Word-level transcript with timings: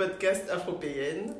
Podcast 0.00 0.48
Afropéenne. 0.50 1.34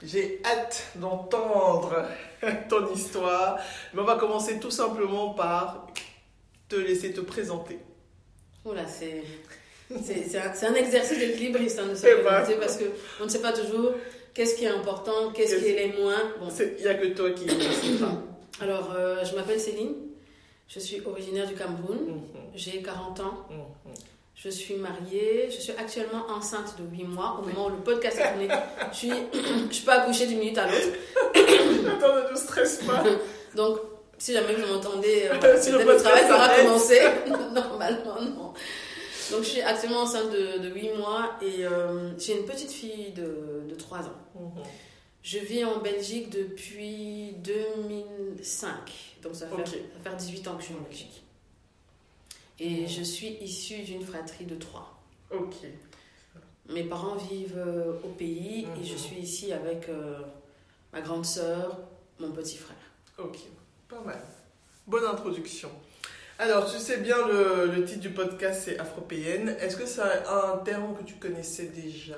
J'ai 0.00 0.40
hâte 0.44 0.92
d'entendre 0.94 2.04
ton 2.68 2.86
histoire, 2.94 3.58
mais 3.92 4.00
on 4.00 4.04
va 4.04 4.14
commencer 4.14 4.60
tout 4.60 4.70
simplement 4.70 5.30
par 5.30 5.88
te 6.68 6.76
laisser 6.76 7.12
te 7.12 7.20
présenter. 7.20 7.78
Oula, 8.64 8.86
c'est 8.86 9.24
c'est 10.04 10.38
un, 10.38 10.72
un, 10.72 10.74
exercice 10.74 11.18
d'équilibriste 11.18 11.80
hein, 11.80 11.88
de 11.88 11.96
se 11.96 12.06
Eh 12.06 12.22
ben. 12.22 12.30
présenter 12.30 12.54
parce 12.60 12.78
qu'on 12.78 13.24
ne 13.24 13.28
sait 13.28 13.40
pas 13.42 13.52
toujours 13.52 13.90
qu'est-ce 14.34 14.54
qui 14.54 14.66
est 14.66 14.68
important, 14.68 15.32
qu'est-ce 15.34 15.56
qui 15.56 15.70
est 15.70 15.88
les 15.88 16.00
moins. 16.00 16.22
Bon. 16.38 16.46
Il 16.78 16.82
n'y 16.84 16.88
a 16.88 16.94
que 16.94 17.08
toi 17.08 17.32
qui 17.32 17.46
ne 17.46 17.50
sais 17.60 17.98
pas. 17.98 18.22
Alors, 18.64 18.94
euh, 18.96 19.24
je 19.24 19.34
m'appelle 19.34 19.58
Céline, 19.58 19.96
je 20.68 20.78
suis 20.78 21.00
originaire 21.04 21.48
du 21.48 21.54
Cameroun, 21.56 21.98
Mhm, 22.06 22.20
j'ai 22.54 22.80
40 22.82 23.18
ans, 23.18 23.46
mhm. 23.50 23.58
Je 24.42 24.48
suis 24.48 24.76
mariée, 24.76 25.48
je 25.50 25.60
suis 25.60 25.72
actuellement 25.72 26.24
enceinte 26.30 26.74
de 26.78 26.84
8 26.96 27.04
mois 27.04 27.38
au 27.42 27.46
moment 27.46 27.66
où 27.66 27.70
le 27.70 27.82
podcast 27.82 28.18
est 28.18 28.28
tourné. 28.30 28.48
Je, 28.90 28.96
suis, 28.96 29.10
je 29.70 29.82
peux 29.84 29.90
accoucher 29.92 30.26
d'une 30.28 30.38
minute 30.38 30.56
à 30.56 30.66
l'autre. 30.66 30.96
Attends, 31.34 32.30
ne 32.32 32.36
stresse 32.36 32.78
pas. 32.84 33.04
Donc, 33.54 33.78
si 34.16 34.32
jamais 34.32 34.54
vous 34.54 34.72
m'entendez, 34.72 35.28
euh, 35.30 35.60
Si 35.60 35.70
le 35.72 35.78
travail 35.78 36.22
va 36.22 36.28
s'arrête. 36.28 36.64
commencer. 36.64 37.00
Normalement, 37.54 38.20
non. 38.22 38.54
Donc, 39.30 39.42
je 39.42 39.48
suis 39.48 39.60
actuellement 39.60 40.00
enceinte 40.00 40.30
de, 40.30 40.58
de 40.66 40.68
8 40.74 40.92
mois 40.94 41.32
et 41.42 41.66
euh, 41.66 42.16
j'ai 42.18 42.38
une 42.38 42.46
petite 42.46 42.70
fille 42.70 43.12
de, 43.12 43.64
de 43.68 43.74
3 43.74 43.98
ans. 43.98 44.02
Mhm. 44.36 44.62
Je 45.22 45.38
vis 45.38 45.66
en 45.66 45.80
Belgique 45.80 46.30
depuis 46.30 47.34
2005. 47.44 48.70
Donc, 49.22 49.34
ça 49.34 49.44
va, 49.44 49.56
faire, 49.56 49.60
Ok. 49.60 49.66
ça 49.68 49.76
va 50.02 50.10
faire 50.10 50.16
18 50.16 50.48
ans 50.48 50.54
que 50.54 50.62
je 50.62 50.66
suis 50.68 50.74
en 50.74 50.80
Belgique. 50.88 51.22
Et 52.60 52.86
je 52.86 53.02
suis 53.02 53.28
issue 53.40 53.82
d'une 53.82 54.02
fratrie 54.04 54.44
de 54.44 54.54
3. 54.54 55.00
Ok. 55.32 55.54
Mes 56.68 56.84
parents 56.84 57.16
vivent 57.16 57.56
euh, 57.56 57.94
au 58.04 58.08
pays 58.08 58.66
et 58.80 58.84
je 58.84 58.92
Mhm. 58.92 58.98
suis 58.98 59.16
ici 59.16 59.52
avec 59.52 59.88
euh, 59.88 60.18
ma 60.92 61.00
grande 61.00 61.24
sœur, 61.24 61.78
mon 62.18 62.30
petit 62.32 62.58
frère. 62.58 62.76
Ok. 63.18 63.38
Pas 63.88 64.00
mal. 64.02 64.20
Bonne 64.86 65.04
introduction. 65.04 65.70
Alors, 66.38 66.70
tu 66.70 66.78
sais 66.78 66.98
bien, 66.98 67.26
le, 67.26 67.66
le 67.66 67.84
titre 67.84 68.00
du 68.00 68.10
podcast, 68.10 68.62
c'est 68.64 68.78
Afropéenne. 68.78 69.56
Est-ce 69.60 69.76
que 69.76 69.86
c'est 69.86 70.00
un 70.02 70.58
terme 70.58 70.96
que 70.96 71.02
tu 71.02 71.14
connaissais 71.14 71.66
déjà? 71.66 72.16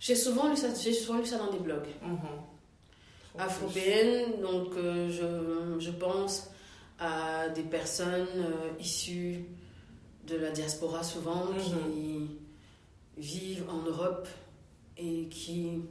J'ai 0.00 0.14
souvent, 0.16 0.48
lu 0.50 0.56
ça- 0.56 0.74
souvent 0.74 1.18
lu 1.18 1.26
ça 1.26 1.38
dans 1.38 1.50
des 1.52 1.58
blogs. 1.58 1.88
afropéenne, 3.38 4.40
donc 4.40 4.74
euh, 4.76 5.08
je, 5.10 5.80
je 5.84 5.90
pense 5.90 6.50
à 6.98 7.48
des 7.50 7.62
personnes 7.62 8.26
euh, 8.36 8.80
issues 8.80 9.44
de 10.26 10.36
la 10.36 10.50
diaspora 10.50 11.02
souvent 11.02 11.46
qui 11.58 12.28
vivent 13.16 13.64
en 13.70 13.78
Europe 13.88 14.28
et 14.96 15.26
qui, 15.28 15.82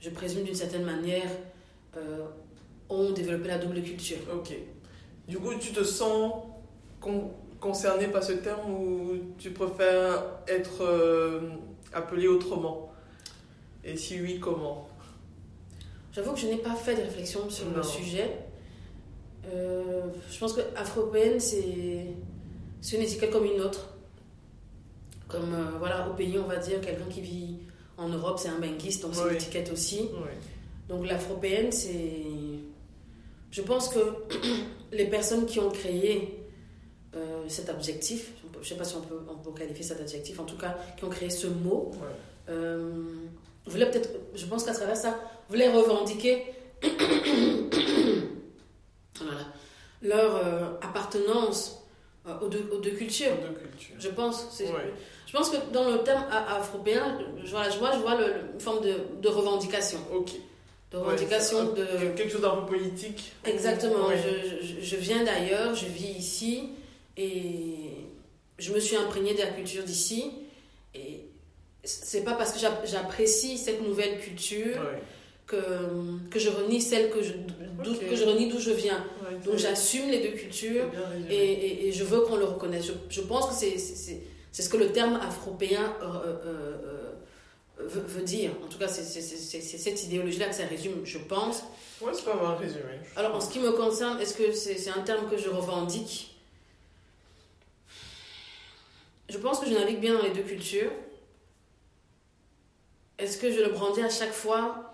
je 0.00 0.10
présume 0.10 0.44
d'une 0.44 0.54
certaine 0.54 0.84
manière, 0.84 1.30
euh, 1.96 2.26
ont 2.88 3.12
développé 3.12 3.48
la 3.48 3.58
double 3.58 3.82
culture. 3.82 4.18
Ok. 4.34 4.54
Du 5.28 5.38
coup, 5.38 5.54
tu 5.54 5.72
te 5.72 5.82
sens 5.84 6.32
con- 7.00 7.30
concerné 7.60 8.08
par 8.08 8.22
ce 8.22 8.32
terme 8.32 8.70
ou 8.70 9.12
tu 9.38 9.50
préfères 9.52 10.22
être 10.46 10.82
euh, 10.82 11.50
appelé 11.92 12.26
autrement? 12.28 12.92
Et 13.84 13.96
si 13.96 14.20
oui, 14.20 14.38
comment? 14.40 14.88
J'avoue 16.12 16.32
que 16.32 16.40
je 16.40 16.46
n'ai 16.46 16.58
pas 16.58 16.74
fait 16.74 16.94
de 16.96 17.02
réflexion 17.02 17.48
sur 17.48 17.66
Non. 17.66 17.76
le 17.78 17.82
sujet. 17.82 18.30
Euh, 19.52 20.02
je 20.30 20.38
pense 20.38 20.52
que 20.54 20.60
afropéenne, 20.76 21.40
c'est 21.40 22.06
c'est 22.80 22.96
une 22.96 23.02
étiquette 23.02 23.30
comme 23.30 23.44
une 23.44 23.60
autre. 23.60 23.88
Comme 25.28 25.54
euh, 25.54 25.78
voilà, 25.78 26.08
au 26.08 26.14
pays, 26.14 26.38
on 26.38 26.46
va 26.46 26.56
dire 26.56 26.80
quelqu'un 26.80 27.06
qui 27.10 27.20
vit 27.20 27.56
en 27.96 28.08
Europe, 28.08 28.38
c'est 28.38 28.48
un 28.48 28.58
benguiste, 28.58 29.02
donc 29.02 29.14
c'est 29.14 29.22
Oui. 29.22 29.30
une 29.30 29.36
étiquette 29.36 29.70
aussi. 29.72 30.00
Oui. 30.12 30.30
Donc 30.88 31.06
l'afropéenne, 31.06 31.72
c'est. 31.72 32.22
Je 33.50 33.62
pense 33.62 33.88
que 33.88 33.98
les 34.92 35.06
personnes 35.06 35.46
qui 35.46 35.60
ont 35.60 35.70
créé 35.70 36.40
euh, 37.16 37.44
cet 37.48 37.68
adjectif, 37.70 38.32
je 38.54 38.58
ne 38.58 38.64
sais 38.64 38.74
pas 38.76 38.84
si 38.84 38.96
on 38.96 39.00
peut, 39.02 39.20
on 39.30 39.36
peut 39.36 39.52
qualifier 39.58 39.84
cet 39.84 40.00
adjectif, 40.00 40.40
en 40.40 40.44
tout 40.44 40.56
cas, 40.58 40.76
qui 40.96 41.04
ont 41.04 41.08
créé 41.10 41.30
ce 41.30 41.46
mot, 41.46 41.92
Ouais. 42.48 42.54
voulaient 43.66 43.90
peut-être, 43.90 44.10
je 44.34 44.44
pense 44.46 44.64
qu'à 44.64 44.74
travers 44.74 44.96
ça, 44.96 45.18
voulaient 45.48 45.72
revendiquer 45.72 46.42
voilà, 49.20 49.46
leur 50.02 50.36
euh, 50.36 50.64
appartenance 50.82 51.82
euh, 52.26 52.38
aux, 52.40 52.48
deux, 52.48 52.68
aux 52.72 52.78
deux 52.78 52.90
cultures. 52.92 53.32
Je 53.98 54.08
pense. 54.08 54.46
Ouais. 54.60 54.92
Je 55.26 55.32
pense 55.32 55.50
que 55.50 55.56
dans 55.72 55.90
le 55.90 55.98
terme 56.04 56.24
afropéen, 56.30 57.18
je, 57.44 57.50
voilà, 57.50 57.70
je 57.70 57.78
vois, 57.78 57.92
je 57.92 57.98
vois 57.98 58.14
le- 58.16 58.34
une 58.54 58.60
forme 58.60 58.84
de, 58.84 58.94
de 59.20 59.28
revendication. 59.28 59.98
Ok. 60.12 60.30
De 60.92 60.96
revendication 60.98 61.72
Ouais, 61.72 61.80
de. 61.80 62.16
Quelque 62.16 62.30
chose 62.30 62.40
d'un 62.42 62.56
peu 62.56 62.66
politique. 62.76 63.32
Exactement. 63.44 64.06
Ouais. 64.08 64.16
Je, 64.16 64.64
je- 64.66 64.80
je 64.80 64.96
viens 64.96 65.24
d'ailleurs, 65.24 65.74
je 65.74 65.86
vis 65.86 66.12
ici 66.16 66.68
et 67.16 67.90
je 68.58 68.72
me 68.72 68.78
suis 68.78 68.96
imprégnée 68.96 69.34
de 69.34 69.40
la 69.40 69.48
culture 69.48 69.82
d'ici. 69.82 70.30
Et 70.94 71.24
c'est 71.82 72.22
pas 72.22 72.34
parce 72.34 72.52
que 72.52 72.58
j'app- 72.60 72.86
j'apprécie 72.86 73.58
cette 73.58 73.82
nouvelle 73.82 74.20
culture. 74.20 74.76
Que, 75.46 75.56
que 76.30 76.38
je 76.38 76.48
renie 76.48 76.80
celle 76.80 77.10
que 77.10 77.22
je, 77.22 77.32
d'où- 77.82 77.92
Ok. 77.92 78.08
que 78.08 78.16
je 78.16 78.24
renie 78.24 78.48
d'où 78.48 78.58
je 78.58 78.70
viens. 78.70 79.04
Ouais, 79.22 79.36
Donc 79.44 79.56
j'assume 79.58 80.08
les 80.08 80.20
deux 80.20 80.34
cultures 80.36 80.86
et, 81.28 81.34
et- 81.34 81.86
et 81.88 81.92
je 81.92 82.02
veux 82.04 82.20
qu'on 82.22 82.36
le 82.36 82.44
reconnaisse. 82.46 82.86
Je, 82.86 82.92
je 83.10 83.20
pense 83.20 83.46
que 83.48 83.54
c'est, 83.54 83.76
ce 83.78 84.68
que 84.68 84.76
le 84.76 84.90
terme 84.92 85.16
afropéen 85.16 85.94
euh, 86.02 86.06
euh, 86.06 86.76
euh, 87.78 87.86
veut, 87.86 88.00
veut 88.06 88.22
dire. 88.22 88.52
En 88.64 88.68
tout 88.68 88.78
cas, 88.78 88.88
c'est, 88.88 89.02
cette 89.04 90.04
idéologie-là 90.04 90.46
que 90.48 90.54
ça 90.54 90.64
résume, 90.66 91.04
je 91.04 91.18
pense. 91.18 91.62
Ouais, 92.00 92.12
c'est 92.14 92.24
pas 92.24 92.36
mal 92.36 92.56
résumé. 92.56 92.82
Alors, 93.16 93.34
en 93.34 93.40
ce 93.40 93.50
qui 93.52 93.58
me 93.60 93.72
concerne, 93.72 94.20
est-ce 94.20 94.34
que 94.34 94.52
c'est, 94.52 94.78
c'est 94.78 94.90
un 94.90 95.02
terme 95.02 95.28
que 95.28 95.36
je 95.36 95.48
revendique? 95.50 96.30
Je 99.28 99.38
pense 99.38 99.58
que 99.60 99.66
je 99.66 99.74
navigue 99.74 100.00
bien 100.00 100.14
dans 100.14 100.22
les 100.22 100.30
deux 100.32 100.42
cultures. 100.42 100.90
Est-ce 103.18 103.38
que 103.38 103.50
je 103.52 103.60
le 103.60 103.70
brandis 103.70 104.02
à 104.02 104.10
chaque 104.10 104.32
fois? 104.32 104.93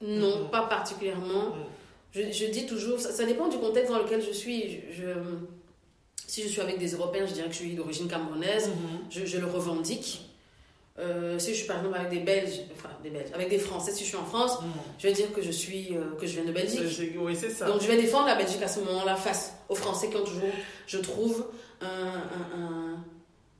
Non, 0.00 0.46
pas 0.48 0.62
particulièrement. 0.62 1.54
Je, 2.12 2.22
je 2.32 2.46
dis 2.46 2.66
toujours, 2.66 2.98
ça, 2.98 3.12
ça 3.12 3.24
dépend 3.24 3.48
du 3.48 3.58
contexte 3.58 3.92
dans 3.92 3.98
lequel 3.98 4.22
je 4.22 4.32
suis. 4.32 4.80
Je, 4.92 5.02
je- 5.02 5.12
si 6.26 6.42
je 6.42 6.48
suis 6.48 6.60
avec 6.60 6.78
des 6.78 6.92
Européens, 6.94 7.26
je 7.26 7.32
dirais 7.34 7.48
que 7.48 7.52
je 7.54 7.58
suis 7.58 7.74
d'origine 7.74 8.08
camerounaise. 8.08 8.68
Mhm. 8.68 8.74
Je, 9.10 9.26
je 9.26 9.38
le 9.38 9.46
revendique. 9.46 10.22
Euh, 10.98 11.38
si 11.38 11.50
je 11.52 11.58
suis 11.58 11.66
par 11.66 11.78
exemple 11.78 11.96
avec 11.96 12.10
des 12.10 12.18
Belges, 12.20 12.60
enfin 12.74 12.90
des 13.02 13.10
Belges, 13.10 13.30
avec 13.32 13.48
des 13.48 13.58
Français, 13.58 13.90
si 13.92 14.02
je 14.04 14.08
suis 14.08 14.16
en 14.16 14.24
France, 14.24 14.60
Mhm. 14.60 14.68
je 14.98 15.06
vais 15.08 15.12
dire 15.14 15.32
que 15.32 15.40
je 15.42 15.50
suis, 15.50 15.96
euh, 15.96 16.14
que 16.20 16.26
je 16.26 16.34
viens 16.34 16.44
de 16.44 16.52
Belgique. 16.52 16.80
Oui, 17.18 17.34
c'est 17.36 17.50
ça. 17.50 17.66
Donc 17.66 17.80
je 17.80 17.86
vais 17.86 17.96
défendre 17.96 18.26
la 18.26 18.34
Belgique 18.34 18.62
à 18.62 18.68
ce 18.68 18.80
moment-là 18.80 19.16
face 19.16 19.54
aux 19.68 19.74
Français 19.74 20.08
qui 20.10 20.16
ont 20.16 20.24
toujours, 20.24 20.50
je 20.86 20.98
trouve, 20.98 21.46
un, 21.80 21.86
un- 21.86 22.58
un- 22.60 23.04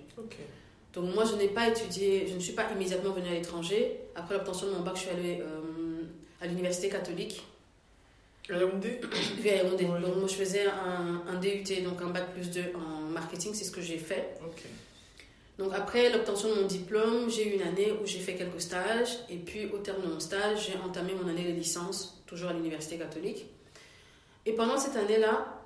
Donc 0.92 1.12
moi, 1.12 1.24
je 1.24 1.34
n'ai 1.34 1.48
pas 1.48 1.68
étudié, 1.68 2.26
je 2.28 2.34
ne 2.34 2.38
suis 2.38 2.52
pas 2.52 2.70
immédiatement 2.72 3.12
venue 3.12 3.28
à 3.28 3.32
l'étranger. 3.32 4.00
Après 4.14 4.36
l'obtention 4.36 4.68
de 4.68 4.72
mon 4.72 4.80
bac, 4.80 4.94
je 4.94 5.00
suis 5.00 5.10
allée 5.10 5.40
euh, 5.40 6.04
à 6.40 6.46
l'université 6.46 6.88
catholique. 6.88 7.44
À 8.50 8.58
Yaoundé 8.58 9.00
Oui, 9.42 9.50
à 9.50 9.56
Yaoundé. 9.56 9.84
Donc 9.84 10.16
moi, 10.16 10.28
je 10.28 10.34
faisais 10.34 10.66
un, 10.66 11.22
un, 11.26 11.40
DUT, 11.40 11.82
donc 11.82 12.00
un 12.02 12.10
bac 12.10 12.32
plus 12.32 12.50
2 12.50 12.72
en 12.74 13.08
marketing, 13.08 13.54
c'est 13.54 13.64
ce 13.64 13.70
que 13.70 13.80
j'ai 13.80 13.98
fait. 13.98 14.38
Donc 15.58 15.72
après 15.72 16.10
l'obtention 16.10 16.50
de 16.50 16.60
mon 16.62 16.66
diplôme, 16.66 17.30
j'ai 17.30 17.48
eu 17.48 17.54
une 17.54 17.62
année 17.62 17.92
où 17.92 18.06
j'ai 18.06 18.18
fait 18.18 18.34
quelques 18.34 18.60
stages 18.60 19.18
et 19.30 19.36
puis 19.36 19.66
au 19.66 19.78
terme 19.78 20.02
de 20.02 20.08
mon 20.08 20.18
stage, 20.18 20.66
j'ai 20.66 20.78
entamé 20.78 21.14
mon 21.14 21.28
année 21.28 21.44
de 21.44 21.52
licence, 21.52 22.22
toujours 22.26 22.50
à 22.50 22.52
l'université 22.52 22.98
catholique. 22.98 23.46
Et 24.46 24.52
pendant 24.52 24.76
cette 24.76 24.96
année-là, 24.96 25.62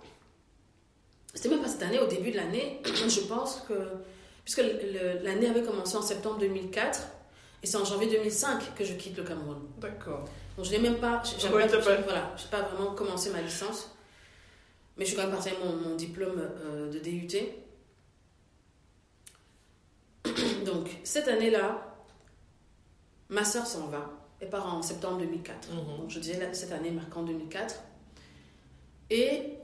c'était 1.34 1.48
même 1.48 1.62
pas 1.62 1.68
cette 1.68 1.82
année, 1.82 1.98
au 1.98 2.06
début 2.06 2.30
de 2.30 2.36
l'année, 2.36 2.80
je 3.08 3.20
pense 3.20 3.62
que, 3.66 3.74
puisque 4.44 4.62
l'année 5.22 5.48
avait 5.48 5.62
commencé 5.62 5.96
en 5.96 6.02
septembre 6.02 6.38
2004, 6.38 7.00
et 7.62 7.66
c'est 7.66 7.76
en 7.76 7.84
janvier 7.84 8.08
2005 8.08 8.74
que 8.76 8.84
je 8.84 8.92
quitte 8.94 9.16
le 9.16 9.24
Cameroun. 9.24 9.58
D'accord. 9.78 10.28
Donc 10.58 10.66
je 10.66 10.72
n'ai 10.72 10.80
même 10.80 10.98
pas, 10.98 11.22
j'ai 11.24 11.48
pas, 11.48 11.66
voilà, 12.02 12.34
pas 12.50 12.62
vraiment 12.62 12.92
commencé 12.92 13.30
ma 13.30 13.40
licence, 13.40 13.94
mais 14.96 15.04
je 15.04 15.10
suis 15.10 15.16
quand 15.16 15.22
même 15.22 15.30
partie 15.30 15.50
avec 15.50 15.62
mon, 15.64 15.94
diplôme 15.94 16.36
euh, 16.36 16.90
de 16.90 16.98
DUT. 16.98 17.28
Donc, 20.66 20.90
cette 21.04 21.28
année-là, 21.28 21.96
ma 23.28 23.44
soeur 23.44 23.68
s'en 23.68 23.86
va. 23.86 24.10
Elle 24.40 24.50
part 24.50 24.74
en 24.74 24.82
septembre 24.82 25.18
2004. 25.18 25.68
Mhm. 25.70 25.96
Donc, 25.98 26.10
je 26.10 26.18
disais 26.18 26.52
cette 26.52 26.72
année 26.72 26.90
marquant 26.90 27.22
2004. 27.22 27.76
Et 29.10 29.54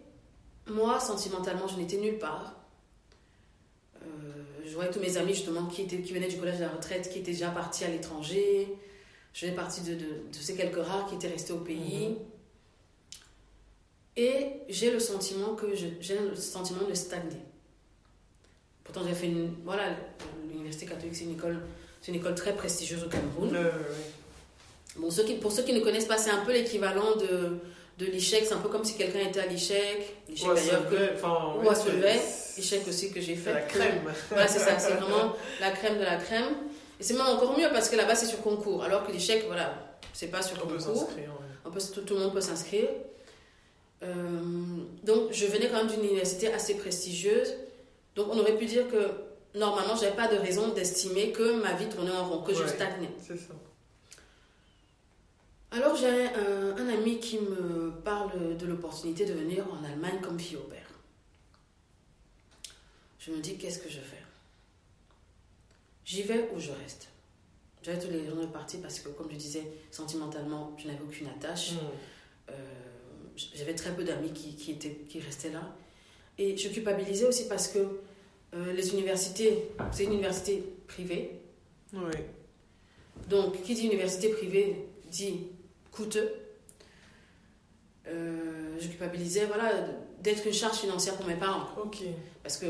moi, 0.69 1.01
sentimentalement, 1.01 1.67
je 1.67 1.77
n'étais 1.77 1.97
nulle 1.97 2.19
part. 2.19 2.55
Euh, 4.01 4.07
je 4.65 4.73
voyais 4.73 4.93
tous 4.93 5.01
mes 5.01 5.17
amis, 5.17 5.35
justement, 5.35 5.67
qui, 5.67 5.83
étaient, 5.83 6.01
qui 6.03 6.13
venaient 6.13 6.29
du 6.29 6.39
collège 6.39 6.59
de 6.59 6.63
la 6.63 6.71
retraite, 6.71 7.11
qui 7.11 7.19
étaient 7.19 7.33
déjà 7.33 7.51
partis 7.51 7.85
à 7.85 7.89
l'étranger. 7.89 8.79
Je 9.35 9.41
faisais 9.41 9.53
partie 9.53 9.81
de, 9.81 9.95
de, 9.95 10.39
ces 10.41 10.55
quelques 10.55 10.77
rares 10.77 11.07
qui 11.09 11.17
étaient 11.17 11.29
restés 11.29 11.53
au 11.53 11.59
pays. 11.59 12.09
Mhm. 12.09 12.17
Et 14.17 14.47
j'ai 14.69 14.93
le 14.93 15.01
sentiment 15.01 15.57
que 15.57 15.75
j'ai 15.75 16.19
le 16.19 16.37
sentiment 16.37 16.89
de 16.89 16.95
stagner. 16.95 17.43
Pourtant, 18.85 19.01
j'ai 19.07 19.15
fait 19.15 19.27
une. 19.27 19.53
Voilà, 19.65 19.97
l'Université 20.49 20.87
catholique, 20.87 21.17
c'est 21.17 21.25
une 21.25 21.33
école, 21.33 21.59
c'est 22.01 22.13
une 22.13 22.19
école 22.19 22.37
très 22.37 22.55
prestigieuse 22.55 23.03
au 23.03 23.09
Cameroun. 23.09 23.59
Bon, 24.97 25.11
ceux 25.11 25.25
qui, 25.25 25.35
pour 25.35 25.51
ceux 25.51 25.65
qui 25.65 25.73
ne 25.73 25.81
connaissent 25.81 26.05
pas, 26.05 26.19
c'est 26.19 26.31
un 26.31 26.45
peu 26.45 26.53
l'équivalent 26.53 27.17
de, 27.17 27.59
de 27.99 28.07
l'ICHEC. 28.07 28.45
C'est 28.47 28.55
un 28.55 28.59
peu 28.59 28.69
comme 28.69 28.85
si 28.85 28.97
quelqu'un 28.97 29.19
était 29.19 29.41
à 29.41 29.47
l'ICHEC. 29.47 30.17
L'ICHEC 30.29 30.55
d'ailleurs. 30.55 30.85
ou 31.61 31.69
à 31.69 31.75
l'ICHEC 32.57 32.87
aussi 32.87 33.11
que 33.11 33.21
j'ai 33.21 33.35
fait. 33.35 33.53
La 33.53 33.63
crème. 33.63 34.01
voilà, 34.29 34.47
c'est 34.47 34.61
ça. 34.61 34.79
C'est 34.79 34.93
vraiment 34.93 35.35
la 35.61 35.73
crème 35.73 35.99
de 35.99 36.05
la 36.05 36.19
crème. 36.19 36.55
Et 37.01 37.03
c'est 37.03 37.15
même 37.15 37.27
encore 37.27 37.59
mieux 37.59 37.69
parce 37.73 37.89
que 37.89 37.97
là-bas, 37.97 38.15
c'est 38.15 38.27
sur 38.27 38.41
concours. 38.41 38.83
Alors 38.85 39.07
que 39.07 39.13
l'ICHEC, 39.13 39.45
voilà, 39.47 39.75
c'est 40.13 40.29
pas 40.29 40.43
sur 40.43 40.59
concours. 40.59 41.11
On 41.65 41.71
peut, 41.71 41.81
tout, 41.81 42.03
tout, 42.03 42.15
le 42.15 42.21
monde 42.21 42.33
peut 42.33 42.41
s'inscrire. 42.41 42.89
Euh, 44.03 44.41
donc, 45.03 45.33
je 45.33 45.47
venais 45.47 45.69
quand 45.69 45.79
même 45.79 45.89
d'une 45.89 46.05
université 46.05 46.53
assez 46.53 46.77
prestigieuse. 46.77 47.55
Donc 48.17 48.29
on 48.31 48.39
aurait 48.39 48.57
pu 48.57 48.67
dire 48.67 48.89
que 48.89 49.11
normalement, 49.59 49.97
j'avais 49.97 50.15
pas 50.15 50.29
de 50.29 50.37
raison 50.37 50.69
d'estimer 50.69 51.33
que 51.33 51.61
ma 51.61 51.73
vie 51.73 51.89
tournait 51.89 52.13
en 52.13 52.29
rond, 52.29 52.43
que 52.43 52.55
je 52.55 52.67
stagnais. 52.67 53.11
C'est 53.21 53.37
ça. 53.37 53.55
Alors 55.73 55.97
j'ai 55.97 56.07
un, 56.07 56.77
un, 56.77 56.89
ami 56.89 57.19
qui 57.19 57.41
me 57.41 57.91
parle 58.05 58.57
de 58.57 58.67
l'opportunité 58.67 59.27
de 59.27 59.33
venir 59.33 59.65
en 59.73 59.85
Allemagne 59.85 60.21
comme 60.23 60.39
fille 60.39 60.57
au 60.57 60.61
père. 60.61 60.87
Je 63.19 63.33
me 63.33 63.39
dis, 63.39 63.57
qu'est-ce 63.57 63.81
que 63.81 63.89
je 63.89 63.99
fais 63.99 64.24
J'y 66.05 66.23
vais 66.23 66.51
ou 66.55 66.59
je 66.59 66.71
reste 66.71 67.09
J'avais 67.83 67.99
tous 67.99 68.11
les 68.11 68.21
raisons 68.21 68.43
de 68.43 68.47
partir 68.47 68.81
parce 68.81 69.01
que, 69.01 69.09
comme 69.09 69.31
je 69.31 69.37
disais, 69.37 69.63
sentimentalement, 69.91 70.75
je 70.79 70.87
n'avais 70.89 71.03
aucune 71.03 71.29
attache. 71.29 71.73
Hmm. 71.73 71.79
Euh, 72.51 72.55
j'avais 73.55 73.75
très 73.75 73.95
peu 73.95 74.05
d'amis 74.05 74.33
qui, 74.33 74.55
qui, 74.55 74.73
étaient, 74.73 74.95
qui 75.09 75.21
restaient 75.21 75.51
là. 75.51 75.75
Et 76.39 76.57
je 76.57 76.69
culpabilisais 76.69 77.27
aussi 77.27 77.49
parce 77.49 77.69
que 77.69 77.79
euh, 78.55 78.73
les 78.73 78.93
universités, 78.93 79.69
c'est 79.93 80.05
une 80.05 80.13
université 80.13 80.63
privée. 80.87 81.41
Oui. 81.93 82.13
Donc, 83.29 83.63
qui 83.63 83.75
dit 83.75 83.87
université 83.87 84.29
privée 84.29 84.87
dit 85.11 85.49
coûteux. 85.91 86.33
Euh, 88.07 88.77
je 88.79 88.89
culpabilisais 88.89 89.47
voilà, 89.47 89.73
d'être 90.21 90.47
une 90.47 90.53
charge 90.53 90.77
financière 90.77 91.17
pour 91.17 91.27
mes 91.27 91.37
parents. 91.37 91.69
Ok. 91.83 91.99
Parce 92.43 92.59
que 92.59 92.67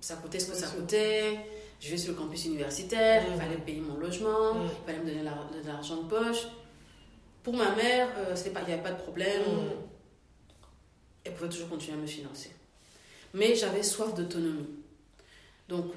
ça 0.00 0.14
coûtait 0.16 0.40
ce 0.40 0.50
que 0.50 0.56
ça 0.56 0.68
coûtait. 0.68 1.38
Je 1.80 1.90
vais 1.90 1.96
sur 1.96 2.12
le 2.12 2.18
campus 2.18 2.46
universitaire, 2.46 3.24
il 3.28 3.34
mm. 3.34 3.38
fallait 3.38 3.56
payer 3.56 3.80
mon 3.80 3.96
logement, 3.96 4.54
mm. 4.54 4.62
il 4.64 4.86
fallait 4.86 5.04
me 5.04 5.10
donner 5.10 5.20
de 5.62 5.66
l'argent 5.68 6.02
de 6.02 6.08
poche. 6.08 6.48
Pour 7.42 7.54
ma 7.54 7.74
mère, 7.74 8.08
euh, 8.18 8.34
il 8.34 8.52
n'y 8.52 8.72
avait 8.72 8.82
pas 8.82 8.92
de 8.92 9.00
problème. 9.00 9.42
Mm. 9.42 9.70
Elle 11.24 11.34
pouvait 11.34 11.50
toujours 11.50 11.68
continuer 11.68 11.98
à 11.98 12.00
me 12.00 12.06
financer 12.06 12.50
mais 13.34 13.54
j'avais 13.54 13.82
soif 13.82 14.14
d'autonomie. 14.14 14.68
Donc, 15.68 15.92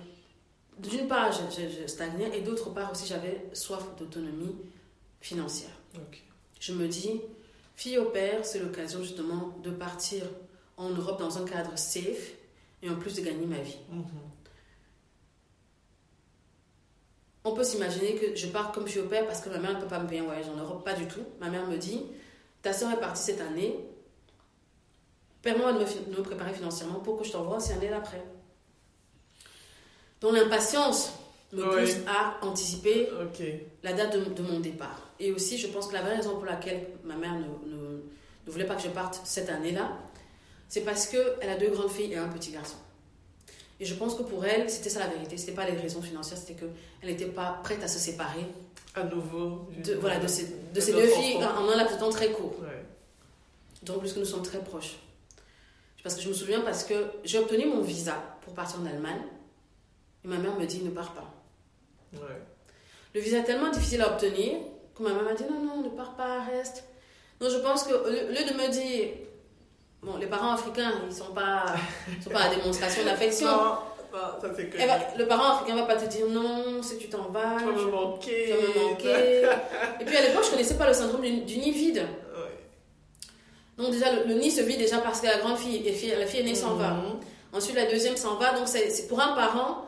d'une 0.78 1.08
part, 1.08 1.32
je, 1.32 1.88
stagnais 1.88 2.38
et 2.38 2.42
d'autre 2.42 2.72
part 2.72 2.92
aussi, 2.92 3.08
j'avais 3.08 3.46
soif 3.54 3.84
d'autonomie 3.98 4.56
financière. 5.20 5.72
Je 6.60 6.74
me 6.74 6.88
dis, 6.88 7.22
fille 7.76 7.98
au 7.98 8.06
père, 8.06 8.46
c'est 8.46 8.60
l'occasion 8.60 9.02
justement 9.02 9.56
de 9.64 9.72
partir 9.72 10.24
en 10.78 10.90
Europe 10.90 11.20
dans 11.20 11.38
un 11.38 11.46
cadre 11.46 11.78
safe 11.78 12.34
et 12.82 12.90
en 12.90 12.96
plus 12.96 13.16
de 13.16 13.22
gagner 13.22 13.46
ma 13.46 13.60
vie. 13.60 13.78
On 17.44 17.54
peut 17.54 17.64
s'imaginer 17.64 18.16
que 18.16 18.36
je 18.36 18.48
pars 18.48 18.72
comme 18.72 18.88
fille 18.88 19.02
au 19.02 19.08
père 19.08 19.26
parce 19.26 19.42
que 19.42 19.50
ma 19.50 19.58
mère 19.58 19.76
ne 19.76 19.82
peut 19.82 19.88
pas 19.88 20.00
me 20.00 20.08
payer 20.08 20.22
un 20.22 20.26
voyage 20.26 20.48
en 20.48 20.58
Europe. 20.58 20.86
Pas 20.86 20.94
du 20.94 21.08
tout. 21.08 21.24
Ma 21.40 21.50
mère 21.50 21.66
me 21.68 21.78
dit, 21.78 22.04
ta 22.62 22.72
soeur 22.72 22.92
est 22.92 23.00
partie 23.00 23.24
cette 23.24 23.42
année, 23.42 23.80
Permets-moi 25.42 25.74
de 25.74 25.80
me, 25.80 26.22
préparer 26.22 26.54
financièrement 26.54 27.00
pour 27.00 27.20
que 27.20 27.26
je 27.26 27.32
t'envoie 27.32 27.58
aussi 27.58 27.72
année 27.72 27.92
après. 27.92 28.24
Donc 30.20 30.34
l'impatience 30.34 31.14
me 31.52 31.64
pousse 31.64 31.96
à 32.08 32.46
anticiper 32.46 33.10
la 33.82 33.94
date 33.94 34.18
de, 34.18 34.42
mon 34.44 34.60
départ. 34.60 35.10
Et 35.20 35.32
aussi, 35.32 35.58
je 35.58 35.68
pense 35.68 35.88
que 35.88 35.94
la 35.94 36.02
vraie 36.02 36.18
raison 36.18 36.36
pour 36.36 36.46
laquelle 36.46 36.88
ma 37.04 37.16
mère 37.16 37.34
ne, 37.34 37.72
ne, 37.72 38.52
voulait 38.52 38.66
pas 38.66 38.76
que 38.76 38.84
je 38.84 38.90
parte 38.90 39.22
cette 39.24 39.50
année-là, 39.50 39.98
c'est 40.70 40.82
parce 40.82 41.08
qu'elle 41.08 41.50
a 41.50 41.58
deux 41.58 41.70
grandes 41.70 41.92
filles 41.92 42.14
et 42.14 42.18
un 42.18 42.30
petit 42.30 42.52
garçon. 42.52 42.78
Et 43.82 43.86
je 43.86 43.96
pense 43.96 44.14
que 44.14 44.22
pour 44.22 44.46
elle, 44.46 44.70
c'était 44.70 44.92
ça 44.92 45.00
la 45.00 45.08
vérité. 45.08 45.38
Ce 45.38 45.42
n'était 45.42 45.56
pas 45.56 45.68
les 45.68 45.76
raisons 45.76 46.04
financières, 46.04 46.38
c'était 46.38 46.54
qu'elle 46.54 47.10
n'était 47.10 47.26
pas 47.26 47.60
prête 47.64 47.84
à 47.84 47.88
se 47.88 47.98
séparer. 47.98 48.46
À 48.94 49.04
nouveau. 49.04 49.68
De, 49.84 49.96
voilà, 49.96 50.20
de 50.20 50.28
ces, 50.28 50.56
de 50.72 50.80
ces 50.80 50.94
deux 50.94 51.08
filles 51.08 51.44
en 51.44 51.68
un 51.68 51.76
laps 51.76 51.96
de 51.96 52.00
temps 52.00 52.12
très 52.12 52.30
court. 52.32 52.56
Donc, 53.82 54.02
puisque 54.02 54.18
nous 54.18 54.26
sommes 54.26 54.44
très 54.44 54.60
proches. 54.60 54.98
Parce 56.04 56.14
que 56.14 56.22
je 56.22 56.30
me 56.30 56.34
souviens 56.34 56.62
parce 56.62 56.84
que 56.84 56.94
j'ai 57.24 57.40
obtenu 57.40 57.66
mon 57.66 57.82
visa 57.82 58.16
pour 58.42 58.54
partir 58.54 58.80
en 58.82 58.86
Allemagne. 58.86 59.22
Et 60.24 60.28
ma 60.28 60.38
mère 60.38 60.56
me 60.60 60.66
dit 60.68 60.84
ne 60.84 60.92
pars 60.92 61.16
pas. 61.16 61.34
Le 63.16 63.20
visa 63.20 63.40
est 63.40 63.44
tellement 63.44 63.72
difficile 63.72 64.02
à 64.02 64.14
obtenir 64.14 64.60
que 64.96 65.02
ma 65.02 65.12
mère 65.14 65.24
m'a 65.24 65.34
dit 65.34 65.46
non, 65.50 65.64
non, 65.64 65.82
ne 65.82 65.90
pars 65.90 66.16
pas, 66.16 66.44
reste. 66.44 66.84
Donc 67.40 67.50
je 67.50 67.58
pense 67.58 67.84
que 67.84 67.94
au 67.94 68.10
lieu 68.10 68.48
de 68.48 68.54
me 68.54 68.72
dire, 68.72 69.10
bon, 70.04 70.18
les 70.18 70.28
parents 70.28 70.52
africains, 70.54 70.92
ils 71.04 71.10
ne 71.10 71.14
sont 71.14 71.34
pas, 71.34 71.66
sont 72.24 72.30
pas 72.30 72.42
à 72.44 72.56
démonstration 72.56 73.04
d'affection. 73.06 73.48
Ah, 74.14 74.38
ça 74.42 74.48
c'est 74.56 74.66
que. 74.68 74.76
Eh 74.78 74.86
ben, 74.86 75.00
le 75.18 75.26
parent 75.28 75.56
africain 75.56 75.76
va 75.76 75.84
pas 75.84 75.96
te 75.96 76.06
dire 76.10 76.28
non, 76.28 76.84
si 76.84 76.98
tu 76.98 77.08
t'en 77.08 77.30
vas. 77.30 77.56
Tu 77.60 77.66
vas 77.66 77.72
me 77.72 77.92
manquer. 77.92 78.46
tu 78.48 78.52
vas 78.52 78.84
me 78.84 78.90
manquer. 78.90 79.50
Et 80.02 80.06
puis 80.06 80.18
à 80.18 80.22
l'époque, 80.22 80.44
je 80.46 80.50
connaissais 80.52 80.76
pas 80.78 80.88
le 80.88 80.94
syndrome 80.94 81.22
du, 81.22 81.42
du 81.42 81.58
nid 81.60 81.72
vide. 81.72 82.00
Ouais. 82.36 82.52
Donc 83.78 83.92
déjà, 83.92 84.12
le, 84.12 84.26
le 84.26 84.34
nid 84.34 84.52
se 84.52 84.62
vide 84.62 84.80
déjà 84.80 84.98
parce 84.98 85.22
que 85.22 85.28
la 85.28 85.38
grande 85.38 85.58
fille, 85.58 85.88
et 85.88 85.94
fille- 85.94 86.14
la 86.18 86.26
fille 86.26 86.42
aînée 86.42 86.56
s'en 86.56 86.76
va. 86.76 86.90
Mhm. 86.90 87.20
Ensuite, 87.54 87.76
la 87.76 87.86
deuxième 87.86 88.18
s'en 88.18 88.36
va. 88.36 88.52
Donc 88.54 88.68
c'est 88.68 89.08
pour 89.08 89.22
un 89.22 89.34
parent, 89.34 89.86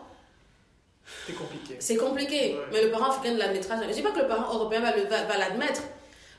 C'est 1.28 1.34
compliqué. 1.34 1.76
c'est 1.80 1.98
compliqué. 1.98 2.54
Ouais. 2.56 2.62
Mais 2.72 2.84
le 2.84 2.92
parent 2.92 3.10
africain 3.12 3.34
ne 3.34 3.40
l'admettra 3.40 3.76
jamais. 3.76 3.90
Je 3.90 3.98
dis 3.98 4.02
pas 4.04 4.12
que 4.12 4.20
le 4.20 4.28
parent 4.28 4.54
européen 4.54 4.80
va 4.80 4.92
va- 4.92 5.24
va 5.26 5.38
l'admettre. 5.38 5.82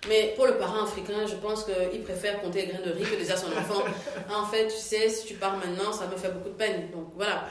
Mais 0.08 0.34
pour 0.36 0.46
le 0.46 0.56
parent 0.58 0.84
africain, 0.84 1.26
je 1.26 1.36
pense 1.36 1.64
qu'il 1.64 2.02
préfère 2.02 2.40
compter 2.40 2.62
les 2.66 2.72
graines 2.72 2.84
de 2.84 2.92
riz 2.92 3.04
que 3.04 3.16
déjà 3.16 3.36
son 3.36 3.48
enfant. 3.48 3.82
En 4.30 4.46
fait, 4.46 4.68
tu 4.68 4.76
sais, 4.76 5.08
si 5.08 5.26
tu 5.26 5.34
pars 5.34 5.56
maintenant, 5.56 5.92
ça 5.92 6.06
me 6.06 6.16
fait 6.16 6.30
beaucoup 6.30 6.48
de 6.50 6.54
peine. 6.54 6.90
Donc 6.90 7.12
voilà. 7.14 7.48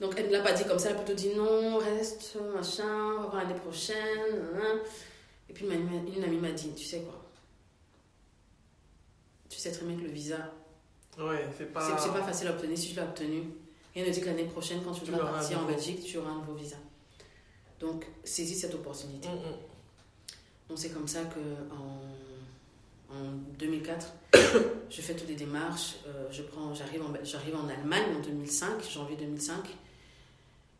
Donc 0.00 0.14
elle 0.16 0.26
ne 0.26 0.32
l'a 0.32 0.40
pas 0.40 0.52
dit 0.52 0.64
comme 0.64 0.78
ça, 0.78 0.90
elle 0.90 0.96
a 0.96 0.98
plutôt 0.98 1.14
dit 1.14 1.30
non, 1.34 1.78
reste, 1.78 2.36
machin, 2.54 3.14
on 3.18 3.22
va 3.22 3.28
voir 3.28 3.42
l'année 3.44 3.58
prochaine. 3.60 4.42
Et 5.48 5.52
puis 5.52 5.66
une 5.66 6.24
amie, 6.24 6.38
m'a 6.38 6.50
dit, 6.50 6.72
tu 6.74 6.84
sais 6.84 7.00
quoi? 7.00 7.20
Tu 9.48 9.58
sais 9.58 9.70
très 9.70 9.84
bien 9.84 9.96
que 9.96 10.02
le 10.02 10.08
visa, 10.08 10.38
Ouais, 11.18 11.46
c'est 11.58 11.70
pas. 11.72 11.98
c'est 11.98 12.12
pas 12.12 12.22
facile 12.22 12.48
à 12.48 12.52
obtenir 12.52 12.76
si 12.78 12.88
tu 12.90 12.94
l'as 12.96 13.04
obtenu. 13.04 13.42
Rien 13.94 14.06
ne 14.06 14.10
dit 14.10 14.20
que 14.20 14.26
l'année 14.26 14.44
prochaine, 14.44 14.80
quand 14.82 14.92
tu 14.92 15.04
voudras 15.04 15.26
partir 15.26 15.60
en. 15.60 15.64
Belgique, 15.64 16.02
tu 16.04 16.16
auras 16.16 16.30
un 16.30 16.36
nouveau 16.38 16.54
visa. 16.54 16.76
Donc 17.78 18.06
saisis 18.24 18.58
cette 18.58 18.74
opportunité. 18.74 19.28
Mhm. 19.28 19.36
Donc 20.72 20.78
c'est 20.78 20.88
comme 20.88 21.06
ça 21.06 21.20
que 21.24 21.38
en, 21.74 23.14
en 23.14 23.24
2004, 23.58 24.06
je 24.88 25.02
fais 25.02 25.12
toutes 25.14 25.28
les 25.28 25.34
démarches. 25.34 25.96
euh, 26.06 26.28
je 26.30 26.40
prends, 26.40 26.72
j'arrive 26.72 27.02
en, 27.02 27.12
j'arrive 27.24 27.54
en 27.56 27.68
Allemagne 27.68 28.16
en 28.16 28.20
2005, 28.20 28.82
janvier 28.90 29.16
2005. 29.16 29.54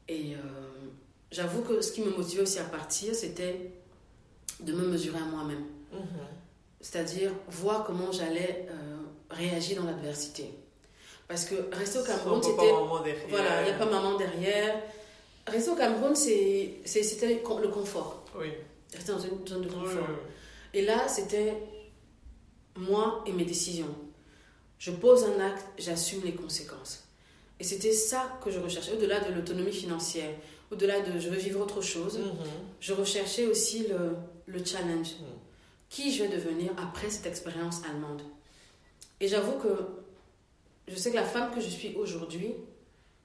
Et 0.08 0.32
euh, 0.32 0.38
j'avoue 1.30 1.60
que 1.60 1.82
ce 1.82 1.92
qui 1.92 2.00
me 2.00 2.08
motivait 2.10 2.40
aussi 2.40 2.58
à 2.58 2.64
partir, 2.64 3.14
c'était 3.14 3.70
de 4.60 4.72
me 4.72 4.86
mesurer 4.88 5.18
à 5.18 5.26
moi-même. 5.26 5.66
Mhm. 5.92 6.00
C'est-à-dire 6.80 7.30
voir 7.48 7.84
comment 7.84 8.10
j'allais 8.12 8.66
euh, 8.70 8.96
réagir 9.28 9.82
dans 9.82 9.86
l'adversité. 9.90 10.54
Parce 11.28 11.44
que 11.44 11.54
rester 11.70 11.98
au 11.98 12.02
Cameroun, 12.04 12.42
c'était 12.42 12.72
maman 12.72 13.02
derrière. 13.02 13.28
voilà, 13.28 13.60
il 13.60 13.64
n'y 13.66 13.70
a 13.72 13.78
pas 13.78 13.84
maman 13.90 14.16
derrière. 14.16 14.74
Rester 15.46 15.70
au 15.70 15.76
Cameroun, 15.76 16.14
c'est- 16.16 16.78
c'est- 16.86 17.02
c'était 17.02 17.34
le 17.34 17.68
confort. 17.68 18.24
Oui. 18.38 18.48
Rester 18.94 19.12
dans 19.12 19.18
une 19.18 19.46
zone 19.46 19.62
de 19.62 19.68
confort. 19.68 20.08
Et 20.74 20.82
là, 20.82 21.08
c'était 21.08 21.54
moi 22.76 23.22
et 23.26 23.32
mes 23.32 23.44
décisions. 23.44 23.94
Je 24.78 24.90
pose 24.90 25.24
un 25.24 25.40
acte, 25.40 25.64
j'assume 25.78 26.22
les 26.24 26.34
conséquences. 26.34 27.04
Et 27.60 27.64
c'était 27.64 27.92
ça 27.92 28.38
que 28.42 28.50
je 28.50 28.58
recherchais, 28.58 28.92
au-delà 28.92 29.20
de 29.20 29.32
l'autonomie 29.32 29.72
financière, 29.72 30.34
au-delà 30.70 31.00
de 31.00 31.18
je 31.20 31.28
veux 31.28 31.36
vivre 31.36 31.60
autre 31.60 31.80
chose. 31.80 32.18
Mhm. 32.18 32.46
je 32.80 32.92
recherchais 32.92 33.46
aussi 33.46 33.86
le, 33.86 34.16
le 34.46 34.64
challenge. 34.64 35.12
Mhm. 35.20 35.26
Qui 35.88 36.12
je 36.12 36.24
vais 36.24 36.28
devenir 36.28 36.72
après 36.76 37.10
cette 37.10 37.26
expérience 37.26 37.82
allemande? 37.88 38.22
Et 39.20 39.28
j'avoue 39.28 39.58
que 39.58 39.68
je 40.88 40.96
sais 40.96 41.10
que 41.10 41.16
la 41.16 41.24
femme 41.24 41.54
que 41.54 41.60
je 41.60 41.68
suis 41.68 41.94
aujourd'hui 41.94 42.54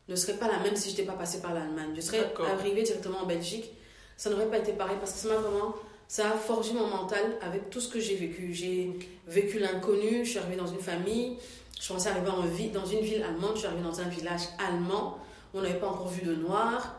ne 0.07 0.15
serait 0.15 0.37
pas 0.37 0.47
la 0.47 0.59
même 0.59 0.75
si 0.75 0.89
je 0.89 0.95
n'étais 0.95 1.07
pas 1.07 1.17
passée 1.17 1.41
par 1.41 1.53
l'Allemagne. 1.53 1.93
Je 1.95 2.01
serais 2.01 2.31
arrivée 2.45 2.83
directement 2.83 3.19
en 3.19 3.25
Belgique, 3.25 3.71
ça 4.17 4.29
n'aurait 4.29 4.47
pas 4.47 4.57
été 4.57 4.73
pareil 4.73 4.97
parce 4.99 5.13
que 5.13 5.19
ça 5.19 5.27
m'a 5.29 5.35
vraiment, 5.35 5.75
ça 6.07 6.31
a 6.31 6.33
forgé 6.37 6.73
mon 6.73 6.87
mental 6.87 7.37
avec 7.41 7.69
tout 7.69 7.79
ce 7.79 7.87
que 7.87 7.99
j'ai 7.99 8.15
vécu. 8.15 8.53
J'ai 8.53 8.91
vécu 9.27 9.59
l'inconnu, 9.59 10.25
je 10.25 10.31
suis 10.31 10.39
arrivée 10.39 10.55
dans 10.57 10.67
une 10.67 10.79
famille, 10.79 11.37
je 11.79 11.87
pensais 11.87 12.09
arriver 12.09 12.29
en 12.29 12.41
vi- 12.45 12.71
dans 12.71 12.85
une 12.85 12.99
ville 13.01 13.23
allemande, 13.23 13.51
je 13.53 13.59
suis 13.59 13.67
arrivée 13.67 13.83
dans 13.83 13.99
un 14.01 14.07
village 14.09 14.41
allemand 14.57 15.19
où 15.53 15.59
on 15.59 15.61
n'avait 15.61 15.79
pas 15.79 15.87
encore 15.87 16.09
vu 16.09 16.25
de 16.25 16.35
noir. 16.35 16.95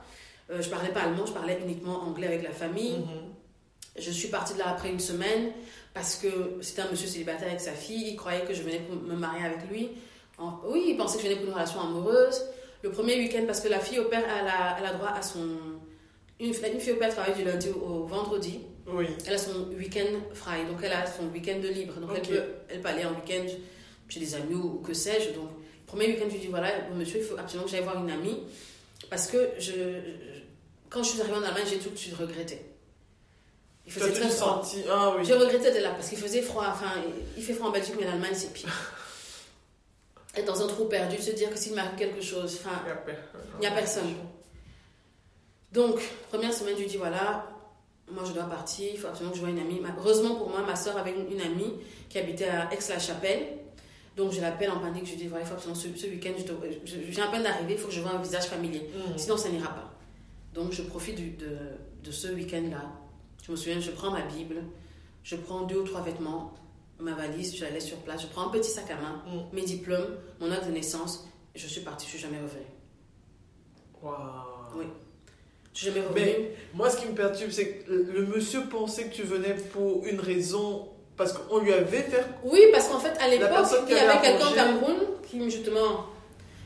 Euh, 0.50 0.62
je 0.62 0.68
parlais 0.70 0.90
pas 0.90 1.00
allemand, 1.00 1.26
je 1.26 1.32
parlais 1.32 1.58
uniquement 1.62 2.00
anglais 2.04 2.26
avec 2.28 2.42
la 2.42 2.52
famille. 2.52 2.98
Mhm. 2.98 3.06
Je 3.98 4.10
suis 4.12 4.28
partie 4.28 4.54
de 4.54 4.60
là 4.60 4.68
après 4.68 4.90
une 4.90 5.00
semaine 5.00 5.50
parce 5.92 6.14
que 6.16 6.28
c'était 6.60 6.82
un 6.82 6.90
monsieur 6.90 7.08
célibataire 7.08 7.48
avec 7.48 7.60
sa 7.60 7.72
fille. 7.72 8.10
Il 8.10 8.16
croyait 8.16 8.44
que 8.44 8.54
je 8.54 8.62
venais 8.62 8.78
pour 8.80 8.94
me 8.94 9.14
marier 9.16 9.44
avec 9.44 9.68
lui. 9.68 9.90
En- 10.38 10.60
Oui, 10.68 10.84
il 10.87 10.96
pensait 10.96 11.16
que 11.18 11.25
je 11.25 11.28
venais 11.28 11.40
pour 11.40 11.48
une 11.48 11.54
relation 11.54 11.80
amoureuse. 11.80 12.42
Le 12.82 12.92
premier 12.92 13.16
week-end, 13.16 13.42
parce 13.46 13.60
que 13.60 13.66
la 13.68 13.80
fille 13.80 13.98
au 13.98 14.04
père, 14.04 14.22
elle 14.22 14.46
a, 14.46 14.76
elle 14.78 14.87
a 14.87 14.92
droit 14.92 15.08
à 15.10 15.20
son. 15.22 15.48
Une, 16.40 16.49
une 16.54 16.80
fille 16.80 16.92
au 16.92 16.97
père 16.97 17.11
travaille 17.12 17.35
du 17.35 17.45
lundi 17.45 17.68
au, 17.71 17.80
au 17.80 18.04
vendredi. 18.07 18.61
Oui. 18.87 19.07
Elle 19.26 19.35
a 19.35 19.38
son 19.38 19.68
week-end 19.76 20.07
fry, 20.35 20.64
donc 20.66 20.78
elle 20.83 20.92
a 20.92 21.04
son 21.07 21.25
week-end 21.33 21.59
de 21.61 21.68
libre. 21.68 21.95
Donc 22.00 22.11
elle, 22.14 22.23
peut, 22.23 22.42
elle 22.68 22.80
peut 22.80 22.88
aller 22.88 23.04
en 23.04 23.11
week-end 23.14 23.45
chez 24.09 24.21
des 24.21 24.35
amis 24.35 24.54
ou, 24.54 24.76
ou 24.76 24.78
que 24.78 24.95
sais-je. 24.95 25.30
Donc, 25.35 25.50
premier 25.87 26.07
week-end, 26.07 26.25
je 26.28 26.35
lui 26.35 26.40
dis 26.40 26.47
voilà, 26.47 26.71
monsieur, 26.95 27.18
il 27.18 27.25
faut 27.25 27.37
absolument 27.37 27.64
que 27.66 27.71
j'aille 27.73 27.83
voir 27.83 28.02
une 28.02 28.11
amie. 28.11 28.42
Parce 29.11 29.26
que 29.26 29.50
je, 29.59 29.73
je- 29.73 30.40
quand 30.88 31.02
je 31.02 31.11
suis 31.11 31.21
arrivée 31.21 31.37
en 31.37 31.42
Allemagne, 31.42 31.64
j'ai 31.68 31.78
tout 31.78 31.90
de 31.90 31.97
suite 31.97 32.14
regretté. 32.14 32.61
Il 33.87 33.92
faisait 33.92 34.12
très 34.12 34.28
froid. 34.28 34.62
senti 34.64 34.85
Ah 34.88 35.14
oui. 35.16 35.25
J'ai 35.25 35.35
regretté 35.35 35.71
de 35.73 35.78
là 35.83 35.90
parce 35.90 36.09
qu'il 36.09 36.18
faisait 36.18 36.42
froid. 36.42 36.66
Enfin, 36.71 36.92
il 37.37 37.42
fait 37.42 37.54
froid 37.54 37.68
en 37.68 37.73
Belgique, 37.73 37.95
mais 37.99 38.07
en 38.07 38.12
Allemagne, 38.12 38.33
c'est 38.35 38.52
pire. 38.52 38.68
Être 40.37 40.45
dans 40.47 40.62
un 40.62 40.66
trou 40.66 40.85
perdu, 40.87 41.16
se 41.18 41.30
dire 41.33 41.50
que 41.50 41.59
s'il 41.59 41.75
m'arrive 41.75 41.97
quelque 41.99 42.21
chose, 42.23 42.59
enfin, 42.64 42.83
il 43.57 43.61
n'y 43.61 43.66
a 43.66 43.71
personne. 43.73 44.14
Donc, 45.72 46.00
première 46.30 46.52
semaine, 46.52 46.75
je 46.76 46.82
lui 46.82 46.88
dis 46.88 46.96
voilà, 46.96 47.46
moi 48.10 48.22
je 48.26 48.32
dois 48.32 48.44
partir, 48.44 48.88
il 48.92 48.98
faut 48.98 49.08
absolument 49.08 49.32
que 49.32 49.37
je 49.37 49.42
voie 49.42 49.50
une 49.50 49.58
amie. 49.58 49.80
Heureusement 49.98 50.34
pour 50.37 50.48
moi, 50.48 50.62
ma 50.62 50.76
soeur 50.76 50.96
avait 50.96 51.12
une, 51.14 51.30
une 51.32 51.40
amie 51.40 51.75
qui 52.08 52.18
habitait 52.18 52.48
à 52.48 52.72
Aix-la-Chapelle. 52.72 53.58
Donc, 54.16 54.32
je 54.32 54.40
l'appelle 54.40 54.70
en 54.72 54.80
panique, 54.80 55.04
je 55.06 55.10
lui 55.12 55.16
dis 55.18 55.26
voilà, 55.28 55.44
il 55.44 55.46
faut 55.48 55.54
absolument 55.54 55.78
ce, 55.78 55.94
ce 55.96 56.06
week-end, 56.06 56.32
je, 56.37 56.44
dois- 56.44 56.58
je- 56.84 56.90
je 56.90 56.96
viens 57.10 57.26
à 57.26 57.30
peine 57.30 57.42
d'arriver, 57.44 57.75
il 57.75 57.78
faut 57.78 57.87
que 57.88 57.94
je 57.94 58.00
voie 58.00 58.10
un 58.12 58.20
visage 58.22 58.46
familier. 58.46 58.90
Mhm. 59.08 59.16
Sinon, 59.18 59.37
ça 59.37 59.48
n'ira 59.48 59.68
pas. 59.68 59.92
Donc, 60.54 60.72
je 60.72 60.82
profite 60.82 61.14
du- 61.16 61.30
de, 61.30 61.56
de 62.02 62.10
ce 62.10 62.28
week-end-là. 62.28 62.82
Je 63.44 63.52
me 63.52 63.56
souviens, 63.56 63.78
je 63.78 63.90
prends 63.92 64.10
ma 64.10 64.22
Bible, 64.22 64.62
je 65.22 65.37
prends 65.37 65.62
deux 65.62 65.76
ou 65.80 65.84
trois 65.84 66.00
vêtements, 66.00 66.52
ma 66.98 67.14
valise, 67.14 67.54
je 67.54 67.62
la 67.64 67.70
laisse 67.70 67.87
sur 67.87 67.98
place, 67.98 68.22
je 68.22 68.26
prends 68.26 68.46
un 68.48 68.50
petit 68.50 68.70
sac 68.70 68.90
à 68.90 68.96
main, 68.96 69.22
Mhm. 69.26 69.42
mes 69.52 69.62
diplômes, 69.62 70.16
mon 70.40 70.50
acte 70.50 70.66
de 70.66 70.72
naissance, 70.72 71.25
je 71.54 71.66
suis 71.68 71.82
partie, 71.82 72.06
je 72.06 72.10
suis 72.12 72.18
jamais 72.18 72.38
revenue. 72.40 72.66
Waouh. 74.02 74.78
Oui. 74.78 74.84
Jamais. 75.80 76.02
Mais 76.14 76.50
moi, 76.75 76.90
ce 76.90 76.97
qui 76.97 77.06
me 77.06 77.14
perturbe, 77.14 77.50
c'est 77.52 77.66
que 77.68 77.92
le 77.92 78.26
monsieur 78.26 78.62
pensait 78.70 79.04
que 79.04 79.14
tu 79.14 79.23
venais 79.23 79.54
pour 79.73 80.04
une 80.06 80.20
raison. 80.20 80.88
Parce 81.16 81.32
qu'on 81.32 81.58
lui 81.58 81.73
avait 81.73 82.02
fait. 82.02 82.25
Oui, 82.44 82.61
parce 82.73 82.87
qu'en 82.88 83.00
fait, 83.00 83.12
à 83.20 83.26
l'époque, 83.28 83.50
il 83.88 83.94
y 83.97 83.99
avait 83.99 84.20
quelqu'un 84.20 84.50
au 84.50 84.54
Cameroun 84.54 84.97
qui, 85.28 85.50
justement, 85.50 86.06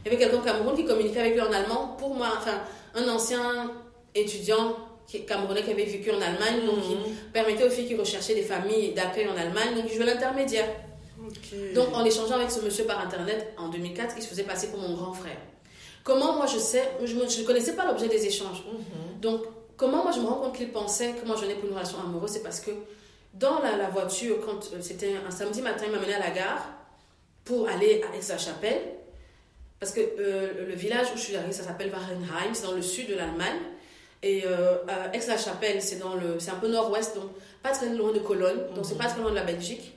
il 0.04 0.12
y 0.12 0.14
avait 0.14 0.22
quelqu'un 0.22 0.38
au 0.38 0.42
Cameroun 0.42 0.74
qui 0.76 0.84
communiquait 0.84 1.20
avec 1.20 1.32
lui 1.34 1.40
en 1.40 1.50
allemand 1.52 1.96
pour 1.98 2.14
moi, 2.14 2.28
enfin, 2.36 2.60
un 2.94 3.08
ancien 3.08 3.72
étudiant 4.14 4.76
qui, 5.06 5.24
camerounais 5.24 5.62
qui 5.62 5.70
avait 5.70 5.84
vécu 5.86 6.10
en 6.10 6.20
Allemagne, 6.20 6.66
donc 6.66 6.82
qui 6.82 6.94
Mhm. 6.96 7.14
permettait 7.32 7.64
aux 7.64 7.70
filles 7.70 7.86
qui 7.88 7.96
recherchaient 7.96 8.34
des 8.34 8.42
familles 8.42 8.92
d'accueil 8.92 9.26
en 9.28 9.36
Allemagne, 9.36 9.74
donc 9.74 9.84
il 9.90 9.96
jouait 9.96 10.04
l'intermédiaire. 10.06 10.68
Donc, 11.74 11.88
en 11.94 12.04
échangeant 12.04 12.34
avec 12.34 12.50
ce 12.50 12.60
monsieur 12.60 12.84
par 12.84 13.00
internet 13.00 13.54
en 13.56 13.68
2004, 13.68 14.14
il 14.18 14.22
se 14.22 14.28
faisait 14.28 14.42
passer 14.42 14.68
pour 14.68 14.80
mon 14.80 14.94
grand 14.94 15.14
frère. 15.14 15.36
Comment 16.04 16.32
moi 16.34 16.46
je 16.46 16.58
sais, 16.58 16.88
je 17.04 17.14
ne 17.14 17.46
connaissais 17.46 17.74
pas 17.76 17.86
l'objet 17.86 18.08
des 18.08 18.26
échanges. 18.26 18.64
Mhm. 18.66 19.20
Donc, 19.20 19.42
comment 19.76 20.02
moi 20.02 20.12
je 20.12 20.20
me 20.20 20.26
rends 20.26 20.36
compte 20.40 20.56
qu'il 20.56 20.70
pensait 20.72 21.12
que 21.12 21.26
moi 21.26 21.36
je 21.36 21.42
venais 21.42 21.54
pour 21.54 21.68
une 21.68 21.74
relation 21.74 21.98
amoureuse 22.00 22.30
C'est 22.32 22.42
parce 22.42 22.60
que 22.60 22.70
dans 23.34 23.60
la, 23.60 23.76
la 23.76 23.88
voiture, 23.88 24.38
quand 24.44 24.72
euh, 24.74 24.78
c'était 24.80 25.14
un 25.26 25.30
samedi 25.30 25.62
matin, 25.62 25.84
il 25.86 25.92
m'a 25.92 25.98
mené 26.00 26.14
à 26.14 26.18
la 26.18 26.30
gare 26.30 26.68
pour 27.44 27.68
aller 27.68 28.02
à 28.02 28.16
Aix-la-Chapelle. 28.16 28.80
Parce 29.80 29.92
que 29.92 30.00
euh, 30.00 30.66
le 30.68 30.74
village 30.74 31.06
où 31.14 31.16
je 31.16 31.22
suis 31.22 31.36
arrivée, 31.36 31.52
ça 31.52 31.64
s'appelle 31.64 31.90
Warenheim, 31.90 32.52
c'est 32.54 32.66
dans 32.66 32.72
le 32.72 32.82
sud 32.82 33.08
de 33.08 33.14
l'Allemagne. 33.14 33.58
Et 34.22 34.42
euh, 34.46 34.76
Aix-la-Chapelle, 35.12 35.82
c'est 35.82 35.96
dans 35.98 36.14
le, 36.14 36.38
c'est 36.38 36.50
un 36.52 36.56
peu 36.56 36.68
nord-ouest, 36.68 37.16
donc 37.16 37.30
pas 37.62 37.70
très 37.70 37.88
loin 37.88 38.12
de 38.12 38.20
Cologne, 38.20 38.58
donc 38.76 38.84
c'est 38.84 38.94
Mhm. 38.94 38.98
pas 39.00 39.06
très 39.08 39.20
loin 39.20 39.30
de 39.30 39.36
la 39.36 39.42
Belgique. 39.42 39.92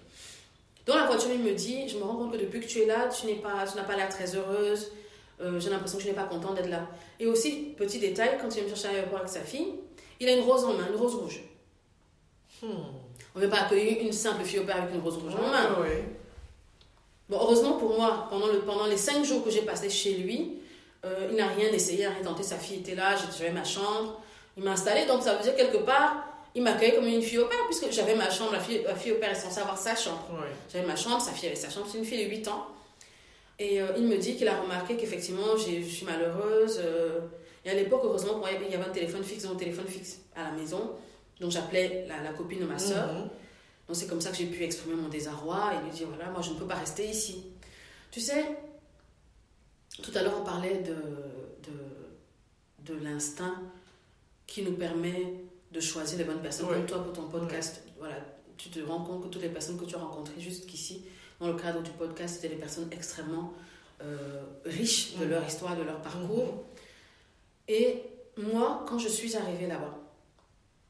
Dans 0.87 0.95
la 0.95 1.05
voiture, 1.05 1.29
il 1.31 1.39
me 1.41 1.51
dit, 1.53 1.87
je 1.89 1.97
me 1.97 2.03
rends 2.03 2.15
compte 2.15 2.31
que 2.31 2.37
depuis 2.37 2.59
que 2.61 2.65
tu 2.67 2.79
es 2.81 2.85
là, 2.87 3.07
tu 3.09 3.25
n'es 3.27 3.35
pas, 3.35 3.65
tu 3.69 3.75
n'as 3.77 3.83
pas 3.83 3.95
l'air 3.95 4.09
très 4.09 4.35
heureuse. 4.35 4.91
Euh, 5.41 5.59
j'ai 5.59 5.69
l'impression 5.69 5.97
que 5.97 6.03
tu 6.03 6.09
n'es 6.09 6.15
pas 6.15 6.23
content 6.23 6.53
d'être 6.53 6.69
là. 6.69 6.87
Et 7.19 7.27
aussi, 7.27 7.73
petit 7.77 7.99
détail, 7.99 8.37
quand 8.41 8.47
il 8.47 8.53
vient 8.53 8.63
me 8.63 8.69
chercher 8.69 8.87
à 8.87 8.91
l'aéroport 8.93 9.19
avec 9.19 9.29
sa 9.29 9.41
fille, 9.41 9.73
il 10.19 10.29
a 10.29 10.33
une 10.33 10.43
rose 10.43 10.63
en 10.63 10.73
main, 10.73 10.87
une 10.89 10.95
rose 10.95 11.15
rouge. 11.15 11.41
Hmm. 12.61 12.67
On 13.35 13.39
ne 13.39 13.43
veut 13.43 13.49
pas 13.49 13.61
accueillir 13.61 14.01
une 14.01 14.13
simple 14.13 14.43
fille 14.43 14.59
au 14.59 14.63
père 14.63 14.77
avec 14.81 14.93
une 14.93 15.01
rose 15.01 15.17
rouge 15.17 15.33
en 15.35 15.51
main. 15.51 15.73
Ouais, 15.75 15.87
ouais. 15.87 16.05
Bon, 17.27 17.37
heureusement 17.41 17.73
pour 17.73 17.97
moi, 17.97 18.27
pendant, 18.29 18.47
le, 18.47 18.59
pendant 18.59 18.85
les 18.85 18.97
cinq 18.97 19.25
jours 19.25 19.43
que 19.43 19.49
j'ai 19.49 19.63
passé 19.63 19.89
chez 19.89 20.13
lui, 20.13 20.59
euh, 21.03 21.27
il 21.29 21.35
n'a 21.35 21.47
rien 21.47 21.67
essayé, 21.69 22.07
rien 22.07 22.23
tenté. 22.23 22.43
Sa 22.43 22.57
fille 22.57 22.77
était 22.77 22.95
là, 22.95 23.15
j'avais 23.37 23.51
ma 23.51 23.63
chambre. 23.63 24.21
Il 24.55 24.63
m'a 24.63 24.71
installé, 24.71 25.05
donc 25.05 25.21
ça 25.21 25.35
veut 25.35 25.43
dire 25.43 25.55
quelque 25.55 25.77
part, 25.77 26.23
il 26.53 26.63
m'accueillait 26.63 26.95
comme 26.95 27.07
une 27.07 27.21
fille 27.21 27.39
au 27.39 27.47
père, 27.47 27.59
puisque 27.65 27.91
j'avais 27.91 28.15
ma 28.15 28.29
chambre. 28.29 28.53
La 28.53 28.59
fille, 28.59 28.81
la 28.85 28.95
fille 28.95 29.11
au 29.11 29.15
père 29.15 29.31
est 29.31 29.35
censée 29.35 29.59
avoir 29.59 29.77
sa 29.77 29.95
chambre. 29.95 30.25
Ouais. 30.31 30.47
J'avais 30.71 30.85
ma 30.87 30.95
chambre, 30.95 31.19
sa 31.19 31.31
fille 31.31 31.47
avait 31.47 31.57
sa 31.57 31.69
chambre, 31.69 31.87
c'est 31.91 31.97
une 31.97 32.05
fille 32.05 32.23
de 32.23 32.29
8 32.29 32.47
ans. 32.47 32.67
Et 33.57 33.81
euh, 33.81 33.87
il 33.97 34.05
me 34.07 34.17
dit 34.17 34.35
qu'il 34.35 34.47
a 34.47 34.61
remarqué 34.61 34.97
qu'effectivement, 34.97 35.55
je 35.57 35.81
suis 35.81 36.05
malheureuse. 36.05 36.79
euh, 36.83 37.21
et 37.63 37.69
à 37.69 37.73
l'époque, 37.73 38.01
heureusement, 38.03 38.37
moi, 38.37 38.49
il 38.51 38.69
y 38.69 38.75
avait 38.75 38.85
un 38.85 38.91
téléphone 38.91 39.23
fixe, 39.23 39.45
un 39.45 39.55
téléphone 39.55 39.87
fixe 39.87 40.19
à 40.35 40.43
la 40.43 40.51
maison. 40.51 40.91
Donc 41.39 41.51
j'appelais 41.51 42.05
la, 42.07 42.21
la 42.21 42.33
copine 42.33 42.59
de 42.59 42.65
ma 42.65 42.77
soeur. 42.79 43.13
Mhm. 43.13 43.29
Donc 43.87 43.95
c'est 43.95 44.07
comme 44.07 44.21
ça 44.21 44.31
que 44.31 44.37
j'ai 44.37 44.45
pu 44.47 44.63
exprimer 44.63 44.95
mon 44.95 45.09
désarroi 45.09 45.73
et 45.75 45.83
lui 45.85 45.91
dire 45.91 46.07
voilà, 46.07 46.29
moi 46.31 46.41
je 46.41 46.51
ne 46.51 46.55
peux 46.55 46.65
pas 46.65 46.75
rester 46.75 47.07
ici. 47.07 47.45
Tu 48.11 48.19
sais, 48.19 48.45
tout 50.01 50.11
à 50.15 50.21
l'heure, 50.23 50.37
on 50.41 50.43
parlait 50.45 50.79
de, 50.79 50.95
de, 51.69 52.93
de 52.93 53.03
l'instinct 53.03 53.61
qui 54.47 54.61
nous 54.63 54.73
permet 54.73 55.33
de 55.71 55.79
choisir 55.79 56.17
les 56.17 56.23
bonnes 56.23 56.41
personnes. 56.41 56.67
Comme 56.67 56.85
toi, 56.85 57.03
pour 57.03 57.13
ton 57.13 57.27
podcast, 57.27 57.83
voilà, 57.99 58.15
tu 58.57 58.69
te 58.69 58.79
rends 58.79 59.03
compte 59.03 59.23
que 59.23 59.27
toutes 59.27 59.41
les 59.41 59.49
personnes 59.49 59.77
que 59.77 59.85
tu 59.85 59.95
as 59.95 59.99
rencontrées 59.99 60.39
jusqu'ici, 60.39 61.03
dans 61.45 61.53
le 61.53 61.59
cadre 61.59 61.81
du 61.81 61.91
podcast, 61.91 62.35
c'était 62.35 62.49
des 62.49 62.59
personnes 62.59 62.87
extrêmement 62.91 63.53
euh, 64.01 64.41
riches 64.65 65.15
de 65.17 65.25
leur 65.25 65.45
histoire, 65.45 65.75
de 65.75 65.83
leur 65.83 66.01
parcours. 66.01 66.63
Et 67.67 68.01
moi, 68.37 68.83
quand 68.87 68.97
je 68.97 69.07
suis 69.07 69.35
arrivée 69.35 69.67
là-bas, 69.67 69.95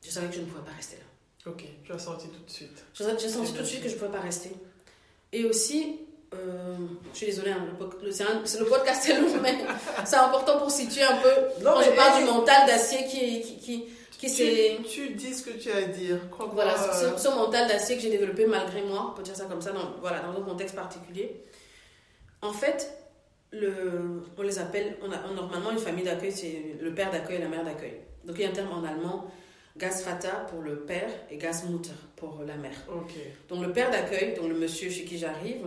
je 0.04 0.10
savais 0.10 0.28
que 0.28 0.36
je 0.36 0.42
ne 0.42 0.46
pouvais 0.46 0.64
pas 0.64 0.76
rester 0.76 0.98
là. 0.98 1.52
Ok, 1.52 1.64
tu 1.84 1.92
as 1.92 2.00
senti 2.00 2.28
tout 2.30 2.44
de 2.44 2.50
suite. 2.50 2.84
J'ai 2.94 3.30
senti 3.30 3.54
tout 3.54 3.60
de 3.60 3.66
suite 3.66 3.84
que 3.84 3.90
je 3.90 3.94
ne 3.96 4.00
pouvais 4.00 4.12
pas 4.12 4.22
rester. 4.22 4.52
Et 5.32 5.46
aussi, 5.46 6.00
euh, 6.34 6.78
je 7.12 7.18
suis 7.18 7.26
désolée, 7.28 7.52
hein, 7.52 7.68
le, 8.02 8.12
c'est 8.12 8.60
le 8.60 8.66
podcast 8.66 9.08
est 9.10 9.20
long, 9.20 9.28
mais 9.42 9.58
c'est 10.06 10.16
important 10.16 10.58
pour 10.58 10.72
situer 10.72 11.04
un 11.04 11.18
peu. 11.18 11.30
quand 11.64 11.82
je 11.82 11.92
parle 11.92 12.24
du 12.24 12.26
mental 12.26 12.66
d'acier 12.66 13.06
qui, 13.08 13.42
qui, 13.42 13.58
qui, 13.58 13.86
qui 14.18 14.34
tu, 14.34 14.84
tu 14.84 15.10
dis 15.14 15.34
ce 15.34 15.44
que 15.44 15.58
tu 15.58 15.72
as 15.72 15.78
à 15.78 15.82
dire. 15.84 16.30
Crois 16.30 16.50
voilà, 16.54 16.76
ce, 16.76 17.18
ce, 17.18 17.28
mental 17.30 17.68
d'acier 17.68 17.96
que 17.96 18.02
j'ai 18.02 18.10
développé 18.10 18.46
malgré 18.46 18.82
moi, 18.82 19.12
on 19.12 19.16
peut 19.16 19.24
dire 19.24 19.36
ça 19.36 19.46
comme 19.46 19.62
ça, 19.62 19.72
dans, 19.72 19.96
voilà, 20.02 20.20
dans 20.20 20.40
un 20.40 20.44
contexte 20.44 20.76
particulier. 20.76 21.42
En 22.42 22.54
fait, 22.54 22.92
le, 23.52 24.24
on 24.38 24.42
les 24.42 24.60
appelle, 24.60 24.98
on 25.02 25.12
a, 25.12 25.34
normalement 25.34 25.72
une 25.72 25.80
famille 25.80 26.04
d'accueil, 26.04 26.32
c'est 26.32 26.76
le 26.80 26.94
père 26.94 27.12
d'accueil 27.12 27.38
et 27.38 27.42
la 27.42 27.48
mère 27.48 27.64
d'accueil. 27.64 27.98
Donc 28.26 28.36
il 28.38 28.44
y 28.44 28.46
a 28.46 28.50
un 28.50 28.54
terme 28.54 28.72
en 28.72 28.84
allemand, 28.84 29.32
Gasvater 29.78 30.46
pour 30.50 30.62
le 30.62 30.78
père 30.78 31.10
et 31.30 31.38
Gasmutter 31.38 31.92
pour 32.16 32.44
la 32.46 32.56
mère. 32.56 32.78
Donc 33.50 33.62
le 33.62 33.72
père 33.72 33.92
d'accueil, 33.92 34.34
donc 34.36 34.48
le 34.48 34.56
monsieur 34.56 34.90
chez 34.90 35.04
qui 35.04 35.18
j'arrive, 35.18 35.66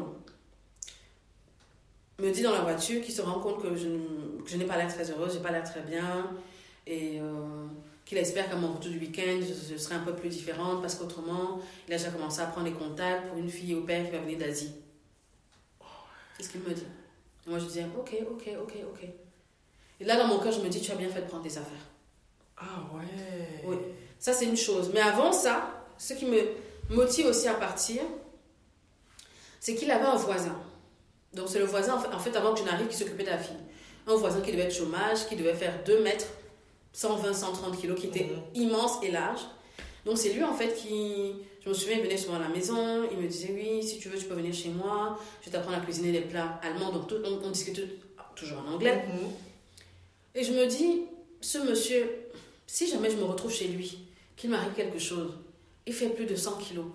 me 2.18 2.30
dit 2.30 2.42
dans 2.42 2.52
la 2.52 2.62
voiture 2.62 3.00
qu'il 3.00 3.14
se 3.14 3.22
rend 3.22 3.38
compte 3.40 3.62
que 3.62 3.76
je, 3.76 3.88
je 4.46 4.56
n'ai 4.56 4.64
pas 4.64 4.76
l'air 4.76 4.92
très 4.92 5.10
heureuse, 5.10 5.34
j'ai 5.34 5.40
pas 5.40 5.52
l'air 5.52 5.62
très 5.62 5.82
bien, 5.82 6.30
et 6.86 7.20
euh, 7.20 7.66
qu'il 8.08 8.16
espère 8.16 8.48
qu'à 8.48 8.56
mon 8.56 8.72
retour 8.72 8.90
du 8.90 8.98
week-end, 8.98 9.38
je, 9.42 9.76
serai 9.76 9.96
un 9.96 10.00
peu 10.00 10.14
plus 10.14 10.30
différente, 10.30 10.80
parce 10.80 10.94
qu'autrement, 10.94 11.60
il 11.86 11.92
a 11.92 11.98
déjà 11.98 12.08
commencé 12.10 12.40
à 12.40 12.46
prendre 12.46 12.66
les 12.66 12.72
contacts 12.72 13.28
pour 13.28 13.36
une 13.36 13.50
fille 13.50 13.74
au 13.74 13.82
père 13.82 14.02
qui 14.06 14.12
va 14.12 14.18
venir 14.20 14.38
d'Asie. 14.38 14.72
C'est 16.38 16.44
ce 16.44 16.48
qu'il 16.48 16.62
me 16.62 16.72
dit. 16.72 16.86
Et 17.46 17.50
moi, 17.50 17.58
je 17.58 17.66
disais, 17.66 17.84
ok, 17.98 18.16
ok, 18.30 18.48
ok, 18.62 18.74
ok. 18.94 19.08
Et 20.00 20.04
là, 20.04 20.16
dans 20.16 20.26
mon 20.26 20.38
cœur, 20.38 20.52
je 20.52 20.60
me 20.60 20.70
dis, 20.70 20.80
tu 20.80 20.90
as 20.90 20.94
bien 20.94 21.10
fait 21.10 21.20
de 21.20 21.26
prendre 21.26 21.42
tes 21.42 21.58
affaires. 21.58 21.86
Ah 22.56 22.82
ouais. 22.94 23.62
Oui, 23.66 23.76
ça 24.18 24.32
c'est 24.32 24.46
une 24.46 24.56
chose. 24.56 24.90
Mais 24.94 25.00
avant 25.00 25.30
ça, 25.30 25.84
ce 25.98 26.14
qui 26.14 26.24
me 26.24 26.40
motive 26.88 27.26
aussi 27.26 27.46
à 27.46 27.54
partir, 27.54 28.00
c'est 29.60 29.74
qu'il 29.74 29.90
avait 29.90 30.06
un 30.06 30.16
voisin. 30.16 30.58
Donc 31.34 31.48
c'est 31.50 31.58
le 31.58 31.66
voisin, 31.66 31.94
en 31.94 32.18
fait, 32.18 32.34
avant 32.34 32.54
que 32.54 32.60
je 32.60 32.64
n'arrive, 32.64 32.88
qui 32.88 32.96
s'occupait 32.96 33.24
de 33.24 33.30
la 33.30 33.38
fille. 33.38 33.54
Un 34.06 34.14
voisin 34.14 34.40
qui 34.40 34.50
devait 34.50 34.62
être 34.62 34.74
chômage, 34.74 35.28
qui 35.28 35.36
devait 35.36 35.52
faire 35.52 35.84
2 35.84 36.02
mètres, 36.02 36.26
120, 36.98 37.32
130 37.32 37.80
kilos, 37.80 38.00
qui 38.00 38.08
était 38.08 38.24
mhm. 38.24 38.62
immense 38.62 38.98
et 39.04 39.12
large. 39.12 39.42
Donc 40.04 40.18
c'est 40.18 40.32
lui, 40.32 40.42
en 40.42 40.52
fait, 40.52 40.74
qui... 40.74 41.32
Je 41.62 41.68
me 41.68 41.74
souviens, 41.74 41.98
il 41.98 42.02
venait 42.02 42.16
souvent 42.16 42.36
à 42.36 42.40
la 42.40 42.48
maison, 42.48 43.08
il 43.12 43.18
me 43.18 43.28
disait, 43.28 43.52
oui, 43.54 43.86
si 43.86 43.98
tu 43.98 44.08
veux, 44.08 44.18
tu 44.18 44.24
peux 44.24 44.34
venir 44.34 44.52
chez 44.52 44.70
moi, 44.70 45.16
je 45.40 45.46
vais 45.46 45.52
t'apprendre 45.52 45.76
à 45.76 45.80
cuisiner 45.80 46.10
des 46.10 46.22
plats 46.22 46.58
allemands. 46.62 46.90
Donc 46.90 47.08
on, 47.12 47.46
on 47.46 47.50
discute 47.50 47.80
toujours 48.34 48.58
en 48.66 48.72
anglais. 48.74 49.04
Mhm. 49.06 49.30
Et 50.34 50.42
je 50.42 50.52
me 50.52 50.66
dis, 50.66 51.02
ce 51.40 51.58
monsieur, 51.58 52.10
si 52.66 52.88
jamais 52.88 53.10
je 53.10 53.16
me 53.16 53.24
retrouve 53.24 53.52
chez 53.52 53.68
lui, 53.68 53.98
qu'il 54.36 54.50
m'arrive 54.50 54.72
quelque 54.72 54.98
chose, 54.98 55.34
il 55.86 55.92
fait 55.92 56.08
plus 56.08 56.26
de 56.26 56.34
100 56.34 56.58
kilos, 56.58 56.86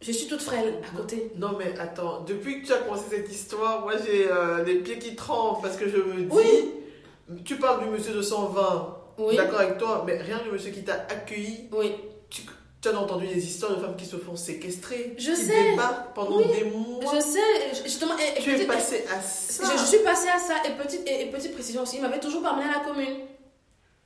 je 0.00 0.10
suis 0.10 0.26
toute 0.26 0.40
frêle 0.42 0.74
à 0.90 0.96
côté. 0.96 1.32
Non, 1.36 1.50
mais 1.58 1.78
attends, 1.78 2.24
depuis 2.24 2.62
que 2.62 2.66
tu 2.66 2.72
as 2.72 2.78
commencé 2.78 3.04
cette 3.10 3.30
histoire, 3.30 3.82
moi 3.82 3.94
j'ai 4.04 4.30
euh, 4.30 4.64
les 4.64 4.76
pieds 4.76 4.98
qui 4.98 5.14
tremblent 5.14 5.60
parce 5.60 5.76
que 5.76 5.88
je 5.88 5.98
me 5.98 6.22
dis. 6.22 7.42
Tu 7.44 7.56
parles 7.56 7.84
du 7.84 7.90
monsieur 7.90 8.14
de 8.14 8.22
120. 8.22 9.01
Oui. 9.18 9.36
D'accord 9.36 9.60
avec 9.60 9.78
toi, 9.78 10.04
mais 10.06 10.16
rien 10.18 10.38
que 10.38 10.46
le 10.46 10.52
monsieur 10.52 10.70
qui 10.70 10.82
t'a 10.82 11.06
accueilli. 11.08 11.68
Oui. 11.72 11.92
Tu, 12.30 12.88
as 12.88 12.98
entendu 12.98 13.28
des 13.28 13.46
histoires 13.46 13.76
de 13.76 13.80
femmes 13.80 13.94
qui 13.94 14.06
se 14.06 14.16
font 14.16 14.34
séquestrer. 14.34 15.14
Je 15.16 15.30
qui 15.30 15.36
sais. 15.36 15.76
pendant 16.14 16.40
des 16.40 16.64
mois. 16.64 17.14
Je 17.14 17.20
sais. 17.20 17.82
Justement, 17.84 18.14
et, 18.18 18.40
tu 18.40 18.50
es 18.50 18.66
passé 18.66 19.04
à 19.08 19.20
ça. 19.20 19.64
Je, 19.76 19.84
suis 19.84 19.98
passée 20.00 20.28
à 20.28 20.38
ça. 20.38 20.54
Et 20.66 20.72
petite, 20.82 21.06
et, 21.06 21.26
petite 21.26 21.52
précision 21.52 21.82
aussi, 21.82 21.96
il 21.96 22.02
m'avait 22.02 22.18
toujours 22.18 22.42
pas 22.42 22.50
amené 22.50 22.68
à 22.68 22.78
la 22.78 22.84
commune. 22.84 23.18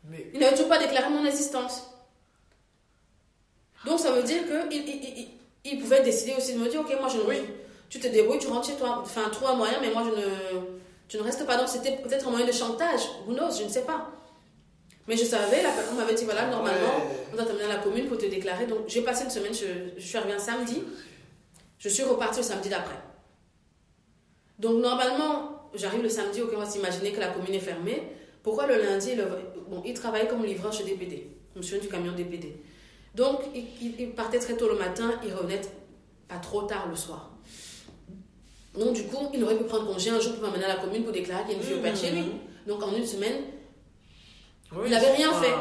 Mais... 0.04 0.30
Il 0.34 0.40
n'avait 0.40 0.52
toujours 0.52 0.68
pas 0.68 0.78
déclaré 0.78 1.08
mon 1.08 1.24
existence. 1.24 1.90
Donc 3.86 3.98
ça 3.98 4.12
veut 4.12 4.22
dire 4.22 4.46
que 4.46 4.74
il, 4.74 5.28
il 5.72 5.78
pouvait 5.80 6.02
décider 6.02 6.34
aussi 6.36 6.54
de 6.54 6.58
me 6.58 6.68
dire, 6.68 6.80
ok, 6.80 6.94
moi 7.00 7.08
je 7.08 7.18
oui. 7.18 7.42
tu 7.88 7.98
te 7.98 8.06
débrouilles, 8.06 8.38
tu 8.38 8.48
rentres 8.48 8.68
chez 8.68 8.76
toi, 8.76 9.00
enfin 9.02 9.28
trouve 9.30 9.48
un 9.48 9.54
moyen, 9.54 9.78
mais 9.80 9.90
moi 9.90 10.04
je 10.04 10.10
ne, 10.10 10.60
tu 11.08 11.16
ne 11.18 11.22
restes 11.22 11.46
pas. 11.46 11.56
Donc 11.56 11.68
c'était 11.68 11.96
peut-être 11.96 12.26
un 12.28 12.30
moyen 12.30 12.46
de 12.46 12.52
chantage, 12.52 13.00
who 13.26 13.34
knows, 13.34 13.56
je 13.58 13.64
ne 13.64 13.68
sais 13.68 13.82
pas. 13.82 14.10
Mais 15.08 15.16
je 15.16 15.24
savais, 15.24 15.62
on 15.92 15.94
m'avait 15.94 16.14
dit, 16.14 16.24
voilà, 16.24 16.48
normalement, 16.48 16.94
on 17.32 17.36
doit 17.36 17.44
t'amener 17.44 17.64
à 17.64 17.68
la 17.68 17.76
commune 17.76 18.06
pour 18.06 18.18
te 18.18 18.26
déclarer. 18.26 18.66
Donc 18.66 18.80
j'ai 18.88 19.02
passé 19.02 19.24
une 19.24 19.30
semaine, 19.30 19.52
je, 19.54 20.00
suis 20.00 20.18
arrivée 20.18 20.34
un 20.34 20.38
samedi, 20.38 20.82
je 21.78 21.88
suis 21.88 22.02
repartie 22.02 22.38
le 22.40 22.44
samedi 22.44 22.68
d'après. 22.68 22.98
Donc 24.58 24.80
normalement, 24.80 25.70
j'arrive 25.74 26.02
le 26.02 26.08
samedi, 26.08 26.42
ok, 26.42 26.50
on 26.54 26.58
va 26.58 26.66
s'imaginer 26.66 27.12
que 27.12 27.20
la 27.20 27.28
commune 27.28 27.54
est 27.54 27.60
fermée. 27.60 28.02
Pourquoi 28.42 28.66
le 28.66 28.82
lundi, 28.82 29.12
bon, 29.68 29.82
il 29.84 29.94
travaillait 29.94 30.28
comme 30.28 30.44
livreur 30.44 30.72
chez 30.72 30.84
DPD, 30.84 31.30
monsieur 31.54 31.78
du 31.78 31.88
camion 31.88 32.12
DPD. 32.12 32.56
Donc, 33.16 33.40
il, 33.54 34.10
partait 34.10 34.38
très 34.38 34.56
tôt 34.56 34.68
le 34.68 34.76
matin, 34.76 35.18
il 35.24 35.32
revenait 35.32 35.62
pas 36.28 36.36
trop 36.36 36.62
tard 36.62 36.86
le 36.88 36.96
soir. 36.96 37.30
Donc, 38.78 38.92
du 38.92 39.04
coup, 39.04 39.30
il 39.32 39.42
aurait 39.42 39.56
pu 39.56 39.64
prendre 39.64 39.86
congé 39.90 40.10
un 40.10 40.20
jour 40.20 40.34
pour 40.34 40.42
m'amener 40.42 40.64
à 40.66 40.68
la 40.68 40.76
commune 40.76 41.02
pour 41.02 41.12
déclarer 41.12 41.42
qu'il 41.44 41.52
y 41.52 41.54
a 41.54 41.58
une 41.58 41.64
fille 41.64 41.76
au 41.76 41.80
père 41.80 41.96
chez 41.96 42.10
lui. 42.10 42.20
Mmh. 42.20 42.68
Donc, 42.68 42.82
en 42.82 42.94
une 42.94 43.06
semaine, 43.06 43.36
il 44.72 44.90
n'avait 44.90 45.12
rien 45.12 45.32
fait. 45.32 45.54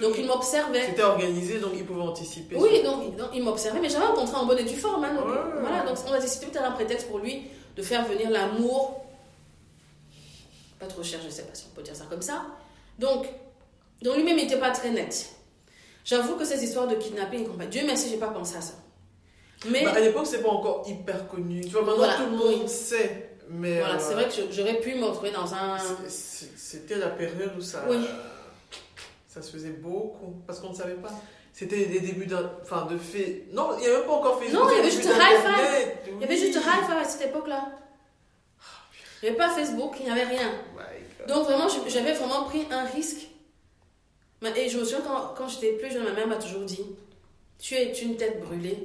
Donc, 0.00 0.14
il 0.18 0.26
m'observait. 0.26 0.86
C'était 0.86 1.02
organisé, 1.02 1.60
donc 1.60 1.72
il 1.74 1.84
pouvait 1.84 2.02
anticiper. 2.02 2.56
Oui, 2.56 2.82
donc, 2.82 3.04
il 3.34 3.42
m'observait, 3.42 3.80
mais 3.80 3.88
j'avais 3.88 4.06
rencontré 4.06 4.36
en 4.36 4.46
bonne 4.46 4.58
et 4.58 4.64
due 4.64 4.76
forme. 4.76 5.04
Hein, 5.04 5.14
donc, 5.14 5.26
voilà, 5.60 5.84
donc 5.84 5.96
on 6.08 6.12
a 6.12 6.18
décidé 6.18 6.46
peut-être 6.46 6.64
un 6.64 6.72
prétexte 6.72 7.08
pour 7.08 7.18
lui 7.18 7.44
de 7.76 7.82
faire 7.82 8.04
venir 8.06 8.30
l'amour. 8.30 9.04
Pas 10.78 10.86
trop 10.86 11.02
cher, 11.02 11.20
je 11.20 11.26
ne 11.26 11.30
sais 11.30 11.44
pas 11.44 11.54
si 11.54 11.66
on 11.70 11.74
peut 11.74 11.82
dire 11.82 11.94
ça 11.94 12.04
comme 12.10 12.22
ça. 12.22 12.44
Donc, 12.98 13.26
donc 14.02 14.16
lui-même 14.16 14.36
n'était 14.36 14.58
pas 14.58 14.70
très 14.70 14.90
net. 14.90 15.30
J'avoue 16.04 16.36
que 16.36 16.44
ces 16.44 16.62
histoires 16.62 16.86
de 16.86 16.96
kidnapping, 16.96 17.48
Dieu 17.70 17.82
merci, 17.86 18.10
j'ai 18.10 18.18
pas 18.18 18.28
pensé 18.28 18.56
à 18.56 18.60
ça. 18.60 18.74
Mais 19.70 19.84
bah, 19.84 19.92
à 19.94 20.00
l'époque, 20.00 20.26
c'est 20.26 20.42
pas 20.42 20.50
encore 20.50 20.84
hyper 20.86 21.26
connu. 21.28 21.62
Tu 21.62 21.70
vois, 21.70 21.82
maintenant 21.82 22.08
tout 22.16 22.30
le 22.30 22.36
monde 22.36 22.68
sait. 22.68 23.33
Mais 23.48 23.78
voilà, 23.78 23.98
c'est 23.98 24.12
euh, 24.12 24.16
vrai 24.16 24.28
que 24.28 24.52
j'aurais 24.52 24.80
pu 24.80 24.94
me 24.94 25.04
retrouver 25.04 25.30
dans 25.30 25.54
un. 25.54 25.76
C'était 26.08 26.96
la 26.96 27.08
période 27.08 27.52
où 27.56 27.60
ça. 27.60 27.84
Ça 29.28 29.42
se 29.42 29.52
faisait 29.52 29.70
beaucoup. 29.70 30.34
Parce 30.46 30.60
qu'on 30.60 30.70
ne 30.70 30.74
savait 30.74 30.94
pas. 30.94 31.12
C'était 31.52 31.76
les 31.76 32.00
débuts 32.00 32.28
enfin, 32.62 32.86
de 32.86 32.98
fait. 32.98 33.46
Non, 33.52 33.76
il 33.78 33.80
n'y 33.80 33.86
avait 33.86 34.04
pas 34.04 34.12
encore 34.12 34.40
Facebook. 34.40 34.60
Non, 34.60 34.70
il 34.70 34.76
y 34.76 34.80
avait 34.80 34.90
juste 34.90 35.04
Hi-Fi. 35.04 36.10
Il 36.16 36.20
y 36.20 36.24
avait 36.24 36.36
juste 36.36 36.56
Hi-Fi 36.56 36.92
à 36.92 37.04
cette 37.04 37.28
époque-là. 37.28 37.68
Il 39.22 39.26
n'y 39.26 39.28
avait 39.28 39.38
pas 39.38 39.54
Facebook, 39.54 39.94
il 40.00 40.06
n'y 40.06 40.10
avait 40.10 40.24
rien. 40.36 40.52
Donc 41.28 41.44
vraiment, 41.44 41.68
j'avais 41.86 42.12
vraiment 42.12 42.44
pris 42.44 42.66
un 42.70 42.84
risque 42.84 43.28
et 44.56 44.68
je 44.68 44.78
me 44.78 44.84
souviens 44.84 45.00
quand, 45.00 45.34
quand 45.36 45.48
j'étais 45.48 45.72
plus 45.72 45.90
jeune, 45.90 46.04
ma 46.04 46.12
mère 46.12 46.26
m'a 46.26 46.36
toujours 46.36 46.62
dit 46.62 46.84
Tu 47.58 47.74
es 47.74 47.92
une 47.92 48.16
tête 48.16 48.40
brûlée. 48.40 48.78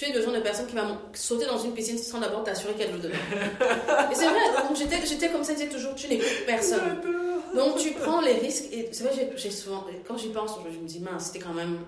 Tu 0.00 0.06
es 0.06 0.14
le 0.14 0.22
genre 0.22 0.32
de 0.32 0.40
personne 0.40 0.66
qui 0.66 0.74
va 0.74 0.98
sauter 1.12 1.44
dans 1.44 1.58
une 1.58 1.74
piscine 1.74 1.98
sans 1.98 2.20
d'abord 2.20 2.42
t'assurer 2.42 2.72
qu'elle 2.72 2.90
veut 2.90 3.00
dedans. 3.00 3.18
et 4.10 4.14
c'est 4.14 4.24
vrai, 4.24 4.40
donc 4.66 4.74
j'étais, 4.74 5.04
j'étais 5.04 5.28
comme 5.28 5.44
ça, 5.44 5.52
je 5.52 5.58
disais 5.58 5.68
toujours 5.68 5.94
Tu 5.94 6.08
n'écoutes 6.08 6.46
personne. 6.46 7.02
Donc 7.54 7.76
tu 7.76 7.90
prends 7.90 8.22
les 8.22 8.32
risques. 8.32 8.64
Et 8.72 8.88
c'est 8.92 9.04
vrai, 9.04 9.30
j'ai, 9.36 9.50
souvent, 9.50 9.84
quand 10.08 10.16
j'y 10.16 10.30
pense, 10.30 10.52
je 10.72 10.78
me 10.78 10.86
dis 10.86 11.00
Mince, 11.00 11.26
c'était 11.26 11.40
quand 11.40 11.52
même. 11.52 11.80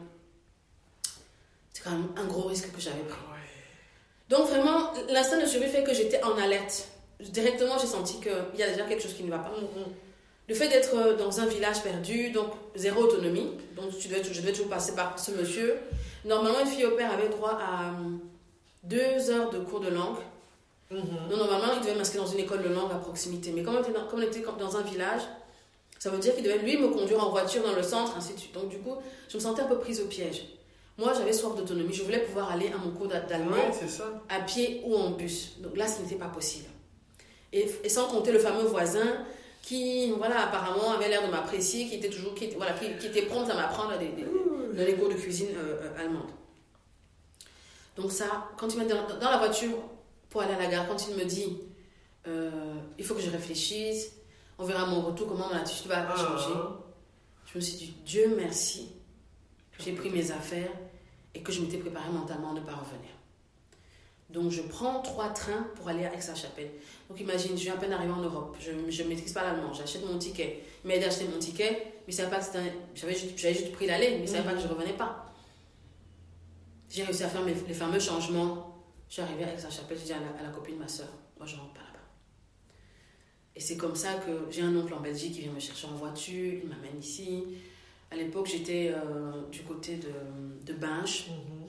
C'était 1.72 1.88
quand 1.88 1.96
même 1.96 2.08
un 2.18 2.26
gros 2.26 2.48
risque 2.48 2.70
que 2.70 2.82
j'avais 2.82 3.00
pris. 3.00 3.18
Donc 4.28 4.46
vraiment, 4.46 4.92
l'instant 5.08 5.40
de 5.40 5.46
survie 5.46 5.68
fait 5.68 5.82
que 5.82 5.94
j'étais 5.94 6.22
en 6.22 6.36
alerte. 6.36 6.88
Directement, 7.18 7.78
j'ai 7.78 7.86
senti 7.86 8.20
qu'il 8.20 8.58
y 8.58 8.62
a 8.62 8.68
déjà 8.68 8.84
quelque 8.84 9.02
chose 9.02 9.14
qui 9.14 9.24
ne 9.24 9.30
va 9.30 9.38
pas. 9.38 9.52
Mm-hmm. 9.58 9.88
Le 10.48 10.54
fait 10.54 10.68
d'être 10.68 10.94
euh, 10.96 11.16
dans 11.16 11.40
un 11.40 11.46
village 11.46 11.82
perdu, 11.82 12.30
donc 12.30 12.48
zéro 12.74 13.04
autonomie, 13.04 13.52
donc 13.74 13.96
tu 13.98 14.08
devais, 14.08 14.22
je 14.22 14.38
devais 14.38 14.52
toujours 14.52 14.68
passer 14.68 14.94
par 14.94 15.18
ce 15.18 15.30
monsieur. 15.30 15.78
Normalement, 16.24 16.60
une 16.60 16.66
fille 16.66 16.86
au 16.86 16.92
père 16.92 17.12
avait 17.12 17.28
droit 17.28 17.58
à 17.60 17.90
euh, 17.90 18.16
deux 18.84 19.30
heures 19.30 19.50
de 19.50 19.58
cours 19.58 19.80
de 19.80 19.90
langue. 19.90 20.18
Mhm. 20.90 21.28
Donc, 21.28 21.38
normalement, 21.38 21.74
il 21.74 21.80
devait 21.80 21.94
m'inscrire 21.94 22.22
dans 22.22 22.30
une 22.30 22.40
école 22.40 22.62
de 22.62 22.68
langue 22.68 22.92
à 22.92 22.96
proximité. 22.96 23.52
Mais 23.54 23.62
comme 23.62 23.76
on 23.76 23.80
était 23.80 23.92
dans, 23.92 24.06
comme 24.06 24.20
on 24.20 24.22
était 24.22 24.42
dans 24.58 24.76
un 24.76 24.82
village, 24.82 25.22
ça 25.98 26.10
veut 26.10 26.18
dire 26.18 26.34
qu'il 26.34 26.44
devait 26.44 26.58
lui 26.58 26.76
me 26.76 26.88
conduire 26.88 27.24
en 27.24 27.30
voiture 27.30 27.62
dans 27.62 27.74
le 27.74 27.82
centre, 27.82 28.16
ainsi 28.16 28.34
de 28.34 28.38
suite. 28.38 28.54
Donc, 28.54 28.68
du 28.68 28.78
coup, 28.78 28.96
je 29.28 29.36
me 29.36 29.42
sentais 29.42 29.62
un 29.62 29.66
peu 29.66 29.78
prise 29.78 30.00
au 30.00 30.06
piège. 30.06 30.46
Moi, 30.98 31.12
j'avais 31.16 31.32
soif 31.32 31.56
d'autonomie. 31.56 31.94
Je 31.94 32.02
voulais 32.02 32.20
pouvoir 32.20 32.50
aller 32.50 32.68
à 32.68 32.76
mon 32.76 32.90
cours 32.90 33.08
d'allemand 33.08 33.56
à 34.28 34.40
pied 34.40 34.82
ou 34.84 34.94
en 34.94 35.10
bus. 35.10 35.56
Donc 35.60 35.76
là, 35.76 35.86
ce 35.88 36.02
n'était 36.02 36.16
pas 36.16 36.28
possible. 36.28 36.66
Et, 37.52 37.66
et, 37.84 37.88
sans 37.88 38.06
compter 38.08 38.32
le 38.32 38.38
fameux 38.38 38.64
voisin 38.64 39.06
qui, 39.62 40.10
voilà, 40.12 40.48
apparemment 40.48 40.92
avait 40.92 41.08
l'air 41.08 41.24
de 41.24 41.30
m'apprécier, 41.30 41.86
qui 41.86 41.96
était 41.96 42.08
toujours, 42.08 42.34
qui, 42.34 42.48
voilà, 42.56 42.72
qui, 42.72 43.06
était 43.06 43.22
prompte 43.22 43.50
à 43.50 43.54
m'apprendre 43.54 43.98
des, 43.98 44.08
des, 44.08 44.26
des, 44.72 44.94
cours 44.94 45.08
de 45.08 45.14
cuisine 45.14 45.48
euh, 45.56 45.96
allemande. 45.98 46.30
Donc 47.96 48.10
ça, 48.10 48.48
quand 48.56 48.68
il 48.72 48.78
m'a 48.78 48.84
dans, 48.84 49.18
dans 49.18 49.30
la 49.30 49.38
voiture 49.38 49.76
pour 50.30 50.42
aller 50.42 50.54
à 50.54 50.58
la 50.58 50.66
gare, 50.66 50.88
quand 50.88 51.08
il 51.08 51.16
me 51.16 51.24
dit, 51.24 51.58
Euh, 52.28 52.50
il 52.98 53.04
faut 53.04 53.16
que 53.16 53.20
je 53.20 53.30
réfléchisse. 53.30 54.12
On 54.56 54.64
verra 54.64 54.86
mon 54.86 55.00
retour, 55.00 55.26
comment 55.26 55.48
mon 55.48 55.56
attitude 55.56 55.88
va 55.88 56.06
Ah. 56.08 56.16
changer. 56.16 56.54
Je 57.46 57.58
me 57.58 57.60
suis 57.60 57.76
dit, 57.76 57.94
Dieu 58.06 58.32
merci, 58.36 58.90
j'ai 59.80 59.90
pris 59.92 60.08
mes 60.08 60.30
affaires 60.30 60.70
et 61.34 61.42
que 61.42 61.50
je 61.50 61.60
m'étais 61.60 61.78
préparée 61.78 62.10
mentalement 62.12 62.52
à 62.52 62.54
ne 62.54 62.60
pas 62.60 62.76
revenir. 62.76 63.10
Donc 64.30 64.52
je 64.52 64.62
prends 64.62 65.00
trois 65.02 65.30
trains 65.30 65.66
pour 65.74 65.88
aller 65.88 66.06
à 66.06 66.14
Aix-la-Chapelle. 66.14 66.70
Donc 67.08 67.18
imagine, 67.20 67.58
je 67.58 67.64
viens 67.64 67.74
à 67.74 67.76
peine 67.76 67.90
d'arriver 67.90 68.12
en 68.12 68.22
Europe, 68.22 68.56
je 68.60 68.70
ne 69.02 69.08
maîtrise 69.08 69.32
pas 69.32 69.42
l'allemand, 69.42 69.74
j'achète 69.74 70.06
mon 70.06 70.16
ticket. 70.16 70.62
Il 70.84 70.88
m'a 70.88 70.94
aidé 70.94 71.06
à 71.06 71.08
acheter 71.08 71.26
mon 71.26 71.38
ticket, 71.40 71.91
mais 72.06 72.12
savait 72.12 72.30
pas 72.30 72.38
que 72.38 72.58
un- 72.58 72.72
J'avais 72.94 73.14
juste, 73.14 73.72
pris 73.72 73.86
l'aller, 73.86 74.10
mais 74.10 74.16
il 74.18 74.22
ne 74.22 74.26
savait 74.26 74.44
pas 74.44 74.54
que 74.54 74.60
je 74.60 74.66
revenais 74.68 74.92
pas. 74.94 75.32
J'ai 76.90 77.04
réussi 77.04 77.24
à 77.24 77.28
faire 77.28 77.42
mes- 77.44 77.54
les 77.54 77.74
fameux 77.74 78.00
changements. 78.00 78.84
Je 79.08 79.14
suis 79.14 79.22
arrivée 79.22 79.44
à 79.44 79.52
Aix-la-Chapelle, 79.54 79.98
j'ai 79.98 80.06
dit 80.06 80.12
à 80.12 80.20
la, 80.20 80.38
à 80.40 80.42
la 80.42 80.48
copine 80.50 80.74
de 80.76 80.80
ma 80.80 80.88
soeur, 80.88 81.08
moi 81.38 81.46
je 81.46 81.56
rentre 81.56 81.72
pas 81.74 81.80
là-bas. 81.80 81.98
Et 83.54 83.60
c'est 83.60 83.76
comme 83.76 83.94
ça 83.94 84.14
que 84.14 84.46
j'ai 84.50 84.62
un 84.62 84.74
oncle 84.76 84.94
en 84.94 85.00
Belgique 85.00 85.34
qui 85.34 85.40
vient 85.40 85.52
me 85.52 85.60
chercher 85.60 85.86
en 85.86 85.94
voiture, 85.94 86.54
il 86.62 86.68
m'amène 86.68 86.98
ici. 86.98 87.44
À 88.10 88.16
l'époque, 88.16 88.46
j'étais 88.46 88.92
euh, 88.94 89.48
du 89.50 89.62
côté 89.62 89.96
de, 89.96 90.12
de 90.66 90.72
Binche. 90.74 91.28
Mhm. 91.28 91.68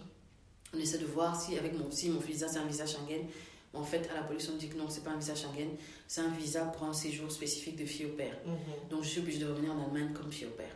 On 0.75 0.77
essaie 0.79 0.97
de 0.97 1.05
voir 1.05 1.39
si, 1.39 1.57
avec 1.57 1.77
mon, 1.77 1.89
si 1.91 2.09
mon 2.09 2.19
visa, 2.19 2.47
c'est 2.47 2.57
un 2.59 2.65
visa 2.65 2.85
Schengen. 2.85 3.25
En 3.73 3.83
fait, 3.83 4.07
à 4.11 4.15
la 4.15 4.21
police, 4.21 4.47
on 4.49 4.53
me 4.53 4.59
dit 4.59 4.69
que 4.69 4.77
non, 4.77 4.85
c'est 4.87 5.03
pas 5.03 5.09
un 5.09 5.17
visa 5.17 5.33
Schengen. 5.33 5.69
C'est 6.07 6.21
un 6.21 6.29
visa 6.29 6.65
pour 6.65 6.83
un 6.83 6.93
séjour 6.93 7.31
spécifique 7.31 7.75
de 7.75 7.85
fille 7.85 8.05
au 8.05 8.15
père. 8.15 8.35
Mhm. 8.45 8.89
Donc, 8.89 9.03
je 9.03 9.09
suis 9.09 9.19
obligée 9.19 9.39
de 9.39 9.47
revenir 9.47 9.71
en 9.71 9.83
Allemagne 9.83 10.13
comme 10.13 10.31
fille 10.31 10.47
au 10.47 10.51
père. 10.51 10.75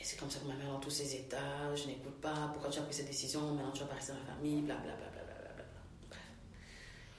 Et 0.00 0.04
c'est 0.04 0.18
comme 0.18 0.30
ça 0.30 0.40
que 0.40 0.48
ma 0.48 0.54
mère, 0.54 0.72
dans 0.72 0.80
tous 0.80 0.90
ses 0.90 1.14
états, 1.14 1.74
je 1.74 1.86
n'écoute 1.86 2.20
pas. 2.20 2.50
Pourquoi 2.52 2.70
tu 2.70 2.80
as 2.80 2.82
pris 2.82 2.94
cette 2.94 3.06
décision 3.06 3.40
Maintenant, 3.52 3.70
tu 3.72 3.80
vas 3.80 3.86
pas 3.86 3.94
rester 3.94 4.12
dans 4.12 4.18
la 4.18 4.34
famille, 4.34 4.62
blablabla. 4.62 4.94
Bla, 4.96 5.06
bla, 5.06 5.22
bla, 5.24 5.34
bla, 5.34 5.64
bla. 6.08 6.16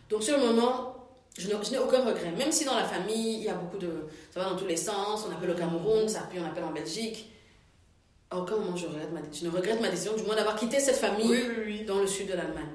Donc, 0.09 0.23
sur 0.23 0.37
le 0.37 0.45
moment, 0.45 1.07
je 1.37 1.47
n'ai 1.47 1.53
je 1.63 1.71
n'ai 1.71 1.77
aucun 1.77 2.03
regret. 2.05 2.31
Même 2.31 2.51
si 2.51 2.65
dans 2.65 2.75
la 2.75 2.85
famille, 2.85 3.37
il 3.37 3.43
y 3.43 3.49
a 3.49 3.53
beaucoup 3.53 3.77
de. 3.77 4.07
Ça 4.31 4.41
va 4.41 4.49
dans 4.49 4.57
tous 4.57 4.67
les 4.67 4.77
sens. 4.77 5.25
On 5.27 5.31
appelle 5.31 5.51
au 5.51 5.55
Cameroun, 5.55 6.07
ça, 6.09 6.27
puis 6.29 6.39
on 6.39 6.45
appelle 6.45 6.65
en 6.65 6.71
Belgique. 6.71 7.31
À 8.29 8.37
aucun 8.37 8.57
moment, 8.57 8.75
je, 8.75 8.85
regrette 8.85 9.11
ma, 9.11 9.21
je 9.31 9.45
ne 9.45 9.49
regrette 9.49 9.81
ma 9.81 9.89
décision, 9.89 10.15
du 10.15 10.23
moins 10.23 10.35
d'avoir 10.35 10.55
quitté 10.55 10.79
cette 10.79 10.97
famille 10.97 11.27
Oui, 11.27 11.43
oui, 11.47 11.63
oui. 11.65 11.85
dans 11.85 11.99
le 11.99 12.05
sud 12.05 12.27
de 12.27 12.33
l'Allemagne. 12.33 12.69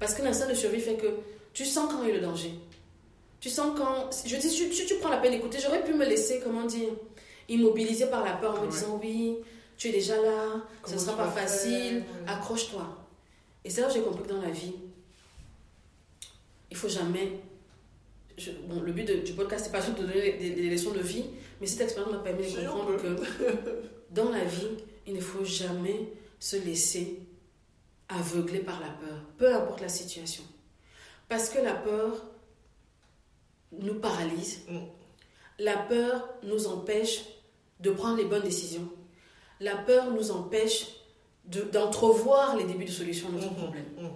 Parce 0.00 0.14
que 0.14 0.22
l'instinct 0.22 0.48
de 0.48 0.54
survie 0.54 0.80
fait 0.80 0.96
que 0.96 1.06
tu 1.52 1.64
sens 1.64 1.90
quand 1.92 2.02
il 2.02 2.08
y 2.08 2.12
a 2.12 2.14
le 2.14 2.20
danger. 2.20 2.52
Tu 3.40 3.48
sens 3.50 3.76
quand. 3.76 4.10
Je 4.26 4.36
dis, 4.36 4.48
si 4.50 4.68
tu, 4.70 4.86
tu 4.86 4.94
prends 4.96 5.08
la 5.10 5.18
peine 5.18 5.32
d'écouter, 5.32 5.58
j'aurais 5.62 5.84
pu 5.84 5.94
me 5.94 6.04
laisser, 6.04 6.40
comment 6.42 6.64
dire, 6.64 6.88
immobiliser 7.48 8.06
par 8.06 8.24
la 8.24 8.32
peur 8.32 8.58
en 8.60 8.64
me 8.66 8.70
disant 8.70 8.98
oui, 9.02 9.36
tu 9.76 9.88
es 9.88 9.92
déjà 9.92 10.20
là, 10.20 10.62
ce 10.86 10.94
ne 10.94 10.98
sera 10.98 11.16
pas 11.16 11.28
facile, 11.30 12.04
faire 12.26 12.36
accroche-toi. 12.36 12.86
Et 13.64 13.70
c'est 13.70 13.80
là 13.80 13.88
que 13.88 13.94
j'ai 13.94 14.00
compris 14.02 14.22
que 14.24 14.28
dans 14.28 14.40
la 14.42 14.50
vie, 14.50 14.74
il 16.70 16.76
faut 16.76 16.88
jamais. 16.88 17.32
je- 18.36 18.50
bon, 18.68 18.80
le 18.80 18.92
but 18.92 19.04
de- 19.04 19.14
du 19.14 19.32
podcast, 19.32 19.64
c'est 19.66 19.72
pas 19.72 19.80
juste 19.80 19.98
de 19.98 20.06
donner 20.06 20.32
des, 20.34 20.50
des 20.50 20.70
leçons 20.70 20.92
de 20.92 21.00
vie, 21.00 21.24
mais 21.60 21.66
cette 21.66 21.80
expérience 21.80 22.12
m'a 22.12 22.18
permis 22.20 22.44
de 22.52 22.56
comprendre 22.60 22.96
que 22.96 23.16
dans 24.12 24.30
la 24.30 24.44
vie, 24.44 24.68
il 25.06 25.14
ne 25.14 25.20
faut 25.20 25.44
jamais 25.44 26.08
se 26.38 26.56
laisser 26.56 27.18
aveugler 28.08 28.60
par 28.60 28.80
la 28.80 28.88
peur, 28.88 29.18
peu 29.36 29.54
importe 29.54 29.80
la 29.80 29.88
situation. 29.88 30.42
Parce 31.28 31.48
que 31.50 31.58
la 31.58 31.74
peur 31.74 32.24
nous 33.72 33.94
paralyse. 34.00 34.60
Mm. 34.68 34.78
La 35.58 35.76
peur 35.76 36.28
nous 36.42 36.66
empêche 36.68 37.24
de 37.80 37.90
prendre 37.90 38.16
les 38.16 38.24
bonnes 38.24 38.42
décisions. 38.42 38.88
La 39.60 39.76
peur 39.76 40.10
nous 40.10 40.30
empêche 40.30 40.86
de- 41.44 41.62
d'entrevoir 41.62 42.56
les 42.56 42.64
débuts 42.64 42.84
de 42.86 42.90
solution 42.90 43.28
à 43.28 43.32
notre 43.32 43.50
Mhm. 43.50 43.56
problème. 43.56 43.84
Mhm. 43.98 44.10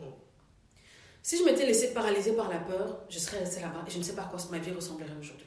Si 1.23 1.39
je 1.39 1.45
m'étais 1.45 1.67
laissée 1.67 1.93
paralyser 1.93 2.33
par 2.33 2.49
la 2.49 2.59
peur, 2.59 2.99
je 3.09 3.19
serais 3.19 3.39
restée 3.39 3.61
là-bas 3.61 3.85
et 3.87 3.91
je 3.91 3.99
ne 3.99 4.03
sais 4.03 4.15
pas 4.15 4.23
à 4.23 4.25
quoi 4.27 4.39
ma 4.51 4.59
vie 4.59 4.73
ressemblerait 4.73 5.11
aujourd'hui. 5.21 5.47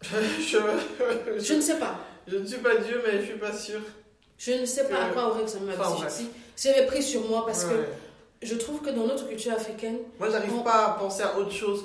je, 0.02 1.38
Je 1.38 1.54
ne 1.54 1.60
sais 1.60 1.78
pas. 1.78 1.98
je 2.26 2.36
ne 2.36 2.46
suis 2.46 2.58
pas 2.58 2.76
Dieu, 2.78 3.02
mais 3.04 3.20
je 3.20 3.26
suis 3.26 3.38
pas 3.38 3.56
sûre. 3.56 3.80
Je 4.38 4.52
ne 4.52 4.66
sais 4.66 4.88
pas 4.88 5.04
à 5.06 5.10
quoi 5.10 5.30
aurait 5.30 5.42
ressemblé 5.44 5.74
ma 5.76 6.08
vie 6.08 6.26
j'avais 6.56 6.86
pris 6.86 7.02
sur 7.02 7.26
moi 7.28 7.44
parce 7.46 7.64
Ouais. 7.64 7.70
que 8.40 8.46
je 8.46 8.54
trouve 8.54 8.80
que 8.80 8.90
dans 8.90 9.06
notre 9.06 9.28
culture 9.28 9.52
africaine, 9.52 9.98
Moi, 10.18 10.30
j'arrive 10.30 10.54
On- 10.54 10.62
pas 10.62 10.86
à 10.86 10.90
penser 10.98 11.22
à 11.22 11.38
autre 11.38 11.52
chose 11.52 11.84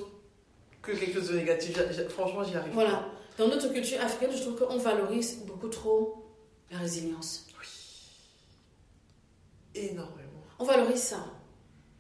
que 0.81 0.91
quelque 0.93 1.19
chose 1.19 1.29
de 1.29 1.37
négatif. 1.37 1.77
Franchement, 2.09 2.43
j'y 2.43 2.55
arrive 2.55 2.73
voilà, 2.73 3.05
dans 3.37 3.47
notre 3.47 3.67
culture 3.69 4.01
africaine, 4.01 4.31
je 4.35 4.41
trouve 4.41 4.55
qu'on 4.55 4.77
valorise 4.77 5.39
beaucoup 5.45 5.67
trop 5.69 6.25
la 6.71 6.77
résilience. 6.79 7.45
pas. 7.51 7.57
Énormément. 9.79 10.43
On 10.59 10.65
valorise 10.65 11.01
ça. 11.01 11.25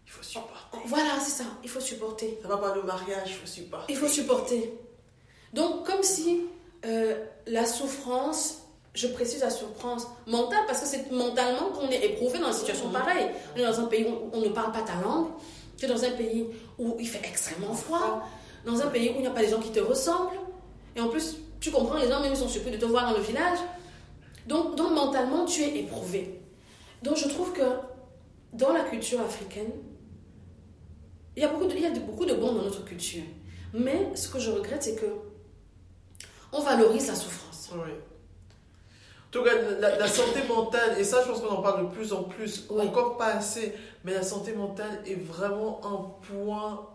Il 0.05 0.11
faut 0.11 0.23
supporter. 0.23 0.77
Voilà, 0.85 1.19
c'est 1.23 1.43
ça. 1.43 1.49
Il 1.63 1.69
faut 1.69 1.79
supporter. 1.79 2.37
Ça 2.41 2.47
va 2.49 2.57
pas 2.57 2.75
le 2.75 2.83
mariage, 2.83 3.27
il 3.29 3.33
faut 3.35 3.47
supporter. 3.47 3.93
Il 3.93 3.97
faut 3.97 4.07
supporter. 4.09 4.73
Donc, 5.53 5.85
comme 5.85 6.03
si 6.03 6.41
euh, 6.85 7.25
la 7.47 7.65
souffrance, 7.65 8.60
je 8.93 9.07
précise 9.07 9.41
la 9.41 9.49
souffrance 9.49 10.05
mentale, 10.27 10.63
parce 10.67 10.81
que 10.81 10.85
c'est 10.87 11.11
mentalement 11.11 11.69
qu'on 11.73 11.87
est 11.89 12.03
éprouvé 12.03 12.39
dans 12.39 12.47
une 12.47 12.53
situation 12.53 12.87
Mhm. 12.87 12.93
pareille. 12.93 13.27
On 13.55 13.59
est 13.59 13.63
dans 13.63 13.79
un 13.79 13.85
pays 13.85 14.05
où 14.05 14.29
on 14.33 14.41
ne 14.41 14.49
parle 14.49 14.71
pas 14.71 14.81
ta 14.81 14.95
langue, 15.01 15.27
tu 15.77 15.85
es 15.85 15.87
dans 15.87 16.03
un 16.03 16.11
pays 16.11 16.47
où 16.77 16.95
il 16.99 17.07
fait 17.07 17.25
extrêmement 17.27 17.73
froid, 17.73 18.23
dans 18.65 18.79
un 18.81 18.87
pays 18.87 19.09
où 19.09 19.13
il 19.15 19.21
n'y 19.21 19.27
a 19.27 19.31
pas 19.31 19.41
des 19.41 19.49
gens 19.49 19.59
qui 19.61 19.71
te 19.71 19.79
ressemblent, 19.79 20.37
et 20.95 20.99
en 21.01 21.07
plus, 21.07 21.37
tu 21.59 21.71
comprends, 21.71 21.97
les 21.97 22.07
gens 22.09 22.21
même 22.21 22.35
sont 22.35 22.47
surpris 22.49 22.71
de 22.71 22.77
te 22.77 22.85
voir 22.85 23.09
dans 23.11 23.17
le 23.17 23.23
village. 23.23 23.59
Donc, 24.47 24.75
donc 24.75 24.91
mentalement, 24.91 25.45
tu 25.45 25.61
es 25.61 25.79
éprouvé. 25.79 26.41
Donc, 27.03 27.15
je 27.15 27.27
trouve 27.29 27.53
que 27.53 27.61
dans 28.53 28.73
la 28.73 28.83
culture 28.83 29.21
africaine, 29.21 29.71
il 31.37 31.43
y 31.43 31.45
a 31.45 31.47
beaucoup 31.47 31.65
de, 31.65 31.73
il 31.73 31.81
y 31.81 31.85
a 31.85 31.91
de- 31.91 31.99
beaucoup 31.99 32.25
de 32.25 32.33
bons 32.33 32.51
dans 32.53 32.63
notre 32.63 32.83
culture. 32.83 33.23
Mais 33.73 34.09
ce 34.15 34.27
que 34.27 34.37
je 34.39 34.51
regrette, 34.51 34.83
c'est 34.83 34.95
que 34.95 35.05
on 36.51 36.59
valorise 36.61 37.07
la 37.07 37.15
souffrance. 37.15 37.69
Oui. 37.73 37.91
Tout 39.31 39.43
cas, 39.43 39.53
la, 39.79 39.97
la 39.97 40.07
santé 40.07 40.43
mentale, 40.47 40.99
et 40.99 41.03
ça, 41.05 41.23
je 41.23 41.29
pense 41.31 41.39
qu'on 41.39 41.47
en 41.55 41.61
parle 41.61 41.87
de 41.89 41.93
plus 41.95 42.11
en 42.11 42.23
plus, 42.23 42.65
Oui. 42.69 42.85
encore 42.85 43.15
pas 43.17 43.27
assez, 43.35 43.73
mais 44.03 44.13
la 44.13 44.23
santé 44.23 44.51
mentale 44.53 45.01
est 45.07 45.15
vraiment 45.15 45.79
un 45.85 46.11
point 46.27 46.85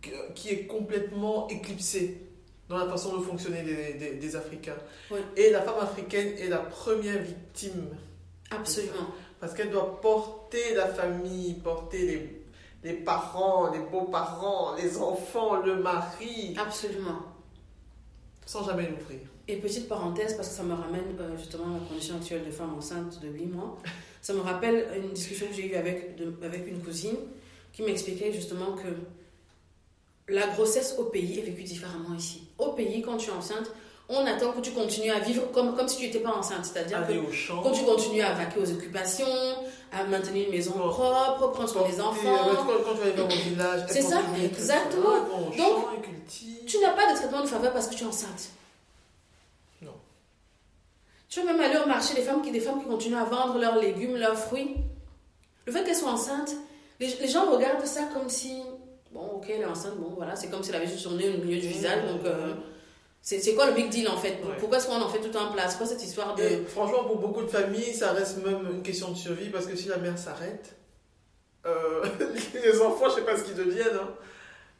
que- 0.00 0.32
qui 0.34 0.50
est 0.50 0.66
complètement 0.66 1.48
éclipsé 1.48 2.22
dans 2.68 2.78
la 2.78 2.88
façon 2.88 3.16
de 3.16 3.22
fonctionner 3.24 3.62
des, 3.62 3.94
des- 3.94 4.14
des 4.14 4.36
Africains. 4.36 4.76
Oui. 5.10 5.18
Et 5.36 5.50
la 5.50 5.62
femme 5.62 5.80
africaine 5.80 6.36
est 6.38 6.48
la 6.48 6.58
première 6.58 7.20
victime, 7.22 7.88
Absolument. 8.52 9.08
parce 9.40 9.52
qu'elle 9.54 9.70
doit 9.70 10.00
porter 10.00 10.74
la 10.74 10.86
famille, 10.86 11.54
porter 11.54 12.06
les, 12.06 12.44
les 12.84 12.92
parents, 12.94 13.72
les 13.72 13.80
beaux-parents, 13.80 14.76
les 14.76 14.98
enfants, 14.98 15.56
le 15.56 15.74
mari, 15.74 16.54
Absolument. 16.56 17.18
sans 18.46 18.62
jamais 18.64 18.88
l'ouvrir. 18.88 19.18
Et 19.50 19.56
petite 19.56 19.88
parenthèse, 19.88 20.34
parce 20.36 20.48
que 20.50 20.54
ça 20.54 20.62
me 20.62 20.74
ramène 20.74 21.16
euh, 21.20 21.36
justement 21.38 21.64
à 21.64 21.78
ma 21.80 21.86
condition 21.88 22.16
actuelle 22.16 22.44
de 22.44 22.50
femme 22.50 22.74
enceinte 22.76 23.18
de 23.20 23.28
8 23.28 23.46
mois, 23.46 23.78
ça 24.20 24.34
me 24.34 24.40
rappelle 24.40 24.86
une 24.96 25.10
discussion 25.12 25.46
que 25.46 25.54
j'ai 25.54 25.66
eue 25.72 25.74
avec, 25.74 26.16
de- 26.16 26.34
avec 26.44 26.68
une 26.68 26.82
cousine 26.82 27.16
qui 27.72 27.82
m'expliquait 27.82 28.30
justement 28.32 28.72
que 28.72 28.88
la 30.32 30.46
grossesse 30.48 30.96
au 30.98 31.04
pays 31.04 31.38
est 31.38 31.42
vécue 31.42 31.62
différemment 31.62 32.14
ici. 32.14 32.42
Au 32.58 32.72
pays, 32.72 33.00
quand 33.00 33.16
tu 33.16 33.30
es 33.30 33.32
enceinte, 33.32 33.70
on 34.10 34.26
attend 34.26 34.52
que 34.52 34.60
tu 34.60 34.72
continues 34.72 35.10
à 35.10 35.20
vivre 35.20 35.50
comme, 35.52 35.74
comme 35.74 35.88
si 35.88 35.96
tu 35.98 36.04
n'étais 36.04 36.20
pas 36.20 36.34
enceinte. 36.34 36.64
C'est-à-dire 36.66 37.06
que 37.06 37.12
au 37.14 37.62
quand 37.62 37.72
tu 37.72 37.84
continues 37.84 38.20
à 38.22 38.34
vaquer 38.34 38.60
aux 38.60 38.70
occupations, 38.70 39.26
à 39.92 40.04
maintenir 40.04 40.44
une 40.46 40.50
maison 40.52 40.72
propre, 40.72 41.48
prendre 41.52 41.68
soin 41.68 41.88
des 41.88 42.00
enfants, 42.00 42.38
Quand, 42.54 42.66
quand 42.84 42.94
tu 43.02 43.10
vas 43.16 43.22
mon 43.22 43.28
village, 43.28 43.80
C'est 43.88 44.02
ça, 44.02 44.20
exactement. 44.44 45.08
au 45.08 45.56
Donc, 45.56 45.56
champ. 45.56 45.88
Tu 46.66 46.78
n'as 46.80 46.90
pas 46.90 47.10
de 47.12 47.16
traitement 47.16 47.40
de 47.42 47.46
faveur 47.46 47.72
parce 47.72 47.86
que 47.88 47.94
tu 47.94 48.04
es 48.04 48.06
enceinte. 48.06 48.50
Tu 51.28 51.40
vas 51.40 51.52
même 51.52 51.60
aller 51.60 51.78
au 51.78 51.86
marché, 51.86 52.14
des 52.14 52.22
femmes 52.22 52.42
qui, 52.42 52.50
des 52.50 52.60
femmes 52.60 52.80
qui 52.80 52.88
continuent 52.88 53.18
à 53.18 53.24
vendre 53.24 53.58
leurs 53.58 53.76
légumes, 53.76 54.16
leurs 54.16 54.38
fruits. 54.38 54.76
Le 55.66 55.72
fait 55.72 55.84
qu'elles 55.84 55.96
soient 55.96 56.12
enceintes, 56.12 56.54
les, 57.00 57.08
les 57.20 57.28
gens 57.28 57.50
regardent 57.50 57.86
ça 57.86 58.08
comme 58.14 58.28
si, 58.28 58.62
bon, 59.12 59.36
ok, 59.36 59.46
elle 59.48 59.60
est 59.62 59.66
enceinte, 59.66 59.96
bon, 59.98 60.14
voilà, 60.16 60.36
c'est 60.36 60.48
comme 60.48 60.62
si 60.62 60.70
elle 60.70 60.76
avait 60.76 60.86
juste 60.86 61.00
son 61.00 61.12
nez 61.12 61.28
au 61.28 61.44
milieu 61.44 61.60
du 61.60 61.68
visage, 61.68 62.06
donc 62.10 62.24
euh, 62.24 62.54
c'est 63.20 63.54
quoi 63.54 63.66
le 63.66 63.74
big 63.74 63.90
deal 63.90 64.08
en 64.08 64.16
fait? 64.16 64.38
Ouais. 64.42 64.56
Pourquoi 64.58 64.78
est-ce 64.78 64.86
qu'on 64.86 65.00
en 65.02 65.08
fait 65.08 65.20
tout 65.20 65.36
un 65.36 65.46
plat 65.52 65.68
C'est 65.68 65.76
quoi 65.76 65.86
cette 65.86 66.02
histoire 66.02 66.34
de. 66.34 66.42
Et 66.42 66.64
franchement, 66.64 67.04
pour 67.04 67.18
beaucoup 67.18 67.42
de 67.42 67.48
familles, 67.48 67.92
ça 67.92 68.12
reste 68.12 68.42
même 68.44 68.66
une 68.72 68.82
question 68.82 69.10
de 69.10 69.16
survie 69.16 69.50
parce 69.50 69.66
que 69.66 69.76
si 69.76 69.88
la 69.88 69.98
mère 69.98 70.16
s'arrête, 70.16 70.76
euh, 71.66 72.04
les 72.54 72.80
enfants, 72.80 73.10
je 73.10 73.16
sais 73.16 73.24
pas 73.26 73.36
ce 73.36 73.42
qu'ils 73.44 73.54
deviennent. 73.54 73.96
Hein. 74.00 74.08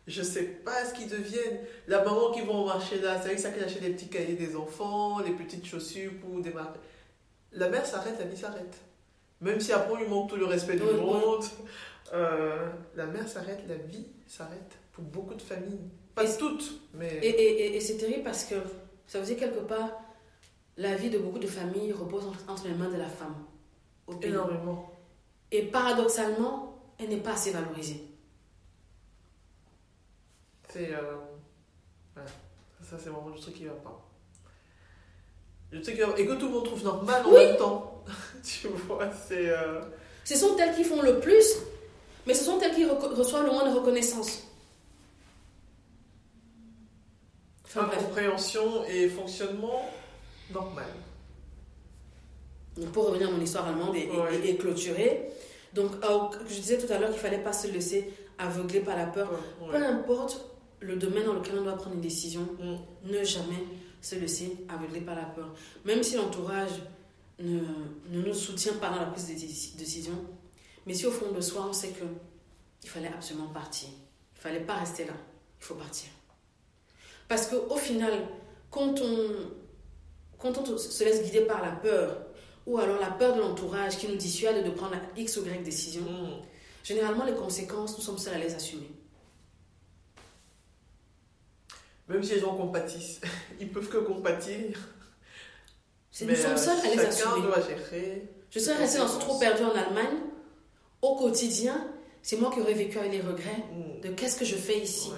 Je 0.08 0.22
sais 0.22 0.42
pas 0.44 0.84
ce 0.86 0.94
qu'ils 0.94 1.08
deviennent. 1.08 1.60
La 1.86 2.02
maman 2.02 2.30
qui 2.32 2.40
va 2.40 2.52
au 2.52 2.64
marché 2.64 2.98
là, 2.98 3.20
c'est 3.20 3.26
avec 3.28 3.38
ça 3.38 3.50
qu'elle 3.50 3.64
achète 3.64 3.82
des 3.82 3.90
petits 3.90 4.08
cahiers 4.08 4.34
des 4.36 4.56
enfants, 4.56 5.18
les 5.20 5.32
petites 5.32 5.66
chaussures 5.66 6.12
pour 6.20 6.40
démarrer. 6.40 6.80
La 7.52 7.68
mère 7.68 7.84
s'arrête, 7.84 8.18
la 8.18 8.24
vie 8.24 8.36
s'arrête. 8.36 8.74
Même 9.42 9.60
si 9.60 9.70
après 9.72 9.92
on 9.92 9.96
lui 9.96 10.08
manque 10.08 10.30
tout 10.30 10.36
le 10.36 10.46
respect 10.46 10.76
du 10.76 10.82
monde, 10.82 11.44
euh, 12.14 12.70
la 12.96 13.06
mère 13.06 13.28
s'arrête, 13.28 13.60
la 13.68 13.76
vie 13.76 14.06
s'arrête 14.26 14.72
pour 14.92 15.04
beaucoup 15.04 15.34
de 15.34 15.42
familles. 15.42 15.90
Pas 16.14 16.24
Et- 16.24 16.36
toutes, 16.38 16.80
mais. 16.94 17.18
Et, 17.22 17.28
et- 17.28 17.76
et- 17.76 17.80
c'est 17.80 17.98
terrible 17.98 18.24
parce 18.24 18.44
que 18.44 18.56
ça 19.06 19.20
veut 19.20 19.26
dire 19.26 19.36
quelque 19.36 19.60
part, 19.60 19.90
la 20.78 20.94
vie 20.94 21.10
de 21.10 21.18
beaucoup 21.18 21.38
de 21.38 21.46
familles 21.46 21.92
repose 21.92 22.24
entre, 22.48 22.64
les 22.66 22.74
mains 22.74 22.88
de 22.88 22.96
la 22.96 23.08
femme 23.08 23.36
énormément. 24.22 24.90
Et 25.52 25.62
paradoxalement, 25.62 26.78
elle 26.98 27.10
n'est 27.10 27.18
pas 27.18 27.32
assez 27.34 27.50
valorisée. 27.50 28.02
C'est. 30.68 30.92
Euh, 30.92 32.22
ça, 32.82 32.96
c'est 32.98 33.10
vraiment 33.10 33.28
le 33.28 33.40
truc 33.40 33.54
qui 33.54 33.64
va 33.64 33.72
pas. 33.72 34.04
Le 35.70 35.82
truc 35.82 35.98
va... 35.98 36.18
Et 36.18 36.26
que 36.26 36.32
tout 36.34 36.46
le 36.46 36.52
monde 36.52 36.64
trouve 36.64 36.84
normal 36.84 37.26
en 37.26 37.32
même 37.32 37.56
temps. 37.56 38.04
tu 38.42 38.68
vois, 38.68 39.10
c'est. 39.10 39.48
Euh, 39.48 39.80
ce 40.24 40.36
sont 40.36 40.56
elles 40.58 40.74
qui 40.74 40.84
font 40.84 41.02
le 41.02 41.20
plus, 41.20 41.56
mais 42.26 42.34
ce 42.34 42.44
sont 42.44 42.60
elles 42.60 42.74
qui 42.74 42.84
reçoivent 42.84 43.44
le 43.44 43.50
moins 43.50 43.68
de 43.70 43.74
reconnaissance. 43.74 44.44
Enfin, 47.64 47.88
Compréhension 47.98 48.84
et 48.84 49.08
fonctionnement 49.08 49.90
normal. 50.52 50.86
pour 52.92 53.08
revenir 53.08 53.28
à 53.28 53.30
mon 53.30 53.40
histoire 53.40 53.68
allemande 53.68 53.94
et, 53.96 54.56
clôturer, 54.56 55.28
donc 55.74 55.92
je 56.48 56.54
disais 56.54 56.78
tout 56.78 56.90
à 56.90 56.98
l'heure 56.98 57.10
qu'il 57.10 57.20
fallait 57.20 57.42
pas 57.42 57.52
se 57.52 57.68
laisser 57.68 58.10
aveugler 58.38 58.80
par 58.80 58.96
la 58.96 59.06
peur. 59.06 59.30
Peu 59.70 59.76
importe 59.76 60.57
le 60.80 60.96
domaine 60.96 61.24
dans 61.24 61.34
lequel 61.34 61.58
on 61.58 61.62
doit 61.62 61.76
prendre 61.76 61.94
une 61.94 62.00
décision, 62.00 62.42
mm. 62.42 63.10
ne 63.10 63.24
jamais 63.24 63.64
se 64.00 64.14
laisser 64.16 64.56
aveugler 64.68 65.00
par 65.00 65.16
la 65.16 65.24
peur. 65.24 65.52
Même 65.84 66.02
si 66.02 66.16
l'entourage 66.16 66.82
ne, 67.38 67.60
ne, 68.10 68.22
nous 68.22 68.34
soutient 68.34 68.74
pas 68.74 68.90
dans 68.90 69.00
la 69.00 69.06
prise 69.06 69.26
de 69.28 69.78
décision, 69.78 70.14
mais 70.86 70.94
si 70.94 71.06
au 71.06 71.10
fond 71.10 71.32
de 71.32 71.40
soi 71.40 71.66
on 71.68 71.72
sait 71.72 71.90
que 71.90 72.04
il 72.82 72.88
fallait 72.88 73.08
absolument 73.08 73.48
partir, 73.48 73.88
il 74.34 74.40
fallait 74.40 74.60
pas 74.60 74.74
rester 74.74 75.04
là, 75.04 75.14
il 75.60 75.64
faut 75.64 75.74
partir. 75.74 76.08
Parce 77.26 77.46
qu'au 77.48 77.76
final, 77.76 78.12
quand 78.70 79.00
on, 79.00 79.30
quand 80.38 80.56
on 80.58 80.78
se 80.78 81.04
laisse 81.04 81.24
guider 81.24 81.42
par 81.42 81.62
la 81.62 81.72
peur, 81.72 82.22
ou 82.66 82.78
alors 82.78 83.00
la 83.00 83.10
peur 83.10 83.34
de 83.34 83.40
l'entourage 83.40 83.96
qui 83.98 84.08
nous 84.08 84.16
dissuade 84.16 84.64
de 84.64 84.70
prendre 84.70 84.92
la 84.92 85.20
X 85.20 85.36
ou 85.38 85.44
Y 85.44 85.62
décision, 85.64 86.02
mm. 86.02 86.42
généralement 86.84 87.24
les 87.24 87.34
conséquences, 87.34 87.96
nous 87.98 88.04
sommes 88.04 88.18
seuls 88.18 88.34
à 88.34 88.38
les 88.38 88.54
assumer. 88.54 88.88
Même 92.08 92.22
si 92.22 92.34
les 92.34 92.40
gens 92.40 92.54
compatissent, 92.54 93.20
ils 93.60 93.68
peuvent 93.70 93.88
que 93.88 93.98
compatir. 93.98 94.78
nous 96.22 96.34
sommes 96.34 96.56
seuls 96.56 96.78
à 96.78 96.94
les 96.94 97.00
assumer. 97.00 97.42
doit 97.42 97.60
gérer. 97.60 98.28
Je 98.50 98.58
serais 98.58 98.76
restée 98.76 98.98
dans 98.98 99.08
ce 99.08 99.18
trou 99.18 99.38
perdu 99.38 99.62
en 99.62 99.74
Allemagne. 99.74 100.18
Au 101.02 101.16
quotidien, 101.16 101.86
c'est 102.22 102.36
moi 102.36 102.50
qui 102.52 102.60
aurais 102.60 102.74
vécu 102.74 102.98
avec 102.98 103.12
les 103.12 103.20
regrets 103.20 103.64
mm. 103.72 104.00
de 104.00 104.08
qu'est-ce 104.14 104.38
que 104.38 104.44
je 104.44 104.56
fais 104.56 104.78
ici. 104.78 105.12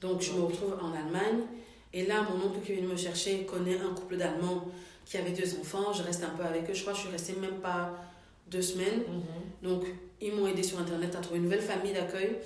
Donc 0.00 0.22
je 0.22 0.32
me 0.32 0.42
retrouve 0.42 0.78
en 0.80 0.94
Allemagne 0.94 1.42
et 1.92 2.06
là 2.06 2.22
mon 2.22 2.46
oncle 2.46 2.60
qui 2.64 2.72
vient 2.72 2.88
me 2.88 2.96
chercher 2.96 3.44
connaît 3.44 3.78
un 3.78 3.92
couple 3.92 4.16
d'Allemands 4.16 4.66
qui 5.04 5.18
avait 5.18 5.32
deux 5.32 5.58
enfants. 5.60 5.92
Je 5.92 6.02
reste 6.02 6.24
un 6.24 6.30
peu 6.30 6.42
avec 6.44 6.70
eux. 6.70 6.74
Je 6.74 6.80
crois 6.80 6.92
que 6.92 6.98
je 7.00 7.02
suis 7.04 7.12
restée 7.12 7.34
même 7.34 7.60
pas 7.60 7.92
deux 8.46 8.62
semaines. 8.62 9.00
Mm-hmm. 9.00 9.68
Donc 9.68 9.84
ils 10.22 10.34
m'ont 10.34 10.46
aidé 10.46 10.62
sur 10.62 10.78
internet 10.78 11.14
à 11.16 11.20
trouver 11.20 11.38
une 11.38 11.44
nouvelle 11.44 11.60
famille 11.60 11.92
d'accueil. 11.92 12.38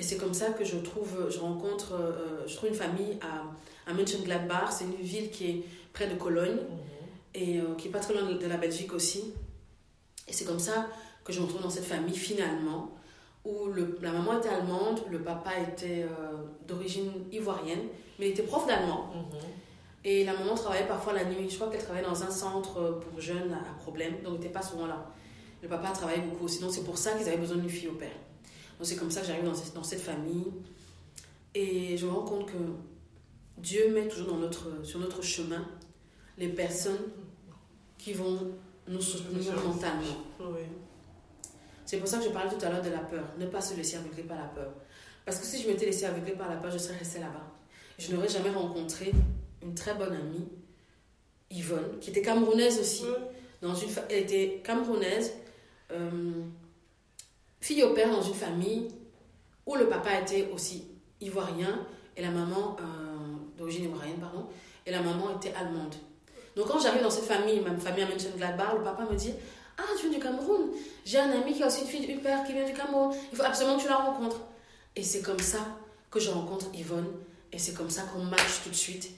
Et 0.00 0.02
c'est 0.02 0.16
comme 0.16 0.32
ça 0.32 0.48
que 0.52 0.64
je 0.64 0.78
trouve, 0.78 1.28
je 1.28 1.38
rencontre, 1.40 1.92
euh, 1.92 2.46
je 2.46 2.56
trouve 2.56 2.70
une 2.70 2.74
famille 2.74 3.18
à, 3.20 3.90
à 3.90 3.92
Mönchengladbach. 3.92 4.72
C'est 4.72 4.84
une 4.84 4.94
ville 4.94 5.30
qui 5.30 5.50
est 5.50 5.64
près 5.92 6.06
de 6.06 6.14
Cologne 6.14 6.56
mm-hmm. 6.56 7.38
et 7.38 7.60
euh, 7.60 7.74
qui 7.76 7.88
est 7.88 7.90
pas 7.90 7.98
très 7.98 8.14
loin 8.14 8.22
de, 8.22 8.46
la 8.46 8.56
Belgique 8.56 8.94
aussi. 8.94 9.34
Et 10.26 10.32
c'est 10.32 10.46
comme 10.46 10.58
ça 10.58 10.86
que 11.22 11.34
je 11.34 11.40
me 11.40 11.44
retrouve 11.44 11.60
dans 11.60 11.68
cette 11.68 11.84
famille 11.84 12.16
finalement 12.16 12.92
où 13.44 13.66
le, 13.66 13.98
la 14.00 14.12
maman 14.12 14.38
était 14.38 14.48
allemande, 14.48 15.02
le 15.10 15.18
papa 15.18 15.50
était 15.70 16.04
euh, 16.04 16.44
d'origine 16.66 17.12
ivoirienne, 17.30 17.82
mais 18.18 18.28
il 18.28 18.30
était 18.30 18.44
prof 18.44 18.66
d'allemand. 18.66 19.10
Mhm. 19.14 19.38
Et 20.06 20.24
la 20.24 20.32
maman 20.32 20.54
travaillait 20.54 20.88
parfois 20.88 21.12
la 21.12 21.26
nuit. 21.26 21.50
Je 21.50 21.56
crois 21.56 21.68
qu'elle 21.68 21.84
travaillait 21.84 22.08
dans 22.08 22.22
un 22.22 22.30
centre 22.30 23.02
pour 23.02 23.20
jeunes 23.20 23.52
à, 23.52 23.78
problème, 23.78 24.14
donc 24.24 24.36
il 24.36 24.40
n'était 24.40 24.48
pas 24.48 24.62
souvent 24.62 24.86
là. 24.86 25.10
Le 25.62 25.68
papa 25.68 25.90
travaillait 25.90 26.22
beaucoup 26.22 26.46
aussi, 26.46 26.58
donc 26.58 26.72
c'est 26.72 26.84
pour 26.84 26.96
ça 26.96 27.12
qu'ils 27.12 27.28
avaient 27.28 27.36
besoin 27.36 27.58
d'une 27.58 27.68
fille 27.68 27.88
au 27.88 27.96
père. 27.96 28.16
Donc 28.80 28.86
c'est 28.86 28.96
comme 28.96 29.10
ça 29.10 29.20
que 29.20 29.26
j'arrive 29.26 29.44
dans, 29.44 29.52
dans, 29.74 29.82
cette 29.82 30.00
famille. 30.00 30.46
Et 31.54 31.98
je 31.98 32.06
me 32.06 32.12
rends 32.12 32.24
compte 32.24 32.46
que 32.46 32.56
Dieu 33.58 33.92
met 33.92 34.08
toujours 34.08 34.28
dans 34.28 34.38
notre, 34.38 34.82
sur 34.86 34.98
notre 34.98 35.20
chemin 35.20 35.68
les 36.38 36.48
personnes 36.48 37.10
qui 37.98 38.14
vont 38.14 38.52
nous 38.88 39.02
soutenir 39.02 39.52
mentalement. 39.62 40.24
Oui. 40.40 40.62
C'est 41.84 41.98
pour 41.98 42.08
ça 42.08 42.20
que 42.20 42.24
je 42.24 42.30
parlais 42.30 42.48
tout 42.56 42.64
à 42.64 42.70
l'heure 42.70 42.82
de 42.82 42.88
la 42.88 43.00
peur. 43.00 43.26
Ne 43.38 43.44
pas 43.44 43.60
se 43.60 43.74
laisser 43.76 43.96
aveugler 43.96 44.22
par 44.22 44.38
la 44.38 44.46
peur. 44.46 44.72
Parce 45.26 45.38
que 45.38 45.44
si 45.44 45.62
je 45.62 45.68
m'étais 45.68 45.84
laissé 45.84 46.06
aveugler 46.06 46.32
par 46.32 46.48
la 46.48 46.56
peur, 46.56 46.70
je 46.70 46.78
serais 46.78 46.96
restée 46.96 47.20
là-bas. 47.20 47.52
Je 47.98 48.14
n'aurais 48.14 48.30
jamais 48.30 48.48
rencontré 48.48 49.12
une 49.62 49.74
très 49.74 49.92
bonne 49.92 50.14
amie, 50.14 50.48
Yvonne, 51.50 51.98
qui 52.00 52.08
était 52.08 52.22
camerounaise 52.22 52.80
aussi. 52.80 53.04
Dans 53.60 53.74
une 53.74 53.90
elle 54.08 54.22
était 54.22 54.62
camerounaise, 54.64 55.34
euh, 55.92 56.44
fille 57.60 57.82
au 57.82 57.92
père 57.92 58.10
dans 58.10 58.22
une 58.22 58.34
famille 58.34 58.88
où 59.66 59.76
le 59.76 59.88
papa 59.88 60.20
était 60.20 60.50
aussi 60.52 60.84
ivoirien 61.20 61.86
et 62.16 62.22
la 62.22 62.30
maman, 62.30 62.76
euh, 62.80 63.58
d'origine 63.58 63.84
ivoirienne, 63.84 64.18
pardon, 64.18 64.46
et 64.86 64.90
la 64.90 65.00
maman 65.02 65.36
était 65.36 65.54
allemande. 65.54 65.94
Donc 66.56 66.68
quand 66.68 66.80
j'arrive 66.80 67.02
dans 67.02 67.10
cette 67.10 67.24
famille, 67.24 67.60
ma 67.60 67.76
famille 67.76 68.02
à 68.02 68.06
Mönchengladbach, 68.08 68.74
le 68.76 68.82
papa 68.82 69.06
me 69.10 69.16
dit 69.16 69.32
ah, 69.80 69.94
tu 69.98 70.08
viens 70.08 70.18
du 70.18 70.22
Cameroun 70.22 70.70
J'ai 71.04 71.18
un 71.18 71.30
ami 71.30 71.54
qui 71.54 71.62
a 71.62 71.66
aussi 71.66 71.82
une 71.82 71.86
fille, 71.86 72.04
une 72.04 72.20
père 72.20 72.44
qui 72.44 72.52
vient 72.52 72.66
du 72.66 72.72
Cameroun. 72.72 73.14
Il 73.32 73.36
faut 73.38 73.44
absolument 73.44 73.76
que 73.78 73.82
tu 73.82 73.88
la 73.88 73.96
rencontres. 73.96 74.40
Et 74.94 75.02
c'est 75.02 75.22
comme 75.22 75.38
ça 75.38 75.58
que 76.10 76.20
je 76.20 76.30
rencontre 76.30 76.66
Yvonne. 76.74 77.10
Et 77.52 77.58
c'est 77.58 77.72
comme 77.72 77.88
ça 77.88 78.02
qu'on 78.02 78.24
marche 78.24 78.62
tout 78.62 78.70
de 78.70 78.74
suite. 78.74 79.10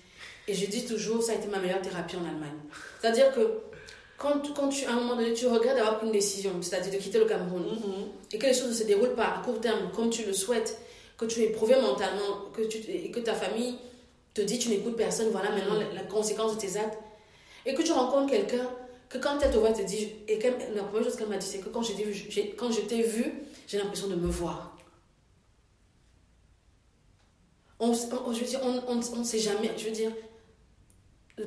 Et 0.47 0.55
je 0.55 0.67
dis 0.67 0.85
toujours, 0.85 1.23
ça 1.23 1.33
a 1.33 1.35
été 1.35 1.49
ma 1.49 1.59
meilleure 1.59 1.83
thérapie 1.83 2.17
en 2.17 2.25
Allemagne. 2.25 2.59
C'est-à-dire 3.01 3.35
que 3.35 3.61
quand, 4.23 4.55
quand 4.55 4.69
tu, 4.69 4.87
à 4.87 4.93
un 4.93 5.01
moment 5.01 5.17
donné, 5.17 5.35
tu 5.35 5.49
regrettes 5.49 5.75
d'avoir 5.75 5.99
pris 5.99 6.07
une 6.07 6.13
décision, 6.13 6.53
c'est-à-dire 6.63 6.93
de 6.93 6.99
quitter 6.99 7.19
le 7.19 7.25
Cameroun, 7.25 7.65
mm-hmm. 7.65 8.35
et 8.35 8.39
que 8.39 8.47
les 8.47 8.55
choses 8.55 8.69
ne 8.69 8.75
se 8.75 8.85
déroulent 8.85 9.17
pas 9.17 9.35
à 9.35 9.43
court 9.43 9.61
terme 9.61 9.91
comme 9.95 10.11
tu 10.11 10.25
le 10.25 10.33
souhaites, 10.33 10.79
que 11.19 11.25
tu 11.25 11.41
es 11.41 11.47
éprouvé 11.47 11.75
mentalement, 11.75 12.51
que 12.55 12.63
tu, 12.63 12.79
et 12.89 13.11
que 13.11 13.19
ta 13.19 13.35
famille 13.35 13.77
te 14.33 14.41
dit 14.41 14.61
tu 14.61 14.69
n'écoutes 14.69 14.97
personne, 14.97 15.29
voilà 15.31 15.51
maintenant 15.51 15.75
la, 15.75 15.93
la, 15.93 16.03
conséquence 16.05 16.55
de 16.55 16.61
tes 16.61 16.77
actes, 16.77 16.99
et 17.67 17.75
que 17.75 17.83
tu 17.83 17.91
rencontres 17.91 18.31
quelqu'un 18.31 18.71
que 19.09 19.19
quand 19.19 19.39
elle 19.43 19.51
te 19.51 19.59
voit, 19.59 19.73
te 19.73 19.83
dit, 19.83 20.09
et 20.29 20.39
la 20.75 20.85
première 20.85 21.05
chose 21.05 21.17
qu'elle 21.17 21.29
m'a 21.29 21.37
dit, 21.37 21.47
c'est 21.47 21.59
que 21.59 21.69
quand, 21.69 21.83
vu, 21.83 22.31
quand 22.57 22.71
je 22.71 22.81
t'ai 22.83 23.03
vu, 23.03 23.43
j'ai 23.67 23.79
l'impression 23.79 24.07
de 24.07 24.15
me 24.15 24.29
voir. 24.29 24.77
On, 27.79 27.93
je 27.93 28.39
veux 28.39 28.47
dire, 28.47 28.61
on 28.63 28.95
ne 28.95 29.25
sait 29.25 29.41
jamais, 29.41 29.73
je 29.77 29.87
veux 29.87 29.91
dire, 29.91 30.13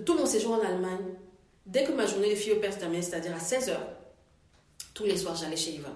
tout 0.06 0.16
mon 0.16 0.26
séjour 0.26 0.52
en 0.52 0.60
Allemagne, 0.60 1.16
dès 1.66 1.84
que 1.84 1.92
ma 1.92 2.06
journée 2.06 2.30
de 2.30 2.36
fille 2.36 2.54
au 2.54 2.58
père 2.58 2.74
se 2.74 2.80
terminait, 2.80 3.02
c'est-à-dire 3.02 3.34
à 3.34 3.40
16h, 3.40 3.76
tous 4.94 5.06
les 5.06 5.18
soirs, 5.18 5.36
j'allais 5.36 5.58
chez 5.58 5.72
Yvan. 5.72 5.90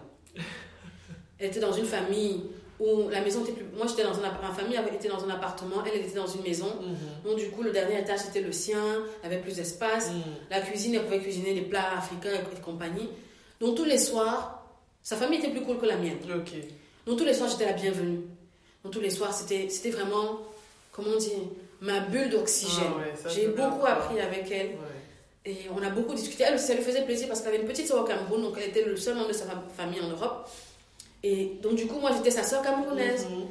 Elle 1.39 1.47
était 1.47 1.59
dans 1.59 1.71
une 1.71 1.85
famille 1.85 2.43
où 2.79 3.09
la 3.09 3.21
maison 3.21 3.43
était 3.43 3.51
plus. 3.51 3.65
Moi, 3.75 3.87
j'étais 3.87 4.03
dans 4.03 4.17
un 4.17 4.21
ma 4.21 4.53
famille 4.53 4.77
avait 4.77 4.95
été 4.95 5.07
dans 5.07 5.23
un 5.23 5.29
appartement, 5.29 5.83
elle, 5.85 5.99
était 5.99 6.15
dans 6.15 6.27
une 6.27 6.43
maison. 6.43 6.67
Mhm. 6.81 7.29
Donc, 7.29 7.37
du 7.37 7.49
coup, 7.49 7.61
le 7.61 7.71
dernier 7.71 7.99
étage 7.99 8.19
c'était 8.19 8.41
le 8.41 8.51
sien, 8.51 8.81
elle 9.21 9.33
avait 9.33 9.41
plus 9.41 9.55
d'espace. 9.55 10.11
Mhm. 10.11 10.21
La 10.49 10.61
cuisine, 10.61 10.95
elle 10.95 11.03
pouvait 11.03 11.19
cuisiner 11.19 11.53
des 11.53 11.61
plats 11.61 11.97
africains 11.97 12.29
et 12.33 12.61
compagnie. 12.61 13.09
Donc, 13.59 13.75
tous 13.75 13.85
les 13.85 13.97
soirs, 13.97 14.65
sa 15.03 15.17
famille 15.17 15.39
était 15.39 15.49
plus 15.49 15.61
cool 15.61 15.77
que 15.77 15.85
la 15.85 15.97
mienne. 15.97 16.17
Donc, 17.05 17.17
tous 17.17 17.25
les 17.25 17.33
soirs, 17.33 17.49
j'étais 17.49 17.65
la 17.65 17.73
bienvenue. 17.73 18.21
Donc, 18.83 18.93
tous 18.93 19.01
les 19.01 19.09
soirs, 19.09 19.33
c'était 19.33 19.89
vraiment, 19.89 20.39
comment 20.91 21.17
dire, 21.17 21.39
ma 21.81 21.99
bulle 22.01 22.29
d'oxygène. 22.29 22.93
Ah 23.25 23.29
J'ai 23.29 23.47
beaucoup 23.47 23.85
appris 23.85 24.19
avec 24.19 24.49
elle. 24.51 24.71
Et 25.45 25.57
on 25.75 25.81
a 25.81 25.89
beaucoup 25.89 26.13
discuté. 26.13 26.43
Elle, 26.47 26.59
ça 26.59 26.73
lui 26.73 26.83
faisait 26.83 27.03
plaisir 27.03 27.27
parce 27.27 27.41
qu'elle 27.41 27.53
avait 27.53 27.61
une 27.61 27.67
petite 27.67 27.87
soeur 27.87 28.01
au 28.01 28.05
Cameroun, 28.05 28.41
donc 28.41 28.55
elle 28.57 28.69
était 28.69 28.83
le 28.83 28.95
seul 28.97 29.15
membre 29.15 29.29
de 29.29 29.33
sa 29.33 29.45
famille 29.75 30.01
en 30.01 30.09
Europe. 30.09 30.49
Et 31.23 31.57
donc, 31.61 31.75
du 31.75 31.87
coup, 31.87 31.99
moi, 31.99 32.11
j'étais 32.15 32.31
sa 32.31 32.43
soeur 32.43 32.61
camerounaise. 32.61 33.25
Mhm. 33.25 33.47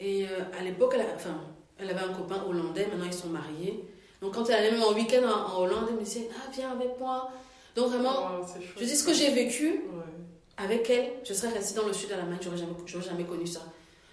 Et 0.00 0.26
euh, 0.26 0.58
à 0.58 0.62
l'époque, 0.62 0.94
elle, 0.94 1.06
enfin, 1.14 1.40
elle 1.78 1.90
avait 1.90 2.00
un 2.00 2.12
copain 2.12 2.42
hollandais, 2.48 2.86
maintenant 2.86 3.06
ils 3.06 3.12
sont 3.12 3.28
mariés. 3.28 3.84
Donc, 4.20 4.34
quand 4.34 4.48
elle 4.48 4.56
allait 4.56 4.70
même 4.72 4.82
en 4.82 4.92
week-end 4.92 5.22
en, 5.22 5.60
Hollande, 5.60 5.86
elle 5.90 5.96
me 5.96 6.02
disait 6.02 6.28
Ah, 6.36 6.50
viens 6.52 6.72
avec 6.72 6.98
moi. 6.98 7.30
Donc, 7.76 7.88
vraiment, 7.88 8.30
je 8.78 8.84
dis 8.84 8.96
ce 8.96 9.04
que 9.04 9.12
j'ai 9.12 9.30
vécu 9.30 9.84
avec 10.56 10.88
elle, 10.88 11.10
je 11.24 11.34
serais 11.34 11.52
restée 11.52 11.74
dans 11.74 11.86
le 11.86 11.92
sud 11.92 12.10
de 12.10 12.14
la 12.14 12.22
main, 12.22 12.38
j'aurais 12.40 12.56
jamais, 12.56 13.04
jamais 13.04 13.24
connu 13.24 13.46
ça. 13.46 13.60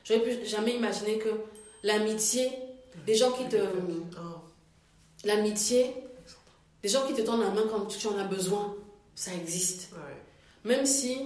J'aurais 0.03 0.21
pu 0.21 0.45
jamais 0.45 0.75
imaginer 0.75 1.19
que 1.19 1.29
l'amitié, 1.83 2.49
les 3.05 3.15
gens 3.15 3.31
qui 3.31 3.47
te. 3.47 3.57
Ah. 4.17 4.41
L'amitié, 5.23 5.93
les 6.83 6.89
gens 6.89 7.05
qui 7.07 7.13
te 7.13 7.21
tendent 7.21 7.41
la 7.41 7.49
main 7.49 7.63
quand 7.69 7.85
tu 7.85 8.07
en 8.07 8.17
as 8.17 8.23
besoin, 8.23 8.75
ça 9.15 9.33
existe. 9.33 9.89
Même 10.63 10.85
si. 10.85 11.17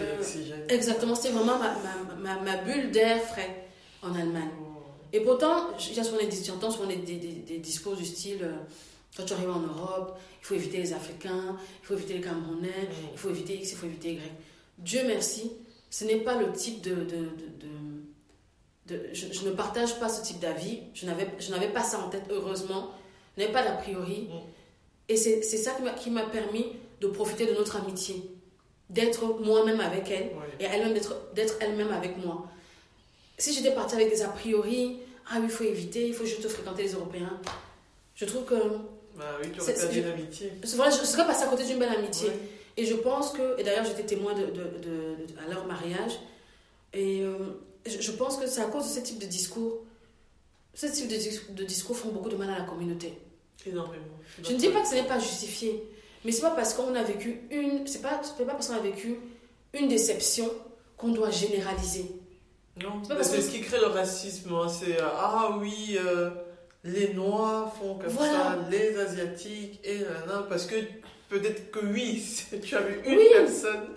Euh, 0.00 0.66
exactement, 0.68 1.14
c'était 1.14 1.30
vraiment 1.30 1.58
ma, 1.58 1.76
ma, 2.16 2.40
ma, 2.40 2.56
bulle 2.58 2.90
d'air 2.90 3.22
frais 3.22 3.68
en 4.02 4.14
Allemagne. 4.14 4.50
Oh. 4.60 4.80
Et 5.12 5.20
pourtant, 5.20 5.68
j'entends 5.78 6.70
souvent 6.70 6.86
des, 6.86 6.96
des, 6.96 7.16
des, 7.16 7.58
discours 7.58 7.96
du 7.96 8.04
style 8.04 8.42
euh, 8.42 8.52
quand 9.16 9.24
tu 9.24 9.32
arrives 9.34 9.50
en 9.50 9.60
Europe, 9.60 10.18
il 10.40 10.46
faut 10.46 10.54
éviter 10.54 10.78
les 10.78 10.92
Africains, 10.92 11.56
il 11.82 11.86
faut 11.86 11.94
éviter 11.94 12.14
les 12.14 12.20
Camerounais, 12.20 12.88
il 13.12 13.18
faut 13.18 13.30
éviter 13.30 13.54
X, 13.54 13.72
il 13.72 13.76
faut 13.76 13.86
éviter 13.86 14.14
Y. 14.14 14.20
Dieu 14.78 15.02
merci, 15.06 15.52
ce 15.90 16.04
n'est 16.04 16.20
pas 16.20 16.36
le 16.36 16.52
type 16.52 16.80
de. 16.82 16.94
de, 16.94 17.04
de, 17.04 17.66
de 18.86 19.08
je, 19.12 19.32
je, 19.32 19.46
ne 19.46 19.52
partage 19.52 19.98
pas 20.00 20.08
ce 20.08 20.24
type 20.24 20.40
d'avis, 20.40 20.80
je 20.94 21.06
n'avais 21.06 21.68
pas 21.68 21.82
ça 21.82 22.00
en 22.00 22.08
tête, 22.08 22.24
heureusement, 22.30 22.90
je 23.36 23.42
n'avais 23.42 23.52
pas 23.52 23.62
d'a 23.62 23.72
priori. 23.72 24.28
Mm. 24.28 24.38
Et 25.08 25.16
c'est 25.16 25.42
ça 25.42 25.72
qui 25.98 26.10
m'a 26.10 26.24
permis 26.24 26.66
de 27.00 27.08
profiter 27.08 27.46
de 27.46 27.52
notre 27.52 27.76
amitié 27.76 28.22
d'être 28.92 29.40
moi-même 29.40 29.80
avec 29.80 30.10
elle 30.10 30.30
et 30.60 30.64
elle-même 30.64 30.92
d'être 31.34 31.56
elle-même 31.60 31.92
avec 31.92 32.18
moi. 32.18 32.46
Si 33.38 33.52
j'étais 33.54 33.74
partie 33.74 33.94
avec 33.94 34.10
des 34.10 34.22
a 34.22 34.28
priori, 34.28 34.98
ah 35.30 35.36
oui, 35.38 35.44
il 35.44 35.50
faut 35.50 35.64
éviter, 35.64 36.06
il 36.06 36.14
faut 36.14 36.26
juste 36.26 36.46
fréquenter 36.46 36.82
les 36.82 36.92
Européens, 36.92 37.40
je 38.14 38.24
trouve 38.24 38.44
que. 38.44 38.54
Bah 39.16 39.24
oui, 39.42 39.48
tu 39.52 39.60
aurais 39.60 39.74
perdu 39.74 40.00
une 40.00 40.06
amitié. 40.06 40.52
Voilà, 40.76 40.90
je 40.90 41.04
serais 41.04 41.26
passée 41.26 41.44
à 41.44 41.48
côté 41.48 41.64
d'une 41.64 41.78
belle 41.78 41.96
amitié. 41.96 42.30
Et 42.76 42.84
je 42.86 42.94
pense 42.94 43.32
que, 43.32 43.58
et 43.58 43.64
d'ailleurs 43.64 43.84
j'étais 43.84 44.04
témoin 44.04 44.34
de, 44.34 44.46
de, 44.46 44.62
de, 44.82 45.16
à 45.44 45.52
leur 45.52 45.66
mariage, 45.66 46.18
et 46.94 47.22
euh, 47.22 47.36
je 47.86 48.10
pense 48.12 48.36
que 48.36 48.46
c'est 48.46 48.60
à 48.60 48.66
cause 48.66 48.84
de 48.84 49.00
ce 49.00 49.00
type 49.00 49.18
de 49.18 49.26
discours. 49.26 49.80
Ce 50.74 50.86
type 50.86 51.08
de, 51.08 51.54
de 51.54 51.64
discours 51.64 51.96
font 51.96 52.08
beaucoup 52.10 52.30
de 52.30 52.36
mal 52.36 52.50
à 52.50 52.58
la 52.58 52.64
communauté. 52.64 53.12
Énormément. 53.66 54.18
Je 54.42 54.52
ne 54.52 54.58
dis 54.58 54.68
pas 54.68 54.80
que 54.80 54.88
ce 54.88 54.94
n'est 54.94 55.04
pas 55.04 55.18
justifié, 55.18 55.82
mais 56.24 56.32
c'est 56.32 56.42
pas 56.42 56.50
parce 56.50 56.74
qu'on 56.74 56.94
a 56.94 57.02
vécu 57.02 57.40
une, 57.50 57.86
c'est 57.86 58.02
pas, 58.02 58.20
pas 58.38 58.44
parce 58.52 58.68
qu'on 58.68 58.76
a 58.76 58.80
vécu 58.80 59.16
une 59.74 59.88
déception 59.88 60.50
qu'on 60.96 61.08
doit 61.08 61.30
généraliser. 61.30 62.10
Non, 62.82 63.02
c'est 63.20 63.42
ce 63.42 63.50
qui 63.50 63.60
crée 63.60 63.78
le 63.78 63.86
racisme. 63.86 64.54
Hein. 64.54 64.68
C'est 64.68 65.00
euh, 65.00 65.04
ah 65.04 65.58
oui, 65.60 65.98
euh, 65.98 66.30
les 66.84 67.12
Noirs 67.12 67.74
font 67.76 67.94
comme 67.94 68.10
ça, 68.10 68.58
les 68.70 68.98
Asiatiques 68.98 69.80
et 69.84 69.98
là, 69.98 70.46
parce 70.48 70.66
que 70.66 70.76
peut-être 71.28 71.70
que 71.70 71.80
oui, 71.84 72.24
tu 72.62 72.76
as 72.76 72.80
vu 72.80 73.00
une 73.04 73.18
personne. 73.30 73.88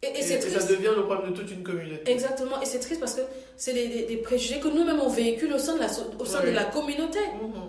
Et, 0.00 0.16
et, 0.16 0.22
ça 0.22 0.36
devient 0.64 0.92
le 0.96 1.02
problème 1.02 1.32
de 1.32 1.36
toute 1.36 1.50
une 1.50 1.64
communauté. 1.64 2.08
Exactement, 2.12 2.60
et 2.62 2.66
c'est 2.66 2.78
triste 2.78 3.00
parce 3.00 3.14
que 3.14 3.22
c'est 3.56 3.74
des, 3.74 4.04
des, 4.04 4.16
préjugés 4.18 4.60
que 4.60 4.68
nous-mêmes 4.68 5.00
on 5.00 5.08
véhicule 5.08 5.52
au 5.52 5.58
sein 5.58 5.74
de 5.74 5.80
la, 5.80 5.88
au 6.20 6.24
sein 6.24 6.40
de 6.44 6.50
la 6.50 6.66
communauté. 6.66 7.18
Mmh, 7.18 7.67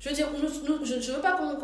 je 0.00 0.08
veux 0.08 0.14
dire, 0.14 0.28
nous, 0.32 0.84
je 0.84 0.94
ne 0.94 1.16
veux 1.16 1.20
pas 1.20 1.36
qu'on 1.36 1.56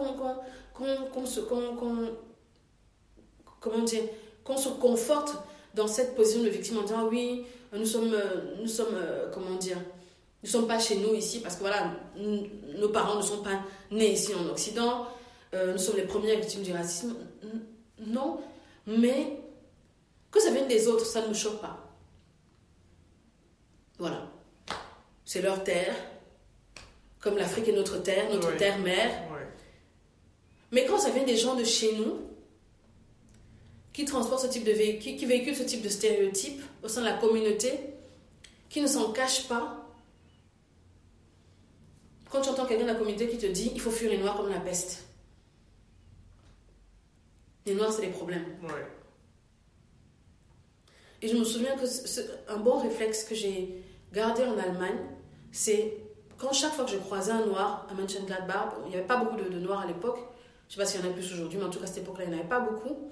comment 3.61 3.83
dire 3.83 4.03
Qu'on 4.45 4.57
se 4.57 4.69
conforte 4.69 5.37
dans 5.75 5.89
cette 5.89 6.15
position 6.15 6.43
de 6.43 6.49
victime 6.49 6.79
en 6.79 6.83
disant 6.83 7.09
oui, 7.09 7.45
nous 7.73 7.85
sommes. 7.85 8.15
Nous 8.61 8.69
sommes 8.69 8.97
comment 9.33 9.57
dire 9.57 9.79
Nous 10.43 10.49
sommes 10.49 10.69
pas 10.69 10.79
chez 10.79 10.99
nous 10.99 11.15
ici 11.15 11.41
parce 11.41 11.57
que 11.57 11.61
voilà, 11.61 11.93
nos 12.17 12.91
parents 12.91 13.17
ne 13.17 13.23
sont 13.23 13.43
pas 13.43 13.61
nés 13.91 14.13
ici 14.13 14.33
en 14.35 14.47
Occident. 14.51 15.07
Euh, 15.55 15.73
nous 15.73 15.79
sommes 15.79 15.97
les 15.97 16.07
premières 16.07 16.39
victimes 16.39 16.63
du 16.63 16.73
racisme. 16.73 17.17
Non, 18.07 18.41
mais 18.87 19.41
que 20.31 20.41
ça 20.41 20.51
vienne 20.51 20.69
des 20.69 20.87
autres, 20.87 21.07
ça 21.07 21.23
ne 21.23 21.29
me 21.29 21.35
choque 21.35 21.61
pas. 21.61 21.79
Voilà. 23.99 24.31
C'est 25.25 25.41
leur 25.41 25.65
terre, 25.65 25.95
comme 27.27 27.39
l'Afrique 27.39 27.67
est 27.67 27.73
notre 27.73 28.01
terre, 28.01 28.33
notre 28.33 28.57
terre-mère. 28.57 29.11
Mais 30.71 30.87
quand 30.87 30.97
ça 30.97 31.11
vient 31.11 31.25
des 31.25 31.37
gens 31.37 31.57
de 31.57 31.65
chez 31.65 31.97
nous, 31.97 32.21
qui 33.93 34.05
transportent 34.05 34.43
ce 34.43 34.47
type 34.47 34.63
de 34.63 34.71
véhicule, 34.71 35.17
qui 35.17 35.27
véhiculent 35.27 35.57
ce 35.57 35.65
type 35.65 35.83
de 35.83 35.89
stéréotypes 35.89 36.63
au 36.85 36.89
sein 36.89 37.01
de 37.01 37.07
la 37.07 37.15
communauté, 37.15 37.73
qui 38.69 38.81
ne 38.81 38.87
s'en 38.87 39.13
cachent 39.13 39.49
pas, 39.49 39.89
quand 42.31 42.43
tu 42.43 42.49
entends 42.49 42.65
quelqu'un 42.65 42.85
de 42.85 42.91
la 42.91 42.95
communauté 42.95 43.27
qui 43.27 43.39
te 43.39 43.47
dit 43.47 43.73
il 43.75 43.81
faut 43.81 43.91
fuir 43.91 44.13
les 44.13 44.19
noirs 44.19 44.37
comme 44.37 44.51
la 44.51 44.61
peste, 44.61 45.05
les 47.65 47.75
noirs, 47.75 47.93
c'est 47.93 48.03
des 48.03 48.13
problèmes. 48.13 48.45
Et 51.23 51.27
je 51.27 51.35
me 51.37 51.43
souviens 51.43 51.77
que 51.77 51.87
un 52.49 52.59
bon 52.59 52.79
réflexe 52.79 53.25
que 53.25 53.35
j'ai 53.35 53.83
gardé 54.13 54.45
en 54.45 54.57
Allemagne, 54.57 54.99
c'est 55.51 56.06
quand 56.39 56.53
chaque 56.53 56.73
fois 56.73 56.85
que 56.85 56.91
je 56.91 56.99
croisais 56.99 57.33
un 57.33 57.47
noir 57.47 57.87
à 57.91 57.95
Mönchengladbach, 57.95 58.75
il 58.85 58.91
n'y 58.91 58.97
avait 58.97 59.07
pas 59.07 59.17
beaucoup 59.17 59.37
de, 59.37 59.59
noirs 59.59 59.81
à 59.81 59.87
l'époque, 59.87 60.19
je 60.69 60.75
ne 60.75 60.77
sais 60.77 60.79
pas 60.79 60.87
s'il 60.87 61.01
y 61.01 61.07
en 61.07 61.11
a 61.11 61.13
plus 61.13 61.33
aujourd'hui, 61.33 61.59
mais 61.59 61.65
en 61.65 61.71
tout 61.71 61.79
cas 61.79 61.85
à 61.85 61.89
cette 61.89 61.99
époque-là, 61.99 62.25
il 62.25 62.31
n'y 62.31 62.37
en 62.37 62.41
avait 62.41 62.49
pas 62.49 62.61
beaucoup. 62.61 63.11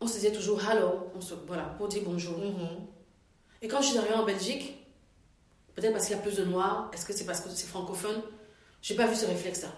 On 0.00 0.06
se 0.06 0.14
disait 0.14 0.32
toujours 0.32 0.60
hello, 0.62 1.10
voilà, 1.46 1.64
pour 1.76 1.88
dire 1.88 2.02
bonjour. 2.04 2.38
Mm-hmm. 2.38 3.62
Et 3.62 3.68
quand 3.68 3.80
je 3.80 3.88
suis 3.88 3.98
arrivée 3.98 4.14
en 4.14 4.24
Belgique, 4.24 4.86
peut-être 5.74 5.92
parce 5.92 6.06
qu'il 6.06 6.14
y 6.14 6.18
a 6.18 6.22
plus 6.22 6.36
de 6.36 6.44
noirs, 6.44 6.90
est-ce 6.92 7.04
que 7.04 7.12
c'est 7.12 7.24
parce 7.24 7.40
que 7.40 7.48
c'est 7.50 7.66
francophone? 7.66 8.22
J'ai 8.80 8.94
pas 8.94 9.06
vu 9.06 9.16
ce 9.16 9.26
réflexe-là. 9.26 9.70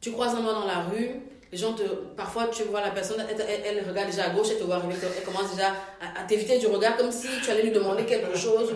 Tu 0.00 0.12
croises 0.12 0.34
un 0.34 0.40
noir 0.40 0.60
dans 0.60 0.66
la 0.66 0.80
rue, 0.80 1.20
les 1.52 1.58
gens 1.58 1.72
te, 1.74 1.82
parfois 2.16 2.48
tu 2.48 2.62
vois 2.64 2.80
la 2.80 2.90
personne, 2.90 3.24
elle, 3.28 3.88
regarde 3.88 4.10
déjà 4.10 4.24
à 4.24 4.30
gauche, 4.30 4.48
elle 4.50 4.58
te 4.58 4.64
voit 4.64 4.76
arriver, 4.76 4.96
elle 5.16 5.24
commence 5.24 5.50
déjà 5.50 5.72
à, 6.00 6.24
t'éviter 6.24 6.58
du 6.58 6.66
regard 6.66 6.96
comme 6.96 7.12
si 7.12 7.28
tu 7.42 7.50
allais 7.50 7.62
lui 7.62 7.70
demander 7.70 8.04
quelque 8.04 8.36
chose. 8.36 8.74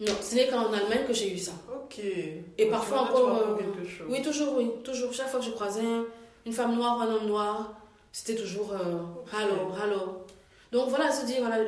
Non, 0.00 0.12
ce 0.20 0.34
n'est 0.34 0.48
qu'en 0.48 0.72
Allemagne 0.72 1.04
que 1.06 1.12
j'ai 1.12 1.32
eu 1.32 1.38
ça. 1.38 1.52
Ok. 1.72 2.00
Et 2.58 2.66
parfois 2.66 3.02
encore. 3.02 3.36
Euh, 3.36 3.54
quelque 3.56 3.88
chose. 3.88 4.06
Oui, 4.08 4.22
toujours, 4.22 4.56
oui, 4.56 4.70
toujours. 4.82 5.12
Chaque 5.12 5.28
fois 5.28 5.40
que 5.40 5.46
je 5.46 5.52
croisais 5.52 5.82
une 6.46 6.52
femme 6.52 6.74
noire 6.74 6.98
ou 6.98 7.02
un 7.02 7.14
homme 7.14 7.26
noir, 7.26 7.74
c'était 8.12 8.34
toujours 8.34 8.72
euh, 8.72 8.98
hello, 9.32 9.72
hello. 9.82 10.24
Donc 10.72 10.88
voilà, 10.88 11.12
se 11.12 11.24
dire, 11.26 11.38
voilà, 11.40 11.58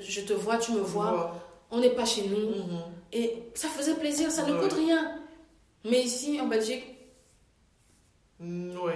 je 0.00 0.20
te 0.20 0.32
vois, 0.32 0.58
tu 0.58 0.72
me 0.72 0.80
vois, 0.80 1.34
on 1.70 1.80
n'est 1.80 1.90
pas 1.90 2.04
chez 2.04 2.28
nous. 2.28 2.36
Mhm. 2.36 2.80
Et 3.12 3.42
ça 3.54 3.68
faisait 3.68 3.94
plaisir, 3.94 4.30
ça 4.30 4.44
ne 4.44 4.60
coûte 4.60 4.72
rien. 4.72 5.18
Mais 5.84 6.02
ici, 6.02 6.40
en 6.40 6.46
Belgique, 6.46 6.94
Mm, 8.40 8.70
oui, 8.82 8.92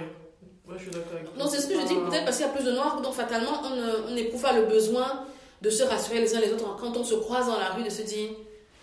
je 0.73 0.77
suis 0.77 0.91
d'accord 0.91 1.13
avec 1.13 1.25
toi. 1.25 1.33
Non, 1.37 1.49
c'est 1.49 1.61
ce 1.61 1.67
que 1.67 1.79
je 1.79 1.85
dis, 1.85 1.95
peut-être 1.95 2.25
parce 2.25 2.37
qu'il 2.37 2.45
y 2.45 2.49
a 2.49 2.51
plus 2.51 2.65
de 2.65 2.71
noirs, 2.71 3.01
donc 3.01 3.13
fatalement, 3.13 3.61
on, 3.63 4.15
éprouve 4.15 4.41
pas 4.41 4.53
le 4.53 4.65
besoin 4.65 5.25
de 5.61 5.69
se 5.69 5.83
rassurer 5.83 6.21
les 6.21 6.35
uns 6.35 6.39
les 6.39 6.51
autres 6.53 6.75
quand 6.77 6.95
on 6.97 7.03
se 7.03 7.15
croise 7.15 7.47
dans 7.47 7.57
la 7.57 7.69
rue, 7.69 7.83
de 7.83 7.89
se 7.89 8.01
dire. 8.01 8.29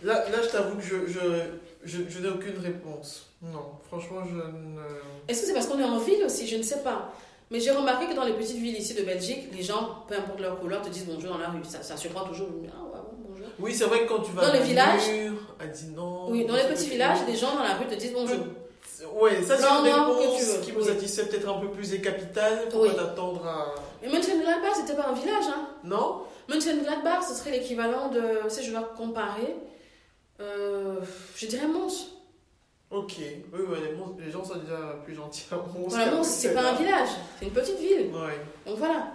Là, 0.03 0.29
là 0.31 0.43
je 0.43 0.49
t'avoue 0.49 0.77
que 0.77 0.83
je, 0.83 1.07
je, 1.07 1.21
je, 1.85 1.99
je 2.09 2.19
n'ai 2.21 2.29
aucune 2.29 2.59
réponse. 2.59 3.31
Non, 3.43 3.73
franchement, 3.87 4.21
je 4.29 4.35
ne. 4.35 4.81
Est-ce 5.29 5.43
que 5.43 5.47
c'est 5.49 5.55
parce 5.55 5.67
qu'on 5.67 5.79
est 5.79 5.85
en 5.85 5.99
ville 5.99 6.25
aussi? 6.25 6.47
Je 6.47 6.57
ne 6.57 6.63
sais 6.63 6.83
pas. 6.83 7.13
Mais 7.51 7.61
j'ai 7.61 7.71
remarqué 7.71 8.07
que 8.07 8.15
dans 8.15 8.25
les 8.25 8.33
petites 8.33 8.57
villes 8.57 8.77
ici 8.77 8.95
de 8.95 9.03
Belgique, 9.03 9.49
les 9.53 9.63
gens, 9.63 10.05
peu 10.09 10.17
importe 10.17 10.41
leur 10.41 10.59
couleur, 10.59 10.83
te 10.83 10.89
disent 10.89 11.07
bonjour 11.07 11.33
dans 11.33 11.39
la 11.39 11.49
rue. 11.49 11.65
Ça, 11.65 11.83
ça 11.83 11.97
surprend 11.97 12.25
toujours. 12.25 12.49
Ah 12.69 12.83
ouais, 12.83 13.01
bonjour. 13.29 13.47
Oui, 13.61 13.75
c'est 13.75 13.85
vrai 13.85 14.01
que 14.01 14.09
quand 14.09 14.21
tu 14.21 14.33
vas 14.33 14.47
dans 14.47 14.53
les 14.53 14.63
villages, 14.63 15.09
dit 15.09 15.89
non. 15.95 16.31
Oui, 16.31 16.45
dans 16.45 16.57
les 16.57 16.65
petits 16.65 16.89
villages, 16.89 17.19
les 17.27 17.37
gens 17.37 17.55
dans 17.55 17.63
la 17.63 17.75
rue 17.75 17.87
te 17.87 17.95
disent 17.95 18.13
bonjour. 18.13 18.47
Oui, 19.15 19.31
ça 19.47 19.59
c'est 19.59 19.65
une 19.65 19.85
réponse 19.85 20.59
qui 20.63 20.73
vous 20.73 20.89
a 20.89 20.93
peut-être 20.93 21.49
un 21.49 21.61
peu 21.61 21.69
plus 21.69 21.91
des 21.91 22.01
capitales 22.01 22.69
pour 22.71 22.83
oui. 22.83 22.91
attendre 22.99 23.47
à... 23.47 23.75
Mais 24.03 24.09
Mönchengladbach, 24.09 24.75
c'était 24.75 24.97
pas 24.97 25.09
un 25.09 25.13
village, 25.13 25.45
hein 25.49 25.69
Non? 25.85 26.23
Mönchengladbach, 26.49 27.23
ce 27.29 27.35
serait 27.35 27.51
l'équivalent 27.51 28.09
de... 28.09 28.49
Si 28.49 28.65
je 28.65 28.71
dois 28.71 28.95
comparer, 28.97 29.55
euh, 30.41 31.01
je 31.35 31.47
dirais 31.47 31.67
Mons. 31.67 32.13
Ok, 32.91 33.15
oui, 33.19 33.61
oui 33.69 33.79
les, 34.25 34.31
gens 34.31 34.45
sont 34.45 34.59
déjà 34.59 34.97
plus 35.05 35.15
gentils 35.15 35.47
à 35.51 35.57
Mons. 35.57 35.89
Voilà, 35.89 36.13
Mons, 36.13 36.25
c'est 36.25 36.55
pas 36.55 36.71
un 36.71 36.75
village, 36.75 37.09
c'est 37.39 37.47
une 37.47 37.53
petite 37.53 37.79
ville. 37.79 38.11
Ouais. 38.13 38.41
Donc 38.67 38.79
voilà. 38.79 39.13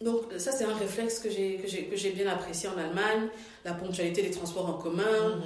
Donc 0.00 0.22
ça, 0.36 0.50
c'est 0.50 0.64
un 0.64 0.74
réflexe 0.74 1.20
que 1.20 1.30
j'ai 1.30 2.10
bien 2.10 2.26
apprécié 2.26 2.68
en 2.68 2.76
Allemagne, 2.78 3.28
la 3.64 3.74
ponctualité 3.74 4.22
des 4.22 4.30
transports 4.30 4.68
en 4.68 4.74
commun, 4.74 5.36
mhm. 5.36 5.42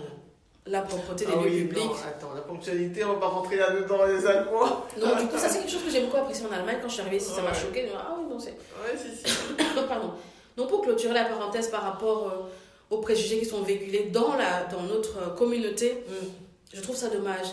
La 0.69 0.83
propreté 0.83 1.25
des 1.25 1.33
ah 1.33 1.45
lieux 1.45 1.69
publics. 1.69 1.93
attends, 2.09 2.35
la 2.35 2.41
ponctualité, 2.41 3.05
on 3.05 3.13
va 3.13 3.21
pas 3.21 3.29
rentrer 3.29 3.57
là-dedans 3.57 4.05
les 4.05 4.27
Allemands. 4.27 4.85
Non, 5.01 5.15
du 5.17 5.29
coup, 5.29 5.39
ça 5.39 5.49
c'est 5.49 5.61
quelque 5.61 5.71
chose 5.71 5.85
que 5.85 5.91
j'ai 5.91 6.01
beaucoup 6.01 6.17
apprécié 6.17 6.45
en 6.45 6.51
Allemagne 6.51 6.79
quand 6.83 6.89
je 6.89 6.95
suis 6.95 7.03
arrivée 7.03 7.19
ici, 7.19 7.31
ça 7.31 7.43
m'a 7.43 7.55
choqué. 7.55 7.89
Ah 7.97 8.17
oui, 8.19 8.25
non, 8.29 8.37
c'est. 8.37 8.51
Ouais, 8.51 8.97
si, 8.97 9.17
si. 9.17 9.33
Pardon. 9.89 10.11
Donc 10.57 10.69
pour 10.69 10.83
clôturer 10.83 11.15
la 11.15 11.27
parenthèse 11.27 11.69
par 11.69 11.83
rapport 11.83 12.27
euh, 12.27 12.49
aux 12.91 12.99
préjugés 12.99 13.41
qui 13.41 13.47
sont 13.47 13.63
véhiculés 13.63 14.11
dans, 14.13 14.37
la, 14.37 14.65
dans 14.65 14.83
notre 14.83 15.19
euh, 15.19 15.29
communauté, 15.31 16.05
mm. 16.09 16.75
je 16.75 16.81
trouve 16.81 16.97
ça 16.97 17.09
dommage. 17.09 17.47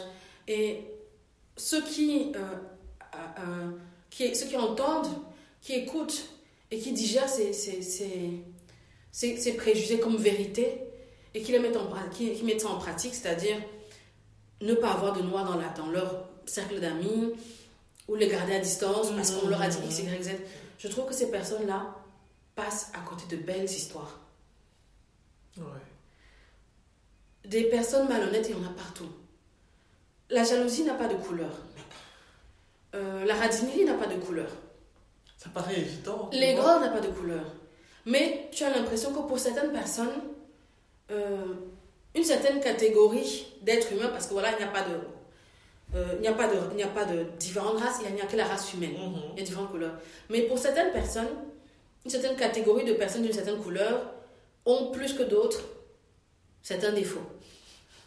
Et 0.47 0.81
ceux 1.57 1.83
qui, 1.83 2.31
euh, 2.35 3.71
qui, 4.09 4.35
ceux 4.35 4.47
qui 4.47 4.57
entendent, 4.57 5.09
qui 5.61 5.73
écoutent 5.73 6.29
et 6.71 6.79
qui 6.79 6.91
digèrent 6.91 7.29
ces, 7.29 7.53
ces, 7.53 7.81
ces, 7.81 9.37
ces 9.37 9.53
préjugés 9.53 9.99
comme 9.99 10.17
vérité, 10.17 10.79
et 11.33 11.41
qui, 11.41 11.51
les 11.51 11.59
mettent, 11.59 11.77
en, 11.77 11.89
qui, 12.11 12.33
qui 12.33 12.43
mettent 12.43 12.61
ça 12.61 12.69
en 12.69 12.77
pratique, 12.77 13.15
c'est-à-dire 13.15 13.57
ne 14.61 14.73
pas 14.75 14.91
avoir 14.91 15.13
de 15.13 15.21
noirs 15.21 15.45
dans, 15.45 15.57
la, 15.57 15.69
dans 15.69 15.87
leur 15.87 16.29
cercle 16.45 16.79
d'amis 16.79 17.33
ou 18.07 18.15
les 18.15 18.27
garder 18.27 18.55
à 18.55 18.59
distance 18.59 19.11
parce 19.11 19.31
qu'on 19.31 19.47
leur 19.47 19.61
a 19.61 19.67
dit 19.67 19.77
X, 19.85 19.99
Y, 19.99 20.23
Z. 20.23 20.29
Je 20.77 20.87
trouve 20.87 21.07
que 21.07 21.13
ces 21.13 21.31
personnes-là 21.31 21.95
passent 22.55 22.91
à 22.93 22.99
côté 23.07 23.35
de 23.35 23.41
belles 23.41 23.65
histoires. 23.65 24.19
Ouais. 25.57 25.63
Des 27.45 27.63
personnes 27.65 28.07
malhonnêtes, 28.07 28.47
il 28.49 28.55
y 28.55 28.59
en 28.59 28.65
a 28.65 28.73
partout. 28.73 29.09
La 30.29 30.43
jalousie 30.43 30.83
n'a 30.83 30.93
pas 30.93 31.07
de 31.07 31.15
couleur. 31.15 31.51
Euh, 32.95 33.25
la 33.25 33.35
radinerie 33.35 33.85
n'a 33.85 33.95
pas 33.95 34.07
de 34.07 34.15
couleur. 34.15 34.49
Ça 35.37 35.49
paraît 35.49 35.77
évident. 35.77 36.29
L'aigreur 36.31 36.79
n'a 36.79 36.89
pas 36.89 37.01
de 37.01 37.09
couleur. 37.09 37.43
Mais 38.05 38.49
tu 38.51 38.63
as 38.63 38.69
l'impression 38.69 39.13
que 39.13 39.27
pour 39.27 39.39
certaines 39.39 39.71
personnes, 39.71 40.21
euh, 41.11 41.53
une 42.15 42.23
certaine 42.23 42.59
catégorie 42.59 43.47
d'êtres 43.61 43.91
humains, 43.93 44.09
parce 44.09 44.27
que 44.27 44.33
voilà, 44.33 44.51
il 44.51 44.57
n'y 44.57 44.63
a 44.63 44.67
pas 44.67 44.83
de. 44.83 44.95
Euh, 45.95 46.13
il 46.15 46.21
n'y 46.21 46.27
a, 46.27 46.33
pas 46.33 46.47
de, 46.47 46.55
il 46.71 46.77
n'y 46.77 46.83
a 46.83 46.87
pas 46.87 47.05
de 47.05 47.23
différentes 47.37 47.77
races, 47.79 47.99
il 48.03 48.15
n'y 48.15 48.21
a 48.21 48.25
que 48.25 48.35
la 48.35 48.45
race 48.45 48.73
humaine. 48.73 48.93
Mhm. 48.93 49.21
Il 49.33 49.39
y 49.39 49.41
a 49.41 49.45
différentes 49.45 49.69
couleurs. 49.71 49.93
Mais 50.29 50.41
pour 50.43 50.57
certaines 50.57 50.91
personnes, 50.91 51.29
une 52.03 52.11
certaine 52.11 52.35
catégorie 52.35 52.85
de 52.85 52.93
personnes 52.93 53.21
d'une 53.21 53.33
certaine 53.33 53.61
couleur 53.61 54.13
ont 54.65 54.91
plus 54.91 55.13
que 55.13 55.23
d'autres 55.23 55.61
certains 56.61 56.93
défauts. 56.93 57.25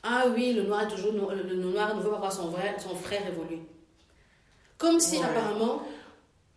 Ah 0.03 0.27
oui, 0.35 0.53
le 0.53 0.63
noir 0.63 0.83
est 0.83 0.89
toujours 0.89 1.13
le, 1.13 1.55
noir 1.57 1.95
ne 1.97 2.01
veut 2.01 2.11
pas 2.11 2.19
voir 2.19 2.33
son, 2.33 2.49
vrai, 2.49 2.77
son 2.79 2.95
frère 2.95 3.27
évoluer. 3.27 3.61
Comme 4.79 5.01
si 5.01 5.17
apparemment 5.23 5.83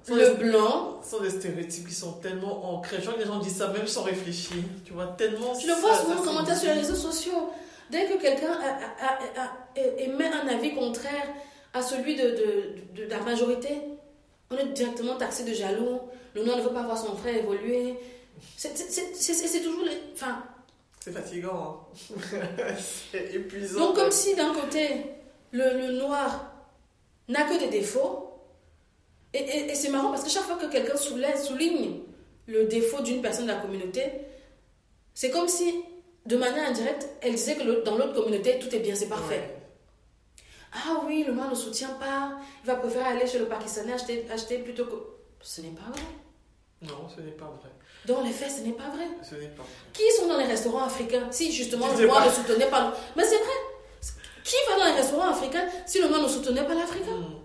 le 0.08 0.34
blanc. 0.36 1.00
Ce 1.04 1.12
sont 1.12 1.22
des 1.22 1.30
stéréotypes 1.30 1.88
qui 1.88 1.93
sont 1.93 2.14
tellement 2.14 2.74
ancrés. 2.74 2.97
Je 2.97 3.02
crois 3.04 3.14
que 3.14 3.20
les 3.20 3.26
gens 3.26 3.39
disent 3.39 3.58
ça 3.58 3.68
même 3.68 3.88
sans 3.88 4.04
réfléchir. 4.04 4.58
Tu 4.86 4.93
vois, 4.93 5.08
tellement. 5.08 5.54
Je 5.60 5.68
le 5.68 5.74
vois 5.74 5.95
souvent 5.95 6.20
en 6.20 6.24
commentaire 6.24 6.58
sur 6.58 6.74
les 6.74 6.80
réseaux 6.80 6.95
sociaux. 6.95 7.52
Dès 7.89 8.06
que 8.06 8.22
quelqu'un 8.22 8.58
émet 9.76 10.28
un 10.28 10.47
avis 10.47 10.76
contraire 10.76 11.28
à 11.74 11.82
celui 11.82 12.16
de, 12.16 12.24
de, 12.24 13.04
de, 13.04 13.10
la 13.10 13.20
majorité, 13.22 13.82
on 14.52 14.58
est 14.58 14.66
directement 14.68 15.16
taxé 15.16 15.43
de 15.43 15.54
jaloux. 15.54 16.00
Le 16.36 16.43
noir 16.43 16.58
ne 16.58 16.62
veut 16.62 16.74
pas 16.74 16.84
voir 16.84 16.97
son 16.97 17.16
frère 17.16 17.36
évoluer. 17.36 17.95
C'est 18.58 19.64
toujours 19.64 19.86
les. 19.86 19.98
Enfin. 20.14 20.44
C'est 21.00 21.12
fatigant. 21.12 21.88
Hein. 21.94 22.16
c'est 23.12 23.34
épuisant. 23.36 23.80
Donc, 23.80 23.96
comme 23.96 24.12
si 24.12 24.36
d'un 24.36 24.54
côté, 24.54 25.06
le, 25.52 25.78
le 25.78 25.98
noir 25.98 26.52
n'a 27.30 27.44
que 27.44 27.60
des 27.60 27.70
défauts. 27.70 28.26
Et, 29.34 29.40
et, 29.40 29.76
c'est 29.76 29.90
marrant 29.90 30.10
parce 30.10 30.24
que 30.24 30.30
chaque 30.30 30.44
fois 30.44 30.58
que 30.58 30.72
quelqu'un 30.72 30.98
souligne 30.98 32.00
le 32.48 32.66
défaut 32.66 33.02
d'une 33.02 33.22
personne 33.22 33.46
de 33.46 33.52
la 33.52 33.60
communauté, 33.60 34.04
c'est 35.14 35.30
comme 35.30 35.48
si, 35.48 35.84
de 36.26 36.36
manière 36.36 36.68
indirecte, 36.68 37.08
elle 37.22 37.36
disait 37.36 37.56
que 37.56 37.84
dans 37.84 37.96
l'autre 37.96 38.14
communauté, 38.14 38.58
tout 38.58 38.74
est 38.76 38.80
bien, 38.80 38.96
c'est 38.96 39.08
parfait. 39.08 39.56
Ah 40.74 41.02
oui, 41.06 41.24
le 41.26 41.34
noir 41.34 41.50
ne 41.50 41.56
soutient 41.56 41.94
pas, 42.00 42.40
il 42.64 42.68
va 42.68 42.76
préférer 42.76 43.06
aller 43.06 43.28
chez 43.28 43.40
le 43.40 43.46
Pakistanais 43.46 43.94
acheter, 43.94 44.26
acheter 44.32 44.60
plutôt 44.60 44.86
que. 44.86 44.96
Ce 45.42 45.62
n'est 45.62 45.70
pas 45.70 45.90
vrai. 45.92 46.02
Non, 46.82 47.08
ce 47.08 47.22
n'est 47.22 47.32
pas 47.32 47.46
vrai. 47.46 47.70
Dans 48.10 48.24
les 48.24 48.32
faits, 48.32 48.49
ce 48.49 48.62
n'est 48.62 48.74
pas 48.74 48.89
vrai. 48.89 49.07
Ce 49.22 49.36
n'est 49.36 49.49
pas. 49.49 49.64
Qui 49.93 50.01
sont 50.18 50.28
dans 50.28 50.38
les 50.38 50.45
restaurants 50.45 50.84
africains 50.84 51.28
si 51.30 51.51
justement 51.51 51.86
le 51.95 52.07
noir 52.07 52.26
ne 52.26 52.32
soutenait 52.32 52.70
pas. 52.70 52.91
Mais 53.16 53.24
c'est 53.24 53.38
vrai. 53.38 53.53
Qui 54.43 54.55
va 54.68 54.80
dans 54.80 54.86
les 54.86 54.99
restaurants 54.99 55.30
africains 55.30 55.66
si 55.86 56.01
le 56.01 56.07
noir 56.07 56.24
ne 56.24 56.28
soutenait 56.28 56.66
pas 56.66 56.74
l'Africain? 56.74 57.16
Hmm. 57.16 57.36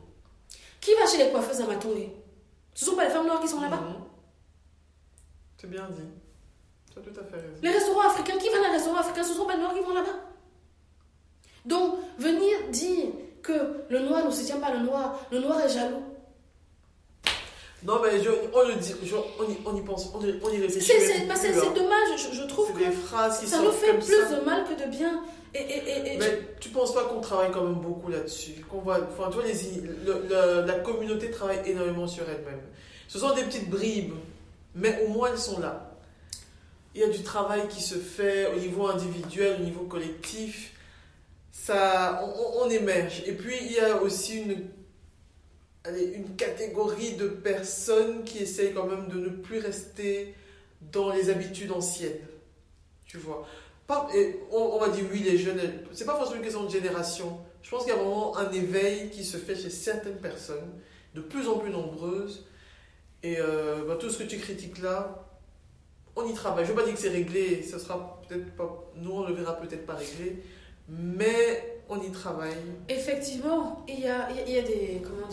Qui 0.81 0.93
va 0.95 1.07
chez 1.07 1.19
les 1.19 1.31
coiffeuses 1.31 1.61
à 1.61 1.67
Matongé? 1.67 2.17
Ce 2.73 2.85
ne 2.85 2.91
sont 2.91 2.97
pas 2.97 3.05
les 3.05 3.11
femmes 3.11 3.27
noires 3.27 3.43
qui 3.43 3.49
sont 3.49 3.61
là-bas 3.61 3.77
hmm. 3.77 4.05
C'est 5.61 5.71
bien 5.71 5.87
dit. 5.91 6.09
Tu 6.91 6.99
as 6.99 7.03
tout 7.03 7.21
à 7.21 7.25
fait 7.25 7.37
raison. 7.37 7.59
Les 7.63 7.71
restaurants 7.71 8.09
africains, 8.09 8.39
qui 8.39 8.49
va 8.49 8.57
dans 8.57 8.65
les 8.65 8.71
restaurants 8.71 9.01
africains? 9.01 9.23
Ce 9.23 9.33
ne 9.33 9.35
sont 9.35 9.45
pas 9.45 9.57
les 9.57 9.61
noirs 9.61 9.75
qui 9.75 9.81
vont 9.81 9.95
là-bas. 9.95 10.19
Donc, 11.67 11.97
venir 12.17 12.57
dire 12.71 13.11
que 13.43 13.85
le 13.91 13.99
noir 13.99 14.25
ne 14.25 14.31
soutient 14.31 14.61
pas 14.61 14.73
le 14.73 14.81
noir, 14.81 15.21
le 15.31 15.41
noir 15.41 15.61
est 15.61 15.69
jaloux, 15.69 16.03
non, 17.85 18.01
mais 18.03 18.09
on 18.55 18.67
le 18.67 18.75
dit, 18.77 18.95
on, 19.39 19.45
y, 19.45 19.57
on, 19.67 19.77
y, 19.77 19.83
pense, 19.83 20.11
on 20.15 20.25
y, 20.25 20.41
on 20.43 20.51
y 20.51 20.59
réfléchit. 20.59 20.93
C'est 20.99 21.75
dommage, 21.75 22.33
je, 22.33 22.47
trouve 22.47 22.73
que 22.73 22.85
ça 23.47 23.63
nous 23.63 23.73
fait 23.73 23.93
plus 23.99 24.37
de 24.37 24.45
mal 24.45 24.65
que 24.65 24.83
de 24.83 24.91
bien. 24.91 25.23
Et, 25.55 25.61
et, 25.61 26.15
et, 26.15 26.19
mais 26.19 26.41
tu 26.61 26.71
penses 26.71 26.95
pas 26.95 27.05
qu'on 27.05 27.21
travaille 27.21 27.53
quand 27.53 27.63
même 27.63 27.75
beaucoup 27.75 28.11
là-dessus 28.11 28.55
Qu'on 28.69 28.79
voit, 28.79 28.99
enfin, 29.13 29.31
tu 29.31 29.39
vois, 29.39 29.45
les, 29.47 30.67
la 30.67 30.79
communauté 30.81 31.31
travaille 31.31 31.61
énormément 31.67 32.09
sur 32.09 32.25
elle-même. 32.25 32.61
Ce 33.07 33.19
sont 33.19 33.35
des 33.35 33.43
petites 33.43 33.69
bribes, 33.71 34.15
mais 34.75 35.05
au 35.07 35.13
moins 35.13 35.29
elles 35.31 35.39
sont 35.39 35.61
là. 35.61 35.91
Il 36.95 37.03
y 37.03 37.05
a 37.05 37.09
du 37.09 37.23
travail 37.23 37.69
qui 37.69 37.83
se 37.83 37.97
fait 37.97 38.51
au 38.55 38.59
niveau 38.59 38.87
individuel, 38.87 39.59
au 39.61 39.65
niveau 39.65 39.85
collectif. 39.85 40.73
Ça, 41.53 42.23
on, 42.25 42.65
on 42.65 42.71
émerge. 42.71 43.23
Et 43.27 43.33
puis 43.33 43.57
il 43.61 43.73
y 43.73 43.79
a 43.79 44.01
aussi 44.03 44.39
une 44.39 44.69
allez, 45.85 46.05
une 46.15 46.35
catégorie 46.37 47.13
de 47.13 47.29
personnes 47.29 48.25
qui 48.25 48.39
essayent 48.39 48.73
quand 48.73 48.87
même 48.87 49.09
de 49.09 49.19
ne 49.19 49.29
plus 49.29 49.59
rester 49.59 50.35
dans 50.93 51.13
les 51.13 51.31
habitudes 51.31 51.73
anciennes. 51.73 52.27
Tu 53.07 53.19
vois. 53.19 53.47
Et 54.15 54.41
on, 54.51 54.79
va 54.79 54.89
dire 54.89 55.05
oui, 55.13 55.21
les 55.21 55.37
jeunes, 55.37 55.61
c'est 55.93 56.07
pas 56.07 56.17
forcément 56.17 56.37
une 56.37 56.43
question 56.43 56.65
de 56.65 56.71
génération. 56.71 57.39
Je 57.63 57.71
pense 57.71 57.85
qu'il 57.85 57.93
y 57.93 57.97
a 57.97 57.99
vraiment 57.99 58.37
un 58.37 58.51
éveil 58.51 59.11
qui 59.11 59.25
se 59.25 59.37
fait 59.37 59.55
chez 59.55 59.71
certaines 59.71 60.17
personnes, 60.17 60.71
de 61.15 61.21
plus 61.21 61.49
en 61.49 61.59
plus 61.59 61.71
nombreuses. 61.71 62.47
Et 63.23 63.37
euh, 63.39 63.85
bah, 63.87 63.97
tout 64.01 64.11
ce 64.11 64.19
que 64.19 64.25
tu 64.25 64.39
critiques 64.39 64.79
là, 64.83 65.27
on 66.17 66.27
y 66.27 66.35
travaille. 66.35 66.65
Je 66.65 66.73
ne 66.73 66.77
veux 66.77 66.83
pas 66.83 66.87
dire 66.87 66.95
que 66.95 67.01
c'est 67.01 67.11
réglé, 67.11 67.63
ça 67.63 67.79
sera 67.79 68.21
peut-être 68.27 68.55
pas, 68.57 68.91
nous 68.97 69.13
on 69.13 69.27
le 69.27 69.35
verra 69.35 69.55
peut-être 69.57 69.87
pas 69.87 69.95
réglé, 69.95 70.43
mais 70.89 71.83
on 71.89 72.01
y 72.01 72.11
travaille. 72.11 72.57
Effectivement, 72.89 73.85
il 73.89 74.01
y 74.01 74.09
a, 74.09 74.29
il 74.47 74.53
y 74.53 74.59
a 74.59 74.63
des, 74.63 75.03
comment 75.03 75.27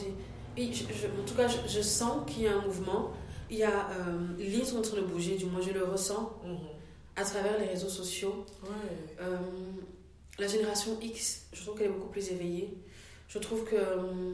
dire, 0.56 0.86
en 1.20 1.26
tout 1.26 1.36
cas, 1.36 1.48
je, 1.48 1.82
sens 1.82 2.30
qu'il 2.30 2.44
y 2.44 2.48
a 2.48 2.54
un 2.54 2.62
mouvement. 2.62 3.12
Il 3.50 3.58
y 3.58 3.64
a 3.64 3.90
euh, 3.92 4.28
les 4.38 4.48
lignes 4.48 4.66
sont 4.66 4.78
en 4.78 4.82
train 4.82 4.98
de 4.98 5.06
bouger, 5.06 5.36
du 5.36 5.46
moins 5.46 5.62
je 5.62 5.72
le 5.72 5.84
ressens 5.84 6.40
mhm. 6.46 6.58
à 7.16 7.24
travers 7.24 7.60
les 7.60 7.66
réseaux 7.66 7.90
sociaux. 7.90 8.46
Euh, 9.20 9.38
la 10.40 10.48
génération 10.48 10.98
X, 11.02 11.48
je 11.52 11.62
trouve 11.62 11.78
qu'elle 11.78 11.88
est 11.88 11.94
beaucoup 11.94 12.10
plus 12.10 12.30
éveillée. 12.30 12.78
Je 13.28 13.40
trouve 13.40 13.66
que 13.66 13.76
euh, 13.76 14.34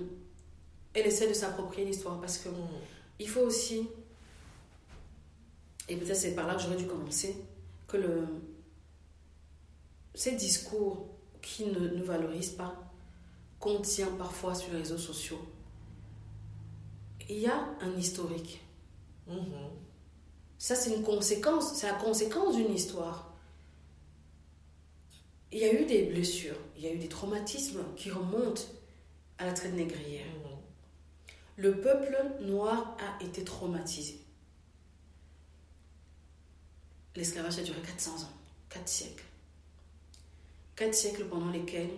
elle 0.93 1.07
essaie 1.07 1.27
de 1.27 1.33
s'approprier 1.33 1.85
l'histoire 1.85 2.19
parce 2.19 2.37
que 2.37 2.49
mhm. 2.49 2.67
il 3.19 3.27
faut 3.27 3.41
aussi, 3.41 3.87
et 5.89 5.95
peut-être 5.95 6.15
c'est 6.15 6.35
par 6.35 6.47
là 6.47 6.55
que 6.55 6.61
j'aurais 6.61 6.77
dû 6.77 6.85
commencer, 6.85 7.35
que 7.87 7.97
le, 7.97 8.27
ces 10.13 10.33
discours 10.33 11.07
qui 11.41 11.65
ne 11.65 11.89
nous 11.89 12.03
valorisent 12.03 12.51
pas 12.51 12.75
contient 13.59 14.11
parfois 14.17 14.53
sur 14.53 14.71
les 14.73 14.79
réseaux 14.79 14.97
sociaux 14.97 15.39
il 17.29 17.39
y 17.39 17.47
a 17.47 17.67
un 17.81 17.95
historique. 17.97 18.61
Mhm. 19.27 19.69
Ça, 20.57 20.75
c'est 20.75 20.93
une 20.95 21.03
conséquence, 21.03 21.75
c'est 21.75 21.87
la 21.87 21.93
conséquence 21.93 22.55
d'une 22.55 22.73
histoire. 22.73 23.33
Il 25.51 25.59
y 25.59 25.63
a 25.63 25.73
eu 25.73 25.85
des 25.85 26.03
blessures, 26.03 26.57
il 26.75 26.83
y 26.83 26.87
a 26.87 26.93
eu 26.93 26.97
des 26.97 27.07
traumatismes 27.07 27.83
qui 27.95 28.09
remontent 28.09 28.63
à 29.37 29.45
la 29.45 29.53
traite 29.53 29.73
négrière. 29.73 30.25
Mhm. 30.25 30.57
Le 31.57 31.81
peuple 31.81 32.17
noir 32.41 32.97
a 32.99 33.23
été 33.23 33.43
traumatisé. 33.43 34.19
L'esclavage 37.15 37.59
a 37.59 37.63
duré 37.63 37.81
400 37.81 38.11
ans, 38.23 38.33
4 38.69 38.87
siècles. 38.87 39.23
4 40.75 40.93
siècles 40.93 41.25
pendant 41.25 41.49
lesquels 41.49 41.89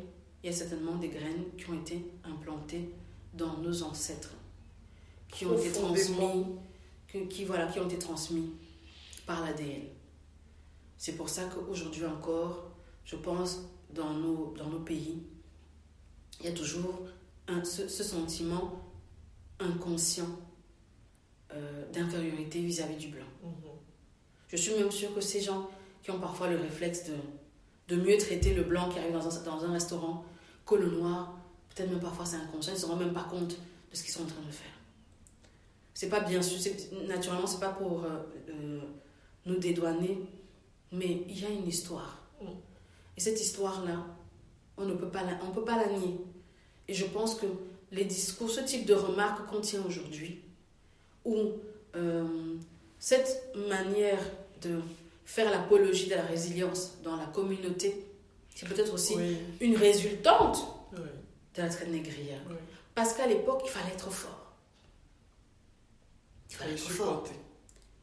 il 0.41 0.49
y 0.49 0.53
a 0.53 0.55
certainement 0.55 0.95
des 0.95 1.09
graines 1.09 1.43
qui 1.57 1.69
ont 1.69 1.80
été 1.82 2.05
implantées 2.23 2.89
dans 3.34 3.57
nos 3.57 3.84
ancêtres 3.84 4.34
qui 5.32 5.45
ont 5.45 5.57
été 5.57 5.71
transmis, 5.71 6.45
qui, 7.30 7.45
voilà, 7.45 7.67
qui 7.67 7.80
ont 7.80 7.86
été 7.86 7.99
transmis 7.99 8.51
par 9.25 9.43
l'ADN. 9.43 9.84
C'est 10.97 11.15
pour 11.15 11.30
ça 11.30 11.45
qu'aujourd'hui 11.45 12.05
encore, 12.05 12.71
je 13.05 13.15
pense, 13.15 13.61
dans 13.93 14.13
nos, 14.13 14.53
dans 14.57 14.67
nos 14.67 14.80
pays, 14.80 15.23
il 16.39 16.45
y 16.45 16.49
a 16.49 16.51
toujours 16.51 17.01
un, 17.47 17.63
ce, 17.63 17.88
sentiment 17.88 18.82
inconscient 19.59 20.30
euh, 21.53 21.91
d'infériorité 21.91 22.61
vis-à-vis 22.61 22.97
du 22.97 23.07
blanc. 23.07 23.25
Mhm. 23.43 23.51
Je 24.47 24.57
suis 24.57 24.73
même 24.73 24.91
sûre 24.91 25.13
que 25.13 25.21
ces 25.21 25.41
gens 25.41 25.69
qui 26.03 26.11
ont 26.11 26.19
parfois 26.19 26.49
le 26.49 26.57
réflexe 26.57 27.05
de, 27.05 27.15
de 27.95 28.01
mieux 28.01 28.17
traiter 28.17 28.53
le 28.53 28.63
blanc 28.63 28.89
qui 28.89 28.99
arrive 28.99 29.13
dans 29.13 29.27
un, 29.27 29.43
dans 29.43 29.63
un 29.63 29.71
restaurant 29.71 30.25
que 30.65 30.75
le 30.75 30.89
noir, 30.89 31.38
peut-être 31.69 31.89
même 31.89 31.99
parfois 31.99 32.25
c'est 32.25 32.38
inconscient, 32.38 32.73
ils 32.73 32.75
ne 32.75 32.82
se 32.82 32.86
rendent 32.86 32.99
même 32.99 33.13
pas 33.13 33.23
compte 33.30 33.49
de 33.49 33.95
ce 33.95 34.03
qu'ils 34.03 34.13
sont 34.13 34.23
en 34.23 34.27
train 34.27 34.41
de 34.45 34.51
faire 34.51 34.78
c'est 35.99 36.07
pas 36.07 36.21
bien 36.21 36.41
sûr, 36.41 36.57
naturellement, 37.09 37.45
c'est 37.45 37.59
pas 37.59 37.73
pour 37.73 38.05
euh, 38.05 38.07
euh, 38.47 38.79
nous 39.45 39.57
dédouaner, 39.57 40.17
mais 40.93 41.25
il 41.27 41.41
y 41.41 41.45
a 41.45 41.49
une 41.49 41.67
histoire. 41.67 42.23
Mm. 42.41 42.45
Et 43.17 43.19
cette 43.19 43.41
histoire-là, 43.41 44.05
on 44.77 44.85
ne 44.85 44.93
peut 44.93 45.09
pas 45.09 45.23
la, 45.23 45.37
on 45.45 45.51
peut 45.51 45.65
pas 45.65 45.75
la 45.75 45.87
nier. 45.91 46.15
Et 46.87 46.93
je 46.93 47.03
pense 47.03 47.35
que 47.35 47.47
les 47.91 48.05
discours, 48.05 48.49
ce 48.49 48.61
type 48.61 48.85
de 48.85 48.93
remarques 48.93 49.45
qu'on 49.49 49.59
tient 49.59 49.83
aujourd'hui, 49.85 50.39
ou 51.25 51.35
euh, 51.97 52.55
cette 52.97 53.53
manière 53.67 54.21
de 54.61 54.79
faire 55.25 55.51
l'apologie 55.51 56.07
de 56.07 56.15
la 56.15 56.23
résilience 56.23 56.93
dans 57.03 57.17
la 57.17 57.25
communauté, 57.25 58.05
c'est 58.55 58.69
peut-être 58.69 58.93
aussi 58.93 59.17
une 59.59 59.75
résultante 59.75 60.65
de 60.93 61.61
la 61.61 61.67
traite 61.67 61.89
négrière. 61.89 62.39
Parce 62.95 63.13
qu'à 63.13 63.27
l'époque, 63.27 63.63
il 63.65 63.69
fallait 63.69 63.91
être 63.91 64.09
fort. 64.09 64.38
Il 66.49 66.55
fallait 66.55 66.77
supporter. 66.77 67.31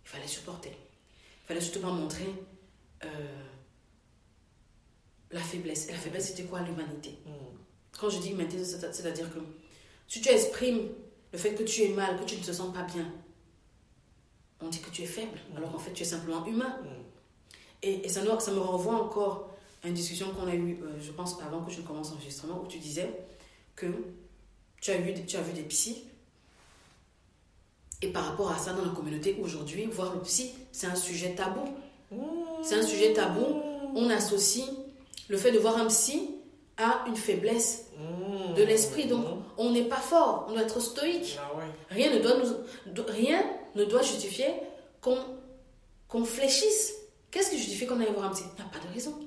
Il 0.04 0.08
fallait 0.08 0.26
supporter. 0.26 0.70
Il 0.70 1.46
fallait 1.46 1.60
surtout 1.60 1.80
pas 1.80 1.92
montrer 1.92 2.32
euh, 3.04 3.08
la 5.30 5.40
faiblesse. 5.40 5.88
Et 5.88 5.92
la 5.92 5.98
faiblesse, 5.98 6.28
c'était 6.28 6.44
quoi 6.44 6.60
l'humanité? 6.60 7.18
Mm. 7.26 7.30
Quand 7.98 8.10
je 8.10 8.18
dis 8.18 8.30
humanité, 8.30 8.64
c'est-à-dire 8.64 9.32
que 9.32 9.40
si 10.06 10.20
tu 10.20 10.28
exprimes 10.28 10.88
le 11.32 11.38
fait 11.38 11.54
que 11.54 11.62
tu 11.62 11.82
es 11.82 11.88
mal, 11.88 12.18
que 12.20 12.24
tu 12.24 12.36
ne 12.36 12.42
te 12.42 12.52
sens 12.52 12.72
pas 12.72 12.82
bien, 12.82 13.10
on 14.60 14.68
dit 14.68 14.80
que 14.80 14.90
tu 14.90 15.02
es 15.02 15.06
faible, 15.06 15.38
mm. 15.50 15.56
alors 15.56 15.72
qu'en 15.72 15.78
fait, 15.78 15.92
tu 15.92 16.02
es 16.02 16.06
simplement 16.06 16.44
humain. 16.46 16.78
Mm. 16.82 16.88
Et, 17.82 18.08
ça, 18.08 18.22
ça, 18.40 18.52
me 18.52 18.58
renvoie 18.58 18.94
encore 18.94 19.50
à 19.84 19.88
une 19.88 19.94
discussion 19.94 20.32
qu'on 20.32 20.46
a 20.46 20.54
eue, 20.54 20.80
euh, 20.82 21.00
je 21.00 21.12
pense, 21.12 21.40
avant 21.42 21.64
que 21.64 21.70
je 21.70 21.80
commence 21.82 22.10
l'enregistrement, 22.10 22.62
où 22.62 22.66
tu 22.66 22.78
disais 22.78 23.10
que 23.74 23.86
tu 24.80 24.90
as, 24.90 24.98
vu, 24.98 25.14
tu 25.26 25.36
as 25.36 25.42
vu 25.42 25.52
des 25.52 25.62
psys 25.62 26.04
et 28.02 28.08
par 28.08 28.24
rapport 28.26 28.50
à 28.50 28.58
ça, 28.58 28.72
dans 28.72 28.84
la 28.84 28.90
communauté 28.90 29.38
aujourd'hui, 29.42 29.86
voir 29.86 30.14
le 30.14 30.20
psy, 30.20 30.52
c'est 30.72 30.86
un 30.86 30.94
sujet 30.94 31.34
tabou. 31.34 31.62
C'est 32.62 32.76
un 32.76 32.82
sujet 32.82 33.12
tabou. 33.12 33.44
On 33.94 34.10
associe 34.10 34.66
le 35.28 35.36
fait 35.36 35.52
de 35.52 35.58
voir 35.58 35.76
un 35.76 35.86
psy 35.86 36.30
a 36.76 37.04
une 37.08 37.16
faiblesse 37.16 37.86
de 38.56 38.62
l'esprit. 38.62 39.06
Donc, 39.06 39.24
on 39.56 39.70
n'est 39.70 39.88
pas 39.88 39.96
fort, 39.96 40.46
on 40.48 40.52
doit 40.52 40.62
être 40.62 40.80
stoïque. 40.80 41.38
Ah. 41.40 41.50
Rien 41.90 42.12
ne 42.12 42.20
doit, 42.20 42.36
nous, 42.36 43.02
rien 43.08 43.42
ne 43.74 43.84
doit 43.84 44.02
justifier 44.02 44.46
qu'on 45.00 45.18
qu'on 46.08 46.24
fléchisse. 46.24 46.94
Qu'est-ce 47.30 47.50
qui 47.50 47.58
justifie 47.58 47.86
qu'on 47.86 47.98
aille 48.00 48.12
voir 48.12 48.26
un 48.26 48.30
psy? 48.30 48.44
Il 48.46 48.62
n'y 48.62 48.68
a 48.68 48.72
pas 48.72 48.86
de 48.86 48.92
raison. 48.92 49.18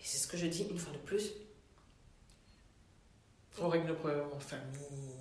Et 0.00 0.02
c'est 0.04 0.18
ce 0.18 0.26
que 0.26 0.36
je 0.36 0.46
dis 0.46 0.66
une 0.70 0.78
fois 0.78 0.92
de 0.92 0.98
plus. 0.98 1.32
On 3.60 3.68
règle 3.68 3.88
nos 3.88 3.94
problèmes 3.94 4.24
en 4.34 4.38
famille. 4.38 5.17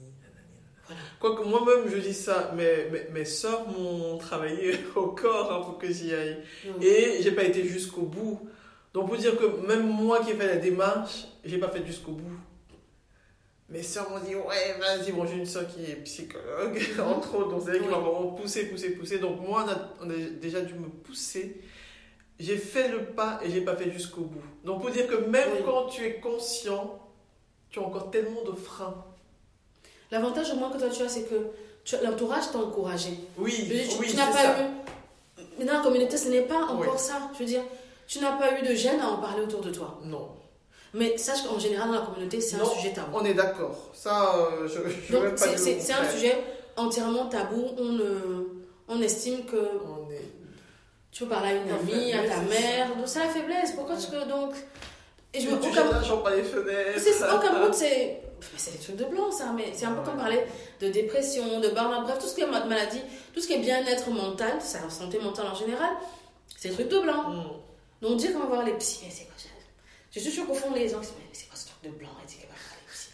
Quoique 1.20 1.44
moi-même, 1.44 1.90
je 1.90 1.98
dis 1.98 2.14
ça, 2.14 2.52
mais 2.56 2.90
mes, 2.92 3.04
mes 3.20 3.26
soeurs 3.26 3.68
m'ont 3.68 4.18
travaillé 4.18 4.76
au 4.96 5.08
corps 5.08 5.52
hein, 5.52 5.62
pour 5.66 5.78
que 5.78 5.92
j'y 5.92 6.14
aille. 6.14 6.38
Donc, 6.66 6.84
Et 6.84 7.22
j'ai 7.22 7.32
pas 7.32 7.44
été 7.44 7.64
jusqu'au 7.64 8.04
bout. 8.04 8.48
Donc, 8.94 9.08
pour 9.08 9.18
dire 9.18 9.38
que 9.38 9.46
même 9.68 9.88
moi 9.88 10.20
qui 10.24 10.32
ai 10.32 10.36
fait 10.36 10.48
la 10.48 10.58
démarche, 10.58 11.26
j'ai 11.44 11.58
pas 11.58 11.70
fait 11.70 11.86
jusqu'au 11.86 12.14
bout. 12.14 12.38
Mes 13.70 13.84
soeurs 13.84 14.10
m'ont 14.10 14.20
dit, 14.20 14.34
ouais, 14.34 14.78
vas-y. 14.80 15.12
Bon, 15.12 15.26
j'ai 15.28 15.36
une 15.36 15.46
soeur 15.46 15.68
qui 15.68 15.84
est 15.92 15.96
psychologue, 16.04 16.82
entre 17.06 17.36
autres. 17.36 17.50
Donc, 17.50 17.64
c'est 17.66 17.80
qui 17.80 17.86
m'a 17.88 17.98
vraiment 17.98 18.32
poussé, 18.32 18.68
poussé, 18.70 18.92
poussé. 18.92 19.20
Donc, 19.20 19.42
moi, 19.46 19.66
on 19.66 19.70
a, 19.70 20.08
on 20.08 20.10
a 20.10 20.16
déjà 20.16 20.62
dû 20.62 20.74
me 20.76 20.88
pousser. 20.88 21.62
J'ai 22.40 22.56
fait 22.56 22.88
le 22.88 23.04
pas 23.08 23.40
et 23.44 23.50
j'ai 23.50 23.62
pas 23.62 23.76
fait 23.76 23.92
jusqu'au 23.92 24.22
bout. 24.22 24.44
Donc, 24.64 24.82
pour 24.82 24.90
dire 24.92 25.08
que 25.08 25.16
même 25.16 25.50
Oui. 25.56 25.62
quand 25.66 25.88
tu 25.88 26.06
es 26.06 26.20
conscient, 26.22 27.00
tu 27.70 27.80
as 27.80 27.82
encore 27.82 28.10
tellement 28.10 28.44
de 28.44 28.54
freins. 28.54 29.04
L'avantage 30.12 30.52
au 30.52 30.56
moins 30.56 30.70
que 30.72 30.78
toi 30.78 30.88
tu 30.90 31.04
as, 31.04 31.10
c'est 31.10 31.24
que 31.30 31.36
l'entourage 32.04 32.52
t'a 32.52 32.60
encouragé. 32.60 33.12
Oui, 33.38 33.52
Je 33.52 33.62
veux 33.64 33.68
dire, 33.80 33.88
tu, 33.90 33.98
oui, 34.00 34.08
tu 34.10 34.16
n'as 34.16 34.28
pas 34.28 34.34
ça. 34.44 34.56
eu. 35.60 35.66
Dans 35.66 35.74
la 35.74 35.80
communauté, 35.80 36.18
ce 36.18 36.30
n'est 36.30 36.42
pas 36.42 36.64
encore 36.64 36.80
Oui. 36.80 36.88
ça. 36.98 37.14
Je 37.34 37.40
veux 37.40 37.46
dire, 37.46 37.62
tu 38.08 38.20
n'as 38.20 38.34
pas 38.38 38.58
eu 38.60 38.66
de 38.68 38.74
gêne 38.74 39.00
à 39.02 39.08
en 39.10 39.18
parler 39.18 39.42
autour 39.44 39.62
de 39.62 39.70
toi. 39.72 40.00
Non, 40.06 40.30
Mais 40.94 41.18
sache 41.18 41.44
qu'en 41.44 41.60
général, 41.60 41.88
dans 41.90 41.96
la 41.96 42.02
communauté, 42.06 42.40
c'est 42.42 42.56
un 42.60 42.66
sujet 42.66 42.94
tabou. 42.94 43.18
on 43.20 43.26
est 43.26 43.34
d'accord. 43.34 43.76
Ça, 43.94 44.36
euh, 44.36 44.68
je 44.68 44.90
je 44.90 45.14
veux 45.18 45.30
Donc, 45.30 45.38
c'est- 45.38 45.92
un 45.94 46.10
sujet 46.10 46.38
entièrement 46.78 47.26
tabou. 47.28 47.66
On, 47.78 48.00
on 48.88 49.02
estime 49.02 49.44
que 49.46 49.58
On 49.58 50.10
est... 50.12 50.22
tu 51.12 51.24
peux 51.24 51.30
parler 51.30 51.50
à 51.50 51.54
une 51.56 51.70
amie, 51.72 52.14
à 52.14 52.20
ta 52.28 52.38
mère. 52.42 52.96
Donc, 52.96 53.06
c'est 53.08 53.20
la 53.20 53.28
faiblesse. 53.30 53.72
Pourquoi 53.76 53.96
tu 53.98 54.08
peux 54.10 54.26
donc. 54.30 54.54
Et 55.34 55.42
je 55.42 55.50
me 55.50 55.58
tu 55.58 55.60
au 55.60 55.64
jettes 55.64 55.74
Cameroun- 55.76 55.92
l'argent 55.96 56.18
par 56.20 56.34
les 56.36 56.44
fenêtres. 56.44 57.36
Au 57.36 57.40
Cameroun, 57.40 57.74
c'est. 57.74 58.22
C'est 58.56 58.72
des 58.72 58.78
trucs 58.78 58.96
de 58.98 59.06
blanc, 59.06 59.32
ça, 59.32 59.52
mais 59.56 59.72
c'est 59.74 59.86
important 59.86 60.14
de 60.14 60.18
parler 60.20 60.42
de 60.80 60.90
dépression, 60.90 61.60
de 61.60 61.70
burn-out, 61.70 62.04
bref, 62.04 62.20
tout 62.20 62.28
ce 62.28 62.36
qui 62.36 62.42
est 62.42 62.48
ma- 62.48 62.64
maladie, 62.66 63.02
tout 63.34 63.42
ce 63.42 63.48
qui 63.48 63.54
est 63.54 63.60
bien-être 63.60 64.10
mental, 64.12 64.54
la 64.60 64.90
santé 64.90 65.20
mentale 65.20 65.48
en 65.48 65.56
général, 65.56 65.90
c'est 66.58 66.70
des 66.70 66.74
trucs 66.76 66.90
de 66.90 67.00
blanc. 67.00 67.30
Mm. 67.32 67.44
Donc 68.02 68.18
dire 68.18 68.34
qu'on 68.34 68.40
va 68.42 68.46
voir 68.46 68.64
les 68.64 68.74
mais 68.74 68.80
c'est 68.80 69.26
quoi 69.26 69.34
ça? 69.38 69.50
Je 70.12 70.20
suis 70.20 70.32
sûre 70.32 70.46
qu'au 70.48 70.54
fond, 70.54 70.72
les 70.74 70.88
gens 70.88 71.02
se 71.02 71.08
disent, 71.10 71.16
mais 71.20 71.30
c'est 71.34 71.48
quoi 71.48 71.56
ce 71.56 71.68
truc 71.68 71.84
de 71.92 71.98
blanc? 71.98 72.10
Et 72.24 72.28
dit 72.28 72.36
qu'elle 72.36 72.48
va 72.50 72.56
voir 72.56 72.76
les 72.86 72.94
psys. 72.94 73.10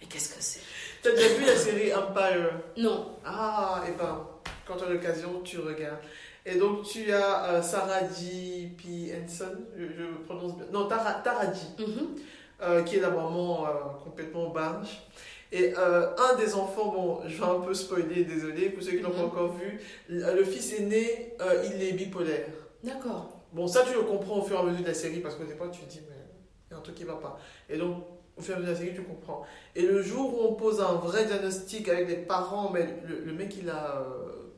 Mais 0.00 0.06
qu'est-ce 0.06 0.28
que 0.34 0.40
c'est? 0.42 0.60
T'as 1.02 1.10
déjà 1.12 1.28
vu 1.34 1.44
la 1.44 1.56
série 1.56 1.92
Empire? 1.94 2.60
Non. 2.76 3.16
Ah, 3.24 3.82
et 3.88 3.92
ben, 3.92 4.26
quand 4.66 4.76
tu 4.76 4.84
as 4.84 4.88
l'occasion, 4.88 5.40
tu 5.42 5.58
regardes. 5.58 5.98
Et 6.46 6.56
donc, 6.56 6.84
tu 6.84 7.12
as 7.12 7.44
euh, 7.54 7.62
Sarah 7.62 8.00
G. 8.08 8.70
P. 8.78 9.12
Henson, 9.14 9.52
je, 9.76 9.84
je 9.84 10.04
prononce 10.26 10.56
bien. 10.56 10.66
Non, 10.72 10.88
Tara, 10.88 11.14
Taraji, 11.14 11.66
Mhm. 11.78 12.16
Euh, 12.62 12.82
qui 12.82 12.96
est 12.96 13.00
la 13.00 13.10
maman 13.10 13.66
euh, 13.66 13.70
complètement 14.04 14.50
barge. 14.50 15.02
Et 15.52 15.74
euh, 15.76 16.14
un 16.16 16.36
des 16.36 16.54
enfants, 16.54 16.92
bon, 16.92 17.20
je 17.28 17.36
vais 17.36 17.44
un 17.48 17.60
peu 17.60 17.74
spoiler, 17.74 18.24
désolé, 18.24 18.70
pour 18.70 18.82
ceux 18.82 18.92
qui 18.92 18.98
l'ont 19.00 19.10
pas 19.10 19.18
Mhm. 19.18 19.24
encore 19.24 19.52
vu, 19.54 19.80
le, 20.08 20.44
fils 20.44 20.72
aîné, 20.74 21.34
il 21.64 21.82
est 21.82 21.92
bipolaire. 21.92 22.46
D'accord. 22.84 23.40
Bon, 23.52 23.66
ça, 23.66 23.82
tu 23.84 23.94
le 23.94 24.02
comprends 24.02 24.38
au 24.38 24.42
fur 24.42 24.56
et 24.56 24.60
à 24.60 24.62
mesure 24.62 24.82
de 24.82 24.86
la 24.88 24.94
série 24.94 25.18
parce 25.18 25.34
qu'au 25.34 25.44
départ, 25.44 25.70
tu 25.72 25.80
te 25.80 25.90
dis, 25.90 26.00
mais 26.08 26.16
il 26.68 26.72
y 26.72 26.74
a 26.74 26.78
un 26.78 26.82
truc 26.82 26.94
qui 26.94 27.02
va 27.04 27.14
pas. 27.14 27.36
Et 27.68 27.76
donc, 27.76 28.04
au 28.36 28.40
fur 28.42 28.54
et 28.54 28.58
à 28.58 28.60
mesure 28.60 28.74
de 28.74 28.78
la 28.78 28.86
série, 28.86 28.96
tu 28.96 29.02
comprends. 29.02 29.44
Et 29.74 29.82
le 29.82 30.00
jour 30.02 30.32
où 30.38 30.46
on 30.46 30.54
pose 30.54 30.80
un 30.80 30.94
vrai 30.94 31.24
diagnostic 31.24 31.88
avec 31.88 32.08
les 32.08 32.16
parents, 32.16 32.70
mais 32.70 32.86
le, 33.08 33.24
le 33.24 33.32
mec, 33.32 33.56
il 33.60 33.68
a 33.68 34.02
euh, 34.06 34.52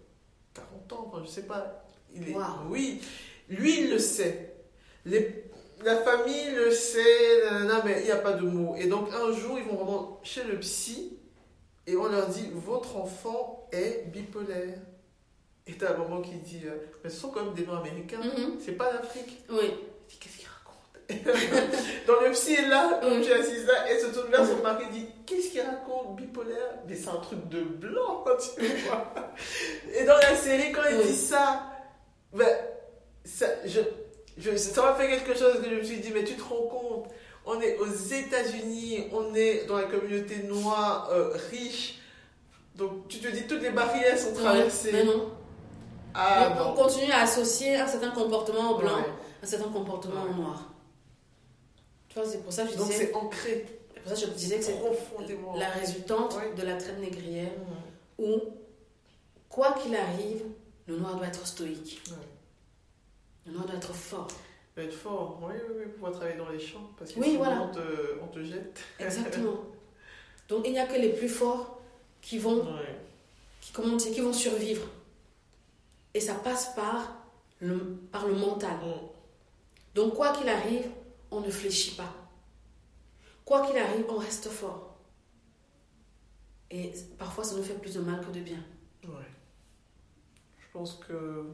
40 0.52 0.92
ans, 0.92 1.10
enfin, 1.10 1.22
je 1.24 1.30
sais 1.30 1.44
pas. 1.46 1.84
Il 2.14 2.28
est, 2.28 2.34
Wow. 2.34 2.42
Oui, 2.68 3.00
lui, 3.48 3.84
il 3.84 3.90
le 3.90 3.98
sait. 3.98 4.56
Les, 5.06 5.41
la 5.84 5.96
famille 5.98 6.50
le 6.50 6.70
sait, 6.70 7.42
mais 7.84 8.00
il 8.00 8.04
n'y 8.04 8.10
a 8.10 8.16
pas 8.16 8.32
de 8.32 8.42
mots. 8.42 8.74
Et 8.78 8.86
donc, 8.86 9.08
un 9.12 9.32
jour, 9.32 9.58
ils 9.58 9.64
vont 9.64 9.76
vraiment 9.76 10.20
chez 10.22 10.44
le 10.44 10.58
psy 10.60 11.18
et 11.86 11.96
on 11.96 12.06
leur 12.08 12.28
dit, 12.28 12.50
votre 12.54 12.96
enfant 12.96 13.68
est 13.72 14.04
bipolaire. 14.06 14.78
Et 15.66 15.74
t'as 15.74 15.94
un 15.94 15.96
moment 15.96 16.20
qui 16.20 16.34
dit, 16.36 16.62
euh, 16.66 16.74
mais 17.04 17.10
ce 17.10 17.20
sont 17.20 17.30
quand 17.30 17.44
même 17.44 17.54
des 17.54 17.64
noms 17.66 17.76
américains. 17.76 18.18
Mhm. 18.18 18.56
C'est 18.64 18.72
pas 18.72 18.92
l'Afrique. 18.92 19.44
Oui. 19.50 19.60
Il 19.62 20.08
dit, 20.08 20.18
qu'est-ce 20.18 20.38
qu'il 20.38 20.48
raconte? 20.48 20.66
Donc 22.06 22.16
le 22.24 22.30
psy 22.32 22.54
est 22.54 22.68
là, 22.68 22.98
comme 23.00 23.18
Mm. 23.18 23.22
tu 23.22 23.32
assise 23.32 23.66
là, 23.66 23.90
et 23.92 23.98
se 23.98 24.06
tourne 24.06 24.30
vers 24.30 24.44
son 24.46 24.56
mari 24.62 24.84
et 24.88 24.92
dit, 24.92 25.06
qu'est-ce 25.26 25.50
qu'il 25.50 25.60
raconte, 25.60 26.16
bipolaire? 26.16 26.78
Mais 26.88 26.96
c'est 26.96 27.08
un 27.10 27.16
truc 27.16 27.48
de 27.48 27.62
blanc, 27.62 28.24
tu 28.56 28.64
vois. 28.88 29.12
Et 29.94 30.04
dans 30.04 30.16
la 30.16 30.34
série, 30.34 30.72
quand 30.72 30.82
il 30.90 30.96
Oui. 30.98 31.06
dit 31.06 31.16
ça, 31.16 31.62
ben, 32.32 32.48
ça, 33.24 33.46
je, 33.64 33.80
je, 34.38 34.56
ça 34.56 34.82
m'a 34.82 34.94
fait 34.94 35.08
quelque 35.08 35.38
chose 35.38 35.60
que 35.62 35.68
je 35.70 35.74
me 35.76 35.82
suis 35.82 35.98
dit, 36.00 36.10
mais 36.12 36.24
tu 36.24 36.34
te 36.36 36.42
rends 36.42 36.62
compte, 36.66 37.06
on 37.44 37.60
est 37.60 37.76
aux 37.78 37.86
États-Unis, 37.86 39.08
on 39.12 39.34
est 39.34 39.66
dans 39.66 39.76
la 39.76 39.84
communauté 39.84 40.42
noire 40.44 41.08
euh, 41.10 41.36
riche. 41.50 41.98
Donc 42.76 43.08
tu 43.08 43.18
te 43.18 43.28
dis, 43.28 43.46
toutes 43.46 43.62
les 43.62 43.70
barrières 43.70 44.18
sont 44.18 44.32
traversées. 44.32 44.92
Mais 44.92 45.04
non. 45.04 45.30
Ah 46.14 46.66
on 46.68 46.74
continue 46.74 47.10
à 47.10 47.22
associer 47.22 47.76
un 47.76 47.86
certain 47.86 48.10
comportement 48.10 48.72
au 48.72 48.78
blanc, 48.78 48.96
Ouais. 48.96 49.04
un 49.42 49.46
certain 49.46 49.70
comportement 49.70 50.22
au 50.24 50.28
Ouais. 50.28 50.34
noir. 50.34 50.68
Tu 52.08 52.18
vois, 52.18 52.28
c'est 52.28 52.42
pour 52.42 52.52
ça 52.52 52.64
que 52.64 52.72
je 52.72 52.76
Donc 52.76 52.88
disais, 52.88 53.06
c'est 53.06 53.14
ancré 53.14 53.66
c'est 53.94 54.00
pour 54.10 54.16
ça 54.18 54.26
que 54.26 54.30
je 54.32 54.36
disais 54.36 54.58
que 54.58 54.64
c'est 54.64 54.78
profondément. 54.78 55.54
la 55.56 55.68
résultante 55.68 56.36
Ouais. 56.36 56.52
de 56.54 56.66
la 56.66 56.76
traite 56.76 56.98
négrière 56.98 57.50
où, 58.18 58.40
quoi 59.48 59.72
qu'il 59.82 59.94
arrive, 59.96 60.42
le 60.86 60.96
noir 60.98 61.16
doit 61.16 61.26
être 61.28 61.46
stoïque. 61.46 62.02
Noir 63.46 63.66
doit 63.66 63.76
être 63.76 63.92
fort. 63.94 64.28
être 64.76 64.92
fort, 64.94 65.38
oui, 65.42 65.54
oui, 65.68 65.74
oui, 65.80 65.92
pouvoir 65.92 66.12
travailler 66.12 66.36
dans 66.38 66.48
les 66.48 66.60
champs, 66.60 66.90
parce 66.96 67.12
que 67.12 67.18
Oui, 67.20 67.26
sinon 67.32 67.38
voilà. 67.38 67.62
on, 67.62 67.68
te, 67.72 68.18
on 68.22 68.26
te 68.28 68.42
jette. 68.44 68.80
Exactement. 69.00 69.56
Donc 70.48 70.66
il 70.66 70.72
n'y 70.72 70.78
a 70.78 70.86
que 70.86 70.94
les 71.00 71.12
plus 71.12 71.28
forts 71.28 71.80
qui 72.20 72.38
vont, 72.38 72.64
Ouais. 72.64 73.00
qui, 73.60 73.72
comment 73.72 73.96
dire, 73.96 74.12
qui 74.12 74.20
vont 74.20 74.32
survivre. 74.32 74.86
Et 76.14 76.20
ça 76.20 76.34
passe 76.34 76.74
par 76.74 77.16
le, 77.60 77.78
par 78.12 78.26
le 78.26 78.34
mental. 78.34 78.76
Mm. 78.76 79.08
Donc 79.94 80.14
quoi 80.14 80.32
qu'il 80.32 80.48
arrive, 80.48 80.88
on 81.30 81.40
ne 81.40 81.50
fléchit 81.50 81.96
pas. 81.96 82.12
Quoi 83.44 83.66
qu'il 83.66 83.76
arrive, 83.76 84.04
on 84.08 84.16
reste 84.18 84.48
fort. 84.48 84.96
Et 86.70 86.92
parfois, 87.18 87.44
ça 87.44 87.54
nous 87.56 87.62
fait 87.62 87.74
plus 87.78 87.94
de 87.94 88.00
mal 88.00 88.24
que 88.24 88.30
de 88.30 88.40
bien. 88.40 88.64
Ouais. 89.04 89.26
Je 90.58 90.66
pense 90.72 90.94
que 91.06 91.44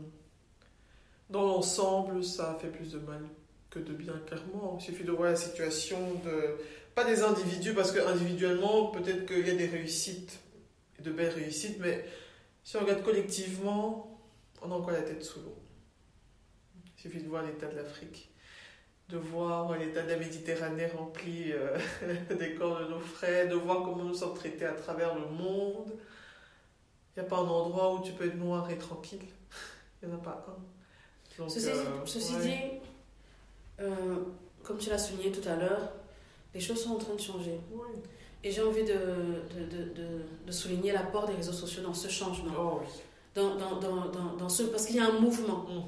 dans 1.31 1.47
l'ensemble, 1.47 2.25
ça 2.25 2.57
fait 2.61 2.69
plus 2.69 2.93
de 2.93 2.99
mal 2.99 3.23
que 3.71 3.79
de 3.79 3.93
bien, 3.93 4.15
clairement. 4.27 4.79
Il 4.81 4.85
suffit 4.85 5.05
de 5.05 5.13
voir 5.13 5.31
la 5.31 5.37
situation 5.37 5.99
de. 6.25 6.57
Pas 6.95 7.05
des 7.05 7.23
individus, 7.23 7.75
parce 7.75 7.93
que 7.93 8.01
individuellement, 8.01 8.87
peut-être 8.87 9.27
qu'il 9.27 9.47
y 9.47 9.51
a 9.51 9.55
des 9.55 9.67
réussites, 9.67 10.41
de 10.99 11.11
belles 11.13 11.33
réussites, 11.33 11.79
mais 11.79 12.05
si 12.65 12.77
on 12.77 12.81
regarde 12.81 13.03
collectivement, 13.03 14.21
on 14.63 14.73
a 14.73 14.75
encore 14.75 14.91
la 14.91 15.03
tête 15.03 15.23
sous 15.23 15.41
l'eau. 15.41 15.57
Il 16.97 17.03
suffit 17.03 17.23
de 17.23 17.29
voir 17.29 17.45
l'état 17.45 17.69
de 17.69 17.77
l'Afrique, 17.77 18.31
de 19.09 19.17
voir 19.17 19.79
l'état 19.79 20.03
de 20.03 20.09
la 20.09 20.17
Méditerranée 20.17 20.87
rempli 20.87 21.53
euh, 21.53 21.79
des 22.39 22.55
corps 22.55 22.81
de 22.81 22.87
nos 22.87 22.99
frères, 22.99 23.49
de 23.49 23.55
voir 23.55 23.85
comment 23.85 24.05
nous 24.05 24.15
sommes 24.15 24.35
traités 24.35 24.67
à 24.67 24.73
travers 24.73 25.15
le 25.15 25.27
monde. 25.27 25.93
Il 27.17 27.21
n'y 27.21 27.27
a 27.27 27.29
pas 27.29 27.37
un 27.37 27.49
endroit 27.49 27.95
où 27.95 28.03
tu 28.03 28.13
peux 28.13 28.27
être 28.27 28.37
noir 28.37 28.69
et 28.71 28.79
tranquille. 28.79 29.23
Il 30.03 30.09
n'y 30.09 30.15
en 30.15 30.19
a 30.19 30.21
pas 30.21 30.45
un. 30.49 30.78
Donc, 31.39 31.51
Ceci, 31.51 31.69
euh, 31.69 31.85
ceci 32.05 32.35
ouais. 32.35 32.43
dit, 32.43 33.81
euh, 33.81 34.17
comme 34.65 34.79
tu 34.79 34.91
l'as 34.91 34.99
souligné 34.99 35.31
tout 35.31 35.47
à 35.49 35.55
l'heure, 35.57 35.93
les 36.53 36.61
choses 36.61 36.83
sont 36.83 36.91
en 36.91 36.99
train 36.99 37.15
de 37.15 37.21
changer. 37.21 37.61
Ouais. 37.73 37.87
Et 38.43 38.51
j'ai 38.51 38.63
envie 38.63 38.85
de, 38.85 38.93
de, 38.93 40.45
de, 40.47 40.53
souligner 40.53 40.93
l'apport 40.93 41.27
des 41.27 41.35
réseaux 41.35 41.53
sociaux 41.53 41.83
dans 41.83 41.95
ce 41.95 42.09
changement. 42.09 42.53
Oh 42.59 42.79
oui. 42.81 42.87
Dans, 43.35 43.55
dans, 43.57 43.77
dans, 43.79 44.07
dans, 44.07 44.37
dans 44.37 44.49
ce, 44.49 44.65
parce 44.65 44.87
qu'il 44.87 44.97
y 44.97 45.01
a 45.01 45.07
un 45.07 45.21
mouvement. 45.21 45.65
Mhm. 45.69 45.83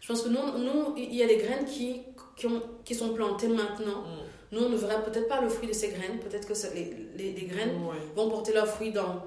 Je 0.00 0.08
pense 0.08 0.22
que 0.22 0.28
nous, 0.28 0.58
nous 0.58 0.94
il 0.96 1.14
y 1.14 1.22
a 1.22 1.26
des 1.26 1.38
graines 1.38 1.64
qui, 1.64 2.02
qui, 2.36 2.46
ont, 2.46 2.62
qui 2.84 2.94
sont 2.94 3.14
plantées 3.14 3.48
maintenant. 3.48 4.02
Mhm. 4.02 4.18
Nous, 4.52 4.60
on 4.62 4.68
ne 4.68 4.76
verra 4.76 5.00
peut-être 5.02 5.26
pas 5.28 5.40
le 5.40 5.48
fruit 5.48 5.66
de 5.68 5.72
ces 5.72 5.88
graines. 5.88 6.18
Peut-être 6.20 6.46
que 6.46 6.54
ça- 6.54 6.72
les, 6.74 6.94
les, 7.16 7.32
les 7.32 7.46
graines 7.46 7.72
vont 8.14 8.28
porter 8.28 8.52
leurs 8.52 8.68
fruits 8.68 8.92
dans 8.92 9.24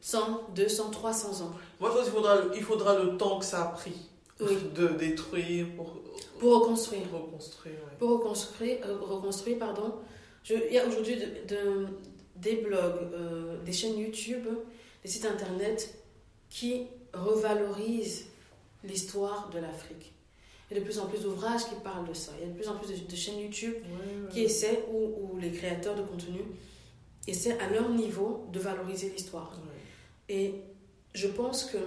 100, 0.00 0.48
200, 0.54 0.90
300 0.90 1.42
ans. 1.44 1.50
Moi, 1.80 1.90
je 1.90 1.96
pense 1.96 2.04
qu'il 2.04 2.12
faudra, 2.14 2.36
il 2.54 2.62
faudra 2.62 2.98
le 3.02 3.16
temps 3.18 3.38
que 3.38 3.44
ça 3.44 3.62
a 3.62 3.66
pris 3.72 3.92
Oui. 4.40 4.56
de 4.74 4.88
détruire 4.88 5.66
pour, 5.76 6.00
Pour 6.38 6.60
reconstruire. 6.60 7.02
pour 7.08 7.22
reconstruire. 7.26 7.74
ouais. 7.74 7.96
Pour 7.98 8.10
reconstruire, 8.18 8.78
euh, 8.86 8.98
reconstruire 9.00 9.58
pardon. 9.58 9.94
Je, 10.44 10.54
il 10.68 10.74
y 10.74 10.78
a 10.78 10.86
aujourd'hui 10.86 11.16
de- 11.16 11.54
de- 11.54 11.86
des 12.36 12.56
blogs, 12.56 13.12
euh, 13.12 13.62
des 13.62 13.72
chaînes 13.72 13.98
YouTube, 13.98 14.46
des 15.02 15.08
sites 15.10 15.26
internet 15.26 15.94
qui 16.48 16.86
revalorisent 17.12 18.26
l'histoire 18.84 19.50
de 19.50 19.58
l'Afrique. 19.58 20.12
Il 20.70 20.74
y 20.74 20.76
a 20.76 20.80
de 20.80 20.84
plus 20.86 20.98
en 21.00 21.06
plus 21.06 21.20
d'ouvrages 21.22 21.64
qui 21.68 21.74
parlent 21.82 22.08
de 22.08 22.14
ça. 22.14 22.32
Il 22.40 22.46
y 22.46 22.50
a 22.50 22.52
de 22.52 22.56
plus 22.58 22.68
en 22.68 22.76
plus 22.76 22.88
de, 23.06 23.16
chaînes 23.16 23.40
YouTube 23.40 23.74
qui 24.32 24.42
essaient, 24.42 24.84
ou, 24.92 25.36
les 25.38 25.50
créateurs 25.50 25.96
de 25.96 26.02
contenu 26.02 26.40
essaient 27.26 27.58
à 27.58 27.68
leur 27.70 27.90
niveau 27.90 28.46
de 28.52 28.58
valoriser 28.60 29.10
l'histoire. 29.10 29.52
Et 30.28 30.54
je 31.12 31.26
pense 31.26 31.64
que 31.64 31.78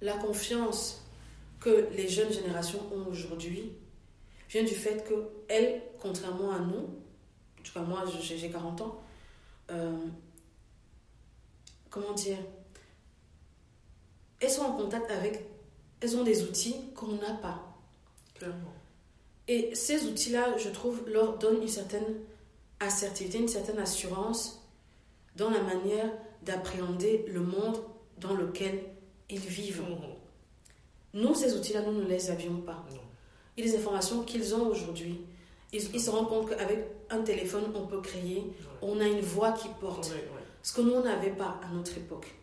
la 0.00 0.14
confiance 0.14 1.04
que 1.60 1.88
les 1.92 2.08
jeunes 2.08 2.32
générations 2.32 2.80
ont 2.92 3.10
aujourd'hui 3.10 3.72
vient 4.48 4.62
du 4.62 4.74
fait 4.74 5.04
que 5.04 5.28
elles, 5.48 5.82
contrairement 6.00 6.52
à 6.52 6.60
nous, 6.60 6.76
en 7.58 7.62
tout 7.62 7.72
cas 7.72 7.82
moi 7.82 8.04
j'ai 8.20 8.50
40 8.50 8.80
ans, 8.80 9.00
euh, 9.70 9.96
comment 11.90 12.12
dire, 12.12 12.38
elles 14.40 14.50
sont 14.50 14.62
en 14.62 14.72
contact 14.72 15.10
avec, 15.10 15.44
elles 16.00 16.16
ont 16.16 16.24
des 16.24 16.44
outils 16.44 16.76
qu'on 16.94 17.16
n'a 17.16 17.34
pas. 17.34 17.64
Clairement. 18.34 18.74
Et 19.48 19.74
ces 19.74 20.04
outils-là, 20.04 20.56
je 20.58 20.68
trouve, 20.68 21.08
leur 21.08 21.38
donnent 21.38 21.62
une 21.62 21.68
certaine 21.68 22.20
assertivité, 22.80 23.38
une 23.38 23.48
certaine 23.48 23.78
assurance 23.78 24.62
dans 25.36 25.50
la 25.50 25.62
manière 25.62 26.10
d'appréhender 26.42 27.24
le 27.28 27.40
monde 27.40 27.82
dans 28.18 28.34
lequel 28.34 28.84
ils 29.30 29.38
vivent. 29.38 29.82
Mhm. 29.82 30.14
Nous, 31.14 31.34
ces 31.34 31.54
outils-là, 31.54 31.82
nous 31.82 31.92
ne 31.92 32.06
les 32.06 32.30
avions 32.30 32.56
pas. 32.56 32.84
Et 33.56 33.62
les 33.62 33.76
informations 33.76 34.22
qu'ils 34.22 34.54
ont 34.54 34.68
aujourd'hui, 34.68 35.20
ils, 35.72 36.00
se 36.00 36.10
rendent 36.10 36.28
compte 36.28 36.50
qu'avec 36.50 36.86
un 37.10 37.22
téléphone, 37.22 37.64
on 37.74 37.86
peut 37.86 38.00
créer, 38.00 38.44
on 38.80 39.00
a 39.00 39.06
une 39.06 39.20
voix 39.20 39.52
qui 39.52 39.68
porte. 39.80 40.12
Ce 40.62 40.72
que 40.72 40.80
nous, 40.80 40.92
on 40.92 41.02
n'avait 41.02 41.30
pas 41.30 41.60
à 41.62 41.74
notre 41.74 41.96
époque. 41.96 42.34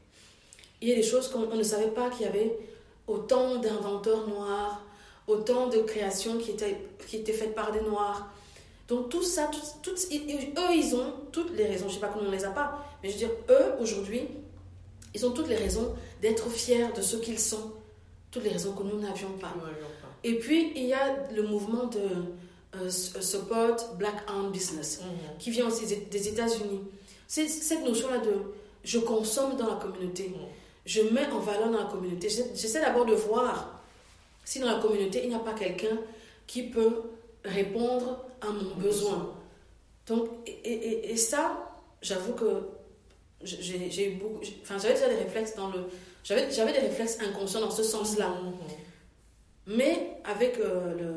Il 0.81 0.89
y 0.89 0.91
a 0.91 0.95
des 0.95 1.03
choses 1.03 1.29
qu'on 1.29 1.55
ne 1.55 1.63
savait 1.63 1.87
pas 1.87 2.09
qu'il 2.09 2.25
y 2.25 2.29
avait 2.29 2.57
autant 3.07 3.55
d'inventeurs 3.57 4.27
noirs, 4.27 4.83
autant 5.27 5.67
de 5.67 5.77
créations 5.79 6.37
qui 6.37 6.51
étaient, 6.51 6.77
qui 7.07 7.17
étaient 7.17 7.33
faites 7.33 7.55
par 7.55 7.71
des 7.71 7.81
noirs. 7.81 8.29
Donc 8.87 9.09
tout 9.09 9.23
ça, 9.23 9.49
tout, 9.81 9.91
eux, 9.91 10.75
ils 10.75 10.95
ont 10.95 11.13
toutes 11.31 11.55
les 11.55 11.65
raisons. 11.65 11.85
Je 11.87 11.89
ne 11.89 11.93
sais 11.95 11.99
pas 11.99 12.09
comment 12.09 12.25
on 12.25 12.31
ne 12.31 12.35
les 12.35 12.45
a 12.45 12.51
pas, 12.51 12.85
mais 13.01 13.09
je 13.09 13.13
veux 13.13 13.19
dire, 13.19 13.31
eux, 13.49 13.73
aujourd'hui, 13.79 14.27
ils 15.15 15.25
ont 15.25 15.31
toutes 15.31 15.47
les 15.47 15.55
raisons 15.55 15.95
d'être 16.25 16.49
fiers 16.49 16.87
de 16.95 17.03
ce 17.03 17.17
qu'ils 17.17 17.39
sont. 17.39 17.71
Toutes 18.31 18.43
les 18.43 18.49
raisons 18.49 18.73
que 18.73 18.81
nous 18.81 18.99
n'avions 18.99 19.33
pas. 19.39 19.53
Et 20.23 20.39
puis, 20.39 20.71
il 20.75 20.85
y 20.85 20.93
a 20.93 21.29
le 21.31 21.43
mouvement 21.43 21.85
de 21.85 21.99
euh, 22.77 22.89
Support 22.89 23.95
Black 23.99 24.15
Armed 24.27 24.51
Business, 24.51 25.01
mhm. 25.01 25.37
qui 25.37 25.51
vient 25.51 25.67
aussi 25.67 25.85
des 25.85 26.27
États-Unis. 26.27 26.81
C'est 27.27 27.47
cette 27.47 27.85
notion-là 27.85 28.17
de 28.17 28.33
je 28.83 28.97
consomme 28.97 29.55
dans 29.55 29.67
la 29.67 29.75
communauté. 29.75 30.29
Mhm. 30.29 30.47
Je 30.85 31.01
mets 31.01 31.27
en 31.27 31.39
valeur 31.39 31.69
dans 31.69 31.83
la 31.83 31.91
communauté. 31.91 32.27
J'essaie 32.29 32.81
d'abord 32.81 33.05
de 33.05 33.13
voir 33.13 33.83
si 34.43 34.59
dans 34.59 34.71
la 34.71 34.79
communauté, 34.79 35.21
il 35.23 35.29
n'y 35.29 35.35
a 35.35 35.39
pas 35.39 35.53
quelqu'un 35.53 35.97
qui 36.47 36.63
peut 36.63 37.03
répondre 37.43 38.25
à 38.41 38.49
mon 38.49 38.75
besoin. 38.75 39.31
Donc, 40.07 40.29
et, 40.47 41.11
et, 41.11 41.17
ça, 41.17 41.71
j'avoue 42.01 42.33
que 42.33 42.67
j'ai 43.43 44.11
eu 44.11 44.15
beaucoup. 44.15 44.41
Enfin, 44.63 44.77
j'avais 44.79 44.95
déjà 44.95 45.09
des 45.09 45.15
réflexes 45.23 45.55
dans 45.55 45.69
le. 45.69 45.85
J'avais 46.25 46.73
des 46.73 46.79
réflexes 46.79 47.19
inconscients 47.21 47.61
dans 47.61 47.71
ce 47.71 47.83
sens-là. 47.83 48.29
Mhm. 48.29 48.53
Mais 49.67 50.17
avec 50.23 50.59
euh, 50.59 50.93
le. 50.95 51.13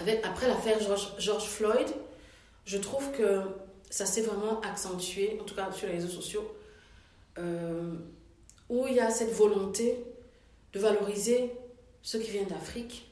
Avec, 0.00 0.24
après 0.24 0.46
l'affaire 0.46 0.80
George, 0.80 1.12
George 1.18 1.44
Floyd, 1.44 1.88
je 2.64 2.78
trouve 2.78 3.10
que 3.10 3.42
ça 3.90 4.06
s'est 4.06 4.22
vraiment 4.22 4.60
accentué, 4.60 5.38
en 5.40 5.44
tout 5.44 5.56
cas 5.56 5.72
sur 5.72 5.88
les 5.88 5.94
réseaux 5.94 6.08
sociaux, 6.08 6.54
euh, 7.38 7.94
où 8.68 8.86
il 8.86 8.94
y 8.94 9.00
a 9.00 9.10
cette 9.10 9.32
volonté 9.32 10.04
de 10.72 10.78
valoriser 10.78 11.52
ce 12.02 12.16
qui 12.16 12.30
vient 12.30 12.44
d'Afrique, 12.44 13.10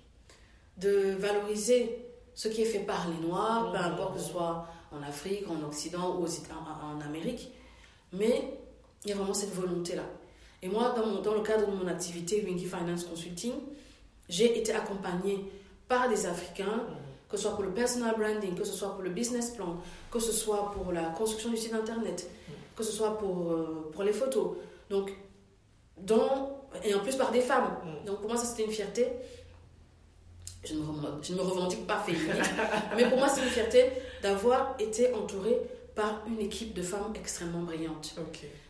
de 0.77 1.17
valoriser 1.19 2.07
ce 2.35 2.47
qui 2.47 2.63
est 2.63 2.67
fait 2.67 2.81
par 2.81 3.09
les 3.09 3.27
Noirs, 3.27 3.73
peu 3.73 3.79
importe 3.79 4.15
que 4.15 4.21
ce 4.21 4.31
soit 4.31 4.69
en 4.93 5.03
Afrique, 5.03 5.49
en 5.49 5.67
Occident 5.67 6.17
ou 6.17 6.25
en, 6.25 7.01
Amérique. 7.01 7.51
Mais 8.13 8.53
il 9.05 9.11
y 9.11 9.13
a 9.13 9.17
vraiment 9.17 9.35
cette 9.35 9.55
volonté-là. 9.55 10.05
Et 10.67 10.69
moi, 10.69 10.93
dans, 10.97 11.21
dans, 11.21 11.35
le 11.35 11.43
cadre 11.43 11.71
de 11.71 11.77
mon 11.77 11.87
activité 11.87 12.43
Winky 12.45 12.67
Finance 12.67 13.05
Consulting, 13.05 13.53
j'ai 14.29 14.59
été 14.59 14.73
accompagnée 14.73 15.45
par 15.87 16.09
des 16.09 16.27
Africains, 16.27 16.83
que 17.29 17.37
ce 17.37 17.45
soit 17.45 17.53
pour 17.53 17.63
le 17.63 17.71
personal 17.71 18.17
branding, 18.19 18.57
que 18.57 18.65
ce 18.65 18.73
soit 18.73 18.93
pour 18.93 19.03
le 19.03 19.11
business 19.11 19.51
plan, 19.51 19.77
que 20.11 20.19
ce 20.19 20.33
soit 20.33 20.73
pour 20.73 20.91
la 20.91 21.05
construction 21.11 21.51
du 21.51 21.57
site 21.57 21.73
internet, 21.73 22.29
que 22.75 22.83
ce 22.83 22.91
soit 22.91 23.17
pour, 23.17 23.53
euh, 23.53 23.91
pour 23.93 24.03
les 24.03 24.13
photos. 24.13 24.57
Donc, 24.91 25.13
et 26.85 26.95
en 26.95 26.99
plus 26.99 27.15
par 27.15 27.31
des 27.31 27.43
femmes. 27.43 27.77
Mm. 27.85 28.07
Donc 28.07 28.19
pour 28.19 28.29
moi, 28.29 28.37
ça 28.37 28.47
c'était 28.47 28.65
une 28.65 28.73
fierté. 28.73 29.07
Je 30.65 30.75
ne, 30.75 30.81
me, 30.81 31.23
je 31.23 31.33
ne 31.33 31.39
me 31.39 31.43
revendique 31.43 31.87
pas 31.87 32.01
féministe, 32.01 32.51
mais 32.97 33.09
pour 33.09 33.19
moi, 33.19 33.29
c'est 33.29 33.43
une 33.43 33.51
fierté 33.51 33.89
d'avoir 34.21 34.75
été 34.81 35.15
entourée 35.15 35.61
par 35.95 36.23
une 36.27 36.41
équipe 36.41 36.75
de 36.75 36.83
femmes 36.83 37.13
extrêmement 37.15 37.63
brillantes. 37.63 38.17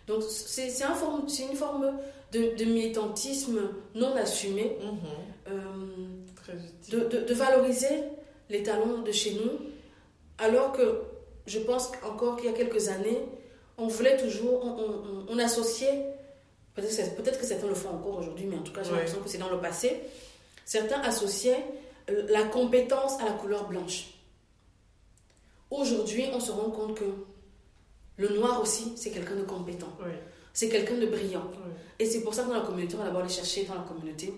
Donc 0.06 0.22
c'est 0.22 0.82
un 0.82 0.94
une 0.94 1.56
forme 1.56 1.92
de, 2.32 2.54
de, 2.56 2.64
militantisme 2.64 3.60
non 3.94 4.14
assumé, 4.14 4.76
mm-hmm. 4.80 5.52
euh, 5.52 6.52
de, 6.90 7.08
de, 7.08 7.24
de, 7.24 7.34
valoriser 7.34 8.04
les 8.50 8.62
talents 8.62 8.98
de 8.98 9.12
chez 9.12 9.34
nous, 9.34 9.50
alors 10.38 10.72
que 10.72 11.02
je 11.46 11.58
pense 11.58 11.90
encore 12.04 12.36
qu'il 12.36 12.46
y 12.46 12.48
a 12.48 12.56
quelques 12.56 12.88
années, 12.88 13.20
on 13.78 13.88
voulait 13.88 14.16
toujours, 14.16 14.64
on, 14.64 14.68
on, 14.68 15.26
on 15.28 15.38
associait 15.38 16.16
Peut-être 16.76 17.40
que 17.40 17.46
certains 17.46 17.68
le 17.68 17.74
font 17.74 17.88
encore 17.88 18.18
aujourd'hui, 18.18 18.44
mais 18.44 18.56
en 18.56 18.62
tout 18.62 18.72
cas, 18.72 18.82
j'ai 18.82 18.90
l'impression 18.90 19.20
que 19.20 19.30
c'est 19.30 19.38
dans 19.38 19.48
le 19.48 19.58
passé. 19.58 19.98
Certains 20.66 21.00
associaient 21.00 21.64
euh, 22.10 22.26
la 22.28 22.42
compétence 22.42 23.18
à 23.20 23.24
la 23.24 23.32
couleur 23.32 23.66
blanche. 23.66 24.08
Aujourd'hui, 25.70 26.26
on 26.34 26.38
se 26.38 26.52
rend 26.52 26.70
compte 26.70 26.96
que 26.98 27.04
le 28.16 28.28
noir 28.30 28.60
aussi, 28.60 28.92
c'est 28.96 29.10
quelqu'un 29.10 29.36
de 29.36 29.42
compétent. 29.42 29.92
C'est 30.52 30.68
quelqu'un 30.68 30.96
de 30.96 31.06
brillant. 31.06 31.50
Et 31.98 32.06
c'est 32.06 32.22
pour 32.22 32.34
ça 32.34 32.44
que 32.44 32.48
dans 32.48 32.54
la 32.54 32.60
communauté, 32.60 32.94
on 32.94 32.98
va 32.98 33.04
d'abord 33.04 33.20
aller 33.20 33.32
chercher 33.32 33.64
dans 33.64 33.74
la 33.74 33.82
communauté 33.82 34.32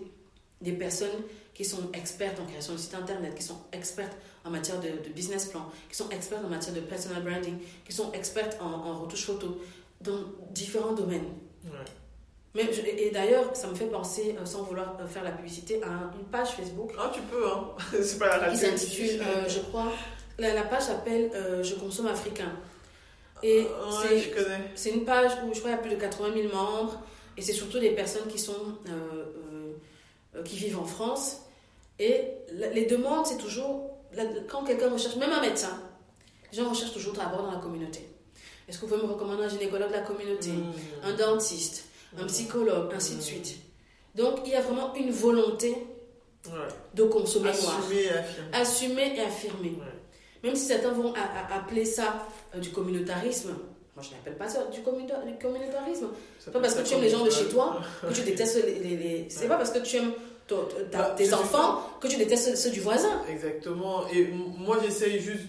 des 0.61 0.73
personnes 0.73 1.23
qui 1.53 1.63
sont 1.63 1.89
expertes 1.93 2.39
en 2.39 2.45
création 2.45 2.73
de 2.73 2.77
site 2.77 2.95
internet, 2.95 3.35
qui 3.35 3.43
sont 3.43 3.59
expertes 3.71 4.15
en 4.45 4.49
matière 4.49 4.79
de, 4.79 5.09
business 5.13 5.45
plan, 5.45 5.69
qui 5.89 5.95
sont 5.95 6.09
expertes 6.09 6.43
en 6.43 6.49
matière 6.49 6.75
de 6.75 6.81
personal 6.81 7.23
branding, 7.23 7.57
qui 7.85 7.93
sont 7.93 8.11
expertes 8.11 8.57
en, 8.61 8.65
en 8.65 8.99
retouche 8.99 9.25
photo, 9.25 9.59
dans 10.01 10.19
différents 10.51 10.93
domaines. 10.93 11.27
Mais 12.55 12.63
et 12.63 13.11
d'ailleurs, 13.11 13.55
ça 13.55 13.67
me 13.67 13.75
fait 13.75 13.85
penser, 13.85 14.35
euh, 14.39 14.45
sans 14.45 14.63
vouloir 14.63 14.97
euh, 14.99 15.07
faire 15.07 15.23
la 15.23 15.31
publicité, 15.31 15.81
à 15.83 16.11
une 16.17 16.25
page 16.31 16.49
Facebook. 16.49 16.91
Ah, 16.97 17.11
tu 17.13 17.21
peux, 17.21 17.47
hein. 17.47 17.67
C'est 18.01 18.17
pas 18.17 18.37
la. 18.37 18.49
Qui 18.49 18.57
s'intitule, 18.57 19.21
euh, 19.21 19.47
je 19.47 19.59
crois, 19.59 19.91
la, 20.39 20.63
page 20.63 20.83
s'appelle 20.83 21.31
Je 21.61 21.75
consomme 21.75 22.07
africain. 22.07 22.51
Et 23.43 23.67
c'est 24.75 24.91
une 24.91 25.05
page 25.05 25.31
où 25.45 25.53
je 25.53 25.59
crois 25.59 25.71
qu'il 25.71 25.71
y 25.71 25.73
a 25.73 25.77
plus 25.77 25.91
de 25.91 25.95
80 25.95 26.33
000 26.33 26.53
membres. 26.53 27.01
Et 27.37 27.41
c'est 27.41 27.53
surtout 27.53 27.79
des 27.79 27.91
personnes 27.91 28.27
qui 28.27 28.39
sont 28.39 28.77
qui 30.45 30.57
vivent 30.57 30.79
en 30.79 30.85
France. 30.85 31.41
Et 31.99 32.23
les 32.73 32.85
demandes, 32.85 33.25
c'est 33.25 33.37
toujours, 33.37 33.91
quand 34.47 34.63
quelqu'un 34.63 34.89
recherche, 34.89 35.17
même 35.17 35.31
un 35.31 35.41
médecin, 35.41 35.81
les 36.51 36.57
gens 36.57 36.69
recherchent 36.69 36.93
toujours 36.93 37.13
d'abord 37.13 37.43
dans 37.43 37.51
la 37.51 37.57
communauté. 37.57 38.07
Est-ce 38.67 38.77
que 38.77 38.85
vous 38.85 38.95
pouvez 38.95 39.07
me 39.07 39.11
recommander 39.11 39.43
un 39.43 39.49
gynécologue 39.49 39.89
de 39.89 39.93
la 39.93 40.01
communauté, 40.01 40.51
mmh. 40.51 40.73
un 41.03 41.13
dentiste 41.13 41.89
un 42.17 42.25
psychologue, 42.25 42.91
ainsi 42.93 43.15
de 43.15 43.21
suite. 43.21 43.57
Donc, 44.15 44.39
il 44.45 44.51
y 44.51 44.55
a 44.55 44.61
vraiment 44.61 44.93
une 44.95 45.11
volonté 45.11 45.75
de 46.95 47.03
consommer 47.03 47.49
Assumer 47.49 48.03
et 48.03 48.09
affirmer. 48.09 48.49
Assumer 48.53 49.15
et 49.15 49.21
affirmer. 49.21 49.77
Même 50.43 50.55
si 50.55 50.65
certains 50.65 50.91
vont 50.91 51.13
appeler 51.51 51.85
ça 51.85 52.25
euh, 52.55 52.59
du 52.59 52.69
communautarisme, 52.69 53.49
moi 53.95 54.03
je 54.03 54.11
n'appelle 54.11 54.37
pas 54.37 54.47
ça 54.47 54.65
du, 54.67 54.81
communautarisme. 54.81 56.07
C'est 56.39 56.51
pas 56.51 56.59
parce 56.59 56.75
que 56.75 56.81
tu 56.81 56.93
aimes 56.93 57.01
les 57.01 57.09
gens 57.09 57.25
de 57.25 57.29
chez 57.29 57.49
toi 57.49 57.81
que 58.01 58.13
tu 58.13 58.21
détestes 58.21 58.63
les. 58.63 59.25
C'est 59.29 59.47
pas 59.47 59.57
parce 59.57 59.71
que 59.71 59.79
tu 59.79 59.97
aimes 59.97 60.13
bah, 60.91 61.13
tes 61.15 61.33
enfants 61.33 61.81
que 61.99 62.07
tu 62.07 62.17
détestes 62.17 62.55
ceux 62.55 62.71
du 62.71 62.79
voisin. 62.79 63.21
Exactement. 63.29 64.07
Et 64.09 64.27
moi 64.27 64.77
j'essaye 64.83 65.19
juste. 65.19 65.43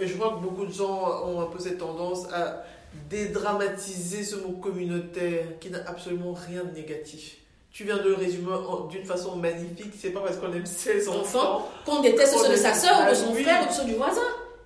Et 0.00 0.06
je 0.06 0.14
vois 0.14 0.36
que 0.36 0.42
beaucoup 0.42 0.66
de 0.66 0.72
gens 0.72 1.24
ont 1.26 1.40
un 1.40 1.46
peu 1.46 1.58
cette 1.58 1.78
tendance 1.78 2.26
à 2.32 2.62
dédramatiser 3.10 4.22
ce 4.22 4.36
mot 4.36 4.52
communautaire 4.52 5.58
qui 5.58 5.70
n'a 5.70 5.82
absolument 5.88 6.34
rien 6.34 6.64
de 6.64 6.70
négatif. 6.70 7.36
Tu 7.70 7.84
viens 7.84 7.98
de 7.98 8.08
le 8.08 8.14
résumer 8.14 8.52
d'une 8.90 9.04
façon 9.04 9.36
magnifique. 9.36 9.92
C'est 9.98 10.10
pas 10.10 10.20
parce 10.20 10.36
qu'on 10.38 10.52
aime 10.52 10.66
ses 10.66 11.08
enfants 11.08 11.68
qu'on 11.84 12.00
déteste 12.00 12.36
ceux 12.38 12.50
de 12.50 12.56
sa 12.56 12.74
soeur 12.74 13.02
ou 13.06 13.10
de 13.10 13.14
son 13.14 13.34
frère 13.34 13.64
ou 13.64 13.68
de 13.68 13.72
ceux 13.72 13.84
du 13.84 13.94
voisin. 13.94 14.22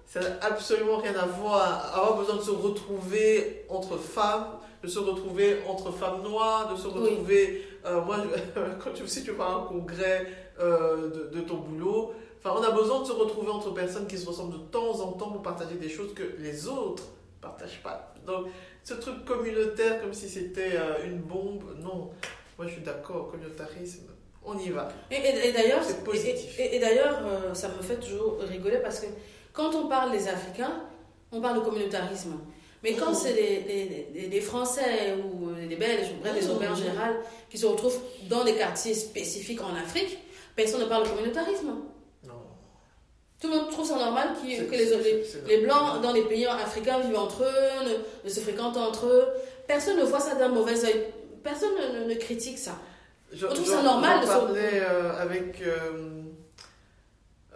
Ça 0.07 0.21
n'a 0.21 0.37
absolument 0.43 0.99
rien 0.99 1.15
à 1.15 1.27
voir. 1.27 1.97
Avoir 1.97 2.17
besoin 2.19 2.37
de 2.37 2.43
se 2.43 2.51
retrouver 2.51 3.65
entre 3.69 3.97
femmes, 3.97 4.47
de 4.83 4.89
se 4.89 4.99
retrouver 4.99 5.59
entre 5.67 5.91
femmes 5.91 6.23
noires, 6.23 6.73
de 6.73 6.79
se 6.79 6.87
retrouver. 6.87 7.67
Euh, 7.87 8.01
moi, 8.03 8.19
quand 8.85 8.93
tu, 8.93 9.07
si 9.09 9.25
tu 9.25 9.33
vas 9.33 9.47
à 9.47 9.55
un 9.55 9.63
congrès 9.63 10.27
euh, 10.61 11.09
de, 11.09 11.39
de, 11.39 11.41
ton 11.41 11.57
boulot, 11.57 12.13
enfin, 12.39 12.55
on 12.59 12.63
a 12.63 12.71
besoin 12.71 13.01
de 13.01 13.07
se 13.07 13.13
retrouver 13.13 13.51
entre 13.51 13.73
personnes 13.73 14.07
qui 14.07 14.19
se 14.19 14.27
ressemblent 14.27 14.53
de 14.53 14.65
temps 14.71 15.01
en 15.01 15.13
temps 15.13 15.31
pour 15.31 15.43
partager 15.43 15.75
des 15.75 15.89
choses 15.89 16.15
que 16.15 16.23
les 16.39 16.69
autres 16.69 17.05
partagent 17.41 17.83
pas. 17.83 18.15
Donc, 18.27 18.47
ce 18.85 18.95
truc 18.95 19.25
communautaire, 19.25 20.01
comme 20.01 20.13
si 20.13 20.29
c'était 20.29 20.77
euh, 20.77 21.07
une 21.07 21.19
bombe, 21.19 21.63
non. 21.81 22.11
Moi, 22.59 22.67
je 22.67 22.73
suis 22.75 22.83
d'accord, 22.83 23.31
communautarisme, 23.31 24.07
on 24.45 24.59
y 24.59 24.71
va. 24.71 24.89
Et, 25.11 25.17
et- 25.17 25.49
et 25.49 25.53
d'ailleurs, 25.53 25.83
C'est 25.85 26.05
positif. 26.05 26.59
et- 26.59 26.79
d'ailleurs, 26.79 27.21
euh, 27.27 27.55
ça 27.55 27.69
me 27.69 27.83
fait 27.83 27.97
toujours 27.97 28.39
rigoler 28.41 28.79
parce 28.79 29.01
que 29.01 29.07
quand 29.53 29.75
on 29.75 29.87
parle 29.89 30.13
des 30.13 30.29
Africains, 30.29 30.83
on 31.33 31.41
parle 31.41 31.61
de 31.61 31.65
communautarisme. 31.65 32.35
Mais 32.83 32.95
quand 32.95 33.11
Mhm. 33.11 33.15
c'est 33.15 33.33
les, 33.35 33.61
les- 33.61 34.09
les- 34.13 34.29
les 34.29 34.41
Français 34.41 35.15
ou 35.15 35.51
les 35.55 35.77
Belges, 35.77 36.11
bref, 36.21 36.35
les 36.35 36.43
Mhm. 36.43 36.49
Européens 36.51 36.73
en 36.73 36.77
général, 36.77 37.17
qui 37.49 37.57
se 37.57 37.67
retrouvent 37.67 38.01
dans 38.29 38.45
des 38.45 38.55
quartiers 38.55 38.95
spécifiques 38.95 39.63
en 39.63 39.75
Afrique, 39.77 40.19
personne 40.57 40.81
ne 40.81 40.87
parle 40.87 41.05
de 41.05 41.09
communautarisme. 41.11 41.75
Non. 42.27 42.33
Tout 43.41 43.49
le 43.49 43.55
monde 43.55 43.71
trouve 43.71 43.87
ça 43.87 43.97
normal 43.97 44.31
que 44.41 44.47
les, 44.47 44.57
les- 45.47 45.65
Blancs 45.65 46.01
dans 46.03 46.13
les 46.13 46.23
pays 46.23 46.47
africains 46.47 46.99
vivent 47.01 47.19
entre 47.19 47.45
eux, 47.45 47.85
ne, 47.87 48.29
ne 48.29 48.33
se 48.33 48.41
fréquentent 48.41 48.77
entre 48.77 49.07
eux. 49.07 49.27
Personne 49.69 49.97
ne 49.99 50.03
voit 50.05 50.21
ça 50.21 50.35
d'un 50.35 50.49
mauvais 50.49 50.85
œil. 50.85 51.07
Personne 51.43 51.71
ne, 51.77 52.01
ne- 52.05 52.09
ne 52.11 52.15
critique 52.19 52.59
ça. 52.59 52.73
Je, 53.33 53.47
On 53.47 53.51
trouve 53.51 53.65
je- 53.67 53.71
ça 53.71 53.83
normal 53.83 54.23
se- 54.23 54.27
parlais 54.29 54.83
euh, 54.83 55.13
avec 55.19 55.63
euh, 55.63 56.23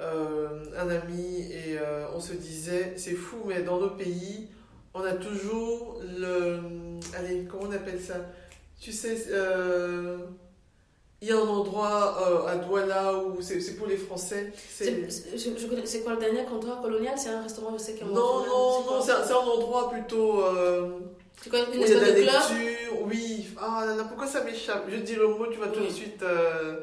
euh, 0.01 0.65
un 0.79 0.89
ami 0.91 1.41
et 1.51 1.79
euh, 1.79 2.07
on 2.15 2.21
se 2.21 2.33
disait, 2.35 2.95
c'est 2.97 3.15
fou, 3.15 3.37
mais 3.47 3.63
dans 3.63 3.79
nos 3.79 3.91
pays, 3.91 4.49
on 4.95 5.03
a 5.03 5.13
toujours 5.13 6.01
le... 6.19 6.61
Allez, 7.17 7.47
comment 7.51 7.65
on 7.69 7.73
appelle 7.73 8.01
ça? 8.01 8.15
Tu 8.81 8.93
sais, 8.93 9.27
euh, 9.31 10.19
il 11.23 11.29
y 11.29 11.33
a 11.33 11.37
un 11.37 11.47
endroit 11.49 12.19
euh, 12.29 12.47
à 12.47 12.57
Douala 12.57 13.15
où 13.17 13.41
c'est 13.41 13.77
pour 13.77 13.87
les 13.87 13.97
Français. 13.97 14.53
c'est- 14.69 15.11
je- 15.11 15.39
je 15.59 15.99
quoi 16.03 16.13
le 16.13 16.19
dernier 16.21 16.45
contrat 16.45 16.79
colonial? 16.83 17.15
C'est 17.17 17.31
un 17.31 17.43
restaurant, 17.43 17.73
je 17.79 17.83
sais 17.83 17.93
qu'il 17.95 18.03
y 18.03 18.05
a 18.05 18.13
un 18.13 18.15
Non, 18.15 18.21
endroit- 18.23 18.47
non, 18.49 18.85
non, 18.97 19.03
c'est 19.03 19.13
un, 19.13 19.25
c'est 19.25 19.33
un 19.33 19.37
endroit 19.37 19.91
plutôt... 19.91 20.45
euh, 20.45 20.99
C'est 21.43 21.51
quoi 21.51 21.61
une 21.73 21.81
de 21.81 21.87
de 21.87 21.93
club 21.95 22.17
lecture, 22.17 23.03
oui. 23.03 23.47
Ah 23.61 23.85
là 23.87 23.95
là, 23.97 24.05
pourquoi 24.05 24.27
ça 24.27 24.43
m'échappe? 24.43 24.85
Je 24.91 24.97
dis 24.97 25.15
le 25.15 25.29
mot, 25.29 25.47
tu 25.47 25.59
vas 25.59 25.69
tout 25.69 25.85
de 25.85 25.91
suite. 25.91 26.23
euh, 26.23 26.81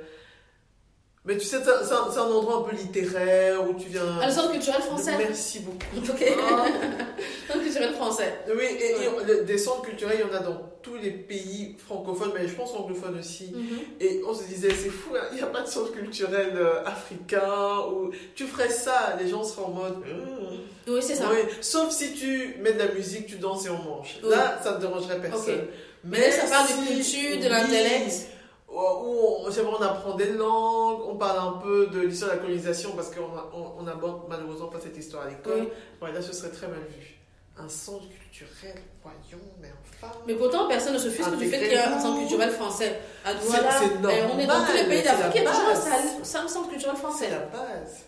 Mais 1.26 1.38
tu 1.38 1.46
sais, 1.46 1.58
c'est 1.64 1.70
un, 1.72 1.84
c'est 2.12 2.20
un- 2.20 2.24
endroit 2.24 2.58
un 2.58 2.62
peu 2.70 2.76
littéraire 2.76 3.68
où 3.68 3.74
tu 3.74 3.88
viens. 3.90 4.20
Ah, 4.22 4.28
le 4.28 4.32
centre 4.34 4.52
culturel 4.52 4.82
français. 4.82 5.16
Merci 5.18 5.60
beaucoup. 5.60 6.12
Ok. 6.12 6.26
Ah. 6.50 6.66
culturel 7.74 7.96
français. 7.96 8.34
Oui, 8.48 8.64
et, 8.80 8.96
on- 9.08 9.44
des 9.46 9.58
centres 9.58 9.82
culturels, 9.84 10.18
il 10.24 10.28
y 10.28 10.32
en 10.32 10.36
a 10.36 10.40
dans 10.40 10.62
tous 10.82 10.96
les 10.96 11.12
pays 11.12 11.76
francophones, 11.78 12.32
mais 12.34 12.48
je 12.48 12.56
pense 12.56 12.74
anglophones 12.76 13.18
aussi. 13.20 13.52
Mhm. 13.56 13.80
Et 14.02 14.22
on 14.28 14.34
se 14.34 14.44
disait, 14.44 14.70
c'est 14.72 14.90
fou, 14.90 15.12
hein, 15.16 15.26
il 15.32 15.36
n'y 15.38 15.42
a 15.44 15.48
pas 15.48 15.62
de 15.62 15.68
centre 15.68 15.92
culturel 15.92 16.52
euh, 16.56 16.84
africain. 16.86 17.86
Ou... 17.92 18.12
Tu 18.36 18.46
ferais 18.46 18.70
ça, 18.70 19.16
les 19.20 19.28
gens 19.30 19.44
seraient 19.44 19.66
en 19.66 19.70
mode. 19.72 19.96
Hum. 19.98 20.58
Oui, 20.88 21.00
c'est 21.02 21.16
ça. 21.16 21.30
Oui, 21.32 21.38
sauf 21.62 21.92
si 21.92 22.14
tu 22.14 22.56
mets 22.60 22.74
de 22.74 22.80
la 22.80 22.92
musique, 22.92 23.28
tu 23.28 23.38
danses 23.38 23.66
et 23.66 23.70
on 23.70 23.78
mange. 23.82 24.20
Oui. 24.24 24.30
Là, 24.32 24.60
ça 24.64 24.76
ne 24.76 24.80
dérangerait 24.82 25.22
personne. 25.22 25.62
Mais 26.04 26.20
là, 26.20 26.32
ça 26.32 26.48
parle 26.48 26.68
de 26.68 27.02
si- 27.02 27.20
culture, 27.22 27.38
de 27.40 27.44
oui, 27.44 27.50
l'intellect. 27.50 28.28
Où 28.68 28.76
on, 28.76 29.46
on 29.48 29.82
apprend 29.84 30.16
des 30.16 30.32
langues, 30.34 31.02
on 31.08 31.16
parle 31.16 31.38
un 31.58 31.60
peu 31.62 31.88
de 31.94 32.00
l'histoire 32.02 32.32
de 32.32 32.38
la 32.38 32.42
colonisation 32.42 32.92
parce 32.96 33.12
qu'on 33.12 33.22
on, 33.54 33.84
on 33.84 33.88
aborde 33.88 34.24
malheureusement 34.28 34.68
pas 34.68 34.80
cette 34.82 34.98
histoire 34.98 35.28
à 35.28 35.30
l'école. 35.30 35.68
Ouais, 36.02 36.12
là, 36.12 36.22
ce 36.24 36.34
serait 36.34 36.50
très 36.50 36.68
mal 36.68 36.80
vu. 36.80 37.13
Un 37.56 37.70
centre 37.70 38.08
culturel, 38.10 38.82
voyons, 39.04 39.44
mais 39.62 39.70
enfin. 40.02 40.12
Mais 40.26 40.34
pourtant, 40.34 40.68
personne 40.68 40.94
ne 40.94 40.98
se 40.98 41.10
fusque 41.10 41.36
du 41.38 41.48
fait 41.48 41.60
qu'il 41.60 41.72
y 41.74 41.76
a 41.76 41.96
un 41.96 42.00
centre 42.00 42.18
culturel 42.20 42.50
français. 42.50 43.00
À 43.24 43.32
C'est- 43.38 43.46
Douala, 43.46 43.70
c'est 43.80 43.86
et 44.18 44.24
on 44.24 44.40
est 44.40 44.48
dans 44.48 44.66
tous 44.66 44.74
les 44.74 44.86
pays 44.86 44.98
c'est 45.00 45.04
d'Afrique, 45.04 45.34
il 45.36 45.44
y 45.44 45.46
a 45.48 45.52
toujours 45.52 45.68
un 45.70 45.76
c'est 46.24 46.48
centre 46.50 46.70
culturel 46.70 46.96
C'est 46.96 47.02
français. 47.02 47.30
la 47.30 47.40
base. 47.40 48.06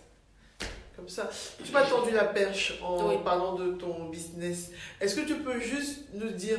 Comme 0.95 1.09
ça. 1.09 1.29
Tu 1.63 1.71
m'as 1.71 1.83
tendu 1.85 2.11
la 2.11 2.23
perche 2.25 2.79
en 2.81 3.09
Oui. 3.09 3.15
parlant 3.23 3.53
de 3.53 3.73
ton 3.73 4.09
business. 4.09 4.71
Est-ce 4.99 5.15
que 5.15 5.21
tu 5.27 5.35
peux 5.35 5.59
juste 5.59 6.05
nous 6.13 6.29
dire, 6.31 6.57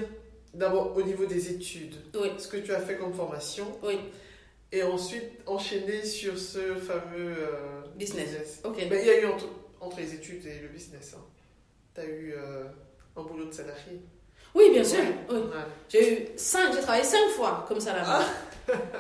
d'abord 0.55 0.97
au 0.97 1.03
niveau 1.03 1.27
des 1.27 1.51
études, 1.51 1.97
Oui. 2.15 2.31
ce 2.39 2.47
que 2.47 2.59
tu 2.59 2.73
as 2.73 2.81
fait 2.81 2.97
comme 2.97 3.15
formation 3.15 3.67
Oui. 3.83 3.99
et 4.71 4.83
ensuite 4.85 5.25
enchaîner 5.47 6.05
sur 6.05 6.39
ce 6.39 6.77
fameux 6.77 7.35
euh, 7.37 7.83
Business. 7.97 8.61
Ok. 8.63 8.77
Ben, 8.89 9.01
il 9.01 9.07
y 9.07 9.11
a 9.11 9.21
eu 9.23 9.27
entre, 9.27 9.47
entre 9.81 9.97
les 9.99 10.15
études 10.15 10.45
et 10.47 10.61
le 10.61 10.69
business. 10.69 11.15
Hein. 11.17 11.23
Tu 11.97 12.01
as 12.03 12.05
eu 12.05 12.35
euh, 12.37 12.65
un 13.17 13.23
boulot 13.23 13.47
de 13.47 13.53
salarié. 13.53 14.01
Oui, 14.55 14.71
bien 14.73 14.85
sûr. 14.85 14.99
Ouais. 15.01 15.15
Oui. 15.31 15.37
Ouais. 15.37 15.65
J'ai 15.89 16.13
eu 16.13 16.27
cinq, 16.37 16.73
j'ai 16.75 16.81
travaillé 16.81 17.05
cinq 17.05 17.29
fois 17.37 17.65
comme 17.69 17.81
ça 17.81 17.93
là-bas. 17.95 18.25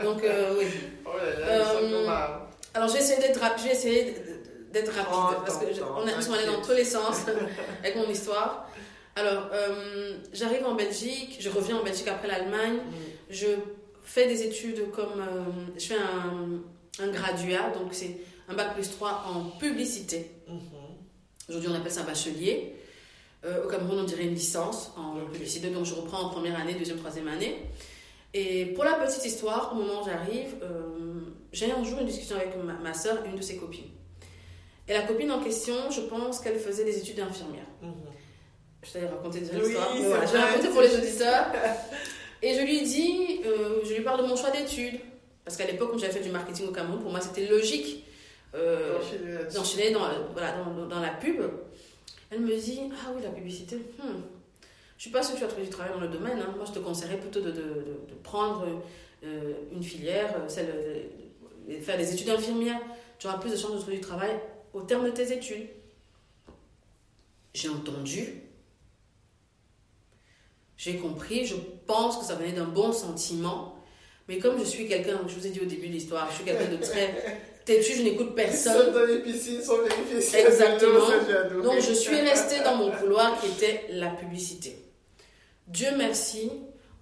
Donc 0.02 0.22
euh, 0.24 0.54
oui. 0.58 0.66
Oh 1.06 1.10
là 1.16 1.38
là, 1.40 1.70
Euh. 1.70 2.38
Alors 2.74 2.88
j'ai 2.88 2.98
essayé 2.98 3.20
d'être 3.20 3.40
rapide, 3.40 3.64
j'ai 3.66 3.72
essayé 3.72 4.14
d'être 4.72 4.92
rapide 4.92 5.12
Oh, 5.38 5.42
parce 5.44 5.58
que 5.58 5.72
je- 5.72 5.82
on 5.82 6.20
sont 6.22 6.32
allés 6.32 6.46
dans 6.46 6.60
tous 6.62 6.72
les 6.72 6.84
sens 6.84 7.22
avec 7.82 7.96
mon 7.96 8.08
histoire. 8.08 8.68
Alors 9.14 9.48
euh, 9.52 10.16
j'arrive 10.32 10.64
en 10.66 10.74
Belgique, 10.74 11.36
je 11.40 11.48
reviens 11.48 11.76
en 11.78 11.84
Belgique 11.84 12.08
après 12.08 12.28
l'Allemagne, 12.28 12.76
Mm. 12.76 12.92
je 13.30 13.46
fais 14.02 14.26
des 14.26 14.42
études 14.42 14.90
comme 14.92 15.24
je 15.78 15.86
fais 15.86 15.94
un, 15.96 16.60
un 17.02 17.08
graduat, 17.08 17.70
donc 17.70 17.92
c'est 17.92 18.18
un 18.48 18.54
bac 18.54 18.74
plus 18.74 18.90
3 18.90 19.24
en 19.34 19.58
publicité. 19.58 20.30
Mhm. 20.48 20.60
Aujourd'hui 21.48 21.68
on 21.72 21.74
appelle 21.74 21.92
ça 21.92 22.02
un 22.02 22.04
bachelier. 22.04 22.76
Euh, 23.46 23.64
au 23.64 23.68
Cameroun 23.68 24.00
on 24.00 24.04
dirait 24.04 24.24
une 24.24 24.34
licence 24.34 24.92
en 24.96 25.24
publicité, 25.32 25.70
donc 25.70 25.84
je 25.84 25.94
reprends 25.94 26.22
en 26.22 26.28
première 26.30 26.58
année, 26.58 26.74
deuxième, 26.74 26.98
troisième 26.98 27.28
année. 27.28 27.56
Et 28.34 28.66
pour 28.66 28.84
la 28.84 28.94
petite 28.94 29.24
histoire, 29.24 29.72
au 29.72 29.76
moment 29.76 30.02
où 30.02 30.04
j'arrive, 30.04 30.56
euh, 30.62 31.20
j'ai 31.52 31.70
un 31.70 31.82
jour 31.84 32.00
une 32.00 32.06
discussion 32.06 32.36
avec 32.36 32.50
ma, 32.56 32.74
ma 32.74 32.92
soeur 32.92 33.24
et 33.24 33.28
une 33.28 33.36
de 33.36 33.42
ses 33.42 33.56
copines. 33.56 33.90
Et 34.88 34.92
la 34.92 35.02
copine 35.02 35.30
en 35.30 35.40
question, 35.40 35.90
je 35.90 36.00
pense 36.02 36.40
qu'elle 36.40 36.58
faisait 36.58 36.84
des 36.84 36.98
études 36.98 37.16
d'infirmière. 37.16 37.66
Mhm. 37.82 37.92
Je 38.82 38.92
t'avais 38.92 39.06
raconté 39.06 39.40
déjà 39.40 39.54
Oui, 39.54 39.62
l'histoire. 39.64 39.88
c'est 39.94 40.02
voilà, 40.02 40.26
je 40.26 40.36
raconter 40.36 40.62
c'est 40.62 40.70
pour 40.70 40.82
les 40.82 40.94
auditeurs. 40.96 41.46
Et 42.42 42.54
je 42.54 42.60
lui 42.60 42.82
dis, 42.82 43.40
euh, 43.46 43.80
je 43.84 43.94
lui 43.94 44.02
parle 44.02 44.22
de 44.22 44.28
mon 44.28 44.36
choix 44.36 44.50
d'études. 44.50 45.00
Parce 45.44 45.56
qu'à 45.56 45.66
l'époque, 45.66 45.92
quand 45.92 45.98
j'avais 45.98 46.12
fait 46.12 46.20
du 46.24 46.30
marketing 46.30 46.68
au 46.68 46.72
Cameroun, 46.72 47.00
pour 47.00 47.10
moi, 47.10 47.20
c'était 47.20 47.46
logique 47.46 48.04
euh, 48.54 48.98
d'enchaîner 49.54 49.90
dans, 49.90 50.02
voilà, 50.32 50.52
dans, 50.52 50.86
dans 50.86 51.00
la 51.00 51.10
pub. 51.10 51.40
Elle 52.36 52.42
me 52.42 52.56
dit, 52.56 52.80
ah 52.92 53.12
oui, 53.14 53.22
la 53.22 53.30
publicité, 53.30 53.76
hmm. 53.76 54.20
je 54.96 55.02
suis 55.02 55.10
pas 55.10 55.22
sûre 55.22 55.34
que 55.34 55.38
tu 55.38 55.44
vas 55.44 55.50
trouver 55.50 55.66
du 55.66 55.72
travail 55.72 55.94
dans 55.94 56.00
le 56.00 56.08
domaine. 56.08 56.38
hein. 56.38 56.52
Moi, 56.54 56.66
je 56.66 56.72
te 56.72 56.78
conseillerais 56.80 57.16
plutôt 57.18 57.40
de, 57.40 57.52
prendre 58.22 58.66
euh, 59.24 59.54
une 59.72 59.82
filière, 59.82 60.34
euh, 60.36 60.48
celle 60.48 60.66
de 61.66 61.80
faire 61.80 61.96
des 61.96 62.12
études 62.12 62.28
infirmières. 62.28 62.80
Tu 63.18 63.26
auras 63.26 63.38
plus 63.38 63.50
de 63.50 63.56
chances 63.56 63.72
de 63.72 63.78
trouver 63.78 63.96
du 63.96 64.02
travail 64.02 64.38
au 64.74 64.82
terme 64.82 65.06
de 65.06 65.10
tes 65.10 65.32
études. 65.32 65.68
J'ai 67.54 67.70
entendu, 67.70 68.42
j'ai 70.76 70.98
compris, 70.98 71.46
je 71.46 71.54
pense 71.86 72.18
que 72.18 72.24
ça 72.24 72.34
venait 72.34 72.52
d'un 72.52 72.66
bon 72.66 72.92
sentiment. 72.92 73.82
Mais 74.28 74.38
comme 74.38 74.58
je 74.58 74.64
suis 74.64 74.86
quelqu'un, 74.86 75.20
je 75.26 75.34
vous 75.34 75.46
ai 75.46 75.50
dit 75.50 75.60
au 75.60 75.64
début 75.64 75.86
de 75.86 75.92
l'histoire, 75.92 76.28
je 76.30 76.36
suis 76.36 76.44
quelqu'un 76.44 76.70
de 76.70 76.76
très 76.76 77.40
têtu, 77.66 77.92
je 77.96 78.02
n'écoute 78.02 78.34
personne. 78.34 78.72
Seul 78.72 78.92
dans 78.94 79.04
les 79.04 79.18
piscines 79.18 79.60
sans 79.60 79.76
vérifier 79.82 80.20
si 80.22 80.36
Exactement. 80.36 81.62
Donc 81.62 81.80
je 81.80 81.92
suis 81.92 82.16
restée 82.20 82.62
dans 82.64 82.76
mon 82.76 82.90
couloir 82.92 83.38
qui 83.40 83.48
était 83.48 83.84
la 83.90 84.08
publicité. 84.10 84.78
Dieu 85.66 85.88
merci, 85.98 86.50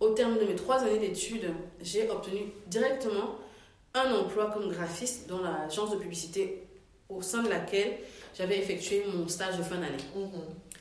au 0.00 0.08
terme 0.10 0.38
de 0.38 0.44
mes 0.44 0.56
trois 0.56 0.78
années 0.82 0.98
d'études, 0.98 1.52
j'ai 1.80 2.10
obtenu 2.10 2.40
directement 2.66 3.36
un 3.94 4.12
emploi 4.14 4.50
comme 4.52 4.68
graphiste 4.72 5.28
dans 5.28 5.40
l'agence 5.40 5.90
de 5.92 5.96
publicité 5.96 6.62
au 7.08 7.22
sein 7.22 7.42
de 7.44 7.48
laquelle 7.48 7.92
j'avais 8.36 8.58
effectué 8.58 9.04
mon 9.14 9.28
stage 9.28 9.56
de 9.58 9.62
fin 9.62 9.76
d'année. 9.76 10.02
Mhm. 10.16 10.30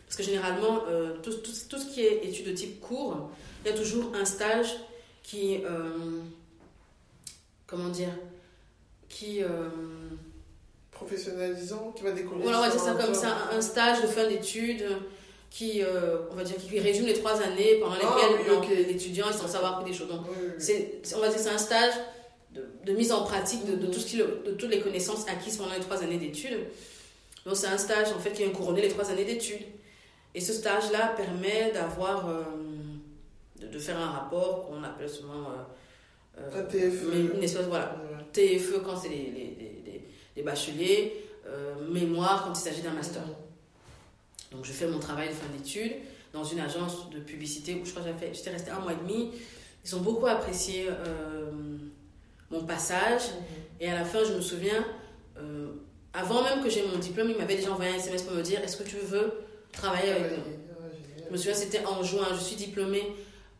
Parce 0.07 0.15
que 0.15 0.23
généralement, 0.23 0.83
euh, 0.89 1.17
tout, 1.21 1.33
tout- 1.33 1.51
tout 1.69 1.77
ce 1.77 1.85
qui 1.93 2.01
est 2.05 2.25
études 2.25 2.47
de 2.47 2.53
type 2.53 2.79
court, 2.79 3.29
il 3.65 3.71
y 3.71 3.73
a 3.73 3.77
toujours 3.77 4.11
un 4.15 4.25
stage 4.25 4.67
qui... 5.23 5.57
euh, 5.65 6.21
comment 7.67 7.89
dire 7.89 8.09
Qui... 9.13 9.43
euh, 9.43 9.69
Professionnalisant, 10.91 11.91
qui 11.95 12.03
va 12.03 12.11
voilà, 12.11 12.59
on 12.59 12.61
va 12.61 12.69
dire 12.69 12.79
ça 12.79 12.93
comme 12.93 13.15
ça, 13.15 13.49
un 13.51 13.61
stage 13.61 14.01
de 14.03 14.07
fin 14.07 14.27
d'études 14.27 14.85
qui, 15.49 15.81
euh, 15.83 16.19
on 16.31 16.35
va 16.35 16.43
dire, 16.43 16.55
qui 16.55 16.79
résume 16.79 17.07
les 17.07 17.13
trois 17.15 17.41
années 17.41 17.75
pendant 17.81 17.95
Ah, 17.95 18.15
lesquelles 18.15 18.39
oui, 18.47 18.51
non, 18.51 18.59
ok. 18.59 18.67
l'étudiant 18.87 19.29
est 19.29 19.33
censé 19.33 19.55
avoir 19.55 19.79
appris 19.79 19.91
des 19.91 19.97
choses. 19.97 20.07
Donc, 20.07 20.21
Oui, 20.29 20.35
oui, 20.39 20.47
oui. 20.49 20.53
c'est, 20.59 21.15
on 21.15 21.19
va 21.19 21.27
dire 21.29 21.37
que 21.37 21.43
c'est 21.43 21.49
un 21.49 21.57
stage 21.57 21.93
de, 22.51 22.63
de 22.85 22.91
mise 22.93 23.11
en 23.11 23.23
pratique 23.23 23.65
de, 23.65 23.75
de 23.75 23.87
tout 23.91 23.99
ce 23.99 24.05
qui, 24.05 24.17
de 24.17 24.51
toutes 24.57 24.69
les 24.69 24.79
connaissances 24.79 25.27
acquises 25.27 25.57
pendant 25.57 25.73
les 25.73 25.79
trois 25.81 26.01
années 26.03 26.17
d'études. 26.17 26.59
Donc, 27.45 27.55
c'est 27.57 27.67
un 27.67 27.77
stage, 27.77 28.07
en 28.15 28.19
fait, 28.19 28.31
qui 28.31 28.43
vient 28.43 28.51
couronner 28.53 28.81
les 28.83 28.89
trois 28.89 29.09
années 29.09 29.25
d'études. 29.25 29.65
Et 30.35 30.41
ce 30.41 30.53
stage-là 30.53 31.13
permet 31.17 31.71
d'avoir, 31.73 32.29
euh, 32.29 32.43
de, 33.59 33.67
de 33.67 33.79
faire 33.79 33.97
un 33.99 34.09
rapport 34.11 34.67
qu'on 34.67 34.83
appelle 34.83 35.09
souvent... 35.09 35.41
euh, 35.49 35.63
euh, 36.37 36.63
TFE. 36.67 37.05
mais 37.11 37.19
une 37.37 37.43
espèce, 37.43 37.65
voilà. 37.67 37.95
TFE 38.31 38.79
quand 38.83 38.95
c'est 38.97 39.09
les, 39.09 39.15
les, 39.17 39.55
les- 39.85 40.01
les- 40.35 40.41
bacheliers, 40.43 41.13
euh, 41.47 41.75
mémoire 41.91 42.43
quand 42.45 42.53
il 42.57 42.61
s'agit 42.61 42.81
d'un 42.81 42.93
master. 42.93 43.21
Donc 44.51 44.65
je 44.65 44.71
fais 44.71 44.87
mon 44.87 44.99
travail 44.99 45.29
de 45.29 45.33
fin 45.33 45.45
d'études 45.55 45.93
dans 46.33 46.43
une 46.43 46.59
agence 46.59 47.09
de 47.11 47.19
publicité 47.19 47.75
où 47.75 47.85
je 47.85 47.91
crois 47.91 48.03
que 48.03 48.13
fait- 48.17 48.33
j'étais 48.33 48.49
restée 48.49 48.71
un 48.71 48.79
mois 48.79 48.93
et 48.93 48.95
demi. 48.95 49.31
Ils 49.85 49.95
ont 49.95 49.99
beaucoup 50.01 50.25
apprécié 50.27 50.87
euh, 50.89 51.51
mon 52.49 52.63
passage 52.63 53.21
et 53.79 53.89
à 53.89 53.95
la 53.95 54.05
fin 54.05 54.23
je 54.23 54.33
me 54.33 54.41
souviens, 54.41 54.85
euh, 55.37 55.67
avant 56.13 56.43
même 56.43 56.63
que 56.63 56.69
j'ai 56.69 56.85
mon 56.87 56.97
diplôme, 56.97 57.29
ils 57.29 57.37
m'avaient 57.37 57.55
déjà 57.55 57.71
envoyé 57.71 57.91
un 57.91 57.95
SMS 57.95 58.23
pour 58.23 58.35
me 58.35 58.41
dire 58.41 58.59
est-ce 58.63 58.77
que 58.77 58.83
tu 58.87 58.97
veux 58.97 59.31
travailler 59.71 60.11
avec 60.11 60.31
nous? 60.31 60.37
ouais. 60.37 61.25
Je 61.27 61.31
me 61.31 61.37
souviens 61.37 61.53
c'était 61.53 61.85
en 61.85 62.01
juin, 62.03 62.27
je 62.33 62.39
suis 62.43 62.55
diplômée 62.55 63.03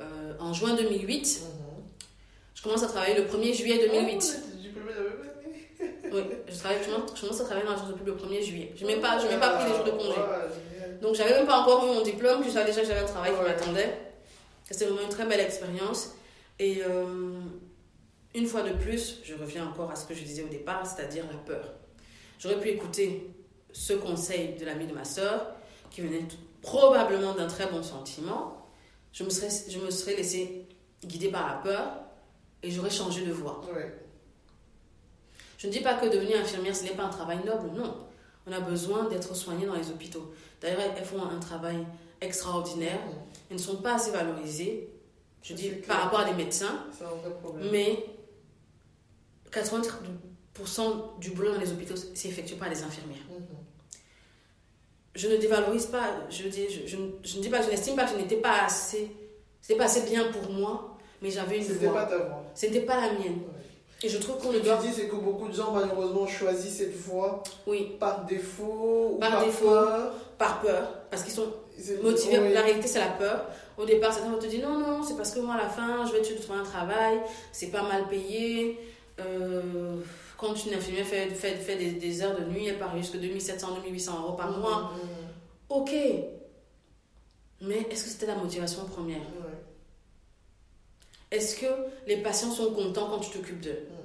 euh, 0.02 0.34
en 0.40 0.54
juin 0.54 0.76
2008. 0.76 1.42
Mhm. 1.44 1.53
Je 2.64 2.70
commence 2.70 2.84
à 2.84 2.88
travailler 2.88 3.16
le 3.16 3.26
1er 3.26 3.54
juillet 3.54 3.90
2008. 3.90 4.24
Oh, 4.24 4.50
t'es 4.50 4.58
diplômé 4.62 4.92
Oui, 6.14 6.22
je, 6.48 6.58
travaille, 6.58 6.78
je, 6.82 7.22
commence, 7.22 7.42
à 7.42 7.44
travailler 7.44 7.66
dans 7.66 7.74
l'agence 7.74 7.90
depuis 7.90 8.06
le 8.06 8.14
1er 8.14 8.42
juillet. 8.42 8.74
Je 8.78 8.86
n'ai 8.86 8.94
même, 8.94 9.02
pas, 9.02 9.22
même 9.22 9.38
pas 9.38 9.58
pris 9.58 9.70
les 9.70 9.76
jours 9.76 9.84
de 9.84 9.92
congé. 9.92 10.22
Donc, 11.02 11.14
j'avais 11.16 11.32
même 11.32 11.46
pas 11.46 11.58
encore 11.58 11.84
eu 11.84 11.88
mon 11.88 12.02
diplôme, 12.02 12.42
je 12.46 12.52
savais 12.52 12.68
déjà 12.68 12.80
que 12.80 12.88
j'avais 12.88 13.02
un 13.02 13.06
travail 13.06 13.34
qui 13.34 13.42
m'attendait. 13.42 13.98
C'était 14.72 14.86
vraiment 14.86 15.02
une 15.02 15.10
très 15.10 15.26
belle 15.26 15.42
expérience. 15.42 16.12
Et 16.58 16.82
euh, 16.86 17.42
une 18.34 18.46
fois 18.46 18.62
de 18.62 18.72
plus, 18.72 19.20
je 19.26 19.34
reviens 19.34 19.68
encore 19.68 19.92
à 19.92 19.98
ce 19.98 20.06
que 20.06 20.14
je 20.14 20.24
disais 20.24 20.44
au 20.44 20.48
départ, 20.48 20.88
c'est-à-dire 20.88 21.26
la 21.30 21.40
peur. 21.40 21.70
J'aurais 22.40 22.62
pu 22.62 22.70
écouter 22.70 23.30
ce 23.74 23.92
conseil 23.92 24.56
de 24.58 24.64
l'ami 24.66 24.88
de 24.88 24.94
ma 24.94 25.04
soeur, 25.04 25.48
qui 25.92 26.00
venait 26.00 26.24
probablement 26.62 27.34
d'un 27.34 27.48
très 27.48 27.68
bon 27.68 27.84
sentiment. 27.84 28.66
Je 29.12 29.26
me 29.26 29.30
serais, 29.30 29.50
je 29.68 29.80
me 29.80 29.92
serais 29.92 30.16
laissé 30.16 30.66
guider 31.04 31.28
par 31.28 31.46
la 31.46 31.56
peur 31.56 32.03
et 32.64 32.72
j'aurais 32.72 32.90
changé 32.90 33.26
de 33.26 33.32
voie. 33.32 33.62
Je 35.58 35.68
ne 35.68 35.72
dis 35.72 35.82
pas 35.82 35.94
que 35.96 36.08
devenir 36.08 36.40
infirmière, 36.40 36.76
ce 36.76 36.84
n'est 36.84 36.92
pas 36.92 37.04
un 37.04 37.10
travail 37.10 37.40
noble, 37.46 37.70
non. 37.76 37.96
On 38.48 38.52
a 38.52 38.60
besoin 38.60 39.08
d'être 39.08 39.36
soigné 39.36 39.66
dans 39.66 39.76
les 39.76 39.90
hôpitaux. 39.90 40.34
D'ailleurs, 40.62 40.82
elles 40.98 41.06
font 41.06 41.22
un 41.24 41.40
travail 41.40 41.86
extraordinaire. 42.20 43.00
Elles 43.50 43.58
ne 43.58 43.62
sont 43.62 43.78
pas 43.78 43.96
assez 43.96 44.12
valorisées, 44.12 44.90
je 45.42 45.54
dis 45.54 45.70
par 45.70 46.04
rapport 46.04 46.22
à 46.22 46.26
des 46.26 46.34
médecins. 46.34 46.86
Mais 47.72 48.06
80% 49.52 51.20
du 51.20 51.32
boulot 51.32 51.54
dans 51.54 51.60
les 51.60 51.72
hôpitaux, 51.72 51.96
c'est 51.96 52.28
effectué 52.28 52.56
par 52.56 52.70
les 52.70 52.82
infirmières. 52.84 53.24
Mm-hmm. 53.30 53.56
Je 55.16 55.28
ne 55.28 55.38
dévalorise 55.38 55.86
pas, 55.86 56.28
je, 56.30 56.48
dis, 56.48 56.68
je, 56.70 56.88
je, 56.88 56.98
je 57.24 57.38
ne 57.38 57.42
dis 57.42 57.50
pas, 57.50 57.62
je 57.62 57.70
n'estime 57.70 57.96
pas 57.96 58.06
que 58.06 58.12
je 58.12 58.16
n'étais 58.16 58.38
pas 58.38 58.64
assez, 58.64 59.16
c'était 59.62 59.78
pas 59.78 59.86
assez 59.86 60.10
bien 60.10 60.32
pour 60.32 60.52
moi, 60.52 60.98
mais 61.22 61.30
j'avais 61.30 61.60
une 61.60 61.72
voix. 61.74 61.94
Pas 61.94 62.06
ta 62.06 62.18
voix. 62.18 62.43
C'était 62.56 62.82
pas 62.82 62.96
la 63.02 63.14
mienne. 63.14 63.40
Et 64.04 64.10
je 64.10 64.18
trouve 64.18 64.38
qu'on 64.38 64.52
le 64.52 64.60
doit. 64.60 64.76
Ce 64.78 64.82
que 64.82 64.88
tu 64.88 64.94
dis, 64.94 65.02
c'est 65.02 65.08
que 65.08 65.16
beaucoup 65.16 65.48
de 65.48 65.54
gens, 65.54 65.72
malheureusement, 65.72 66.28
choisissent 66.28 66.78
cette 66.78 66.96
voie 66.96 67.42
oui. 67.66 67.96
par 68.00 68.26
défaut 68.26 69.18
par, 69.20 69.32
par 69.32 69.46
défaut, 69.46 69.70
peur. 69.70 70.14
Par 70.38 70.62
peur, 70.62 70.88
parce 71.10 71.24
qu'ils 71.24 71.34
sont 71.34 71.54
motivés. 72.04 72.50
La 72.54 72.62
réalité, 72.62 72.88
c'est 72.88 73.00
la 73.00 73.08
peur. 73.08 73.46
Au 73.78 73.86
départ, 73.86 74.14
certains 74.14 74.30
vont 74.30 74.40
te 74.40 74.48
dire 74.48 74.68
non, 74.68 74.78
non, 74.78 75.04
c'est 75.04 75.16
parce 75.16 75.32
que 75.32 75.40
moi, 75.40 75.56
à 75.56 75.64
la 75.64 75.70
fin, 75.70 76.06
je 76.06 76.12
vais 76.12 76.22
te 76.22 76.42
trouver 76.42 76.60
un 76.60 76.64
travail, 76.64 77.22
c'est 77.54 77.68
pas 77.68 77.84
mal 77.84 78.08
payé. 78.10 78.78
Euh, 79.20 80.02
quand 80.38 80.54
une 80.66 80.74
infirmière 80.74 81.06
fait, 81.06 81.30
fait, 81.30 81.56
fait 81.56 81.78
des, 81.78 81.92
des, 81.92 82.22
heures 82.22 82.38
de 82.38 82.44
nuit, 82.46 82.68
elle 82.68 82.80
part 82.80 82.98
jusqu'à 82.98 83.20
2700, 83.20 83.76
2800 83.76 84.22
euros 84.22 84.34
par 84.34 84.52
mois. 84.52 84.92
Mmh. 84.92 85.74
Ok. 85.74 85.92
Mais 87.62 87.88
est-ce 87.90 88.04
que 88.04 88.10
c'était 88.10 88.26
la 88.26 88.36
motivation 88.36 88.84
première? 88.86 89.22
Est-ce 91.34 91.56
que 91.56 91.66
les 92.08 92.18
patients 92.18 92.52
sont 92.52 92.74
contents 92.74 93.10
quand 93.10 93.20
tu 93.20 93.32
t'occupes 93.32 93.60
d'eux? 93.60 93.88
Mm. 93.90 94.04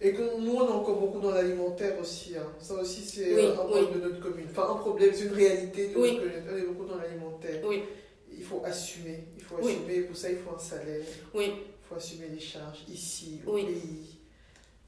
Et 0.00 0.12
que 0.12 0.40
nous, 0.40 0.54
on 0.54 0.68
est 0.68 0.72
encore 0.72 1.00
beaucoup 1.00 1.20
dans 1.20 1.32
l'alimentaire 1.32 1.98
aussi. 2.00 2.36
Hein. 2.36 2.46
Ça 2.60 2.74
aussi, 2.74 3.02
c'est 3.02 3.46
un 3.46 3.50
problème 3.52 3.92
de 3.94 4.00
notre 4.00 4.20
commune. 4.20 4.46
Enfin, 4.50 4.70
un 4.70 4.76
problème, 4.76 5.10
c'est 5.12 5.24
une 5.24 5.32
réalité 5.32 5.88
de 5.88 5.98
notre 5.98 6.18
commune. 6.18 6.42
On 6.50 6.56
est 6.56 6.62
beaucoup 6.62 6.84
dans 6.86 6.96
l'alimentaire. 6.96 7.60
Oui. 7.64 7.82
Il 8.32 8.44
faut 8.44 8.62
assumer. 8.64 9.24
Il 9.36 9.42
faut 9.42 9.56
assumer. 9.58 10.00
Pour 10.02 10.16
ça, 10.16 10.30
il 10.30 10.38
faut 10.38 10.54
un 10.54 10.58
salaire. 10.58 11.04
Oui. 11.34 11.46
Il 11.46 11.88
faut 11.88 11.96
assumer 11.96 12.28
les 12.32 12.40
charges 12.40 12.84
ici, 12.88 13.40
au 13.44 13.54
pays. 13.54 14.18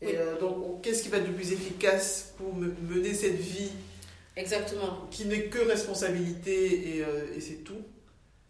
Et 0.00 0.16
euh, 0.16 0.38
donc, 0.38 0.80
qu'est-ce 0.82 1.02
qui 1.02 1.08
va 1.08 1.18
être 1.18 1.26
le 1.26 1.34
plus 1.34 1.52
efficace 1.52 2.32
pour 2.38 2.54
mener 2.54 3.12
cette 3.12 3.34
vie 3.34 3.72
Exactement. 4.36 5.08
Qui 5.10 5.26
n'est 5.26 5.46
que 5.46 5.58
responsabilité 5.58 6.96
et, 6.96 7.04
euh, 7.04 7.34
et 7.36 7.40
c'est 7.40 7.64
tout? 7.64 7.82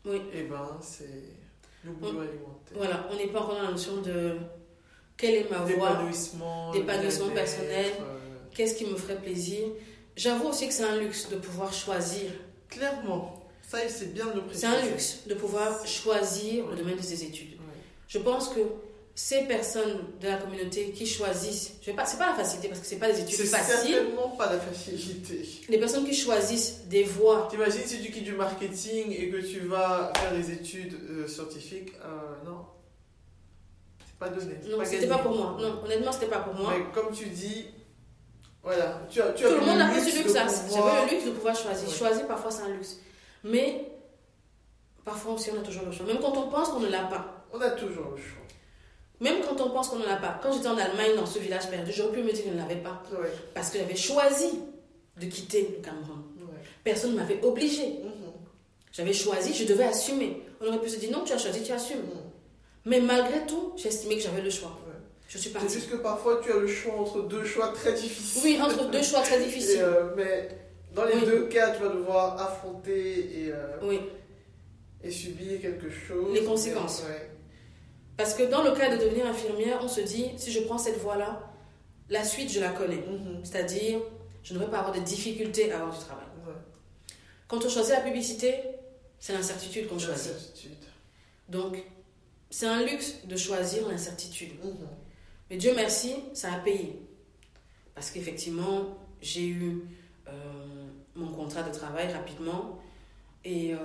Oui. 0.05 0.17
Et 0.33 0.41
eh 0.41 0.43
ben, 0.45 0.79
c'est 0.81 1.25
le 1.85 1.93
boulot 1.93 2.21
alimentaire. 2.21 2.75
Voilà, 2.75 3.09
on 3.11 3.17
n'est 3.17 3.29
pas 3.29 3.41
encore 3.41 3.57
dans 3.57 3.63
la 3.63 3.71
notion 3.71 4.01
de 4.01 4.37
quelle 5.17 5.35
est 5.35 5.51
ma 5.51 5.59
voie, 5.59 6.03
d'épanouissement 6.73 7.29
personnel, 7.35 7.93
euh, 8.01 8.19
qu'est-ce 8.55 8.75
qui 8.75 8.87
me 8.87 8.97
ferait 8.97 9.21
plaisir? 9.21 9.69
J'avoue 10.17 10.49
aussi 10.49 10.67
que 10.67 10.73
c'est 10.73 10.85
un 10.85 10.97
luxe 10.97 11.29
de 11.29 11.37
pouvoir 11.37 11.73
choisir. 11.73 12.31
Clairement, 12.69 13.43
ça 13.63 13.79
c'est 13.89 14.15
bien 14.15 14.27
de 14.27 14.37
le 14.37 14.43
préciser. 14.43 14.67
C'est 14.67 14.77
un 14.79 14.91
luxe 14.91 15.21
de 15.27 15.35
pouvoir 15.35 15.87
choisir 15.87 16.67
le 16.69 16.77
domaine 16.77 16.97
de 16.97 17.03
ses 17.03 17.25
études. 17.25 17.59
Je 18.09 18.19
pense 18.19 18.49
que 18.49 18.61
ces 19.23 19.43
personnes 19.43 19.99
de 20.19 20.29
la 20.29 20.39
communauté 20.39 20.93
qui 20.93 21.07
choisissent, 21.07 21.75
je 21.83 21.91
vais 21.91 21.93
pas, 21.93 22.07
c'est 22.07 22.17
pas 22.17 22.31
la 22.31 22.35
facilité 22.35 22.69
parce 22.69 22.81
que 22.81 22.87
c'est 22.87 22.97
pas 22.97 23.13
des 23.13 23.21
études 23.21 23.37
faciles. 23.37 23.77
C'est 23.77 23.93
certainement 23.93 24.31
pas 24.31 24.51
la 24.51 24.59
facilité. 24.59 25.47
Les 25.69 25.79
personnes 25.79 26.07
qui 26.07 26.15
choisissent 26.15 26.87
des 26.87 27.05
voies. 27.05 27.47
T'imagines 27.51 27.85
si 27.85 28.01
tu 28.01 28.11
quittes 28.11 28.25
du 28.25 28.33
marketing 28.33 29.13
et 29.13 29.29
que 29.29 29.37
tu 29.37 29.61
vas 29.67 30.11
faire 30.17 30.33
des 30.33 30.51
études 30.51 30.95
euh, 31.11 31.29
scientifiques, 31.29 31.93
euh, 32.03 32.45
non, 32.47 32.65
c'est 34.07 34.19
pas 34.19 34.31
donné. 34.31 34.55
Non, 34.71 34.83
c'était 34.85 35.07
pas 35.07 35.19
pour 35.19 35.37
moi. 35.37 35.59
Non, 35.61 35.85
honnêtement, 35.85 36.13
c'était 36.13 36.27
pas 36.27 36.39
pour 36.39 36.55
moi. 36.55 36.73
Mais 36.77 36.85
comme 36.93 37.15
tu 37.15 37.27
dis, 37.27 37.67
voilà, 38.63 39.03
tu 39.11 39.21
as, 39.21 39.33
tu 39.33 39.45
Tout 39.45 39.51
le 39.51 39.61
monde 39.61 39.79
n'a 39.79 39.89
pas 39.89 40.01
ce 40.01 40.17
luxe. 40.17 40.33
J'avais 40.33 41.05
le 41.05 41.11
luxe 41.11 41.27
de 41.27 41.33
pouvoir 41.33 41.55
choisir. 41.55 41.91
Choisir 41.91 42.27
parfois 42.27 42.51
c'est 42.51 42.63
un 42.63 42.71
luxe, 42.71 42.97
mais 43.45 43.93
parfois 45.05 45.35
aussi 45.35 45.51
on 45.55 45.61
a 45.61 45.63
toujours 45.63 45.85
le 45.85 45.93
choix. 45.93 46.07
Même 46.07 46.21
quand 46.21 46.35
on 46.39 46.49
pense 46.49 46.71
qu'on 46.71 46.81
ne 46.81 46.89
l'a 46.89 47.05
pas. 47.05 47.47
On 47.53 47.61
a 47.61 47.71
toujours 47.71 48.13
le 48.13 48.17
choix. 48.17 48.40
Même 49.21 49.37
quand 49.47 49.61
on 49.61 49.71
pense 49.71 49.89
qu'on 49.89 49.99
n'en 49.99 50.09
a 50.11 50.17
pas. 50.17 50.41
Quand 50.43 50.53
j'étais 50.53 50.69
en 50.69 50.79
Allemagne, 50.79 51.15
dans 51.17 51.27
ce 51.27 51.39
village 51.39 51.69
perdu, 51.69 51.93
j'aurais 51.93 52.13
pu 52.13 52.23
me 52.23 52.33
dire 52.33 52.43
que 52.45 52.49
je 52.51 52.55
ne 52.55 52.59
l'avais 52.59 52.77
pas. 52.77 53.03
Parce 53.55 53.71
que 53.71 53.79
j'avais 53.79 53.97
choisi 53.97 54.49
de 55.21 55.27
quitter 55.27 55.77
le 55.77 55.83
Cameroun. 55.85 56.23
Personne 56.83 57.13
ne 57.13 57.17
m'avait 57.17 57.43
obligé. 57.43 57.87
Mhm. 58.03 58.33
J'avais 58.93 59.13
choisi, 59.13 59.53
je 59.55 59.65
devais 59.65 59.85
assumer. 59.85 60.43
On 60.61 60.67
aurait 60.67 60.81
pu 60.81 60.89
se 60.89 60.99
dire 60.99 61.11
non, 61.11 61.23
tu 61.25 61.33
as 61.33 61.39
choisi, 61.39 61.63
tu 61.63 61.73
assumes. 61.73 61.99
Mhm. 61.99 62.21
Mais 62.87 63.01
malgré 63.01 63.45
tout, 63.47 63.73
j'ai 63.77 63.89
estimé 63.89 64.17
que 64.17 64.23
j'avais 64.23 64.41
le 64.41 64.51
choix. 64.51 64.79
Je 65.29 65.39
suis 65.39 65.51
partie. 65.51 65.69
C'est 65.69 65.75
juste 65.79 65.91
que 65.91 65.97
parfois 65.97 66.41
tu 66.43 66.51
as 66.51 66.57
le 66.57 66.67
choix 66.67 66.95
entre 66.95 67.23
deux 67.23 67.45
choix 67.45 67.69
très 67.69 67.93
difficiles. 67.93 68.43
Oui, 68.43 68.59
entre 68.61 68.91
deux 68.91 69.03
choix 69.03 69.21
très 69.21 69.39
difficiles. 69.45 69.79
Euh, 69.81 70.11
mais 70.17 70.49
dans 70.93 71.05
les 71.05 71.21
deux 71.21 71.45
cas, 71.45 71.71
tu 71.71 71.83
vas 71.85 71.91
devoir 71.91 72.41
affronter 72.43 73.45
et, 73.45 73.53
euh, 73.53 73.99
et 75.05 75.11
subir 75.11 75.61
quelque 75.61 75.89
chose. 75.89 76.35
Les 76.35 76.43
conséquences. 76.43 77.05
Parce 78.21 78.35
que 78.35 78.43
dans 78.43 78.63
le 78.63 78.73
cas 78.73 78.95
de 78.95 79.03
devenir 79.03 79.25
infirmière, 79.25 79.81
on 79.83 79.89
se 79.89 80.03
dit, 80.03 80.27
si 80.37 80.53
je 80.53 80.61
prends 80.61 80.77
cette 80.77 80.99
voie-là, 80.99 81.51
la 82.11 82.23
suite, 82.23 82.53
je 82.53 82.61
la 82.61 82.69
connais. 82.69 82.99
Mhm. 82.99 83.41
C'est-à-dire, 83.45 83.99
je 84.43 84.53
ne 84.53 84.59
vais 84.59 84.67
pas 84.67 84.81
avoir 84.81 84.95
de 84.95 85.01
difficultés 85.01 85.73
à 85.73 85.77
avoir 85.77 85.99
du 85.99 86.05
travail. 86.05 86.27
Quand 87.49 87.65
on 87.65 87.69
choisit 87.71 87.95
la 87.95 88.03
publicité, 88.03 88.57
c'est 89.19 89.33
l'incertitude 89.33 89.89
qu'on 89.89 89.99
choisit. 89.99 90.35
Donc, 91.49 91.83
c'est 92.51 92.67
un 92.67 92.83
luxe 92.83 93.25
de 93.25 93.37
choisir 93.37 93.89
l'incertitude. 93.89 94.53
Mhm. 94.63 94.87
Mais 95.49 95.57
Dieu 95.57 95.73
merci, 95.75 96.17
ça 96.35 96.53
a 96.53 96.59
payé. 96.59 97.01
Parce 97.95 98.11
qu'effectivement, 98.11 98.99
j'ai 99.23 99.47
eu 99.47 99.83
euh, 100.29 100.33
mon 101.15 101.33
contrat 101.33 101.63
de 101.63 101.73
travail 101.73 102.13
rapidement 102.13 102.79
et 103.47 103.73
euh, 103.73 103.79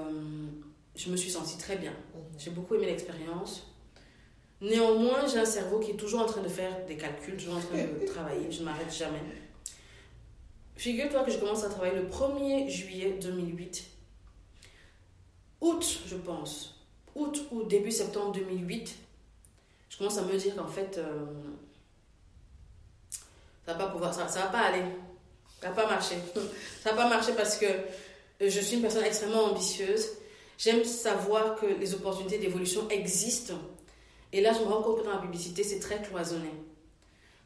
je 0.93 1.09
me 1.09 1.15
suis 1.15 1.31
sentie 1.31 1.57
très 1.57 1.77
bien. 1.77 1.93
Mhm. 2.13 2.21
J'ai 2.37 2.51
beaucoup 2.51 2.75
aimé 2.75 2.87
l'expérience. 2.87 3.71
Néanmoins, 4.61 5.27
j'ai 5.27 5.39
un 5.39 5.45
cerveau 5.45 5.79
qui 5.79 5.91
est 5.91 5.95
toujours 5.95 6.21
en 6.21 6.25
train 6.25 6.41
de 6.41 6.47
faire 6.47 6.85
des 6.85 6.95
calculs, 6.97 7.37
toujours 7.37 7.57
en 7.57 7.59
train 7.59 7.77
de 7.77 8.05
travailler, 8.13 8.51
je 8.51 8.61
ne 8.61 8.65
m'arrête 8.65 8.93
jamais. 8.93 9.19
Figure-toi 10.75 11.23
que 11.23 11.31
je 11.31 11.37
commence 11.37 11.63
à 11.63 11.69
travailler 11.69 11.95
le 11.95 12.07
1er 12.07 12.69
juillet 12.69 13.17
2008. 13.21 13.85
Août, 15.61 15.99
je 16.05 16.15
pense. 16.15 16.75
Août 17.15 17.45
ou 17.51 17.63
début 17.63 17.91
septembre 17.91 18.33
2008. 18.33 18.95
Je 19.89 19.97
commence 19.97 20.17
à 20.17 20.23
me 20.23 20.37
dire 20.37 20.55
qu'en 20.55 20.67
fait, 20.67 20.97
euh, 20.97 21.25
ça 23.65 23.73
va 23.73 23.85
pas 23.85 23.87
pouvoir, 23.87 24.13
ça, 24.13 24.27
ça 24.27 24.41
va 24.41 24.47
pas 24.47 24.59
aller. 24.59 24.83
Ça 25.61 25.69
va 25.69 25.83
pas 25.83 25.89
marcher. 25.89 26.17
ça 26.83 26.91
va 26.91 27.03
pas 27.03 27.09
marcher 27.09 27.33
parce 27.33 27.57
que 27.57 27.67
je 28.41 28.59
suis 28.59 28.75
une 28.75 28.81
personne 28.81 29.05
extrêmement 29.05 29.45
ambitieuse. 29.45 30.09
J'aime 30.57 30.83
savoir 30.83 31.55
que 31.55 31.65
les 31.65 31.93
opportunités 31.93 32.37
d'évolution 32.37 32.89
existent 32.89 33.55
et 34.31 34.41
là, 34.41 34.53
je 34.53 34.59
me 34.59 34.65
rends 34.65 34.81
compte 34.81 34.99
que 34.99 35.05
dans 35.05 35.13
la 35.13 35.19
publicité, 35.19 35.63
c'est 35.63 35.79
très 35.79 36.01
cloisonné. 36.01 36.49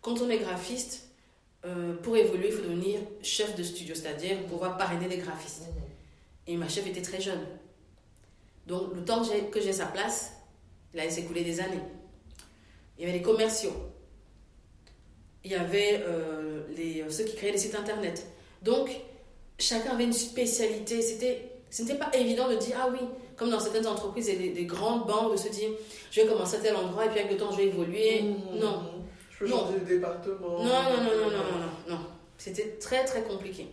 Quand 0.02 0.22
on 0.22 0.30
est 0.30 0.40
graphiste, 0.40 1.10
euh, 1.66 1.96
pour 1.98 2.16
évoluer, 2.16 2.48
il 2.48 2.54
faut 2.54 2.62
devenir 2.64 3.00
chef 3.22 3.56
de 3.56 3.64
studio, 3.64 3.94
c'est-à-dire 3.94 4.46
pouvoir 4.46 4.78
parrainer 4.78 5.08
les 5.08 5.18
graphistes. 5.18 5.64
Et 6.48 6.56
ma 6.56 6.70
chef 6.70 6.88
était 6.88 7.02
très 7.02 7.20
jeune. 7.20 7.46
Donc, 8.66 8.94
le 8.96 9.04
temps 9.04 9.24
que 9.52 9.60
j'ai 9.60 9.74
sa 9.74 9.86
place, 9.86 10.34
il 10.94 11.00
a 11.00 11.10
s'écoulé 11.10 11.44
des 11.44 11.60
années. 11.60 11.82
Il 12.98 13.02
y 13.02 13.10
avait 13.10 13.18
les 13.18 13.24
commerciaux. 13.24 13.74
Il 15.44 15.52
y 15.52 15.56
avait 15.56 16.04
euh, 16.06 16.64
les, 16.76 17.06
ceux 17.10 17.24
qui 17.24 17.36
créaient 17.36 17.52
les 17.52 17.58
sites 17.58 17.76
internet. 17.76 18.26
Donc, 18.62 18.90
chacun 19.58 19.92
avait 19.92 20.06
une 20.06 20.14
spécialité. 20.14 21.02
C'était, 21.02 21.52
ce 21.70 21.82
n'était 21.82 21.98
pas 21.98 22.10
évident 22.14 22.50
de 22.50 22.56
dire, 22.56 22.78
ah 22.80 22.90
oui, 22.92 23.00
comme 23.40 23.50
dans 23.50 23.60
certaines 23.60 23.88
entreprises 23.88 24.28
et 24.28 24.36
des, 24.36 24.66
grandes 24.66 25.08
banques, 25.08 25.32
de 25.32 25.38
se 25.38 25.48
dire 25.48 25.70
je 26.12 26.22
vais 26.22 26.28
commencer 26.28 26.58
à 26.58 26.60
tel 26.60 26.76
endroit 26.76 27.06
et 27.06 27.10
puis 27.10 27.20
avec 27.20 27.32
le 27.32 27.38
temps 27.38 27.52
je 27.52 27.58
vais 27.58 27.68
évoluer. 27.68 28.22
Mmh, 28.22 28.60
non. 28.60 28.84
Je 29.32 29.40
peux 29.40 29.48
changer 29.48 29.80
de 29.80 29.86
département. 29.86 30.58
Non, 30.60 30.66
non, 30.66 31.04
non, 31.04 31.16
non, 31.16 31.32
non, 31.32 31.60
non, 31.88 31.96
non. 31.96 32.06
C'était 32.38 32.78
très, 32.80 33.06
très 33.06 33.24
compliqué. 33.24 33.68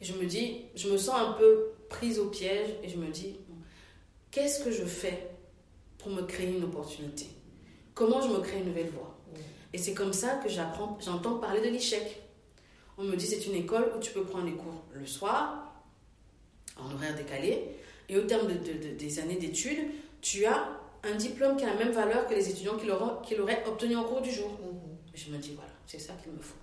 Et 0.00 0.04
je 0.04 0.14
me 0.14 0.26
dis, 0.26 0.62
je 0.74 0.88
me 0.88 0.98
sens 0.98 1.14
un 1.16 1.32
peu 1.34 1.70
prise 1.88 2.18
au 2.18 2.26
piège 2.26 2.70
et 2.82 2.88
je 2.88 2.96
me 2.96 3.06
dis 3.08 3.36
qu'est-ce 4.32 4.64
que 4.64 4.72
je 4.72 4.84
fais 4.84 5.30
pour 5.98 6.10
me 6.10 6.22
créer 6.22 6.48
une 6.48 6.64
opportunité? 6.64 7.26
Comment 7.94 8.20
je 8.20 8.28
me 8.28 8.40
crée 8.40 8.58
une 8.58 8.66
nouvelle 8.66 8.90
voie? 8.90 9.16
Et 9.72 9.78
c'est 9.78 9.94
comme 9.94 10.12
ça 10.12 10.40
que 10.42 10.48
j'apprends, 10.48 10.98
j'entends 11.00 11.36
parler 11.36 11.60
de 11.60 11.68
l'échec. 11.68 12.20
On 12.98 13.04
me 13.04 13.14
dit 13.14 13.26
c'est 13.26 13.46
une 13.46 13.54
école 13.54 13.92
où 13.96 14.00
tu 14.00 14.10
peux 14.10 14.24
prendre 14.24 14.46
les 14.46 14.54
cours 14.54 14.82
le 14.92 15.06
soir, 15.06 15.72
en 16.76 16.92
horaire 16.92 17.14
décalé, 17.14 17.76
et 18.08 18.16
au 18.16 18.22
terme 18.22 18.48
de, 18.48 18.96
des 18.96 19.18
années 19.18 19.36
d'études, 19.36 19.78
tu 20.20 20.44
as 20.46 20.68
un 21.04 21.14
diplôme 21.16 21.56
qui 21.56 21.64
a 21.64 21.68
la 21.68 21.74
même 21.74 21.92
valeur 21.92 22.26
que 22.26 22.34
les 22.34 22.48
étudiants 22.48 22.76
qui 22.76 22.86
l'auraient 23.36 23.64
obtenu 23.66 23.96
en 23.96 24.04
cours 24.04 24.20
du 24.20 24.30
jour. 24.30 24.50
Mhm. 24.50 24.80
Je 25.14 25.30
me 25.30 25.38
dis, 25.38 25.52
voilà, 25.54 25.72
c'est 25.86 25.98
ça 25.98 26.14
qu'il 26.22 26.32
me 26.32 26.40
faut. 26.40 26.54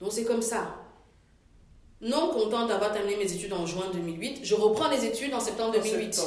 Donc 0.00 0.12
c'est 0.12 0.24
comme 0.24 0.42
ça. 0.42 0.76
Non 2.00 2.30
content 2.30 2.66
d'avoir 2.66 2.92
terminé 2.92 3.16
mes 3.16 3.32
études 3.32 3.52
en 3.52 3.64
juin 3.64 3.86
2008, 3.92 4.40
je 4.42 4.54
reprends 4.56 4.90
les 4.90 5.04
études 5.04 5.32
en 5.32 5.40
septembre 5.40 5.72
2008. 5.74 6.20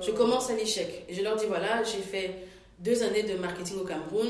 Je 0.00 0.10
commence 0.12 0.50
à 0.50 0.54
l'échec. 0.54 1.04
Et 1.08 1.14
je 1.14 1.22
leur 1.22 1.36
dis, 1.36 1.46
voilà, 1.46 1.82
j'ai 1.82 1.98
fait 1.98 2.46
deux 2.78 3.02
années 3.02 3.24
de 3.24 3.36
marketing 3.36 3.80
au 3.80 3.84
Cameroun, 3.84 4.28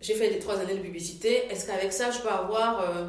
j'ai 0.00 0.14
fait 0.14 0.38
trois 0.38 0.58
années 0.58 0.74
de 0.74 0.80
publicité. 0.80 1.46
Est-ce 1.50 1.66
qu'avec 1.66 1.92
ça, 1.92 2.10
je 2.10 2.20
peux 2.20 2.28
avoir... 2.28 2.80
Euh, 2.80 3.08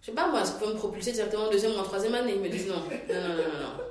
je 0.00 0.06
sais 0.06 0.12
pas 0.12 0.28
moi, 0.28 0.42
est-ce 0.42 0.52
que 0.52 0.64
me 0.64 0.74
propulser 0.74 1.12
directement 1.12 1.44
en 1.44 1.50
deuxième 1.50 1.72
ou 1.72 1.78
en 1.78 1.82
troisième 1.82 2.14
année? 2.14 2.32
Ils 2.34 2.40
me 2.40 2.48
disent 2.48 2.68
non. 2.68 2.76
Non, 2.76 3.20
non, 3.20 3.28
non, 3.28 3.36
non. 3.36 3.81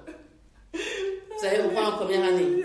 Vous 1.41 1.47
allez 1.47 1.63
reprendre 1.63 1.95
en 1.95 1.97
première 1.97 2.23
année. 2.23 2.63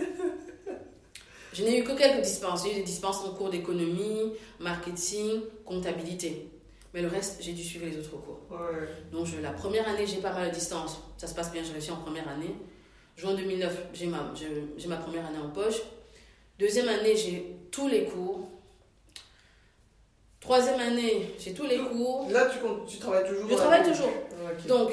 Je 1.55 1.63
n'ai 1.63 1.79
eu 1.79 1.85
que 1.85 1.93
quelques 1.93 2.21
dispenses. 2.21 2.65
J'ai 2.65 2.73
eu 2.73 2.75
des 2.75 2.83
dispenses 2.83 3.25
en 3.25 3.33
cours 3.33 3.49
d'économie, 3.49 4.35
marketing, 4.61 5.41
comptabilité. 5.65 6.51
Mais 6.93 7.01
le 7.01 7.09
reste, 7.09 7.39
j'ai 7.41 7.53
dû 7.53 7.65
suivre 7.65 7.87
les 7.87 7.97
autres 7.97 8.11
cours. 8.11 8.41
Donc, 9.11 9.25
je, 9.25 9.41
la 9.41 9.53
première 9.53 9.89
année, 9.89 10.07
j'ai 10.07 10.19
pas 10.19 10.35
mal 10.35 10.51
de 10.51 10.55
distance. 10.55 10.99
Ça 11.17 11.27
se 11.27 11.35
passe 11.35 11.53
bien, 11.53 11.63
j'ai 11.65 11.73
réussi 11.73 11.91
en 11.91 11.97
première 11.97 12.29
année. 12.29 12.55
Juin 13.17 13.33
2009, 13.33 13.87
j'ai 13.95 14.09
ma, 14.09 14.35
j'ai 14.35 14.89
ma 14.89 14.97
première 14.97 15.25
année 15.25 15.39
en 15.43 15.49
poche. 15.49 15.81
Deuxième 16.59 16.91
année, 16.91 17.17
j'ai 17.17 17.57
tous 17.71 17.89
les 17.89 18.05
cours. 18.05 18.47
Troisième 20.39 20.81
année, 20.81 21.35
j'ai 21.39 21.55
tous 21.55 21.65
les 21.65 21.79
cours. 21.79 22.29
Là, 22.31 22.51
tu, 22.53 22.59
tu 22.87 22.99
travailles 22.99 23.27
toujours 23.27 23.49
Je 23.49 23.55
travaille 23.55 23.89
toujours. 23.91 24.11
Donc, 24.69 24.93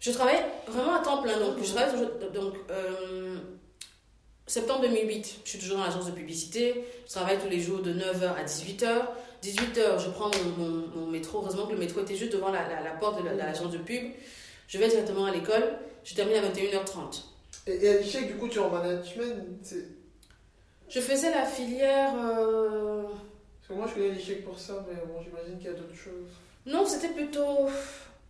je 0.00 0.10
travaille 0.12 0.44
vraiment 0.66 0.96
à 0.96 1.00
temps 1.00 1.22
plein. 1.22 1.38
Donc, 1.38 1.56
je 1.62 1.72
travaille 1.72 1.92
toujours. 1.92 2.10
Donc, 2.32 2.54
euh, 2.70 3.36
septembre 4.46 4.82
2008, 4.82 5.40
je 5.44 5.50
suis 5.50 5.58
toujours 5.58 5.78
dans 5.78 5.84
l'agence 5.84 6.06
de 6.06 6.12
publicité. 6.12 6.84
Je 7.06 7.12
travaille 7.12 7.38
tous 7.38 7.48
les 7.48 7.60
jours 7.60 7.80
de 7.80 7.92
9h 7.92 8.34
à 8.36 8.44
18h. 8.44 9.06
18h, 9.42 9.98
je 9.98 10.10
prends 10.10 10.30
mon, 10.56 11.06
métro. 11.06 11.38
Heureusement 11.38 11.66
que 11.66 11.72
le 11.72 11.78
métro 11.78 12.00
était 12.00 12.16
juste 12.16 12.32
devant 12.32 12.50
la, 12.50 12.62
porte 13.00 13.22
de 13.22 13.28
l'agence 13.28 13.72
de 13.72 13.78
pub. 13.78 14.12
Je 14.68 14.78
vais 14.78 14.88
directement 14.88 15.26
à 15.26 15.32
l'école. 15.32 15.64
Je 16.04 16.14
termine 16.14 16.36
à 16.36 16.42
21h30. 16.42 17.22
Et, 17.66 17.88
à 17.88 17.94
l'échec, 17.94 18.26
du 18.26 18.34
coup, 18.34 18.48
tu 18.48 18.58
es 18.58 18.62
en 18.62 18.70
management 18.70 19.74
Je 20.88 21.00
faisais 21.00 21.30
la 21.30 21.44
filière. 21.44 22.14
Euh, 22.16 23.02
Parce 23.02 23.68
que 23.68 23.72
moi, 23.74 23.86
je 23.88 23.94
connais 23.94 24.14
l'échec 24.14 24.44
pour 24.44 24.58
ça, 24.58 24.84
mais 24.88 24.94
bon, 25.06 25.20
j'imagine 25.22 25.58
qu'il 25.58 25.66
y 25.66 25.70
a 25.70 25.74
d'autres 25.74 25.94
choses. 25.94 26.30
Non, 26.66 26.86
c'était 26.86 27.08
plutôt. 27.08 27.68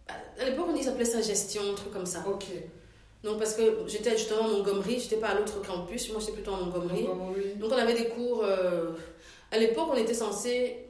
À 0.09 0.45
l'époque, 0.45 0.67
on 0.69 0.83
s'appelait 0.83 1.05
ça 1.05 1.21
gestion, 1.21 1.63
un 1.71 1.75
truc 1.75 1.93
comme 1.93 2.07
ça. 2.07 2.25
Ok. 2.27 2.47
Donc, 3.25 3.39
parce 3.39 3.55
que 3.55 3.85
j'étais 3.87 4.17
justement 4.17 4.43
en 4.43 4.49
Montgomery, 4.49 5.01
j'étais 5.01 5.17
pas 5.17 5.29
à 5.29 5.35
l'autre 5.35 5.61
campus, 5.63 6.11
moi 6.11 6.21
j'étais 6.21 6.33
plutôt 6.33 6.53
en 6.53 6.65
Montgomery. 6.65 7.07
Donc, 7.57 7.73
on 7.73 7.77
avait 7.77 7.95
des 7.95 8.09
cours. 8.09 8.43
Euh, 8.45 8.93
à 9.51 9.59
l'époque, 9.59 9.89
on 9.93 9.97
était 9.97 10.15
censé 10.15 10.87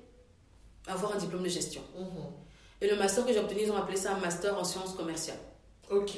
avoir 0.87 1.15
un 1.15 1.19
diplôme 1.19 1.43
de 1.43 1.49
gestion. 1.49 1.83
Mhm. 1.97 2.07
Et 2.81 2.89
le 2.89 2.97
master 2.97 3.27
que 3.27 3.33
j'ai 3.33 3.39
obtenu, 3.39 3.63
ils 3.63 3.73
ont 3.73 3.77
appelé 3.77 3.97
ça 3.97 4.15
un 4.15 4.21
master 4.21 4.57
en 4.59 4.65
sciences 4.65 4.95
commerciales. 4.95 5.39
Ok, 5.91 6.13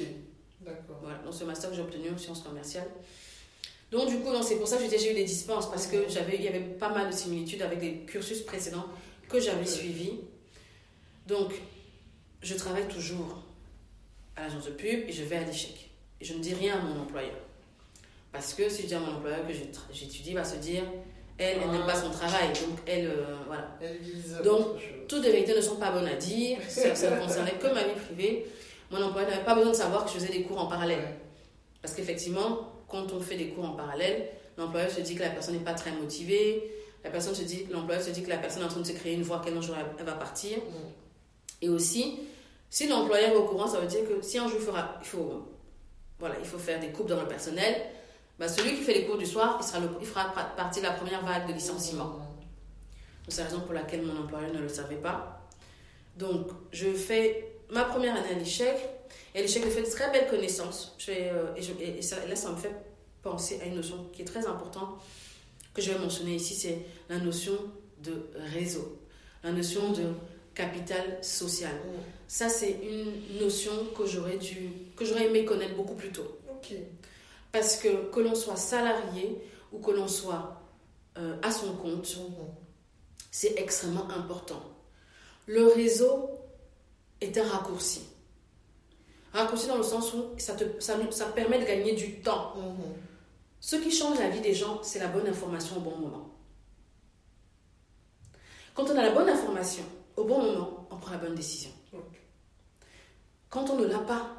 d'accord. 0.59 0.97
Voilà, 1.01 1.17
donc 1.19 1.33
ce 1.33 1.43
master 1.43 1.69
que 1.69 1.75
j'ai 1.75 1.81
obtenu 1.81 2.09
en 2.13 2.17
sciences 2.17 2.41
commerciales. 2.41 2.89
Donc, 3.91 4.09
du 4.09 4.19
coup, 4.19 4.29
c'est 4.41 4.55
pour 4.55 4.67
ça 4.67 4.77
que 4.77 4.83
j'ai 4.83 5.11
eu 5.11 5.13
des 5.13 5.23
dispenses, 5.23 5.69
parce 5.69 5.87
qu'il 5.87 6.11
y 6.11 6.47
avait 6.47 6.59
pas 6.59 6.89
mal 6.89 7.09
de 7.09 7.15
similitudes 7.15 7.61
avec 7.61 7.79
des 7.79 7.99
cursus 8.05 8.41
précédents 8.41 8.85
que 9.27 9.39
j'avais 9.39 9.65
suivis. 9.65 10.13
Donc, 11.27 11.53
je 12.41 12.55
travaille 12.55 12.87
toujours 12.87 13.37
à 14.35 14.43
l'agence 14.43 14.65
de 14.65 14.71
pub 14.71 15.07
et 15.07 15.11
je 15.11 15.23
vais 15.23 15.37
à 15.37 15.43
l'échec. 15.43 15.89
Et 16.19 16.25
je 16.25 16.33
ne 16.33 16.39
dis 16.39 16.53
rien 16.53 16.75
à 16.77 16.81
mon 16.81 17.01
employeur. 17.01 17.35
Parce 18.31 18.53
que 18.53 18.69
si 18.69 18.83
je 18.83 18.87
dis 18.87 18.95
à 18.95 18.99
mon 18.99 19.15
employeur 19.15 19.45
que 19.47 19.53
j'étudie, 19.93 20.29
il 20.29 20.35
va 20.35 20.43
se 20.43 20.55
dire, 20.57 20.83
elle, 21.37 21.57
elle 21.61 21.71
n'aime 21.71 21.85
pas 21.85 21.95
son 21.95 22.09
travail. 22.09 22.49
Donc, 22.49 22.79
elle, 22.85 23.07
euh, 23.07 23.35
voilà. 23.47 23.77
donc, 24.43 24.79
toutes 25.07 25.23
les 25.23 25.31
vérités 25.31 25.55
ne 25.55 25.61
sont 25.61 25.75
pas 25.75 25.91
bonnes 25.91 26.07
à 26.07 26.15
dire. 26.15 26.59
Ça, 26.67 26.89
ne 26.89 27.19
concernait 27.19 27.53
que 27.53 27.67
ma 27.67 27.83
vie 27.83 27.99
privée. 28.05 28.45
Mon 28.89 29.01
employeur 29.01 29.29
n'avait 29.29 29.43
pas 29.43 29.55
besoin 29.55 29.71
de 29.71 29.75
savoir 29.75 30.05
que 30.05 30.11
je 30.11 30.15
faisais 30.15 30.31
des 30.31 30.43
cours 30.43 30.59
en 30.59 30.67
parallèle. 30.67 31.15
Parce 31.81 31.93
qu'effectivement, 31.93 32.71
quand 32.87 33.11
on 33.13 33.19
fait 33.19 33.37
des 33.37 33.49
cours 33.49 33.65
en 33.65 33.73
parallèle, 33.73 34.29
l'employeur 34.57 34.89
se 34.89 35.01
dit 35.01 35.15
que 35.15 35.21
la 35.21 35.29
personne 35.29 35.55
n'est 35.55 35.63
pas 35.63 35.73
très 35.73 35.91
motivée. 35.91 36.71
La 37.03 37.09
personne 37.09 37.33
se 37.33 37.43
dit, 37.43 37.65
l'employeur 37.71 38.03
se 38.03 38.11
dit 38.11 38.21
que 38.21 38.29
la 38.29 38.37
personne 38.37 38.61
est 38.61 38.65
en 38.65 38.69
train 38.69 38.81
de 38.81 38.87
se 38.87 38.91
créer 38.93 39.13
une 39.13 39.23
voie 39.23 39.41
qu'elle 39.43 39.55
elle 39.55 40.05
va 40.05 40.13
partir. 40.13 40.57
Mm. 40.57 41.63
Et 41.63 41.69
aussi, 41.69 42.19
si 42.71 42.87
l'employeur 42.87 43.31
est 43.31 43.35
au 43.35 43.43
courant, 43.43 43.67
ça 43.67 43.81
veut 43.81 43.87
dire 43.87 44.07
que 44.07 44.21
si 44.21 44.37
un 44.37 44.47
jour 44.47 44.57
il, 44.57 45.05
faut 45.05 45.45
voilà, 46.17 46.35
il 46.39 46.45
faut 46.45 46.57
faire 46.57 46.79
des 46.79 46.87
coupes 46.87 47.07
dans 47.07 47.19
le 47.19 47.27
personnel, 47.27 47.75
bah, 48.39 48.47
celui 48.47 48.77
qui 48.77 48.81
fait 48.81 48.93
les 48.93 49.05
cours 49.05 49.17
du 49.17 49.25
soir, 49.25 49.59
il, 49.61 49.67
sera 49.67 49.79
il 49.99 50.07
fera 50.07 50.33
partie 50.55 50.79
de 50.79 50.85
la 50.85 50.93
première 50.93 51.23
vague 51.23 51.47
de 51.47 51.53
licenciement. 51.53 52.19
C'est 53.27 53.41
la 53.41 53.49
raison 53.49 53.61
pour 53.61 53.73
laquelle 53.73 54.03
mon 54.03 54.17
employeur 54.17 54.53
ne 54.53 54.59
le 54.59 54.69
savait 54.69 54.95
pas. 54.95 55.47
Donc, 56.17 56.47
je 56.71 56.93
fais 56.93 57.51
ma 57.69 57.83
première 57.83 58.15
année 58.15 58.31
à 58.31 58.39
l'échec. 58.39 58.77
Et 59.35 59.41
l'échec, 59.41 59.63
je 59.65 59.69
fais 59.69 59.81
de 59.81 59.89
très 59.89 60.09
belles 60.11 60.29
connaissances. 60.29 60.95
Euh, 61.09 61.53
et, 61.55 62.01
là, 62.27 62.35
ça 62.35 62.51
me 62.51 62.55
fait 62.55 62.75
penser 63.21 63.59
à 63.61 63.65
une 63.65 63.75
notion 63.75 64.07
qui 64.13 64.21
est 64.21 64.25
très 64.25 64.47
importante, 64.47 64.99
que 65.73 65.81
je 65.81 65.91
vais 65.91 65.99
mentionner 65.99 66.35
ici, 66.35 66.55
c'est 66.55 66.79
la 67.09 67.19
notion 67.19 67.53
de 68.01 68.29
réseau, 68.53 68.97
la 69.43 69.51
notion 69.51 69.91
de 69.91 70.05
capital 70.53 71.17
social. 71.21 71.73
Ça, 72.27 72.49
c'est 72.49 72.79
une 72.83 73.39
notion 73.39 73.71
que 73.97 74.05
j'aurais 74.05 74.37
dû, 74.37 74.71
que 74.95 75.05
j'aurais 75.05 75.27
aimé 75.27 75.45
connaître 75.45 75.75
beaucoup 75.75 75.95
plus 75.95 76.11
tôt. 76.11 76.37
Parce 77.51 77.77
que 77.77 78.09
que 78.11 78.19
l'on 78.19 78.35
soit 78.35 78.55
salarié 78.55 79.41
ou 79.71 79.79
que 79.79 79.91
l'on 79.91 80.07
soit 80.07 80.61
euh, 81.17 81.35
à 81.41 81.51
son 81.51 81.73
compte, 81.75 82.15
mhm. 82.17 82.45
c'est 83.31 83.59
extrêmement 83.59 84.09
important. 84.09 84.61
Le 85.47 85.67
réseau 85.67 86.29
est 87.19 87.37
un 87.37 87.47
raccourci. 87.47 88.03
Raccourci 89.33 89.67
dans 89.67 89.77
le 89.77 89.83
sens 89.83 90.13
où 90.13 90.37
ça, 90.37 90.53
te, 90.53 90.79
ça, 90.79 90.97
ça 91.11 91.25
permet 91.27 91.59
de 91.59 91.65
gagner 91.65 91.93
du 91.93 92.21
temps. 92.21 92.53
Mhm. 92.55 92.93
Ce 93.59 93.75
qui 93.75 93.91
change 93.91 94.19
la 94.19 94.29
vie 94.29 94.41
des 94.41 94.53
gens, 94.53 94.81
c'est 94.83 94.99
la 94.99 95.07
bonne 95.07 95.27
information 95.27 95.77
au 95.77 95.81
bon 95.81 95.97
moment. 95.97 96.29
Quand 98.73 98.85
on 98.85 98.97
a 98.97 99.01
la 99.01 99.11
bonne 99.11 99.29
information 99.29 99.83
au 100.17 100.23
bon 100.23 100.41
moment, 100.41 100.87
on 100.91 100.97
prend 100.97 101.11
la 101.11 101.17
bonne 101.17 101.35
décision. 101.35 101.71
Quand 103.49 103.69
on 103.69 103.77
ne 103.77 103.85
l'a 103.85 103.99
pas, 103.99 104.29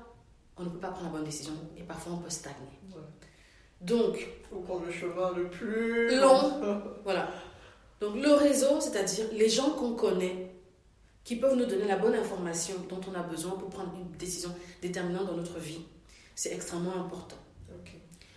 on 0.57 0.65
ne 0.65 0.69
peut 0.69 0.79
pas 0.79 0.89
prendre 0.89 1.07
la 1.07 1.19
bonne 1.19 1.25
décision 1.25 1.53
et 1.77 1.83
parfois 1.83 2.13
on 2.15 2.19
peut 2.19 2.31
stagner. 2.31 2.79
Donc, 3.81 4.17
il 4.17 4.49
faut 4.49 4.61
prendre 4.61 4.87
le 4.87 4.93
chemin 4.93 5.33
le 5.33 5.49
plus 5.49 6.17
long. 6.17 6.61
voilà. 7.05 7.29
Donc 8.01 8.17
le 8.17 8.33
réseau, 8.33 8.81
c'est-à-dire 8.81 9.27
les 9.33 9.49
gens 9.49 9.71
qu'on 9.71 9.95
connaît, 9.95 10.51
qui 11.25 11.37
peuvent 11.37 11.57
nous 11.57 11.67
donner 11.67 11.87
la 11.87 11.97
bonne 11.97 12.15
information 12.15 12.75
dont 12.89 13.01
on 13.09 13.15
a 13.15 13.23
besoin 13.23 13.53
pour 13.53 13.69
prendre 13.69 13.93
une 13.95 14.11
décision 14.17 14.51
déterminante 14.81 15.27
dans 15.27 15.37
notre 15.37 15.59
vie, 15.59 15.83
c'est 16.35 16.53
extrêmement 16.53 16.97
important. 16.97 17.37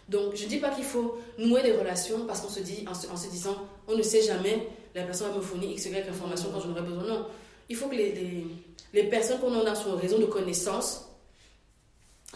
Donc 0.08 0.36
je 0.36 0.44
ne 0.44 0.50
dis 0.50 0.60
pas 0.60 0.70
qu'il 0.70 0.84
faut 0.84 1.18
nouer 1.40 1.64
des 1.64 1.72
relations 1.72 2.28
parce 2.28 2.42
qu'on 2.42 2.50
se 2.50 2.60
dit, 2.60 2.86
en 2.88 2.94
se, 2.94 3.28
disant, 3.28 3.56
on 3.88 3.98
ne 3.98 4.04
sait 4.04 4.22
jamais, 4.22 4.68
la 4.96 5.04
personne 5.04 5.30
va 5.30 5.38
me 5.38 5.42
fournir 5.42 5.70
X, 5.72 5.86
Y 5.86 6.10
information 6.10 6.50
quand 6.52 6.62
j'en 6.62 6.72
aurai 6.72 6.82
besoin. 6.82 7.04
Non, 7.04 7.28
il 7.70 7.76
faut 7.76 7.88
que 7.88 7.96
les, 7.96 8.46
les 8.94 9.04
personnes 9.04 9.40
qu'on 9.40 9.54
a 9.66 9.76
sur 9.76 9.90
le 9.92 9.98
réseau 9.98 10.18
de 10.18 10.26
connaissances, 10.26 11.10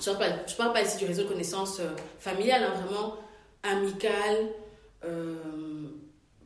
je 0.02 0.10
ne 0.10 0.16
parle, 0.16 0.74
pas 0.74 0.82
ici 0.82 0.98
du 0.98 1.06
réseau 1.06 1.24
de 1.24 1.30
connaissances 1.30 1.80
euh, 1.80 1.90
familial, 2.20 2.64
hein, 2.64 2.82
vraiment 2.82 3.16
amical, 3.64 4.50
euh, 5.06 5.36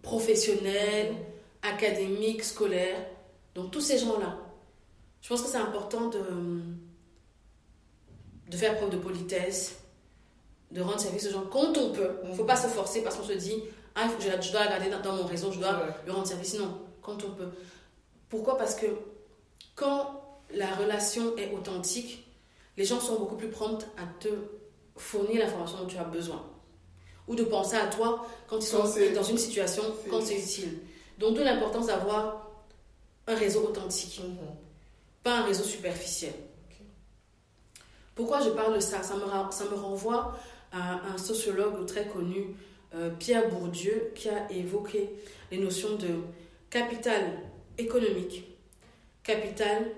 professionnel, 0.01 1.15
académique, 1.61 2.43
scolaire. 2.43 3.05
Donc 3.55 3.71
tous 3.71 3.81
ces 3.81 3.97
gens-là, 3.97 4.37
je 5.21 5.29
pense 5.29 5.41
que 5.41 5.47
c'est 5.47 5.57
important 5.57 6.09
de, 6.09 6.19
de 8.49 8.57
faire 8.57 8.75
preuve 8.77 8.91
de 8.91 8.97
politesse, 8.97 9.79
de 10.71 10.81
rendre 10.81 10.99
service 10.99 11.27
aux 11.27 11.31
gens 11.31 11.45
quand 11.45 11.77
on 11.77 11.91
peut. 11.91 12.17
Il 12.23 12.31
ne 12.31 12.35
faut 12.35 12.43
pas 12.43 12.55
se 12.55 12.67
forcer 12.67 13.03
parce 13.03 13.15
qu'on 13.15 13.23
se 13.23 13.33
dit, 13.33 13.63
ah, 13.95 14.07
je, 14.19 14.51
dois 14.51 14.65
la 14.65 14.69
garder 14.71 14.89
dans, 14.89 15.15
mon 15.15 15.25
réseau, 15.25 15.51
je 15.51 15.59
dois 15.59 15.79
lui 16.05 16.11
rendre 16.11 16.27
service. 16.27 16.57
Non, 16.57 16.81
quand 17.01 17.23
on 17.23 17.31
peut. 17.31 17.49
Pourquoi? 18.29 18.57
Parce 18.57 18.75
que 18.75 18.87
quand 19.75 20.39
la 20.53 20.73
relation 20.75 21.35
est 21.37 21.53
authentique, 21.53 22.25
les 22.77 22.85
gens 22.85 22.99
sont 22.99 23.19
beaucoup 23.19 23.35
plus 23.35 23.49
promptes 23.49 23.87
à 23.97 24.05
te 24.19 24.29
fournir 24.95 25.39
l'information 25.39 25.77
dont 25.79 25.85
tu 25.85 25.97
as 25.97 26.03
besoin. 26.03 26.43
Ou 27.27 27.35
de 27.35 27.43
penser 27.43 27.75
à 27.75 27.87
toi 27.87 28.27
quand 28.47 28.57
ils 28.57 28.67
sont 28.67 28.83
dans 29.15 29.23
une 29.23 29.37
situation, 29.37 29.83
quand 30.09 30.21
c'est 30.21 30.39
utile. 30.39 30.79
Donc, 31.19 31.35
d'où 31.35 31.43
l'importance 31.43 31.87
d'avoir 31.87 32.49
un 33.27 33.35
réseau 33.35 33.61
authentique, 33.61 34.19
mhm. 34.23 34.37
pas 35.23 35.39
un 35.39 35.43
réseau 35.43 35.63
superficiel. 35.63 36.33
Pourquoi 38.15 38.41
je 38.41 38.49
parle 38.49 38.75
de 38.75 38.79
ça? 38.79 39.01
Ça 39.01 39.15
me, 39.15 39.21
ça 39.51 39.65
me 39.65 39.75
renvoie 39.75 40.35
à 40.71 40.99
un 41.13 41.17
sociologue 41.17 41.85
très 41.85 42.07
connu, 42.07 42.55
euh, 42.95 43.09
Pierre 43.09 43.49
Bourdieu, 43.49 44.11
qui 44.15 44.29
a 44.29 44.51
évoqué 44.51 45.09
les 45.51 45.57
notions 45.57 45.95
de 45.95 46.21
capital 46.69 47.39
économique, 47.77 48.45
capital 49.23 49.91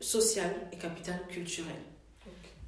social 0.00 0.52
et 0.72 0.76
capital 0.76 1.20
culturel. 1.28 1.76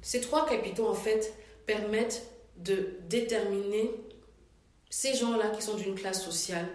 Ces 0.01 0.21
trois 0.21 0.45
capitaux, 0.47 0.87
en 0.87 0.93
fait, 0.93 1.33
permettent 1.65 2.23
de 2.57 2.97
déterminer 3.09 3.91
ces 4.89 5.13
gens-là 5.15 5.49
qui 5.49 5.61
sont 5.61 5.75
d'une 5.75 5.95
classe 5.95 6.23
sociale 6.23 6.67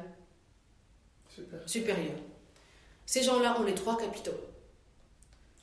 supérieure. 1.66 2.18
Ces 3.06 3.22
gens-là 3.22 3.58
ont 3.61 3.64
les 3.64 3.74
trois 3.74 3.96
capitaux. 3.96 4.38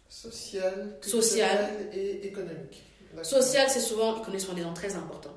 Social, 0.10 0.98
social 1.02 1.90
et 1.94 2.26
économique. 2.26 2.84
Social, 3.24 3.70
c'est 3.70 3.80
souvent, 3.80 4.18
ils 4.18 4.24
connaissent 4.24 4.50
des 4.50 4.62
gens 4.62 4.74
très 4.74 4.96
importants. 4.96 5.37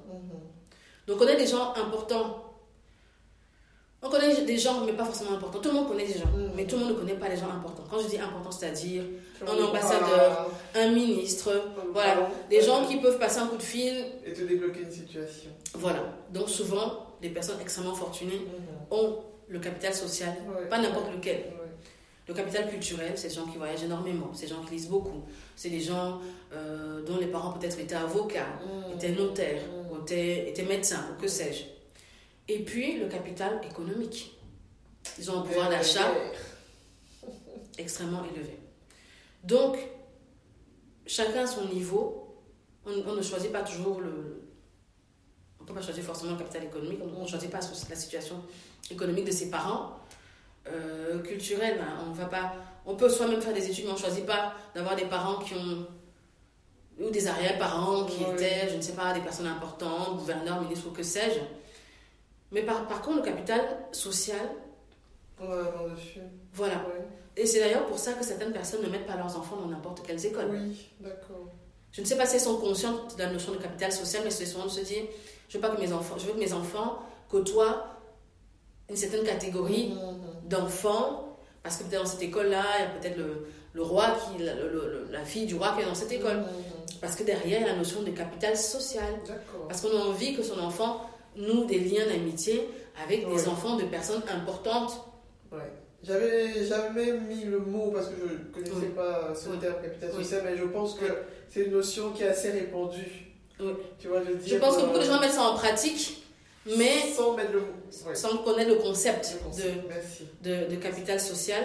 Mhm. 1.11 1.19
Donc 1.19 1.29
on 1.29 1.33
a 1.33 1.35
des 1.35 1.47
gens 1.47 1.75
importants 1.75 2.51
on 4.03 4.09
connaît 4.09 4.35
des 4.45 4.57
gens, 4.57 4.83
mais 4.87 4.95
pas 4.95 5.05
forcément 5.05 5.33
importants. 5.33 5.59
Tout 5.59 5.69
le 5.69 5.75
monde 5.75 5.89
connaît 5.89 6.07
des 6.07 6.19
gens, 6.19 6.31
mais 6.57 6.65
tout 6.65 6.77
le 6.77 6.85
monde 6.85 6.95
ne 6.95 6.99
connaît 6.99 7.17
pas 7.17 7.29
les 7.29 7.37
gens 7.37 7.51
importants. 7.51 7.85
Quand 7.91 8.01
je 8.01 8.09
dis 8.09 8.19
important, 8.19 8.51
c'est-à-dire 8.51 9.03
un 9.47 9.63
ambassadeur, 9.63 10.51
un 10.75 10.91
ministre, 10.91 11.51
voilà, 11.93 12.31
des 12.49 12.63
gens 12.63 12.87
qui 12.87 12.97
peuvent 12.97 13.19
passer 13.19 13.41
un 13.41 13.47
coup 13.47 13.59
de 13.59 13.63
fil 13.63 14.07
et 14.25 14.33
te 14.33 14.43
débloquer 14.43 14.83
une 14.83 14.91
situation. 14.91 15.51
Voilà. 15.75 16.03
Donc 16.33 16.49
souvent, 16.49 17.09
les 17.21 17.29
personnes 17.29 17.61
extrêmement 17.61 17.95
fortunées 17.95 18.41
mm-hmm. 18.41 18.95
ont 18.95 19.19
le 19.49 19.59
capital 19.59 19.93
social, 19.93 20.35
pas 20.71 20.79
n'importe 20.79 21.13
lequel. 21.13 21.45
Le 22.27 22.33
capital 22.33 22.71
culturel, 22.71 23.13
c'est 23.17 23.29
des 23.29 23.35
gens 23.35 23.47
qui 23.47 23.59
voyagent 23.59 23.83
énormément, 23.83 24.31
c'est 24.33 24.47
des 24.47 24.53
gens 24.53 24.63
qui 24.63 24.75
lisent 24.75 24.89
beaucoup, 24.89 25.25
c'est 25.57 25.69
des 25.69 25.81
gens 25.81 26.21
euh, 26.53 27.03
dont 27.03 27.17
les 27.19 27.27
parents 27.27 27.51
peut-être 27.51 27.79
étaient 27.81 27.97
avocats, 27.97 28.47
mm. 28.65 28.95
étaient 28.95 29.11
notaires, 29.11 29.63
étaient 30.13 30.65
médecins, 30.65 31.07
ou 31.13 31.21
que 31.21 31.29
sais-je. 31.29 31.65
Et 32.53 32.61
puis 32.61 32.99
le 32.99 33.09
capital 33.09 33.61
économique. 33.65 34.37
Ils 35.19 35.31
ont 35.31 35.41
un 35.41 35.43
pouvoir 35.43 35.71
d'achat 35.71 36.13
extrêmement 37.79 38.23
élevé. 38.25 38.59
Donc, 39.45 39.79
chacun 41.07 41.45
à 41.45 41.47
son 41.47 41.67
niveau, 41.67 42.37
on, 42.85 43.15
ne 43.15 43.23
choisit 43.23 43.53
pas 43.53 43.63
toujours 43.63 44.01
le... 44.01 44.43
On 45.59 45.63
ne 45.63 45.69
peut 45.69 45.75
pas 45.75 45.83
choisir 45.83 46.05
forcément 46.05 46.33
le 46.33 46.39
capital 46.39 46.65
économique, 46.65 47.01
on 47.03 47.23
ne 47.23 47.29
choisit 47.29 47.51
pas 47.51 47.61
la 47.89 47.97
situation 47.97 48.43
économique 48.91 49.27
de 49.27 49.31
ses 49.31 49.51
parents. 49.51 49.97
Euh, 50.67 51.21
culturel, 51.21 51.79
ben, 51.79 52.07
on 52.09 52.13
va 52.13 52.27
pas... 52.27 52.55
On 52.87 52.97
peut 52.97 53.09
soi-même 53.09 53.41
faire 53.41 53.55
des 53.55 53.71
études, 53.71 53.85
mais 53.85 53.91
on 53.91 53.95
ne 53.95 53.99
choisit 53.99 54.27
pas 54.27 54.55
d'avoir 54.75 54.97
des 54.97 55.05
parents 55.05 55.39
qui 55.39 55.55
ont 55.55 55.87
ou 57.01 57.11
des 57.11 57.27
arrière-parents 57.27 58.05
qui 58.05 58.23
étaient, 58.23 58.69
je 58.71 58.77
ne 58.77 58.83
sais 58.83 58.93
pas, 58.93 59.13
des 59.13 59.21
personnes 59.21 59.47
importantes, 59.47 60.19
gouverneurs, 60.19 60.61
ministres 60.61 60.89
ou 60.89 60.93
que 60.93 61.03
sais-je. 61.03 61.41
Mais 62.53 62.63
par, 62.63 62.87
par 62.87 63.01
contre, 63.01 63.19
le 63.19 63.25
capital 63.25 63.61
social. 63.93 64.51
dessus. 65.41 66.21
Voilà. 66.53 66.85
Et 67.37 67.47
c'est 67.47 67.61
d'ailleurs 67.61 67.87
pour 67.87 67.99
ça 67.99 68.13
que 68.13 68.25
certaines 68.25 68.53
personnes 68.53 68.83
ne 68.83 68.89
mettent 68.89 69.07
pas 69.07 69.17
leurs 69.17 69.37
enfants 69.37 69.57
dans 69.57 69.69
n'importe 69.69 70.07
quelles 70.07 70.25
écoles. 70.27 70.51
Oui, 70.51 70.91
d'accord. 71.01 71.49
Je 71.93 72.03
ne 72.03 72.07
sais 72.07 72.17
pas 72.17 72.27
si 72.27 72.37
elles 72.37 72.43
sont 72.43 72.59
conscientes 72.59 73.17
de 73.17 73.23
la 73.23 73.31
notion 73.31 73.53
de 73.53 73.59
capital 73.59 73.91
social, 73.91 74.23
mais 74.25 74.31
c'est 74.31 74.47
souvent 74.47 74.65
de 74.65 74.71
se 74.71 74.81
dire 74.81 75.05
je 75.49 75.57
veux, 75.57 75.61
pas 75.61 75.71
que 75.71 75.81
mes 75.81 75.93
enfants, 75.93 76.17
je 76.19 76.27
veux 76.27 76.35
que 76.35 76.39
mes 76.39 76.53
enfants 76.53 77.01
côtoient 77.29 77.87
une 78.89 78.97
certaine 78.97 79.25
catégorie 79.25 79.89
mmh, 79.89 79.95
mmh, 79.95 79.99
mmh. 79.99 80.49
d'enfants, 80.49 81.39
parce 81.63 81.77
que 81.77 81.85
peut-être 81.85 82.03
dans 82.03 82.09
cette 82.09 82.23
école-là, 82.23 82.65
il 82.79 82.83
y 82.83 82.85
a 82.85 82.91
peut-être 82.91 83.17
le, 83.17 83.49
le, 83.73 83.83
roi, 83.83 84.17
qui, 84.37 84.43
la, 84.43 84.53
la, 85.11 85.25
fille 85.25 85.47
du 85.47 85.55
roi 85.55 85.75
qui 85.77 85.83
est 85.83 85.87
dans 85.87 85.95
cette 85.95 86.13
école. 86.13 86.43
Parce 87.01 87.17
que 87.17 87.23
derrière, 87.23 87.61
il 87.61 87.67
y 87.67 87.69
a 87.69 87.73
la 87.73 87.77
notion 87.77 88.03
de 88.03 88.11
capital 88.11 88.57
social. 88.57 89.15
Parce 89.69 89.81
qu'on 89.81 89.97
a 89.97 90.01
envie 90.01 90.35
que 90.35 90.43
son 90.43 90.59
enfant 90.59 91.09
nous 91.37 91.65
des 91.65 91.79
liens 91.79 92.07
d'amitié 92.07 92.69
avec 93.03 93.29
des 93.29 93.49
enfants 93.49 93.77
de 93.77 93.85
personnes 93.85 94.23
importantes. 94.29 94.93
Ouais. 95.53 95.59
J'avais 96.03 96.65
jamais 96.65 97.13
mis 97.13 97.45
le 97.45 97.59
mot 97.59 97.91
parce 97.91 98.09
que 98.09 98.15
je 98.17 98.33
ne 98.33 98.65
connaissais 98.65 98.93
pas 98.95 99.35
ce 99.35 99.51
terme 99.61 99.83
capital 99.83 100.13
social, 100.13 100.43
mais 100.45 100.57
je 100.57 100.65
pense 100.65 100.95
que 100.95 101.05
c'est 101.49 101.65
une 101.65 101.73
notion 101.73 102.11
qui 102.13 102.23
est 102.23 102.29
assez 102.29 102.51
répandue. 102.51 103.27
Tu 103.99 104.09
vois, 104.09 104.23
je, 104.23 104.49
je 104.49 104.57
pense 104.57 104.77
que 104.77 104.83
beaucoup 104.83 104.99
de 104.99 105.05
gens 105.05 105.21
mettent 105.21 105.33
ça 105.33 105.43
en 105.43 105.55
pratique, 105.55 106.25
mais 106.65 107.13
sans, 107.15 107.37
mettre 107.37 107.53
le, 107.53 108.15
sans 108.15 108.39
connaître 108.39 108.71
le 108.71 108.77
concept, 108.77 109.37
de, 110.43 110.49
de, 110.49 110.71
de, 110.71 110.77
capital 110.77 111.21
social. 111.21 111.63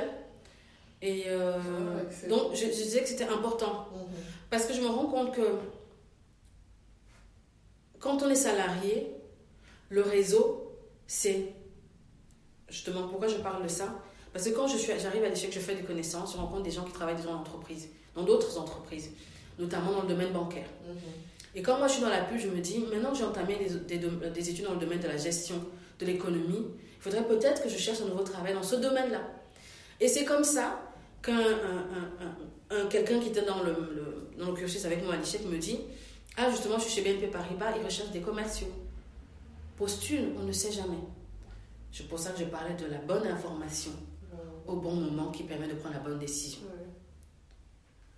Et 1.05 1.25
euh, 1.27 1.53
ah, 1.59 2.27
donc, 2.27 2.55
je, 2.55 2.65
disais 2.65 3.01
que 3.01 3.07
c'était 3.07 3.27
important. 3.27 3.87
Mhm. 3.93 4.07
Parce 4.49 4.65
que 4.65 4.73
je 4.73 4.81
me 4.81 4.87
rends 4.87 5.05
compte 5.05 5.35
que 5.35 5.59
quand 7.99 8.23
on 8.23 8.29
est 8.29 8.35
salarié, 8.35 9.11
le 9.89 10.01
réseau, 10.01 10.75
c'est. 11.05 11.53
Justement, 12.69 13.07
pourquoi 13.07 13.27
je 13.27 13.35
parle 13.35 13.61
de 13.61 13.67
ça 13.67 14.01
Parce 14.33 14.45
que 14.45 14.49
quand 14.49 14.65
j'arrive 14.67 15.23
à 15.23 15.29
l'échec, 15.29 15.53
je 15.53 15.59
fais 15.59 15.75
des 15.75 15.83
connaissances, 15.83 16.33
je 16.33 16.37
rencontre 16.37 16.63
des 16.63 16.71
gens 16.71 16.83
qui 16.83 16.91
travaillent 16.91 17.21
dans 17.23 17.33
l'entreprise, 17.33 17.89
dans 18.15 18.23
d'autres 18.23 18.57
entreprises, 18.57 19.11
notamment 19.59 19.91
dans 19.91 20.01
le 20.01 20.07
domaine 20.07 20.33
bancaire. 20.33 20.67
Mhm. 20.87 20.95
Et 21.53 21.61
quand 21.61 21.77
moi 21.77 21.87
je 21.87 21.93
suis 21.93 22.01
dans 22.01 22.09
la 22.09 22.23
pub, 22.23 22.39
je 22.39 22.47
me 22.47 22.59
dis, 22.61 22.79
maintenant 22.79 23.11
que 23.11 23.17
j'ai 23.17 23.23
entamé 23.23 23.57
des, 23.87 23.97
des, 23.97 24.49
études 24.49 24.65
dans 24.65 24.73
le 24.73 24.79
domaine 24.79 24.99
de 24.99 25.07
la 25.07 25.17
gestion 25.17 25.63
de 25.99 26.05
l'économie, 26.05 26.65
il 26.97 27.01
faudrait 27.01 27.25
peut-être 27.27 27.61
que 27.61 27.69
je 27.69 27.77
cherche 27.77 28.01
un 28.01 28.05
nouveau 28.05 28.23
travail 28.23 28.55
dans 28.55 28.63
ce 28.63 28.75
domaine-là. 28.75 29.21
Et 30.01 30.07
c'est 30.07 30.25
comme 30.25 30.43
ça 30.43 30.84
qu'un 31.25 31.39
un, 32.69 32.85
quelqu'un 32.87 33.19
qui 33.19 33.29
était 33.29 33.45
dans 33.45 33.63
le, 33.63 34.29
dans 34.37 34.47
le 34.47 34.53
cursus 34.53 34.83
avec 34.85 35.03
moi 35.03 35.13
à 35.13 35.17
l'échec 35.17 35.45
me 35.45 35.57
dit, 35.57 35.79
ah 36.37 36.49
justement, 36.49 36.77
je 36.77 36.83
suis 36.85 37.01
chez 37.01 37.01
BNP 37.01 37.27
Paribas, 37.27 37.75
ils 37.77 37.83
recherchent 37.83 38.11
des 38.11 38.21
commerciaux 38.21 38.71
postule, 39.77 40.33
on 40.39 40.43
ne 40.43 40.51
sait 40.51 40.71
jamais. 40.71 40.97
C'est 41.91 42.07
pour 42.07 42.19
ça 42.19 42.31
que 42.31 42.39
je 42.39 42.45
parlais 42.45 42.75
de 42.75 42.85
la 42.87 42.97
bonne 42.99 43.27
information 43.27 43.91
au 44.67 44.77
bon 44.77 44.95
moment 44.95 45.31
qui 45.31 45.43
permet 45.43 45.67
de 45.67 45.75
prendre 45.75 45.95
la 45.95 46.01
bonne 46.01 46.19
décision. 46.19 46.61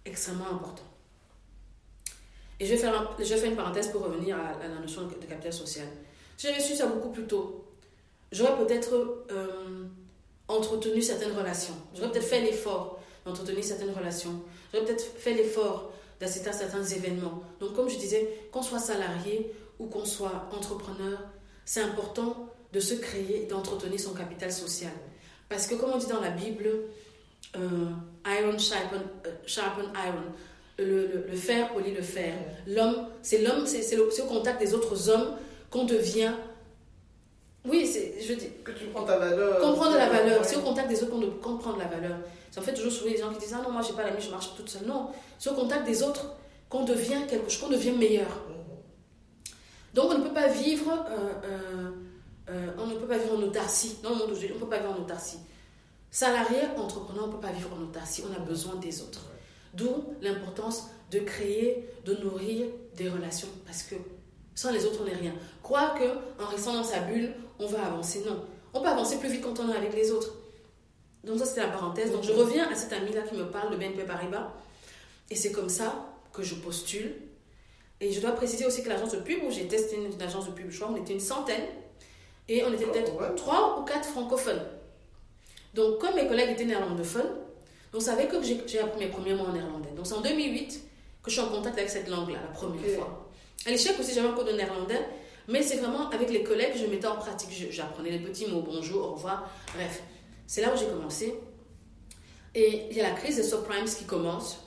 Extrêmement 0.06 0.48
important. 0.48 0.84
Et 2.60 2.66
je 2.66 2.72
vais, 2.72 2.78
faire 2.78 3.16
je 3.20 3.24
vais 3.24 3.38
faire 3.38 3.52
une 3.52 3.58
parenthèse 3.58 3.90
pour 3.90 4.04
revenir 4.04 4.38
à, 4.38 4.58
la 4.68 4.80
notion 4.80 5.06
de, 5.06 5.14
capital 5.14 5.54
social. 5.54 5.86
J'avais 6.38 6.60
su 6.60 6.76
ça 6.76 6.88
beaucoup 6.88 7.10
plus 7.10 7.28
tôt. 7.28 7.66
J'aurais 8.32 8.58
peut-être 8.66 9.26
euh, 9.32 9.86
entretenu 10.48 11.02
certaines 11.02 11.38
relations. 11.38 11.76
J'aurais 11.94 12.12
peut-être 12.12 12.26
fait 12.26 12.42
l'effort 12.42 12.97
d'entretenir 13.28 13.64
certaines 13.64 13.94
relations. 13.94 14.42
J'aurais 14.74 14.86
peut-être 14.86 15.06
fait 15.18 15.34
l'effort 15.34 15.92
d'assister 16.20 16.50
à 16.50 16.54
certains 16.54 16.84
événements. 16.84 17.44
Donc, 17.60 17.74
comme 17.74 17.90
je 17.90 17.98
disais, 17.98 18.28
qu'on 18.52 18.64
soit 18.64 18.80
salarié 18.80 19.52
ou 19.80 19.88
qu'on 19.88 20.06
soit 20.06 20.48
entrepreneur, 20.52 21.20
c'est 21.66 21.82
important 21.82 22.50
de 22.74 22.80
se 22.80 22.96
créer 22.96 23.44
et 23.44 23.46
d'entretenir 23.46 24.00
son 24.00 24.14
capital 24.14 24.52
social. 24.52 24.92
Parce 25.50 25.68
que 25.68 25.76
comme 25.76 25.92
on 25.92 25.98
dit 25.98 26.08
dans 26.08 26.22
la 26.22 26.32
Bible, 26.32 26.70
euh, 27.56 27.90
iron 28.26 28.58
sharpen, 28.58 29.02
euh, 29.26 29.32
sharpen 29.46 29.86
iron. 29.96 30.24
Le, 30.80 31.26
le, 31.28 31.36
fer 31.36 31.74
polie 31.74 31.92
le 31.92 32.04
fer. 32.04 32.36
L'homme, 32.68 33.08
c'est 33.24 33.40
l'homme, 33.40 33.66
c'est 33.66 33.98
au 33.98 34.26
contact 34.28 34.60
des 34.60 34.76
autres 34.76 35.10
hommes 35.10 35.36
qu'on 35.72 35.86
devient. 35.86 36.34
Oui, 37.66 37.88
c'est, 37.88 38.22
je 38.22 38.34
dis. 38.34 38.50
Que 38.64 38.72
tu 38.72 38.86
prends 38.86 39.04
ta 39.04 39.18
valeur. 39.18 39.60
Qu'on 39.60 39.74
prend 39.74 39.92
de 39.92 39.98
la 39.98 40.08
valeur. 40.08 40.46
C'est 40.46 40.56
au 40.56 40.62
contact 40.62 40.88
des 40.90 41.02
autres 41.02 41.16
qu'on 41.42 41.58
prend 41.58 41.74
de 41.74 41.80
la 41.80 41.88
valeur. 41.88 42.18
C'est 42.52 42.60
en 42.60 42.64
fait 42.64 42.74
toujours 42.74 42.92
souvent 42.92 43.10
les 43.10 43.18
gens 43.18 43.32
qui 43.34 43.40
disent 43.40 43.56
Ah 43.58 43.62
non, 43.64 43.72
moi 43.72 43.82
j'ai 43.82 43.94
pas 43.94 44.04
la 44.04 44.18
je 44.20 44.30
marche 44.30 44.56
toute 44.56 44.70
seule. 44.70 44.86
Non, 44.86 45.10
c'est 45.40 45.50
au 45.50 45.54
contact 45.54 45.86
des 45.86 46.04
autres 46.04 46.36
qu'on 46.70 46.84
devient 46.84 47.22
quelque 47.30 47.50
chose, 47.50 47.62
qu'on 47.62 47.70
devient 47.70 47.92
meilleur. 47.92 48.28
Donc 49.94 50.12
on 50.12 50.18
ne 50.18 50.24
peut 50.24 50.34
pas 50.34 50.48
vivre, 50.48 50.92
euh, 51.10 51.34
euh, 51.44 51.92
euh, 52.50 52.72
on 52.78 52.88
ne 52.88 52.96
peut 52.96 53.08
pas 53.08 53.18
vivre 53.18 53.36
en 53.36 53.42
autarcie. 53.42 53.98
Dans 54.04 54.10
le 54.10 54.16
monde 54.16 54.32
aujourd'hui, 54.32 54.52
on 54.52 54.56
ne 54.56 54.60
peut 54.60 54.70
pas 54.70 54.80
vivre 54.80 54.92
en 54.92 55.02
autarcie. 55.02 55.40
Salarié, 56.12 56.60
entrepreneur, 56.78 57.24
on 57.26 57.28
ne 57.28 57.32
peut 57.34 57.40
pas 57.40 57.52
vivre 57.52 57.70
en 57.74 57.82
autarcie. 57.82 58.24
On 58.30 58.36
a 58.36 58.46
besoin 58.46 58.76
des 58.76 59.02
autres. 59.02 59.26
D'où 59.74 60.14
l'importance 60.22 60.90
de 61.12 61.20
créer, 61.20 61.90
de 62.06 62.16
nourrir 62.16 62.68
des 62.96 63.10
relations. 63.10 63.48
Parce 63.66 63.84
que 63.84 63.96
sans 64.56 64.72
les 64.72 64.86
autres, 64.86 65.00
on 65.02 65.06
n'est 65.06 65.16
rien. 65.16 65.34
Croire 65.62 65.96
qu'en 65.96 66.48
restant 66.48 66.74
dans 66.74 66.84
sa 66.84 67.00
bulle, 67.00 67.34
on 67.60 67.68
va 67.68 67.86
avancer. 67.86 68.24
Non. 68.26 68.44
On 68.74 68.82
peut 68.82 68.88
avancer 68.88 69.18
plus 69.18 69.30
vite 69.30 69.42
quand 69.42 69.60
on 69.60 69.70
est 69.70 69.76
avec 69.76 69.96
les 69.96 70.12
autres. 70.12 70.34
Donc 71.24 71.40
ça, 71.40 71.46
c'était 71.46 71.62
la 71.62 71.68
parenthèse. 71.68 72.12
Donc 72.12 72.24
je 72.24 72.32
reviens 72.32 72.70
à 72.70 72.76
cet 72.76 72.94
ami-là 72.94 73.22
qui 73.22 73.36
me 73.36 73.50
parle 73.50 73.72
de 73.72 73.78
BNP 73.78 74.04
Paribas. 74.04 74.54
Et 75.30 75.36
c'est 75.36 75.52
comme 75.52 75.70
ça 75.70 76.14
que 76.34 76.44
je 76.44 76.56
postule 76.56 77.16
et 78.00 78.12
je 78.12 78.22
dois 78.22 78.32
préciser 78.32 78.66
aussi 78.66 78.84
que 78.84 78.90
l'agence 78.90 79.12
de 79.12 79.20
pub 79.20 79.44
où 79.44 79.52
j'ai 79.52 79.68
testé 79.68 79.96
une, 79.96 80.22
agence 80.22 80.46
de 80.46 80.52
pub, 80.52 80.70
je 80.70 80.80
crois, 80.80 80.94
on 80.94 81.02
était 81.02 81.14
une 81.14 81.20
centaine. 81.20 81.64
Et 82.48 82.64
on 82.64 82.72
était 82.72 82.86
peut-être 82.86 83.36
trois 83.36 83.80
ou 83.80 83.84
quatre 83.84 84.08
francophones. 84.08 84.62
Donc, 85.74 86.00
comme 86.00 86.16
mes 86.16 86.28
collègues 86.28 86.52
étaient 86.52 86.66
néerlandophones, 86.66 87.30
on 87.94 88.00
savait 88.00 88.28
que 88.28 88.38
j'ai 88.42 88.80
appris 88.80 89.00
mes 89.00 89.08
premiers 89.08 89.34
mots 89.34 89.46
en 89.46 89.54
néerlandais. 89.54 89.90
Donc, 89.96 90.06
c'est 90.06 90.14
en 90.14 90.22
2008 90.22 90.82
que 91.24 91.30
je 91.32 91.40
suis 91.40 91.42
en 91.46 91.50
contact 91.50 91.78
avec 91.78 91.90
cette 91.90 92.08
langue-là, 92.08 92.40
la 92.42 92.54
première 92.54 92.86
fois. 92.96 93.30
À 93.66 93.72
l'échec 93.72 94.00
aussi, 94.00 94.14
j'avais 94.14 94.28
un 94.28 94.34
cours 94.34 94.46
de 94.46 94.54
néerlandais, 94.54 95.06
mais 95.48 95.62
c'est 95.62 95.78
vraiment 95.78 96.10
avec 96.10 96.30
les 96.30 96.44
collègues 96.44 96.74
que 96.74 96.80
je 96.80 96.86
mettais 96.86 97.08
en 97.08 97.16
pratique. 97.16 97.50
J'apprenais 97.72 98.12
les 98.12 98.20
petits 98.20 98.46
mots, 98.48 98.62
bonjour, 98.62 99.04
au 99.04 99.14
revoir, 99.16 99.50
bref. 99.76 100.04
C'est 100.48 100.62
là 100.62 100.74
où 100.74 100.78
j'ai 100.78 100.88
commencé. 100.88 101.36
Et 102.56 102.88
il 102.90 102.98
y 102.98 103.02
a 103.02 103.10
la 103.10 103.16
crise 103.16 103.36
des 103.36 103.44
subprimes 103.44 103.86
qui 103.86 104.06
commence 104.06 104.64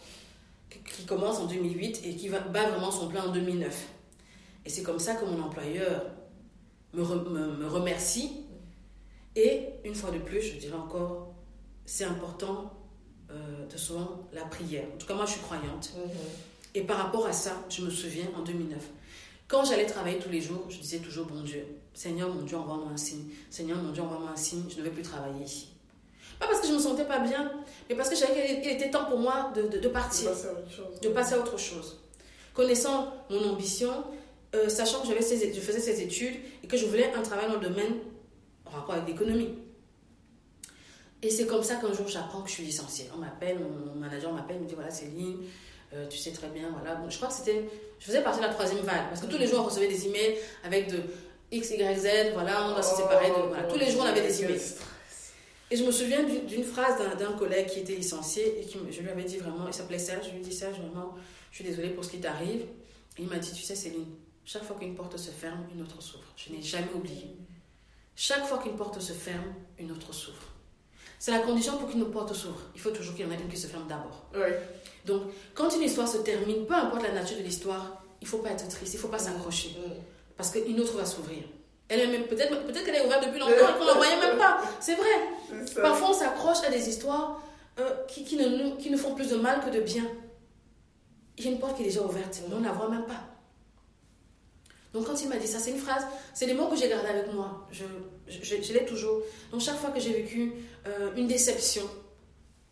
qui 0.84 1.04
commence 1.04 1.38
en 1.38 1.46
2008 1.46 2.02
et 2.04 2.16
qui 2.16 2.28
va, 2.28 2.40
bat 2.40 2.70
vraiment 2.70 2.90
son 2.90 3.08
plein 3.08 3.24
en 3.24 3.32
2009. 3.32 3.88
Et 4.64 4.68
c'est 4.68 4.82
comme 4.82 4.98
ça 4.98 5.14
que 5.14 5.24
mon 5.24 5.40
employeur 5.42 6.04
me, 6.92 7.02
me, 7.02 7.66
remercie 7.66 8.32
Et 9.36 9.68
une 9.84 9.94
fois 9.94 10.10
de 10.10 10.18
plus, 10.18 10.42
je 10.42 10.58
dirais 10.58 10.76
encore, 10.76 11.34
c'est 11.86 12.04
important 12.04 12.72
euh, 13.30 13.66
de 13.66 13.76
souvent 13.76 14.28
la 14.32 14.44
prière. 14.44 14.86
En 14.94 14.98
tout 14.98 15.06
cas, 15.06 15.14
moi, 15.14 15.24
je 15.26 15.32
suis 15.32 15.40
croyante. 15.40 15.92
Mhm. 15.96 16.10
Et 16.74 16.82
par 16.82 16.98
rapport 16.98 17.26
à 17.26 17.32
ça, 17.32 17.64
je 17.68 17.82
me 17.82 17.90
souviens 17.90 18.26
en 18.36 18.42
2009, 18.42 18.78
quand 19.48 19.64
j'allais 19.64 19.86
travailler 19.86 20.18
tous 20.18 20.30
les 20.30 20.40
jours, 20.40 20.66
je 20.68 20.78
disais 20.78 20.98
toujours, 20.98 21.26
bon 21.26 21.42
Dieu, 21.42 21.66
Seigneur, 21.94 22.32
mon 22.32 22.42
Dieu, 22.42 22.56
envoie-moi 22.56 22.90
un 22.92 22.96
signe. 22.96 23.24
Seigneur, 23.50 23.78
mon 23.78 23.90
Dieu, 23.90 24.02
envoie-moi 24.02 24.30
un 24.30 24.36
signe, 24.36 24.62
je 24.70 24.78
ne 24.78 24.82
vais 24.82 24.90
plus 24.90 25.02
travailler 25.02 25.44
ici. 25.44 25.69
Pas 26.40 26.46
parce 26.46 26.60
que 26.60 26.66
je 26.66 26.72
ne 26.72 26.78
me 26.78 26.82
sentais 26.82 27.04
pas 27.04 27.18
bien, 27.18 27.52
mais 27.88 27.94
parce 27.94 28.08
que 28.08 28.16
je 28.16 28.20
savais 28.22 28.60
qu'il 28.62 28.70
était 28.70 28.90
temps 28.90 29.04
pour 29.04 29.18
moi 29.18 29.52
de, 29.54 29.62
de, 29.78 29.88
partir, 29.88 30.30
de 31.02 31.08
passer, 31.10 31.34
à 31.34 31.38
autre 31.38 31.58
chose. 31.58 32.00
Connaissant 32.54 33.12
mon 33.28 33.50
ambition, 33.50 33.92
euh, 34.54 34.70
sachant 34.70 35.02
que 35.02 35.08
je 35.08 35.12
faisais 35.12 35.80
ces 35.80 36.00
études 36.02 36.34
et 36.64 36.66
que 36.66 36.78
je 36.78 36.86
voulais 36.86 37.12
un 37.12 37.20
travail 37.20 37.46
dans 37.46 37.60
le 37.60 37.68
domaine 37.68 37.94
en 38.64 38.70
rapport 38.70 38.94
avec 38.94 39.06
l'économie. 39.06 39.54
Et 41.22 41.28
c'est 41.28 41.46
comme 41.46 41.62
ça 41.62 41.74
qu'un 41.76 41.92
jour 41.92 42.08
j'apprends 42.08 42.40
que 42.40 42.48
je 42.48 42.54
suis 42.54 42.64
licenciée. 42.64 43.10
On 43.14 43.18
m'appelle, 43.18 43.58
mon 43.58 43.94
manager 43.94 44.32
m'appelle, 44.32 44.60
me 44.60 44.66
dit 44.66 44.74
voilà 44.74 44.90
Céline, 44.90 45.40
euh, 45.92 46.08
tu 46.08 46.16
sais 46.16 46.30
très 46.30 46.48
bien, 46.48 46.70
voilà. 46.72 46.94
Bon, 46.94 47.10
je 47.10 47.16
crois 47.16 47.28
que 47.28 47.34
c'était, 47.34 47.68
je 47.98 48.06
faisais 48.06 48.22
partie 48.22 48.40
de 48.40 48.46
la 48.46 48.54
troisième 48.54 48.80
vague 48.80 49.08
parce 49.10 49.20
que 49.20 49.26
tous 49.26 49.36
les 49.36 49.46
jours 49.46 49.60
on 49.60 49.64
recevait 49.64 49.88
des 49.88 50.06
emails 50.06 50.38
avec 50.64 50.90
de 50.90 51.02
X, 51.52 51.70
Y, 51.72 51.98
Z, 51.98 52.08
voilà, 52.32 52.66
on 52.66 52.72
doit 52.72 52.82
se 52.82 52.96
séparer 52.96 53.28
de, 53.28 53.46
voilà. 53.46 53.64
Tous 53.64 53.78
les 53.78 53.90
jours 53.90 54.00
on 54.04 54.06
avait 54.06 54.22
des 54.22 54.42
emails. 54.42 54.58
Et 55.70 55.76
je 55.76 55.84
me 55.84 55.92
souviens 55.92 56.24
d'une 56.24 56.64
phrase 56.64 56.96
d'un 57.16 57.32
collègue 57.32 57.68
qui 57.68 57.80
était 57.80 57.94
licencié 57.94 58.60
et 58.60 58.64
qui, 58.64 58.78
je 58.90 59.02
lui 59.02 59.08
avais 59.08 59.22
dit 59.22 59.38
vraiment, 59.38 59.68
il 59.68 59.74
s'appelait 59.74 59.98
Serge, 59.98 60.26
je 60.26 60.30
lui 60.30 60.38
ai 60.38 60.42
dit 60.42 60.52
Serge, 60.52 60.78
vraiment, 60.78 61.14
je 61.50 61.56
suis 61.56 61.64
désolée 61.64 61.90
pour 61.90 62.04
ce 62.04 62.10
qui 62.10 62.20
t'arrive. 62.20 62.62
Et 63.18 63.22
il 63.22 63.28
m'a 63.28 63.38
dit, 63.38 63.52
tu 63.52 63.62
sais 63.62 63.76
Céline, 63.76 64.06
chaque 64.44 64.64
fois 64.64 64.76
qu'une 64.76 64.94
porte 64.94 65.16
se 65.16 65.30
ferme, 65.30 65.66
une 65.72 65.82
autre 65.82 66.00
s'ouvre. 66.02 66.24
Je 66.36 66.52
n'ai 66.52 66.62
jamais 66.62 66.90
oublié. 66.94 67.36
Chaque 68.16 68.44
fois 68.46 68.58
qu'une 68.58 68.76
porte 68.76 69.00
se 69.00 69.12
ferme, 69.12 69.54
une 69.78 69.92
autre 69.92 70.12
s'ouvre. 70.12 70.42
C'est 71.18 71.30
la 71.30 71.40
condition 71.40 71.76
pour 71.76 71.88
qu'une 71.88 72.04
porte 72.10 72.34
s'ouvre. 72.34 72.60
Il 72.74 72.80
faut 72.80 72.90
toujours 72.90 73.14
qu'il 73.14 73.26
y 73.26 73.28
en 73.28 73.32
ait 73.32 73.40
une 73.40 73.48
qui 73.48 73.56
se 73.56 73.66
ferme 73.66 73.86
d'abord. 73.86 74.26
Donc, 75.04 75.22
quand 75.54 75.74
une 75.74 75.82
histoire 75.82 76.08
se 76.08 76.18
termine, 76.18 76.66
peu 76.66 76.74
importe 76.74 77.02
la 77.02 77.12
nature 77.12 77.36
de 77.36 77.42
l'histoire, 77.42 78.02
il 78.20 78.24
ne 78.24 78.28
faut 78.28 78.38
pas 78.38 78.50
être 78.50 78.66
triste, 78.68 78.94
il 78.94 78.96
ne 78.96 79.02
faut 79.02 79.08
pas 79.08 79.18
s'accrocher. 79.18 79.76
Parce 80.36 80.50
qu'une 80.50 80.80
autre 80.80 80.96
va 80.96 81.04
s'ouvrir. 81.04 81.44
Elle 81.90 82.00
est 82.00 82.18
peut-être 82.20 82.64
peut 82.64 82.72
qu'elle 82.72 82.94
est 82.94 83.04
ouverte 83.04 83.26
depuis 83.26 83.40
longtemps 83.40 83.52
et 83.52 83.78
qu'on 83.78 83.84
ne 83.84 83.88
la 83.88 83.94
voyait 83.94 84.20
même 84.20 84.38
pas. 84.38 84.62
C'est 84.78 84.94
vrai. 84.94 85.08
Parfois, 85.82 86.10
on 86.10 86.12
s'accroche 86.14 86.62
à 86.64 86.70
des 86.70 86.88
histoires 86.88 87.42
euh, 87.80 88.04
qui, 88.06 88.24
qui, 88.24 88.36
ne, 88.36 88.76
qui 88.76 88.90
ne 88.90 88.96
font 88.96 89.14
plus 89.14 89.28
de 89.28 89.36
mal 89.36 89.60
que 89.60 89.70
de 89.70 89.80
bien. 89.80 90.06
Il 91.36 91.44
y 91.44 91.48
a 91.48 91.50
une 91.50 91.58
porte 91.58 91.76
qui 91.76 91.82
est 91.82 91.86
déjà 91.86 92.02
ouverte, 92.02 92.42
mais 92.48 92.54
on 92.54 92.60
ne 92.60 92.66
la 92.66 92.72
voit 92.72 92.88
même 92.88 93.06
pas. 93.06 93.24
Donc 94.92 95.06
quand 95.06 95.20
il 95.20 95.28
m'a 95.28 95.36
dit 95.36 95.46
ça, 95.46 95.58
c'est 95.58 95.70
une 95.70 95.78
phrase, 95.78 96.06
c'est 96.34 96.46
des 96.46 96.54
mots 96.54 96.68
que 96.68 96.76
j'ai 96.76 96.88
gardés 96.88 97.08
avec 97.08 97.32
moi. 97.32 97.66
Je, 97.70 97.84
je, 98.28 98.72
l'ai 98.72 98.84
toujours. 98.84 99.22
Donc 99.50 99.60
chaque 99.60 99.76
fois 99.76 99.90
que 99.90 100.00
j'ai 100.00 100.12
vécu 100.12 100.52
euh, 100.86 101.14
une 101.16 101.26
déception, 101.26 101.82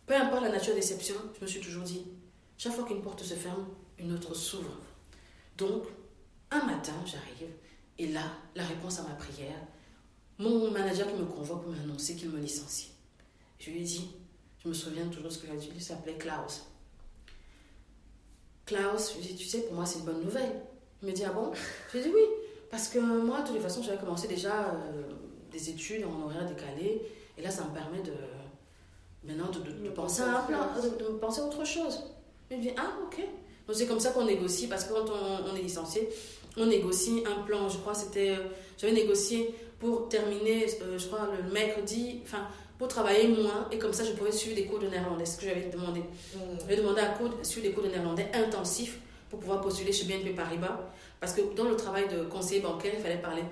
peu 0.05 0.15
importe 0.15 0.43
la 0.43 0.49
nature 0.49 0.73
de 0.73 0.79
déception, 0.79 1.15
je 1.37 1.45
me 1.45 1.47
suis 1.47 1.61
toujours 1.61 1.83
dit, 1.83 2.05
chaque 2.57 2.73
fois 2.73 2.85
qu'une 2.85 3.01
porte 3.01 3.23
se 3.23 3.35
ferme, 3.35 3.67
une 3.97 4.13
autre 4.13 4.33
s'ouvre. 4.33 4.77
Donc, 5.57 5.83
un 6.51 6.63
matin, 6.65 6.93
j'arrive, 7.05 7.53
et 7.99 8.07
là, 8.07 8.23
la 8.55 8.63
réponse 8.63 8.99
à 8.99 9.03
ma 9.03 9.13
prière, 9.13 9.59
mon 10.39 10.71
manager 10.71 11.05
qui 11.07 11.13
me 11.13 11.25
convoque 11.25 11.63
pour 11.63 11.71
m'annoncer 11.71 12.15
qu'il 12.15 12.29
me 12.29 12.39
licencie. 12.39 12.91
Je 13.59 13.69
lui 13.69 13.81
ai 13.81 13.83
dit, 13.83 14.09
je 14.63 14.69
me 14.69 14.73
souviens 14.73 15.05
toujours 15.07 15.25
de 15.25 15.29
ce 15.29 15.39
que 15.39 15.47
j'ai 15.47 15.57
dit, 15.57 15.69
il 15.75 15.81
s'appelait 15.81 16.15
Klaus. 16.17 16.65
Klaus, 18.65 19.13
je 19.13 19.19
lui 19.19 19.25
ai 19.25 19.33
dit, 19.33 19.35
tu 19.35 19.45
sais, 19.45 19.61
pour 19.63 19.73
moi, 19.73 19.85
c'est 19.85 19.99
une 19.99 20.05
bonne 20.05 20.23
nouvelle. 20.23 20.61
Il 21.03 21.09
me 21.09 21.13
dit, 21.13 21.23
ah 21.25 21.33
bon? 21.33 21.51
J'ai 21.93 22.01
dit 22.01 22.09
oui, 22.09 22.21
parce 22.71 22.87
que 22.87 22.99
moi, 22.99 23.41
de 23.41 23.47
toutes 23.47 23.55
les 23.55 23.61
façons, 23.61 23.83
j'avais 23.83 23.97
commencé 23.97 24.27
déjà 24.27 24.69
euh, 24.69 25.03
des 25.51 25.69
études 25.69 26.05
en 26.05 26.25
horaire 26.25 26.47
décalé, 26.47 27.01
et 27.37 27.41
là, 27.41 27.51
ça 27.51 27.65
me 27.65 27.73
permet 27.73 28.01
de 28.01 28.13
maintenant 29.23 29.49
de, 29.51 29.89
penser 29.89 30.21
à 30.21 30.39
un 30.39 30.41
plan, 30.43 30.59
de, 30.81 31.05
penser 31.17 31.41
à 31.41 31.45
autre 31.45 31.65
chose. 31.65 32.01
Il 32.49 32.57
me 32.57 32.61
dit, 32.61 32.71
ah 32.77 32.93
ok. 33.03 33.17
Donc 33.67 33.75
c'est 33.75 33.85
comme 33.85 33.99
ça 33.99 34.11
qu'on 34.11 34.25
négocie, 34.25 34.67
parce 34.67 34.85
que 34.85 34.93
quand 34.93 35.05
on, 35.11 35.55
est 35.55 35.61
licencié, 35.61 36.09
on 36.59 36.65
négocie 36.65 37.23
un 37.25 37.41
plan. 37.43 37.69
Je 37.69 37.77
crois 37.77 37.93
c'était, 37.93 38.31
euh, 38.31 38.49
j'avais 38.77 38.93
négocié 38.93 39.53
pour 39.79 40.09
terminer, 40.09 40.65
euh, 40.81 40.97
je 40.97 41.07
crois, 41.07 41.29
le 41.43 41.51
mercredi, 41.51 42.21
enfin, 42.23 42.47
pour 42.77 42.87
travailler 42.87 43.27
moins, 43.27 43.67
et 43.71 43.77
comme 43.77 43.93
ça, 43.93 44.03
je 44.03 44.11
pouvais 44.11 44.31
suivre 44.31 44.55
des 44.55 44.65
cours 44.65 44.79
de 44.79 44.87
néerlandais, 44.87 45.25
ce 45.25 45.37
que 45.37 45.45
j'avais 45.45 45.69
demandé. 45.69 45.99
Mmh. 45.99 46.39
J'avais 46.59 46.77
demandé 46.77 47.01
à 47.01 47.17
suivre 47.43 47.67
des 47.67 47.73
cours 47.73 47.83
de 47.83 47.89
néerlandais 47.89 48.27
intensifs 48.33 48.99
pour 49.29 49.39
pouvoir 49.39 49.61
postuler 49.61 49.91
chez 49.91 50.05
BNP 50.05 50.31
Paribas. 50.31 50.79
Parce 51.19 51.33
que 51.33 51.41
dans 51.55 51.65
le 51.65 51.75
travail 51.75 52.07
de 52.07 52.23
conseiller 52.23 52.61
bancaire, 52.61 52.93
il 52.95 53.01
fallait 53.01 53.17
parler 53.17 53.43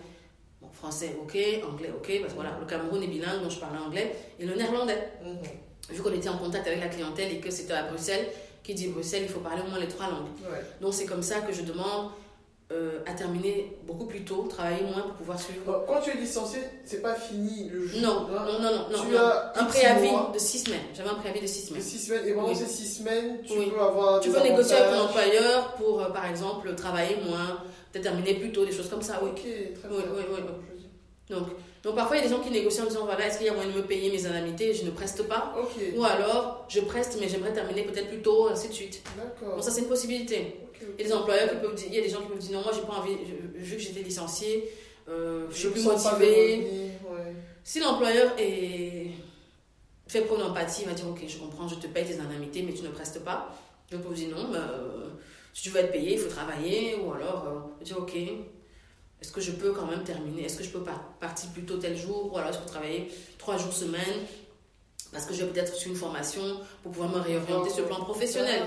bon, 0.62 0.70
français, 0.72 1.18
ok, 1.22 1.38
anglais, 1.70 1.92
ok, 1.96 2.22
parce 2.22 2.34
que 2.34 2.36
voilà, 2.36 2.58
le 2.60 2.66
Cameroun 2.66 3.04
est 3.04 3.08
bilingue, 3.08 3.42
donc 3.42 3.52
je 3.52 3.60
parlais 3.60 3.80
anglais, 3.80 4.16
et 4.40 4.46
le 4.46 4.56
néerlandais. 4.56 5.12
Mhm. 5.24 5.96
Vu 5.96 6.02
qu'on 6.02 6.14
était 6.14 6.30
en 6.30 6.38
contact 6.38 6.68
avec 6.68 6.82
la 6.82 6.90
clientèle 6.90 7.32
et 7.32 7.40
que 7.40 7.50
c'était 7.50 7.74
à 7.74 7.84
Bruxelles, 7.84 8.28
qui 8.64 8.74
dit 8.74 8.88
Bruxelles, 8.88 9.24
il 9.24 9.30
faut 9.30 9.40
parler 9.40 9.62
au 9.66 9.70
moins 9.70 9.80
les 9.80 9.88
trois 9.88 10.10
langues. 10.10 10.28
Donc 10.82 10.94
c'est 10.94 11.06
comme 11.06 11.24
ça 11.24 11.40
que 11.40 11.54
je 11.54 11.62
demande 11.62 12.12
euh, 12.70 13.00
à 13.06 13.14
terminer 13.14 13.78
beaucoup 13.84 14.06
plus 14.06 14.26
tôt, 14.26 14.46
travailler 14.50 14.84
moins 14.84 15.04
pour 15.04 15.14
pouvoir 15.14 15.40
suivre. 15.40 15.86
Quand 15.88 16.02
tu 16.02 16.10
es 16.12 16.16
licencié, 16.16 16.60
c'est 16.84 17.02
pas 17.02 17.16
fini 17.16 17.70
le 17.70 17.88
jour. 17.88 18.02
Non, 18.02 18.28
non, 18.28 18.60
non, 18.62 18.72
non. 18.92 19.06
Tu 19.10 19.16
as 19.16 19.54
un 19.56 19.64
préavis 19.66 20.34
de 20.34 20.40
six 20.40 20.60
semaines. 20.60 20.82
J'avais 20.94 21.10
un 21.10 21.16
préavis 21.16 21.40
de 21.40 21.48
six 21.48 21.68
semaines. 21.68 21.82
De 21.82 21.88
six 21.88 22.00
semaines. 22.00 22.28
Et 22.28 22.34
pendant 22.34 22.54
ces 22.54 22.66
six 22.66 22.98
semaines, 22.98 23.38
tu 23.44 23.54
peux 23.54 23.80
avoir. 23.80 24.20
Tu 24.20 24.30
peux 24.30 24.42
négocier 24.42 24.76
avec 24.76 24.92
ton 24.92 25.06
employeur 25.06 25.76
pour, 25.76 26.02
euh, 26.02 26.10
par 26.10 26.26
exemple, 26.26 26.76
travailler 26.76 27.16
moins, 27.26 27.62
peut-être 27.92 28.04
terminer 28.04 28.34
plus 28.34 28.52
tôt, 28.52 28.66
des 28.66 28.74
choses 28.74 28.90
comme 28.90 29.02
ça. 29.02 29.20
Oui. 29.24 29.30
Ok, 29.30 29.42
très 29.42 29.90
bien. 29.90 29.98
Oui, 30.14 30.24
oui, 30.30 30.36
oui. 30.36 30.42
Donc, 31.30 31.48
donc 31.84 31.96
parfois 31.96 32.18
il 32.18 32.20
y 32.20 32.26
a 32.26 32.28
des 32.28 32.34
gens 32.34 32.42
qui 32.42 32.52
négocient 32.52 32.84
en 32.84 32.88
disant 32.88 33.06
voilà 33.06 33.28
est-ce 33.28 33.38
qu'il 33.38 33.48
y 33.48 33.50
a 33.50 33.54
moyen 33.54 33.70
de 33.70 33.76
me 33.76 33.82
payer 33.82 34.10
mes 34.12 34.26
indemnités? 34.26 34.74
Je 34.74 34.86
ne 34.86 34.92
preste 34.92 35.28
pas 35.28 35.54
ou 35.96 36.04
alors 36.04 36.66
je 36.70 36.80
preste 36.80 37.18
mais 37.20 37.28
j'aimerais 37.28 37.54
terminer 37.54 37.84
peut-être 37.84 38.08
plus 38.08 38.22
tôt 38.22 38.48
ainsi 38.50 38.70
de 38.70 38.74
suite 38.74 39.04
d'accord 39.18 39.62
ça 39.64 39.72
c'est 39.72 39.82
une 39.82 39.88
possibilité 39.88 40.56
il 40.82 41.02
y 41.02 41.06
a 41.06 41.08
des 41.08 41.14
employeurs 41.14 41.50
qui 41.50 41.56
peuvent 41.58 41.76
dire, 41.76 41.88
il 41.90 41.96
y 41.96 42.00
a 42.00 42.02
des 42.02 42.10
gens 42.10 42.22
qui 42.22 42.28
peuvent 42.28 42.38
dire 42.38 42.58
non, 42.58 42.64
moi 42.64 42.72
j'ai 42.74 42.82
pas 42.82 42.94
envie, 42.94 43.16
vu 43.56 43.76
que 43.76 43.82
j'étais 43.82 44.02
licencié, 44.02 44.70
euh, 45.10 45.48
je 45.52 45.56
suis 45.56 45.70
plus 45.70 45.84
motivée. 45.84 46.92
Si 47.64 47.80
l'employeur 47.80 48.34
est 48.38 49.08
fait 50.08 50.22
preuve 50.22 50.40
d'empathie, 50.40 50.84
il 50.84 50.88
va 50.88 50.94
dire 50.94 51.08
ok, 51.10 51.20
je 51.28 51.38
comprends, 51.38 51.68
je 51.68 51.76
te 51.76 51.88
paye 51.88 52.06
tes 52.06 52.20
indemnités, 52.20 52.62
mais 52.62 52.74
tu 52.74 52.84
ne 52.84 52.90
prestes 52.90 53.24
pas. 53.24 53.54
Donc 53.92 54.02
on 54.06 54.10
vous 54.10 54.16
dire 54.16 54.30
non, 54.30 54.50
bah, 54.52 54.60
euh, 54.72 55.10
si 55.54 55.64
tu 55.64 55.70
veux 55.70 55.80
être 55.80 55.92
payé, 55.92 56.14
il 56.14 56.20
faut 56.20 56.30
travailler, 56.30 56.96
ou 56.96 57.12
alors 57.12 57.46
euh, 57.48 57.84
dire 57.84 57.98
ok, 57.98 58.16
est-ce 58.16 59.32
que 59.32 59.42
je 59.42 59.52
peux 59.52 59.74
quand 59.74 59.86
même 59.86 60.04
terminer 60.04 60.46
Est-ce 60.46 60.58
que 60.58 60.64
je 60.64 60.70
peux 60.70 60.84
partir 61.20 61.50
plus 61.52 61.64
tôt 61.64 61.78
tel 61.78 61.98
jour 61.98 62.32
Ou 62.32 62.38
alors 62.38 62.52
est-ce 62.52 62.60
que 62.60 62.64
je 62.64 62.68
peux 62.68 62.74
travailler 62.74 63.12
trois 63.38 63.58
jours 63.58 63.74
semaine 63.74 64.26
parce 65.12 65.26
que 65.26 65.34
je 65.34 65.44
vais 65.44 65.52
peut-être 65.52 65.74
une 65.88 65.96
formation 65.96 66.42
pour 66.84 66.92
pouvoir 66.92 67.10
me 67.10 67.20
réorienter 67.20 67.70
sur 67.70 67.82
le 67.82 67.88
plan 67.88 68.04
professionnel. 68.04 68.64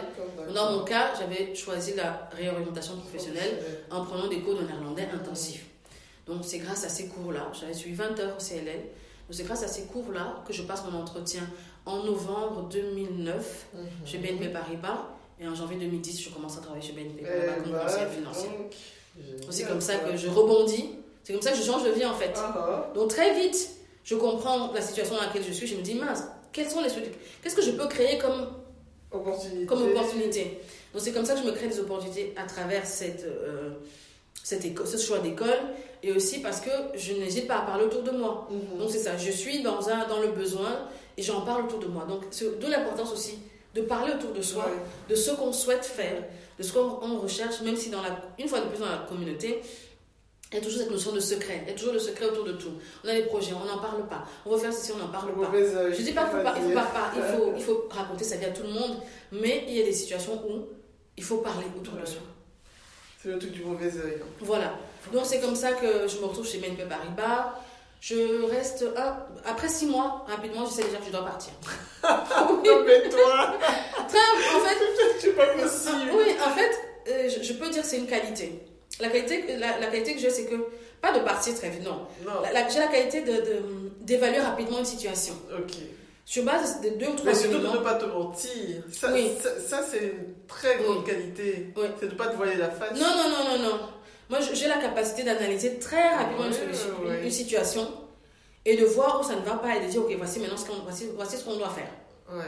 Dans 0.55 0.73
mon 0.73 0.85
cas, 0.85 1.13
j'avais 1.19 1.55
choisi 1.55 1.95
la 1.95 2.29
réorientation 2.33 2.97
professionnelle 2.97 3.63
en 3.91 4.05
prenant 4.05 4.29
des 4.29 4.41
cours 4.41 4.57
de 4.57 4.65
néerlandais 4.65 5.09
intensifs. 5.13 5.67
Donc 6.27 6.39
c'est 6.43 6.59
grâce 6.59 6.85
à 6.85 6.89
ces 6.89 7.09
cours-là, 7.09 7.51
j'avais 7.59 7.75
suivi 7.75 7.95
20 7.97 8.19
heures 8.21 8.37
au 8.37 8.43
CLL, 8.43 8.77
donc 8.77 9.37
c'est 9.37 9.45
grâce 9.45 9.63
à 9.63 9.69
ces 9.69 9.83
cours-là 9.83 10.43
que 10.47 10.53
je 10.53 10.63
passe 10.63 10.85
mon 10.85 10.99
entretien 10.99 11.43
en 11.87 12.05
novembre 12.05 12.69
2009 12.71 13.67
mhm. 13.75 13.81
chez 14.05 14.19
BNP 14.19 14.49
Paribas 14.49 15.07
et 15.41 15.49
en 15.49 15.55
janvier 15.55 15.79
2010 15.79 16.23
je 16.23 16.31
commence 16.31 16.57
à 16.59 16.61
travailler 16.61 16.87
chez 16.87 16.93
BNP 16.93 17.23
Paribas 17.23 17.63
comme 17.63 17.73
bah, 17.73 17.85
conseiller 17.85 18.07
financier. 18.07 18.49
C'est 19.51 19.65
comme 19.65 19.81
ça 19.81 19.97
que 19.97 20.17
je 20.17 20.29
rebondis, 20.29 20.97
c'est 21.25 21.33
comme 21.33 21.43
ça 21.43 21.51
que 21.51 21.59
je 21.59 21.63
change 21.63 21.85
de 21.85 21.91
vie 21.91 22.05
en 22.05 22.15
fait. 22.15 22.33
Ah, 22.37 22.55
ah. 22.57 22.93
Donc 22.95 23.11
très 23.11 23.35
vite, 23.35 23.71
je 24.11 24.17
comprends 24.17 24.73
la 24.73 24.81
situation 24.81 25.15
dans 25.15 25.21
laquelle 25.21 25.45
je 25.47 25.53
suis, 25.53 25.69
je 25.69 25.77
me 25.77 25.83
dis 25.83 25.95
mince, 25.95 26.25
quelles 26.53 26.69
sont 26.69 26.83
les 26.83 26.89
Qu'est-ce 27.41 27.55
que 27.55 27.63
je 27.63 27.71
peux 27.71 27.87
créer 27.87 28.19
comme 28.19 28.49
opportunité, 29.13 29.67
comme 29.67 29.83
opportunité? 29.83 30.59
Donc 30.93 31.01
c'est 31.01 31.13
comme 31.13 31.25
ça 31.25 31.35
que 31.35 31.43
je 31.43 31.47
me 31.47 31.53
crée 31.53 31.69
des 31.69 31.79
opportunités 31.79 32.35
à 32.37 32.43
travers 32.43 32.85
cette, 32.85 33.23
euh, 33.23 33.71
cette 34.43 34.65
école, 34.65 34.89
ce 34.89 34.97
choix 34.97 35.21
d'école 35.21 35.61
et 36.03 36.11
aussi 36.11 36.41
parce 36.41 36.61
que 36.61 36.71
je 36.97 37.13
n'hésite 37.13 37.47
pas 37.47 37.59
à 37.59 37.63
parler 37.63 37.85
autour 37.85 38.03
de 38.03 38.11
moi. 38.11 38.49
Mhm. 38.51 38.81
Donc 38.81 38.91
c'est 38.91 38.99
ça, 38.99 39.17
je 39.17 39.31
suis 39.31 39.63
dans, 39.63 39.89
un, 39.89 40.09
dans 40.09 40.21
le 40.21 40.33
besoin 40.33 40.89
et 41.17 41.23
j'en 41.23 41.43
parle 41.43 41.67
autour 41.67 41.79
de 41.79 41.87
moi. 41.87 42.05
Donc 42.09 42.25
d'où 42.61 42.67
l'importance 42.67 43.13
aussi 43.13 43.39
de 43.77 43.83
parler 43.83 44.15
autour 44.15 44.33
de 44.33 44.43
soi, 44.43 44.69
de 45.09 45.15
ce 45.15 45.31
qu'on 45.31 45.53
souhaite 45.53 45.85
faire, 45.85 46.25
de 46.59 46.65
ce 46.65 46.73
qu'on 46.73 47.19
recherche, 47.21 47.61
même 47.61 47.77
si 47.77 47.91
dans 47.91 48.03
la, 48.03 48.21
une 48.41 48.49
fois 48.49 48.59
de 48.59 48.67
plus 48.67 48.81
dans 48.81 48.91
la 48.91 49.07
communauté, 49.09 49.63
il 50.53 50.57
y 50.57 50.59
a 50.59 50.65
toujours 50.65 50.81
cette 50.81 50.91
notion 50.91 51.13
de 51.13 51.21
secret. 51.21 51.61
Il 51.63 51.69
y 51.69 51.75
a 51.75 51.79
toujours 51.79 51.93
le 51.93 52.01
secret 52.01 52.27
autour 52.27 52.45
de 52.45 52.53
tout. 52.53 52.73
On 53.05 53.09
a 53.09 53.15
des 53.15 53.23
projets, 53.23 53.53
on 53.53 53.65
n'en 53.65 53.81
parle 53.81 54.07
pas. 54.09 54.25
On 54.45 54.51
veut 54.51 54.59
faire 54.59 54.73
ceci, 54.73 54.91
on 54.93 54.99
n'en 54.99 55.09
parle 55.09 55.33
pas. 55.35 55.51
Je 55.53 56.01
ne 56.01 56.05
dis 56.05 56.13
pas 56.13 56.25
qu'il 56.25 56.39
faut, 56.39 56.45
pas, 56.75 56.87
pas, 56.87 57.13
il, 57.15 57.23
faut, 57.23 57.53
il 57.57 57.63
faut 57.63 57.89
raconter 57.89 58.25
sa 58.25 58.37
vie 58.37 58.47
à 58.47 58.51
tout 58.51 58.65
le 58.65 58.71
monde, 58.71 58.97
mais 59.31 59.65
il 59.69 59.75
y 59.75 59.83
a 59.83 59.85
des 59.85 59.93
situations 59.93 60.43
où 60.45 60.67
il 61.17 61.23
faut 61.23 61.39
parler 61.39 61.67
autour 61.79 61.95
de 61.95 62.05
soi. 62.05 62.23
C'est 63.23 63.29
le 63.29 63.39
truc 63.39 63.53
du 63.53 63.63
mauvais 63.63 63.87
œil. 63.97 64.19
Hein. 64.21 64.27
Voilà. 64.41 64.75
Donc 65.13 65.25
c'est 65.25 65.41
comme 65.41 65.55
ça 65.55 65.73
que 65.73 66.09
je 66.09 66.19
me 66.19 66.25
retrouve 66.25 66.47
chez 66.47 66.59
BNP 66.59 66.85
Paribas. 66.89 67.55
Je 68.01 68.51
reste. 68.51 68.87
après 69.45 69.69
six 69.69 69.87
mois, 69.87 70.25
rapidement, 70.27 70.65
je 70.65 70.73
sais 70.73 70.83
déjà 70.83 70.97
que 70.97 71.05
je 71.05 71.11
dois 71.11 71.25
partir. 71.25 71.53
non, 72.03 72.85
mais 72.85 73.09
toi 73.09 73.57
En 74.05 74.09
fait. 74.09 74.19
C'est 75.21 75.37
pas 75.37 75.47
possible. 75.49 76.11
Oui, 76.15 76.35
en 76.45 76.51
fait, 76.51 76.71
euh, 77.09 77.29
je, 77.29 77.43
je 77.43 77.53
peux 77.53 77.69
dire 77.69 77.83
que 77.83 77.89
c'est 77.89 77.99
une 77.99 78.07
qualité. 78.07 78.65
La 79.01 79.09
qualité, 79.09 79.57
la, 79.59 79.87
qualité 79.87 80.15
que 80.15 80.21
j'ai, 80.21 80.31
c'est 80.31 80.45
que, 80.47 80.57
pas 81.01 81.13
de 81.19 81.25
partir 81.25 81.55
très 81.55 81.71
vite, 81.71 81.85
non. 81.85 82.07
j'ai 82.71 82.79
la 82.79 82.87
qualité 82.89 83.23
de, 83.23 83.43
d'évaluer 84.01 84.41
rapidement 84.41 84.79
une 84.79 84.85
situation. 84.85 85.35
Ok. 85.57 85.73
Sur 86.25 86.45
base 86.45 86.81
de 86.81 86.91
deux 86.91 87.07
ou 87.09 87.15
trois 87.17 87.33
Mais 87.33 87.35
surtout 87.35 87.59
de 87.59 87.67
ne 87.67 87.79
pas 87.79 87.95
te 87.95 88.05
mentir. 88.05 88.83
Ça, 88.93 89.13
Oui. 89.13 89.31
ça, 89.43 89.49
ça, 89.59 89.83
c'est 89.83 89.99
une 89.99 90.35
très 90.47 90.77
grande 90.77 90.99
Oui. 90.99 91.05
qualité. 91.05 91.73
Oui. 91.77 91.87
C'est 91.99 92.07
de 92.07 92.13
ne 92.13 92.17
pas 92.17 92.29
te 92.29 92.37
voiler 92.37 92.55
la 92.57 92.71
face. 92.71 92.93
Non, 92.93 93.01
non, 93.17 93.29
non, 93.31 93.59
non, 93.59 93.69
non. 93.71 93.81
Moi, 94.29 94.39
j'ai 94.53 94.69
la 94.69 94.77
capacité 94.79 95.25
d'analyser 95.25 95.79
très 95.81 96.15
rapidement 96.15 96.45
une, 96.45 96.53
Ouais, 96.53 96.59
solution, 96.59 96.89
une- 97.03 97.09
ouais. 97.11 97.25
une 97.25 97.31
situation 97.33 97.89
et 98.65 98.77
de 98.77 98.85
voir 98.85 99.21
où 99.21 99.25
ça 99.25 99.35
ne 99.35 99.41
va 99.41 99.57
pas 99.57 99.75
et 99.77 99.81
de 99.85 99.91
dire, 99.91 100.03
ok, 100.03 100.15
voici 100.19 100.39
maintenant 100.39 100.57
ce 100.57 100.67
qu'on, 100.67 100.77
voici, 100.85 101.09
voici 101.17 101.37
ce 101.37 101.45
qu'on 101.45 101.57
doit 101.57 101.71
faire. 101.71 101.91
Ouais. 102.33 102.45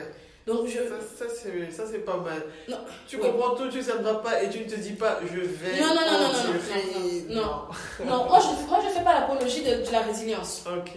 Donc, 0.46 0.66
je... 0.66 0.78
Ça, 0.78 1.28
ça, 1.28 1.86
c'est, 1.90 1.98
pas 2.04 2.16
mal. 2.16 2.42
Non. 2.68 2.78
Tu 3.06 3.16
Oui. 3.16 3.22
comprends 3.22 3.54
tout, 3.54 3.68
tu 3.68 3.78
ne 3.78 3.82
va 4.02 4.14
pas 4.16 4.42
et 4.42 4.50
tu 4.50 4.58
ne 4.60 4.64
te 4.64 4.74
dis 4.74 4.92
pas, 4.92 5.20
je 5.22 5.38
vais. 5.40 5.80
Non, 5.80 5.88
non, 5.88 5.94
non, 5.94 6.18
non, 6.18 6.32
non, 6.32 7.34
non, 7.34 7.34
non, 7.34 8.06
Non, 8.06 8.24
moi, 8.28 8.40
je 8.40 8.66
moi, 8.68 8.80
je 8.82 8.88
fais 8.88 9.04
pas 9.04 9.20
l'apologie 9.20 9.62
de, 9.62 9.86
de 9.86 9.92
la 9.92 10.00
résilience. 10.00 10.64
Ok. 10.66 10.92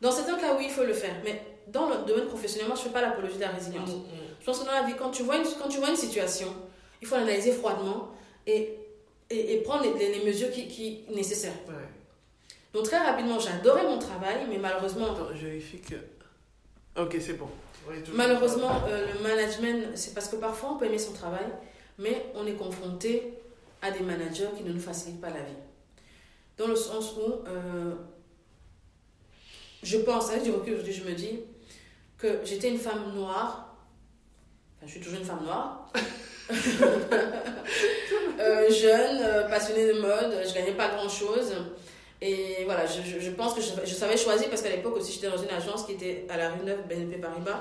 Dans 0.00 0.10
certains 0.10 0.36
cas, 0.38 0.54
oui, 0.56 0.64
il 0.66 0.70
faut 0.70 0.82
le 0.84 0.92
faire. 0.94 1.14
Mais 1.24 1.40
dans 1.68 1.88
le 1.88 1.96
domaine 2.06 2.26
professionnel, 2.26 2.66
moi, 2.66 2.76
je 2.76 2.82
fais 2.82 2.90
pas 2.90 3.02
l'apologie 3.02 3.36
de 3.36 3.40
la 3.42 3.50
résilience. 3.50 3.90
Mm, 3.90 4.02
Je 4.40 4.44
pense 4.46 4.58
que 4.60 4.64
dans 4.66 4.72
la 4.72 4.82
vie, 4.82 4.94
quand 4.98 5.10
tu 5.10 5.22
vois 5.22 5.36
une, 5.36 5.44
quand 5.62 5.68
tu 5.68 5.78
vois 5.78 5.90
une 5.90 5.96
situation, 5.96 6.48
il 7.00 7.06
faut 7.06 7.14
l'analyser 7.16 7.52
froidement 7.52 8.08
et, 8.46 8.74
et, 9.30 9.54
et 9.54 9.56
prendre 9.58 9.84
les, 9.84 9.92
les- 9.98 10.18
les 10.18 10.24
mesures 10.24 10.50
qui, 10.50 10.66
qui 10.66 11.04
nécessaires. 11.14 11.52
mm. 11.68 11.70
Ouais. 11.72 11.88
Donc, 12.74 12.84
très 12.84 12.98
rapidement, 12.98 13.38
j'adorais 13.38 13.84
mon 13.84 13.98
travail, 13.98 14.46
mais 14.48 14.58
malheureusement, 14.58 15.12
Attends, 15.12 15.28
je 15.34 15.46
vérifie 15.46 15.78
que. 15.80 15.94
Ok, 17.00 17.16
c'est 17.20 17.34
bon. 17.34 17.48
Oui. 17.88 17.96
Malheureusement, 18.14 18.82
euh, 18.88 19.06
le 19.14 19.20
management, 19.22 19.96
c'est 19.96 20.14
parce 20.14 20.28
que 20.28 20.36
parfois 20.36 20.72
on 20.72 20.78
peut 20.78 20.86
aimer 20.86 20.98
son 20.98 21.12
travail, 21.12 21.46
mais 21.98 22.26
on 22.34 22.46
est 22.46 22.54
confronté 22.54 23.34
à 23.82 23.90
des 23.90 24.00
managers 24.00 24.48
qui 24.56 24.62
ne 24.62 24.72
nous 24.72 24.80
facilitent 24.80 25.20
pas 25.20 25.30
la 25.30 25.40
vie. 25.40 25.56
Dans 26.58 26.66
le 26.66 26.76
sens 26.76 27.14
où, 27.16 27.48
euh, 27.48 27.94
je 29.82 29.98
pense, 29.98 30.30
avec 30.30 30.42
du 30.42 30.50
recul 30.50 30.74
aujourd'hui, 30.74 30.92
je 30.92 31.04
me 31.04 31.14
dis 31.14 31.40
que 32.18 32.40
j'étais 32.44 32.68
une 32.68 32.78
femme 32.78 33.14
noire, 33.14 33.76
enfin 34.76 34.86
je 34.86 34.90
suis 34.92 35.00
toujours 35.00 35.18
une 35.18 35.24
femme 35.24 35.44
noire, 35.44 35.90
Euh, 38.40 38.70
jeune, 38.70 39.50
passionnée 39.50 39.86
de 39.92 40.00
mode, 40.00 40.32
je 40.48 40.54
gagnais 40.54 40.72
pas 40.72 40.88
grand 40.88 41.08
chose. 41.10 41.52
Et 42.22 42.64
voilà, 42.66 42.84
je, 42.86 43.00
je- 43.02 43.18
je 43.20 43.30
pense 43.30 43.54
que 43.54 43.60
je, 43.62 43.70
je 43.84 43.94
savais 43.94 44.16
choisir 44.16 44.48
parce 44.50 44.60
qu'à 44.62 44.68
l'époque 44.68 44.96
aussi 44.96 45.12
j'étais 45.12 45.30
dans 45.30 45.42
une 45.42 45.48
agence 45.50 45.84
qui 45.84 45.92
était 45.92 46.26
à 46.28 46.36
la 46.36 46.50
rue 46.50 46.60
Neuve, 46.64 46.80
BNP 46.88 47.16
Paribas. 47.18 47.60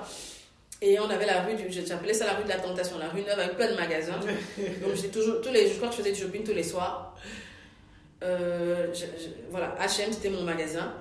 Et 0.81 0.97
on 0.99 1.09
avait 1.09 1.25
la 1.25 1.41
rue, 1.43 1.55
du, 1.55 1.69
j'appelais 1.71 2.13
ça 2.13 2.25
la 2.25 2.33
rue 2.33 2.43
de 2.43 2.49
la 2.49 2.57
tentation, 2.59 2.97
la 2.97 3.09
rue 3.09 3.21
Neuve 3.21 3.39
avec 3.39 3.55
plein 3.57 3.69
de 3.71 3.75
magasins. 3.75 4.19
Donc 4.81 4.95
j'étais 4.95 5.09
toujours, 5.09 5.41
tous 5.41 5.49
les, 5.51 5.67
je 5.67 5.75
crois 5.75 5.87
que 5.89 5.95
je 5.95 5.99
faisais 6.01 6.11
du 6.13 6.19
shopping 6.21 6.43
tous 6.43 6.53
les 6.53 6.63
soirs. 6.63 7.15
Euh, 8.23 8.87
voilà, 9.49 9.75
H&M 9.79 10.11
c'était 10.11 10.29
mon 10.29 10.43
magasin. 10.43 10.93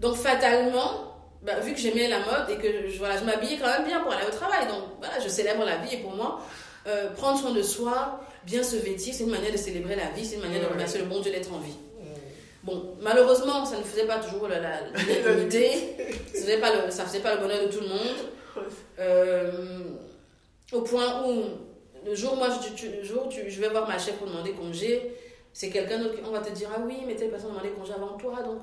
Donc 0.00 0.14
fatalement, 0.16 1.16
bah, 1.42 1.58
vu 1.60 1.72
que 1.72 1.78
j'aimais 1.78 2.08
la 2.08 2.20
mode 2.20 2.50
et 2.50 2.56
que 2.56 2.88
je, 2.88 2.98
voilà, 2.98 3.16
je 3.16 3.24
m'habillais 3.24 3.58
quand 3.58 3.66
même 3.66 3.84
bien 3.84 4.00
pour 4.00 4.12
aller 4.12 4.26
au 4.26 4.30
travail, 4.30 4.66
donc 4.68 4.84
voilà, 4.98 5.18
je 5.20 5.28
célèbre 5.28 5.64
la 5.64 5.78
vie 5.78 5.94
et 5.94 5.98
pour 5.98 6.14
moi, 6.14 6.40
euh, 6.86 7.10
prendre 7.10 7.38
soin 7.38 7.52
de 7.52 7.62
soi, 7.62 8.20
bien 8.48 8.62
se 8.62 8.76
vêtir, 8.76 9.12
c'est 9.14 9.24
une 9.24 9.30
manière 9.30 9.52
de 9.52 9.56
célébrer 9.56 9.96
la 9.96 10.10
vie, 10.10 10.24
c'est 10.24 10.36
une 10.36 10.42
manière 10.42 10.62
de 10.62 10.66
remercier 10.72 11.00
le 11.00 11.06
bon 11.06 11.20
Dieu 11.20 11.30
d'être 11.32 11.52
en 11.52 11.58
vie. 11.58 11.76
Bon, 12.64 12.96
malheureusement, 13.00 13.64
ça 13.64 13.78
ne 13.78 13.82
faisait 13.84 14.06
pas 14.06 14.18
toujours 14.18 14.48
la, 14.48 14.58
la, 14.58 14.80
l'unanimité, 14.90 15.70
ça 16.34 16.40
faisait 16.40 16.58
pas 16.58 16.74
le, 16.74 16.90
ça 16.90 17.04
faisait 17.04 17.20
pas 17.20 17.34
le 17.34 17.40
bonheur 17.40 17.62
de 17.66 17.68
tout 17.72 17.80
le 17.80 17.88
monde. 17.88 18.68
Euh, 18.98 19.80
au 20.72 20.80
point 20.82 21.24
où 21.26 21.44
le 22.04 22.14
jour, 22.14 22.36
moi, 22.36 22.48
je, 22.50 22.74
tu- 22.74 22.90
le 22.90 23.02
jour 23.04 23.28
tu- 23.28 23.48
je 23.50 23.60
vais 23.60 23.68
voir 23.68 23.86
ma 23.88 23.98
chef 23.98 24.16
pour 24.16 24.26
demander 24.26 24.52
congé, 24.52 25.12
c'est 25.52 25.70
quelqu'un 25.70 25.98
d'autre 25.98 26.16
on 26.26 26.30
va 26.30 26.40
te 26.40 26.52
dire 26.52 26.68
ah 26.74 26.80
oui 26.86 26.98
mais 27.06 27.16
telle 27.16 27.30
personne 27.30 27.50
a 27.50 27.54
demandé 27.54 27.70
congé 27.70 27.92
avant 27.92 28.16
toi 28.18 28.42
donc. 28.42 28.58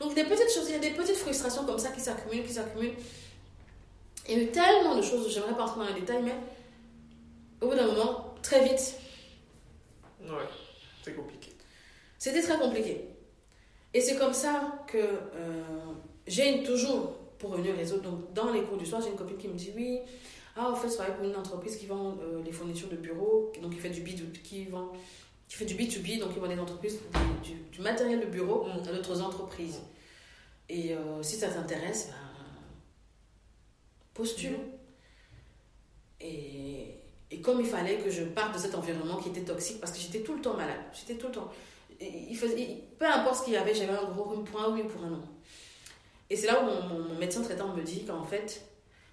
Donc 0.00 0.14
des 0.14 0.24
petites 0.24 0.50
choses 0.52 0.64
il 0.68 0.72
y 0.72 0.76
a 0.76 0.78
des 0.78 0.90
petites 0.90 1.16
frustrations 1.16 1.64
comme 1.64 1.78
ça 1.78 1.90
qui 1.90 2.00
s'accumulent 2.00 2.44
qui 2.46 2.52
s'accumulent. 2.52 2.94
Il 4.28 4.36
y 4.36 4.40
a 4.40 4.42
eu 4.44 4.46
tellement 4.48 4.96
de 4.96 5.02
choses 5.02 5.28
j'aimerais 5.32 5.54
pas 5.54 5.66
rentrer 5.66 5.80
dans 5.88 5.94
les 5.94 6.00
détails 6.00 6.22
mais 6.24 6.34
au 7.60 7.68
bout 7.70 7.76
d'un 7.76 7.86
moment 7.86 8.34
très 8.42 8.64
vite 8.64 8.94
Ouais, 10.22 10.46
c'est 11.02 11.14
compliqué. 11.14 11.52
c'était 12.18 12.42
très 12.42 12.58
compliqué. 12.58 13.04
Et 13.94 14.00
c'est 14.00 14.16
comme 14.16 14.32
ça 14.34 14.84
que 14.86 14.98
euh, 14.98 15.62
j'ai 16.26 16.62
toujours, 16.62 17.12
pour 17.38 17.50
revenir 17.50 17.74
réseau, 17.74 17.98
donc 17.98 18.32
dans 18.32 18.52
les 18.52 18.62
cours 18.62 18.76
du 18.76 18.86
soir, 18.86 19.00
j'ai 19.02 19.08
une 19.10 19.16
copine 19.16 19.36
qui 19.38 19.48
me 19.48 19.54
dit 19.54 19.72
oui, 19.74 20.00
ah, 20.56 20.70
en 20.70 20.74
fait, 20.76 20.88
je 20.88 20.94
travaille 20.94 21.16
pour 21.16 21.24
une 21.24 21.34
entreprise 21.36 21.76
qui 21.76 21.86
vend 21.86 22.16
euh, 22.20 22.42
les 22.44 22.52
fournitures 22.52 22.88
de 22.88 22.96
bureau, 22.96 23.50
donc 23.62 23.72
qui 23.72 23.78
fait 23.78 23.90
du 23.90 24.02
B2B, 24.02 24.32
qui 24.42 24.64
vend, 24.66 24.92
qui 25.48 25.56
fait 25.56 25.64
du 25.64 25.74
B2B, 25.74 26.18
donc 26.20 26.32
qui 26.34 26.38
vend 26.38 26.48
des 26.48 26.58
entreprises, 26.58 26.98
du, 27.42 27.50
du- 27.54 27.60
du 27.70 27.80
matériel 27.80 28.20
de 28.20 28.26
bureau 28.26 28.64
Mm. 28.66 28.88
à 28.88 28.92
d'autres 28.92 29.20
entreprises. 29.22 29.80
Et 30.68 30.94
euh, 30.94 31.22
si 31.22 31.36
ça 31.36 31.48
t'intéresse, 31.48 32.08
ben, 32.10 32.14
postule. 34.14 34.56
Et, 36.20 36.94
et 37.30 37.40
comme 37.40 37.60
il 37.60 37.66
fallait 37.66 37.98
que 37.98 38.10
je 38.10 38.24
parte 38.24 38.54
de 38.54 38.58
cet 38.58 38.74
environnement 38.74 39.16
qui 39.16 39.28
était 39.28 39.42
toxique, 39.44 39.80
parce 39.80 39.92
que 39.92 39.98
j'étais 39.98 40.20
tout 40.20 40.34
le 40.34 40.40
temps 40.40 40.54
malade, 40.54 40.80
j'étais 40.92 41.14
tout 41.14 41.28
le 41.28 41.32
temps. 41.32 41.50
Peu 42.98 43.06
importe 43.06 43.36
ce 43.36 43.44
qu'il 43.44 43.52
y 43.52 43.56
avait, 43.56 43.74
j'avais 43.74 43.92
un 43.96 44.10
gros 44.10 44.24
rhume 44.24 44.44
pour 44.44 44.60
un 44.60 44.72
oui 44.72 44.82
ou 44.82 44.88
pour 44.88 45.04
un 45.04 45.10
non. 45.10 45.22
Et 46.28 46.36
c'est 46.36 46.46
là 46.46 46.62
où 46.62 46.88
mon, 46.88 47.14
médecin 47.18 47.42
traitant 47.42 47.74
me 47.74 47.82
dit 47.82 48.04
qu'en 48.04 48.24
fait, 48.24 48.64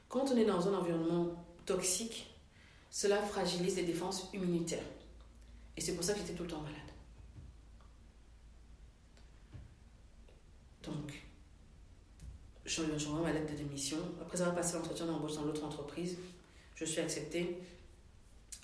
quand 0.07 0.31
on 0.31 0.37
est 0.37 0.45
dans 0.45 0.67
un 0.67 0.73
environnement 0.73 1.27
toxique, 1.65 2.33
cela 2.89 3.21
fragilise 3.21 3.75
les 3.75 3.83
défenses 3.83 4.29
immunitaires. 4.33 4.83
Et 5.75 5.81
c'est 5.81 5.93
pour 5.93 6.03
ça 6.03 6.13
que 6.13 6.19
j'étais 6.19 6.33
tout 6.33 6.43
le 6.43 6.49
temps 6.49 6.61
malade. 6.61 6.77
Donc, 10.83 11.21
je- 12.65 12.97
j'envoie 12.97 13.21
ma 13.27 13.33
lettre 13.33 13.51
de 13.51 13.57
démission. 13.57 13.97
Après 14.21 14.39
avoir 14.41 14.55
passé 14.55 14.75
l'entretien 14.75 15.05
d'embauche 15.05 15.35
dans 15.35 15.43
l'autre 15.43 15.63
entreprise, 15.65 16.17
je 16.75 16.85
suis 16.85 17.01
acceptée. 17.01 17.57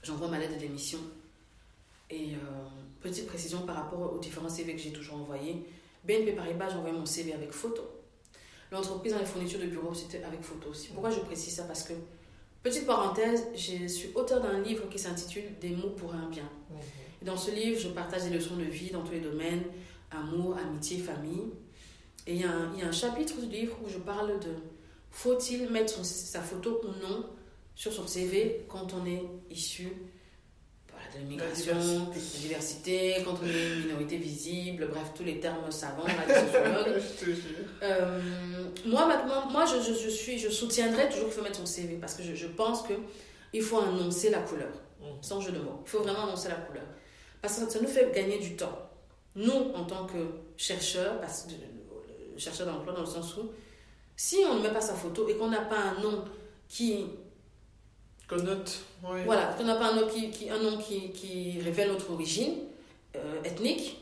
J'envoie 0.03 0.27
ma 0.27 0.37
lettre 0.39 0.55
de 0.55 0.59
démission. 0.59 0.99
Et 2.09 2.33
euh, 2.35 2.37
petite 3.01 3.25
précision 3.27 3.61
par 3.61 3.75
rapport 3.77 4.13
aux 4.13 4.19
différents 4.19 4.49
CV 4.49 4.75
que 4.75 4.81
j'ai 4.81 4.91
toujours 4.91 5.15
envoyés. 5.15 5.63
BNP 6.03 6.33
Paribas, 6.33 6.69
j'ai 6.69 6.75
envoyé 6.75 6.95
mon 6.95 7.05
CV 7.05 7.33
avec 7.33 7.51
photo. 7.51 7.81
L'entreprise 8.71 9.13
dans 9.13 9.19
les 9.19 9.25
fournitures 9.25 9.59
de 9.59 9.67
bureau, 9.67 9.93
c'était 9.93 10.23
avec 10.23 10.41
photo 10.41 10.69
aussi. 10.69 10.89
Pourquoi 10.89 11.09
je 11.11 11.19
précise 11.21 11.55
ça? 11.55 11.63
Parce 11.63 11.83
que, 11.83 11.93
petite 12.61 12.85
parenthèse, 12.85 13.47
je 13.55 13.87
suis 13.87 14.09
auteur 14.15 14.41
d'un 14.41 14.59
livre 14.61 14.89
qui 14.89 14.99
s'intitule 14.99 15.43
Des 15.61 15.69
mots 15.69 15.91
pour 15.91 16.13
un 16.13 16.27
bien. 16.29 16.49
Et 17.21 17.25
dans 17.25 17.37
ce 17.37 17.51
livre, 17.51 17.79
je 17.79 17.87
partage 17.89 18.23
des 18.23 18.31
leçons 18.31 18.57
de 18.57 18.63
vie 18.63 18.89
dans 18.91 19.03
tous 19.03 19.13
les 19.13 19.21
domaines 19.21 19.63
amour, 20.11 20.57
amitié, 20.57 20.99
famille. 20.99 21.43
Et 22.27 22.33
il 22.35 22.41
y, 22.41 22.43
a 22.43 22.51
un- 22.51 22.71
il 22.73 22.79
y 22.79 22.83
a 22.83 22.87
un 22.87 22.91
chapitre 22.91 23.39
du 23.41 23.47
livre 23.47 23.75
où 23.83 23.89
je 23.89 23.97
parle 23.97 24.39
de 24.39 24.51
faut-il 25.09 25.69
mettre 25.69 25.91
son- 25.93 26.03
sa 26.03 26.41
photo 26.41 26.81
ou 26.83 26.87
non 27.01 27.25
sur 27.75 27.91
son 27.93 28.07
CV 28.07 28.65
quand 28.67 28.93
on 28.93 29.05
est 29.05 29.23
issu 29.49 29.89
voilà, 30.89 31.05
de 31.13 31.19
l'immigration, 31.19 31.75
de 31.75 32.13
la 32.13 32.39
diversité, 32.39 33.15
quand 33.25 33.35
on 33.41 33.47
est 33.47 33.73
une 33.73 33.85
minorité 33.87 34.17
visible, 34.17 34.87
bref, 34.91 35.11
tous 35.15 35.23
les 35.23 35.39
termes 35.39 35.71
savants 35.71 36.05
là, 36.05 36.13
sociologues. 36.45 37.01
je 37.19 37.25
te 37.25 37.31
jure. 37.31 37.65
Euh, 37.81 38.19
moi, 38.85 39.07
maintenant, 39.07 39.49
moi 39.49 39.65
je, 39.65 39.81
je, 39.81 39.97
je 39.99 40.09
suis, 40.09 40.37
je 40.37 40.49
soutiendrai 40.49 41.09
toujours 41.09 41.25
qu'il 41.25 41.33
faut 41.33 41.41
mettre 41.41 41.57
son 41.59 41.65
CV 41.65 41.95
parce 41.95 42.13
que 42.15 42.23
je, 42.23 42.35
je 42.35 42.47
pense 42.47 42.83
qu'il 42.83 43.61
faut 43.61 43.79
annoncer 43.79 44.29
la 44.29 44.39
couleur, 44.39 44.71
Mhm. 45.01 45.17
sans 45.21 45.41
jeu 45.41 45.51
de 45.51 45.59
mots. 45.59 45.81
Il 45.85 45.89
faut 45.89 45.99
vraiment 45.99 46.23
annoncer 46.23 46.47
la 46.49 46.55
couleur. 46.55 46.85
Parce 47.41 47.59
que 47.59 47.69
ça 47.69 47.81
nous 47.81 47.87
fait 47.89 48.09
gagner 48.15 48.37
du 48.39 48.55
temps. 48.55 48.77
Nous, 49.35 49.51
en 49.51 49.83
tant 49.83 50.05
que 50.05 50.15
chercheurs, 50.55 51.19
parce 51.19 51.41
que, 51.43 51.51
euh, 51.53 52.37
chercheurs 52.37 52.67
d'emploi, 52.67 52.93
dans 52.93 53.01
le 53.01 53.05
sens 53.07 53.35
où, 53.35 53.49
si 54.15 54.37
on 54.49 54.55
ne 54.59 54.61
met 54.61 54.71
pas 54.71 54.79
sa 54.79 54.93
photo 54.93 55.27
et 55.27 55.35
qu'on 55.35 55.49
n'a 55.49 55.61
pas 55.61 55.77
un 55.79 55.99
nom 56.01 56.23
qui. 56.69 57.05
Connote, 58.27 58.79
ouais. 59.03 59.23
Voilà, 59.25 59.53
qu'on 59.57 59.63
n'a 59.65 59.75
pas 59.75 59.87
un 59.91 59.95
nom 59.95 60.07
qui, 60.07 60.31
qui- 60.31 60.49
un 60.49 60.57
nom 60.59 60.77
qui, 60.77 61.11
qui 61.11 61.59
révèle 61.61 61.89
notre 61.89 62.09
origine 62.11 62.55
euh, 63.15 63.43
ethnique, 63.43 63.99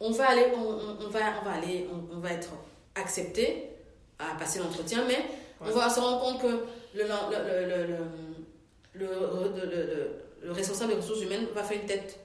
on 0.00 0.10
va 0.12 0.28
aller, 0.30 0.46
on, 0.56 1.04
on- 1.04 1.08
va, 1.08 1.20
on 1.42 1.44
va 1.44 1.52
aller, 1.52 1.86
on, 1.92 2.16
on 2.16 2.20
va 2.20 2.32
être 2.32 2.50
accepté 2.94 3.64
à 4.18 4.34
passer 4.38 4.60
l'entretien, 4.60 5.04
mais 5.06 5.18
on 5.60 5.70
va 5.78 5.90
se 5.90 6.00
rendre 6.00 6.20
compte 6.20 6.40
que 6.42 6.46
le, 6.94 7.02
le, 7.02 7.66
le, 7.66 7.86
le, 7.86 7.96
le, 8.94 9.06
le- 9.06 9.66
le- 9.66 9.84
le- 9.84 10.10
le 10.42 10.52
responsable 10.52 10.92
des 10.92 10.96
ressources 11.00 11.22
humaines 11.22 11.46
va 11.54 11.62
faire 11.64 11.80
une 11.80 11.86
tête 11.86 12.18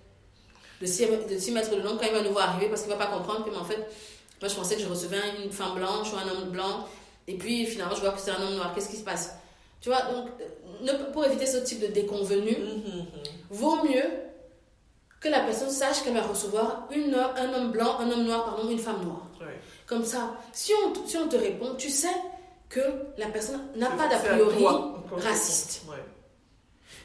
de 0.79 0.85
6, 0.85 1.07
de 1.29 1.37
six 1.39 1.51
mètres 1.51 1.71
de 1.75 1.81
long 1.81 1.97
quand 1.97 2.05
il 2.05 2.13
va 2.13 2.21
nous 2.21 2.31
voir 2.31 2.49
arriver 2.49 2.69
parce 2.69 2.81
qu'il 2.83 2.91
ne 2.91 2.97
va 2.97 3.05
pas 3.05 3.11
comprendre 3.11 3.43
que, 3.45 3.49
mais 3.49 3.57
en 3.57 3.65
fait, 3.65 3.77
moi 4.39 4.47
je 4.47 4.55
pensais 4.55 4.75
que 4.75 4.81
je 4.81 4.87
recevais 4.87 5.17
une 5.43 5.51
femme 5.51 5.75
blanche 5.75 6.13
ou 6.13 6.17
un 6.17 6.29
homme 6.29 6.49
blanc, 6.49 6.87
et 7.27 7.35
puis 7.35 7.65
finalement 7.65 7.95
je 7.95 8.01
vois 8.01 8.11
que 8.11 8.19
c'est 8.19 8.31
un 8.31 8.41
homme 8.41 8.55
noir. 8.55 8.73
Qu'est-ce 8.75 8.89
qui 8.89 8.97
se 8.97 9.03
passe 9.03 9.35
Tu 9.81 9.89
vois, 9.89 10.01
donc, 10.03 10.27
euh, 10.39 10.45
pour 11.13 11.25
éviter 11.25 11.45
ce 11.45 11.57
type 11.57 11.79
de 11.81 11.87
déconvenu, 11.87 12.51
Mhm. 12.57 13.05
vaut 13.49 13.83
mieux 13.83 14.03
que 15.19 15.29
la 15.29 15.41
personne 15.41 15.69
sache 15.69 16.03
qu'elle 16.03 16.13
va 16.15 16.21
recevoir 16.21 16.87
une, 16.91 17.13
un 17.15 17.53
homme 17.53 17.71
blanc, 17.71 17.99
un 17.99 18.09
homme 18.11 18.23
noir, 18.23 18.45
pardon, 18.45 18.69
une 18.69 18.79
femme 18.79 19.03
noire. 19.03 19.27
Comme 19.85 20.05
ça, 20.05 20.35
si 20.53 20.71
on, 20.85 21.05
si 21.05 21.17
on 21.17 21.27
te 21.27 21.35
répond, 21.35 21.75
tu 21.75 21.89
sais 21.89 22.15
que 22.69 22.79
la 23.17 23.27
personne 23.27 23.59
n'a 23.75 23.89
pas 23.91 24.07
d'a 24.07 24.17
priori 24.17 24.63
raciste. 25.11 25.83
Ouais. 25.89 25.97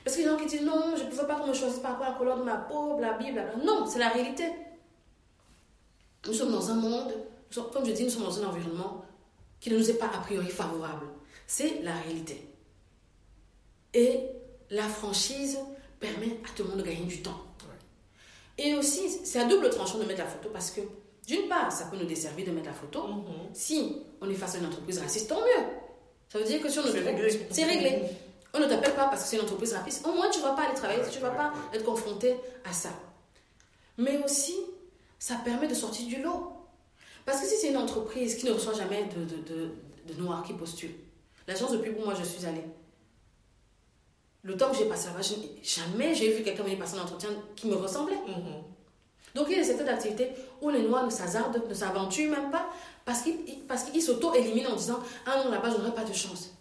Parce 0.05 0.17
qu'il 0.17 0.25
y 0.25 0.29
a 0.29 0.33
des 0.33 0.39
gens 0.39 0.45
qui 0.45 0.57
disent 0.57 0.67
non, 0.67 0.95
je 0.97 1.03
ne 1.03 1.11
pouvais 1.11 1.27
pas 1.27 1.35
qu'on 1.35 1.49
me 1.49 1.53
choisisse 1.55 1.81
par 1.81 1.93
rapport 1.93 2.07
à 2.07 2.11
la 2.11 2.17
couleur 2.17 2.39
de 2.39 2.45
ma 2.45 2.57
peau, 2.57 2.95
blablabla. 2.97 3.43
Bla, 3.43 3.55
bla. 3.55 3.65
Non, 3.65 3.87
c'est 3.87 3.99
la 3.99 4.09
réalité. 4.11 4.45
Nous 6.27 6.33
sommes 6.33 6.53
dans 6.53 6.71
un 6.71 6.75
monde 6.75 7.13
comme 7.73 7.85
je 7.87 7.93
dis, 7.93 8.05
nous 8.05 8.11
sommes 8.11 8.25
dans 8.25 8.39
un 8.43 8.47
environnement 8.47 9.05
qui 9.61 9.71
ne 9.71 9.79
nous 9.79 9.91
est 9.91 9.95
pas 9.95 10.07
a 10.15 10.19
priori 10.19 10.49
favorable. 10.49 11.07
C'est 11.47 11.81
la 11.83 11.93
réalité. 11.95 12.47
Et 13.97 14.21
la 14.69 14.83
franchise 14.83 15.59
permet 15.99 16.39
à 16.45 16.55
tout 16.55 16.65
le 16.65 16.69
monde 16.69 16.79
de 16.81 16.85
gagner 16.85 17.07
du 17.07 17.23
temps. 17.23 17.41
Et 18.59 18.75
aussi, 18.75 19.09
c'est 19.25 19.41
à 19.41 19.47
double 19.47 19.71
tranchant 19.71 19.99
de 19.99 20.05
mettre 20.05 20.21
la 20.21 20.27
photo 20.27 20.51
parce 20.53 20.71
que, 20.71 20.83
d'une 21.27 21.49
part, 21.49 21.73
ça 21.73 21.87
peut 21.87 21.97
nous 21.97 22.05
desservir 22.05 22.47
de 22.47 22.51
mettre 22.51 22.67
la 22.67 22.75
photo. 22.75 23.07
Mhm. 23.07 23.25
Si 23.55 24.03
on 24.21 24.29
est 24.29 24.35
face 24.35 24.57
à 24.57 24.59
une 24.59 24.67
entreprise 24.67 24.99
raciste, 24.99 25.29
tant 25.29 25.41
mieux. 25.41 25.65
Ça 26.29 26.39
veut 26.39 26.45
dire 26.45 26.61
que 26.61 26.69
si 26.69 26.79
on 26.79 26.83
C'est 26.83 27.01
réglé. 27.01 27.47
C'est 27.51 27.65
réglé. 27.65 28.03
On 28.55 28.59
ne 28.59 28.67
t'appelle 28.67 28.95
pas 28.95 29.09
parce 29.09 29.25
que 29.25 29.29
c'est 29.29 29.37
une 29.37 29.43
entreprise 29.43 29.75
raciste. 29.75 30.07
Au 30.07 30.13
moins, 30.13 30.31
tu 30.31 30.39
ne 30.39 30.45
vas 30.45 30.55
pas 30.55 30.63
aller 30.63 30.75
travailler, 30.75 31.03
tu 31.11 31.19
ne 31.19 31.23
vas 31.23 31.31
pas 31.31 31.53
être 31.75 31.85
confronté 31.85 32.37
à 32.65 32.73
ça. 32.73 32.89
Mais 33.99 34.23
aussi, 34.25 34.55
ça 35.19 35.35
permet 35.45 35.69
de 35.69 35.75
sortir 35.75 36.07
du 36.07 36.23
lot. 36.23 36.53
Parce 37.27 37.41
que 37.41 37.47
si 37.47 37.57
c'est 37.57 37.69
une 37.69 37.77
entreprise 37.77 38.37
qui 38.37 38.47
ne 38.47 38.53
reçoit 38.53 38.73
jamais 38.73 39.05
de, 39.15 39.25
de, 39.25 40.15
de, 40.15 40.23
noirs 40.23 40.43
qui 40.43 40.55
postulent, 40.55 40.95
l'agence 41.47 41.73
de 41.73 41.79
pub 41.79 41.99
où 41.99 42.05
moi 42.05 42.15
je 42.15 42.25
suis 42.25 42.47
allée, 42.47 42.65
le 44.47 44.57
temps 44.57 44.71
que 44.71 44.77
j'ai 44.77 44.85
passé 44.85 45.09
là-bas, 45.09 45.21
jamais 45.63 46.15
j'ai 46.15 46.33
vu 46.33 46.45
quelqu'un 46.45 46.63
venir 46.63 46.79
passer 46.79 46.97
un 46.97 47.03
entretien 47.03 47.31
qui 47.57 47.67
me 47.67 47.75
ressemblait. 47.75 48.15
Mhm. 48.15 48.63
Donc 49.35 49.49
il 49.51 49.57
y 49.57 49.61
a 49.61 49.65
cette 49.65 49.87
activité 49.87 50.31
où 50.63 50.71
les 50.71 50.83
noirs 50.83 51.05
ne 51.05 51.11
s'hazardent, 51.11 51.63
ne 51.69 51.75
s'aventurent 51.75 52.31
même 52.31 52.51
pas, 52.53 52.67
parce 53.05 53.23
qu'ils 53.23 54.03
s'auto-éliminent 54.03 54.71
en 54.71 54.77
disant 54.77 55.01
Ah 55.27 55.43
non, 55.43 55.51
là-bas, 55.51 55.71
je 55.71 55.79
n'aurai 55.79 55.93
pas 55.95 56.05
de 56.05 56.13
chance. 56.13 56.53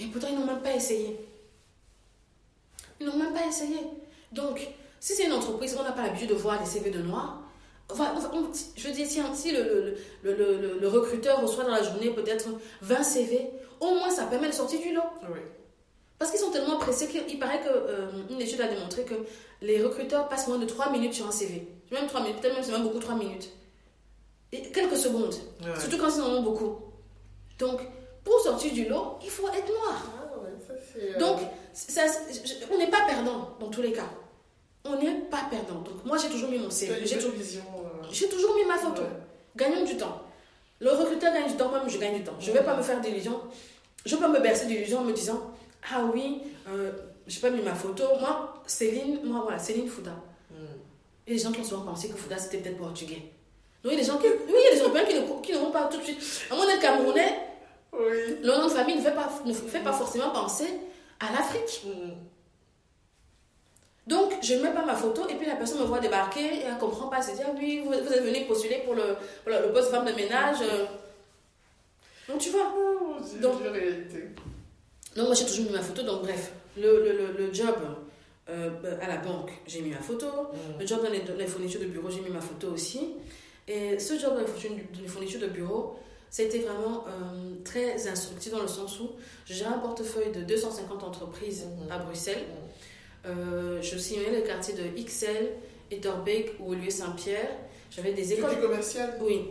Mais 0.00 0.06
pourtant, 0.06 0.28
ils 0.30 0.38
n'ont 0.38 0.46
même 0.46 0.62
pas 0.62 0.74
essayé. 0.74 1.20
Ils 2.98 3.06
n'ont 3.06 3.18
même 3.18 3.34
pas 3.34 3.46
essayé. 3.46 3.78
Donc, 4.32 4.66
si 4.98 5.12
c'est 5.12 5.26
une 5.26 5.32
entreprise, 5.32 5.76
on 5.78 5.82
n'a 5.82 5.92
pas 5.92 6.02
l'habitude 6.02 6.30
de 6.30 6.34
voir 6.34 6.58
des 6.58 6.66
CV 6.66 6.90
de 6.90 7.02
noirs, 7.02 7.42
je 7.90 8.88
veux 8.88 8.94
dire, 8.94 9.06
si, 9.34 9.52
le, 9.52 9.96
le, 10.22 10.78
le, 10.80 10.88
recruteur 10.88 11.42
reçoit 11.42 11.64
dans 11.64 11.72
la 11.72 11.82
journée 11.82 12.10
peut-être 12.10 12.48
20 12.80 13.02
CV, 13.02 13.50
au 13.80 13.94
moins 13.96 14.08
ça 14.08 14.24
permet 14.24 14.48
de 14.48 14.54
sortir 14.54 14.80
du 14.80 14.94
lot. 14.94 15.02
Parce 16.22 16.30
qu'ils 16.30 16.40
sont 16.40 16.52
tellement 16.52 16.76
pressés 16.76 17.08
qu'il 17.08 17.40
paraît 17.40 17.58
qu'une 17.58 18.36
euh, 18.36 18.38
étude 18.38 18.60
a 18.60 18.68
démontré 18.68 19.02
que 19.02 19.14
les 19.60 19.82
recruteurs 19.82 20.28
passent 20.28 20.46
moins 20.46 20.58
de 20.58 20.66
3 20.66 20.92
minutes 20.92 21.14
sur 21.14 21.26
un 21.26 21.32
CV. 21.32 21.66
Même 21.90 22.06
3 22.06 22.20
minutes, 22.20 22.40
peut-être 22.40 22.54
même 22.54 22.62
c'est 22.62 22.70
même 22.70 22.84
beaucoup 22.84 23.00
3 23.00 23.16
minutes. 23.16 23.50
Et 24.52 24.62
quelques 24.70 24.96
secondes. 24.96 25.34
Surtout 25.80 25.98
quand 25.98 26.14
ils 26.14 26.20
en 26.20 26.34
ont 26.34 26.42
beaucoup. 26.42 26.76
Donc, 27.58 27.80
pour 28.22 28.38
sortir 28.38 28.72
du 28.72 28.84
lot, 28.84 29.18
il 29.24 29.30
faut 29.30 29.48
être 29.48 29.66
noir. 29.66 30.06
Ah 30.16 30.30
euh, 30.98 31.18
Donc, 31.18 31.40
on 32.72 32.78
n'est 32.78 32.90
pas 32.90 33.04
perdant 33.08 33.56
dans 33.58 33.68
tous 33.68 33.82
les 33.82 33.90
cas 33.90 34.08
on 34.84 34.96
n'est 34.96 35.14
pas 35.30 35.46
perdant. 35.50 35.80
Donc 35.80 36.04
moi 36.04 36.18
j'ai 36.18 36.28
toujours 36.28 36.50
mis 36.50 36.58
mon 36.58 36.70
CV. 36.70 37.04
J'ai 37.04 37.16
toujours, 37.16 37.32
euh, 37.32 38.06
j'ai 38.10 38.28
toujours 38.28 38.54
mis 38.56 38.64
ma 38.64 38.76
photo. 38.76 39.02
Gagnons 39.56 39.84
du 39.84 39.96
temps. 39.96 40.22
Le 40.80 40.90
recruteur 40.90 41.32
gagne 41.32 41.48
du 41.48 41.56
temps, 41.56 41.68
moi 41.68 41.80
je 41.86 41.98
gagne 41.98 42.18
du 42.18 42.24
temps. 42.24 42.34
Je 42.40 42.50
ne 42.50 42.56
vais 42.56 42.64
pas 42.64 42.76
me 42.76 42.82
faire 42.82 43.00
d'illusions. 43.00 43.40
Je 44.04 44.16
peux 44.16 44.26
me 44.26 44.40
bercer 44.40 44.66
d'illusions 44.66 44.98
en 44.98 45.04
me 45.04 45.12
disant 45.12 45.51
Ah 45.90 46.04
oui, 46.12 46.42
euh, 46.68 46.92
je 47.26 47.34
n'ai 47.34 47.40
pas 47.40 47.50
mis 47.50 47.62
ma 47.62 47.74
photo. 47.74 48.04
Moi, 48.20 48.62
Céline, 48.66 49.20
moi 49.24 49.40
voilà, 49.42 49.58
Céline 49.58 49.88
Fouda. 49.88 50.14
Hmm. 50.50 50.64
Et 51.26 51.32
les 51.32 51.38
gens 51.38 51.52
qui 51.52 51.60
ont 51.60 51.64
souvent 51.64 51.84
pensé 51.84 52.08
que 52.08 52.16
Fouda 52.16 52.38
c'était 52.38 52.58
peut-être 52.58 52.78
portugais. 52.78 53.22
Donc 53.82 53.92
il 53.92 53.92
y 53.92 53.94
a 53.94 54.00
des 54.00 54.04
gens 54.04 54.18
qui. 54.18 54.26
Oui, 54.26 54.54
il 54.56 54.64
y 54.64 54.68
a 54.68 54.74
des 54.74 54.80
Européens 54.80 55.04
qui 55.04 55.14
ne, 55.14 55.42
qui 55.42 55.52
ne 55.52 55.58
vont 55.58 55.70
pas 55.70 55.84
tout 55.88 55.98
de 55.98 56.04
suite. 56.04 56.46
À 56.50 56.54
mon 56.54 56.68
être 56.68 56.80
camerounais, 56.80 57.38
oui. 57.92 58.38
le 58.42 58.46
nom 58.46 58.64
de 58.64 58.70
famille 58.70 58.96
ne 58.96 59.02
fait 59.02 59.14
pas, 59.14 59.28
ne 59.44 59.52
fait 59.52 59.80
pas 59.80 59.92
forcément 59.92 60.30
penser 60.30 60.68
à 61.20 61.32
l'Afrique. 61.32 61.82
Hmm. 61.84 62.10
Donc, 64.06 64.32
je 64.42 64.54
ne 64.54 64.62
mets 64.62 64.72
pas 64.72 64.84
ma 64.84 64.96
photo 64.96 65.28
et 65.28 65.34
puis 65.34 65.46
la 65.46 65.54
personne 65.54 65.80
me 65.80 65.84
voit 65.84 66.00
débarquer 66.00 66.40
et 66.40 66.62
elle 66.62 66.74
ne 66.74 66.80
comprend 66.80 67.06
pas. 67.06 67.18
Elle 67.18 67.22
se 67.22 67.30
dit, 67.36 67.42
ah 67.46 67.52
oui, 67.56 67.82
vous, 67.84 67.92
êtes 67.92 68.24
venu 68.24 68.44
postuler 68.46 68.82
pour 68.84 68.94
le, 68.94 69.16
le, 69.46 69.72
poste 69.72 69.90
femme 69.92 70.04
de 70.04 70.12
ménage. 70.12 70.58
Donc, 72.28 72.38
tu 72.38 72.50
vois. 72.50 72.72
Oh, 72.76 73.14
donc, 73.40 73.62
réalité. 73.62 74.22
Donc, 74.22 74.51
moi, 75.16 75.34
j'ai 75.34 75.44
toujours 75.44 75.66
mis 75.66 75.72
ma 75.72 75.82
photo. 75.82 76.02
Donc, 76.02 76.22
bref, 76.22 76.52
le, 76.76 77.02
le, 77.02 77.32
le 77.38 77.52
job 77.52 77.76
euh, 78.48 78.70
à 79.00 79.06
la 79.06 79.18
banque, 79.18 79.50
j'ai 79.66 79.82
mis 79.82 79.90
ma 79.90 80.00
photo. 80.00 80.26
Le 80.78 80.86
job 80.86 81.00
dans 81.02 81.36
les, 81.36 81.46
fournitures 81.46 81.80
de 81.80 81.86
bureau, 81.86 82.10
j'ai 82.10 82.20
mis 82.20 82.30
ma 82.30 82.40
photo 82.40 82.72
aussi. 82.72 83.14
Et 83.68 83.98
ce 83.98 84.18
job 84.18 84.34
dans 84.34 84.40
les 84.40 85.06
fournitures, 85.06 85.40
de 85.40 85.46
bureau, 85.46 85.96
c'était 86.28 86.58
vraiment 86.58 87.04
euh, 87.06 87.54
très 87.64 88.08
instructif 88.08 88.50
dans 88.50 88.62
le 88.62 88.68
sens 88.68 88.98
où 88.98 89.10
j'ai 89.46 89.64
un 89.64 89.78
portefeuille 89.78 90.32
de 90.32 90.40
250 90.42 91.04
entreprises 91.04 91.66
à 91.90 91.98
Bruxelles. 91.98 92.42
Mm. 92.42 93.28
Euh, 93.28 93.82
je 93.82 93.96
sillonnais 93.96 94.40
le 94.40 94.42
quartier 94.42 94.74
de 94.74 94.82
XL, 95.00 95.50
Etterbeek 95.92 96.54
ou 96.58 96.74
Lieu 96.74 96.90
Saint-Pierre. 96.90 97.48
J'avais 97.94 98.12
des 98.12 98.32
écoles. 98.32 98.60
commerciales 98.60 99.18
Oui. 99.20 99.50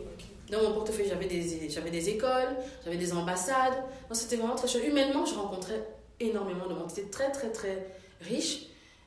Dans 0.51 0.61
mon 0.61 0.73
portefeuille, 0.73 1.07
j'avais 1.07 1.27
des, 1.27 1.69
j'avais 1.69 1.89
des 1.89 2.09
écoles, 2.09 2.57
j'avais 2.83 2.97
des 2.97 3.13
ambassades. 3.13 3.83
C'était 4.11 4.35
vraiment 4.35 4.55
très 4.55 4.67
chouette. 4.67 4.85
Humainement, 4.85 5.25
je 5.25 5.33
rencontrais 5.33 5.81
énormément 6.19 6.67
de 6.67 6.73
monde. 6.73 6.89
C'était 6.89 7.09
très, 7.09 7.31
très, 7.31 7.51
très 7.51 7.87
riche. 8.19 8.63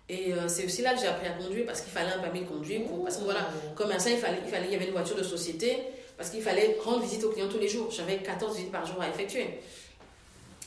Et 0.09 0.33
euh, 0.33 0.49
c'est 0.49 0.65
aussi 0.65 0.83
là 0.83 0.95
que 0.95 1.01
j'ai 1.01 1.07
appris 1.07 1.27
à 1.27 1.33
conduire 1.33 1.67
parce 1.67 1.83
qu'il 1.83 1.93
fallait 1.93 2.13
un 2.13 2.19
permis 2.19 2.41
de 2.41 2.47
conduire. 2.47 2.87
Pour, 2.87 3.05
parce 3.05 3.19
que 3.19 3.25
voilà, 3.25 3.49
comme 3.75 3.91
ça, 3.99 4.11
il 4.11 4.17
fallait, 4.17 4.39
il 4.43 4.51
fallait, 4.51 4.67
il 4.67 4.73
y 4.73 4.75
avait 4.75 4.87
une 4.87 4.93
voiture 4.93 5.17
de 5.17 5.23
société 5.23 5.79
parce 6.17 6.31
qu'il 6.31 6.43
fallait 6.43 6.79
rendre 6.83 7.03
visite 7.03 7.23
aux 7.25 7.31
clients 7.31 7.49
tous 7.49 7.59
les 7.59 7.69
jours. 7.69 7.91
J'avais 7.91 8.19
14 8.19 8.57
visites 8.57 8.73
par 8.73 8.87
jour 8.87 9.01
à 9.03 9.09
effectuer. 9.09 9.61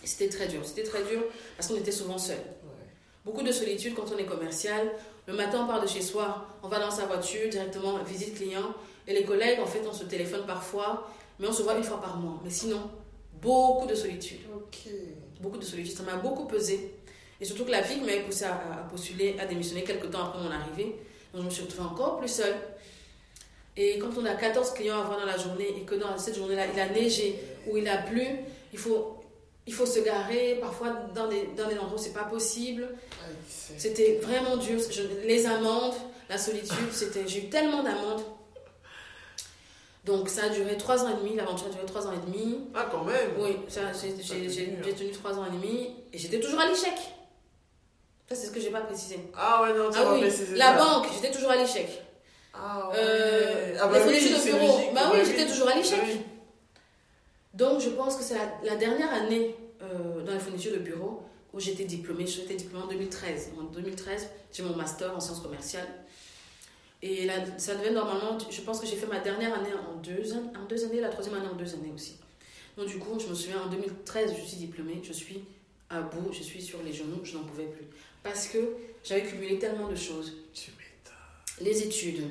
C'était 0.03 0.29
très 0.29 0.47
dur. 0.47 0.61
C'était 0.63 0.83
très 0.83 1.03
dur 1.03 1.23
parce 1.55 1.69
qu'on 1.69 1.75
était 1.75 1.91
souvent 1.91 2.19
seuls. 2.19 2.37
Beaucoup 3.25 3.43
de 3.43 3.51
solitude 3.51 3.93
quand 3.95 4.05
on 4.13 4.17
est 4.17 4.25
commercial. 4.25 4.91
Le 5.27 5.33
matin, 5.33 5.63
on 5.63 5.67
part 5.67 5.81
de 5.81 5.87
chez 5.87 6.01
soi, 6.01 6.47
on 6.63 6.67
va 6.67 6.79
dans 6.79 6.91
sa 6.91 7.05
voiture, 7.05 7.49
directement 7.49 7.97
visite 8.03 8.35
client. 8.35 8.73
Et 9.07 9.13
les 9.13 9.23
collègues, 9.23 9.59
en 9.59 9.65
fait, 9.65 9.81
on 9.87 9.93
se 9.93 10.03
téléphone 10.03 10.45
parfois, 10.45 11.09
mais 11.39 11.47
on 11.47 11.53
se 11.53 11.63
voit 11.63 11.75
une 11.75 11.83
fois 11.83 12.01
par 12.01 12.17
mois. 12.17 12.39
Mais 12.43 12.49
sinon, 12.49 12.89
beaucoup 13.41 13.87
de 13.87 13.95
solitude. 13.95 14.39
Beaucoup 15.39 15.57
de 15.57 15.63
solitude. 15.63 15.95
Ça 15.95 16.03
m'a 16.03 16.17
beaucoup 16.17 16.45
pesé. 16.45 16.93
Et 17.39 17.45
surtout 17.45 17.65
que 17.65 17.71
la 17.71 17.81
vie 17.81 17.99
m'a 18.01 18.11
poussé 18.25 18.45
à, 18.45 18.87
postuler, 18.89 19.35
à 19.39 19.45
démissionner 19.45 19.83
quelques 19.83 20.09
temps 20.09 20.25
après 20.25 20.41
mon 20.41 20.51
arrivée. 20.51 20.95
Donc 21.33 21.41
je 21.43 21.45
me 21.45 21.49
suis 21.49 21.63
retrouvée 21.63 21.87
encore 21.87 22.17
plus 22.17 22.29
seule. 22.29 22.55
Et 23.75 23.99
quand 23.99 24.09
on 24.17 24.25
a 24.25 24.33
14 24.33 24.71
clients 24.71 24.99
à 24.99 25.03
voir 25.03 25.19
dans 25.19 25.25
la 25.25 25.37
journée 25.37 25.69
et 25.77 25.81
que 25.81 25.93
dans 25.93 26.17
cette 26.17 26.35
journée-là, 26.35 26.63
il 26.73 26.79
a 26.79 26.89
neigé 26.89 27.39
ou 27.67 27.77
il 27.77 27.87
a 27.87 27.97
plu, 27.97 28.25
il 28.73 28.79
faut 28.79 29.13
il 29.67 29.73
faut 29.73 29.85
se 29.85 29.99
garer, 29.99 30.57
parfois 30.61 30.91
dans 31.13 31.27
des, 31.27 31.49
dans 31.57 31.67
des 31.67 31.77
endroits 31.77 31.97
c'est 31.97 32.13
pas 32.13 32.23
possible. 32.23 32.87
C'était 33.49 34.19
vraiment 34.23 34.55
dur. 34.55 34.79
les 35.25 35.45
amendes, 35.45 35.93
la 36.29 36.37
solitude, 36.37 36.91
c'était, 36.91 37.27
j'ai 37.27 37.45
eu 37.45 37.49
tellement 37.49 37.83
d'amendes. 37.83 38.23
Donc 40.07 40.29
ça 40.29 40.45
a 40.45 40.49
duré 40.49 40.77
trois 40.77 41.03
ans 41.03 41.09
et 41.09 41.21
demi, 41.21 41.35
l'aventure 41.35 41.67
a 41.67 41.69
duré 41.69 41.85
trois 41.85 42.07
ans 42.07 42.13
et 42.13 42.31
demi. 42.31 42.59
Ah 42.73 42.87
quand 42.89 43.03
même 43.03 43.31
Oui, 43.37 43.57
j'ai, 43.67 44.93
tenu 44.93 45.11
trois 45.11 45.37
ans 45.37 45.45
et 45.45 45.51
demi 45.51 45.93
et 46.13 46.17
j'étais 46.17 46.39
toujours 46.39 46.61
à 46.61 46.67
l'échec. 46.67 46.93
Ça 48.29 48.35
c'est 48.35 48.47
ce 48.47 48.51
que 48.51 48.61
j'ai 48.61 48.69
pas 48.69 48.81
précisé. 48.81 49.19
Ah 49.35 49.61
ouais, 49.61 49.77
non, 49.77 49.91
tu 49.91 49.97
ah, 50.01 50.13
oui. 50.13 50.23
La 50.55 50.77
banque, 50.77 51.07
j'étais 51.13 51.31
toujours 51.31 51.51
à 51.51 51.57
l'échec. 51.57 52.01
Ah 52.53 52.87
ouais. 52.89 52.95
Euh, 52.97 53.77
ah 53.81 53.87
bah 53.87 53.97
oui, 54.07 54.13
de 54.13 54.43
bureau, 54.45 54.79
bah 54.95 55.11
oui, 55.13 55.19
j'étais 55.25 55.45
toujours 55.45 55.67
à 55.67 55.75
l'échec. 55.75 55.99
Donc, 57.53 57.81
je 57.81 57.89
pense 57.89 58.15
que 58.15 58.23
c'est 58.23 58.37
la, 58.63 58.75
dernière 58.75 59.13
année 59.13 59.55
euh, 59.81 60.21
dans 60.23 60.31
les 60.31 60.39
fournitures 60.39 60.73
de 60.73 60.79
bureau 60.79 61.21
où 61.53 61.59
j'étais 61.59 61.83
diplômée. 61.83 62.25
J'étais 62.25 62.55
diplômée 62.55 62.85
en 62.85 62.87
2013. 62.87 63.51
En 63.59 63.63
2013, 63.63 64.29
j'ai 64.53 64.63
mon 64.63 64.75
master 64.75 65.13
en 65.15 65.19
sciences 65.19 65.41
commerciales. 65.41 65.87
Et 67.01 67.25
là, 67.25 67.33
ça 67.57 67.75
devait 67.75 67.91
normalement, 67.91 68.37
je 68.49 68.61
pense 68.61 68.79
que 68.79 68.87
j'ai 68.87 68.95
fait 68.95 69.05
ma 69.05 69.19
dernière 69.19 69.53
année 69.53 69.73
en 69.73 69.97
deux, 69.97 70.33
en 70.33 70.65
deux 70.67 70.83
années, 70.85 70.99
la 70.99 71.09
troisième 71.09 71.35
année 71.35 71.47
en 71.47 71.55
deux 71.55 71.73
années 71.75 71.91
aussi. 71.93 72.17
Donc, 72.75 72.87
du 72.87 72.97
coup, 72.97 73.19
je 73.19 73.27
me 73.27 73.35
souviens, 73.35 73.61
en 73.61 73.69
2013, 73.69 74.33
je 74.35 74.41
suis 74.41 74.57
diplômée, 74.57 75.01
je 75.03 75.13
suis 75.13 75.43
à 75.89 76.01
bout, 76.01 76.31
je 76.33 76.43
suis 76.43 76.61
sur 76.61 76.81
les 76.83 76.93
genoux, 76.93 77.19
je 77.23 77.37
n'en 77.37 77.43
pouvais 77.43 77.65
plus. 77.65 77.85
Parce 78.23 78.47
que 78.47 78.57
j'avais 79.03 79.23
cumulé 79.23 79.59
tellement 79.59 79.87
de 79.87 79.95
choses. 79.95 80.33
Les 81.61 81.83
études, 81.83 82.29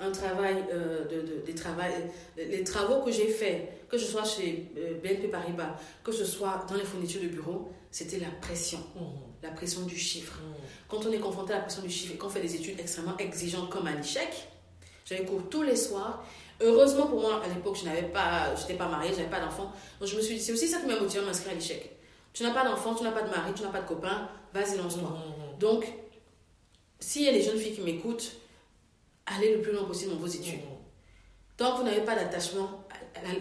un 0.00 0.10
travail, 0.10 0.64
euh, 0.72 1.04
de, 1.06 1.42
des 1.44 2.46
les 2.46 2.64
travaux 2.64 3.04
que 3.04 3.10
j'ai 3.10 3.28
faits, 3.28 3.88
que 3.88 3.96
ce 3.96 4.06
soit 4.06 4.24
chez 4.24 4.70
euh, 4.76 4.94
BNP 5.02 5.28
Paribas, 5.28 5.76
que 6.02 6.12
ce 6.12 6.24
soit 6.24 6.66
dans 6.68 6.74
les 6.74 6.84
fournitures 6.84 7.22
de 7.22 7.28
bureau, 7.28 7.70
c'était 7.90 8.18
la 8.18 8.30
pression, 8.40 8.78
mmh. 8.78 9.00
La 9.44 9.50
pression 9.50 9.82
du 9.82 9.96
chiffre. 9.96 10.34
Mmh. 10.34 10.54
Quand 10.88 11.06
on 11.06 11.12
est 11.12 11.18
confronté 11.18 11.52
à 11.52 11.56
la 11.56 11.62
pression 11.62 11.82
du 11.82 11.90
chiffre 11.90 12.14
et 12.14 12.16
qu'on 12.16 12.28
fait 12.28 12.40
des 12.40 12.56
études 12.56 12.80
extrêmement 12.80 13.16
exigeantes 13.18 13.70
comme 13.70 13.86
à 13.86 13.92
l'échec, 13.92 14.48
j'avais 15.04 15.24
cours 15.24 15.42
tous 15.50 15.62
les 15.62 15.76
soirs. 15.76 16.24
Heureusement 16.60 17.06
pour 17.06 17.20
moi, 17.20 17.42
à 17.44 17.48
l'époque, 17.48 17.76
je 17.78 17.84
n'avais 17.84 18.04
pas, 18.04 18.54
j'étais 18.56 18.74
pas 18.74 18.88
mariée, 18.88 19.10
je 19.12 19.18
n'avais 19.18 19.30
pas 19.30 19.40
d'enfant. 19.40 19.72
Donc 20.00 20.08
je 20.08 20.16
me 20.16 20.22
suis 20.22 20.36
dit, 20.36 20.40
c'est 20.40 20.52
aussi 20.52 20.66
ça 20.66 20.80
qui 20.80 20.86
m'a 20.86 20.98
motivé 20.98 21.22
à 21.22 21.26
m'inscrire 21.26 21.52
à 21.52 21.54
l'échec. 21.54 21.90
Tu 22.32 22.42
n'as 22.42 22.52
pas 22.52 22.64
d'enfant, 22.64 22.94
tu 22.94 23.04
n'as 23.04 23.12
pas 23.12 23.22
de 23.22 23.30
mari, 23.30 23.52
tu 23.54 23.62
n'as 23.62 23.68
pas 23.68 23.82
de 23.82 23.86
copain, 23.86 24.28
vas-y, 24.52 24.78
lance-toi. 24.78 25.10
Mmh. 25.10 25.58
Donc, 25.58 25.92
s'il 26.98 27.22
y 27.22 27.28
a 27.28 27.32
des 27.32 27.42
jeunes 27.42 27.58
filles 27.58 27.74
qui 27.74 27.82
m'écoutent, 27.82 28.32
allez 29.26 29.54
le 29.54 29.60
plus 29.60 29.72
loin 29.72 29.84
possible 29.84 30.12
dans 30.12 30.18
vos 30.18 30.26
études. 30.26 30.60
Tant 31.56 31.72
que 31.72 31.78
vous 31.78 31.84
n'avez 31.84 32.00
pas 32.00 32.16
d'attachement, 32.16 32.84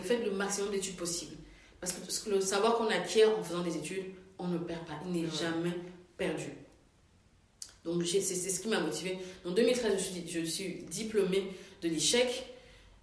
faites 0.01 0.23
le 0.23 0.31
maximum 0.31 0.69
d'études 0.69 0.97
possible. 0.97 1.35
Parce 1.79 1.93
que 1.93 2.29
le 2.29 2.41
savoir 2.41 2.75
qu'on 2.75 2.87
acquiert 2.87 3.29
en 3.37 3.43
faisant 3.43 3.61
des 3.61 3.75
études, 3.75 4.05
on 4.43 4.47
ne 4.47 4.57
perd 4.57 4.85
pas. 4.85 4.99
Il 5.05 5.13
n'est 5.13 5.29
jamais 5.29 5.73
perdu. 6.17 6.49
Donc, 7.85 8.05
c'est 8.05 8.21
ce 8.21 8.59
qui 8.59 8.67
m'a 8.67 8.79
motivé. 8.79 9.17
En 9.45 9.51
2013, 9.51 9.93
je 9.97 10.03
suis, 10.03 10.27
je 10.27 10.45
suis 10.45 10.83
diplômée 10.89 11.51
de 11.81 11.89
l'échec. 11.89 12.53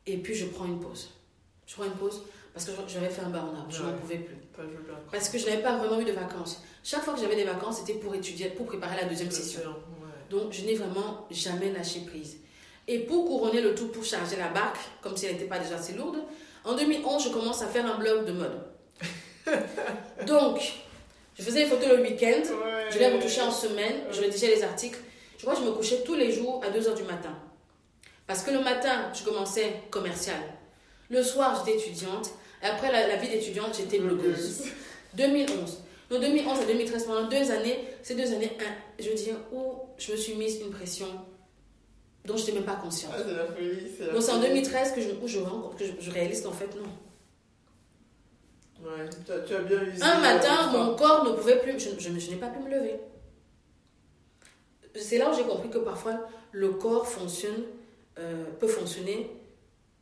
Et 0.06 0.16
puis 0.16 0.34
je 0.34 0.46
prends 0.46 0.64
une 0.64 0.80
pause. 0.80 1.10
Je 1.66 1.74
prends 1.74 1.84
une 1.84 1.92
pause 1.92 2.22
parce 2.52 2.66
que 2.66 2.72
j'avais 2.88 3.08
fait 3.08 3.22
un 3.22 3.30
burn-out, 3.30 3.66
je 3.70 3.82
n'en 3.82 3.92
pouvais 3.92 4.18
plus. 4.18 4.36
Parce 5.12 5.28
que 5.28 5.38
je 5.38 5.46
n'avais 5.46 5.62
pas 5.62 5.76
vraiment 5.76 6.00
eu 6.00 6.04
de 6.04 6.12
vacances. 6.12 6.62
Chaque 6.82 7.02
fois 7.02 7.14
que 7.14 7.20
j'avais 7.20 7.36
des 7.36 7.44
vacances, 7.44 7.78
c'était 7.78 7.98
pour 7.98 8.14
étudier, 8.14 8.48
pour 8.48 8.66
préparer 8.66 8.96
la 8.96 9.04
deuxième 9.04 9.30
session. 9.30 9.60
Donc 10.30 10.52
je 10.52 10.64
n'ai 10.64 10.74
vraiment 10.74 11.26
jamais 11.30 11.72
lâché 11.72 12.00
prise. 12.00 12.38
Et 12.88 13.00
pour 13.00 13.24
couronner 13.26 13.60
le 13.60 13.74
tout, 13.74 13.88
pour 13.88 14.04
charger 14.04 14.36
la 14.36 14.48
barque, 14.48 14.78
comme 15.00 15.16
si 15.16 15.26
elle 15.26 15.34
n'était 15.34 15.46
pas 15.46 15.58
déjà 15.58 15.76
assez 15.76 15.92
lourde, 15.92 16.18
en 16.64 16.74
2011, 16.74 17.24
je 17.24 17.28
commence 17.28 17.62
à 17.62 17.68
faire 17.68 17.86
un 17.86 17.98
blog 17.98 18.26
de 18.26 18.32
mode. 18.32 18.64
Donc, 20.26 20.60
je 21.40 21.44
faisais 21.46 21.60
les 21.60 21.66
photos 21.66 21.88
le 21.88 22.02
week-end, 22.02 22.42
je 22.90 22.98
les 22.98 23.06
retouchais 23.06 23.40
en 23.40 23.50
semaine, 23.50 23.94
je 24.10 24.20
rédigeais 24.20 24.54
les 24.54 24.62
articles. 24.62 24.98
Je 25.38 25.42
crois 25.42 25.54
que 25.54 25.60
je 25.62 25.66
me 25.66 25.72
couchais 25.72 26.02
tous 26.04 26.14
les 26.14 26.30
jours 26.32 26.62
à 26.62 26.70
2h 26.70 26.94
du 26.94 27.02
matin. 27.04 27.34
Parce 28.26 28.42
que 28.42 28.50
le 28.50 28.60
matin, 28.60 29.10
je 29.14 29.24
commençais 29.24 29.72
commercial. 29.90 30.38
Le 31.08 31.22
soir, 31.22 31.64
j'étais 31.64 31.78
étudiante. 31.78 32.30
Et 32.62 32.66
après 32.66 32.92
la, 32.92 33.16
vie 33.16 33.28
d'étudiante, 33.28 33.74
j'étais 33.74 33.98
blogueuse. 33.98 34.64
2011. 35.14 35.78
Donc 36.10 36.20
2011 36.20 36.60
à 36.60 36.64
2013, 36.66 37.04
pendant 37.04 37.28
deux 37.28 37.50
années, 37.50 37.78
ces 38.02 38.14
deux 38.14 38.34
années, 38.34 38.52
je 38.98 39.08
veux 39.08 39.14
dire, 39.14 39.36
où 39.50 39.76
je 39.96 40.12
me 40.12 40.16
suis 40.18 40.34
mise 40.34 40.60
une 40.60 40.70
pression 40.70 41.06
dont 42.26 42.36
je 42.36 42.42
n'étais 42.42 42.52
même 42.52 42.64
pas 42.64 42.76
consciente. 42.76 43.12
Ah, 43.16 43.22
c'est 43.26 43.34
la 43.34 43.46
folie. 43.46 44.12
Donc 44.12 44.22
c'est 44.22 44.32
en 44.32 44.40
2013 44.40 44.92
que 44.92 45.00
je, 45.00 45.08
où 45.08 45.26
je, 45.26 45.38
que 45.38 45.84
je, 45.98 46.10
réalise 46.10 46.42
qu'en 46.42 46.52
fait, 46.52 46.68
non. 46.76 46.90
Ouais, 48.82 49.08
tu 49.26 49.54
as, 49.54 49.58
bien 49.60 49.82
usé. 49.82 50.02
Un 50.02 50.20
matin, 50.20 50.72
mon 50.72 50.94
corps 50.94 51.24
ne 51.24 51.32
pouvait 51.32 51.58
plus, 51.58 51.78
je, 51.78 51.90
je, 51.98 52.30
n'ai 52.30 52.36
pas 52.36 52.48
pu 52.48 52.60
me 52.60 52.70
lever. 52.70 52.96
C'est 54.94 55.18
là 55.18 55.30
où 55.30 55.36
j'ai 55.36 55.44
compris 55.44 55.68
que 55.68 55.78
parfois 55.78 56.18
le 56.52 56.70
corps 56.70 57.06
fonctionne, 57.06 57.62
euh, 58.18 58.44
peut 58.58 58.68
fonctionner 58.68 59.30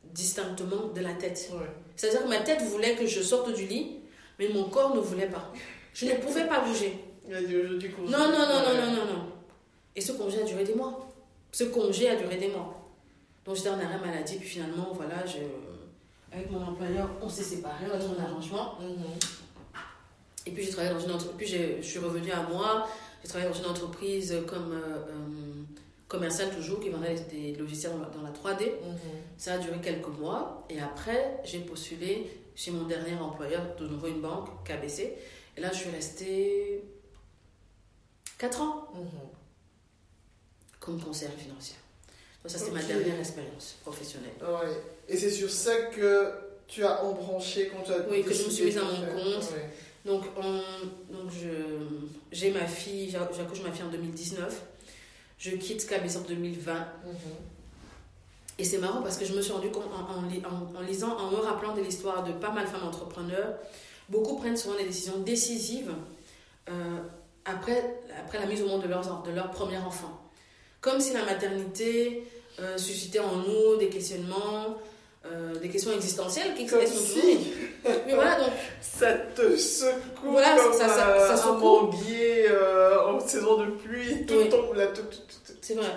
distinctement 0.03 0.87
de 0.95 1.01
la 1.01 1.13
tête. 1.13 1.51
C'est-à-dire 1.95 2.23
que 2.23 2.29
ma 2.29 2.39
tête 2.39 2.61
voulait 2.61 2.95
que 2.95 3.05
je 3.05 3.21
sorte 3.21 3.53
du 3.53 3.65
lit, 3.65 3.97
mais 4.39 4.47
mon 4.49 4.65
corps 4.65 4.95
ne 4.95 5.01
voulait 5.01 5.27
pas. 5.29 5.51
Je 5.93 6.05
ne 6.05 6.15
pouvais 6.15 6.47
pas 6.47 6.61
bouger. 6.61 6.97
Il 7.27 7.35
a 7.35 7.41
dit 7.41 7.57
aujourd'hui 7.57 7.91
Non, 7.99 8.17
non, 8.17 8.29
non, 8.29 8.63
non, 8.63 8.73
non, 8.73 8.91
non, 8.91 9.13
non. 9.13 9.31
Et 9.95 10.01
ce 10.01 10.13
congé 10.13 10.41
a 10.41 10.43
duré 10.43 10.63
des 10.63 10.73
mois. 10.73 11.11
Ce 11.51 11.65
congé 11.65 12.09
a 12.09 12.15
duré 12.15 12.37
des 12.37 12.47
mois. 12.47 12.79
Donc 13.45 13.55
j'étais 13.55 13.69
en 13.69 13.79
arrêt 13.79 13.99
maladie, 13.99 14.37
puis 14.37 14.47
finalement, 14.47 14.91
voilà, 14.93 15.25
je, 15.25 15.39
avec 16.31 16.51
mon 16.51 16.61
employeur, 16.61 17.09
on 17.21 17.29
s'est 17.29 17.43
séparés, 17.43 17.85
on 17.91 17.95
a 17.95 17.99
trouvé 17.99 18.19
un 18.19 18.25
arrangement. 18.25 18.77
Mm-hmm. 18.81 20.47
Et 20.47 20.51
puis 20.51 20.63
j'ai 20.63 20.71
travaillé 20.71 20.93
dans 20.93 20.99
une 20.99 21.11
entreprise, 21.11 21.37
puis 21.37 21.77
je 21.81 21.87
suis 21.87 21.99
revenue 21.99 22.31
à 22.31 22.43
moi, 22.43 22.87
j'ai 23.21 23.29
travaillé 23.29 23.51
dans 23.51 23.57
une 23.57 23.65
entreprise 23.65 24.35
comme 24.47 24.71
euh, 24.71 24.97
euh, 25.09 25.63
commerciale 26.07 26.49
toujours, 26.55 26.79
qui 26.79 26.89
vendait 26.89 27.15
des 27.31 27.55
logiciels 27.55 27.91
dans 28.13 28.21
la, 28.21 28.31
3D. 28.31 28.63
Mm-hmm. 28.63 29.37
Ça 29.37 29.53
a 29.53 29.57
duré 29.57 29.79
quelques 29.81 30.07
mois, 30.07 30.65
et 30.69 30.79
après, 30.79 31.39
j'ai 31.43 31.59
postulé 31.59 32.31
chez 32.55 32.71
mon 32.71 32.85
dernier 32.85 33.15
employeur, 33.15 33.61
de 33.79 33.87
nouveau 33.87 34.07
une 34.07 34.21
banque, 34.21 34.49
KBC. 34.65 35.15
Et 35.57 35.61
là, 35.61 35.71
je 35.71 35.77
suis 35.79 35.89
restée 35.89 36.83
4 38.37 38.61
ans. 38.61 38.87
Mm-hmm 38.95 39.39
comme 40.79 41.01
conseillère 41.01 41.35
financière. 41.35 41.79
Donc 42.43 42.51
ça, 42.51 42.57
c'est 42.57 42.71
ma 42.71 42.81
dernière 42.81 43.19
expérience 43.19 43.77
professionnelle. 43.81 44.33
Ouais. 44.41 44.81
Et 45.09 45.17
c'est 45.17 45.31
sur 45.31 45.49
ça 45.49 45.75
que 45.75 46.31
tu 46.67 46.83
as 46.83 47.03
embranché 47.03 47.71
quand 47.73 47.83
tu 47.83 47.91
as 47.91 48.07
Oui, 48.09 48.23
que 48.23 48.33
je 48.33 48.45
me 48.45 48.49
suis 48.49 48.65
mise 48.65 48.77
à 48.77 48.83
mon 48.83 49.05
compte. 49.05 49.49
Donc, 50.05 50.23
donc 50.35 51.31
j'ai 52.31 52.51
ma 52.51 52.65
fille, 52.65 53.09
j'accouche 53.09 53.61
ma 53.63 53.71
fille 53.71 53.83
en 53.83 53.89
2019. 53.89 54.61
Je 55.39 55.51
quitte 55.51 55.87
KBC 55.87 56.17
en 56.17 56.21
2020. 56.21 56.73
Mhm. 56.73 56.85
Et 58.59 58.63
c'est 58.65 58.77
marrant 58.77 59.01
parce 59.01 59.17
que 59.17 59.25
je 59.25 59.33
me 59.33 59.41
suis 59.41 59.53
rendu 59.53 59.69
compte 59.69 59.85
en, 59.85 60.77
en, 60.77 60.81
lisant, 60.81 61.17
en 61.17 61.31
me 61.31 61.37
rappelant 61.37 61.73
de 61.73 61.81
l'histoire 61.81 62.23
de 62.25 62.33
pas 62.33 62.51
mal 62.51 62.65
de 62.65 62.69
femmes 62.69 62.85
entrepreneurs, 62.85 63.55
beaucoup 64.09 64.35
prennent 64.35 64.57
souvent 64.57 64.75
des 64.75 64.83
décisions 64.83 65.17
décisives 65.19 65.93
euh, 66.69 66.97
après, 67.45 68.01
après 68.19 68.37
la 68.37 68.45
mise 68.45 68.61
au 68.61 68.67
monde 68.67 68.83
de 68.83 68.89
leur, 68.89 69.23
de 69.23 69.31
leur 69.31 69.49
premier 69.51 69.77
enfant. 69.77 70.21
Comme 70.81 70.99
si 70.99 71.13
la 71.13 71.23
maternité 71.23 72.23
euh, 72.59 72.77
suscitait 72.77 73.19
en 73.19 73.37
nous 73.37 73.77
des 73.77 73.87
questionnements, 73.87 74.77
euh, 75.25 75.55
des 75.59 75.69
questions 75.69 75.91
existentielles 75.91 76.53
qui 76.55 76.65
Comme 76.65 76.85
si. 76.85 77.51
Mais 77.83 78.13
voilà, 78.13 78.39
donc. 78.39 78.51
Ça 78.81 79.13
te 79.13 79.57
secoue 79.57 80.31
voilà, 80.31 80.55
comme 80.55 80.73
ça, 80.73 80.87
ça, 80.87 81.35
ça, 81.35 81.49
un 81.49 81.57
manguier 81.57 82.47
euh, 82.49 83.05
en 83.05 83.19
saison 83.19 83.63
de 83.63 83.71
pluie, 83.71 84.25
tout 84.25 84.45
tombe 84.45 84.75
là, 84.75 84.87
tout, 84.87 85.01
C'est 85.61 85.75
vrai. 85.75 85.87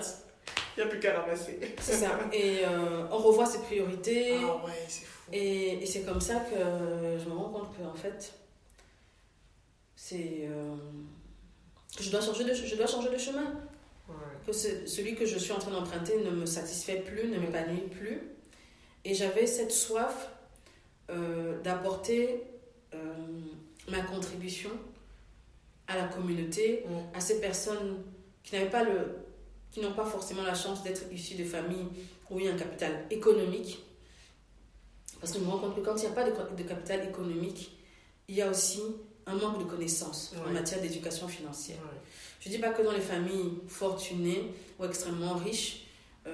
Il 0.77 0.81
n'y 0.81 0.87
a 0.87 0.91
plus 0.91 0.99
qu'à 0.99 1.21
ramasser. 1.21 1.59
C'est 1.81 1.93
ça. 1.93 2.19
Et 2.33 2.63
on 3.11 3.19
revoit 3.19 3.47
ses 3.47 3.59
priorités. 3.61 4.39
Ah 4.43 4.65
ouais, 4.65 4.73
c'est 4.89 5.05
fou. 5.05 5.21
Et, 5.33 5.83
et 5.83 5.87
c'est 5.87 6.01
comme 6.03 6.21
ça 6.21 6.35
que 6.51 6.57
je 7.23 7.29
me 7.29 7.35
rends 7.35 7.51
compte 7.51 7.77
que, 7.77 7.85
en 7.85 7.95
fait, 7.95 8.33
c'est. 9.95 10.49
que 11.97 12.03
je 12.03 12.11
dois, 12.11 12.21
changer 12.21 12.45
de, 12.45 12.55
je 12.55 12.75
dois 12.75 12.87
changer 12.87 13.11
de 13.11 13.19
chemin 13.19 13.55
que 14.47 14.53
celui 14.53 15.15
que 15.15 15.27
je 15.27 15.39
suis 15.39 15.53
en 15.53 15.59
train 15.59 15.71
d'emprunter 15.71 16.19
ne 16.19 16.31
me 16.31 16.47
satisfait 16.47 17.05
plus, 17.07 17.29
ne 17.29 17.39
m'épanouit 17.39 17.89
plus. 17.91 18.32
Et 19.05 19.15
j'avais 19.15 19.47
cette 19.47 19.73
soif 19.73 20.31
euh, 21.11 21.61
d'apporter 21.63 22.43
euh, 22.95 22.99
ma 23.89 24.01
contribution 24.01 24.71
à 25.89 25.97
la 25.97 26.05
communauté, 26.05 26.85
à 27.13 27.21
ces 27.21 27.41
personnes 27.41 28.03
qui 28.43 28.55
n'avaient 28.55 28.71
pas 28.71 28.85
le 28.85 29.17
qui 29.73 29.81
n'ont 29.81 29.95
pas 29.95 30.05
forcément 30.05 30.43
la 30.43 30.55
chance 30.55 30.83
d'être 30.83 31.11
issues 31.11 31.35
de 31.35 31.45
familles 31.45 31.87
où 32.31 32.39
il 32.39 32.45
y 32.45 32.49
a 32.49 32.53
un 32.53 32.57
capital 32.57 33.07
économique. 33.11 33.79
Parce 35.21 35.33
que 35.33 35.39
je 35.39 35.45
me 35.45 35.51
rends 35.51 35.59
compte 35.59 35.77
que 35.77 35.81
quand 35.81 35.97
il 35.97 36.01
n'y 36.01 36.07
a 36.07 36.11
pas 36.11 36.25
de, 36.29 36.63
capital 36.63 37.09
économique, 37.09 37.77
il 38.29 38.35
y 38.35 38.43
a 38.43 38.51
aussi 38.51 38.83
un 39.27 39.35
manque 39.35 39.59
de 39.59 39.65
connaissances 39.65 40.35
en 40.47 40.51
matière 40.51 40.81
d'éducation 40.81 41.29
financière. 41.29 41.79
Je 42.41 42.49
ne 42.49 42.55
dis 42.55 42.61
pas 42.61 42.71
que 42.71 42.83
dans 42.83 42.93
les 42.93 43.01
familles 43.01 43.61
fortunées 43.69 44.53
ou 44.79 44.85
extrêmement 44.85 45.35
riches, 45.35 45.87
euh, 46.27 46.33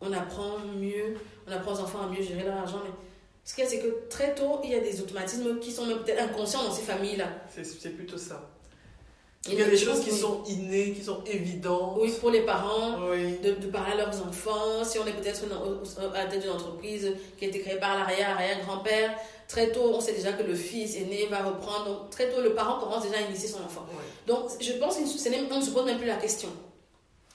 on 0.00 0.12
apprend 0.12 0.58
mieux, 0.58 1.16
on 1.48 1.52
apprend 1.52 1.72
aux 1.72 1.80
enfants 1.80 2.02
à 2.02 2.08
mieux 2.08 2.22
gérer 2.22 2.44
leur 2.44 2.56
argent, 2.56 2.80
mais 2.84 2.90
ce 3.44 3.54
qu'il 3.54 3.64
y 3.64 3.66
a, 3.66 3.70
c'est 3.70 3.78
que 3.80 4.08
très 4.10 4.34
tôt, 4.34 4.60
il 4.64 4.70
y 4.70 4.74
a 4.74 4.80
des 4.80 5.00
automatismes 5.00 5.58
qui 5.58 5.72
sont 5.72 5.86
même 5.86 5.98
peut-être 5.98 6.22
inconscients 6.22 6.64
dans 6.64 6.72
ces 6.72 6.82
familles-là. 6.82 7.28
C'est 7.54 7.96
plutôt 7.96 8.18
ça. 8.18 8.50
Il 9.46 9.54
y 9.54 9.62
a 9.62 9.68
des 9.68 9.78
choses 9.78 10.04
qui 10.04 10.10
sont 10.10 10.44
innées, 10.44 10.92
qui 10.92 11.02
sont 11.02 11.22
évidentes. 11.24 11.96
Oui, 11.98 12.12
pour 12.20 12.30
les 12.30 12.42
parents, 12.42 12.98
de, 13.00 13.54
de, 13.54 13.66
parler 13.68 13.92
à 13.92 13.96
leurs 13.96 14.26
enfants. 14.26 14.84
Si 14.84 14.98
on 14.98 15.06
est 15.06 15.12
peut-être 15.12 15.44
à 15.98 16.18
la 16.18 16.26
tête 16.26 16.42
d'une 16.42 16.50
entreprise 16.50 17.14
qui 17.38 17.46
a 17.46 17.48
été 17.48 17.60
créée 17.60 17.78
par 17.78 17.96
l'arrière-arrière-grand-père, 17.96 19.16
Très 19.48 19.72
tôt, 19.72 19.94
on 19.94 20.00
sait 20.00 20.12
déjà 20.12 20.34
que 20.34 20.42
le 20.42 20.54
fils 20.54 20.94
aîné 20.96 21.26
va 21.26 21.42
reprendre. 21.42 21.86
Donc, 21.86 22.10
très 22.10 22.30
tôt, 22.30 22.42
le 22.42 22.52
parent 22.52 22.78
commence 22.78 23.04
déjà 23.04 23.16
à 23.16 23.22
initier 23.22 23.48
son 23.48 23.64
enfant. 23.64 23.86
Donc, 24.26 24.50
je 24.60 24.72
pense 24.72 24.96
qu'on 24.96 25.56
ne 25.56 25.64
se 25.64 25.70
pose 25.70 25.86
même 25.86 25.96
plus 25.96 26.06
la 26.06 26.16
question. 26.16 26.50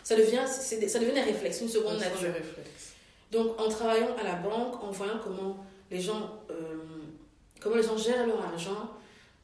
Ça 0.04 0.16
devient, 0.16 0.42
ça 0.46 1.00
devient 1.00 1.20
un 1.20 1.24
réflexe, 1.24 1.62
une 1.62 1.70
seconde 1.70 1.98
nature. 1.98 2.30
Donc, 3.34 3.60
en 3.60 3.68
travaillant 3.68 4.16
à 4.20 4.24
la 4.24 4.36
banque, 4.36 4.82
en 4.84 4.92
voyant 4.92 5.20
comment 5.24 5.58
les 5.90 6.00
gens, 6.00 6.40
euh, 6.52 6.54
comment 7.60 7.76
les 7.76 7.84
gens 7.84 7.98
gèrent 7.98 8.28
leur 8.28 8.42
argent, 8.42 8.92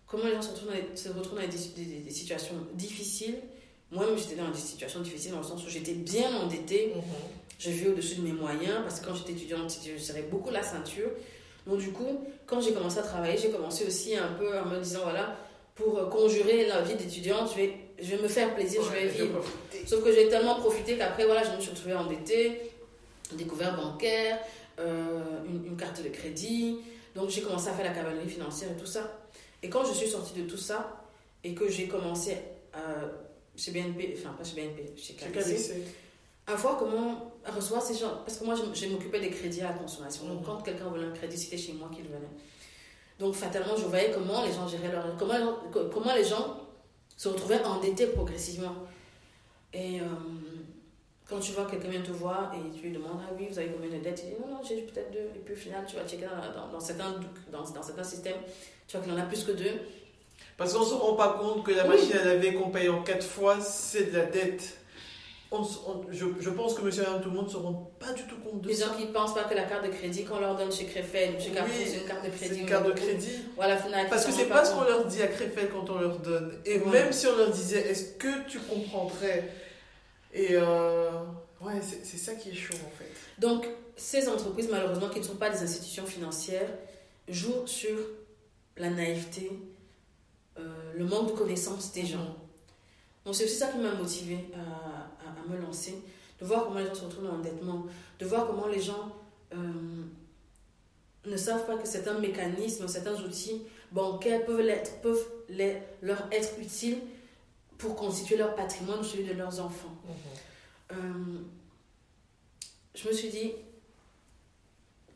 comment 0.07 0.25
les 0.25 0.33
gens 0.33 0.41
se 0.41 1.09
retrouvent 1.09 1.39
dans, 1.39 1.47
des, 1.47 2.11
situations 2.11 2.55
difficiles. 2.73 3.39
Moi-même, 3.91 4.15
j'étais 4.17 4.35
dans 4.35 4.49
des 4.49 4.59
situations 4.59 5.01
difficiles 5.01 5.31
dans 5.31 5.39
le 5.39 5.43
sens 5.43 5.65
où 5.65 5.69
j'étais 5.69 5.93
bien 5.93 6.33
endettée. 6.35 6.93
Mm 6.95 7.01
Je 7.57 7.71
vivais 7.71 7.89
au-dessus 7.89 8.15
de 8.15 8.21
mes 8.21 8.31
moyens 8.31 8.77
parce 8.83 8.99
que 8.99 9.07
quand 9.07 9.15
j'étais 9.15 9.33
étudiante, 9.33 9.75
je 9.83 10.01
serrais 10.01 10.21
beaucoup 10.21 10.51
la 10.51 10.61
ceinture. 10.61 11.09
Donc 11.65 11.79
du 11.79 11.91
coup, 11.91 12.25
quand 12.45 12.61
j'ai 12.61 12.73
commencé 12.73 12.99
à 12.99 13.03
travailler, 13.03 13.37
j'ai 13.37 13.49
commencé 13.49 13.85
aussi 13.85 14.15
un 14.15 14.33
peu 14.39 14.57
en 14.57 14.65
me 14.65 14.79
disant, 14.79 15.01
voilà, 15.03 15.35
pour 15.75 15.97
euh, 15.97 16.05
conjurer 16.05 16.67
la 16.67 16.81
vie 16.81 16.95
d'étudiante, 16.95 17.51
je 17.51 17.55
vais, 17.61 17.73
je 17.99 18.15
vais 18.15 18.21
me 18.21 18.27
faire 18.27 18.53
plaisir, 18.53 18.81
je 18.83 18.91
vais 18.91 19.07
vivre. 19.07 19.43
Sauf 19.87 20.03
que 20.03 20.11
j'ai 20.13 20.29
tellement 20.29 20.55
profité 20.55 20.95
qu'après, 20.97 21.25
voilà, 21.25 21.43
je 21.43 21.55
me 21.55 21.61
suis 21.61 21.71
retrouvée 21.71 21.95
endettée, 21.95 22.61
découvert 23.35 23.75
bancaire, 23.75 24.39
euh, 24.79 25.43
une, 25.45 25.75
carte 25.77 26.03
de 26.03 26.09
crédit. 26.09 26.79
Donc 27.15 27.29
j'ai 27.29 27.41
commencé 27.41 27.69
à 27.69 27.73
faire 27.73 27.85
la 27.85 27.93
cavalerie 27.93 28.29
financière 28.29 28.71
et 28.71 28.79
tout 28.79 28.85
ça. 28.85 29.19
Et 29.61 29.69
quand 29.69 29.83
je 29.83 29.93
suis 29.93 30.07
sortie 30.07 30.33
de 30.33 30.47
tout 30.47 30.57
ça 30.57 31.03
et 31.43 31.53
que 31.53 31.69
j'ai 31.69 31.87
commencé 31.87 32.37
à, 32.73 32.79
chez 33.55 33.71
BNP, 33.71 34.15
enfin 34.17 34.33
pas 34.33 34.43
chez 34.43 34.55
BNP, 34.55 34.93
chez 34.97 35.13
KBC, 35.13 35.83
à 36.47 36.55
voir 36.55 36.77
comment 36.77 37.31
recevoir 37.45 37.81
ces 37.81 37.95
gens. 37.95 38.21
Parce 38.25 38.37
que 38.37 38.45
moi, 38.45 38.55
je, 38.55 38.87
m'occupais 38.87 39.19
des 39.19 39.29
crédits 39.29 39.61
à 39.61 39.69
la 39.69 39.73
consommation. 39.73 40.27
Donc, 40.27 40.45
quand 40.45 40.61
quelqu'un 40.61 40.85
voulait 40.85 41.05
un 41.05 41.11
crédit, 41.11 41.37
c'était 41.37 41.57
chez 41.57 41.73
moi 41.73 41.89
qu'il 41.93 42.05
venait. 42.05 42.29
Donc, 43.19 43.35
fatalement, 43.35 43.75
je 43.75 43.85
voyais 43.85 44.11
comment 44.11 44.43
les 44.43 44.51
gens 44.51 44.67
géraient 44.67 44.91
leur. 44.91 45.15
Comment, 45.17 45.35
comment 45.91 46.15
les 46.15 46.23
gens 46.23 46.57
se 47.19 47.27
retrouvaient 47.27 47.61
endettés 47.63 48.07
progressivement. 48.07 48.75
Et 49.73 49.99
euh, 49.99 50.05
quand 51.29 51.39
tu 51.39 51.51
vois 51.51 51.65
quelqu'un 51.65 51.89
vient 51.89 52.01
te 52.01 52.11
voir 52.11 52.51
et 52.55 52.75
tu 52.75 52.87
lui 52.87 52.91
demandes 52.91 53.19
Ah 53.21 53.31
oui, 53.37 53.47
vous 53.51 53.59
avez 53.59 53.69
combien 53.69 53.95
de 53.95 54.03
dettes? 54.03 54.23
Il 54.25 54.29
dit 54.31 54.35
Non, 54.41 54.55
non, 54.55 54.61
j'ai 54.67 54.81
peut-être 54.81 55.11
deux. 55.11 55.29
Et 55.35 55.39
puis 55.45 55.53
au 55.53 55.57
final, 55.57 55.85
tu 55.87 55.95
vas 55.95 56.05
checker 56.07 56.25
dans, 56.25 56.71
dans, 56.71 56.79
certains, 56.79 57.15
dans, 57.51 57.61
dans 57.61 57.83
certains 57.83 58.03
systèmes, 58.03 58.37
tu 58.87 58.97
vois 58.97 59.05
qu'il 59.05 59.13
en 59.13 59.17
a 59.19 59.25
plus 59.25 59.43
que 59.43 59.51
deux. 59.51 59.79
Parce 60.57 60.73
qu'on 60.73 60.81
ne 60.81 60.85
se 60.85 60.93
rend 60.93 61.13
pas 61.13 61.37
compte 61.39 61.63
que 61.63 61.71
la 61.71 61.85
machine 61.85 62.17
à 62.17 62.25
laver 62.25 62.53
qu'on 62.53 62.69
paye 62.69 62.89
en 62.89 63.03
quatre 63.03 63.25
fois, 63.25 63.61
c'est 63.61 64.11
de 64.11 64.17
la 64.17 64.25
dette. 64.25 64.77
je, 66.11 66.25
je, 66.39 66.49
pense 66.49 66.73
que 66.73 66.81
monsieur 66.81 67.03
et 67.03 67.21
tout 67.21 67.29
le 67.29 67.35
monde 67.35 67.45
ne 67.45 67.51
se 67.51 67.57
rendent 67.57 67.87
pas 67.99 68.11
du 68.11 68.23
tout 68.23 68.35
compte 68.37 68.61
de 68.61 68.67
Les 68.67 68.75
ça. 68.75 68.87
gens 68.87 68.95
qui 68.95 69.05
ne 69.05 69.11
pensent 69.11 69.33
pas 69.35 69.43
que 69.43 69.53
la 69.53 69.63
carte 69.63 69.85
de 69.85 69.91
crédit 69.91 70.25
qu'on 70.25 70.39
leur 70.39 70.55
donne 70.57 70.71
chez 70.71 70.85
Crefel, 70.85 71.39
chez 71.39 71.51
Carrefour, 71.51 71.85
c'est 71.85 71.97
une 71.99 72.07
carte 72.07 72.25
de 72.25 72.29
crédit. 72.31 72.55
C'est 72.55 72.61
une 72.61 72.65
carte 72.67 72.87
de 72.87 72.91
crédit. 72.91 73.39
Voilà, 73.55 73.77
Parce 74.09 74.25
que 74.25 74.31
c'est 74.31 74.45
pas, 74.45 74.59
pas 74.59 74.65
ce 74.65 74.73
qu'on 74.73 74.83
leur 74.83 75.05
dit 75.05 75.21
à 75.21 75.27
Crefel 75.27 75.69
quand 75.69 75.89
on 75.89 75.99
leur 75.99 76.17
donne. 76.17 76.59
Et 76.65 76.79
même 76.79 77.13
si 77.13 77.27
on 77.27 77.37
leur 77.37 77.51
disait, 77.51 77.87
est-ce 77.87 78.15
que 78.17 78.49
tu 78.49 78.59
comprendrais 78.59 79.49
Et 80.33 80.49
euh, 80.51 81.11
ouais, 81.61 81.81
c'est 81.81 82.17
ça 82.17 82.35
qui 82.35 82.49
est 82.49 82.55
chaud 82.55 82.75
en 82.75 82.97
fait. 82.97 83.11
Donc, 83.39 83.67
ces 83.95 84.27
entreprises, 84.27 84.69
malheureusement, 84.69 85.09
qui 85.09 85.19
ne 85.19 85.25
sont 85.25 85.35
pas 85.35 85.49
des 85.49 85.61
institutions 85.63 86.05
financières, 86.05 86.69
jouent 87.27 87.67
sur 87.67 87.97
la 88.77 88.89
naïveté, 88.89 89.51
euh, 90.57 90.93
le 90.95 91.05
manque 91.05 91.31
de 91.33 91.37
connaissances 91.37 91.91
des 91.91 92.05
gens. 92.05 92.35
Donc, 93.25 93.35
c'est 93.35 93.43
aussi 93.45 93.55
ça 93.55 93.67
qui 93.67 93.77
m'a 93.77 93.93
motivé 93.93 94.37
à 94.55 95.09
à, 95.29 95.51
me 95.51 95.59
lancer, 95.59 95.95
de 96.39 96.45
voir 96.45 96.65
comment 96.65 96.79
les 96.79 96.87
gens 96.87 96.95
se 96.95 97.05
retrouvent 97.05 97.25
dans 97.25 97.35
l'endettement, 97.35 97.85
de 98.19 98.25
voir 98.25 98.47
comment 98.47 98.67
les 98.67 98.81
gens 98.81 99.15
euh, 99.53 99.57
ne 101.25 101.37
savent 101.37 101.65
pas 101.65 101.77
que 101.77 101.87
certains 101.87 102.17
mécanismes, 102.19 102.87
certains 102.87 103.15
outils 103.21 103.61
bancaires 103.91 104.45
peuvent, 104.45 104.65
peuvent 105.01 105.25
les, 105.49 105.77
leur 106.01 106.27
être 106.31 106.59
utiles 106.59 106.99
pour 107.79 107.95
constituer 107.95 108.35
leur 108.35 108.53
patrimoine 108.55 108.99
ou 108.99 109.03
celui 109.03 109.23
de 109.23 109.33
leurs 109.33 109.59
enfants. 109.59 109.95
Mhm. 110.05 110.13
Euh, 110.91 111.39
je 112.93 113.07
me 113.07 113.13
suis 113.13 113.29
dit, 113.29 113.53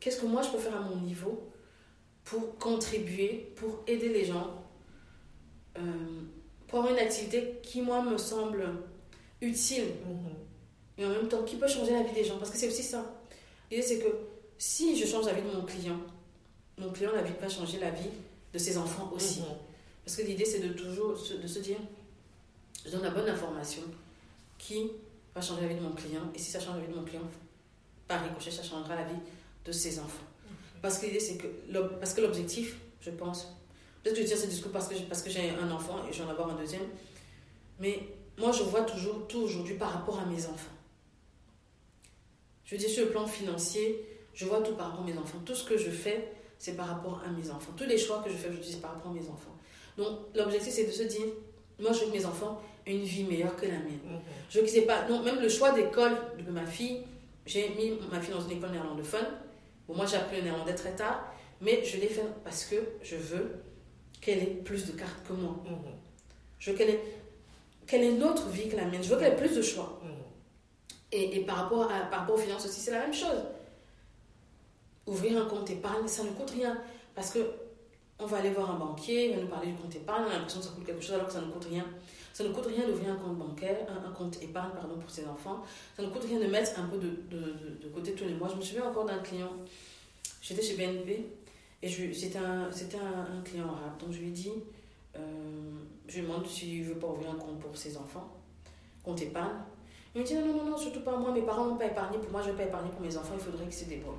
qu'est-ce 0.00 0.20
que 0.20 0.26
moi 0.26 0.42
je 0.42 0.48
peux 0.48 0.58
faire 0.58 0.74
à 0.74 0.80
mon 0.80 0.96
niveau 0.96 1.52
pour 2.24 2.56
contribuer, 2.58 3.52
pour 3.56 3.84
aider 3.86 4.08
les 4.08 4.24
gens, 4.24 4.64
euh, 5.76 5.82
pour 6.66 6.78
avoir 6.78 6.94
une 6.94 7.00
activité 7.00 7.60
qui, 7.62 7.82
moi, 7.82 8.02
me 8.02 8.16
semble 8.16 8.66
utile, 9.42 9.84
mhm. 10.06 10.32
mais 10.96 11.04
en 11.04 11.10
même 11.10 11.28
temps 11.28 11.42
qui 11.42 11.56
peut 11.56 11.68
changer 11.68 11.92
la 11.92 12.02
vie 12.02 12.14
des 12.14 12.24
gens? 12.24 12.38
Parce 12.38 12.50
que 12.50 12.56
c'est 12.56 12.68
aussi 12.68 12.82
ça. 12.82 13.14
L'idée, 13.70 13.82
c'est 13.82 13.98
que 13.98 14.08
si 14.56 14.96
je 14.96 15.04
change 15.06 15.26
la 15.26 15.34
vie 15.34 15.42
de 15.42 15.54
mon 15.54 15.66
client, 15.66 16.00
mon 16.78 16.90
client 16.90 17.12
la 17.12 17.22
vie 17.22 17.34
va 17.38 17.48
changer 17.50 17.78
la 17.78 17.90
vie 17.90 18.10
de 18.54 18.58
ses 18.58 18.78
enfants 18.78 19.12
aussi. 19.14 19.40
Mhm. 19.40 19.56
Parce 20.02 20.16
que 20.16 20.22
l'idée, 20.22 20.46
c'est 20.46 20.60
de 20.60 20.72
toujours 20.72 21.12
de 21.12 21.46
se 21.46 21.58
dire, 21.58 21.78
je 22.84 22.90
donne 22.90 23.02
la 23.02 23.10
bonne 23.10 23.28
information 23.28 23.82
qui 24.58 24.90
va 25.34 25.40
changer 25.40 25.62
la 25.62 25.68
vie 25.68 25.76
de 25.76 25.80
mon 25.80 25.92
client. 25.92 26.22
Et 26.34 26.38
si 26.38 26.50
ça 26.50 26.60
change 26.60 26.76
la 26.76 26.82
vie 26.82 26.92
de 26.92 26.98
mon 26.98 27.04
client, 27.04 27.22
par 28.06 28.22
ricochet, 28.22 28.50
ça 28.50 28.62
changera 28.62 28.94
la 28.94 29.04
vie 29.04 29.18
de 29.64 29.72
ses 29.72 29.98
enfants. 29.98 30.24
Parce 30.82 30.98
que 30.98 31.06
l'idée, 31.06 31.20
c'est 31.20 31.36
que, 31.36 31.46
parce 31.98 32.12
que 32.12 32.20
l'objectif, 32.20 32.76
je 33.00 33.10
pense, 33.10 33.48
peut-être 34.02 34.16
que 34.16 34.22
je 34.22 34.26
dis 34.26 34.36
ce 34.38 34.46
discours 34.46 34.70
parce 34.70 34.88
que, 34.88 34.94
parce 35.08 35.22
que 35.22 35.30
j'ai 35.30 35.50
un 35.50 35.70
enfant 35.70 35.96
et 36.08 36.12
je 36.12 36.22
vais 36.22 36.28
en 36.28 36.30
avoir 36.30 36.50
un 36.50 36.56
deuxième, 36.56 36.86
mais 37.80 38.06
moi, 38.36 38.52
je 38.52 38.62
vois 38.64 38.82
toujours 38.82 39.26
tout 39.26 39.40
aujourd'hui 39.40 39.74
par 39.74 39.92
rapport 39.92 40.20
à 40.20 40.26
mes 40.26 40.44
enfants. 40.46 40.72
Je 42.64 42.76
dis 42.76 42.88
sur 42.88 43.04
le 43.06 43.10
plan 43.10 43.26
financier, 43.26 44.06
je 44.34 44.44
vois 44.44 44.60
tout 44.60 44.74
par 44.74 44.90
rapport 44.90 45.04
à 45.04 45.06
mes 45.06 45.16
enfants. 45.16 45.38
Tout 45.44 45.54
ce 45.54 45.64
que 45.64 45.76
je 45.76 45.90
fais, 45.90 46.32
c'est 46.58 46.76
par 46.76 46.88
rapport 46.88 47.22
à 47.24 47.30
mes 47.30 47.50
enfants. 47.50 47.72
Tous 47.76 47.84
les 47.84 47.98
choix 47.98 48.22
que 48.22 48.30
je 48.30 48.36
fais 48.36 48.48
aujourd'hui, 48.48 48.72
c'est 48.72 48.80
par 48.80 48.94
rapport 48.94 49.10
à 49.10 49.14
mes 49.14 49.28
enfants. 49.28 49.56
Donc, 49.96 50.18
l'objectif, 50.34 50.72
c'est 50.72 50.86
de 50.86 50.90
se 50.90 51.04
dire, 51.04 51.26
moi, 51.78 51.92
je 51.92 52.00
veux 52.00 52.06
que 52.06 52.16
mes 52.16 52.26
enfants 52.26 52.60
une 52.86 53.02
vie 53.02 53.24
meilleure 53.24 53.56
que 53.56 53.66
la 53.66 53.72
mienne. 53.72 54.00
Mhm. 54.04 54.20
Je 54.50 54.60
qu'ils 54.60 54.78
aient 54.78 54.82
pas. 54.82 55.08
Non, 55.08 55.22
même 55.22 55.40
le 55.40 55.48
choix 55.48 55.72
d'école 55.72 56.16
de 56.38 56.50
ma 56.50 56.66
fille, 56.66 57.02
j'ai 57.46 57.70
mis 57.70 57.92
ma 58.10 58.20
fille 58.20 58.34
dans 58.34 58.40
une 58.40 58.58
école 58.58 58.70
néerlandophone. 58.70 59.26
Bon, 59.88 59.94
moi, 59.94 60.06
j'ai 60.06 60.16
appris 60.16 60.36
le 60.36 60.42
néerlandais 60.42 60.74
très 60.74 60.94
tard, 60.94 61.32
mais 61.60 61.84
je 61.84 61.98
l'ai 61.98 62.08
fait 62.08 62.24
parce 62.42 62.64
que 62.64 62.76
je 63.02 63.16
veux 63.16 63.62
qu'elle 64.20 64.38
ait 64.38 64.60
plus 64.64 64.86
de 64.86 64.92
cartes 64.92 65.26
que 65.26 65.32
moi. 65.32 65.56
Mhm. 65.64 65.92
Je 66.58 66.70
veux 66.70 66.76
qu'elle 66.76 66.90
ait 66.90 67.00
quelle 67.86 68.02
est 68.02 68.12
notre 68.12 68.48
vie 68.48 68.68
que 68.68 68.76
la 68.76 68.84
mienne. 68.84 69.02
Je 69.02 69.10
veux 69.10 69.18
qu'elle 69.18 69.32
ait 69.32 69.36
plus 69.36 69.54
de 69.54 69.62
choix. 69.62 70.00
Mm. 70.02 70.08
Et, 71.12 71.36
et, 71.36 71.44
par, 71.44 71.56
rapport 71.56 71.90
à, 71.90 72.00
par 72.00 72.20
rapport 72.20 72.36
aux 72.36 72.38
finances 72.38 72.64
aussi, 72.64 72.80
c'est 72.80 72.90
la 72.90 73.00
même 73.00 73.14
chose. 73.14 73.44
Ouvrir 75.06 75.42
un 75.42 75.46
compte 75.46 75.70
épargne, 75.70 76.08
ça 76.08 76.22
ne 76.24 76.30
coûte 76.30 76.50
rien. 76.50 76.80
Parce 77.14 77.30
que 77.30 77.38
on 78.18 78.26
va 78.26 78.38
aller 78.38 78.50
voir 78.50 78.70
un 78.70 78.78
banquier, 78.78 79.30
il 79.30 79.36
va 79.36 79.42
nous 79.42 79.48
parler 79.48 79.68
du 79.68 79.74
compte 79.74 79.94
épargne, 79.94 80.24
on 80.26 80.30
a 80.30 80.34
l'impression 80.34 80.60
que 80.60 80.66
ça 80.66 80.72
coûte 80.72 80.86
quelque 80.86 81.02
chose 81.02 81.14
alors 81.14 81.26
que 81.26 81.32
ça 81.32 81.40
ne 81.40 81.50
coûte 81.50 81.66
rien. 81.68 81.84
Ça 82.34 82.42
ne 82.42 82.48
coûte 82.48 82.66
rien 82.66 82.84
d'ouvrir 82.84 83.12
un 83.12 83.16
compte 83.16 83.38
bancaire, 83.38 83.86
un, 83.88 84.10
compte 84.10 84.42
épargne 84.42 84.72
pardon, 84.74 84.98
pour 84.98 85.08
ses 85.08 85.24
enfants. 85.24 85.62
Ça 85.96 86.02
ne 86.02 86.08
coûte 86.08 86.24
rien 86.24 86.40
de 86.40 86.46
mettre 86.46 86.76
un 86.80 86.86
peu 86.88 86.98
de, 86.98 87.06
de, 87.30 87.88
côté 87.94 88.12
tous 88.12 88.24
les 88.24 88.34
mois. 88.34 88.48
Je 88.48 88.56
me 88.56 88.60
souviens 88.60 88.88
encore 88.88 89.04
d'un 89.04 89.20
client, 89.20 89.52
j'étais 90.42 90.60
chez 90.60 90.76
BNP, 90.76 91.26
et 91.80 91.88
c'était 91.88 92.38
un, 92.38 92.64
un, 92.64 93.38
un 93.38 93.42
client 93.44 93.66
arabe. 93.66 93.98
Donc 94.00 94.10
je 94.10 94.18
lui 94.18 94.28
ai 94.28 94.32
dit, 94.32 94.50
euh, 95.14 95.20
je 96.08 96.18
lui 96.18 96.22
demande 96.26 96.44
s'il 96.44 96.82
ne 96.82 96.88
veut 96.88 96.98
pas 96.98 97.06
ouvrir 97.06 97.30
un 97.30 97.36
compte 97.36 97.60
pour 97.60 97.76
ses 97.76 97.96
enfants, 97.96 98.28
compte 99.04 99.22
épargne. 99.22 99.58
Il 100.16 100.22
me 100.22 100.26
dit 100.26 100.34
non, 100.34 100.44
non, 100.44 100.64
non, 100.70 100.76
surtout 100.76 101.02
pas 101.02 101.16
moi, 101.16 101.30
mes 101.30 101.42
parents 101.42 101.66
n'ont 101.66 101.76
pas 101.76 101.86
épargné 101.86 102.18
pour 102.18 102.32
moi, 102.32 102.42
je 102.42 102.48
ne 102.48 102.52
vais 102.54 102.64
pas 102.64 102.68
épargner 102.68 102.90
pour 102.90 103.02
mes 103.02 103.16
enfants, 103.16 103.34
il 103.34 103.44
faudrait 103.44 103.64
qu'ils 103.66 103.74
se 103.74 103.84
débrouillent. 103.84 104.14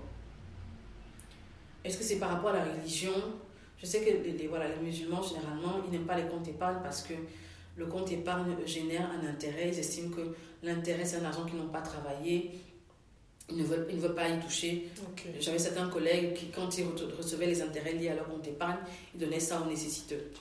Est-ce 1.84 1.98
que 1.98 2.04
c'est 2.06 2.18
par 2.18 2.30
rapport 2.30 2.52
à 2.52 2.60
la 2.60 2.64
religion? 2.64 3.12
Je 3.78 3.86
sais 3.86 4.00
que 4.00 4.10
les, 4.10 4.48
voilà, 4.48 4.70
les 4.70 4.78
musulmans, 4.82 5.22
généralement, 5.22 5.82
ils 5.86 5.92
n'aiment 5.92 6.08
pas 6.08 6.16
les 6.16 6.30
comptes 6.30 6.48
épargne 6.48 6.78
parce 6.82 7.02
que 7.02 7.14
le 7.76 7.86
compte 7.86 8.12
épargne 8.12 8.56
génère 8.66 9.10
un 9.12 9.28
intérêt. 9.28 9.70
Ils 9.70 9.80
estiment 9.80 10.16
que 10.16 10.36
l'intérêt, 10.64 11.06
c'est 11.06 11.18
un 11.18 11.26
argent 11.26 11.46
qu'ils 11.46 11.58
n'ont 11.58 11.68
pas 11.68 11.82
travaillé. 11.82 12.52
Ils 13.50 13.58
ne 13.58 13.64
veulent, 13.64 13.86
ils 13.90 13.98
ne 13.98 14.02
veulent 14.02 14.16
pas 14.16 14.28
y 14.30 14.40
toucher. 14.40 14.90
J'avais 15.40 15.60
certains 15.60 15.88
collègues 15.90 16.34
qui, 16.34 16.48
quand 16.48 16.78
ils 16.78 16.86
recevaient 17.18 17.46
les 17.46 17.62
intérêts 17.62 17.94
liés 17.94 18.10
à 18.10 18.16
leur 18.16 18.28
compte 18.28 18.48
épargne, 18.48 18.80
ils 19.14 19.20
donnaient 19.20 19.40
ça 19.40 19.62
aux 19.62 19.70
nécessiteux. 19.70 20.32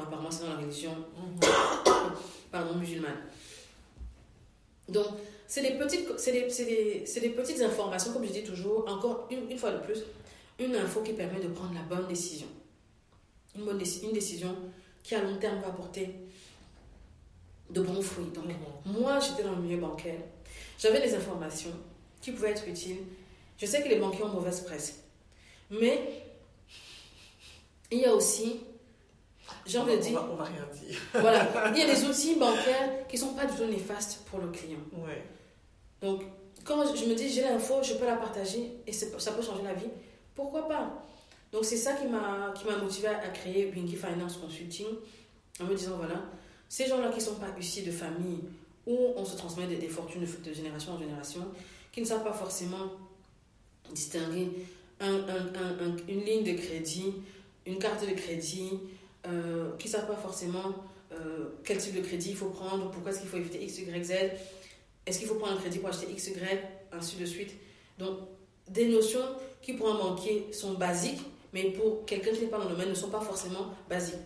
apparemment, 0.00 0.30
c'est 0.30 0.44
dans 0.44 0.54
la 0.54 0.60
religion 0.60 0.94
mhm. 1.42 2.78
musulmane. 2.78 3.18
Donc, 4.88 5.06
c'est 5.46 5.62
des, 5.62 5.76
petites, 5.76 6.08
c'est 6.18 6.32
des, 6.32 6.48
des, 6.64 7.20
des, 7.20 7.30
petites 7.30 7.60
informations, 7.60 8.12
comme 8.12 8.24
je 8.24 8.32
dis 8.32 8.44
toujours, 8.44 8.86
encore 8.88 9.28
une, 9.30 9.50
une, 9.50 9.58
fois 9.58 9.72
de 9.72 9.78
plus, 9.78 10.02
une 10.58 10.74
info 10.74 11.02
qui 11.02 11.12
permet 11.12 11.40
de 11.40 11.48
prendre 11.48 11.74
la 11.74 11.82
bonne 11.82 12.08
décision. 12.08 12.46
Une, 13.56 13.64
bonne 13.64 13.80
une 14.02 14.12
décision 14.12 14.56
qui, 15.02 15.14
à 15.14 15.22
long 15.22 15.36
terme, 15.36 15.60
va 15.60 15.68
apporter 15.68 16.14
de 17.70 17.80
bons 17.80 18.02
fruits. 18.02 18.30
Donc, 18.34 18.44
moi, 18.86 19.18
j'étais 19.20 19.42
dans 19.42 19.54
le 19.54 19.62
milieu 19.62 19.78
bancaire. 19.78 20.20
J'avais 20.78 21.00
des 21.00 21.14
informations 21.14 21.72
qui 22.20 22.32
pouvaient 22.32 22.50
être 22.50 22.66
utiles. 22.68 22.98
Je 23.58 23.66
sais 23.66 23.82
que 23.82 23.88
les 23.88 23.96
banquiers 23.96 24.24
ont 24.24 24.28
mauvaise 24.28 24.60
presse. 24.60 25.02
Mais 25.70 26.24
il 27.90 27.98
y 27.98 28.04
a 28.04 28.14
aussi, 28.14 28.60
j'ai 29.66 29.78
envie 29.78 29.96
de 29.96 30.02
dire. 30.02 30.22
On 30.30 30.34
va, 30.34 30.44
rien 30.44 30.66
dire. 30.72 30.98
voilà. 31.12 31.72
Il 31.74 31.78
y 31.78 31.82
a 31.82 31.94
des 31.94 32.04
outils 32.08 32.34
bancaires 32.34 33.06
qui 33.08 33.16
ne 33.16 33.20
sont 33.20 33.34
pas 33.34 33.46
du 33.46 33.56
tout 33.56 33.64
néfastes 33.64 34.24
pour 34.30 34.40
le 34.40 34.48
client. 34.48 34.80
Ouais. 34.92 35.22
Donc, 36.02 36.22
quand 36.64 36.94
je 36.94 37.04
me 37.04 37.14
dis 37.14 37.28
j'ai 37.28 37.42
l'info, 37.42 37.82
je 37.82 37.94
peux 37.94 38.06
la 38.06 38.16
partager 38.16 38.72
et 38.86 38.92
ça 38.92 39.06
peut 39.06 39.42
changer 39.42 39.62
la 39.62 39.74
vie, 39.74 39.88
pourquoi 40.34 40.68
pas? 40.68 41.04
Donc, 41.52 41.64
c'est 41.64 41.76
ça 41.76 41.92
qui 41.92 42.06
m'a 42.06 42.76
motivé 42.82 43.08
à 43.08 43.28
créer 43.28 43.70
Winky 43.70 43.96
Finance 43.96 44.36
Consulting 44.38 44.86
en 45.60 45.64
me 45.64 45.74
disant 45.74 45.96
voilà, 45.96 46.20
ces 46.74 46.88
gens-là 46.88 47.08
qui 47.10 47.18
ne 47.18 47.22
sont 47.22 47.36
pas 47.36 47.46
issus 47.60 47.82
de 47.82 47.92
famille 47.92 48.40
où 48.84 48.98
on 49.14 49.24
se 49.24 49.36
transmet 49.36 49.64
des, 49.68 49.86
fortunes 49.86 50.26
de 50.44 50.52
génération 50.52 50.94
en 50.94 50.98
génération, 50.98 51.46
qui 51.92 52.00
ne 52.00 52.04
savent 52.04 52.24
pas 52.24 52.32
forcément 52.32 52.90
distinguer 53.92 54.48
une 55.00 56.24
ligne 56.24 56.42
de 56.42 56.60
crédit, 56.60 57.14
une 57.64 57.78
carte 57.78 58.04
de 58.04 58.12
crédit, 58.14 58.70
euh, 59.24 59.70
qui 59.78 59.86
ne 59.86 59.92
savent 59.92 60.08
pas 60.08 60.16
forcément 60.16 60.74
euh, 61.12 61.50
quel 61.62 61.78
type 61.78 61.94
de 61.94 62.00
crédit 62.00 62.30
il 62.30 62.36
faut 62.36 62.48
prendre, 62.48 62.90
pourquoi 62.90 63.12
est-ce 63.12 63.20
qu'il 63.20 63.28
faut 63.28 63.36
éviter 63.36 63.62
X, 63.62 63.78
Y, 63.78 64.04
Z, 64.04 64.12
est-ce 65.06 65.20
qu'il 65.20 65.28
faut 65.28 65.36
prendre 65.36 65.52
un 65.52 65.60
crédit 65.60 65.78
pour 65.78 65.90
acheter 65.90 66.10
X, 66.10 66.26
Y, 66.26 66.60
ainsi 66.90 67.14
de 67.14 67.24
suite. 67.24 67.52
Donc, 68.00 68.18
des 68.68 68.88
notions 68.88 69.24
qui 69.62 69.74
pour 69.74 69.94
un 69.94 69.98
banquier 69.98 70.48
sont 70.52 70.74
basiques, 70.74 71.22
mais 71.52 71.70
pour 71.70 72.04
quelqu'un 72.04 72.32
qui 72.32 72.40
n'est 72.40 72.48
pas 72.48 72.58
dans 72.58 72.64
le 72.64 72.70
domaine 72.70 72.88
ne 72.88 72.94
sont 72.94 73.10
pas 73.10 73.20
forcément 73.20 73.72
basiques. 73.88 74.18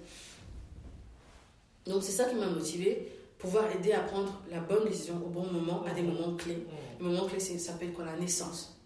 Donc, 1.89 2.03
c'est 2.03 2.13
ça 2.13 2.25
qui 2.25 2.37
m'a 2.37 2.47
motivé 2.47 3.11
pouvoir 3.39 3.65
aider 3.71 3.93
à 3.93 4.01
prendre 4.01 4.41
la 4.51 4.61
bonne 4.61 4.85
décision 4.85 5.15
au 5.25 5.29
bon 5.29 5.47
moment, 5.47 5.85
à 5.85 5.95
des 5.95 6.03
moments 6.03 6.37
clés. 6.37 6.67
Le 7.01 7.07
moment 7.07 7.27
clé, 7.27 7.41
ça 7.41 7.73
peut 7.75 7.87
être 7.87 7.95
quoi 7.95 8.05
La 8.05 8.17
naissance. 8.17 8.77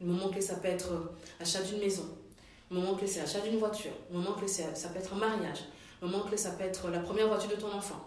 Le 0.00 0.06
moment 0.06 0.28
clé, 0.28 0.40
ça 0.40 0.56
peut 0.56 0.68
être 0.68 0.92
l'achat 1.38 1.62
d'une 1.62 1.80
maison. 1.80 2.04
Le 2.70 2.76
moment 2.76 2.94
clé, 2.94 3.06
c'est 3.06 3.20
l'achat 3.20 3.40
d'une 3.40 3.58
voiture. 3.58 3.92
Le 4.10 4.18
moment 4.18 4.34
clé, 4.34 4.46
ça 4.46 4.88
peut 4.88 4.98
être 4.98 5.12
un 5.14 5.16
mariage. 5.16 5.58
Le 6.00 6.08
moment 6.08 6.24
clé, 6.24 6.36
ça 6.36 6.52
peut 6.52 6.64
être 6.64 6.88
la 6.88 7.00
première 7.00 7.26
voiture 7.26 7.50
de 7.50 7.56
ton 7.56 7.72
enfant. 7.72 8.00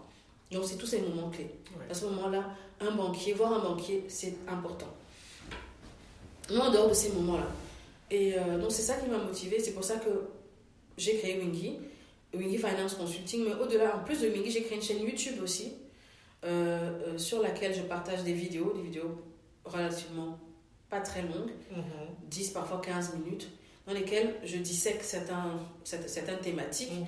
Donc, 0.52 0.64
c'est 0.66 0.78
tous 0.78 0.88
ces 0.88 1.02
moments 1.02 1.30
clés. 1.30 1.50
À 1.90 1.94
ce 1.94 2.06
moment-là, 2.06 2.45
un 2.80 2.91
banquier, 2.91 3.34
voir 3.34 3.54
un 3.54 3.60
banquier, 3.60 4.06
c'est 4.08 4.36
important. 4.48 4.88
Moi, 6.52 6.68
en 6.68 6.72
dehors 6.72 6.90
de 6.90 6.94
ces 6.94 7.12
moments-là. 7.14 7.48
Et 8.12 8.38
euh, 8.38 8.60
donc, 8.60 8.72
c'est 8.72 8.84
ça 8.84 8.95
qui 8.95 9.10
m'a 9.10 9.18
motivée. 9.18 9.60
C'est 9.60 9.72
pour 9.72 9.84
ça 9.84 9.95
que 9.95 10.10
j'ai 10.98 11.18
créé 11.18 11.40
Wingy. 11.40 11.80
Wingy 12.34 12.58
Finance 12.58 12.96
Consulting. 12.96 13.46
Mais 13.46 13.54
au-delà, 13.54 13.96
en 13.96 14.04
plus 14.04 14.22
de 14.22 14.28
Wingy, 14.28 14.52
j'ai 14.52 14.64
créé 14.64 14.78
une 14.78 14.84
chaîne 14.84 15.02
YouTube 15.02 15.36
aussi 15.44 15.74
euh, 16.44 16.92
euh, 17.08 17.18
sur 17.18 17.42
laquelle 17.42 17.74
je 17.74 17.82
partage 17.82 18.24
des 18.24 18.34
vidéos, 18.34 18.74
des 18.76 18.84
vidéos 18.84 19.22
relativement 19.66 20.40
pas 20.90 21.00
très 21.00 21.22
longues, 21.22 21.52
10 22.30 22.48
mhm. 22.48 22.54
parfois 22.54 22.82
15 22.82 23.16
minutes, 23.16 23.50
dans 23.88 23.94
lesquelles 23.94 24.36
je 24.44 24.58
dissèque 24.58 25.04
certains, 25.04 25.60
certaines 25.84 26.40
thématiques. 26.40 26.92
Mm 26.92 27.06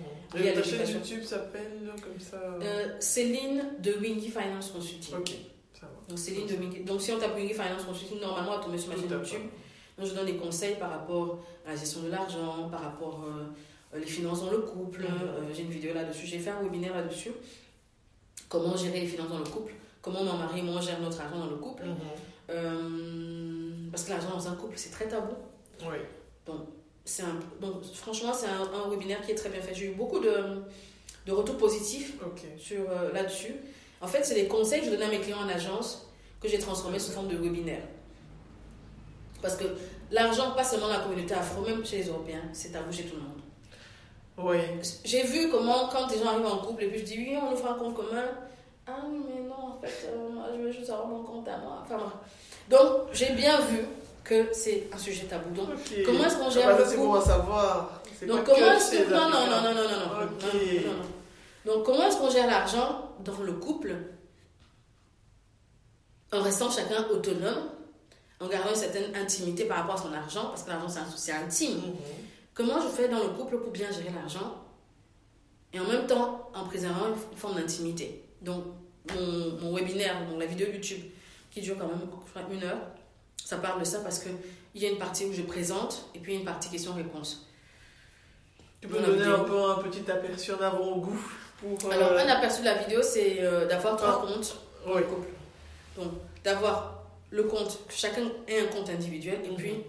chaîne 0.64 0.94
YouTube 0.94 1.24
s'appelle 1.24 1.94
comme 2.02 2.20
ça 2.20 2.38
euh, 2.62 2.96
Céline 3.00 3.64
de 3.80 3.94
Wingy 3.94 4.30
Finance 4.30 4.72
Consulting. 4.72 5.16
Ok. 5.16 5.32
Donc, 6.08 6.20
Céline 6.20 6.48
Domingue. 6.48 6.84
Donc, 6.86 7.02
si 7.02 7.12
on 7.12 7.20
tape 7.20 7.36
Wingui 7.36 7.54
Finance 7.54 7.84
Consulting, 7.84 8.20
normalement, 8.20 8.58
on 8.60 8.64
tombe 8.64 8.78
sur 8.78 8.90
ma 8.90 8.96
chaîne 8.96 9.10
YouTube. 9.10 9.42
Donc, 9.98 10.08
je 10.08 10.14
donne 10.14 10.26
des 10.26 10.36
conseils 10.36 10.76
par 10.76 10.92
rapport 10.92 11.40
à 11.66 11.72
la 11.72 11.76
gestion 11.76 12.04
de 12.04 12.10
l'argent, 12.10 12.70
par 12.70 12.82
rapport 12.82 13.24
aux 13.26 13.56
les 14.00 14.06
finances 14.06 14.42
dans 14.42 14.52
le 14.52 14.60
couple. 14.60 15.02
Mm-hmm. 15.02 15.56
j'ai 15.56 15.64
une 15.64 15.70
vidéo 15.70 15.94
là-dessus. 15.94 16.26
J'ai 16.26 16.40
fait 16.40 16.50
un 16.50 16.62
webinaire 16.62 16.96
là-dessus. 16.96 17.32
Comment 18.50 18.76
gérer 18.76 19.02
les 19.02 19.08
finances 19.08 19.30
dans 19.30 19.40
le 19.40 19.46
couple. 19.46 19.74
Comment 20.02 20.24
mon 20.24 20.38
mari 20.38 20.60
et 20.60 20.64
moi 20.64 20.82
gère 20.82 21.00
notre 21.02 21.20
argent 21.22 21.40
dans 21.40 21.50
le 21.50 21.58
couple. 21.58 21.84
Mm-hmm. 21.84 23.92
parce 23.92 24.04
que 24.04 24.10
l'argent 24.12 24.30
dans 24.30 24.48
un 24.48 24.56
couple, 24.56 24.78
c'est 24.78 24.92
très 24.92 25.08
tabou. 25.08 25.36
Oui. 25.82 25.98
Donc, 26.46 26.68
un, 27.22 27.66
donc 27.66 27.84
franchement, 27.94 28.34
c'est 28.34 28.48
un, 28.48 28.90
webinaire 28.90 29.22
qui 29.22 29.32
est 29.32 29.36
très 29.36 29.50
bien 29.50 29.62
fait. 29.62 29.74
J'ai 29.74 29.92
eu 29.92 29.94
beaucoup 29.94 30.20
de, 30.20 30.62
de 31.26 31.32
retours 31.32 31.58
positifs 31.58 32.16
sur 32.58 32.90
euh, 32.90 33.12
là-dessus. 33.14 33.56
En 34.02 34.08
fait, 34.08 34.24
c'est 34.24 34.36
des 34.36 34.48
conseils 34.48 34.82
que 34.82 34.88
je 34.88 34.92
donne 34.92 35.04
à 35.04 35.08
mes 35.08 35.20
clients 35.20 35.40
en 35.40 35.50
agence 35.50 36.08
que 36.42 36.48
j'ai 36.48 36.60
transformés 36.60 37.00
sous 37.00 37.12
forme 37.12 37.28
de 37.28 37.38
webinaire. 37.38 37.84
Parce 39.42 39.56
que 39.56 39.66
l'argent, 40.12 40.52
pas 40.52 40.64
seulement 40.64 40.88
dans 40.88 40.94
la 40.94 41.00
communauté 41.00 41.34
afro, 41.34 41.62
même 41.62 41.86
chez 41.86 41.98
les 41.98 42.08
Européens, 42.08 42.44
c'est 42.54 42.76
vous 42.76 42.92
chez 42.92 43.04
tout 43.04 43.16
le 43.16 43.22
monde. 43.22 43.35
Oui. 44.38 44.58
J'ai 45.04 45.24
vu 45.24 45.50
comment, 45.50 45.88
quand 45.88 46.08
des 46.08 46.18
gens 46.20 46.30
arrivent 46.30 46.46
en 46.46 46.58
couple 46.58 46.84
et 46.84 46.88
puis 46.88 47.00
je 47.00 47.06
dis 47.06 47.18
oui, 47.18 47.38
on 47.42 47.54
ouvre 47.54 47.72
un 47.72 47.76
compte 47.76 47.96
commun. 47.96 48.26
Ah 48.88 48.98
oui, 49.08 49.20
mais 49.28 49.42
non, 49.48 49.78
en 49.78 49.80
fait, 49.82 50.08
euh, 50.08 50.56
je 50.56 50.62
veux 50.62 50.72
juste 50.72 50.90
avoir 50.90 51.08
mon 51.08 51.24
compte 51.24 51.48
à 51.48 51.58
moi. 51.58 51.84
Enfin, 51.84 51.98
Donc, 52.70 53.08
j'ai 53.14 53.32
bien 53.34 53.60
vu 53.62 53.80
que 54.24 54.54
c'est 54.54 54.88
un 54.94 54.98
sujet 54.98 55.24
tabou. 55.26 55.54
Donc, 55.56 55.70
comment 56.06 56.26
est-ce 56.26 56.38
qu'on 56.38 56.50
gère 56.50 56.70
ah 56.70 56.74
bah, 56.76 56.84
c'est 56.86 56.98
bon 56.98 57.14
à 57.14 57.22
savoir. 57.22 58.02
Donc, 58.28 58.44
comment 58.44 58.72
est-ce 58.72 58.92
que... 58.92 59.10
Non, 59.12 59.30
non, 59.30 59.48
non, 59.48 59.62
non, 59.62 59.74
non, 59.74 59.74
non, 59.74 60.00
non, 60.00 60.92
non, 60.92 61.74
Donc, 61.74 61.86
comment 61.86 62.08
est-ce 62.08 62.18
qu'on 62.18 62.30
gère 62.30 62.48
l'argent 62.48 63.10
dans 63.24 63.38
le 63.42 63.54
couple 63.54 63.96
en 66.32 66.42
restant 66.42 66.70
chacun 66.70 67.06
autonome, 67.10 67.70
en 68.40 68.48
gardant 68.48 68.70
une 68.70 68.76
certaine 68.76 69.16
intimité 69.16 69.66
par 69.66 69.78
rapport 69.78 69.96
à 69.96 70.02
son 70.04 70.14
argent, 70.14 70.46
parce 70.46 70.64
que 70.64 70.70
l'argent, 70.70 70.90
c'est 70.90 71.00
un 71.00 71.10
souci 71.10 71.32
intime. 71.32 71.82
Comment 72.56 72.82
je 72.82 72.88
fais 72.88 73.10
dans 73.10 73.22
le 73.22 73.30
couple 73.30 73.60
pour 73.60 73.72
bien 73.72 73.92
gérer 73.92 74.12
l'argent 74.16 74.56
et 75.74 75.80
en 75.80 75.84
même 75.84 76.08
temps 76.08 76.50
en 76.54 76.64
préservant 76.64 77.10
une 77.10 77.38
forme 77.38 77.56
d'intimité 77.56 78.24
Donc, 78.42 78.64
mon, 79.14 79.52
mon, 79.60 79.76
webinaire, 79.76 80.26
donc 80.26 80.40
la 80.40 80.46
vidéo 80.46 80.68
YouTube, 80.72 81.02
qui 81.52 81.60
dure 81.60 81.78
quand 81.78 81.88
même 81.88 82.58
une 82.58 82.64
heure, 82.64 82.80
ça 83.44 83.58
parle 83.58 83.82
de 83.82 83.86
ça 83.86 84.00
parce 84.00 84.20
qu'il 84.20 84.82
y 84.82 84.86
a 84.86 84.90
une 84.90 84.98
partie 84.98 85.26
où 85.26 85.34
je 85.34 85.42
présente 85.42 86.10
et 86.16 86.20
puis 86.20 86.36
une 86.36 86.46
partie 86.46 86.70
question-réponse. 86.70 87.46
Tu 88.80 88.88
peux 88.88 89.02
donner 89.02 89.26
un 89.26 89.40
peu 89.40 89.62
un 89.62 89.76
petit 89.76 90.10
aperçu 90.10 90.54
en 90.54 90.62
avant-goût 90.62 91.20
pour. 91.60 91.92
Alors, 91.92 92.14
euh, 92.14 92.20
un 92.20 92.28
aperçu 92.28 92.62
de 92.62 92.66
la 92.66 92.76
vidéo, 92.76 93.02
c'est 93.02 93.42
euh, 93.42 93.68
d'avoir 93.68 93.98
trois 93.98 94.24
ah. 94.24 94.26
comptes 94.26 94.58
le 94.88 95.04
couple. 95.04 95.28
Donc, 95.98 96.12
d'avoir 96.44 97.04
le 97.32 97.44
compte, 97.44 97.86
que 97.88 97.94
chacun 97.94 98.32
ait 98.48 98.62
un 98.62 98.68
compte 98.68 98.90
individuel 98.90 99.40
et 99.44 99.56
puis 99.56 99.84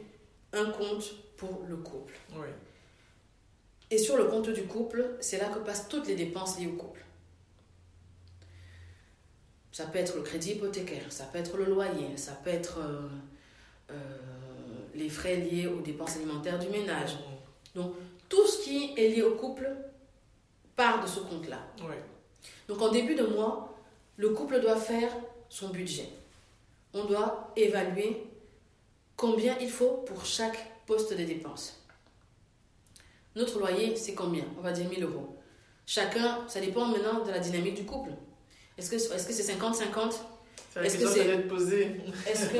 un 0.52 0.64
compte 0.70 1.12
pour 1.36 1.64
le 1.68 1.76
couple. 1.76 2.14
Oui. 2.34 2.48
Et 3.90 3.98
sur 3.98 4.16
le 4.16 4.24
compte 4.24 4.50
du 4.50 4.64
couple, 4.64 5.16
c'est 5.20 5.38
là 5.38 5.46
que 5.46 5.60
passent 5.60 5.88
toutes 5.88 6.08
les 6.08 6.16
dépenses 6.16 6.58
liées 6.58 6.66
au 6.66 6.76
couple. 6.76 7.04
Ça 9.70 9.86
peut 9.86 9.98
être 9.98 10.16
le 10.16 10.22
crédit 10.22 10.52
hypothécaire, 10.52 11.04
ça 11.10 11.24
peut 11.24 11.38
être 11.38 11.56
le 11.56 11.66
loyer, 11.66 12.16
ça 12.16 12.32
peut 12.32 12.50
être 12.50 12.78
euh, 12.78 13.08
euh, 13.90 13.94
les 14.94 15.08
frais 15.08 15.36
liés 15.36 15.66
aux 15.66 15.80
dépenses 15.80 16.16
alimentaires 16.16 16.58
du 16.58 16.68
ménage. 16.68 17.18
Donc, 17.74 17.94
tout 18.28 18.46
ce 18.46 18.64
qui 18.64 18.94
est 18.96 19.08
lié 19.08 19.22
au 19.22 19.34
couple 19.36 19.68
part 20.74 21.02
de 21.02 21.06
ce 21.06 21.20
compte-là. 21.20 21.60
Donc, 22.68 22.80
en 22.80 22.90
début 22.90 23.14
de 23.14 23.24
mois, 23.24 23.74
le 24.16 24.30
couple 24.30 24.60
doit 24.60 24.76
faire 24.76 25.12
son 25.48 25.68
budget. 25.68 26.08
On 26.92 27.04
doit 27.04 27.52
évaluer 27.54 28.26
combien 29.16 29.56
il 29.60 29.70
faut 29.70 30.02
pour 30.06 30.24
chaque 30.24 30.75
poste 30.86 31.12
de 31.12 31.24
dépenses. 31.24 31.82
Notre 33.34 33.58
loyer, 33.58 33.96
c'est 33.96 34.14
combien? 34.14 34.44
On 34.58 34.62
va 34.62 34.72
dire 34.72 34.88
1000 34.88 35.04
euros. 35.04 35.36
Chacun, 35.84 36.46
ça 36.48 36.60
dépend 36.60 36.86
maintenant 36.86 37.24
de 37.24 37.30
la 37.30 37.38
dynamique 37.38 37.74
du 37.74 37.84
couple. 37.84 38.10
Est-ce 38.78 38.90
que 38.90 38.98
c'est 38.98 39.14
-ce 39.14 39.32
c'est 39.32 39.54
50-50 39.54 40.14
Est-ce 40.82 40.98
que 40.98 41.08
c'est 41.08 41.26
Est-ce 42.30 42.46
que 42.50 42.58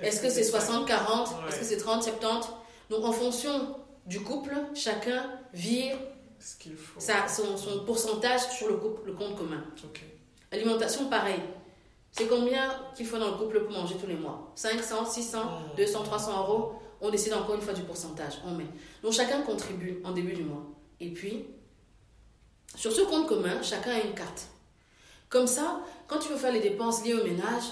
est-ce 0.00 0.20
que 0.20 0.30
c'est 0.30 0.42
60-40 0.42 1.48
Est-ce 1.48 1.58
que 1.58 1.64
c'est 1.64 1.76
30-70 1.76 2.48
Donc, 2.90 3.04
en 3.04 3.12
fonction 3.12 3.76
du 4.06 4.20
couple, 4.20 4.54
chacun 4.74 5.30
vire 5.52 5.96
son, 6.38 7.56
son, 7.56 7.84
pourcentage 7.84 8.40
sur 8.56 8.68
le, 8.68 8.76
couple, 8.76 9.06
le 9.06 9.12
compte 9.14 9.36
commun. 9.36 9.62
Alimentation, 10.52 11.08
pareil. 11.08 11.40
C'est 12.12 12.26
combien 12.26 12.70
qu'il 12.96 13.06
faut 13.06 13.18
dans 13.18 13.30
le 13.30 13.36
couple 13.36 13.60
pour 13.64 13.72
manger 13.72 13.96
tous 14.00 14.06
les 14.06 14.16
mois? 14.16 14.50
500, 14.54 15.04
600, 15.04 15.38
200, 15.76 16.02
300 16.02 16.40
euros? 16.42 16.72
On 17.00 17.10
décide 17.10 17.32
encore 17.34 17.54
une 17.54 17.60
fois 17.60 17.74
du 17.74 17.82
pourcentage. 17.82 18.34
On 18.44 18.52
met. 18.54 18.66
Donc, 19.02 19.12
chacun 19.12 19.42
contribue 19.42 20.00
en 20.04 20.12
début 20.12 20.32
du 20.32 20.42
mois. 20.42 20.64
Et 21.00 21.10
puis, 21.12 21.46
sur 22.74 22.92
ce 22.92 23.02
compte 23.02 23.28
commun, 23.28 23.62
chacun 23.62 23.92
a 23.92 24.00
une 24.00 24.14
carte. 24.14 24.48
Comme 25.28 25.46
ça, 25.46 25.80
quand 26.06 26.18
tu 26.18 26.28
veux 26.28 26.36
faire 26.36 26.52
les 26.52 26.60
dépenses 26.60 27.04
liées 27.04 27.14
au 27.14 27.24
ménage, 27.24 27.64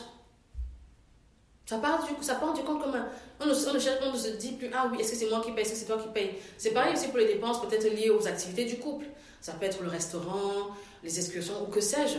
ça 1.64 1.78
part 1.78 2.06
du, 2.06 2.12
ça 2.22 2.36
part 2.36 2.52
du 2.52 2.62
compte 2.62 2.82
commun. 2.82 3.08
On 3.40 3.46
ne, 3.46 3.52
on 3.52 4.12
ne 4.12 4.18
se 4.18 4.28
dit 4.36 4.52
plus, 4.52 4.70
ah 4.72 4.88
oui, 4.90 5.00
est-ce 5.00 5.12
que 5.12 5.16
c'est 5.16 5.28
moi 5.28 5.40
qui 5.40 5.50
paye, 5.50 5.62
est-ce 5.62 5.72
que 5.72 5.78
c'est 5.78 5.86
toi 5.86 5.98
qui 5.98 6.08
paye? 6.08 6.34
C'est 6.56 6.70
pareil 6.70 6.94
aussi 6.94 7.08
pour 7.08 7.18
les 7.18 7.26
dépenses 7.26 7.60
peut-être 7.60 7.88
liées 7.92 8.10
aux 8.10 8.26
activités 8.26 8.64
du 8.64 8.78
couple. 8.78 9.06
Ça 9.40 9.52
peut 9.52 9.66
être 9.66 9.82
le 9.82 9.88
restaurant, 9.88 10.68
les 11.02 11.18
excursions 11.18 11.62
ou 11.62 11.66
que 11.66 11.80
sais-je. 11.80 12.18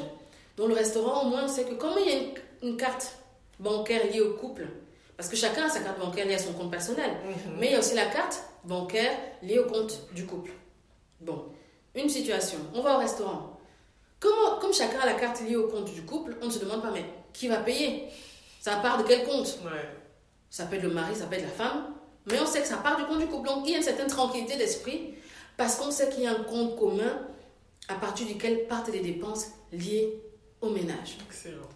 Dans 0.57 0.67
le 0.67 0.73
restaurant, 0.73 1.23
au 1.23 1.29
moins, 1.29 1.45
on 1.45 1.47
sait 1.47 1.63
que 1.63 1.75
comme 1.75 1.93
il 1.99 2.11
y 2.11 2.15
a 2.15 2.19
une, 2.63 2.77
carte 2.77 3.17
bancaire 3.59 4.05
liée 4.11 4.21
au 4.21 4.33
couple, 4.33 4.67
parce 5.15 5.29
que 5.29 5.35
chacun 5.35 5.65
a 5.65 5.69
sa 5.69 5.81
carte 5.81 5.99
bancaire 5.99 6.25
liée 6.25 6.33
à 6.33 6.39
son 6.39 6.53
compte 6.53 6.71
personnel, 6.71 7.11
mhm. 7.23 7.57
mais 7.59 7.67
il 7.67 7.71
y 7.73 7.75
a 7.75 7.79
aussi 7.79 7.95
la 7.95 8.07
carte 8.07 8.41
bancaire 8.63 9.11
liée 9.43 9.59
au 9.59 9.65
compte 9.65 10.07
du 10.13 10.25
couple. 10.25 10.51
Bon, 11.21 11.45
une 11.93 12.09
situation, 12.09 12.57
on 12.73 12.81
va 12.81 12.95
au 12.95 12.99
restaurant. 12.99 13.57
Comment, 14.19 14.59
comme 14.59 14.73
chacun 14.73 14.99
a 14.99 15.05
la 15.05 15.13
carte 15.13 15.41
liée 15.41 15.55
au 15.55 15.67
compte 15.67 15.93
du 15.93 16.01
couple, 16.01 16.35
on 16.41 16.47
ne 16.47 16.51
se 16.51 16.59
demande 16.59 16.81
pas, 16.81 16.91
mais 16.91 17.05
qui 17.33 17.47
va 17.47 17.57
payer? 17.57 18.07
Ça 18.59 18.77
part 18.77 18.97
de 18.97 19.03
quel 19.07 19.23
compte? 19.25 19.59
Ça 20.49 20.65
peut 20.65 20.75
être 20.75 20.83
le 20.83 20.89
mari, 20.89 21.15
ça 21.15 21.27
peut 21.27 21.35
être 21.35 21.43
la 21.43 21.49
femme. 21.49 21.93
Mais 22.25 22.39
on 22.39 22.45
sait 22.45 22.61
que 22.61 22.67
ça 22.67 22.77
part 22.77 22.97
du 22.97 23.05
compte 23.05 23.19
du 23.19 23.27
couple. 23.27 23.47
Donc 23.47 23.63
il 23.65 23.71
y 23.71 23.73
a 23.75 23.77
une 23.77 23.83
certaine 23.83 24.07
tranquillité 24.07 24.57
d'esprit 24.57 25.13
parce 25.55 25.75
qu'on 25.75 25.91
sait 25.91 26.09
qu'il 26.09 26.23
y 26.23 26.27
a 26.27 26.31
un 26.31 26.43
compte 26.43 26.77
commun 26.77 27.21
à 27.87 27.95
partir 27.95 28.27
duquel 28.27 28.67
partent 28.67 28.89
les 28.89 28.99
dépenses 28.99 29.47
liées 29.71 30.21
au 30.61 30.69
ménage. 30.69 31.17
Excellent. 31.27 31.69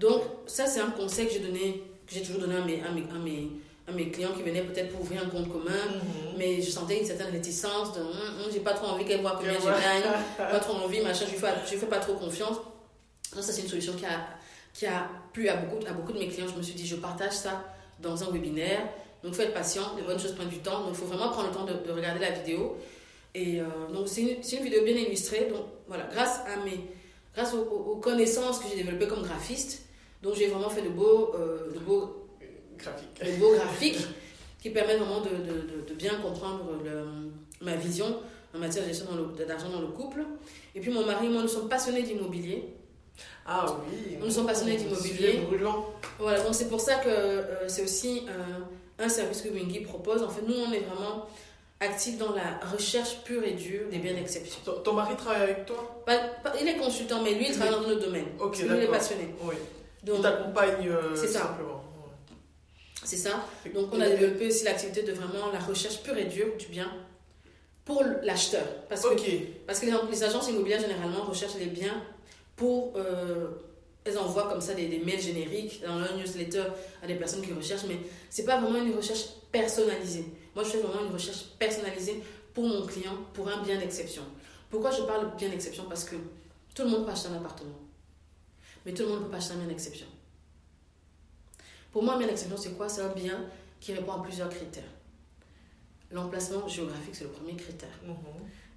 Donc 0.00 0.22
ça 0.46 0.66
c'est 0.66 0.80
un 0.80 0.90
conseil 0.90 1.26
que 1.26 1.32
j'ai 1.32 1.40
donné, 1.40 1.82
que 2.06 2.14
j'ai 2.14 2.22
toujours 2.22 2.40
donné 2.40 2.56
à 2.56 2.64
mes, 2.64 2.82
à 2.82 2.90
mes, 2.90 3.50
à 3.88 3.92
mes, 3.92 4.10
clients 4.10 4.32
qui 4.36 4.42
venaient 4.42 4.62
peut-être 4.62 4.90
pour 4.90 5.00
ouvrir 5.02 5.22
un 5.22 5.28
compte 5.28 5.50
commun, 5.50 5.70
mhm. 5.70 6.36
mais 6.36 6.60
je 6.60 6.70
sentais 6.70 7.00
une 7.00 7.06
certaine 7.06 7.30
réticence 7.30 7.92
de 7.94 8.00
hum, 8.00 8.08
hum, 8.08 8.50
j'ai 8.52 8.60
pas 8.60 8.74
trop 8.74 8.88
envie 8.88 9.04
qu'elle 9.04 9.20
voit 9.20 9.36
combien 9.38 9.54
je 9.54 9.64
gagne, 9.64 10.02
pas 10.36 10.58
trop 10.58 10.74
envie, 10.74 11.00
machin, 11.00 11.24
je 11.26 11.32
lui 11.32 11.38
fais, 11.38 11.54
je 11.70 11.76
fais 11.76 11.86
pas 11.86 11.98
trop 11.98 12.14
confiance. 12.14 12.56
ça 13.32 13.42
c'est 13.42 13.62
une 13.62 13.68
solution 13.68 13.94
qui 13.94 14.04
a 14.04 14.26
qui 14.76 14.86
a 14.86 15.08
plu 15.32 15.48
à 15.48 15.56
beaucoup, 15.56 15.86
à 15.86 15.92
beaucoup 15.92 16.12
de 16.12 16.18
mes 16.18 16.28
clients. 16.28 16.46
Je 16.48 16.56
me 16.56 16.62
suis 16.62 16.74
dit, 16.74 16.86
je 16.86 16.96
partage 16.96 17.32
ça 17.32 17.64
dans 18.00 18.22
un 18.22 18.30
webinaire. 18.30 18.80
Donc, 19.22 19.32
il 19.32 19.34
faut 19.34 19.42
être 19.42 19.54
patient, 19.54 19.82
les 19.96 20.02
bonnes 20.02 20.18
choses 20.18 20.34
prennent 20.34 20.48
du 20.48 20.58
temps. 20.58 20.80
Donc, 20.80 20.90
il 20.90 20.96
faut 20.96 21.06
vraiment 21.06 21.30
prendre 21.30 21.48
le 21.48 21.54
temps 21.54 21.64
de, 21.64 21.90
regarder 21.90 22.20
la 22.20 22.30
vidéo. 22.30 22.76
Et 23.34 23.60
euh, 23.60 23.64
donc, 23.92 24.08
c'est 24.08 24.22
une, 24.22 24.28
une, 24.28 24.64
vidéo 24.64 24.84
bien 24.84 24.94
illustrée. 24.94 25.48
Donc, 25.50 25.64
voilà, 25.88 26.04
grâce, 26.12 26.40
à 26.40 26.62
mes, 26.64 26.80
grâce 27.36 27.54
aux, 27.54 27.96
connaissances 27.96 28.58
que 28.58 28.64
j'ai 28.68 28.82
développées 28.82 29.06
comme 29.06 29.22
graphiste, 29.22 29.82
donc 30.22 30.34
j'ai 30.34 30.48
vraiment 30.48 30.70
fait 30.70 30.82
de 30.82 30.88
beaux, 30.88 31.34
euh, 31.34 31.72
de 31.72 31.78
beaux 31.78 32.26
graphiques, 32.78 33.24
de 33.24 33.38
beaux 33.38 33.52
graphiques 33.54 34.06
qui 34.60 34.70
permettent 34.70 34.98
vraiment 34.98 35.20
de, 35.20 35.28
de, 35.28 35.86
de 35.86 35.94
bien 35.94 36.14
comprendre 36.16 36.64
ma 37.60 37.76
vision 37.76 38.16
en 38.56 38.58
matière 38.58 38.84
de 38.84 38.88
gestion 38.88 39.06
d'argent 39.46 39.68
dans, 39.68 39.80
le 39.80 39.88
couple. 39.88 40.24
Et 40.74 40.80
puis, 40.80 40.90
mon 40.90 41.04
mari 41.04 41.26
et 41.26 41.28
moi, 41.28 41.42
nous 41.42 41.48
sommes 41.48 41.68
passionnés 41.68 42.02
d'immobilier. 42.02 42.64
Ah 43.46 43.66
oui. 43.88 44.16
Nous 44.20 44.30
sommes 44.30 44.46
passionnés 44.46 44.76
d'immobilier. 44.76 45.40
Voilà, 46.18 46.40
donc 46.42 46.54
c'est 46.54 46.68
pour 46.68 46.80
ça 46.80 46.96
que 46.96 47.08
euh, 47.08 47.68
c'est 47.68 47.82
aussi 47.82 48.22
euh, 48.28 49.02
un 49.04 49.08
service 49.08 49.42
que 49.42 49.48
Wingy 49.48 49.80
propose. 49.80 50.22
En 50.22 50.28
fait, 50.28 50.42
nous, 50.46 50.54
on 50.54 50.72
est 50.72 50.80
vraiment 50.80 51.26
actifs 51.80 52.18
dans 52.18 52.34
la 52.34 52.58
recherche 52.72 53.18
pure 53.24 53.44
et 53.44 53.52
dure 53.52 53.88
des 53.90 53.98
biens 53.98 54.14
d'exception. 54.14 54.60
Ton, 54.82 54.92
mari 54.92 55.16
travaille 55.16 55.42
avec 55.42 55.66
toi? 55.66 56.04
Il 56.60 56.68
est 56.68 56.76
consultant, 56.76 57.22
mais 57.22 57.34
lui, 57.34 57.48
il 57.48 57.54
travaille 57.54 57.74
dans 57.74 57.88
notre 57.88 58.04
domaine. 58.04 58.26
Ok, 58.38 58.58
Il 58.60 58.72
est 58.72 58.86
passionné. 58.86 59.34
Oui. 59.42 59.56
Donc, 60.02 60.16
il 60.18 60.22
t'accompagne 60.22 60.88
euh, 60.88 61.14
c'est 61.14 61.28
ça. 61.28 61.40
simplement. 61.40 61.82
C'est 63.04 63.16
ça. 63.16 63.44
Donc, 63.74 63.88
on 63.92 64.00
a 64.00 64.08
développé 64.08 64.48
aussi 64.48 64.64
l'activité 64.64 65.02
de 65.02 65.12
vraiment 65.12 65.52
la 65.52 65.60
recherche 65.60 66.02
pure 66.02 66.16
et 66.16 66.24
dure 66.24 66.56
du 66.58 66.66
bien 66.66 66.90
pour 67.84 68.02
l'acheteur. 68.22 68.66
Parce 68.88 69.02
que, 69.02 69.08
parce 69.66 69.80
que 69.80 69.86
les 69.86 70.24
agences 70.24 70.48
immobilières, 70.48 70.80
généralement, 70.80 71.24
recherchent 71.24 71.58
les 71.58 71.66
biens 71.66 72.02
pour. 72.56 72.94
Euh, 72.96 73.48
elles 74.04 74.18
envoient 74.18 74.48
comme 74.48 74.60
ça 74.60 74.74
des, 74.74 74.86
des, 74.86 74.98
mails 74.98 75.20
génériques 75.20 75.82
dans 75.84 75.98
leur 75.98 76.16
newsletter 76.16 76.62
à 77.02 77.08
des 77.08 77.16
personnes 77.16 77.44
qui 77.44 77.52
recherchent, 77.52 77.86
mais 77.88 77.98
c'est 78.30 78.44
pas 78.44 78.60
vraiment 78.60 78.78
une 78.78 78.94
recherche 78.94 79.24
personnalisée. 79.50 80.26
Moi, 80.56 80.64
je 80.64 80.70
fais 80.70 80.80
vraiment 80.80 81.04
une 81.06 81.12
recherche 81.12 81.44
personnalisée 81.58 82.22
pour 82.54 82.66
mon 82.66 82.86
client, 82.86 83.14
pour 83.34 83.46
un 83.46 83.62
bien 83.62 83.78
d'exception. 83.78 84.22
Pourquoi 84.70 84.90
je 84.90 85.02
parle 85.02 85.30
de 85.30 85.36
bien 85.36 85.50
d'exception? 85.50 85.84
Parce 85.86 86.04
que 86.04 86.16
tout 86.74 86.82
le 86.82 86.88
monde 86.88 87.04
peut 87.04 87.12
acheter 87.12 87.28
un 87.28 87.36
appartement. 87.36 87.78
Mais 88.86 88.94
tout 88.94 89.02
le 89.02 89.10
monde 89.10 89.18
ne 89.18 89.24
peut 89.26 89.32
pas 89.32 89.36
acheter 89.36 89.52
un 89.52 89.58
bien 89.58 89.66
d'exception. 89.66 90.06
Pour 91.92 92.02
moi, 92.02 92.14
un 92.14 92.18
bien 92.18 92.26
d'exception, 92.26 92.56
c'est 92.56 92.74
quoi? 92.74 92.88
C'est 92.88 93.02
un 93.02 93.12
bien 93.12 93.44
qui 93.80 93.92
répond 93.92 94.12
à 94.12 94.22
plusieurs 94.22 94.48
critères. 94.48 94.88
L'emplacement 96.10 96.66
géographique, 96.66 97.14
c'est 97.14 97.24
le 97.24 97.30
premier 97.30 97.54
critère. 97.54 97.92
Mhm. 98.02 98.16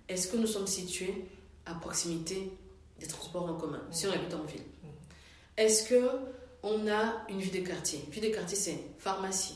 Est-ce 0.10 0.27
que 0.27 0.35
nous 0.35 0.47
sommes 0.47 0.68
situés 0.68 1.27
à 1.65 1.76
proximité 1.76 2.51
des 2.99 3.07
transports 3.07 3.45
en 3.45 3.53
commun, 3.53 3.81
si 3.91 4.06
on 4.06 4.11
habite 4.11 4.34
en 4.34 4.43
ville 4.43 4.64
mhm. 4.84 4.89
Est-ce 5.56 5.88
que 5.88 6.10
on 6.61 6.89
a 6.89 7.26
une 7.30 7.39
vie 7.39 7.57
de 7.57 7.65
quartier? 7.65 8.03
Vie 8.11 8.19
de 8.19 8.30
quartier, 8.30 8.57
c'est 8.57 8.80
pharmacie. 8.97 9.56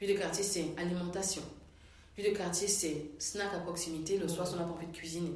Vie 0.00 0.06
de 0.06 0.18
quartier, 0.18 0.42
c'est 0.42 0.64
alimentation. 0.78 1.42
Vie 2.16 2.30
de 2.30 2.34
quartier, 2.34 2.66
c'est 2.68 3.10
snack 3.18 3.52
à 3.54 3.58
proximité. 3.58 4.16
Le 4.16 4.28
soir, 4.28 4.46
si 4.46 4.54
on 4.54 4.56
n'a 4.56 4.64
pas 4.64 4.72
envie 4.72 4.86
de 4.86 4.96
cuisiner. 4.96 5.32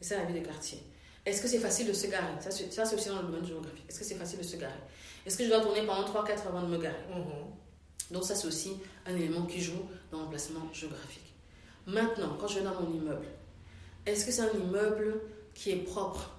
C'est 0.00 0.14
ça 0.14 0.20
la 0.20 0.24
vie 0.24 0.38
de 0.38 0.44
quartier. 0.44 0.82
Est-ce 1.24 1.40
que 1.42 1.48
c'est 1.48 1.58
facile 1.58 1.86
de 1.86 1.92
se 1.92 2.06
garer? 2.08 2.32
Ça, 2.40 2.50
c'est 2.50 2.94
aussi 2.94 3.08
dans 3.08 3.20
le 3.20 3.28
domaine 3.28 3.44
géographique. 3.44 3.84
Est-ce 3.88 3.98
que 4.00 4.04
c'est 4.04 4.14
facile 4.16 4.38
de 4.38 4.44
se 4.44 4.56
garer? 4.56 4.72
Est-ce 5.24 5.36
que 5.36 5.44
je 5.44 5.50
dois 5.50 5.60
tourner 5.60 5.86
pendant 5.86 6.02
3-4 6.04 6.30
heures 6.30 6.46
avant 6.48 6.62
de 6.62 6.68
me 6.68 6.78
garer? 6.78 6.96
Mhm. 7.10 8.12
Donc, 8.12 8.24
ça, 8.24 8.34
c'est 8.34 8.48
aussi 8.48 8.78
un 9.06 9.14
élément 9.14 9.46
qui 9.46 9.60
joue 9.60 9.86
dans 10.10 10.20
l'emplacement 10.20 10.72
géographique. 10.72 11.32
Maintenant, 11.86 12.36
quand 12.40 12.48
je 12.48 12.58
vais 12.58 12.64
dans 12.64 12.80
mon 12.80 12.92
immeuble, 12.92 13.26
est-ce 14.06 14.26
que 14.26 14.32
c'est 14.32 14.42
un 14.42 14.52
immeuble 14.52 15.20
qui 15.54 15.70
est 15.70 15.76
propre? 15.76 16.34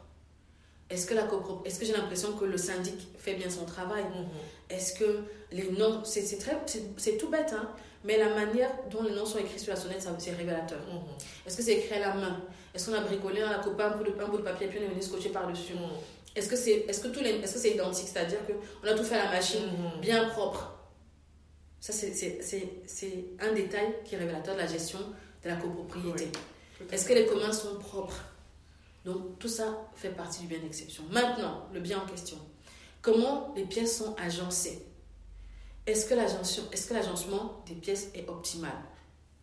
Est-ce 0.90 1.06
que, 1.06 1.14
est 1.14 1.80
que 1.80 1.86
j'ai 1.86 1.94
l'impression 1.94 2.34
que 2.34 2.44
le 2.44 2.58
syndic 2.58 3.08
fait 3.18 3.36
bien 3.36 3.50
son 3.50 3.66
travail? 3.66 4.04
Mhm. 4.04 4.28
Est-ce 4.70 4.94
que 4.96 5.24
les 5.52 5.70
noms, 5.72 6.04
c'est 6.04 7.18
tout 7.18 7.30
bête, 7.30 7.54
hein 7.54 7.70
mais 8.04 8.18
la 8.18 8.30
manière 8.30 8.72
dont 8.90 9.04
les 9.04 9.12
noms 9.12 9.26
sont 9.26 9.38
écrits 9.38 9.60
sur 9.60 9.74
la 9.74 9.80
sonnette, 9.80 10.08
c'est 10.18 10.32
révélateur. 10.32 10.80
Mhm. 10.80 11.02
Est-ce 11.46 11.58
que 11.58 11.64
c'est 11.64 11.74
écrit 11.74 11.96
à 11.96 12.00
la 12.00 12.14
main? 12.16 12.42
Est-ce 12.74 12.90
qu'on 12.90 12.98
a 12.98 13.02
bricolé 13.02 13.42
la 13.42 13.60
copain 13.60 13.92
un 13.92 13.98
bout 13.98 14.04
de, 14.04 14.14
un 14.20 14.28
bout 14.28 14.38
de 14.38 14.44
papier 14.44 14.68
et 14.68 14.70
puis 14.70 14.80
on 14.82 14.86
est 14.86 14.90
venu 14.90 15.02
scotcher 15.02 15.30
par-dessus? 15.30 15.74
Mhm. 15.74 15.82
Est-ce 16.36 16.50
que 16.50 16.56
c'est 16.56 16.72
est 16.88 16.92
-ce 16.92 17.02
que 17.02 17.20
est 17.20 17.46
-ce 17.46 17.58
c'est 17.58 17.72
identique? 17.72 18.08
C'est-à-dire 18.08 18.40
qu'on 18.46 18.88
a 18.88 18.94
tout 18.94 19.04
fait 19.04 19.18
à 19.18 19.26
la 19.26 19.32
machine, 19.32 19.66
mhm. 19.66 20.02
bien 20.02 20.30
propre. 20.30 20.72
Ça, 21.80 21.94
c'est 21.94 22.14
un 23.40 23.54
détail 23.54 23.96
qui 24.06 24.16
est 24.16 24.18
révélateur 24.20 24.54
de 24.56 24.62
la 24.62 24.68
gestion 24.68 25.00
de 25.44 25.50
la 25.50 25.56
copropriété. 25.56 26.32
Est-ce 26.92 27.06
que 27.08 27.14
les 27.14 27.26
communs 27.26 27.52
sont 27.52 27.76
propres? 27.80 28.24
Donc, 29.04 29.40
tout 29.40 29.48
ça 29.48 29.68
fait 29.96 30.16
partie 30.16 30.42
du 30.42 30.48
bien 30.48 30.60
d'exception. 30.60 31.04
Maintenant, 31.10 31.68
le 31.74 31.80
bien 31.80 31.98
en 31.98 32.06
question. 32.06 32.38
Comment 33.02 33.52
les 33.56 33.66
pièces 33.66 33.98
sont 33.98 34.16
agencées? 34.18 34.86
Est-ce 35.88 36.06
que 36.06 36.94
l'agencement 36.94 37.64
des 37.68 37.76
pièces 37.76 38.10
est 38.14 38.28
optimal? 38.30 38.72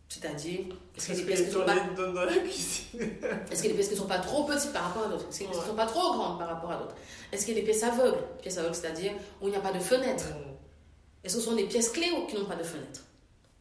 C'est-à-dire, 0.07 0.61
est-ce 0.97 1.07
que 1.07 1.13
les 1.13 1.23
pièces 1.23 1.47
ne 1.47 1.51
sont 1.51 1.65
pas... 1.65 1.75
Est-ce 3.51 3.61
que 3.61 3.67
les 3.67 3.73
pièces 3.75 3.91
ne 3.91 3.95
sont 3.95 4.07
pas 4.07 4.17
trop 4.17 4.43
petites 4.45 4.73
par 4.73 4.85
rapport 4.85 5.03
à 5.03 5.07
d'autres? 5.09 5.27
Est-ce 5.29 5.39
que 5.39 5.43
les 5.43 5.49
pièces 5.49 5.61
ne 5.61 5.67
sont 5.67 5.75
pas 5.75 5.85
trop 5.85 6.13
grandes 6.13 6.39
par 6.39 6.47
rapport 6.47 6.71
à 6.71 6.77
d'autres? 6.77 6.95
Est-ce 7.31 7.45
qu'il 7.45 7.53
y 7.53 7.57
a 7.57 7.61
des 7.61 7.65
pièces 7.65 7.83
aveugles? 7.83 8.23
Pièces 8.41 8.57
aveugles, 8.57 8.73
c'est-à-dire 8.73 9.11
où 9.39 9.47
il 9.47 9.51
n'y 9.51 9.57
a 9.57 9.61
pas 9.61 9.71
de 9.71 9.79
fenêtre. 9.79 10.25
Est-ce 11.23 11.35
que 11.35 11.39
ce 11.41 11.45
sont 11.45 11.55
des 11.55 11.65
pièces 11.65 11.89
clés 11.89 12.11
ou 12.11 12.25
qui 12.25 12.35
n'ont 12.35 12.45
pas 12.45 12.55
de 12.55 12.63
fenêtre? 12.63 13.01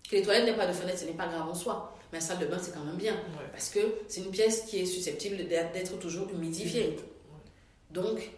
Que 0.08 0.16
les 0.16 0.22
toilettes 0.22 0.46
n'aient 0.46 0.56
pas 0.56 0.66
de 0.66 0.72
fenêtre, 0.72 0.98
ce 0.98 1.04
n'est 1.04 1.12
pas 1.12 1.26
grave 1.26 1.46
en 1.50 1.54
soi. 1.54 1.94
Mais 2.12 2.18
la 2.18 2.24
salle 2.24 2.38
de 2.38 2.46
bain, 2.46 2.58
c'est 2.62 2.72
quand 2.72 2.84
même 2.84 2.96
bien. 2.96 3.14
Parce 3.52 3.68
que 3.68 3.80
c'est 4.08 4.22
une 4.22 4.30
pièce 4.30 4.62
qui 4.62 4.78
est 4.78 4.86
susceptible 4.86 5.36
d'être 5.48 5.98
toujours 5.98 6.30
humidifiée. 6.30 6.96
Donc, 7.90 8.30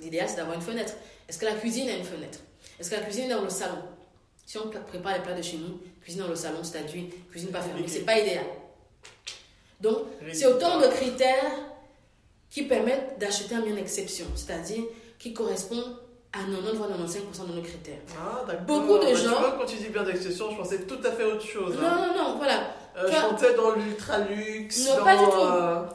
l'idéal, 0.00 0.28
c'est 0.28 0.36
d'avoir 0.36 0.56
une 0.56 0.62
fenêtre. 0.62 0.94
Est-ce 1.28 1.38
que 1.38 1.44
la 1.44 1.54
cuisine 1.54 1.88
a 1.88 1.96
une 1.96 2.04
fenêtre? 2.04 2.40
Est-ce 2.78 2.90
que 2.90 2.94
la 2.96 3.02
cuisine 3.02 3.24
est 3.24 3.34
dans 3.34 3.42
le 3.42 3.50
salon 3.50 3.82
Si 4.46 4.58
on 4.58 4.68
prépare 4.68 5.14
les 5.14 5.22
plats 5.22 5.34
de 5.34 5.42
chez 5.42 5.56
nous, 5.56 5.80
cuisine 6.00 6.22
dans 6.22 6.28
le 6.28 6.36
salon, 6.36 6.62
c'est-à-dire 6.62 7.04
cuisine 7.30 7.50
pas 7.50 7.60
fermée, 7.60 7.84
c'est 7.86 8.00
pas 8.00 8.18
idéal. 8.18 8.44
Donc, 9.80 9.98
c'est 10.32 10.46
autant 10.46 10.80
de 10.80 10.86
critères 10.88 11.52
qui 12.50 12.62
permettent 12.64 13.18
d'acheter 13.18 13.54
un 13.54 13.60
bien 13.60 13.74
d'exception, 13.74 14.26
c'est-à-dire 14.34 14.84
qui 15.18 15.32
correspond 15.32 15.82
à 16.32 16.40
90 16.40 16.76
voire 16.76 16.90
95% 16.90 17.48
de 17.48 17.54
nos 17.54 17.62
critères. 17.62 17.98
Ah, 18.16 18.44
d'accord. 18.46 18.64
Beaucoup 18.66 18.98
de 18.98 19.14
gens. 19.14 19.56
quand 19.58 19.66
tu 19.66 19.76
dis 19.76 19.88
bien 19.88 20.02
d'exception, 20.02 20.50
je 20.50 20.56
pensais 20.56 20.80
tout 20.82 20.98
à 21.04 21.12
fait 21.12 21.24
autre 21.24 21.44
chose. 21.44 21.76
Non, 21.76 21.86
hein. 21.86 22.06
non, 22.08 22.24
non, 22.24 22.36
voilà. 22.36 22.74
Euh, 22.96 23.08
je 23.10 23.28
pensais 23.28 23.54
dans 23.54 23.74
l'ultra 23.74 24.18
luxe. 24.18 24.88
Non, 24.88 25.04
pas 25.04 25.16
du 25.16 25.24
tout. 25.24 25.40
Euh, 25.40 25.86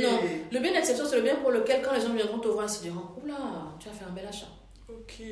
non, 0.00 0.18
le 0.52 0.58
bien 0.58 0.72
d'exception, 0.72 1.04
c'est 1.08 1.16
le 1.16 1.22
bien 1.22 1.36
pour 1.36 1.50
lequel, 1.50 1.82
quand 1.82 1.92
les 1.92 2.00
gens 2.00 2.12
viendront 2.12 2.38
te 2.38 2.48
voir, 2.48 2.66
ils 2.66 2.72
se 2.72 2.82
diront 2.82 3.02
Oula, 3.22 3.34
tu 3.78 3.88
as 3.88 3.92
fait 3.92 4.04
un 4.04 4.12
bel 4.12 4.26
achat. 4.26 4.46
Ok. 4.88 5.22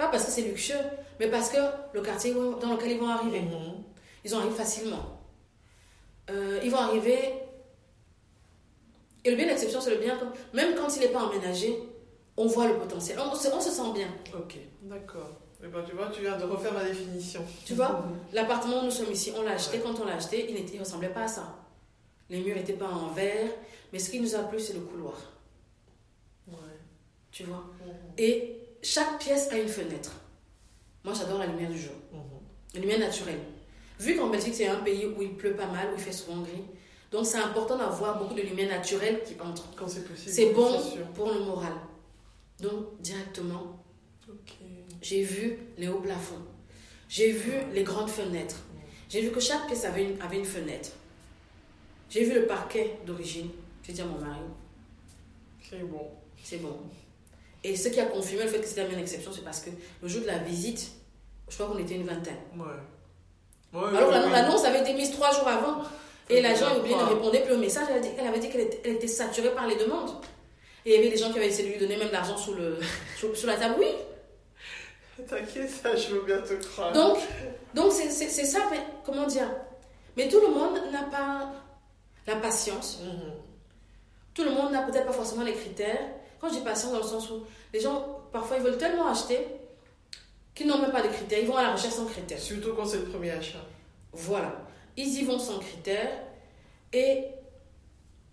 Pas 0.00 0.08
parce 0.08 0.24
que 0.24 0.30
c'est 0.30 0.40
luxueux, 0.40 0.80
mais 1.18 1.28
parce 1.28 1.50
que 1.50 1.58
le 1.92 2.00
quartier 2.00 2.32
dans 2.32 2.72
lequel 2.72 2.92
ils 2.92 2.98
vont 2.98 3.08
arriver, 3.08 3.42
mhm. 3.42 3.84
ils 4.24 4.34
en 4.34 4.38
arrivent 4.38 4.54
facilement. 4.54 5.20
Euh, 6.30 6.58
ils 6.64 6.70
vont 6.70 6.78
arriver. 6.78 7.34
Et 9.22 9.30
le 9.30 9.36
bien 9.36 9.46
d'exception, 9.46 9.78
c'est 9.78 9.90
le 9.90 9.98
bien. 10.00 10.18
Même 10.54 10.74
quand 10.74 10.96
il 10.96 11.00
n'est 11.00 11.08
pas 11.08 11.24
emménagé, 11.24 11.78
on 12.38 12.46
voit 12.46 12.66
le 12.68 12.78
potentiel. 12.78 13.18
On, 13.20 13.34
se, 13.34 13.70
sent 13.70 13.92
bien. 13.92 14.08
Ok, 14.32 14.56
d'accord. 14.84 15.32
Eh 15.62 15.68
ben, 15.68 15.84
tu 15.86 15.94
vois, 15.94 16.06
tu 16.06 16.22
viens 16.22 16.38
de 16.38 16.44
refaire 16.44 16.72
ma 16.72 16.84
définition. 16.84 17.44
Tu 17.66 17.74
vois, 17.74 18.02
l'appartement 18.32 18.80
où 18.80 18.84
nous 18.86 18.90
sommes 18.90 19.12
ici, 19.12 19.34
on 19.36 19.42
l'a 19.42 19.52
acheté. 19.52 19.80
Quand 19.80 20.00
on 20.00 20.06
l'a 20.06 20.14
acheté, 20.14 20.50
il 20.50 20.76
ne 20.76 20.80
ressemblait 20.80 21.10
pas 21.10 21.24
à 21.24 21.28
ça. 21.28 21.58
Les 22.30 22.40
murs 22.40 22.56
n'étaient 22.56 22.72
pas 22.72 22.88
en 22.88 23.08
verre. 23.08 23.50
Mais 23.92 23.98
ce 23.98 24.08
qui 24.08 24.18
nous 24.18 24.34
a 24.34 24.38
plu, 24.38 24.58
c'est 24.58 24.72
le 24.72 24.80
couloir. 24.80 25.18
Ouais. 26.48 26.56
Tu 27.30 27.44
vois 27.44 27.66
mhm. 27.84 28.14
Et 28.16 28.59
chaque 28.82 29.18
pièce 29.18 29.50
a 29.50 29.58
une 29.58 29.68
fenêtre. 29.68 30.12
Moi, 31.04 31.14
j'adore 31.14 31.38
la 31.38 31.46
lumière 31.46 31.70
du 31.70 31.78
jour. 31.78 31.94
Mhm. 32.12 32.20
La 32.74 32.80
lumière 32.80 32.98
naturelle. 32.98 33.40
Vu 33.98 34.16
qu'en 34.16 34.28
Belgique, 34.28 34.54
c'est 34.54 34.66
un 34.66 34.80
pays 34.80 35.06
où 35.06 35.22
il 35.22 35.36
pleut 35.36 35.54
pas 35.54 35.66
mal, 35.66 35.88
où 35.92 35.94
il 35.96 36.00
fait 36.00 36.12
souvent 36.12 36.40
gris. 36.40 36.64
Donc, 37.10 37.26
c'est 37.26 37.38
important 37.38 37.76
d'avoir 37.76 38.18
beaucoup 38.18 38.34
de 38.34 38.42
lumière 38.42 38.70
naturelle 38.70 39.22
qui 39.24 39.34
entre. 39.40 39.74
Quand 39.74 39.88
c'est 39.88 40.06
possible. 40.06 40.30
C'est 40.30 40.52
bon 40.52 40.80
pour 41.14 41.32
le 41.32 41.40
moral. 41.40 41.72
Donc, 42.60 43.00
directement, 43.00 43.78
j'ai 45.02 45.22
vu 45.22 45.56
les 45.76 45.88
hauts 45.88 46.00
plafonds. 46.00 46.42
J'ai 47.08 47.32
vu 47.32 47.52
les 47.72 47.82
grandes 47.82 48.10
fenêtres. 48.10 48.56
Mhm. 48.56 48.80
J'ai 49.08 49.20
vu 49.22 49.30
que 49.30 49.40
chaque 49.40 49.66
pièce 49.66 49.84
avait 49.84 50.04
une, 50.04 50.20
avait 50.22 50.38
une 50.38 50.44
fenêtre. 50.44 50.90
J'ai 52.08 52.24
vu 52.24 52.34
le 52.34 52.46
parquet 52.46 52.98
d'origine. 53.06 53.50
J'ai 53.82 53.92
dit 53.92 54.00
à 54.00 54.06
mon 54.06 54.18
mari. 54.18 54.40
C'est 55.62 55.82
bon. 55.84 56.10
C'est 56.42 56.58
bon. 56.58 56.76
Et 57.62 57.76
ce 57.76 57.88
qui 57.88 58.00
a 58.00 58.06
confirmé 58.06 58.44
le 58.44 58.50
fait 58.50 58.60
que 58.60 58.66
c'était 58.66 58.86
une 58.86 58.98
exception, 58.98 59.32
c'est 59.32 59.44
parce 59.44 59.60
que 59.60 59.70
le 60.02 60.08
jour 60.08 60.22
de 60.22 60.26
la 60.26 60.38
visite, 60.38 60.92
je 61.48 61.54
crois 61.54 61.66
qu'on 61.66 61.78
était 61.78 61.94
une 61.94 62.06
vingtaine. 62.06 62.38
Ouais. 62.56 63.88
Alors 63.96 64.10
l'annonce 64.10 64.64
avait 64.64 64.80
été 64.80 64.94
mise 64.94 65.10
trois 65.12 65.32
jours 65.32 65.48
avant. 65.48 65.82
Et 66.30 66.40
l'agent 66.40 66.78
oublié 66.78 66.94
de 66.94 67.02
répondre 67.02 67.42
plus 67.42 67.54
au 67.54 67.58
message. 67.58 67.88
Elle, 67.90 68.26
avait 68.26 68.38
dit 68.38 68.48
qu'elle 68.48 68.60
était, 68.84 69.06
saturée 69.08 69.50
par 69.50 69.66
les 69.66 69.76
demandes. 69.76 70.10
Et 70.86 70.90
il 70.90 70.96
y 70.96 70.98
avait 70.98 71.10
des 71.10 71.16
gens 71.16 71.30
qui 71.32 71.38
avaient 71.38 71.48
essayé 71.48 71.68
de 71.68 71.72
lui 71.72 71.80
donner 71.80 71.96
même 71.96 72.12
l'argent 72.12 72.36
sous, 72.36 72.54
le, 72.54 72.78
sous, 73.34 73.46
la 73.46 73.56
table. 73.56 73.74
Oui. 73.78 73.88
T'inquiète, 75.28 75.68
ça, 75.70 75.94
je 75.96 76.14
veux 76.14 76.22
bien 76.22 76.38
te 76.38 76.54
croire. 76.54 76.92
Donc, 76.92 77.18
donc 77.74 77.92
c'est, 77.92 78.28
ça, 78.28 78.60
mais 78.70 78.78
comment 79.04 79.26
dire? 79.26 79.48
Mais 80.16 80.28
tout 80.28 80.40
le 80.40 80.48
monde 80.48 80.78
n'a 80.92 81.02
pas 81.02 81.50
la 82.26 82.36
patience. 82.36 83.00
Mhm. 83.02 83.32
Tout 84.32 84.44
le 84.44 84.50
monde 84.52 84.72
n'a 84.72 84.82
peut-être 84.82 85.06
pas 85.06 85.12
forcément 85.12 85.42
les 85.42 85.52
critères. 85.52 85.98
Quand 86.40 86.48
je 86.48 86.54
dis 86.54 86.60
patience, 86.60 86.92
dans 86.92 86.98
le 86.98 87.04
sens 87.04 87.30
où 87.30 87.42
les 87.72 87.80
gens, 87.80 88.20
parfois, 88.32 88.56
ils 88.56 88.62
veulent 88.62 88.78
tellement 88.78 89.08
acheter 89.08 89.46
qu'ils 90.54 90.66
n'ont 90.66 90.80
même 90.80 90.92
pas 90.92 91.02
de 91.02 91.08
critères. 91.08 91.38
Ils 91.40 91.46
vont 91.46 91.56
à 91.56 91.62
la 91.62 91.72
recherche 91.72 91.94
sans 91.94 92.06
critères. 92.06 92.38
Surtout 92.38 92.72
quand 92.74 92.86
c'est 92.86 92.98
le 92.98 93.04
premier 93.04 93.30
achat. 93.30 93.64
Voilà. 94.12 94.66
Ils 94.96 95.08
y 95.20 95.24
vont 95.24 95.38
sans 95.38 95.58
critères 95.58 96.10
et 96.92 97.24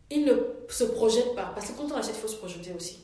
ils 0.10 0.26
ne 0.26 0.34
se 0.70 0.86
projettent 0.86 1.36
pas. 1.36 1.52
Parce 1.54 1.68
que 1.68 1.78
quand 1.78 1.92
on 1.92 1.96
achète, 1.96 2.16
il 2.16 2.22
faut 2.22 2.28
se 2.28 2.38
projeter 2.38 2.74
aussi. 2.74 3.04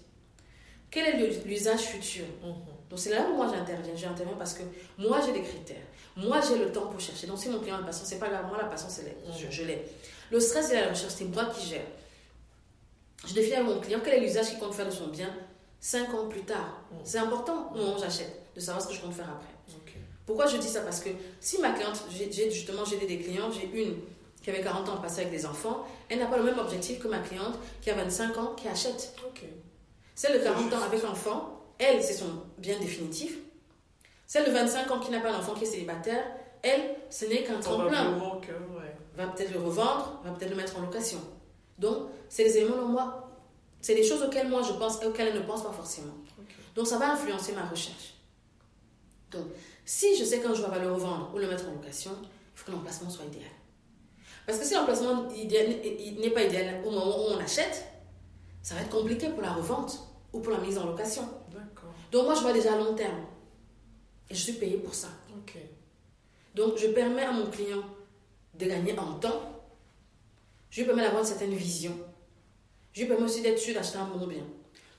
Quel 0.90 1.22
est 1.22 1.46
l'usage 1.46 1.82
futur? 1.82 2.26
Mhm. 2.44 2.54
Donc 2.90 3.00
c'est 3.00 3.10
là 3.10 3.26
où 3.30 3.36
moi 3.36 3.48
j'interviens. 3.52 3.96
J'interviens 3.96 4.36
parce 4.38 4.54
que 4.54 4.64
moi 4.98 5.20
j'ai 5.26 5.34
des 5.34 5.42
critères. 5.42 5.82
Moi 6.16 6.40
j'ai 6.48 6.58
le 6.60 6.72
temps 6.72 6.86
pour 6.88 7.00
chercher. 7.00 7.26
Donc 7.28 7.40
si 7.40 7.50
mon 7.50 7.60
client 7.60 7.78
a 7.78 7.80
la 7.80 7.86
patience, 7.88 8.08
c'est 8.08 8.20
pas 8.20 8.30
grave. 8.30 8.46
Moi 8.48 8.58
la 8.58 8.66
patience, 8.66 9.02
je, 9.36 9.48
je 9.50 9.64
l'ai. 9.64 9.84
Le 10.32 10.40
stress 10.40 10.72
et 10.72 10.76
la 10.76 10.90
recherche, 10.90 11.14
c'est 11.16 11.26
moi 11.26 11.46
qui 11.46 11.68
gère. 11.68 11.86
Je 13.26 13.34
définis 13.34 13.56
à 13.56 13.64
mon 13.64 13.80
client 13.80 14.00
quel 14.04 14.16
est 14.16 14.20
l'usage 14.20 14.50
qu'il 14.50 14.60
compte 14.60 14.74
faire 14.74 14.86
de 14.86 14.91
son 14.91 15.08
bien 15.08 15.34
5 15.80 16.14
ans 16.14 16.28
plus 16.28 16.41
tard. 16.41 16.82
Mm. 16.91 16.95
C'est 17.04 17.18
important 17.18 17.74
où 17.76 18.00
j'achète 18.00 18.41
de 18.56 18.60
savoir 18.60 18.82
ce 18.82 18.90
que 18.90 18.94
je 18.94 19.02
compte 19.02 19.14
faire 19.14 19.30
après. 19.30 19.54
Pourquoi 20.26 20.48
je 20.48 20.58
dis 20.58 20.68
ça? 20.68 20.82
Parce 20.82 21.02
que 21.02 21.10
si 21.41 21.60
ma 21.60 21.72
cliente, 21.72 22.02
j'ai 22.10 22.50
justement 22.50 22.86
j'ai 22.86 22.98
des 22.98 23.20
clients, 23.20 23.52
j'ai 23.52 23.70
une 23.74 23.95
qui 24.41 24.50
avait 24.50 24.62
40 24.62 24.90
ans 24.90 24.98
passé 24.98 25.22
avec 25.22 25.32
des 25.32 25.45
enfants, 25.45 25.86
elle 26.10 26.20
n'a 26.20 26.28
pas 26.28 26.38
le 26.38 26.44
même 26.44 26.60
objectif 26.60 27.00
que 27.00 27.08
ma 27.08 27.20
cliente 27.20 27.58
qui 27.82 27.90
a 27.90 27.95
25 27.95 28.38
ans 28.38 28.54
qui 28.56 28.68
achète. 28.68 29.14
Celle 30.16 30.40
de 30.40 30.44
40 30.44 30.74
ans 30.74 30.84
avec 30.86 31.02
l'enfant, 31.04 31.62
elle, 31.80 32.04
c'est 32.04 32.14
son 32.14 32.44
bien 32.58 32.80
définitif. 32.80 33.38
Celle 34.28 34.45
de 34.45 34.52
25 34.52 34.91
ans 34.91 35.00
qui 35.00 35.12
n'a 35.12 35.20
pas 35.20 35.32
d'enfant, 35.32 35.54
qui 35.54 35.64
est 35.64 35.68
célibataire, 35.68 36.24
elle, 36.62 36.95
ce 37.10 37.26
n'est 37.26 37.44
qu'un 37.44 37.60
tremplin. 37.60 38.18
Va 39.16 39.28
peut-être 39.28 39.54
le 39.54 39.60
revendre, 39.60 40.22
va 40.24 40.32
peut-être 40.32 40.52
le 40.52 40.56
mettre 40.56 40.78
en 40.78 40.82
location. 40.82 41.20
Donc, 41.78 42.10
c'est 42.34 42.46
des 42.46 42.58
éléments, 42.58 42.88
moi, 42.88 43.30
c'est 43.80 43.94
des 43.94 44.04
choses 44.04 44.24
auxquelles 44.24 44.50
moi 44.50 44.64
je 44.64 44.74
pense 44.74 45.00
et 45.04 45.06
auxquelles 45.06 45.28
elle 45.28 45.42
ne 45.42 45.46
pense 45.46 45.62
pas 45.64 45.72
forcément. 45.72 46.16
Donc, 46.74 46.88
ça 46.88 46.98
va 46.98 47.14
influencer 47.14 47.54
ma 47.54 47.64
recherche. 47.66 48.16
Donc, 49.30 49.46
si 49.86 50.18
je 50.18 50.24
sais 50.24 50.40
qu'un 50.42 50.56
jour 50.56 50.66
elle 50.66 50.80
va 50.80 50.84
le 50.84 50.92
revendre 50.92 51.32
ou 51.36 51.38
le 51.38 51.48
mettre 51.48 51.70
en 51.70 51.74
location, 51.74 52.10
il 52.22 52.28
faut 52.56 52.66
que 52.66 52.72
l'emplacement 52.72 53.12
soit 53.12 53.26
idéal. 53.26 53.52
Parce 54.48 54.58
que 54.58 54.66
si 54.66 54.74
l'emplacement 54.74 55.28
n'est 55.30 56.30
pas 56.32 56.42
idéal 56.42 56.82
au 56.84 56.90
moment 56.90 57.20
où 57.20 57.34
on 57.34 57.38
achète, 57.38 57.86
ça 58.64 58.74
va 58.74 58.82
être 58.82 58.90
compliqué 58.90 59.30
pour 59.30 59.44
la 59.44 59.54
revente. 59.54 60.00
ou 60.34 60.40
pour 60.40 60.52
la 60.52 60.60
mise 60.60 60.78
en 60.80 60.88
location. 60.88 61.22
Donc 62.12 62.26
moi, 62.26 62.34
je 62.34 62.42
vois 62.42 62.54
déjà 62.54 62.74
à 62.74 62.78
long 62.78 62.96
terme. 62.96 63.26
Et 64.30 64.34
je 64.34 64.42
suis 64.42 64.54
payée 64.54 64.78
pour 64.78 64.96
ça. 64.96 65.10
Donc 66.56 66.78
je 66.78 66.88
permets 66.88 67.24
à 67.24 67.32
mon 67.32 67.46
client 67.46 67.84
de 68.56 68.66
gagner 68.66 68.98
en 68.98 69.14
temps. 69.20 69.42
Je 70.72 70.80
lui 70.80 70.88
permets 70.88 71.04
d'avoir 71.04 71.22
une 71.22 71.28
certaine 71.28 71.54
vision. 71.54 71.96
Je 72.94 73.02
lui 73.02 73.07
permets 73.07 73.26
aussi 73.26 73.41
d'être 73.41 73.60
sûr 73.60 73.74
d'acheter 73.74 73.98
un 73.98 74.06
bon 74.06 74.26
bien. 74.28 74.44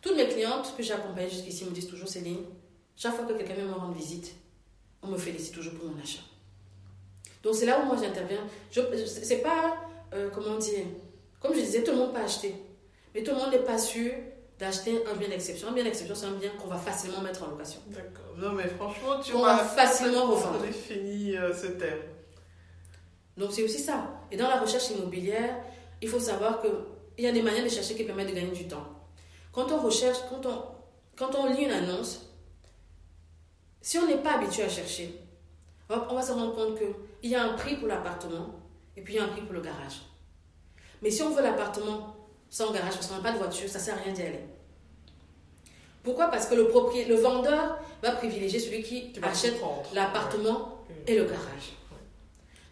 Toutes 0.00 0.16
mes 0.16 0.28
clientes 0.28 0.74
que 0.76 0.82
j'ai 0.82 0.92
accompagnées 0.92 1.30
jusqu'ici 1.30 1.64
me 1.64 1.70
disent 1.70 1.88
toujours, 1.88 2.08
Céline, 2.08 2.44
chaque 2.96 3.14
fois 3.14 3.24
que 3.24 3.32
quelqu'un 3.32 3.64
me 3.64 3.72
rend 3.72 3.90
visite, 3.90 4.34
on 5.02 5.08
me 5.08 5.16
félicite 5.16 5.54
toujours 5.54 5.74
pour 5.74 5.88
mon 5.88 6.02
achat. 6.02 6.22
Donc 7.42 7.54
c'est 7.54 7.66
là 7.66 7.80
où 7.80 7.86
moi 7.86 7.96
j'interviens. 8.00 8.44
Je, 8.70 8.80
c'est 9.06 9.42
pas, 9.42 9.76
euh, 10.14 10.30
comment 10.34 10.56
dire, 10.56 10.84
comme 11.40 11.54
je 11.54 11.60
disais, 11.60 11.82
tout 11.82 11.92
le 11.92 11.98
monde 11.98 12.12
peut 12.12 12.20
acheter. 12.20 12.54
Mais 13.14 13.22
tout 13.22 13.32
le 13.32 13.36
monde 13.36 13.50
n'est 13.50 13.58
pas 13.58 13.78
sûr 13.78 14.12
d'acheter 14.58 15.04
un 15.06 15.14
bien 15.16 15.28
d'exception. 15.28 15.68
Un 15.68 15.72
bien 15.72 15.84
d'exception, 15.84 16.14
c'est 16.14 16.26
un 16.26 16.32
bien 16.32 16.50
qu'on 16.50 16.68
va 16.68 16.78
facilement 16.78 17.20
mettre 17.20 17.44
en 17.44 17.50
location. 17.50 17.80
D'accord. 17.88 18.34
Non, 18.36 18.52
mais 18.52 18.66
franchement, 18.66 19.20
tu 19.20 19.32
vas 19.32 19.58
facilement 19.58 20.26
revendre. 20.26 20.62
défini 20.62 21.36
euh, 21.36 21.52
ce 21.54 21.66
terme. 21.66 22.00
Donc 23.36 23.52
c'est 23.52 23.62
aussi 23.62 23.78
ça. 23.78 24.20
Et 24.30 24.36
dans 24.36 24.48
la 24.48 24.60
recherche 24.60 24.90
immobilière, 24.90 25.56
il 26.00 26.08
faut 26.08 26.20
savoir 26.20 26.60
qu'il 27.14 27.24
y 27.24 27.28
a 27.28 27.32
des 27.32 27.42
manières 27.42 27.64
de 27.64 27.68
chercher 27.68 27.94
qui 27.94 28.04
permettent 28.04 28.28
de 28.28 28.34
gagner 28.34 28.50
du 28.52 28.66
temps. 28.66 28.86
Quand 29.52 29.70
on 29.70 29.78
recherche, 29.80 30.18
quand 30.28 30.44
on, 30.46 30.64
quand 31.16 31.34
on 31.34 31.52
lit 31.52 31.64
une 31.64 31.70
annonce, 31.70 32.26
si 33.80 33.98
on 33.98 34.06
n'est 34.06 34.18
pas 34.18 34.36
habitué 34.38 34.62
à 34.64 34.68
chercher, 34.68 35.20
on 35.88 36.14
va 36.14 36.22
se 36.22 36.32
rendre 36.32 36.54
compte 36.54 36.78
qu'il 36.78 37.30
y 37.30 37.34
a 37.34 37.44
un 37.44 37.54
prix 37.54 37.76
pour 37.76 37.88
l'appartement 37.88 38.54
et 38.96 39.02
puis 39.02 39.14
il 39.14 39.16
y 39.16 39.20
a 39.20 39.24
un 39.24 39.28
prix 39.28 39.42
pour 39.42 39.52
le 39.52 39.60
garage. 39.60 40.00
Mais 41.02 41.10
si 41.10 41.22
on 41.22 41.30
veut 41.30 41.42
l'appartement 41.42 42.16
sans 42.48 42.72
garage 42.72 42.94
parce 42.94 43.06
qu'on 43.06 43.16
n'a 43.16 43.22
pas 43.22 43.32
de 43.32 43.38
voiture, 43.38 43.68
ça 43.68 43.78
ne 43.78 43.84
sert 43.84 43.94
à 43.94 43.98
rien 43.98 44.12
d'y 44.12 44.22
aller. 44.22 44.44
Pourquoi? 46.02 46.28
Parce 46.28 46.46
que 46.46 46.54
le, 46.54 46.62
le 47.08 47.14
vendeur 47.14 47.78
va 48.02 48.12
privilégier 48.12 48.58
celui 48.58 48.82
qui 48.82 49.12
achète 49.22 49.60
l'appartement 49.92 50.78
et 51.06 51.16
le 51.16 51.24
garage. 51.24 51.72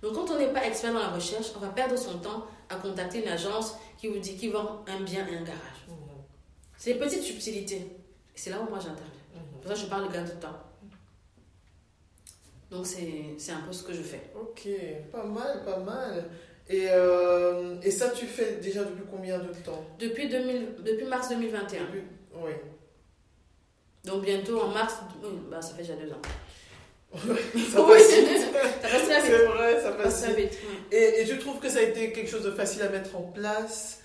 Donc 0.02 0.14
quand 0.14 0.30
on 0.30 0.38
n'est 0.38 0.52
pas 0.52 0.66
expert 0.66 0.92
dans 0.92 0.98
la 0.98 1.10
recherche, 1.10 1.46
on 1.56 1.60
va 1.60 1.68
perdre 1.68 1.96
son 1.96 2.18
temps 2.18 2.46
à 2.72 2.76
contacter 2.76 3.22
une 3.22 3.28
agence 3.28 3.76
qui 3.98 4.08
vous 4.08 4.18
dit 4.18 4.36
qu'il 4.36 4.52
vend 4.52 4.84
un 4.86 5.00
bien 5.00 5.26
et 5.26 5.36
un 5.36 5.42
garage. 5.42 5.86
Mhm. 5.88 5.94
C'est 6.76 6.94
des 6.94 6.98
petites 6.98 7.22
subtilités. 7.22 7.86
c'est 8.34 8.50
là 8.50 8.60
où 8.60 8.68
moi 8.68 8.78
j'interviens. 8.78 9.06
Mhm. 9.34 9.60
Pour 9.60 9.70
ça, 9.70 9.74
je 9.74 9.86
parle 9.86 10.08
de 10.08 10.12
gain 10.12 10.24
de 10.24 10.30
temps. 10.30 10.58
Donc 12.70 12.86
c'est 12.86 13.52
un 13.52 13.60
peu 13.60 13.72
ce 13.72 13.82
que 13.82 13.92
je 13.92 14.02
fais. 14.02 14.30
Ok, 14.34 14.66
pas 15.12 15.24
mal, 15.24 15.62
pas 15.64 15.78
mal. 15.78 16.24
Et, 16.68 16.86
euh, 16.88 17.78
et 17.82 17.90
ça, 17.90 18.10
tu 18.10 18.24
fais 18.24 18.56
déjà 18.56 18.84
depuis 18.84 19.04
combien 19.10 19.38
de 19.38 19.52
temps? 19.52 19.84
Depuis, 19.98 20.28
2000, 20.28 20.76
depuis 20.82 21.04
mars 21.04 21.28
2021. 21.28 21.82
oui. 22.36 22.52
Donc 24.04 24.24
bientôt 24.24 24.60
en 24.60 24.68
mars, 24.68 24.96
bah, 25.50 25.60
ça 25.60 25.74
fait 25.74 25.82
déjà 25.82 25.94
deux 25.94 26.10
ans. 26.10 26.22
vite. 27.54 27.70
ça 27.72 27.82
passe 27.82 28.14
vite. 28.14 28.42
C'est 28.80 29.44
vrai, 29.44 29.80
ça 29.80 29.92
passe, 29.92 30.24
vite. 30.30 30.58
Et, 30.90 31.20
et, 31.20 31.26
je 31.26 31.34
trouve 31.34 31.58
que 31.58 31.68
ça 31.68 31.78
a 31.78 31.82
été 31.82 32.12
quelque 32.12 32.30
chose 32.30 32.42
de 32.42 32.50
facile 32.50 32.82
à 32.82 32.88
mettre 32.88 33.16
en 33.16 33.22
place, 33.22 34.00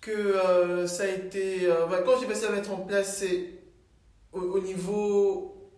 que 0.00 0.10
euh, 0.10 0.86
ça 0.86 1.04
a 1.04 1.08
été... 1.08 1.66
Euh, 1.66 1.86
bah, 1.86 2.02
quand 2.04 2.18
j'ai 2.20 2.26
facile 2.26 2.46
à 2.46 2.52
mettre 2.52 2.72
en 2.72 2.78
place, 2.78 3.18
c'est 3.18 3.50
au, 4.32 4.60
niveau 4.60 5.70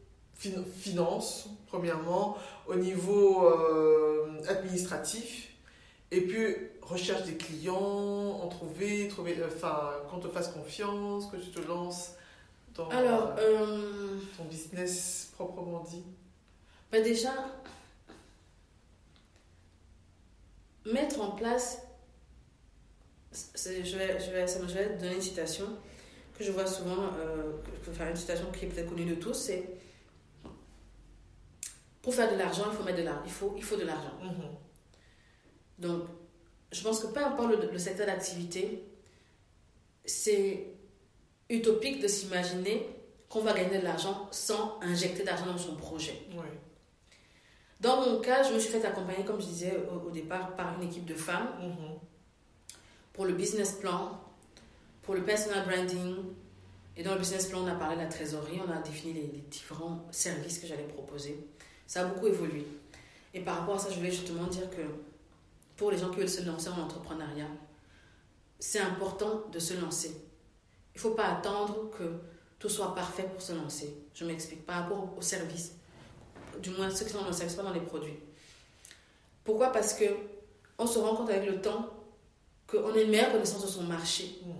finance, 0.79 1.49
premièrement, 1.67 2.37
au 2.67 2.75
niveau 2.77 3.47
euh, 3.47 4.41
administratif, 4.49 5.49
et 6.11 6.21
puis 6.21 6.55
recherche 6.83 7.25
des 7.25 7.37
clients, 7.37 8.41
en 8.43 8.49
trouver, 8.49 9.09
trouver 9.09 9.37
enfin, 9.47 9.91
qu'on 10.11 10.19
te 10.19 10.29
fasse 10.29 10.49
confiance, 10.49 11.27
que 11.27 11.37
tu 11.37 11.51
te 11.51 11.61
lances 11.67 12.15
dans 12.75 12.89
Alors, 12.89 13.35
ton 14.37 14.45
business 14.45 15.33
proprement 15.37 15.85
dit. 15.89 16.05
Bah 16.91 17.01
déjà, 17.01 17.33
mettre 20.87 21.21
en 21.21 21.33
place, 21.33 21.83
je 23.33 23.69
vais, 23.97 24.19
je, 24.19 24.31
vais, 24.31 24.47
je 24.47 24.75
vais 24.75 24.97
donner 24.97 25.17
une 25.17 25.21
citation 25.21 25.67
que 26.39 26.45
je 26.45 26.53
vois 26.53 26.67
souvent, 26.67 27.13
euh, 27.19 27.53
faire 27.93 28.09
une 28.09 28.17
citation 28.17 28.51
qui 28.53 28.65
est 28.65 28.69
peut-être 28.69 28.89
connue 28.89 29.05
de 29.05 29.17
tous, 29.17 29.35
c'est 29.35 29.69
pour 32.01 32.15
faire 32.15 32.33
de 32.33 32.39
l'argent, 32.39 32.65
il 32.71 32.77
faut 32.77 32.85
mettre 32.85 32.99
de 32.99 33.03
l'argent. 33.03 33.23
Il 33.27 33.33
faut, 33.33 33.55
il 33.57 33.65
faut 33.65 33.77
de 33.77 33.85
l'argent. 33.85 34.15
Mm-hmm. 34.23 35.81
Donc, 35.81 36.05
je 36.73 36.83
pense 36.83 37.01
que 37.01 37.09
peu 37.09 37.23
importe 37.23 37.51
le, 37.51 37.71
le 37.71 37.79
secteur 37.79 38.07
d'activité, 38.07 38.85
c'est 40.05 40.69
utopique 41.51 42.01
de 42.01 42.09
s'imaginer 42.09 42.87
qu'on 43.29 43.41
va 43.41 43.53
gagner 43.53 43.79
de 43.79 43.85
l'argent 43.85 44.29
sans 44.31 44.79
injecter 44.81 45.25
d'argent 45.25 45.47
dans 45.47 45.59
son 45.59 45.77
projet. 45.77 46.23
Oui. 46.33 46.47
Dans 47.81 48.01
mon 48.01 48.21
cas, 48.21 48.43
je 48.43 48.53
me 48.53 48.59
suis 48.59 48.71
fait 48.71 48.85
accompagner, 48.85 49.25
comme 49.25 49.41
je 49.41 49.47
disais 49.47 49.77
au, 50.05 50.11
départ, 50.11 50.57
par 50.57 50.75
une 50.81 50.89
équipe 50.89 51.05
de 51.05 51.15
femmes 51.15 51.49
mhm. 51.61 51.99
pour 53.13 53.25
le 53.25 53.35
business 53.35 53.73
plan, 53.73 54.21
pour 55.03 55.15
le 55.15 55.23
personal 55.23 55.65
branding. 55.65 56.17
Et 56.97 57.05
dans 57.05 57.13
le 57.13 57.21
business 57.21 57.47
plan, 57.47 57.61
on 57.63 57.69
a 57.69 57.77
parlé 57.77 57.95
de 57.95 58.01
la 58.01 58.09
trésorerie, 58.09 58.61
on 58.67 58.71
a 58.73 58.79
défini 58.79 59.13
les, 59.13 59.45
différents 59.49 60.05
services 60.11 60.59
que 60.59 60.67
j'allais 60.67 60.89
proposer. 60.89 61.47
Ça 61.87 62.01
a 62.03 62.05
beaucoup 62.07 62.27
évolué. 62.27 62.67
Et 63.33 63.41
par 63.41 63.61
rapport 63.61 63.77
à 63.77 63.79
ça, 63.79 63.91
je 63.91 63.97
voulais 63.97 64.11
justement 64.11 64.49
dire 64.49 64.69
que 64.71 64.83
pour 65.77 65.93
les 65.93 65.99
gens 65.99 66.11
qui 66.11 66.19
veulent 66.19 66.29
se 66.29 66.43
lancer 66.43 66.71
en 66.71 66.81
entrepreneuriat, 66.81 67.47
c'est 68.59 68.81
important 68.81 69.45
de 69.53 69.59
se 69.61 69.75
lancer. 69.75 70.21
Il 70.95 70.99
ne 70.99 71.01
faut 71.01 71.15
pas 71.15 71.27
attendre 71.27 71.91
que 71.97 72.19
tout 72.59 72.69
soit 72.69 72.93
parfait 72.97 73.29
pour 73.33 73.41
se 73.41 73.53
lancer. 73.53 73.97
Je 74.15 74.25
m'explique 74.25 74.67
par 74.67 74.83
rapport 74.83 75.17
au 75.17 75.23
service 75.23 75.78
du 76.61 76.71
moins 76.71 76.91
ceux 76.91 77.05
qui 77.05 77.13
sont 77.13 77.21
dans 77.21 77.27
le 77.27 77.33
service, 77.33 77.55
pas 77.55 77.63
dans 77.63 77.73
les 77.73 77.81
produits. 77.81 78.19
Pourquoi? 79.45 79.73
Parce 79.73 79.95
que 79.95 80.05
on 80.79 80.87
se 80.87 80.99
rend 80.99 81.17
compte 81.17 81.31
avec 81.31 81.49
le 81.49 81.61
temps 81.61 81.91
qu'on 82.67 82.93
a 82.95 83.01
une 83.01 83.11
meilleure 83.11 83.33
connaissance 83.33 83.63
de 83.63 83.69
son 83.69 83.83
marché. 83.83 84.39
Mmh. 84.45 84.51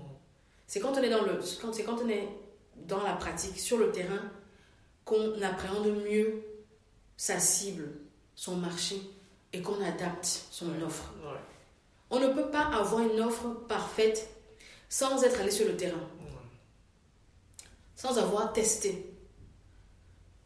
C'est 0.67 0.81
quand 0.81 0.93
on 0.93 1.03
est 1.03 1.11
dans 1.11 1.23
le, 1.23 1.41
c'est 1.43 1.61
quand 1.85 2.03
on 2.03 2.09
est 2.09 2.29
dans 2.77 3.03
la 3.03 3.15
pratique, 3.15 3.59
sur 3.59 3.79
le 3.79 3.91
terrain, 3.93 4.21
qu'on 5.05 5.41
appréhende 5.43 5.89
mieux 6.05 6.43
sa 7.17 7.39
cible, 7.41 7.89
son 8.35 8.57
marché, 8.57 9.01
et 9.53 9.63
qu'on 9.63 9.83
adapte 9.83 10.27
son 10.51 10.67
offre. 10.83 11.13
On 12.11 12.21
ne 12.21 12.29
peut 12.29 12.51
pas 12.51 12.67
avoir 12.67 13.03
une 13.03 13.21
offre 13.21 13.49
parfaite 13.69 14.29
sans 14.89 15.23
être 15.23 15.41
allé 15.41 15.51
sur 15.51 15.67
le 15.67 15.77
terrain, 15.77 16.01
sans 17.95 18.19
avoir 18.19 18.53
testé. 18.53 19.13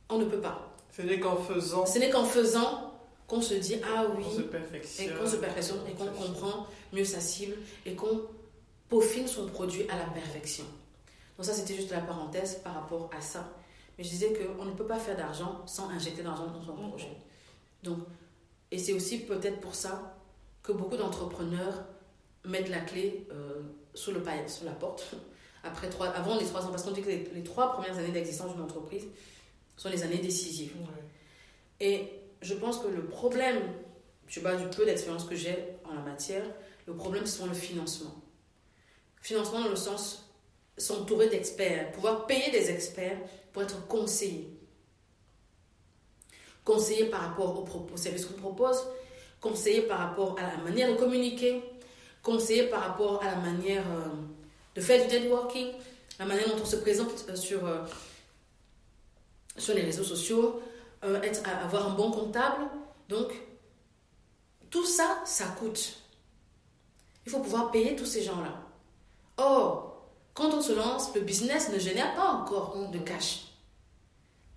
On 0.08 0.18
ne 0.18 0.24
peut 0.24 0.40
pas. 0.40 0.71
Ce 0.96 1.02
n'est 1.02 1.18
qu'en 1.18 1.36
faisant. 1.36 1.86
Ce 1.86 1.98
n'est 1.98 2.10
qu'en 2.10 2.24
faisant 2.24 2.92
qu'on 3.26 3.40
se 3.40 3.54
dit 3.54 3.76
ah 3.82 4.06
oui. 4.16 4.24
se 4.36 4.42
perfectionne. 4.42 5.08
Et 5.08 5.18
qu'on 5.18 5.26
se 5.26 5.36
perfectionne 5.36 5.80
et 5.88 5.92
qu'on 5.92 6.06
comprend 6.06 6.66
mieux 6.92 7.04
sa 7.04 7.20
cible 7.20 7.56
et 7.86 7.94
qu'on 7.94 8.22
peaufine 8.88 9.26
son 9.26 9.46
produit 9.46 9.88
à 9.88 9.98
la 9.98 10.04
perfection. 10.04 10.64
Donc 11.36 11.46
ça 11.46 11.54
c'était 11.54 11.74
juste 11.74 11.90
la 11.90 12.00
parenthèse 12.00 12.60
par 12.62 12.74
rapport 12.74 13.10
à 13.16 13.20
ça. 13.22 13.48
Mais 13.96 14.04
je 14.04 14.10
disais 14.10 14.32
qu'on 14.32 14.64
ne 14.64 14.72
peut 14.72 14.86
pas 14.86 14.98
faire 14.98 15.16
d'argent 15.16 15.62
sans 15.66 15.88
injecter 15.88 16.22
d'argent 16.22 16.46
dans 16.46 16.62
son 16.62 16.74
projet. 16.74 17.16
Donc, 17.82 17.98
et 18.70 18.78
c'est 18.78 18.92
aussi 18.92 19.20
peut-être 19.20 19.60
pour 19.60 19.74
ça 19.74 20.16
que 20.62 20.72
beaucoup 20.72 20.96
d'entrepreneurs 20.96 21.84
mettent 22.44 22.70
la 22.70 22.80
clé 22.80 23.26
euh, 23.32 23.60
sous, 23.94 24.12
le 24.12 24.22
sous 24.46 24.64
la 24.64 24.72
porte. 24.72 25.14
Après 25.64 25.88
trois, 25.88 26.08
avant 26.08 26.38
les 26.38 26.44
trois 26.44 26.64
ans, 26.66 26.70
parce 26.70 26.82
qu'on 26.82 26.90
dit 26.90 27.02
que 27.02 27.08
les 27.08 27.44
trois 27.44 27.72
premières 27.72 27.96
années 27.96 28.10
d'existence 28.10 28.52
d'une 28.52 28.64
entreprise, 28.64 29.06
sont 29.76 29.88
les 29.88 30.02
années 30.02 30.18
décisives. 30.18 30.74
Et 31.80 32.08
je 32.40 32.54
pense 32.54 32.78
que 32.78 32.88
le 32.88 33.04
problème, 33.04 33.60
je 34.28 34.40
base 34.40 34.62
du 34.62 34.68
peu 34.68 34.84
d'expérience 34.84 35.24
que 35.24 35.34
j'ai 35.34 35.56
en 35.84 35.94
la 35.94 36.00
matière, 36.00 36.44
le 36.86 36.94
problème, 36.94 37.26
c'est 37.26 37.44
le 37.46 37.54
financement. 37.54 38.14
Financement 39.20 39.60
dans 39.60 39.68
le 39.68 39.76
sens 39.76 40.28
s'entourer 40.76 41.28
d'experts, 41.28 41.92
pouvoir 41.92 42.26
payer 42.26 42.50
des 42.50 42.70
experts 42.70 43.18
pour 43.52 43.62
être 43.62 43.86
conseillé. 43.86 44.48
Conseiller 46.64 47.06
par 47.06 47.20
rapport 47.20 47.64
au, 47.92 47.96
service 47.96 48.26
qu'on 48.26 48.40
propose, 48.40 48.78
conseiller 49.40 49.82
par 49.82 49.98
rapport 49.98 50.36
à 50.38 50.56
la 50.56 50.62
manière 50.62 50.90
de 50.90 50.96
communiquer, 50.96 51.62
conseiller 52.22 52.64
par 52.64 52.80
rapport 52.80 53.22
à 53.22 53.26
la 53.26 53.36
manière 53.36 53.84
euh, 53.90 54.08
de 54.74 54.80
faire 54.80 55.06
du 55.06 55.12
networking, 55.12 55.68
la 56.18 56.26
manière 56.26 56.48
dont 56.48 56.62
on 56.62 56.66
se 56.66 56.76
présente 56.76 57.24
euh, 57.28 57.36
sur, 57.36 57.66
euh, 57.66 57.80
sur 59.56 59.74
les 59.74 59.82
réseaux 59.82 60.04
sociaux, 60.04 60.60
euh, 61.04 61.20
être, 61.22 61.42
avoir 61.48 61.90
un 61.90 61.94
bon 61.94 62.10
comptable. 62.10 62.64
Donc, 63.08 63.32
tout 64.70 64.86
ça, 64.86 65.20
ça 65.24 65.46
coûte. 65.58 65.98
Il 67.26 67.32
faut 67.32 67.40
pouvoir 67.40 67.70
payer 67.70 67.94
tous 67.94 68.06
ces 68.06 68.22
gens-là. 68.22 68.54
Or, 69.36 70.08
quand 70.34 70.52
on 70.54 70.62
se 70.62 70.72
lance, 70.72 71.14
le 71.14 71.20
business 71.20 71.70
ne 71.70 71.78
génère 71.78 72.14
pas 72.14 72.26
encore 72.26 72.90
de 72.90 72.98
cash. 72.98 73.48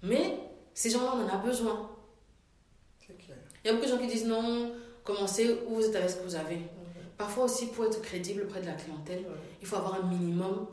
Mais 0.02 0.40
ces 0.74 0.90
gens-là, 0.90 1.14
on 1.16 1.26
en 1.26 1.28
a 1.28 1.38
besoin. 1.38 1.90
Clair. 3.00 3.38
Il 3.64 3.68
y 3.68 3.70
a 3.70 3.74
beaucoup 3.74 3.86
de 3.86 3.92
gens 3.92 3.98
qui 3.98 4.08
disent 4.08 4.26
non, 4.26 4.74
commencez 5.04 5.60
où 5.68 5.76
vous 5.76 5.86
êtes 5.86 5.96
avec 5.96 6.10
ce 6.10 6.16
que 6.18 6.24
vous 6.24 6.36
avez. 6.36 6.60
Parfois 7.18 7.46
aussi, 7.46 7.68
pour 7.68 7.86
être 7.86 8.02
crédible 8.02 8.44
auprès 8.44 8.62
de 8.62 8.66
la 8.66 8.74
clientèle, 8.74 9.26
il 9.62 9.68
faut 9.68 9.78
avoir 9.78 9.96
un 9.96 10.08
minimum 10.08 10.68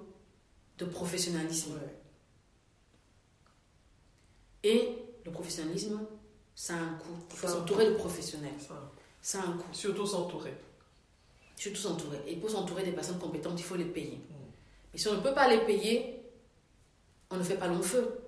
de 0.79 0.85
professionnalisme. 0.85 1.79
Et 4.65 4.89
le 5.25 5.31
professionnalisme, 5.31 6.01
ça 6.55 6.75
a 6.75 6.79
un 6.79 6.95
coût. 6.95 7.17
Il 7.31 7.37
faut 7.37 7.49
s'entourer 7.49 7.87
de 7.87 7.95
professionnels. 7.95 8.53
Ça 9.21 9.41
a 9.41 9.47
un 9.47 9.53
coût. 9.53 9.73
Surtout 9.73 10.07
s'entourer. 10.07 10.55
Surtout 11.57 11.81
s'entourer. 11.81 12.19
Et 12.27 12.37
pour 12.37 12.51
s'entourer 12.51 12.85
des 12.85 12.93
personnes 12.93 13.19
compétentes, 13.19 13.59
il 13.59 13.65
faut 13.65 13.77
les 13.77 13.85
payer. 13.85 14.17
Mm. 14.17 14.95
Et 14.95 14.99
si 14.99 15.09
on 15.09 15.15
ne 15.15 15.21
peut 15.21 15.35
pas 15.35 15.49
les 15.49 15.61
payer, 15.65 16.23
on 17.31 17.37
ne 17.37 17.43
fait 17.43 17.57
pas 17.57 17.69
long 17.69 17.83
feu. 17.83 18.19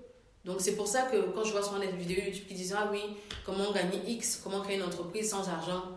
Donc 0.44 0.60
c'est 0.60 0.76
pour 0.76 0.86
ça 0.86 1.02
que 1.02 1.30
quand 1.32 1.44
je 1.44 1.52
vois 1.52 1.62
souvent 1.62 1.78
des 1.78 1.88
vidéos 1.88 2.22
YouTube 2.22 2.46
qui 2.46 2.54
disent 2.54 2.74
Ah 2.76 2.88
oui, 2.90 3.00
comment 3.44 3.72
gagner 3.72 3.98
X, 4.06 4.40
comment 4.42 4.60
créer 4.60 4.76
une 4.76 4.82
entreprise 4.82 5.30
sans 5.30 5.48
argent, 5.48 5.96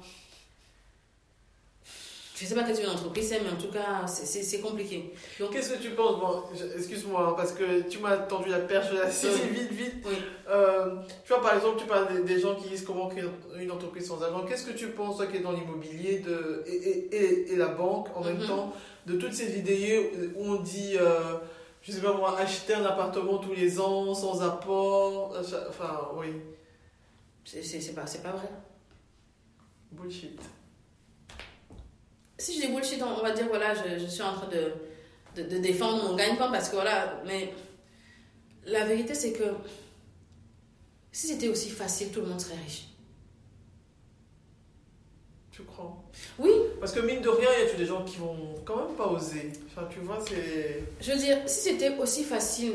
je 2.37 2.43
ne 2.43 2.49
sais 2.49 2.55
pas 2.55 2.63
quelle 2.63 2.79
une 2.79 2.89
entreprise 2.91 3.29
c'est, 3.29 3.41
mais 3.41 3.49
en 3.49 3.55
tout 3.55 3.71
cas, 3.71 4.05
c'est 4.05 4.61
compliqué. 4.61 5.11
Qu'est-ce 5.51 5.73
que 5.73 5.81
tu 5.81 5.89
penses? 5.91 6.19
Bon, 6.19 6.43
Excuse-moi, 6.77 7.29
hein, 7.29 7.33
parce 7.35 7.51
que 7.53 7.89
tu 7.89 7.97
m'as 7.97 8.15
tendu 8.15 8.49
la 8.49 8.59
perche 8.59 8.91
là, 8.93 9.09
si, 9.11 9.27
vite, 9.27 9.71
vite. 9.71 10.05
Euh, 10.47 10.97
tu 11.25 11.33
vois, 11.33 11.41
par 11.41 11.55
exemple, 11.55 11.79
tu 11.79 11.87
parles 11.87 12.23
des, 12.23 12.39
gens 12.39 12.53
qui 12.53 12.69
disent 12.69 12.83
comment 12.83 13.07
créer 13.07 13.23
une 13.59 13.71
entreprise 13.71 14.07
sans 14.07 14.21
argent. 14.21 14.45
Qu'est-ce 14.45 14.67
que 14.67 14.77
tu 14.77 14.89
penses, 14.89 15.17
toi 15.17 15.25
qui 15.25 15.37
es 15.37 15.39
dans 15.39 15.51
l'immobilier 15.51 16.19
de, 16.19 16.63
et, 16.67 16.75
et, 17.15 17.53
et, 17.53 17.55
la 17.55 17.69
banque 17.69 18.09
en 18.15 18.23
même 18.23 18.37
mhm. 18.37 18.47
temps, 18.47 18.73
de 19.07 19.15
toutes 19.15 19.33
ces 19.33 19.47
vidéos 19.47 20.03
où 20.35 20.45
on 20.45 20.55
dit, 20.61 20.95
euh, 20.95 21.37
je 21.81 21.91
sais 21.91 22.01
pas 22.01 22.13
moi, 22.13 22.37
acheter 22.37 22.75
un 22.75 22.85
appartement 22.85 23.39
tous 23.39 23.53
les 23.53 23.79
ans 23.79 24.13
sans 24.13 24.43
apport 24.43 25.35
Enfin, 25.69 26.09
oui. 26.15 26.27
C'est 27.43 27.95
pas, 27.95 28.03
pas 28.03 28.37
vrai. 28.37 28.49
Bullshit 29.91 30.39
si 32.37 32.55
je 32.55 32.67
dis 32.67 32.73
bullshit, 32.73 33.01
on 33.01 33.21
va 33.21 33.31
dire, 33.31 33.47
voilà, 33.47 33.73
je, 33.73 33.99
je 33.99 34.05
suis 34.05 34.21
en 34.21 34.33
train 34.33 34.47
de, 34.47 34.73
de, 35.35 35.49
de 35.49 35.57
défendre 35.57 36.03
mon 36.09 36.15
gagne-pain 36.15 36.51
parce 36.51 36.69
que 36.69 36.75
voilà, 36.75 37.21
mais 37.25 37.53
la 38.65 38.85
vérité 38.85 39.13
c'est 39.13 39.33
que 39.33 39.55
si 41.11 41.27
c'était 41.27 41.47
aussi 41.47 41.69
facile, 41.69 42.09
tout 42.11 42.21
le 42.21 42.27
monde 42.27 42.39
serait 42.39 42.57
riche. 42.63 42.89
Tu 45.51 45.63
crois? 45.63 45.95
Oui. 46.37 46.51
Parce 46.79 46.91
que 46.91 46.99
mine 46.99 47.21
de 47.21 47.29
rien, 47.29 47.49
il 47.57 47.67
y 47.67 47.71
a 47.71 47.73
des 47.73 47.85
gens 47.87 48.03
qui 48.03 48.17
vont 48.17 48.53
quand 48.63 48.85
même 48.85 48.95
pas 48.95 49.07
oser? 49.07 49.51
Enfin, 49.65 49.87
tu 49.89 49.99
vois, 50.01 50.19
c'est. 50.27 50.83
Je 51.01 51.11
veux 51.11 51.17
dire, 51.17 51.39
si 51.47 51.69
c'était 51.69 51.97
aussi 51.97 52.23
facile 52.23 52.73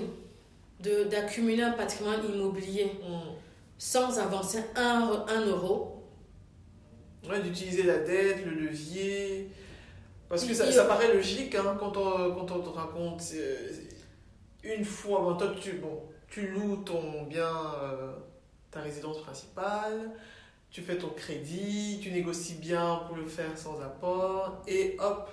d'accumuler 0.81 1.63
un 1.63 1.71
patrimoine 1.71 2.21
immobilier 2.29 2.87
hmm. 3.01 3.31
sans 3.79 4.19
avancer 4.19 4.59
un, 4.75 5.25
un 5.29 5.47
euro, 5.47 5.92
Ouais, 7.29 7.41
d'utiliser 7.41 7.85
la 7.85 7.99
dette, 7.99 8.45
le 8.45 8.53
levier. 8.53 9.49
Parce 10.29 10.45
que 10.45 10.55
ça, 10.55 10.71
ça 10.73 10.87
paraît 10.87 11.15
logique 11.15 11.55
hein, 11.55 11.77
quand, 11.79 11.97
on, 11.97 12.35
quand 12.35 12.51
on 12.51 12.61
te 12.61 12.69
raconte 12.71 13.23
une 14.65 14.85
fois, 14.85 15.21
bon, 15.21 15.37
toi 15.37 15.53
tu, 15.61 15.73
bon, 15.73 16.03
tu 16.29 16.49
loues 16.49 16.77
ton 16.77 17.25
bien, 17.25 17.55
euh, 17.83 18.13
ta 18.71 18.81
résidence 18.81 19.21
principale, 19.23 20.11
tu 20.71 20.83
fais 20.83 20.97
ton 20.97 21.11
crédit, 21.11 22.01
tu 22.03 22.11
négocies 22.11 22.55
bien 22.55 23.03
pour 23.07 23.17
le 23.17 23.27
faire 23.27 23.57
sans 23.59 23.81
apport, 23.83 24.63
et 24.67 24.97
hop, 25.01 25.31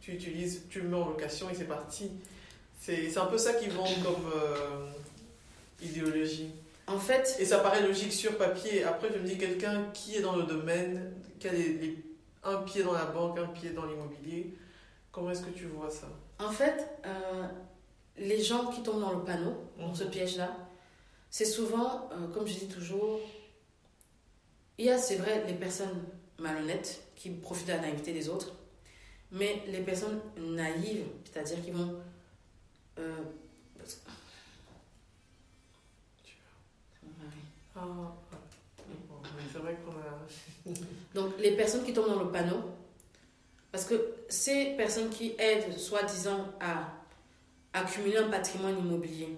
tu 0.00 0.12
utilises, 0.12 0.62
tu 0.70 0.80
le 0.80 0.88
mets 0.88 0.96
en 0.96 1.08
location 1.08 1.50
et 1.50 1.54
c'est 1.54 1.64
parti. 1.64 2.10
C'est 2.80 3.18
un 3.18 3.26
peu 3.26 3.36
ça 3.36 3.54
qu'ils 3.54 3.72
vendent 3.72 4.02
comme 4.02 4.30
euh, 4.34 4.86
idéologie. 5.82 6.52
En 6.86 6.98
fait. 6.98 7.36
Et 7.38 7.44
ça 7.44 7.58
paraît 7.58 7.82
logique 7.82 8.12
sur 8.12 8.38
papier. 8.38 8.84
Après, 8.84 9.08
je 9.12 9.18
me 9.18 9.26
dis 9.26 9.36
quelqu'un 9.36 9.90
qui 9.92 10.16
est 10.16 10.22
dans 10.22 10.36
le 10.36 10.44
domaine, 10.44 11.12
qui 11.38 11.48
a 11.48 11.52
les, 11.52 12.04
un 12.44 12.62
pied 12.62 12.82
dans 12.82 12.92
la 12.92 13.06
banque, 13.06 13.38
un 13.38 13.46
pied 13.46 13.70
dans 13.70 13.86
l'immobilier. 13.86 14.56
Comment 15.12 15.30
est-ce 15.30 15.42
que 15.42 15.50
tu 15.50 15.66
vois 15.66 15.90
ça? 15.90 16.08
En 16.38 16.50
fait, 16.50 16.88
euh, 17.04 17.46
les 18.16 18.42
gens 18.42 18.66
qui 18.66 18.82
tombent 18.82 19.00
dans 19.00 19.12
le 19.12 19.24
panneau, 19.24 19.54
dans 19.78 19.94
ce 19.94 20.04
mhm. 20.04 20.10
piège-là, 20.10 20.56
c'est 21.30 21.44
souvent, 21.44 22.08
euh, 22.12 22.28
comme 22.28 22.46
je 22.46 22.54
dis 22.54 22.68
toujours, 22.68 23.20
il 24.78 24.86
y 24.86 24.90
a, 24.90 24.98
c'est 24.98 25.16
vrai, 25.16 25.44
les 25.46 25.54
personnes 25.54 26.04
malhonnêtes 26.38 27.02
qui 27.16 27.30
profitent 27.30 27.66
de 27.66 27.72
la 27.72 27.80
naïveté 27.80 28.12
des 28.12 28.28
autres, 28.28 28.52
mais 29.32 29.62
les 29.66 29.80
personnes 29.80 30.20
naïves, 30.36 31.04
c'est-à-dire 31.24 31.62
qui 31.62 31.72
vont 31.72 32.00
euh, 32.98 33.16
c'est 39.52 39.58
vrai 39.58 39.76
qu'on 39.84 39.92
a. 39.92 40.18
Donc, 41.14 41.32
les 41.38 41.52
personnes 41.52 41.84
qui 41.84 41.92
tombent 41.92 42.08
dans 42.08 42.22
le 42.22 42.30
panneau, 42.30 42.62
parce 43.72 43.84
que 43.84 44.14
ces 44.28 44.74
personnes 44.76 45.10
qui 45.10 45.34
aident, 45.38 45.76
soi-disant, 45.76 46.46
à 46.60 46.92
accumuler 47.72 48.16
un 48.16 48.28
patrimoine 48.28 48.78
immobilier, 48.78 49.36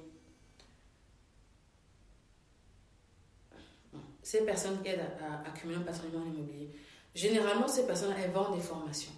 ces 4.22 4.42
personnes 4.42 4.80
qui 4.82 4.90
aident 4.90 5.00
à, 5.20 5.48
accumuler 5.48 5.78
un 5.78 5.82
patrimoine 5.82 6.32
immobilier, 6.32 6.70
généralement, 7.14 7.66
ces 7.66 7.86
personnes, 7.86 8.14
elles 8.22 8.30
vendent 8.30 8.56
des 8.56 8.62
formations. 8.62 9.12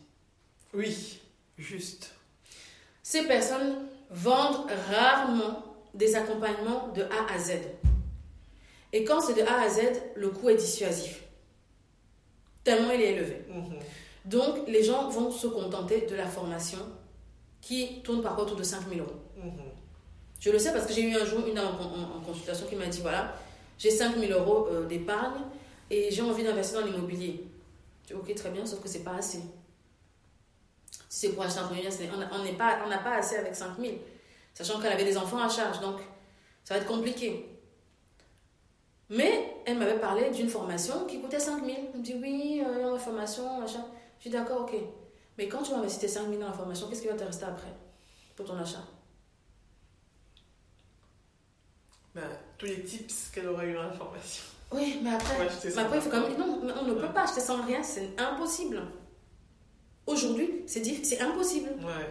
Oui, 0.72 1.20
juste. 1.58 2.14
Ces 3.02 3.26
personnes 3.26 3.86
vendent 4.10 4.70
rarement 4.90 5.64
des 5.92 6.14
accompagnements 6.14 6.88
de 6.88 7.02
A 7.02 7.32
à 7.34 7.38
Z. 7.38 7.52
Et 8.94 9.04
quand 9.04 9.20
c'est 9.20 9.34
de 9.34 9.42
A 9.42 9.60
à 9.60 9.68
Z, 9.68 9.80
le 10.14 10.30
coût 10.30 10.48
est 10.50 10.56
dissuasif. 10.56 11.22
Tellement 12.64 12.92
il 12.92 13.00
est 13.00 13.12
élevé. 13.12 13.44
Mhm. 13.48 13.78
Donc, 14.24 14.68
les 14.68 14.84
gens 14.84 15.08
vont 15.08 15.30
se 15.30 15.46
contenter 15.48 16.06
de 16.06 16.14
la 16.14 16.26
formation 16.26 16.78
qui 17.60 18.02
tourne 18.02 18.22
par 18.22 18.38
autour 18.38 18.56
de 18.56 18.62
5 18.62 18.88
000 18.88 19.00
euros. 19.00 19.20
Mhm. 19.36 19.52
Je 20.38 20.50
le 20.50 20.58
sais 20.58 20.72
parce 20.72 20.86
que 20.86 20.92
j'ai 20.92 21.02
eu 21.02 21.14
un 21.14 21.24
jour 21.24 21.46
une 21.46 21.54
dame 21.54 21.66
en, 21.66 22.20
consultation 22.20 22.66
qui 22.66 22.74
m'a 22.74 22.86
dit 22.86 23.00
voilà, 23.00 23.34
j'ai 23.78 23.90
5 23.90 24.16
000 24.16 24.32
euros 24.32 24.66
euh, 24.70 24.86
d'épargne 24.86 25.42
et 25.88 26.10
j'ai 26.10 26.22
envie 26.22 26.42
d'investir 26.42 26.80
dans 26.80 26.86
l'immobilier. 26.86 27.44
Je 28.02 28.14
dis 28.14 28.20
ok, 28.20 28.34
très 28.34 28.50
bien, 28.50 28.66
sauf 28.66 28.80
que 28.80 28.88
c'est 28.88 29.04
pas 29.04 29.14
assez. 29.14 29.38
Si 31.08 31.26
c'est 31.28 31.28
pour 31.30 31.44
acheter 31.44 31.60
un 31.60 31.66
premier 31.66 31.82
bien, 31.82 31.90
on 32.12 32.16
n'a 32.16 32.54
pas, 32.54 32.98
pas 32.98 33.16
assez 33.16 33.36
avec 33.36 33.54
5 33.54 33.78
000. 33.78 33.92
Sachant 34.54 34.80
qu'elle 34.80 34.92
avait 34.92 35.04
des 35.04 35.16
enfants 35.16 35.38
à 35.38 35.48
charge, 35.48 35.80
donc 35.80 36.00
ça 36.64 36.74
va 36.74 36.80
être 36.80 36.86
compliqué. 36.86 37.51
Mais 39.12 39.56
elle 39.66 39.78
m'avait 39.78 40.00
parlé 40.00 40.30
d'une 40.30 40.48
formation 40.48 41.04
qui 41.04 41.20
coûtait 41.20 41.38
5 41.38 41.62
000. 41.66 41.76
Elle 41.92 41.98
me 41.98 42.02
dit 42.02 42.14
oui, 42.14 42.62
euh, 42.66 42.94
une 42.94 42.98
formation, 42.98 43.60
machin. 43.60 43.84
Je 44.18 44.30
dis 44.30 44.30
d'accord, 44.30 44.62
ok. 44.62 44.74
Mais 45.36 45.48
quand 45.48 45.62
tu 45.62 45.72
vas 45.72 45.78
investir 45.78 46.08
5 46.08 46.28
000 46.28 46.40
dans 46.40 46.46
la 46.46 46.52
formation, 46.54 46.88
qu'est-ce 46.88 47.02
qui 47.02 47.08
va 47.08 47.14
te 47.14 47.24
rester 47.24 47.44
après 47.44 47.74
pour 48.34 48.46
ton 48.46 48.56
achat? 48.56 48.82
Ben, 52.14 52.22
Tous 52.56 52.64
les 52.64 52.82
tips 52.84 53.30
qu'elle 53.34 53.48
aurait 53.48 53.68
eu 53.68 53.74
dans 53.74 53.82
la 53.82 53.92
formation. 53.92 54.44
Oui, 54.72 55.00
mais 55.02 55.12
après, 55.12 55.34
après 55.78 55.98
il 55.98 56.00
faut 56.00 56.10
quand 56.10 56.22
même. 56.22 56.38
Non, 56.38 56.60
on 56.80 56.84
ne 56.86 56.94
peut 56.94 57.12
pas 57.12 57.24
acheter 57.24 57.40
sans 57.40 57.62
rien, 57.66 57.82
c'est 57.82 58.18
impossible. 58.18 58.80
Aujourd'hui, 60.06 60.62
c'est 60.66 61.20
impossible. 61.20 61.68
Ouais. 61.80 62.08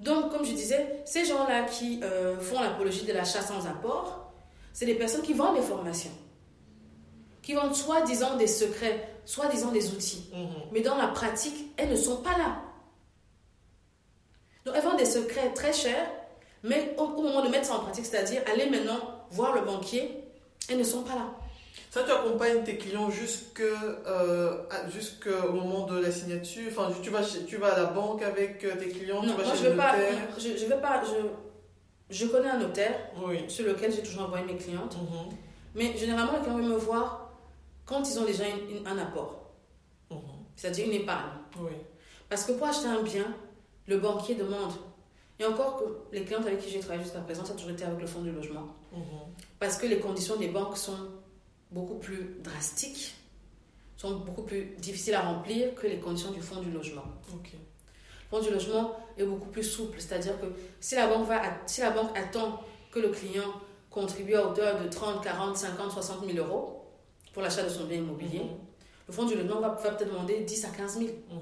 Donc, 0.00 0.30
comme 0.30 0.44
je 0.44 0.52
disais, 0.52 1.02
ces 1.06 1.24
gens-là 1.24 1.64
qui 1.64 2.00
euh, 2.02 2.38
font 2.38 2.60
l'apologie 2.60 3.06
de 3.06 3.12
l'achat 3.14 3.40
sans 3.40 3.66
apport, 3.66 4.29
c'est 4.72 4.86
des 4.86 4.94
personnes 4.94 5.22
qui 5.22 5.34
vendent 5.34 5.56
des 5.56 5.62
formations, 5.62 6.10
qui 7.42 7.54
vendent 7.54 7.74
soi-disant 7.74 8.36
des 8.36 8.46
secrets, 8.46 9.08
soi-disant 9.24 9.72
des 9.72 9.90
outils. 9.90 10.30
Mhm. 10.32 10.48
Mais 10.72 10.80
dans 10.80 10.96
la 10.96 11.08
pratique, 11.08 11.72
elles 11.76 11.90
ne 11.90 11.96
sont 11.96 12.18
pas 12.18 12.36
là. 12.38 12.62
Donc 14.64 14.74
elles 14.76 14.82
vendent 14.82 14.98
des 14.98 15.04
secrets 15.04 15.52
très 15.54 15.72
chers, 15.72 16.10
mais 16.62 16.94
au, 16.98 17.06
moment 17.06 17.44
de 17.44 17.48
mettre 17.48 17.66
ça 17.66 17.76
en 17.76 17.80
pratique, 17.80 18.06
c'est-à-dire 18.06 18.42
aller 18.52 18.68
maintenant 18.68 19.00
voir 19.30 19.54
le 19.54 19.62
banquier, 19.62 20.24
elles 20.68 20.78
ne 20.78 20.84
sont 20.84 21.02
pas 21.02 21.14
là. 21.14 21.34
Ça, 21.90 22.04
tu 22.04 22.12
accompagnes 22.12 22.62
tes 22.62 22.76
clients 22.76 23.10
jusqu'au 23.10 23.62
euh, 24.06 25.52
moment 25.52 25.86
de 25.86 25.98
la 25.98 26.12
signature? 26.12 26.70
Enfin, 26.70 26.92
tu 27.02 27.10
vas, 27.10 27.22
tu 27.22 27.56
vas 27.56 27.74
à 27.74 27.78
la 27.78 27.86
banque 27.86 28.22
avec 28.22 28.64
euh, 28.64 28.76
tes 28.76 28.88
clients 28.88 29.22
Non, 29.22 29.32
tu 29.32 29.38
vas 29.38 29.44
moi, 29.44 29.54
je 29.60 29.68
ne 29.68 29.74
pas, 29.74 29.94
je, 30.38 30.56
je 30.56 30.66
vais 30.66 30.80
pas. 30.80 31.02
Je, 31.04 31.49
je 32.10 32.26
connais 32.26 32.48
un 32.48 32.58
notaire 32.58 32.98
sur 33.48 33.64
lequel 33.64 33.92
j'ai 33.92 34.02
toujours 34.02 34.24
envoyé 34.24 34.44
mes 34.44 34.56
clientes. 34.56 34.96
Mhm. 34.96 35.36
Mais 35.74 35.96
généralement, 35.96 36.32
les 36.32 36.40
clients 36.40 36.56
veulent 36.56 36.72
me 36.72 36.76
voir 36.76 37.30
quand 37.86 38.02
ils 38.08 38.18
ont 38.18 38.24
déjà 38.24 38.44
un 38.84 38.98
apport. 38.98 39.50
Mhm. 40.10 40.18
C'est-à-dire 40.56 40.86
une 40.86 40.94
épargne. 40.94 41.30
Parce 42.28 42.44
que 42.44 42.52
pour 42.52 42.66
acheter 42.66 42.88
un 42.88 43.02
bien, 43.02 43.34
le 43.86 43.98
banquier 43.98 44.34
demande. 44.34 44.72
Et 45.38 45.44
encore 45.44 45.78
que 45.78 45.84
les 46.14 46.22
clientes 46.24 46.46
avec 46.46 46.60
qui 46.60 46.70
j'ai 46.70 46.80
travaillé 46.80 47.02
jusqu'à 47.02 47.20
présent, 47.20 47.44
ça 47.44 47.52
a 47.52 47.56
toujours 47.56 47.70
été 47.70 47.84
avec 47.84 48.00
le 48.00 48.06
fonds 48.06 48.20
du 48.20 48.30
logement. 48.30 48.66
Mhm. 48.92 49.00
Parce 49.58 49.78
que 49.78 49.86
les 49.86 49.98
conditions 49.98 50.36
des 50.36 50.48
banques 50.48 50.76
sont 50.76 51.08
beaucoup 51.70 51.98
plus 51.98 52.36
drastiques, 52.42 53.14
sont 53.96 54.18
beaucoup 54.18 54.42
plus 54.42 54.74
difficiles 54.78 55.14
à 55.14 55.22
remplir 55.22 55.74
que 55.74 55.86
les 55.86 55.98
conditions 55.98 56.32
du 56.32 56.42
fonds 56.42 56.60
du 56.60 56.70
logement 56.70 57.04
fonds 58.30 58.40
du 58.40 58.50
logement 58.50 58.96
est 59.18 59.24
beaucoup 59.24 59.48
plus 59.48 59.64
souple. 59.64 59.98
C'est-à-dire 60.00 60.40
que 60.40 60.46
si 60.80 60.94
la, 60.94 61.08
banque 61.08 61.26
va, 61.26 61.42
si 61.66 61.80
la 61.80 61.90
banque 61.90 62.16
attend 62.16 62.60
que 62.90 63.00
le 63.00 63.08
client 63.08 63.52
contribue 63.90 64.34
à 64.34 64.46
hauteur 64.46 64.80
de 64.80 64.88
30, 64.88 65.22
40, 65.22 65.56
50, 65.56 65.90
60 65.90 66.26
000 66.26 66.38
euros 66.46 66.84
pour 67.32 67.42
l'achat 67.42 67.62
de 67.62 67.68
son 67.68 67.84
bien 67.84 67.98
immobilier, 67.98 68.40
mhm. 68.40 68.58
le 69.08 69.12
fonds 69.12 69.24
du 69.24 69.34
logement 69.34 69.60
va, 69.60 69.70
peut-être 69.70 70.08
demander 70.08 70.40
10 70.40 70.64
à 70.64 70.68
15 70.68 70.98
000. 70.98 71.08
Mhm. 71.08 71.40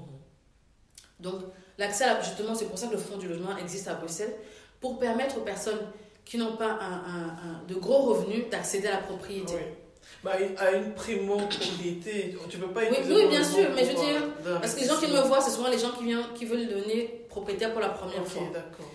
Donc, 1.19 1.41
l'accès 1.77 2.05
à 2.05 2.21
justement, 2.21 2.55
c'est 2.55 2.65
pour 2.65 2.77
ça 2.77 2.87
que 2.87 2.93
le 2.93 2.97
fonds 2.97 3.17
du 3.17 3.27
logement 3.27 3.55
existe 3.57 3.87
à 3.87 3.95
Bruxelles, 3.95 4.33
pour 4.79 4.97
permettre 4.97 5.37
aux 5.37 5.41
personnes 5.41 5.79
qui 6.23 6.37
n'ont 6.37 6.55
pas 6.55 6.77
un, 6.81 7.63
de 7.67 7.75
gros 7.75 8.13
revenus 8.13 8.49
d'accéder 8.49 8.87
à 8.87 8.91
la 8.91 9.01
propriété. 9.01 9.53
Oui. 9.53 9.88
Bah, 10.23 10.31
à 10.57 10.71
une 10.71 10.93
primo-propriété, 10.93 12.35
tu 12.49 12.57
peux 12.57 12.67
pas 12.67 12.81
Oui, 12.81 12.97
oui 13.07 13.27
bien 13.29 13.43
sûr, 13.43 13.69
mais 13.73 13.85
je 13.85 13.91
veux 13.91 14.03
dire, 14.03 14.21
parce 14.59 14.75
que 14.75 14.81
les 14.81 14.87
gens 14.87 14.97
qui 14.97 15.07
me 15.07 15.21
voient, 15.21 15.39
c'est 15.39 15.51
souvent 15.51 15.69
les 15.69 15.79
gens 15.79 15.91
qui, 15.91 16.03
viennent, 16.03 16.33
qui 16.35 16.45
veulent 16.45 16.67
devenir 16.67 17.07
propriétaire 17.29 17.71
pour 17.71 17.81
la 17.81 17.89
première 17.89 18.27
fois. 18.27 18.43
d'accord. 18.53 18.85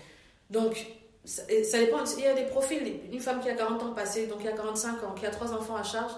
Donc, 0.50 0.86
ça, 1.24 1.42
ça, 1.64 1.78
dépend, 1.78 2.04
il 2.18 2.22
y 2.22 2.26
a 2.26 2.34
des 2.34 2.44
profils, 2.44 3.00
une 3.10 3.20
femme 3.20 3.40
qui 3.40 3.48
a 3.48 3.54
40 3.54 3.82
ans 3.82 3.92
passé, 3.92 4.26
donc 4.26 4.44
y 4.44 4.48
a 4.48 4.52
45 4.52 5.02
ans, 5.02 5.14
qui 5.14 5.24
a 5.24 5.30
trois 5.30 5.50
enfants 5.54 5.76
à 5.76 5.82
charge, 5.82 6.12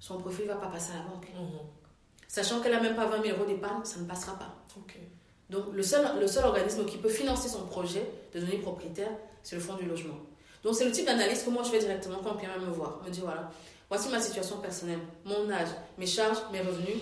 son 0.00 0.18
profil 0.18 0.46
ne 0.46 0.50
va 0.50 0.56
pas 0.56 0.66
passer 0.66 0.92
à 0.92 0.96
la 0.96 1.02
banque. 1.02 1.28
Mhm. 1.32 1.60
Sachant 2.26 2.60
qu'elle 2.60 2.72
n'a 2.72 2.80
même 2.80 2.96
pas 2.96 3.06
20 3.06 3.22
000 3.22 3.36
euros 3.36 3.46
d'épargne, 3.46 3.84
ça 3.84 4.00
ne 4.00 4.04
passera 4.04 4.36
pas. 4.36 4.52
Donc, 5.48 5.66
le 5.72 5.82
seul, 5.82 6.04
le 6.20 6.26
seul 6.26 6.44
organisme 6.44 6.84
qui 6.84 6.98
peut 6.98 7.08
financer 7.08 7.48
son 7.48 7.66
projet 7.66 8.02
de 8.34 8.40
devenir 8.40 8.60
propriétaire, 8.60 9.10
c'est 9.44 9.54
le 9.54 9.62
fonds 9.62 9.74
du 9.74 9.86
logement. 9.86 10.16
Donc, 10.64 10.74
c'est 10.74 10.84
le 10.84 10.90
type 10.90 11.06
d'analyse 11.06 11.44
que 11.44 11.50
moi 11.50 11.62
je 11.62 11.70
fais 11.70 11.78
directement 11.78 12.18
quand 12.22 12.34
quelqu'un 12.34 12.58
me 12.58 12.72
voir. 12.72 13.00
Me 13.04 13.10
dit 13.10 13.20
voilà, 13.20 13.48
voici 13.88 14.08
ma 14.08 14.20
situation 14.20 14.58
personnelle, 14.58 14.98
mon 15.24 15.50
âge, 15.50 15.68
mes 15.98 16.06
charges, 16.06 16.38
mes 16.52 16.60
revenus. 16.60 16.96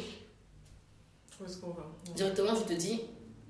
Où 1.40 1.44
est-ce 1.44 1.58
qu'on 1.58 1.70
va? 1.70 1.86
Directement, 2.14 2.54
je 2.54 2.62
te 2.62 2.72
dis, 2.72 3.00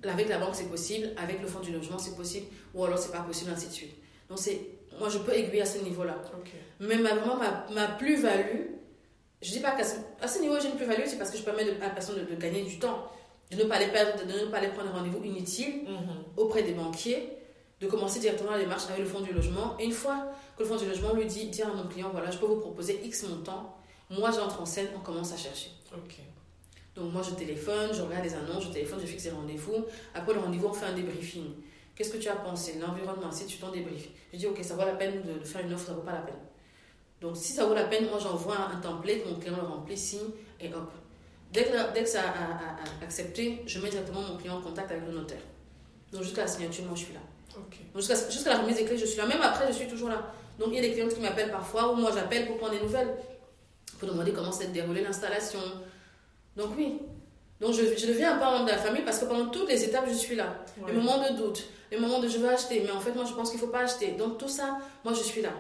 avec 0.03 0.29
la 0.29 0.39
banque 0.39 0.55
c'est 0.55 0.69
possible, 0.69 1.11
avec 1.17 1.41
le 1.41 1.47
fonds 1.47 1.61
du 1.61 1.73
logement 1.73 1.99
c'est 1.99 2.17
possible, 2.17 2.47
ou 2.75 2.85
alors 2.85 2.99
c'est 2.99 3.13
pas 3.13 3.21
possible, 3.21 3.51
ainsi 3.51 3.69
de 3.69 3.73
suite. 3.73 3.95
Donc, 4.29 4.39
c'est, 4.39 4.61
moi 4.99 5.09
je 5.09 5.19
peux 5.19 5.33
aiguiller 5.33 5.63
à 5.63 5.67
ce 5.67 5.79
niveau-là. 5.79 6.21
Mais 6.81 6.97
ma, 6.97 7.15
vraiment, 7.15 7.37
ma, 7.37 7.67
ma 7.73 7.89
plus-value, 7.89 8.75
je 9.43 9.51
dis 9.51 9.61
pas 9.61 9.73
qu'à 9.73 9.85
ce, 9.85 10.41
niveau 10.41 10.59
j'ai 10.61 10.69
une 10.69 10.77
plus-value, 10.77 11.03
c'est 11.07 11.19
parce 11.19 11.31
que 11.31 11.37
je 11.37 11.43
permets 11.43 11.69
à 11.81 11.89
la 11.89 11.91
personne 11.91 12.17
de, 12.25 12.35
gagner 12.37 12.63
du 12.63 12.79
temps, 12.79 13.11
de 13.51 13.57
ne 13.57 13.65
pas 13.65 13.79
les 13.79 13.89
perdre, 13.89 14.25
de 14.25 14.33
ne 14.33 14.47
pas 14.47 14.59
aller 14.59 14.69
prendre 14.69 14.91
rendez-vous 14.93 15.23
inutile 15.23 15.83
mhm. 15.87 16.25
auprès 16.37 16.63
des 16.63 16.73
banquiers 16.73 17.29
de 17.85 17.91
commencer 17.91 18.21
directement 18.21 18.53
la 18.53 18.59
démarche 18.59 18.85
avec 18.89 19.01
le 19.01 19.07
fonds 19.07 19.21
du 19.21 19.33
logement. 19.33 19.77
Et 19.79 19.85
une 19.85 19.93
fois 19.93 20.27
que 20.57 20.63
le 20.63 20.69
fonds 20.69 20.77
du 20.77 20.87
logement 20.87 21.13
lui 21.13 21.27
dit, 21.27 21.47
dire 21.47 21.69
à 21.69 21.73
mon 21.73 21.87
client, 21.87 22.11
voilà, 22.13 22.31
je 22.31 22.39
peux 22.39 22.47
vous 22.47 22.61
proposer 22.61 23.01
X 23.05 23.25
montant, 23.25 23.77
moi 24.11 24.31
j'entre 24.31 24.61
en 24.61 24.67
scène, 24.67 24.89
on 24.97 25.01
commence 25.01 25.33
à 25.33 25.37
chercher. 25.37 25.71
Ok. 25.95 26.17
Donc 26.95 27.13
moi 27.13 27.23
je 27.23 27.35
téléphone, 27.35 27.91
je 27.93 28.03
regarde 28.03 28.25
les 28.25 28.35
annonces, 28.35 28.65
je 28.65 28.71
téléphone, 28.71 29.01
je 29.01 29.07
fixe 29.07 29.25
les 29.25 29.31
rendez-vous. 29.31 29.85
Après 30.15 30.33
le 30.33 30.41
rendez-vous, 30.41 30.69
on 30.69 30.73
fait 30.73 30.87
un 30.87 30.95
débriefing. 30.95 31.45
Qu'est-ce 31.95 32.11
que 32.11 32.19
tu 32.19 32.29
as 32.29 32.37
pensé 32.37 32.79
L'environnement, 32.81 33.31
si 33.31 33.47
tu 33.47 33.59
t'en 33.59 33.71
débriefes. 33.71 34.09
Je 34.33 34.39
dis, 34.39 34.47
ok, 34.47 34.59
ça 34.63 34.75
vaut 34.75 34.85
la 34.85 34.95
peine 34.95 35.23
de, 35.23 35.45
faire 35.45 35.65
une 35.65 35.73
offre, 35.73 35.87
ça 35.87 35.93
vaut 35.93 36.03
pas 36.03 36.13
la 36.13 36.21
peine. 36.21 36.35
Donc 37.21 37.37
si 37.37 37.53
ça 37.53 37.67
vaut 37.67 37.75
la 37.75 37.85
peine, 37.85 38.09
moi 38.09 38.19
j'envoie 38.19 38.57
un, 38.59 38.81
template, 38.81 39.27
mon 39.27 39.39
client 39.39 39.57
le 39.57 39.67
remplit, 39.67 39.97
signe 39.97 40.31
et 40.61 40.73
hop. 40.73 40.91
Dès 41.53 41.65
que, 41.65 41.95
dès 41.95 42.03
que 42.03 42.09
ça 42.09 42.23
a, 42.23 43.05
accepté, 43.05 43.63
je 43.67 43.79
mets 43.81 43.89
directement 43.89 44.23
mon 44.23 44.37
client 44.37 44.57
en 44.57 44.61
contact 44.61 44.91
avec 44.91 45.07
le 45.07 45.13
notaire. 45.13 45.41
Donc 46.13 46.23
jusqu'à 46.23 46.43
la 46.43 46.49
signature, 46.49 46.85
moi 46.85 46.95
je 46.97 47.05
suis 47.05 47.15
là. 47.15 47.21
Jusqu'à 47.95 48.51
la 48.51 48.59
remise 48.59 48.77
des 48.77 48.85
clés, 48.85 48.99
je 48.99 49.07
suis 49.07 49.19
là. 49.19 49.27
Même 49.27 49.43
après, 49.43 49.67
je 49.69 49.73
suis 49.73 49.87
toujours 49.87 50.09
là. 50.09 50.33
Donc, 50.59 50.69
il 50.71 50.77
y 50.77 50.79
a 50.79 50.83
des 50.83 50.93
clients 50.93 51.09
qui 51.09 51.21
m'appellent 51.21 51.51
parfois, 51.51 51.93
ou 51.93 51.97
moi 51.97 52.11
j'appelle 52.15 52.47
pour 52.47 52.59
prendre 52.59 52.75
des 52.75 52.81
nouvelles, 52.81 53.15
pour 53.99 54.09
demander 54.09 54.33
comment 54.33 54.53
s'est 54.53 54.69
déroulée 54.69 55.03
l'installation. 55.03 55.61
Donc, 56.57 56.71
oui. 56.77 57.01
Donc, 57.61 57.75
je, 57.75 57.97
je 57.97 58.07
deviens 58.07 58.37
un 58.37 58.39
parent 58.39 58.65
de 58.65 58.71
la 58.71 58.79
famille 58.79 59.03
parce 59.03 59.19
que 59.19 59.25
pendant 59.27 59.47
toutes 59.47 59.69
les 59.69 59.85
étapes, 59.85 60.05
je 60.09 60.15
suis 60.15 60.37
là. 60.37 60.65
Les 60.87 60.93
moments 60.93 61.19
de 61.19 61.37
doute, 61.37 61.65
les 61.91 61.99
moments 61.99 62.21
de 62.21 62.29
je 62.29 62.39
veux 62.39 62.49
acheter, 62.49 62.83
mais 62.85 62.91
en 62.91 63.01
fait, 63.01 63.13
moi, 63.15 63.25
je 63.25 63.33
pense 63.33 63.51
qu'il 63.51 63.61
ne 63.61 63.67
faut 63.67 63.73
pas 63.73 63.81
acheter. 63.81 64.13
Donc, 64.13 64.39
tout 64.39 64.49
ça, 64.49 64.79
moi, 65.05 65.13
je 65.15 65.23
suis 65.23 65.43
là. 65.43 65.51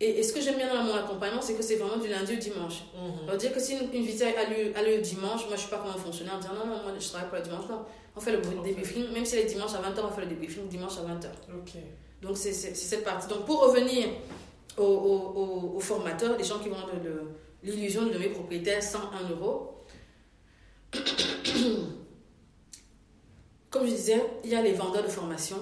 Et, 0.00 0.22
ce 0.22 0.32
que 0.32 0.40
j'aime 0.40 0.56
bien 0.56 0.72
dans 0.72 0.82
mon 0.82 0.94
accompagnement, 0.94 1.40
c'est 1.40 1.54
que 1.54 1.62
c'est 1.62 1.76
vraiment 1.76 2.02
du 2.02 2.08
lundi 2.08 2.32
au 2.34 2.36
dimanche. 2.36 2.82
Mm 2.94 3.30
-hmm. 3.30 3.36
dire 3.36 3.52
que 3.52 3.60
si 3.60 3.74
une, 3.74 3.92
une 3.92 4.04
visite 4.04 4.22
a 4.22 4.44
lieu, 4.50 4.72
a 4.76 4.82
lieu 4.82 4.98
dimanche, 4.98 5.42
moi, 5.48 5.56
je 5.56 5.62
ne 5.62 5.66
sais 5.66 5.70
pas 5.74 5.78
comment 5.82 5.98
fonctionner 6.06 6.32
en 6.32 6.38
disant 6.38 6.54
non, 6.54 6.66
non, 6.66 6.78
moi, 6.82 6.92
je 6.98 7.08
travaille 7.08 7.28
pour 7.28 7.38
le 7.38 7.44
dimanche. 7.44 7.68
Non, 7.70 7.80
on 8.16 8.20
fait 8.20 8.32
le 8.32 8.38
débriefing, 8.38 9.10
même 9.12 9.24
si 9.24 9.32
c'est 9.32 9.44
dimanche 9.44 9.74
à 9.74 9.82
20h, 9.82 10.00
on 10.04 10.10
fait 10.10 10.22
le 10.22 10.28
débriefing 10.28 10.68
dimanche 10.68 10.98
à 10.98 11.02
20h. 11.02 11.28
Ok. 11.56 11.72
Donc, 12.22 12.36
c'est 12.36 12.52
cette 12.52 13.04
partie. 13.04 13.28
Donc, 13.28 13.44
pour 13.44 13.60
revenir 13.62 14.08
aux, 14.78 15.78
formateurs, 15.80 16.38
les 16.38 16.44
gens 16.44 16.58
qui 16.58 16.68
de 16.68 17.22
l'illusion 17.62 18.04
de 18.06 18.10
devenir 18.10 18.32
propriétaire 18.32 18.82
101 18.82 19.30
euros, 19.30 19.84
comme 23.70 23.86
je 23.86 23.90
disais, 23.90 24.22
il 24.44 24.50
y 24.50 24.54
a 24.54 24.62
les 24.62 24.72
vendeurs 24.72 25.02
de 25.02 25.08
formation 25.08 25.56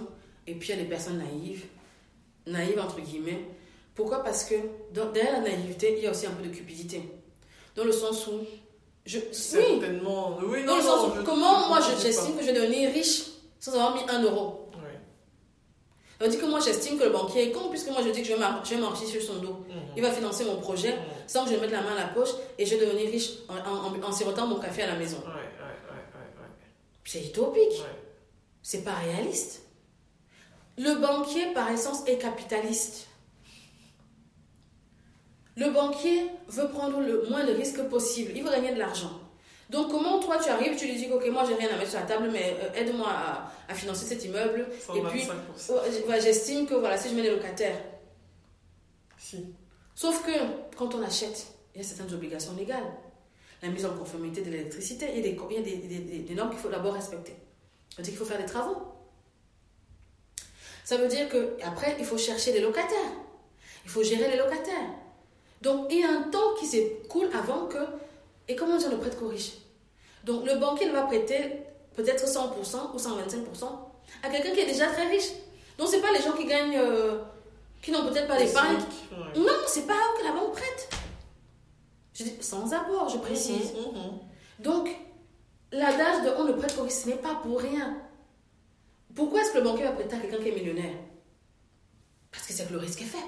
et 0.46 0.54
puis 0.54 0.68
il 0.68 0.76
y 0.76 0.78
a 0.78 0.82
les 0.82 0.88
personnes 0.88 1.18
naïves, 1.18 1.64
naïves 2.46 2.78
entre 2.78 3.00
guillemets. 3.00 3.46
Pourquoi? 3.94 4.22
Parce 4.22 4.44
que 4.44 4.54
derrière 4.92 5.40
la 5.40 5.50
naïveté, 5.50 5.94
il 5.96 6.04
y 6.04 6.06
a 6.06 6.10
aussi 6.10 6.26
un 6.26 6.32
peu 6.32 6.46
de 6.46 6.54
cupidité. 6.54 7.02
Dans 7.76 7.84
le 7.84 7.92
sens 7.92 8.26
où 8.26 8.40
je, 9.04 9.18
Certainement. 9.32 10.38
Oui, 10.42 10.62
non, 10.64 10.78
comment 11.24 11.68
moi 11.68 11.80
j'estime 12.00 12.36
que 12.36 12.42
je 12.42 12.46
vais 12.46 12.60
devenir 12.60 12.92
riche 12.92 13.24
sans 13.58 13.72
avoir 13.72 13.94
mis 13.94 14.02
un 14.08 14.22
euro? 14.22 14.70
Oui. 14.74 14.80
Ça 16.18 16.24
veut 16.24 16.30
dire 16.30 16.40
que 16.40 16.46
moi 16.46 16.60
j'estime 16.60 16.98
que 16.98 17.04
le 17.04 17.10
banquier 17.10 17.48
est 17.48 17.52
con 17.52 17.68
puisque 17.68 17.90
moi 17.90 18.00
je 18.04 18.10
dis 18.10 18.22
que 18.22 18.28
je 18.28 18.34
vais 18.34 18.80
m'enrichir 18.80 19.08
sur 19.08 19.22
son 19.22 19.40
dos. 19.40 19.64
Mhm. 19.68 19.96
Il 19.96 20.02
va 20.02 20.12
financer 20.12 20.44
mon 20.44 20.56
projet 20.60 20.92
mhm. 20.92 21.02
sans 21.26 21.44
que 21.44 21.50
je 21.50 21.56
mette 21.56 21.72
la 21.72 21.82
main 21.82 21.92
à 21.96 22.00
la 22.00 22.08
poche 22.08 22.30
et 22.58 22.64
je 22.64 22.76
vais 22.76 22.86
devenir 22.86 23.10
riche 23.10 23.30
en, 23.48 23.56
en, 23.56 24.08
en 24.08 24.12
sirotant 24.12 24.46
mon 24.46 24.60
café 24.60 24.82
à 24.82 24.86
la 24.88 24.96
maison. 24.96 25.18
C'est 27.04 27.24
utopique. 27.26 27.82
C'est 28.62 28.84
pas 28.84 28.94
réaliste. 28.94 29.62
Le 30.78 30.94
banquier 30.94 31.52
par 31.52 31.70
essence 31.70 32.06
est 32.06 32.18
capitaliste. 32.18 33.08
Le 35.56 35.70
banquier 35.70 36.26
veut 36.48 36.68
prendre 36.68 37.00
le 37.00 37.28
moins 37.28 37.44
de 37.44 37.52
risques 37.52 37.82
possible. 37.88 38.32
Il 38.34 38.42
veut 38.42 38.50
gagner 38.50 38.72
de 38.72 38.78
l'argent. 38.78 39.20
Donc, 39.72 39.90
comment 39.90 40.20
toi 40.20 40.38
tu 40.38 40.50
arrives, 40.50 40.76
tu 40.76 40.86
lui 40.86 40.96
dis, 40.96 41.10
ok, 41.10 41.26
moi 41.30 41.44
j'ai 41.48 41.54
rien 41.54 41.68
à 41.74 41.78
mettre 41.78 41.90
sur 41.90 42.00
la 42.00 42.06
table, 42.06 42.28
mais 42.30 42.58
euh, 42.60 42.78
aide-moi 42.78 43.08
à, 43.68 43.74
financer 43.74 44.04
cet 44.04 44.22
immeuble. 44.22 44.66
Et 44.94 45.00
puis, 45.00 45.26
j'estime 46.20 46.66
que 46.66 46.74
voilà, 46.74 46.98
si 46.98 47.08
je 47.08 47.14
mets 47.14 47.22
des 47.22 47.30
locataires. 47.30 47.80
Si. 49.16 49.46
Sauf 49.94 50.26
que 50.26 50.32
quand 50.76 50.94
on 50.94 51.02
achète, 51.02 51.46
il 51.74 51.80
y 51.80 51.84
a 51.84 51.88
certaines 51.88 52.14
obligations 52.14 52.54
légales. 52.54 52.84
La 53.62 53.68
mise 53.68 53.86
en 53.86 53.96
conformité 53.96 54.42
de 54.42 54.50
l'électricité, 54.50 55.06
il 55.10 55.16
y 55.16 55.20
a 55.20 55.22
des, 55.22 55.38
il 55.50 55.56
y 55.56 55.58
a 55.58 55.62
des, 55.62 56.18
des, 56.18 56.34
normes 56.34 56.50
qu'il 56.50 56.58
faut 56.58 56.68
d'abord 56.68 56.92
respecter. 56.92 57.34
Ça 57.88 57.98
veut 57.98 58.02
dire 58.02 58.12
qu'il 58.12 58.18
faut 58.18 58.24
faire 58.24 58.40
des 58.40 58.46
travaux. 58.46 58.76
Ça 60.84 60.98
veut 60.98 61.08
dire 61.08 61.28
qu'après, 61.30 61.96
il 61.98 62.04
faut 62.04 62.18
chercher 62.18 62.52
des 62.52 62.60
locataires. 62.60 63.12
Il 63.84 63.90
faut 63.90 64.02
gérer 64.02 64.28
les 64.30 64.36
locataires. 64.36 64.90
Donc, 65.62 65.86
il 65.90 66.00
y 66.00 66.04
a 66.04 66.10
un 66.10 66.22
temps 66.22 66.54
qui 66.58 66.66
s'écoule 66.66 67.28
avant 67.32 67.66
que. 67.66 67.78
Et 68.48 68.56
comment 68.56 68.76
dire 68.76 68.90
le 68.90 68.98
prête 68.98 69.18
corrige 69.18 69.52
Donc, 70.24 70.44
le 70.44 70.56
banquier 70.56 70.90
va 70.90 71.02
prêter 71.02 71.62
peut-être 71.94 72.26
100% 72.26 72.92
ou 72.92 72.98
125% 72.98 73.64
à 74.24 74.28
quelqu'un 74.28 74.50
qui 74.50 74.60
est 74.60 74.66
déjà 74.66 74.86
très 74.86 75.08
riche. 75.08 75.30
Donc, 75.78 75.88
ce 75.88 75.96
n'est 75.96 76.02
pas 76.02 76.12
les 76.12 76.20
gens 76.20 76.32
qui 76.32 76.44
gagnent. 76.44 76.76
Euh, 76.76 77.18
qui 77.80 77.90
n'ont 77.90 78.08
peut-être 78.08 78.28
pas 78.28 78.38
d'épargne. 78.38 78.76
Ouais. 78.76 79.40
Non, 79.40 79.52
c'est 79.66 79.86
pas 79.86 79.94
eux 79.94 80.18
que 80.20 80.24
la 80.24 80.32
banque 80.32 80.52
prête. 80.52 80.88
Je 82.14 82.24
dis, 82.24 82.36
sans 82.40 82.72
apport, 82.72 83.08
je 83.08 83.18
précise. 83.18 83.72
Mhm, 83.72 83.98
mhm. 83.98 84.18
Donc, 84.60 84.88
l'adage 85.72 86.24
de 86.24 86.30
on 86.38 86.44
ne 86.44 86.52
prête 86.52 86.76
qu'au 86.76 86.82
risque, 86.82 87.04
ce 87.04 87.08
n'est 87.08 87.16
pas 87.16 87.36
pour 87.42 87.60
rien. 87.60 87.98
Pourquoi 89.14 89.40
est-ce 89.40 89.52
que 89.52 89.58
le 89.58 89.64
banquier 89.64 89.84
va 89.84 89.92
prêter 89.92 90.14
à 90.14 90.18
quelqu'un 90.20 90.38
qui 90.38 90.48
est 90.48 90.54
millionnaire? 90.54 90.94
Parce 92.30 92.46
que 92.46 92.52
c'est 92.52 92.66
que 92.66 92.72
le 92.72 92.78
risque 92.78 93.02
est 93.02 93.06
faible. 93.06 93.24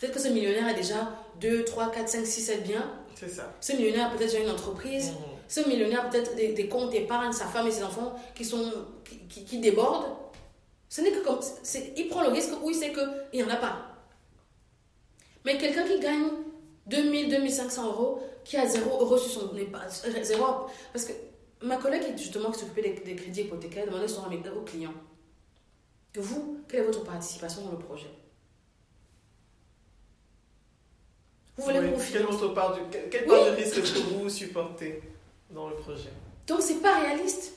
Peut-être 0.00 0.14
que 0.14 0.20
ce 0.20 0.28
millionnaire 0.28 0.66
a 0.66 0.72
déjà 0.72 1.10
2, 1.40 1.64
3, 1.64 1.90
4, 1.90 2.08
5, 2.08 2.26
6, 2.26 2.40
7 2.40 2.62
biens. 2.62 2.90
C'est 3.14 3.28
ça. 3.28 3.52
Ce 3.60 3.72
millionnaire 3.74 4.06
a 4.06 4.10
peut-être 4.10 4.32
déjà 4.32 4.42
une 4.42 4.50
entreprise. 4.50 5.10
Mhm. 5.10 5.16
Ce 5.46 5.68
millionnaire 5.68 6.06
a 6.06 6.08
peut-être 6.08 6.34
des, 6.36 6.68
comptes 6.68 6.94
épargne, 6.94 7.32
sa 7.32 7.44
femme 7.44 7.66
et 7.66 7.70
ses 7.70 7.82
enfants 7.82 8.14
qui, 8.34 8.44
sont, 8.44 8.72
qui, 9.28 9.44
qui, 9.44 9.58
débordent. 9.58 10.16
Ce 10.88 11.02
n'est 11.02 11.10
que 11.10 11.22
comme. 11.22 11.40
Il 11.96 12.08
prend 12.08 12.22
le 12.22 12.30
risque 12.30 12.50
où 12.62 12.70
il 12.70 12.76
sait 12.76 12.92
qu'il 12.92 13.40
n'y 13.40 13.44
en 13.44 13.50
a 13.50 13.56
pas. 13.56 13.88
Mais 15.44 15.58
quelqu'un 15.58 15.86
qui 15.86 16.00
gagne 16.00 16.28
2000, 16.86 17.28
2500 17.28 17.86
euros, 17.86 18.22
qui 18.44 18.56
a 18.56 18.66
0 18.66 18.90
euros 19.00 19.18
sur 19.18 19.42
son 19.42 19.56
épargne. 19.56 19.90
Zéro. 20.22 20.66
Parce 20.92 21.04
que 21.04 21.12
ma 21.62 21.76
collègue, 21.76 22.16
justement, 22.16 22.50
qui 22.50 22.60
s'occupait 22.60 22.94
des, 23.04 23.16
crédits 23.16 23.42
hypothécaires, 23.42 23.86
demandait 23.86 24.08
son 24.08 24.22
aux 24.22 24.62
clients 24.62 24.94
Vous, 26.16 26.58
quelle 26.68 26.80
est 26.80 26.86
votre 26.86 27.04
participation 27.04 27.62
dans 27.64 27.72
le 27.72 27.78
projet? 27.78 28.08
Vous 31.56 31.64
voulez 31.64 31.80
Quelle, 32.12 32.54
part 32.54 32.74
de, 32.74 32.80
quelle 33.10 33.26
part 33.26 33.44
de 33.44 33.50
risque 33.50 33.82
que 33.82 33.98
vous 34.14 34.28
supportez 34.28 35.02
dans 35.50 35.68
le 35.68 35.76
projet 35.76 36.10
Donc, 36.46 36.62
c'est 36.62 36.80
pas 36.80 37.00
réaliste. 37.00 37.54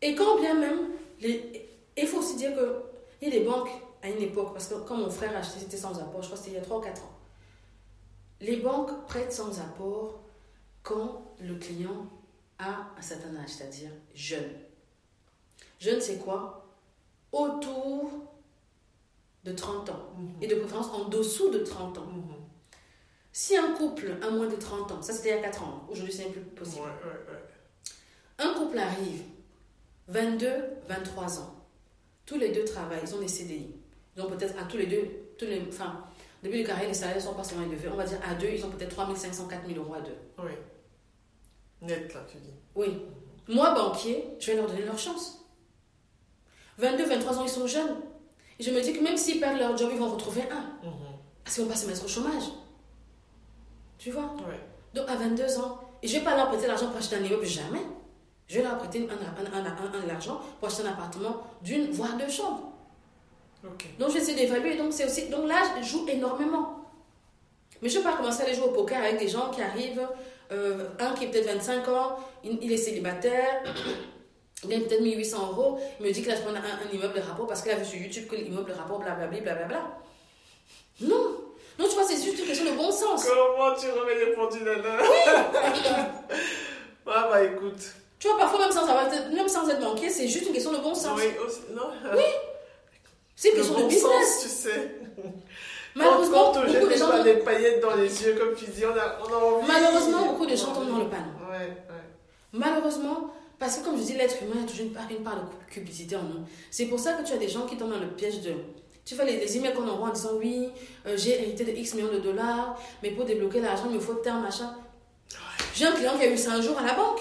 Et 0.00 0.14
quand 0.14 0.38
bien 0.40 0.54
même, 0.54 0.90
il 1.20 2.06
faut 2.06 2.18
aussi 2.18 2.36
dire 2.36 2.54
que 2.54 2.82
il 3.20 3.28
y 3.28 3.36
a 3.36 3.38
des 3.38 3.44
banques 3.44 3.70
à 4.02 4.08
une 4.08 4.20
époque, 4.20 4.52
parce 4.52 4.66
que 4.66 4.74
quand 4.74 4.96
mon 4.96 5.08
frère 5.08 5.34
a 5.36 5.38
acheté, 5.38 5.60
c'était 5.60 5.76
sans 5.76 5.96
apport, 6.00 6.22
je 6.22 6.26
crois 6.26 6.36
que 6.36 6.44
c'était 6.44 6.56
il 6.56 6.58
y 6.58 6.60
a 6.60 6.62
3 6.62 6.78
ou 6.78 6.80
4 6.80 7.02
ans. 7.04 7.18
Les 8.40 8.56
banques 8.56 9.06
prêtent 9.06 9.32
sans 9.32 9.60
apport 9.60 10.18
quand 10.82 11.22
le 11.40 11.54
client 11.54 12.06
a 12.58 12.88
un 12.98 13.02
certain 13.02 13.36
âge, 13.36 13.50
c'est-à-dire 13.50 13.90
jeune. 14.12 14.50
Jeune, 15.78 16.00
c'est 16.00 16.18
quoi? 16.18 16.66
Autour 17.30 18.10
de 19.44 19.52
30 19.52 19.90
ans. 19.90 20.10
Mhm. 20.18 20.42
Et 20.42 20.46
de 20.48 20.56
préférence 20.56 20.88
en 20.88 21.08
dessous 21.08 21.50
de 21.50 21.58
30 21.60 21.98
ans. 21.98 22.06
Mhm. 22.06 22.41
Si 23.32 23.56
un 23.56 23.72
couple 23.72 24.16
a 24.22 24.30
moins 24.30 24.46
de 24.46 24.56
30 24.56 24.92
ans, 24.92 25.02
ça 25.02 25.12
c'était 25.12 25.30
il 25.30 25.36
y 25.36 25.38
a 25.38 25.42
4 25.42 25.62
ans, 25.62 25.86
aujourd'hui 25.90 26.12
c'est 26.12 26.24
plus 26.24 26.42
possible. 26.42 26.84
Un 28.38 28.54
couple 28.54 28.78
arrive, 28.78 29.22
22, 30.08 30.48
23 30.88 31.40
ans. 31.40 31.54
tous 32.26 32.38
les 32.38 32.50
deux 32.50 32.64
travaillent, 32.64 33.00
ils 33.02 33.14
ont 33.14 33.20
des 33.20 33.28
CDI. 33.28 33.74
Ils 34.16 34.22
ont 34.22 34.28
peut-être 34.28 34.58
à 34.58 34.64
tous 34.64 34.76
les 34.76 34.86
deux, 34.86 35.08
tous 35.38 35.46
les, 35.46 35.62
enfin, 35.68 36.04
depuis 36.42 36.60
le 36.62 36.66
carré, 36.66 36.86
les 36.86 36.94
salaires 36.94 37.16
ne 37.16 37.20
sont 37.20 37.34
pas 37.34 37.44
seulement 37.44 37.64
élevés. 37.64 37.88
On 37.88 37.96
va 37.96 38.04
dire 38.04 38.18
à 38.28 38.34
deux, 38.34 38.48
ils 38.48 38.64
ont 38.64 38.70
peut-être 38.70 38.90
3500, 38.90 39.48
4000 39.48 39.78
euros 39.78 39.94
à 39.94 40.00
deux. 40.00 40.16
Oui. 40.38 40.52
Net, 41.82 42.12
là, 42.12 42.20
tu 42.30 42.38
dis. 42.38 42.52
Oui. 42.74 43.02
Moi, 43.48 43.74
banquier, 43.74 44.24
je 44.38 44.50
vais 44.50 44.56
leur 44.56 44.66
donner 44.66 44.84
leur 44.84 44.98
chance. 44.98 45.46
22, 46.78 47.06
23 47.06 47.38
ans, 47.38 47.44
ils 47.44 47.48
sont 47.48 47.66
jeunes. 47.66 47.96
Et 48.58 48.62
je 48.62 48.70
me 48.70 48.80
dis 48.80 48.92
que 48.92 49.02
même 49.02 49.16
s'ils 49.16 49.40
perdent 49.40 49.58
leur 49.58 49.76
job, 49.76 49.90
ils 49.92 49.98
vont 49.98 50.10
retrouver 50.10 50.42
un. 50.50 50.86
Mhm. 50.86 50.92
Parce 51.44 51.56
qu'ils 51.56 51.64
vont 51.64 51.70
pas 51.70 51.76
se 51.76 51.86
mettre 51.86 52.04
au 52.04 52.08
chômage. 52.08 52.44
Tu 54.02 54.10
vois? 54.10 54.34
Donc, 54.94 55.08
à 55.08 55.14
22 55.14 55.58
ans, 55.60 55.80
et 56.02 56.08
je 56.08 56.14
ne 56.14 56.18
vais 56.18 56.24
pas 56.24 56.36
leur 56.36 56.48
prêter 56.48 56.66
l'argent 56.66 56.88
pour 56.88 56.96
acheter 56.96 57.16
un 57.16 57.22
immeuble, 57.22 57.46
jamais. 57.46 57.82
Je 58.48 58.56
vais 58.56 58.64
leur 58.64 58.76
prêter 58.76 59.08
un, 59.08 59.12
un, 59.14 59.62
un, 59.62 60.06
l'argent 60.06 60.40
pour 60.58 60.68
acheter 60.68 60.82
un 60.82 60.90
appartement 60.90 61.44
d'une, 61.62 61.88
voire 61.92 62.16
deux 62.16 62.28
chambres. 62.28 62.72
Donc, 64.00 64.08
je 64.08 64.14
vais 64.14 64.20
essayer 64.20 64.36
d'évaluer. 64.36 64.76
Donc, 64.76 64.92
c'est 64.92 65.04
aussi, 65.04 65.28
donc 65.28 65.46
l'âge 65.46 65.84
joue 65.84 66.04
énormément. 66.08 66.80
Mais 67.80 67.88
je 67.88 67.98
ne 67.98 68.02
vais 68.02 68.10
pas 68.10 68.16
commencer 68.16 68.42
à 68.42 68.46
aller 68.46 68.54
jouer 68.54 68.64
au 68.64 68.72
poker 68.72 68.98
avec 68.98 69.20
des 69.20 69.28
gens 69.28 69.50
qui 69.50 69.62
arrivent, 69.62 70.06
euh, 70.50 70.88
un 70.98 71.14
qui 71.14 71.24
est 71.24 71.28
peut-être 71.28 71.46
25 71.46 71.88
ans, 71.88 72.18
il, 72.42 72.72
est 72.72 72.76
célibataire, 72.76 73.62
il 74.64 74.68
gagne 74.68 74.82
peut-être 74.82 75.00
1800 75.02 75.50
euros, 75.52 75.78
il 76.00 76.06
me 76.06 76.12
dit 76.12 76.22
qu'il 76.22 76.30
a 76.32 76.34
un, 76.34 76.54
un, 76.56 76.92
immeuble 76.92 77.14
de 77.14 77.20
rapport 77.20 77.46
parce 77.46 77.62
qu'il 77.62 77.70
a 77.70 77.76
vu 77.76 77.84
sur 77.84 78.00
YouTube 78.00 78.26
que 78.26 78.34
l'immeuble 78.34 78.70
de 78.70 78.74
rapport, 78.76 78.98
blablabla, 78.98 79.40
blablabla. 79.40 79.98
Non! 81.02 81.51
Non, 81.78 81.88
tu 81.88 81.94
vois, 81.94 82.04
c'est 82.04 82.22
juste 82.22 82.38
une 82.38 82.46
question 82.46 82.64
de 82.64 82.76
bon 82.76 82.90
sens. 82.90 83.26
Comment 83.26 83.74
tu 83.74 83.86
remets 83.90 84.24
les 84.24 84.32
pendules 84.32 84.64
là 84.64 84.98
Oui! 85.00 85.80
ah 87.06 87.28
bah 87.30 87.44
écoute. 87.44 87.92
Tu 88.18 88.28
vois, 88.28 88.38
parfois, 88.38 88.60
même 88.60 88.70
sans, 88.70 88.86
même 88.86 89.48
sans 89.48 89.68
être 89.68 89.80
manqué, 89.80 90.08
c'est 90.08 90.28
juste 90.28 90.46
une 90.46 90.52
question 90.52 90.72
de 90.72 90.78
bon 90.78 90.94
sens. 90.94 91.18
Oui, 91.18 91.30
non? 91.74 91.88
Oui. 92.14 92.22
C'est 93.34 93.50
une 93.50 93.56
question 93.56 93.80
de 93.80 93.84
business. 93.88 94.02
Sens, 94.02 94.42
tu 94.42 94.48
sais. 94.48 94.90
Malheureusement, 95.94 96.52
quand, 96.52 96.60
beaucoup 96.60 96.86
de 96.88 96.96
gens. 96.96 97.22
des 97.22 97.34
paillettes 97.34 97.82
dans 97.82 97.94
les 97.94 98.22
yeux, 98.22 98.34
comme 98.34 98.54
tu 98.54 98.66
dis, 98.66 98.84
on 98.86 98.96
a, 98.96 99.18
on 99.22 99.32
a 99.32 99.36
envie. 99.36 99.66
Malheureusement, 99.66 100.26
beaucoup 100.26 100.46
de 100.46 100.56
gens 100.56 100.72
tombent 100.72 100.88
dans 100.88 100.98
le 100.98 101.08
panneau. 101.08 101.32
Ouais, 101.50 101.66
ouais. 101.66 102.02
Malheureusement, 102.52 103.32
parce 103.58 103.78
que 103.78 103.84
comme 103.84 103.98
je 103.98 104.02
dis, 104.02 104.14
l'être 104.14 104.36
humain 104.42 104.62
a 104.64 104.68
toujours 104.68 104.86
une 104.86 104.92
part, 104.92 105.10
une 105.10 105.22
part 105.22 105.36
de 105.36 105.72
cupidité 105.72 106.16
en 106.16 106.22
nous. 106.22 106.44
C'est 106.70 106.86
pour 106.86 106.98
ça 106.98 107.14
que 107.14 107.26
tu 107.26 107.32
as 107.32 107.36
des 107.36 107.48
gens 107.48 107.66
qui 107.66 107.76
tombent 107.76 107.92
dans 107.92 108.00
le 108.00 108.08
piège 108.08 108.40
de. 108.40 108.54
Tu 109.04 109.14
vois, 109.14 109.24
les, 109.24 109.38
les 109.38 109.56
emails 109.56 109.74
qu'on 109.74 109.88
envoie 109.88 110.08
en 110.08 110.12
disant 110.12 110.34
oui, 110.38 110.68
euh, 111.06 111.16
j'ai 111.16 111.42
hérité 111.42 111.64
de 111.64 111.72
X 111.72 111.94
millions 111.94 112.12
de 112.12 112.20
dollars, 112.20 112.80
mais 113.02 113.10
pour 113.10 113.24
débloquer 113.24 113.60
l'argent, 113.60 113.84
il 113.88 113.96
me 113.96 114.00
faut 114.00 114.14
tel 114.14 114.34
machin. 114.34 114.74
J'ai 115.74 115.86
un 115.86 115.92
client 115.92 116.16
qui 116.16 116.24
a 116.24 116.30
eu 116.30 116.36
ça 116.36 116.52
un 116.52 116.60
jour 116.60 116.78
à 116.78 116.82
la 116.82 116.94
banque. 116.94 117.20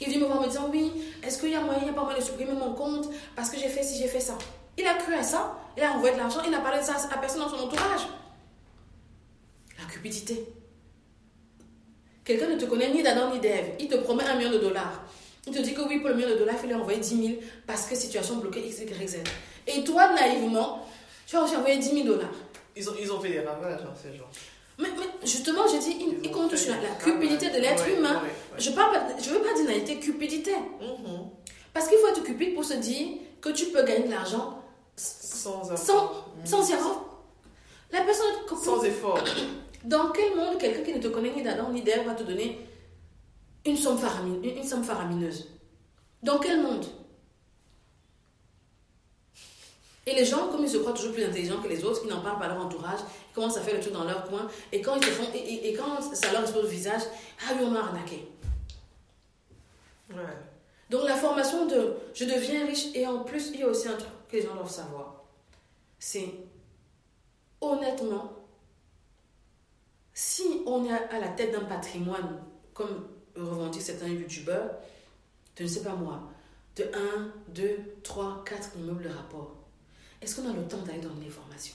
Il 0.00 0.08
vient 0.08 0.20
me 0.20 0.26
voir 0.26 0.40
me 0.40 0.46
disant 0.46 0.68
oui, 0.70 0.92
est-ce 1.22 1.38
qu'il 1.40 1.50
y 1.50 1.54
a 1.54 1.60
moyen, 1.60 1.80
il 1.80 1.84
n'y 1.84 1.90
a 1.90 1.94
pas 1.94 2.04
moyen 2.04 2.18
de 2.18 2.24
supprimer 2.24 2.52
mon 2.52 2.72
compte 2.74 3.08
parce 3.34 3.50
que 3.50 3.58
j'ai 3.58 3.68
fait 3.68 3.82
si 3.82 3.98
j'ai 3.98 4.08
fait 4.08 4.20
ça. 4.20 4.36
Il 4.76 4.86
a 4.86 4.94
cru 4.94 5.14
à 5.14 5.22
ça, 5.22 5.58
il 5.76 5.82
a 5.82 5.92
envoyé 5.92 6.14
de 6.14 6.20
l'argent, 6.20 6.40
il 6.44 6.50
n'a 6.50 6.60
parlé 6.60 6.80
de 6.80 6.84
ça 6.84 6.94
à 7.10 7.18
personne 7.18 7.40
dans 7.40 7.48
son 7.48 7.56
entourage. 7.56 8.02
La 9.78 9.84
cupidité. 9.86 10.44
Quelqu'un 12.24 12.48
ne 12.48 12.56
te 12.56 12.66
connaît 12.66 12.92
ni 12.92 13.02
d'Adam 13.02 13.32
ni 13.32 13.40
d'Ève. 13.40 13.74
Il 13.80 13.88
te 13.88 13.96
promet 13.96 14.24
un 14.24 14.36
million 14.36 14.52
de 14.52 14.58
dollars. 14.58 15.02
Il 15.46 15.52
te 15.52 15.60
dit 15.60 15.72
que 15.72 15.80
oui, 15.80 15.98
pour 15.98 16.10
le 16.10 16.14
million 16.14 16.28
de 16.28 16.34
dollars, 16.34 16.56
il 16.56 16.60
faut 16.60 16.66
lui 16.66 16.74
envoyer 16.74 17.00
10 17.00 17.08
000 17.08 17.40
parce 17.66 17.86
que 17.86 17.96
situation 17.96 18.36
bloquée 18.36 18.60
X, 18.66 18.80
Y, 18.80 19.08
Z. 19.08 19.16
Et 19.66 19.82
toi, 19.82 20.12
naïvement, 20.12 20.86
tu 21.28 21.36
as 21.36 21.42
aussi 21.42 21.56
envoyé 21.56 21.76
10 21.76 21.90
000 21.92 22.06
dollars. 22.06 22.30
Ils 22.74 22.88
ont, 22.88 22.94
ils 22.98 23.12
ont 23.12 23.20
fait 23.20 23.28
des 23.28 23.40
ravages, 23.40 23.82
hein, 23.82 23.92
ces 24.02 24.16
gens. 24.16 24.24
Mais, 24.78 24.88
justement, 25.24 25.66
je 25.66 25.76
dis, 25.78 25.96
il, 26.22 26.30
compte 26.30 26.56
sur 26.56 26.72
la, 26.72 26.78
cupidité 27.04 27.50
de 27.50 27.58
l'être 27.58 27.86
humain. 27.86 28.22
Je 28.56 28.70
ne 28.70 28.74
je 28.74 29.30
veux 29.30 29.40
pas 29.40 29.52
dire 29.54 29.64
naïveté, 29.66 29.98
cupidité. 29.98 30.52
Mm-hmm. 30.52 31.28
Parce 31.74 31.88
qu'il 31.88 31.98
faut 31.98 32.08
être 32.08 32.22
cupide 32.22 32.54
pour 32.54 32.64
se 32.64 32.74
dire 32.74 33.18
que 33.42 33.50
tu 33.50 33.66
peux 33.66 33.82
gagner 33.82 34.06
de 34.06 34.10
l'argent 34.10 34.62
sans, 34.96 35.70
effort. 35.70 36.30
Sans, 36.44 36.62
sans 36.62 37.06
La 37.92 38.00
personne. 38.02 38.34
Sans 38.64 38.82
effort. 38.84 39.22
Dans 39.84 40.10
quel 40.10 40.34
monde 40.34 40.58
quelqu'un 40.58 40.82
qui 40.82 40.94
ne 40.94 41.02
te 41.02 41.08
connaît 41.08 41.32
ni 41.34 41.42
d'Adam 41.42 41.70
ni 41.70 41.82
d'Ève 41.82 42.06
va 42.06 42.14
te 42.14 42.22
donner 42.22 42.58
une 43.66 43.76
somme, 43.76 43.98
une 44.42 44.64
somme 44.64 44.82
faramineuse? 44.82 45.46
Dans 46.22 46.38
quel 46.38 46.62
monde? 46.62 46.86
Et 50.08 50.14
les 50.14 50.24
gens, 50.24 50.48
comme 50.48 50.64
ils 50.64 50.70
se 50.70 50.78
croient 50.78 50.94
toujours 50.94 51.12
plus 51.12 51.24
intelligents 51.24 51.60
que 51.60 51.68
les 51.68 51.84
autres, 51.84 52.00
ils 52.02 52.08
n'en 52.08 52.22
parlent 52.22 52.38
pas 52.38 52.46
à 52.46 52.54
leur 52.54 52.64
entourage, 52.64 53.00
ils 53.30 53.34
commencent 53.34 53.58
à 53.58 53.60
faire 53.60 53.74
le 53.74 53.80
truc 53.80 53.92
dans 53.92 54.04
leur 54.04 54.24
coin, 54.26 54.48
et 54.72 54.80
quand 54.80 54.94
ils 54.94 55.00
te 55.00 55.06
font, 55.06 55.30
et, 55.34 55.74
quand 55.74 56.00
ça 56.00 56.32
leur 56.32 56.40
expose 56.40 56.64
au 56.64 56.68
visage, 56.68 57.02
ah 57.42 57.52
oui, 57.54 57.60
on 57.66 57.70
m'a 57.70 57.80
arnaqué. 57.80 58.26
Ouais. 60.08 60.16
Donc 60.88 61.04
la 61.04 61.14
formation 61.14 61.66
de 61.66 61.94
je 62.14 62.24
deviens 62.24 62.64
riche, 62.64 62.86
et 62.94 63.06
en 63.06 63.18
plus, 63.18 63.50
il 63.52 63.60
y 63.60 63.62
a 63.64 63.66
aussi 63.66 63.86
un 63.86 63.96
truc 63.96 64.08
que 64.30 64.36
les 64.36 64.42
gens 64.42 64.54
doivent 64.54 64.70
savoir. 64.70 65.24
C'est 65.98 66.32
honnêtement, 67.60 68.32
si 70.14 70.62
on 70.64 70.86
est 70.86 70.92
à 70.92 71.20
la 71.20 71.28
tête 71.28 71.52
d'un 71.52 71.66
patrimoine, 71.66 72.40
comme 72.72 73.08
revendique 73.36 73.82
certains 73.82 74.08
youtubeurs, 74.08 74.70
de 75.56 75.64
ne 75.64 75.68
sais 75.68 75.82
pas 75.82 75.94
moi, 75.94 76.22
de 76.76 76.84
1, 76.84 77.32
2, 77.48 77.78
3, 78.02 78.44
4 78.46 78.70
immeubles 78.78 79.02
de 79.02 79.10
rapport, 79.10 79.57
est-ce 80.20 80.36
qu'on 80.36 80.50
a 80.50 80.52
le 80.52 80.62
temps 80.66 80.78
d'aller 80.78 81.00
dans 81.00 81.14
les 81.22 81.30
formations? 81.30 81.74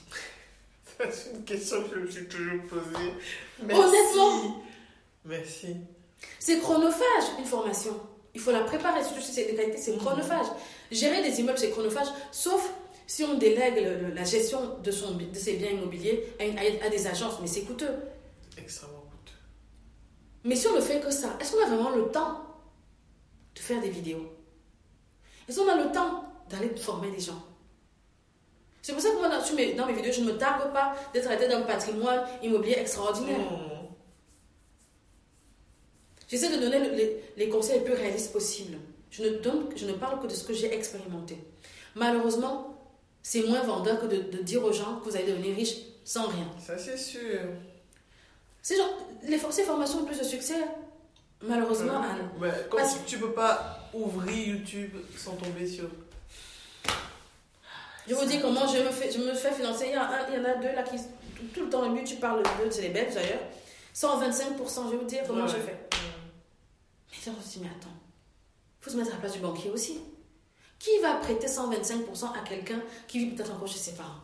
C'est 1.11 1.32
une 1.34 1.44
question 1.44 1.84
que 1.84 1.95
je 1.95 1.99
me 1.99 2.10
suis 2.10 2.28
toujours 2.28 2.61
posée. 2.70 3.74
Honnêtement 3.74 4.64
Merci. 5.26 5.76
C'est 6.40 6.60
chronophage, 6.60 7.24
une 7.40 7.45
formation. 7.45 7.99
Il 8.36 8.41
faut 8.41 8.52
la 8.52 8.61
préparer, 8.61 9.03
surtout 9.03 9.22
si 9.22 9.32
c'est 9.32 9.52
de 9.52 9.56
qualité, 9.57 9.78
c'est 9.78 9.94
mhm. 9.94 9.99
chronophage. 9.99 10.48
Gérer 10.91 11.22
des 11.22 11.40
immeubles, 11.40 11.57
c'est 11.57 11.70
chronophage, 11.70 12.07
sauf 12.32 12.74
si 13.06 13.24
on 13.24 13.36
délègue 13.38 13.86
la 14.14 14.24
gestion 14.24 14.80
de, 14.84 14.91
son, 14.91 15.15
de 15.15 15.38
ses 15.38 15.53
biens 15.53 15.70
immobiliers 15.72 16.36
à, 16.40 16.86
à 16.86 16.90
des 16.90 17.07
agences, 17.07 17.40
mais 17.41 17.48
c'est 17.48 17.61
coûteux. 17.61 17.94
Extrêmement 18.57 19.02
coûteux. 19.02 19.38
Mais 20.44 20.56
si 20.56 20.68
on 20.68 20.76
ne 20.76 20.82
fait 20.82 20.99
que 20.99 21.11
ça, 21.11 21.38
est-ce 21.40 21.53
qu'on 21.53 21.64
a 21.64 21.68
vraiment 21.68 21.95
le 21.95 22.10
temps 22.11 22.41
de 23.56 23.60
faire 23.60 23.82
des 23.82 23.90
vidéos? 23.90 24.34
Est-ce 25.48 25.60
qu'on 25.60 25.70
a 25.70 25.76
le 25.76 25.91
temps 25.91 26.24
d'aller 26.49 26.76
former 26.76 27.11
des 27.11 27.20
gens? 27.20 27.41
C'est 28.84 28.91
pour 28.91 29.01
ça 29.01 29.11
que 29.11 29.15
moi, 29.15 29.30
dans, 29.30 29.55
mes, 29.55 29.73
dans 29.73 29.85
mes 29.88 29.93
vidéos, 29.93 30.11
je 30.11 30.19
ne 30.19 30.34
me 30.34 30.38
targue 30.38 30.73
pas 30.73 30.93
d'être 31.14 31.31
à 31.31 31.38
d'un 31.38 31.61
patrimoine 31.61 32.22
immobilier 32.43 32.76
extraordinaire. 32.77 33.39
Mmh. 33.39 33.88
J'essaie 36.27 36.49
de 36.49 36.61
donner 36.61 36.89
les, 36.89 37.23
les, 37.38 37.49
conseils 37.49 37.80
les 37.80 37.85
plus 37.85 37.93
réalistes 37.93 38.34
possibles. 38.34 38.77
Je 39.10 39.23
ne, 39.23 39.38
donne, 39.38 39.69
je 39.77 39.85
ne 39.85 39.93
parle 39.93 40.19
que 40.22 40.27
de 40.27 40.34
ce 40.34 40.43
que 40.43 40.53
j'ai 40.53 40.73
expérimenté. 40.73 41.38
Malheureusement, 41.95 42.77
c'est 43.22 43.43
moins 43.43 43.61
vendeur 43.61 44.01
que 44.01 44.05
de, 44.07 44.41
dire 44.41 44.61
aux 44.65 44.73
gens 44.73 44.97
que 44.97 45.10
vous 45.10 45.15
allez 45.15 45.31
devenir 45.31 45.55
riche 45.55 45.77
sans 46.03 46.27
rien. 46.27 46.51
Ça, 46.60 46.77
c'est 46.77 46.97
sûr. 46.97 47.39
C'est 48.61 48.76
genre, 48.76 48.97
les, 49.23 49.39
ces 49.49 49.64
formations 49.64 49.99
ont 49.99 50.05
plus 50.05 50.19
de 50.19 50.26
succès, 50.26 50.60
malheureusement, 51.41 52.01
Anne. 52.01 52.30
Mais 52.41 52.51
Parce... 52.69 52.97
tu 53.05 53.15
ne 53.15 53.22
peux 53.22 53.31
pas 53.31 53.89
ouvrir 53.93 54.55
YouTube 54.55 54.91
sans 55.15 55.35
tomber 55.35 55.65
sur 55.68 55.85
je 58.07 58.15
vous 58.15 58.25
dis 58.25 58.39
comment 58.39 58.67
je 58.67 58.80
me 58.80 58.89
fais, 58.89 59.11
je 59.11 59.19
me 59.19 59.34
fais 59.34 59.51
financer. 59.51 59.88
Il 59.88 59.93
y, 59.93 59.97
en 59.97 60.43
a 60.43 60.55
deux 60.55 60.71
là 60.73 60.84
qui, 60.84 60.97
tout, 61.53 61.61
le 61.61 61.69
temps, 61.69 61.89
lui, 61.89 62.03
tu 62.03 62.15
parles 62.15 62.43
d'eux, 62.43 62.69
c'est 62.69 62.81
les 62.81 62.89
Belges 62.89 63.13
d'ailleurs. 63.13 63.41
125%, 63.95 64.85
je 64.85 64.91
vais 64.91 64.97
vous 64.97 65.05
dire 65.05 65.23
comment 65.27 65.47
je 65.47 65.57
fais. 65.57 65.77
Mais 67.11 67.31
on 67.38 67.41
se 67.41 67.49
dit, 67.49 67.59
mais 67.61 67.69
attends, 67.69 67.95
il 68.81 68.84
faut 68.84 68.89
se 68.89 68.97
mettre 68.97 69.11
à 69.11 69.13
la 69.13 69.19
place 69.19 69.34
du 69.34 69.39
banquier 69.39 69.69
aussi. 69.69 70.01
Qui 70.80 70.99
va 70.99 71.15
prêter 71.15 71.47
125% 71.47 72.38
à 72.38 72.39
quelqu'un 72.47 72.81
qui 73.07 73.19
vit 73.19 73.27
peut-être 73.27 73.53
encore 73.53 73.67
chez 73.67 73.77
ses 73.77 73.93
parents? 73.93 74.19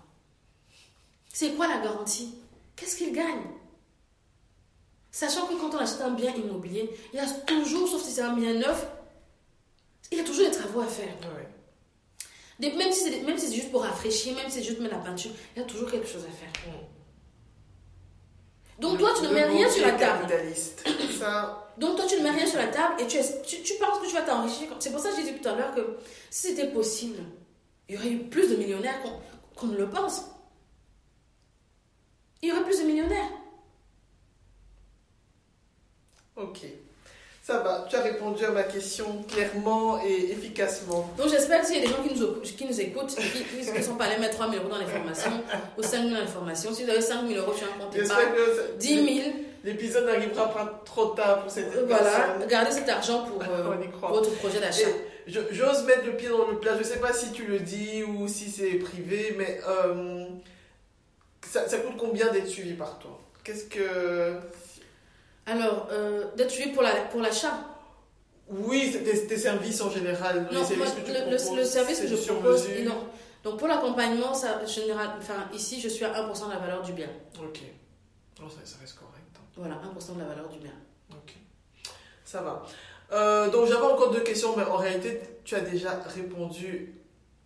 C'est 1.31 1.51
quoi 1.53 1.67
la 1.67 1.77
garantie? 1.77 2.35
Qu'est-ce 2.75 2.97
qu'il 2.97 3.13
gagne? 3.13 3.45
Sachant 5.11 5.47
que 5.47 5.53
quand 5.53 5.73
on 5.73 5.77
achète 5.77 6.01
un 6.01 6.11
bien 6.11 6.33
immobilier, 6.35 6.89
il 7.13 7.17
y 7.17 7.19
a 7.19 7.29
toujours, 7.29 7.87
sauf 7.87 8.03
si 8.03 8.11
c'est 8.11 8.21
un 8.21 8.33
bien 8.33 8.55
neuf, 8.55 8.87
il 10.11 10.17
y 10.17 10.21
a 10.21 10.23
toujours 10.23 10.45
des 10.49 10.51
travaux 10.51 10.81
à 10.81 10.87
faire. 10.87 11.15
Ouais 11.21 11.58
même 12.59 12.91
si 12.91 13.47
c'est 13.47 13.55
juste 13.55 13.71
pour 13.71 13.83
rafraîchir, 13.83 14.35
même 14.35 14.49
si 14.49 14.59
c'est 14.59 14.63
juste 14.63 14.79
mettre 14.79 14.95
la 14.95 15.01
peinture, 15.01 15.31
il 15.55 15.59
y 15.59 15.61
a 15.63 15.65
toujours 15.65 15.89
quelque 15.89 16.07
chose 16.07 16.25
à 16.27 16.31
faire. 16.31 16.51
Mm. 16.67 16.99
Donc 18.81 18.97
toi, 18.99 19.11
tu 19.15 19.23
ne 19.23 19.33
mets 19.33 19.45
rien 19.45 19.69
sur 19.69 19.85
la 19.85 19.93
table. 19.93 20.27
Donc 21.77 21.95
toi, 21.95 22.05
tu 22.07 22.17
ne 22.17 22.23
mets 22.23 22.31
rien 22.31 22.45
sur 22.45 22.59
la 22.59 22.67
table 22.67 22.95
et 23.01 23.07
tu, 23.07 23.17
tu, 23.45 23.73
penses 23.75 23.99
que 23.99 24.07
tu 24.07 24.13
vas 24.13 24.21
t'enrichir. 24.21 24.67
C'est 24.79 24.91
pour 24.91 24.99
ça 24.99 25.09
que 25.09 25.17
j'ai 25.17 25.23
dit 25.23 25.39
tout 25.39 25.47
à 25.47 25.55
l'heure 25.55 25.73
que 25.73 25.97
si 26.29 26.49
c'était 26.49 26.71
possible, 26.71 27.19
il 27.87 27.95
y 27.95 27.97
aurait 27.97 28.09
eu 28.09 28.19
plus 28.19 28.49
de 28.49 28.55
millionnaires 28.55 29.01
qu'on 29.55 29.67
ne 29.67 29.77
le 29.77 29.89
pense. 29.89 30.25
Il 32.41 32.49
y 32.49 32.51
aurait 32.51 32.63
plus 32.63 32.79
de 32.79 32.85
millionnaires. 32.85 33.31
Ok. 36.35 36.65
Ça 37.49 37.57
va, 37.61 37.83
tu 37.89 37.95
as 37.95 38.01
répondu 38.01 38.45
à 38.45 38.51
ma 38.51 38.61
question 38.61 39.23
clairement 39.27 39.99
et 40.03 40.33
efficacement. 40.33 41.09
Donc 41.17 41.29
j'espère 41.29 41.65
qu'il 41.65 41.77
y 41.77 41.79
a 41.79 41.81
des 41.81 41.87
gens 41.87 42.03
qui 42.07 42.13
nous, 42.13 42.41
qui 42.41 42.63
nous 42.63 42.79
écoutent 42.79 43.17
et 43.17 43.63
qui 43.63 43.71
ne 43.71 43.81
sont 43.81 43.95
pas 43.95 44.03
allés 44.03 44.19
mettre 44.19 44.35
3 44.35 44.51
000 44.51 44.61
euros 44.61 44.71
dans 44.71 44.77
les 44.77 44.85
formations 44.85 45.31
ou 45.75 45.81
5 45.81 46.03
000 46.03 46.13
dans 46.13 46.21
les 46.21 46.27
formations. 46.27 46.71
Si 46.71 46.83
vous 46.83 46.91
avez 46.91 47.01
5 47.01 47.27
000 47.27 47.39
euros, 47.39 47.55
je 47.59 47.65
ne 47.65 47.83
compte 47.83 48.07
pas. 48.07 48.21
10 48.77 48.87
000. 48.87 49.07
L'épisode 49.63 50.05
n'arrivera 50.05 50.53
pas 50.53 50.83
trop 50.85 51.07
tard 51.07 51.41
pour 51.41 51.49
cette 51.49 51.73
Voilà, 51.73 52.37
gardez 52.47 52.71
cet 52.71 52.87
argent 52.87 53.23
pour 53.23 53.41
euh, 53.41 53.75
votre 54.09 54.29
projet 54.35 54.59
d'achat. 54.59 54.89
j'ose 55.27 55.85
mettre 55.85 56.05
le 56.05 56.15
pied 56.17 56.29
dans 56.29 56.51
le 56.51 56.59
plat. 56.59 56.77
Je 56.77 56.83
sais 56.83 56.99
pas 56.99 57.13
si 57.13 57.31
tu 57.31 57.45
le 57.45 57.57
dis 57.57 58.03
ou 58.03 58.27
si 58.27 58.51
c'est 58.51 58.75
privé, 58.75 59.33
mais 59.39 59.59
euh, 59.67 60.25
ça, 61.47 61.67
ça, 61.67 61.79
coûte 61.79 61.97
combien 61.97 62.31
d'être 62.31 62.47
suivi 62.47 62.73
par 62.73 62.99
toi? 62.99 63.19
Qu'est-ce 63.43 63.65
que. 63.65 64.37
Alors, 65.49 65.87
euh, 65.91 66.25
d'être 66.35 66.51
suivi 66.51 66.71
pour 66.71 66.83
l'achat 66.83 67.59
pour 68.47 68.67
Oui, 68.67 68.91
tes, 68.91 69.27
tes, 69.27 69.37
services 69.37 69.81
en 69.81 69.89
général. 69.89 70.47
Non, 70.51 70.61
les 70.69 70.75
le, 70.75 71.57
le, 71.57 71.65
service 71.65 71.99
que 71.99 72.07
je 72.07 72.15
propose. 72.15 72.67
Non. 72.83 73.07
Donc, 73.43 73.57
pour 73.57 73.67
l'accompagnement, 73.67 74.33
ça, 74.33 74.65
général, 74.65 75.11
enfin, 75.17 75.47
ici, 75.53 75.79
je 75.79 75.87
suis 75.87 76.05
à 76.05 76.11
1% 76.11 76.47
de 76.47 76.51
la 76.51 76.59
valeur 76.59 76.81
du 76.81 76.93
bien. 76.93 77.09
Ok. 77.39 77.61
Ça, 78.37 78.43
ça 78.63 78.77
reste 78.81 78.95
correct. 78.95 79.23
Hein. 79.35 79.41
Voilà, 79.55 79.75
1% 79.75 80.15
de 80.15 80.19
la 80.19 80.25
valeur 80.25 80.49
du 80.49 80.59
bien. 80.59 80.73
Ok. 81.11 81.33
Ça 82.23 82.41
va. 82.41 82.63
Euh, 83.11 83.49
donc 83.49 83.67
j'avais 83.67 83.85
encore 83.85 84.11
deux 84.11 84.21
questions, 84.21 84.55
mais 84.55 84.63
en 84.63 84.77
réalité, 84.77 85.19
tu 85.43 85.55
as 85.55 85.61
déjà 85.61 85.99
répondu 86.15 86.93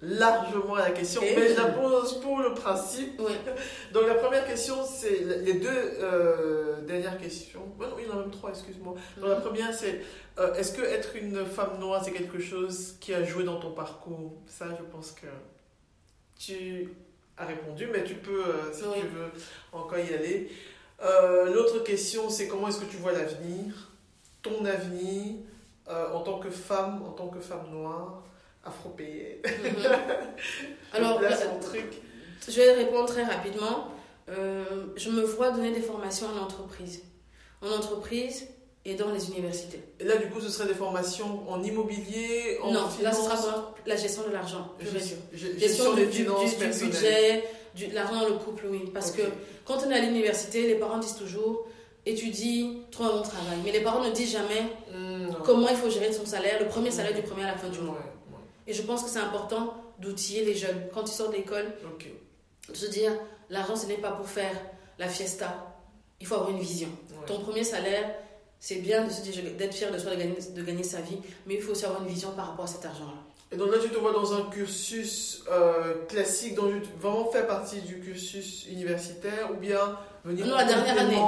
largement 0.04 0.76
à 0.76 0.90
la 0.90 0.92
question, 0.92 1.22
mais 1.22 1.50
je 1.50 1.56
la 1.56 1.70
pose 1.70 2.20
pour 2.22 2.40
le 2.40 2.54
principe. 2.54 3.18
Donc 3.94 4.08
la 4.08 4.16
première 4.16 4.46
question, 4.46 4.76
c'est 4.86 5.24
les 5.44 5.54
deux 5.54 5.70
euh, 5.70 6.82
dernières 6.82 7.18
questions. 7.18 7.62
Bon, 7.78 7.86
il 7.98 8.06
y 8.06 8.10
en 8.10 8.14
a 8.14 8.22
même 8.22 8.32
trois, 8.32 8.50
excuse-moi. 8.50 8.96
Donc 9.18 9.30
la 9.30 9.36
mhm. 9.36 9.42
première, 9.42 9.74
c'est 9.74 10.02
euh, 10.40 10.54
est-ce 10.56 10.74
que 10.74 10.82
être 10.82 11.16
une 11.16 11.46
femme 11.46 11.80
noire, 11.80 12.04
c'est 12.04 12.12
quelque 12.12 12.40
chose 12.40 12.96
qui 13.00 13.14
a 13.14 13.24
joué 13.24 13.44
dans 13.44 13.60
ton 13.60 13.72
parcours? 13.72 14.34
Ça, 14.48 14.68
je 14.78 14.84
pense 14.92 15.12
que 15.12 15.28
tu 16.38 16.90
as 17.38 17.46
répondu, 17.46 17.88
mais 17.92 18.04
tu 18.04 18.16
peux, 18.16 18.44
si 18.72 18.82
tu 18.82 19.08
veux, 19.08 19.32
encore 19.72 19.98
y 19.98 20.14
aller. 20.14 20.50
L'autre 21.54 21.80
question, 21.84 22.30
c'est 22.30 22.48
comment 22.48 22.68
est-ce 22.68 22.80
que 22.80 22.92
tu 22.92 22.98
vois 22.98 23.14
l'avenir? 23.14 23.92
Ton 24.42 24.66
avenir 24.66 25.36
euh, 25.90 26.14
en 26.14 26.22
tant 26.22 26.40
que 26.40 26.50
femme, 26.50 27.04
en 27.06 27.12
tant 27.12 27.28
que 27.28 27.42
femme 27.42 27.70
noire, 27.70 28.24
afro-payée 28.64 29.42
mhm. 29.46 29.92
Alors, 30.94 31.20
truc. 31.62 31.86
je 32.48 32.54
vais 32.54 32.74
répondre 32.74 33.08
très 33.08 33.24
rapidement. 33.24 33.88
Euh, 34.30 34.86
je 34.96 35.10
me 35.10 35.22
vois 35.22 35.52
donner 35.52 35.72
des 35.72 35.82
formations 35.82 36.28
en 36.28 36.44
entreprise. 36.44 37.04
En 37.62 37.72
entreprise 37.72 38.48
et 38.86 38.96
dans 38.96 39.12
les 39.12 39.30
universités. 39.30 39.82
Et 40.00 40.04
là, 40.04 40.18
du 40.18 40.28
coup, 40.28 40.42
ce 40.42 40.50
serait 40.50 40.68
des 40.68 40.74
formations 40.74 41.50
en 41.50 41.64
immobilier, 41.64 42.58
en 42.62 42.72
Non, 42.72 42.82
là, 43.02 43.14
ce 43.14 43.24
sera 43.24 43.74
la 43.86 43.96
gestion 43.96 44.24
de 44.28 44.34
l'argent, 44.34 44.74
gestion, 44.82 45.18
gestion 45.34 45.94
des 45.94 46.06
finances 46.08 46.58
du, 46.58 46.68
du 46.68 46.86
budget, 46.86 47.44
de 47.76 47.96
l'argent 47.96 48.20
dans 48.20 48.28
le 48.28 48.36
couple, 48.36 48.66
oui. 48.70 48.92
Parce 48.94 49.12
que 49.12 49.22
quand 49.66 49.78
on 49.86 49.92
est 49.92 49.96
à 49.96 50.02
l'université, 50.02 50.68
les 50.68 50.76
parents 50.76 50.98
disent 50.98 51.16
toujours 51.16 51.66
étudie, 52.06 52.80
trouve 52.92 53.08
un 53.08 53.18
bon 53.18 53.22
travail. 53.22 53.58
Mais 53.64 53.72
les 53.72 53.80
parents 53.82 54.04
ne 54.04 54.12
disent 54.12 54.34
jamais 54.34 54.64
mm, 54.92 55.36
comment 55.46 55.70
il 55.70 55.78
faut 55.78 55.90
gérer 55.90 56.12
son 56.12 56.26
salaire, 56.26 56.60
le 56.60 56.68
premier 56.68 56.92
salaire 56.92 57.14
du 57.14 57.22
premier 57.22 57.44
à 57.44 57.52
la 57.52 57.58
fin 57.58 57.70
du 57.70 57.80
mois. 57.80 57.98
Et 58.68 58.74
je 58.74 58.82
pense 58.82 59.04
que 59.04 59.10
c'est 59.10 59.20
important 59.20 59.76
d'outiller 60.00 60.46
les 60.46 60.56
jeunes. 60.56 60.88
Quand 60.94 61.04
ils 61.04 61.14
sortent 61.14 61.32
de 61.32 61.38
l'école, 61.38 61.74
de 62.70 62.76
se 62.76 62.86
dire 62.88 63.12
l'argent, 63.50 63.76
ce 63.76 63.88
n'est 63.88 63.98
pas 63.98 64.12
pour 64.12 64.28
faire 64.28 64.56
la 65.00 65.08
fiesta. 65.08 65.76
Il 66.20 66.28
faut 66.28 66.36
avoir 66.36 66.52
une 66.52 66.60
vision. 66.60 66.90
Ton 67.28 67.40
premier 67.40 67.64
salaire, 67.64 68.10
c'est 68.60 68.76
bien 68.76 69.06
d'être 69.58 69.74
fier 69.74 69.92
de 69.92 69.98
soi, 69.98 70.12
de 70.12 70.20
gagner, 70.20 70.38
de 70.56 70.64
gagner 70.64 70.84
sa 70.84 71.02
vie, 71.02 71.18
mais 71.46 71.56
il 71.56 71.62
faut 71.62 71.72
aussi 71.72 71.86
avoir 71.86 72.02
une 72.02 72.08
vision 72.08 72.32
par 72.32 72.48
rapport 72.48 72.66
à 72.66 72.68
cet 72.68 72.86
argent-là. 72.86 73.22
Et 73.52 73.58
donc 73.58 73.72
là, 73.72 73.78
tu 73.82 73.90
te 73.90 73.98
vois 74.00 74.14
dans 74.14 74.34
un 74.34 74.50
cursus 74.50 75.44
euh, 75.52 76.06
classique, 76.08 76.56
donc 76.56 76.72
vraiment 77.00 77.30
faire 77.30 77.46
partie 77.46 77.82
du 77.82 78.00
cursus 78.00 78.66
universitaire, 78.68 79.52
ou 79.52 79.58
bien 79.58 79.98
venir... 80.24 80.48
Non, 80.48 80.56
la 80.56 80.64
dernière 80.64 81.00
année. 81.00 81.20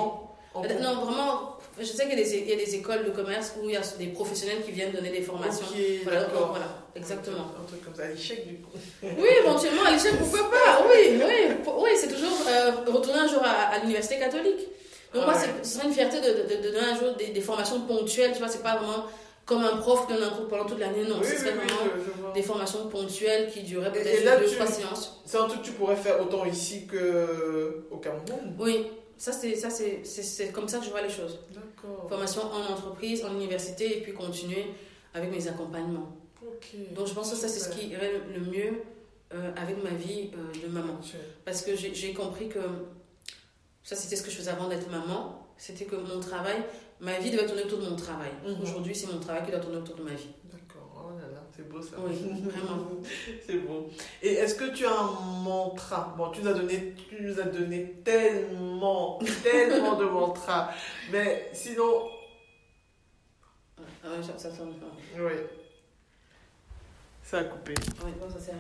Non, 0.81 1.05
vraiment, 1.05 1.57
je 1.77 1.83
sais 1.83 2.07
qu'il 2.07 2.17
y, 2.17 2.53
a 2.53 2.55
des 2.55 2.75
écoles 2.75 3.05
de 3.05 3.11
commerce 3.11 3.53
où 3.59 3.69
il 3.69 3.73
y 3.73 3.77
a 3.77 3.81
des 3.99 4.07
professionnels 4.07 4.63
qui 4.63 4.71
viennent 4.71 4.93
donner 4.93 5.11
des 5.11 5.21
formations. 5.21 5.67
voilà, 6.03 6.27
voilà, 6.27 6.84
exactement. 6.95 7.51
Un 7.59 7.65
truc 7.67 7.83
comme 7.83 7.95
ça, 7.95 8.03
à 8.03 8.07
l'échec 8.07 8.47
du 8.47 8.55
coup. 8.55 8.77
Oui, 9.03 9.29
éventuellement, 9.43 9.83
à 9.83 9.91
l'échec, 9.91 10.17
pourquoi 10.17 10.49
pas? 10.49 10.85
Oui, 10.87 11.19
oui, 11.19 11.73
oui 11.77 11.89
c'est 11.95 12.07
toujours 12.07 12.37
euh, 12.47 12.71
retourner 12.91 13.19
un 13.19 13.27
jour 13.27 13.41
à, 13.43 13.77
l'université 13.79 14.19
catholique. 14.19 14.67
Donc, 15.13 15.25
moi, 15.25 15.33
ah 15.35 15.47
ce 15.63 15.75
serait 15.75 15.87
une 15.87 15.93
fierté 15.93 16.19
de, 16.19 16.55
de, 16.55 16.61
donner 16.61 16.79
un 16.79 16.97
jour 16.97 17.13
des, 17.15 17.41
formations 17.41 17.81
ponctuelles, 17.81 18.33
tu 18.33 18.39
vois, 18.39 18.49
c'est 18.49 18.63
pas 18.63 18.75
vraiment 18.75 19.05
comme 19.45 19.63
un 19.63 19.77
prof 19.77 20.07
qui 20.07 20.13
donne 20.13 20.23
un 20.23 20.29
cours 20.29 20.47
pendant 20.47 20.65
toute 20.65 20.79
l'année, 20.79 21.03
non, 21.07 21.21
ce 21.23 21.37
serait 21.37 21.51
vraiment 21.51 22.33
des 22.33 22.41
formations 22.41 22.87
ponctuelles 22.89 23.49
qui 23.51 23.61
dureraient 23.61 23.91
peut-être 23.91 24.39
deux, 24.39 24.51
trois 24.55 24.67
séances. 24.67 25.21
C'est 25.25 25.37
un 25.37 25.47
truc 25.47 25.61
que 25.61 25.67
tu 25.67 25.71
pourrais 25.73 25.95
faire 25.95 26.19
autant 26.19 26.45
ici 26.45 26.87
qu'au 26.87 27.97
Cameroun? 27.97 28.55
Oui, 28.59 28.87
ça, 29.17 29.31
c'est, 29.31 30.51
comme 30.51 30.67
ça 30.67 30.79
que 30.79 30.85
je 30.85 30.89
vois 30.89 31.01
les 31.01 31.09
choses. 31.09 31.39
Formation 32.09 32.41
en 32.41 32.73
entreprise, 32.73 33.23
en 33.23 33.33
université, 33.33 33.99
et 33.99 34.01
puis 34.01 34.13
continuer 34.13 34.65
avec 35.13 35.31
mes 35.31 35.47
accompagnements. 35.47 36.17
Donc 36.95 37.07
je 37.07 37.13
pense 37.13 37.31
que 37.31 37.37
ça, 37.37 37.47
c'est 37.47 37.59
ce 37.59 37.69
qui 37.69 37.87
irait 37.87 38.21
le 38.33 38.39
mieux 38.39 38.81
euh, 39.33 39.51
avec 39.55 39.83
ma 39.83 39.91
vie 39.91 40.31
euh, 40.33 40.67
de 40.67 40.71
maman. 40.71 40.99
Parce 41.43 41.61
que 41.61 41.75
j'ai, 41.75 42.13
compris 42.13 42.47
que 42.47 42.59
ça, 43.83 43.95
c'était 43.95 44.15
ce 44.15 44.23
que 44.23 44.31
je 44.31 44.37
faisais 44.37 44.51
avant 44.51 44.67
d'être 44.67 44.89
maman. 44.89 45.47
C'était 45.57 45.85
que 45.85 45.95
mon 45.95 46.19
travail, 46.19 46.63
ma 46.99 47.17
vie 47.19 47.31
devait 47.31 47.45
tourner 47.45 47.63
autour 47.63 47.79
de 47.79 47.89
mon 47.89 47.95
travail. 47.95 48.31
Mhm. 48.45 48.61
Aujourd'hui, 48.61 48.93
c'est 48.93 49.07
mon 49.07 49.19
travail 49.19 49.43
qui 49.45 49.51
doit 49.51 49.59
tourner 49.59 49.77
autour 49.77 49.95
de 49.95 50.03
ma 50.03 50.13
vie. 50.13 50.29
C'est 51.55 51.69
beau 51.69 51.81
ça. 51.81 51.95
Oui, 51.99 52.15
vraiment. 52.43 52.87
c'est 53.45 53.59
beau. 53.59 53.89
Et 54.21 54.33
est-ce 54.33 54.55
que 54.55 54.75
tu 54.75 54.85
as 54.85 54.91
un 54.91 55.41
mantra? 55.41 56.13
Bon, 56.17 56.29
tu 56.29 56.41
nous 56.41 56.49
as 56.49 56.53
donné, 56.53 56.93
tu 57.07 57.21
nous 57.21 57.39
as 57.39 57.43
donné 57.43 58.01
tellement, 58.03 59.19
tellement 59.41 59.95
de 59.95 60.03
mantras. 60.11 60.71
Mais 61.11 61.49
sinon. 61.53 62.09
Ah, 64.03 64.21
ça, 64.21 64.37
ça 64.37 64.53
sonne 64.53 64.73
pas. 64.73 64.91
Oui. 65.17 65.31
Ça 67.25 67.39
a 67.39 67.43
coupé. 67.43 67.73
Ça. 68.39 68.51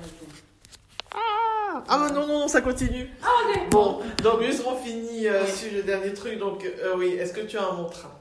Ah, 1.11 1.83
ah 1.87 1.97
non, 1.97 2.13
non, 2.13 2.27
non, 2.27 2.47
ça 2.47 2.61
continue. 2.61 3.09
Ah, 3.21 3.27
ok. 3.45 3.69
Bon, 3.69 4.01
donc 4.23 4.41
juste 4.41 4.63
on 4.65 4.75
finit 4.75 5.27
euh, 5.27 5.45
sur 5.45 5.71
le 5.71 5.83
dernier 5.83 6.13
truc. 6.13 6.39
Donc, 6.39 6.65
euh, 6.65 6.95
oui, 6.97 7.09
est-ce 7.09 7.31
que 7.31 7.41
tu 7.41 7.57
as 7.57 7.63
un 7.63 7.73
mantra? 7.73 8.19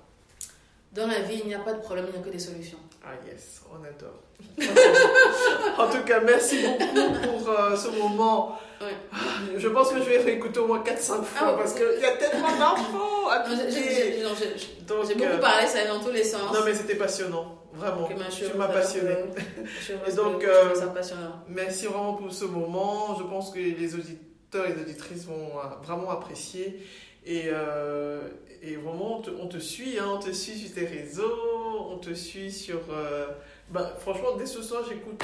Dans 0.93 1.07
la 1.07 1.23
vie, 1.23 1.41
il 1.43 1.49
n'y 1.49 1.55
a 1.55 1.61
pas 1.61 1.73
de 1.73 1.81
problème, 1.81 2.05
il 2.09 2.13
n'y 2.13 2.19
a 2.19 2.23
que 2.23 2.31
des 2.31 2.39
solutions. 2.39 2.79
Ah, 3.07 3.13
yes, 3.27 3.61
on 3.71 3.85
adore. 3.85 4.23
en 5.79 5.91
tout 5.91 6.05
cas, 6.05 6.21
merci 6.21 6.63
beaucoup 6.63 7.13
pour 7.23 7.51
euh, 7.51 7.77
ce 7.77 7.89
moment. 7.89 8.59
Je 9.57 9.69
pense 9.69 9.91
que 9.91 9.99
je 9.99 10.05
vais 10.05 10.19
réécouter 10.19 10.61
au 10.61 10.67
moins 10.67 10.83
4-5 10.83 11.23
fois 11.23 11.49
ah 11.49 11.55
parce 11.59 11.75
qu'il 11.75 12.01
y 12.01 12.05
a 12.05 12.17
tellement 12.17 12.49
d'infos 12.49 13.29
à 13.31 13.45
J'ai 13.69 15.15
beaucoup 15.15 15.29
euh, 15.29 15.39
parlé, 15.39 15.67
ça 15.67 15.81
allait 15.81 15.89
dans 15.89 16.01
tous 16.01 16.13
les 16.13 16.25
sens. 16.25 16.53
Non, 16.53 16.61
mais 16.65 16.75
c'était 16.75 16.95
passionnant, 16.95 17.59
vraiment. 17.75 18.09
tu 18.09 18.57
m'as 18.57 18.69
passionné. 18.69 19.17
et 20.07 20.13
donc, 20.13 20.43
euh, 20.45 20.75
merci 21.49 21.87
vraiment 21.87 22.15
pour 22.15 22.33
ce 22.33 22.47
moment. 22.47 23.17
Je 23.19 23.25
pense 23.25 23.51
que 23.51 23.59
les 23.59 23.95
auditeurs 23.95 24.67
et 24.67 24.73
les 24.75 24.83
auditrices 24.83 25.27
vont 25.27 25.51
vraiment 25.83 26.11
apprécier. 26.11 26.81
Et, 27.27 27.49
et 28.63 28.77
vraiment, 28.77 29.19
on 29.19 29.21
te, 29.23 29.31
on 29.31 29.47
te 29.47 29.59
suit, 29.59 29.99
hein, 29.99 30.11
on 30.15 30.19
te 30.19 30.33
suit 30.33 30.59
sur 30.59 30.75
tes 30.75 30.87
réseaux, 30.87 31.89
on 31.91 31.99
te 31.99 32.13
suit 32.15 32.53
sur 32.53 32.81
bah, 33.71 33.97
franchement, 33.99 34.37
dès 34.39 34.47
ce 34.47 34.63
soir, 34.63 34.83
j'écoute 34.89 35.23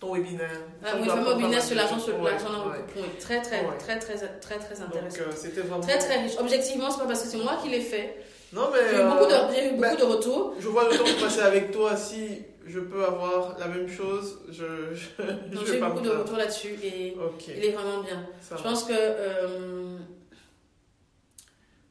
ton 0.00 0.14
webinaire. 0.14 0.48
Ah, 0.84 0.92
oui, 1.00 1.08
fameux 1.08 1.30
webinaire 1.30 1.62
sur 1.62 1.76
l'argent 1.76 1.98
sur 1.98 2.22
l'argent 2.22 2.48
le 2.72 3.02
couple. 3.02 3.16
Très, 3.18 3.42
très, 3.42 3.64
très, 3.78 3.98
très, 3.98 4.14
très, 4.40 4.58
très 4.58 4.80
intéressant. 4.80 5.18
Donc, 5.18 5.28
euh, 5.28 5.32
c'était 5.34 5.62
vraiment. 5.62 5.80
Très, 5.80 5.98
très 5.98 6.22
riche. 6.22 6.36
Objectivement, 6.38 6.90
c'est 6.90 7.00
pas 7.00 7.06
parce 7.06 7.22
que 7.22 7.28
c'est 7.28 7.38
moi 7.38 7.58
qui 7.62 7.70
l'ai 7.70 7.80
fait. 7.80 8.22
Non, 8.52 8.68
mais. 8.72 8.78
J'ai 8.90 9.02
eu 9.02 9.08
beaucoup 9.08 9.26
de, 9.26 9.32
euh, 9.32 9.52
j'ai 9.54 9.66
eu 9.66 9.70
beaucoup 9.70 9.80
bah, 9.80 9.96
de 9.96 10.04
retours. 10.04 10.54
Je 10.60 10.68
vois 10.68 10.88
le 10.88 10.96
temps 10.96 11.04
passer 11.20 11.40
avec 11.40 11.72
toi. 11.72 11.96
Si 11.96 12.42
je 12.66 12.80
peux 12.80 13.04
avoir 13.04 13.58
la 13.58 13.66
même 13.66 13.88
chose, 13.88 14.38
je. 14.50 14.94
je 14.94 15.24
j'ai 15.66 15.78
eu 15.78 15.80
beaucoup 15.80 16.00
de 16.00 16.10
retours 16.10 16.36
là-dessus 16.36 16.78
et 16.82 17.16
il 17.48 17.64
est 17.64 17.72
vraiment 17.72 18.02
bien. 18.02 18.24
je 18.56 18.62
pense 18.62 18.84
que. 18.84 18.92
Euh, 18.94 19.98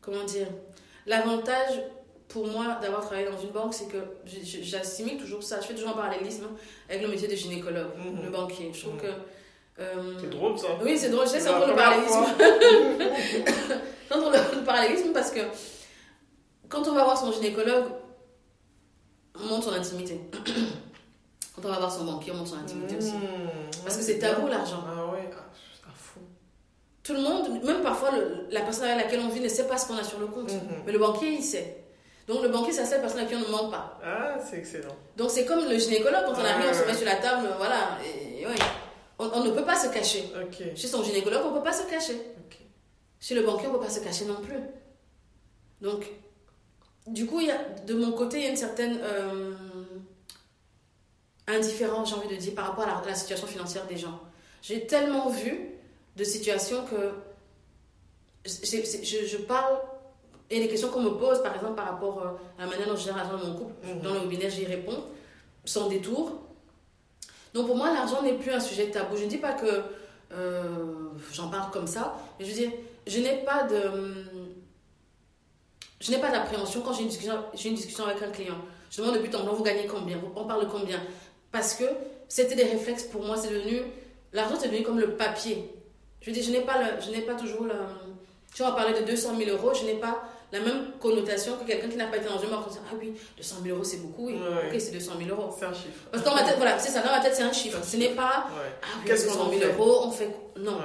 comment 0.07 0.23
dire 0.23 0.47
L'avantage 1.05 1.81
pour 2.27 2.47
moi, 2.47 2.77
d'avoir 2.81 3.01
travaillé 3.01 3.29
dans 3.29 3.39
une 3.39 3.51
banque, 3.51 3.73
c'est 3.73 3.87
que 3.87 3.97
j'assimile 4.25 5.17
toujours 5.17 5.43
ça. 5.43 5.61
Je 5.61 5.67
fais 5.67 5.73
toujours 5.73 5.91
un 5.91 5.93
parallélisme 5.93 6.47
avec 6.89 7.01
le 7.01 7.07
métier 7.07 7.27
de 7.27 7.35
gynécologue, 7.35 7.91
mhm. 7.97 8.23
le 8.23 8.29
banquier. 8.29 8.71
Je 8.73 8.81
trouve 8.81 8.95
mhm. 8.95 9.01
que. 9.01 9.07
Euh, 9.79 10.17
c'est 10.19 10.29
drôle 10.29 10.57
ça. 10.57 10.67
Oui, 10.83 10.97
c'est 10.97 11.09
drôle. 11.09 11.25
Je 11.25 11.31
sais, 11.31 11.39
c'est 11.39 11.49
drôle 11.49 11.69
le 11.69 11.75
parallélisme. 11.75 12.25
c'est 14.09 14.17
drôle 14.17 14.33
le 14.33 14.65
parallélisme 14.65 15.13
parce 15.13 15.31
que 15.31 15.39
quand 16.67 16.87
on 16.87 16.93
va 16.93 17.03
voir 17.03 17.17
son 17.17 17.31
gynécologue, 17.31 17.85
on 19.35 19.45
montre 19.45 19.65
son 19.65 19.73
intimité. 19.73 20.19
quand 21.55 21.63
on 21.63 21.69
va 21.69 21.77
voir 21.77 21.91
son 21.91 22.05
banquier, 22.05 22.31
on 22.33 22.37
montre 22.37 22.49
son 22.49 22.59
intimité 22.59 22.97
aussi. 22.97 23.13
Mhm. 23.13 23.49
Parce 23.83 23.95
que 23.95 24.03
c'est 24.03 24.19
tabou 24.19 24.47
l'argent. 24.47 24.83
Ah 24.85 25.13
ouais, 25.13 25.29
ah, 25.31 25.89
à 25.89 25.93
fond. 25.93 26.21
Tout 27.07 27.13
le 27.13 27.21
monde, 27.21 27.63
même 27.63 27.81
parfois 27.81 28.09
la 28.51 28.61
personne 28.61 28.89
avec 28.89 29.05
laquelle 29.05 29.21
on 29.21 29.29
vit 29.29 29.39
ne 29.39 29.47
sait 29.47 29.65
pas 29.65 29.77
ce 29.77 29.87
qu'on 29.87 29.95
a 29.95 30.03
sur 30.03 30.19
le 30.19 30.27
compte. 30.27 30.51
Mais 30.85 30.91
le 30.91 30.99
banquier, 30.99 31.29
il 31.29 31.41
sait. 31.41 31.85
Donc 32.27 32.43
le 32.43 32.49
banquier, 32.49 32.73
c'est 32.73 32.81
la 32.81 32.85
seule 32.85 32.99
personne 32.99 33.21
à 33.21 33.25
qui 33.25 33.33
on 33.33 33.39
ne 33.39 33.47
ment 33.47 33.69
pas. 33.69 33.97
Ah, 34.03 34.35
c'est 34.43 34.57
excellent. 34.57 34.93
Donc 35.15 35.29
c'est 35.29 35.45
comme 35.45 35.69
le 35.69 35.77
gynécologue, 35.77 36.25
quand 36.25 36.33
on 36.33 36.43
arrive, 36.43 36.65
on 36.69 36.73
se 36.73 36.85
met 36.85 36.93
sur 36.93 37.05
la 37.05 37.15
table, 37.15 37.47
voilà. 37.57 37.97
Et, 38.03 38.45
on, 39.17 39.41
ne 39.41 39.51
peut 39.51 39.63
pas 39.63 39.77
se 39.77 39.87
cacher. 39.87 40.25
Chez 40.75 40.87
son 40.87 41.01
gynécologue, 41.01 41.43
on 41.45 41.51
ne 41.51 41.57
peut 41.57 41.63
pas 41.63 41.71
se 41.71 41.89
cacher. 41.89 42.21
Chez 43.21 43.35
le 43.35 43.43
banquier, 43.43 43.67
on 43.67 43.71
ne 43.71 43.77
peut 43.77 43.85
pas 43.85 43.89
se 43.89 44.01
cacher 44.01 44.25
non 44.25 44.41
plus. 44.41 44.59
Donc, 45.79 46.11
du 47.07 47.25
coup, 47.25 47.39
y 47.39 47.49
a, 47.49 47.57
de 47.85 47.93
mon 47.93 48.11
côté, 48.11 48.39
il 48.39 48.43
y 48.43 48.47
a 48.47 48.49
une 48.49 48.57
certaine... 48.57 48.99
Euh, 49.01 49.53
indifférent, 51.47 52.03
j'ai 52.03 52.15
envie 52.15 52.27
de 52.27 52.35
dire, 52.35 52.53
par 52.53 52.67
rapport 52.67 52.83
à 52.83 53.01
la, 53.07 53.15
situation 53.15 53.47
financière 53.47 53.87
des 53.87 53.95
gens. 53.95 54.19
J'ai 54.61 54.85
tellement 54.85 55.29
vu 55.29 55.76
de 56.17 56.23
situations 56.23 56.83
que 56.85 57.11
je, 58.45 59.25
je, 59.25 59.37
parle 59.37 59.77
et 60.49 60.59
les 60.59 60.67
questions 60.67 60.89
qu'on 60.89 61.01
me 61.01 61.11
pose, 61.11 61.41
par 61.43 61.53
exemple, 61.53 61.75
par 61.75 61.85
rapport 61.85 62.21
euh, 62.21 62.61
à 62.61 62.65
la 62.65 62.71
manière 62.71 62.87
dont 62.87 62.95
je 62.95 63.05
gère 63.05 63.15
l'argent 63.15 63.37
dans 63.37 63.45
mon 63.49 63.55
couple, 63.55 63.73
mhm. 63.85 64.01
dans 64.01 64.13
le 64.13 64.19
webinaire, 64.21 64.49
j'y 64.49 64.65
réponds 64.65 65.03
sans 65.63 65.87
détour. 65.87 66.39
Donc 67.53 67.67
pour 67.67 67.75
moi, 67.75 67.93
l'argent 67.93 68.21
n'est 68.21 68.33
plus 68.33 68.51
un 68.51 68.59
sujet 68.59 68.89
tabou. 68.89 69.15
Je 69.15 69.25
ne 69.25 69.29
dis 69.29 69.37
pas 69.37 69.53
que 69.53 69.83
euh, 70.33 71.09
j'en 71.33 71.49
parle 71.49 71.71
comme 71.71 71.87
ça, 71.87 72.17
mais 72.39 72.45
je 72.45 72.51
veux 72.51 72.57
dire, 72.57 72.71
je 73.05 73.19
n'ai 73.19 73.43
pas 73.43 73.63
de. 73.63 74.25
Je 75.99 76.11
n'ai 76.11 76.19
pas 76.19 76.31
d'appréhension 76.31 76.81
quand 76.81 76.93
j'ai 76.93 77.01
une, 77.01 77.07
discussion, 77.07 77.33
une 77.65 77.75
discussion 77.75 78.05
avec 78.05 78.21
un 78.21 78.29
client. 78.29 78.57
Je 78.91 79.01
demande 79.01 79.15
depuis 79.15 79.29
temps, 79.29 79.43
vous 79.43 79.63
gagnez 79.63 79.87
combien? 79.87 80.19
On 80.35 80.45
parle 80.45 80.65
de 80.65 80.69
combien? 80.69 81.01
Parce 81.51 81.73
que 81.73 81.85
c'était 82.27 82.55
des 82.55 82.63
réflexes 82.63 83.03
pour 83.03 83.23
moi, 83.25 83.35
c'est 83.35 83.49
devenu. 83.49 83.81
L'argent, 84.31 84.55
c'est 84.59 84.67
devenu 84.67 84.83
comme 84.83 84.99
le 84.99 85.15
papier. 85.15 85.76
Je 86.21 86.27
veux 86.27 86.33
dire, 86.33 86.43
je 86.43 86.51
n'ai 86.51 86.61
pas, 86.61 86.81
le, 86.81 87.01
je 87.01 87.11
n'ai 87.11 87.21
pas 87.21 87.35
toujours 87.35 87.63
le. 87.63 87.73
Tu 88.53 88.63
vas 88.63 88.71
parler 88.71 88.99
de 88.99 89.05
200 89.05 89.37
000 89.37 89.51
euros, 89.51 89.73
je 89.73 89.85
n'ai 89.85 89.95
pas 89.95 90.23
la 90.51 90.59
même 90.61 90.93
connotation 90.99 91.57
que 91.57 91.65
quelqu'un 91.65 91.89
qui 91.89 91.97
n'a 91.97 92.07
pas 92.07 92.17
été 92.17 92.27
dans 92.27 92.39
une 92.39 92.49
banque. 92.49 92.65
Ah 92.89 92.95
oui, 92.99 93.13
200 93.35 93.55
000 93.63 93.75
euros, 93.75 93.83
c'est 93.83 93.97
beaucoup, 93.97 94.27
oui. 94.27 94.35
Ok, 94.35 94.79
c'est 94.79 94.91
200 94.91 95.11
000 95.25 95.29
euros. 95.29 95.55
C'est 95.57 95.65
un 95.65 95.73
chiffre. 95.73 96.07
Parce 96.11 96.23
que 96.23 96.29
dans 96.29 96.35
ma 96.35 96.43
tête, 96.43 96.55
voilà, 96.57 96.79
c'est 96.79 96.91
ça, 96.91 97.01
dans 97.01 97.11
ma 97.11 97.19
tête, 97.19 97.35
c'est 97.35 97.43
un 97.43 97.53
chiffre. 97.53 97.79
Ce 97.83 97.97
n'est 97.97 98.15
pas, 98.15 98.47
ah 98.47 98.85
oui, 99.03 99.09
200 99.09 99.51
000 99.59 99.71
euros, 99.73 100.01
on 100.05 100.11
fait. 100.11 100.29
Non. 100.57 100.79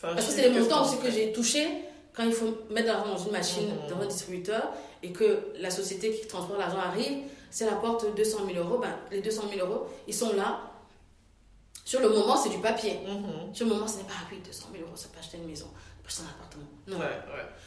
Parce 0.00 0.26
que 0.26 0.32
c'est 0.32 0.48
les 0.48 0.58
montants 0.58 0.84
aussi 0.84 0.98
que 0.98 1.10
j'ai 1.10 1.32
touchés 1.32 1.66
quand 2.14 2.24
il 2.24 2.32
faut 2.32 2.58
mettre 2.70 2.88
de 2.88 2.92
l'argent 2.92 3.12
dans 3.12 3.24
une 3.24 3.32
machine, 3.32 3.68
mhm. 3.68 3.96
dans 3.96 4.02
un 4.02 4.06
distributeur, 4.06 4.72
et 5.02 5.12
que 5.12 5.52
la 5.60 5.70
société 5.70 6.12
qui 6.12 6.26
transporte 6.26 6.58
l'argent 6.58 6.78
arrive, 6.78 7.18
c'est 7.50 7.64
la 7.64 7.76
porte 7.76 8.14
200 8.16 8.38
000 8.52 8.58
euros, 8.58 8.78
ben, 8.78 8.94
les 9.10 9.20
200 9.20 9.42
000 9.54 9.66
euros, 9.66 9.86
ils 10.06 10.14
sont 10.14 10.34
là. 10.34 10.60
Sur 11.88 12.00
le 12.00 12.10
moment, 12.10 12.36
c'est 12.36 12.50
du 12.50 12.58
papier. 12.58 12.98
Mhm. 13.06 13.54
Sur 13.54 13.64
le 13.64 13.72
moment, 13.72 13.88
ce 13.88 13.96
n'est 13.96 14.02
pas, 14.02 14.12
ah 14.20 14.28
oui, 14.30 14.36
200 14.44 14.66
000 14.72 14.84
euros, 14.84 14.94
ça 14.94 15.08
peut 15.10 15.20
acheter 15.20 15.38
une 15.38 15.46
maison, 15.46 15.64
ça 15.64 16.02
peut 16.02 16.08
acheter 16.08 16.22
un 16.22 16.34
appartement. 16.36 16.66
Non. 16.86 16.98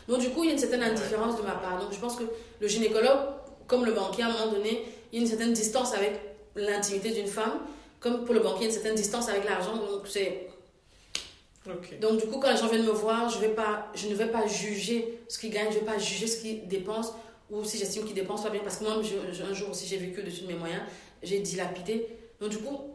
Donc, 0.08 0.22
du 0.22 0.30
coup, 0.30 0.44
il 0.44 0.48
y 0.48 0.50
a 0.52 0.54
une 0.54 0.60
certaine 0.60 0.84
indifférence 0.84 1.38
de 1.38 1.42
ma 1.42 1.54
part. 1.54 1.80
Donc, 1.80 1.92
je 1.92 1.98
pense 1.98 2.18
que 2.18 2.26
le 2.60 2.68
gynécologue, 2.68 3.18
comme 3.66 3.84
le 3.84 3.94
banquier, 3.94 4.22
à 4.22 4.28
un 4.28 4.32
moment 4.32 4.52
donné, 4.52 4.86
il 5.12 5.18
y 5.18 5.20
a 5.20 5.24
une 5.24 5.28
certaine 5.28 5.54
distance 5.54 5.96
avec 5.96 6.20
l'intimité 6.56 7.10
d'une 7.10 7.26
femme. 7.26 7.62
Comme 8.00 8.24
pour 8.24 8.36
le 8.36 8.42
banquier, 8.42 8.58
il 8.58 8.62
y 8.62 8.66
a 8.66 8.68
une 8.68 8.74
certaine 8.74 8.94
distance 8.94 9.28
avec 9.28 9.44
l'argent. 9.44 9.76
Donc, 9.76 10.06
c'est. 10.06 10.52
Donc, 12.00 12.22
du 12.22 12.28
coup, 12.28 12.40
quand 12.40 12.52
les 12.52 12.58
gens 12.58 12.68
viennent 12.68 12.86
me 12.86 12.92
voir, 12.92 13.28
je, 13.28 13.40
vais 13.40 13.56
pas, 13.56 13.88
je 13.96 14.08
ne 14.08 14.14
vais 14.14 14.28
pas 14.28 14.46
juger 14.46 15.20
ce 15.30 15.40
qu'ils 15.40 15.50
gagnent, 15.50 15.72
je 15.72 15.78
ne 15.78 15.80
vais 15.80 15.92
pas 15.94 15.98
juger 15.98 16.28
ce 16.28 16.40
qu'ils 16.40 16.68
dépensent 16.68 17.16
ou 17.50 17.64
si 17.64 17.80
j'estime 17.80 18.06
qu'ils 18.06 18.14
dépensent 18.14 18.44
pas 18.44 18.52
bien. 18.52 18.62
Parce 18.62 18.78
que 18.78 18.84
moi, 18.84 18.94
un 18.94 19.54
jour 19.56 19.72
aussi, 19.72 19.88
j'ai 19.88 19.98
vécu 19.98 20.22
au-dessus 20.22 20.44
de 20.44 20.48
mes 20.48 20.54
moyens, 20.54 20.84
j'ai 21.24 21.40
dilapidé. 21.40 22.08
Donc, 22.40 22.52
du 22.52 22.60
coup, 22.60 22.91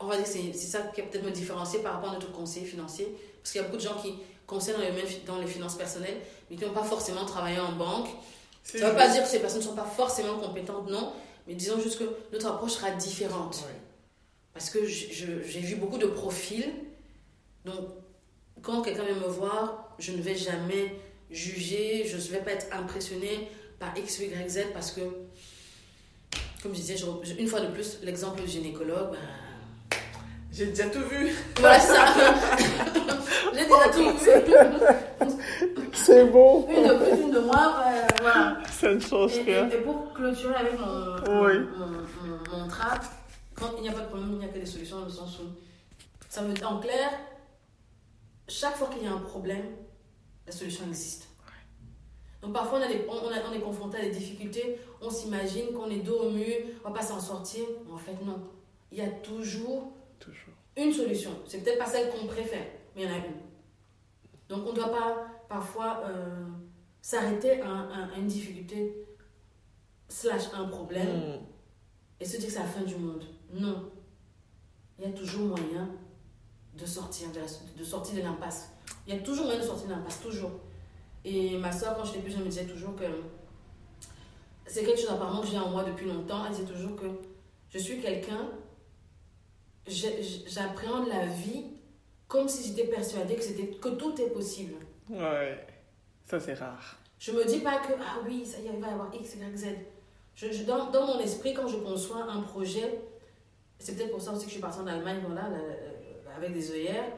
on 0.00 0.06
va 0.06 0.16
dire 0.16 0.24
que 0.24 0.30
c'est 0.30 0.52
ça 0.52 0.80
qui 0.94 1.00
va 1.00 1.08
peut-être 1.08 1.24
me 1.24 1.30
différencier 1.30 1.80
par 1.80 1.94
rapport 1.94 2.10
à 2.10 2.14
notre 2.14 2.30
conseiller 2.32 2.66
financier. 2.66 3.08
Parce 3.42 3.52
qu'il 3.52 3.60
y 3.60 3.64
a 3.64 3.66
beaucoup 3.66 3.78
de 3.78 3.82
gens 3.82 4.00
qui 4.00 4.14
conseillent 4.46 4.74
dans 4.74 4.80
les, 4.80 5.20
dans 5.26 5.38
les 5.38 5.46
finances 5.46 5.76
personnelles, 5.76 6.18
mais 6.50 6.56
qui 6.56 6.64
n'ont 6.64 6.72
pas 6.72 6.84
forcément 6.84 7.24
travaillé 7.24 7.58
en 7.58 7.72
banque. 7.72 8.08
Ça 8.62 8.78
ne 8.78 8.84
veut 8.84 8.96
pas 8.96 9.08
dire 9.08 9.22
que 9.22 9.28
ces 9.28 9.40
personnes 9.40 9.60
ne 9.60 9.66
sont 9.66 9.74
pas 9.74 9.84
forcément 9.84 10.38
compétentes, 10.38 10.88
non. 10.90 11.12
Mais 11.46 11.54
disons 11.54 11.80
juste 11.80 11.98
que 11.98 12.04
notre 12.32 12.46
approche 12.46 12.72
sera 12.72 12.90
différente. 12.92 13.64
Parce 14.52 14.70
que 14.70 14.86
j'ai 14.86 15.60
vu 15.60 15.76
beaucoup 15.76 15.98
de 15.98 16.06
profils. 16.06 16.70
Donc, 17.64 17.88
quand 18.62 18.82
quelqu'un 18.82 19.04
vient 19.04 19.14
me 19.14 19.28
voir, 19.28 19.94
je 19.98 20.12
ne 20.12 20.20
vais 20.20 20.34
jamais 20.34 20.94
juger, 21.30 22.06
je 22.06 22.16
ne 22.16 22.22
vais 22.22 22.40
pas 22.40 22.52
être 22.52 22.66
impressionnée 22.72 23.48
par 23.78 23.96
X, 23.96 24.18
Y, 24.20 24.48
Z 24.48 24.58
parce 24.72 24.90
que, 24.90 25.00
comme 26.62 26.74
je 26.74 26.80
disais, 26.80 26.96
une 27.38 27.46
fois 27.46 27.60
de 27.60 27.68
plus, 27.68 27.98
l'exemple 28.02 28.42
du 28.42 28.48
gynécologue, 28.48 29.12
ben, 29.12 29.18
j'ai 30.58 30.66
déjà 30.66 30.88
tout 30.88 31.08
vu. 31.08 31.32
Voilà 31.60 31.78
ça. 31.78 32.06
J'ai 33.54 33.64
déjà 33.64 33.88
tout 33.92 34.10
vu. 34.18 35.38
C'est 35.92 36.24
bon. 36.26 36.66
Une 36.68 36.88
de 36.88 36.94
plus, 36.94 37.22
une 37.22 37.30
de 37.30 37.38
moins, 37.38 37.82
euh, 37.86 38.06
voilà. 38.20 38.58
Ça 38.70 38.92
ne 38.92 38.98
change 38.98 39.38
rien. 39.44 39.68
Et, 39.70 39.78
pour 39.78 40.12
clôturer 40.12 40.54
avec 40.56 40.78
mon, 40.78 41.44
oui. 41.44 41.52
mon, 41.76 42.58
mon, 42.58 42.68
trap, 42.68 43.04
quand 43.54 43.70
il 43.76 43.82
n'y 43.82 43.88
a 43.88 43.92
pas 43.92 44.00
de 44.00 44.06
problème, 44.06 44.30
il 44.32 44.38
n'y 44.38 44.44
a 44.44 44.48
que 44.48 44.58
des 44.58 44.66
solutions 44.66 44.98
dans 44.98 45.04
le 45.04 45.10
sens 45.10 45.38
où, 45.38 45.44
ça 46.28 46.42
veut 46.42 46.54
dire 46.54 46.70
en 46.70 46.80
clair, 46.80 47.10
chaque 48.48 48.76
fois 48.76 48.88
qu'il 48.88 49.04
y 49.04 49.06
a 49.06 49.12
un 49.12 49.18
problème, 49.18 49.64
la 50.46 50.52
solution 50.52 50.84
existe. 50.88 51.28
Donc 52.42 52.52
parfois 52.52 52.78
on, 52.78 52.82
a 52.82 52.88
des, 52.88 53.04
on, 53.08 53.14
on, 53.14 53.52
est 53.52 53.60
confronté 53.60 53.98
à 53.98 54.02
des 54.02 54.10
difficultés, 54.10 54.78
on 55.02 55.10
s'imagine 55.10 55.72
qu'on 55.72 55.90
est 55.90 55.98
dos 55.98 56.20
au 56.20 56.30
mur, 56.30 56.56
on 56.84 56.88
va 56.88 56.94
pas 56.94 57.04
s'en 57.04 57.20
sortir. 57.20 57.64
En 57.92 57.98
fait 57.98 58.16
non, 58.24 58.38
il 58.92 58.98
y 58.98 59.02
a 59.02 59.08
toujours, 59.08 59.92
toujours. 60.18 60.54
une 60.76 60.92
solution. 60.92 61.30
C'est 61.46 61.62
peut-être 61.62 61.78
pas 61.78 61.86
celle 61.86 62.10
qu'on 62.10 62.26
préfère, 62.26 62.66
mais 62.94 63.02
il 63.02 63.08
y 63.08 63.10
en 63.10 63.14
a 63.14 63.18
une. 63.18 63.40
Donc 64.48 64.66
on 64.66 64.70
ne 64.70 64.76
doit 64.76 64.90
pas 64.90 65.26
parfois 65.48 66.02
euh, 66.04 66.46
s'arrêter 67.00 67.60
à, 67.62 68.08
une 68.16 68.26
difficulté 68.26 69.06
slash 70.08 70.44
un 70.54 70.64
problème 70.64 71.08
hmm. 71.08 71.40
et 72.20 72.24
se 72.24 72.36
dire 72.38 72.46
que 72.46 72.52
c'est 72.52 72.58
la 72.60 72.64
fin 72.64 72.82
du 72.82 72.96
monde. 72.96 73.24
Non. 73.52 73.90
Il 74.98 75.04
y 75.04 75.08
a 75.08 75.12
toujours 75.12 75.46
moyen 75.46 75.90
de 76.76 76.86
sortir 76.86 77.28
de, 77.32 77.40
de 77.78 77.84
sortir 77.84 78.16
de 78.16 78.22
l'impasse. 78.22 78.70
Il 79.06 79.14
y 79.14 79.18
a 79.18 79.20
toujours 79.20 79.44
moyen 79.46 79.60
de 79.60 79.64
sortir 79.64 79.88
de 79.88 79.92
l'impasse, 79.92 80.20
toujours. 80.20 80.52
Et 81.24 81.56
ma 81.58 81.72
soeur, 81.72 81.96
quand 81.96 82.04
j'étais 82.04 82.20
plus 82.20 82.30
jeune, 82.30 82.44
me 82.44 82.48
disait 82.48 82.66
toujours 82.66 82.94
que 82.94 83.04
c'est 84.66 84.84
quelque 84.84 85.00
chose 85.00 85.10
apparemment 85.10 85.40
que 85.40 85.48
j'ai 85.48 85.58
en 85.58 85.70
moi 85.70 85.84
depuis 85.84 86.06
longtemps. 86.06 86.44
Elle 86.46 86.52
disait 86.52 86.70
toujours 86.70 86.94
que 86.96 87.06
je 87.70 87.78
suis 87.78 88.00
quelqu'un, 88.00 88.48
j'appréhende 89.88 91.08
la 91.08 91.26
vie 91.26 91.64
comme 92.26 92.48
si 92.48 92.68
j'étais 92.68 92.88
persuadée 92.88 93.36
que, 93.36 93.42
c'était, 93.42 93.68
que 93.68 93.88
tout 93.90 94.20
est 94.20 94.30
possible. 94.30 94.74
Ouais, 95.08 95.66
ça 96.24 96.38
c'est 96.38 96.54
rare. 96.54 96.98
Je 97.18 97.32
me 97.32 97.44
dis 97.44 97.60
pas 97.60 97.78
que, 97.78 97.94
ah 98.00 98.18
oui, 98.24 98.44
ça 98.44 98.60
y 98.60 98.66
est, 98.66 98.70
il 98.74 98.80
va 98.80 98.88
y 98.88 98.90
avoir 98.90 99.12
X, 99.12 99.34
Y, 99.34 99.56
Z. 99.56 99.66
Je, 100.34 100.62
dans, 100.64 100.90
dans, 100.90 101.06
mon 101.06 101.18
esprit, 101.18 101.52
quand 101.52 101.66
je 101.66 101.78
conçois 101.78 102.24
un 102.24 102.42
projet, 102.42 103.00
c'est 103.78 103.96
peut-être 103.96 104.12
pour 104.12 104.20
ça 104.20 104.32
aussi 104.32 104.42
que 104.42 104.48
je 104.48 104.52
suis 104.52 104.60
partie 104.60 104.78
en 104.78 104.86
Allemagne, 104.86 105.18
voilà, 105.26 105.50
avec 106.36 106.52
des 106.52 106.70
œillères, 106.70 107.10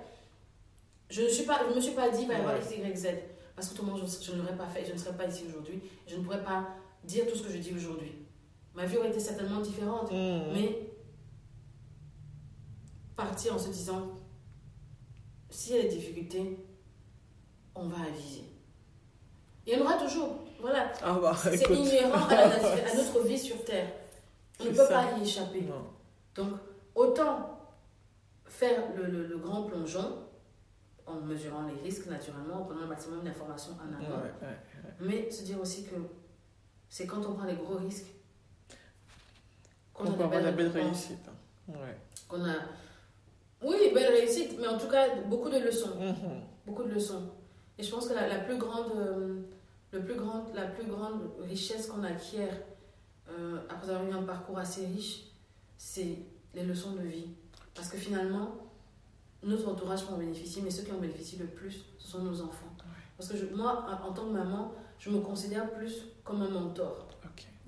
je 1.11 1.23
ne 1.23 1.29
suis 1.29 1.45
pas, 1.45 1.61
je 1.69 1.75
me 1.75 1.81
suis 1.81 1.93
pas 1.93 2.09
dit, 2.09 2.23
il 2.23 2.29
va 2.29 2.35
y 2.35 2.37
avoir 2.37 2.57
X, 2.57 2.71
Y, 2.71 2.97
Z. 2.97 3.07
Parce 3.55 3.69
que 3.75 3.83
monde 3.83 4.01
je, 4.01 4.25
je 4.25 4.33
ne 4.33 4.39
l'aurais 4.39 4.57
pas 4.57 4.69
fait, 4.69 4.87
je 4.87 4.93
ne 4.93 4.97
serais 4.97 5.15
pas 5.15 5.27
ici 5.27 5.45
aujourd'hui. 5.47 5.83
Je 6.07 6.17
ne 6.17 6.23
pourrais 6.23 6.43
pas 6.43 6.69
dire 7.05 7.27
tout 7.27 7.37
ce 7.37 7.43
que 7.43 7.53
je 7.53 7.59
dis 7.59 7.75
aujourd'hui. 7.75 8.13
Ma 8.75 8.87
vie 8.87 8.97
aurait 8.97 9.11
été 9.11 9.21
certainement 9.21 9.61
différente. 9.61 10.11
Mmh. 10.11 10.53
Mais 10.55 10.90
partir 13.21 13.55
en 13.55 13.59
se 13.59 13.69
disant, 13.69 14.15
s'il 15.51 15.77
y 15.77 15.79
a 15.79 15.83
des 15.83 15.89
difficultés, 15.89 16.59
on 17.75 17.87
va 17.87 18.03
aviser. 18.07 18.45
Il 19.67 19.75
y 19.75 19.77
en 19.77 19.85
aura 19.85 19.95
toujours. 19.95 20.39
Voilà. 20.61 20.93
Ah 21.03 21.19
bah, 21.21 21.35
c'est 21.37 21.71
inhérent 21.71 22.27
à, 22.29 22.35
à, 22.35 22.95
notre 22.97 23.23
vie 23.27 23.39
sur 23.39 23.65
Terre. 23.65 23.93
On 24.61 24.65
ne 24.65 24.71
peut 24.71 24.89
pas 24.89 25.19
y 25.19 25.23
échapper. 25.23 25.67
Donc, 26.35 26.49
autant 26.95 27.59
faire 28.47 28.83
le, 28.97 29.27
le, 29.27 29.39
grand 29.39 29.63
plongeon 29.63 30.27
en 31.07 31.21
mesurant 31.21 31.67
les 31.67 31.81
risques 31.83 32.07
naturellement, 32.07 32.63
en 32.63 32.65
prenant 32.65 32.83
le 32.83 32.89
maximum 32.89 33.23
d'informations 33.23 33.73
en 33.75 33.95
amont. 33.95 34.23
Mais 35.01 35.31
se 35.31 35.45
dire 35.45 35.61
aussi 35.61 35.85
que 35.85 35.97
c'est 36.89 37.07
quand 37.07 37.25
on 37.27 37.35
prend 37.35 37.47
les 37.47 37.55
gros 37.55 37.77
risques 37.77 38.07
qu'on 39.95 40.31
a, 40.31 40.41
la 40.41 40.53
belle 40.53 40.69
réussite. 40.69 41.29
Qu'on 42.29 42.45
a 42.45 42.55
oui, 43.63 43.91
belle 43.95 44.13
réussite, 44.13 44.59
mais 44.59 44.67
en 44.67 44.79
tout 44.79 44.89
cas, 44.89 45.15
beaucoup 45.29 45.51
de 45.51 45.59
leçons. 45.59 45.97
Mhm. 45.99 46.43
Beaucoup 46.67 46.85
de 46.85 46.91
leçons. 46.91 47.31
Et 47.79 47.83
je 47.83 47.91
pense 47.91 48.09
que 48.09 48.15
la, 48.15 48.29
la 48.29 48.39
plus, 48.41 48.59
grande, 48.59 48.93
euh, 48.97 49.37
le 49.93 50.05
plus 50.05 50.15
grande, 50.15 50.55
la 50.55 50.67
plus 50.67 50.87
grande 50.87 51.31
richesse 51.41 51.87
qu'on 51.87 52.05
acquiert 52.05 52.55
euh, 53.31 53.59
après 53.69 53.93
avoir 53.93 54.09
eu 54.09 54.13
un 54.13 54.23
parcours 54.23 54.59
assez 54.59 54.87
riche, 54.87 55.25
c'est 55.77 56.19
les 56.55 56.65
leçons 56.65 56.93
de 56.93 57.03
vie. 57.03 57.29
Parce 57.75 57.89
que 57.89 57.97
finalement, 57.97 58.57
notre 59.43 59.69
entourage 59.69 60.05
peut 60.07 60.13
en 60.13 60.19
bénéficier, 60.19 60.63
mais 60.63 60.71
ceux 60.71 60.83
qui 60.83 60.93
en 60.93 60.99
bénéficient 60.99 61.39
le 61.39 61.47
plus, 61.47 61.85
ce 61.99 62.09
sont 62.09 62.23
nos 62.23 62.41
enfants. 62.43 62.67
Parce 63.17 63.31
que 63.31 63.55
moi, 63.55 63.87
en 64.03 64.13
tant 64.13 64.25
que 64.25 64.33
maman, 64.33 64.73
je 64.99 65.11
me 65.11 65.21
considère 65.21 65.71
plus 65.73 66.05
comme 66.25 66.43
un 66.43 66.49
mentor. 66.49 67.07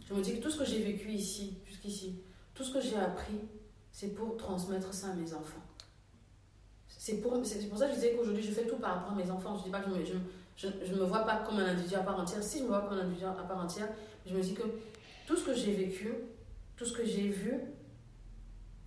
Je 0.08 0.14
me 0.14 0.22
dis 0.22 0.36
que 0.36 0.42
tout 0.42 0.50
ce 0.50 0.58
que 0.58 0.64
j'ai 0.64 0.82
vécu 0.82 1.10
ici, 1.10 1.58
jusqu'ici, 1.66 2.20
tout 2.54 2.64
ce 2.64 2.72
que 2.72 2.80
j'ai 2.80 2.96
appris, 2.96 3.40
c'est 3.90 4.14
pour 4.14 4.36
transmettre 4.36 4.92
ça 4.92 5.08
à 5.08 5.14
mes 5.14 5.32
enfants. 5.32 5.62
C'est 7.04 7.14
pour, 7.14 7.32
pour 7.32 7.44
ça 7.44 7.86
que 7.86 7.90
je 7.90 7.96
disais 7.96 8.12
qu'aujourd'hui, 8.12 8.44
je 8.44 8.52
fais 8.52 8.64
tout 8.64 8.76
par 8.76 8.94
rapport 8.94 9.10
à 9.10 9.16
mes 9.16 9.28
enfants. 9.28 9.56
Je 9.56 9.62
ne 9.62 9.64
dis 9.64 9.70
pas 9.70 9.80
que 9.80 9.90
je 9.90 10.68
ne 10.68 10.72
je, 10.86 10.94
me 10.94 11.04
vois 11.04 11.24
pas 11.24 11.42
comme 11.44 11.58
un 11.58 11.66
individu 11.66 11.96
à 11.96 12.02
part 12.04 12.20
entière. 12.20 12.40
Si 12.40 12.58
je 12.58 12.62
me 12.62 12.68
vois 12.68 12.82
comme 12.82 12.96
un 12.96 13.02
individu 13.02 13.24
à 13.24 13.32
part 13.32 13.58
entière, 13.58 13.88
je 14.24 14.32
me 14.32 14.40
dis 14.40 14.54
que 14.54 14.62
tout 15.26 15.36
ce 15.36 15.46
que 15.46 15.52
j'ai 15.52 15.72
vécu, 15.72 16.14
tout 16.76 16.84
ce 16.84 16.92
que 16.92 17.04
j'ai 17.04 17.26
vu, 17.26 17.58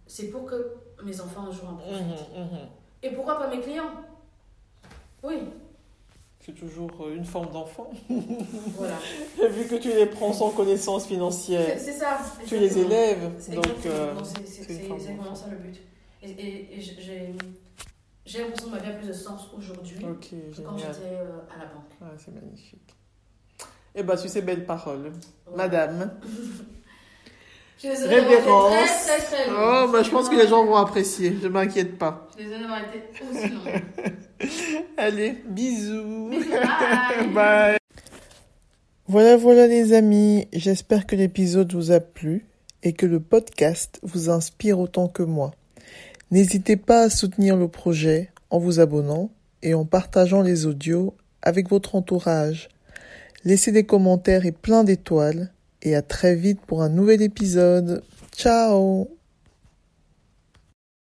c'est 0.08 0.30
pour 0.30 0.46
que 0.46 0.76
mes 1.04 1.20
enfants 1.20 1.48
un 1.50 1.52
jour 1.52 1.68
en 1.68 1.76
profitent. 1.76 2.04
Mmh, 2.34 2.40
mmh. 2.40 2.58
Et 3.04 3.10
pourquoi 3.10 3.38
pas 3.38 3.50
mes 3.50 3.60
clients? 3.60 3.92
Oui. 5.22 5.36
c'est 6.40 6.56
toujours 6.56 6.92
euh, 7.02 7.18
une 7.18 7.26
forme 7.26 7.52
d'enfant. 7.52 7.92
voilà. 8.78 8.98
Vu 9.50 9.68
que 9.68 9.76
tu 9.76 9.90
les 9.90 10.06
prends 10.06 10.32
sans 10.32 10.52
connaissance 10.52 11.06
financière. 11.06 11.78
C'est 11.78 11.92
ça. 11.92 12.20
Tu 12.48 12.58
les 12.60 12.78
élèves. 12.78 13.30
Donc, 13.54 13.86
euh, 13.88 14.14
c'est 14.24 14.88
vraiment 14.88 15.36
ça 15.36 15.48
le 15.50 15.58
but. 15.58 15.82
Et, 16.24 16.78
et, 16.78 16.82
j'ai 16.82 17.36
l'impression 18.26 18.68
que 18.68 18.72
ma 18.72 18.80
vie 18.80 18.90
a 18.90 18.94
plus 18.94 19.08
de 19.08 19.14
sens 19.14 19.50
aujourd'hui 19.58 20.00
que 20.00 20.62
quand 20.62 20.78
j'étais 20.78 21.16
euh, 21.16 21.40
à 21.54 21.60
la 21.60 21.66
banque. 21.66 21.92
Ah, 22.02 22.06
c'est 22.18 22.34
magnifique. 22.34 22.96
Eh 23.94 24.04
bien, 24.04 24.18
sur 24.18 24.30
ces 24.30 24.42
belles 24.42 24.66
paroles, 24.66 25.12
madame. 25.56 26.12
Révérence. 27.84 28.74
Très, 29.06 29.18
très, 29.20 29.44
très 29.44 29.52
oh, 29.52 29.88
bah, 29.92 30.02
je 30.02 30.10
pense 30.10 30.30
que 30.30 30.36
les 30.36 30.48
gens 30.48 30.66
vont 30.66 30.76
apprécier. 30.76 31.36
Je 31.40 31.48
ne 31.48 31.52
m'inquiète 31.52 31.98
pas. 31.98 32.28
Désolée 32.38 32.60
d'avoir 32.60 32.80
été 32.80 33.04
aussi 33.30 33.50
long. 33.50 33.62
Allez, 34.98 35.44
bisous. 35.46 36.30
bye. 36.30 37.28
bye. 37.34 37.78
Voilà, 39.08 39.38
voilà 39.38 39.68
les 39.68 39.94
amis. 39.94 40.48
J'espère 40.52 41.06
que 41.06 41.16
l'épisode 41.16 41.74
vous 41.74 41.92
a 41.92 42.00
plu 42.00 42.48
et 42.82 42.94
que 42.94 43.06
le 43.06 43.20
podcast 43.20 44.00
vous 44.04 44.30
inspire 44.30 44.80
autant 44.80 45.08
que 45.08 45.24
moi. 45.24 45.52
N'hésitez 46.32 46.76
pas 46.76 47.04
à 47.04 47.10
soutenir 47.10 47.56
le 47.56 47.68
projet 47.68 48.32
en 48.50 48.60
vous 48.60 48.80
abonnant 48.80 49.30
et 49.62 49.74
en 49.74 49.86
partageant 49.86 50.42
les 50.42 50.66
audios 50.66 51.16
avec 51.42 51.70
votre 51.70 51.96
entourage. 51.96 52.70
Laissez 53.44 53.72
des 53.72 53.86
commentaires 53.86 54.46
et 54.46 54.52
plein 54.52 54.84
d'étoiles 54.84 55.52
et 55.82 55.96
à 55.96 56.02
très 56.02 56.36
vite 56.36 56.60
pour 56.66 56.82
un 56.82 56.90
nouvel 56.90 57.22
épisode. 57.22 58.04
Ciao 58.36 59.15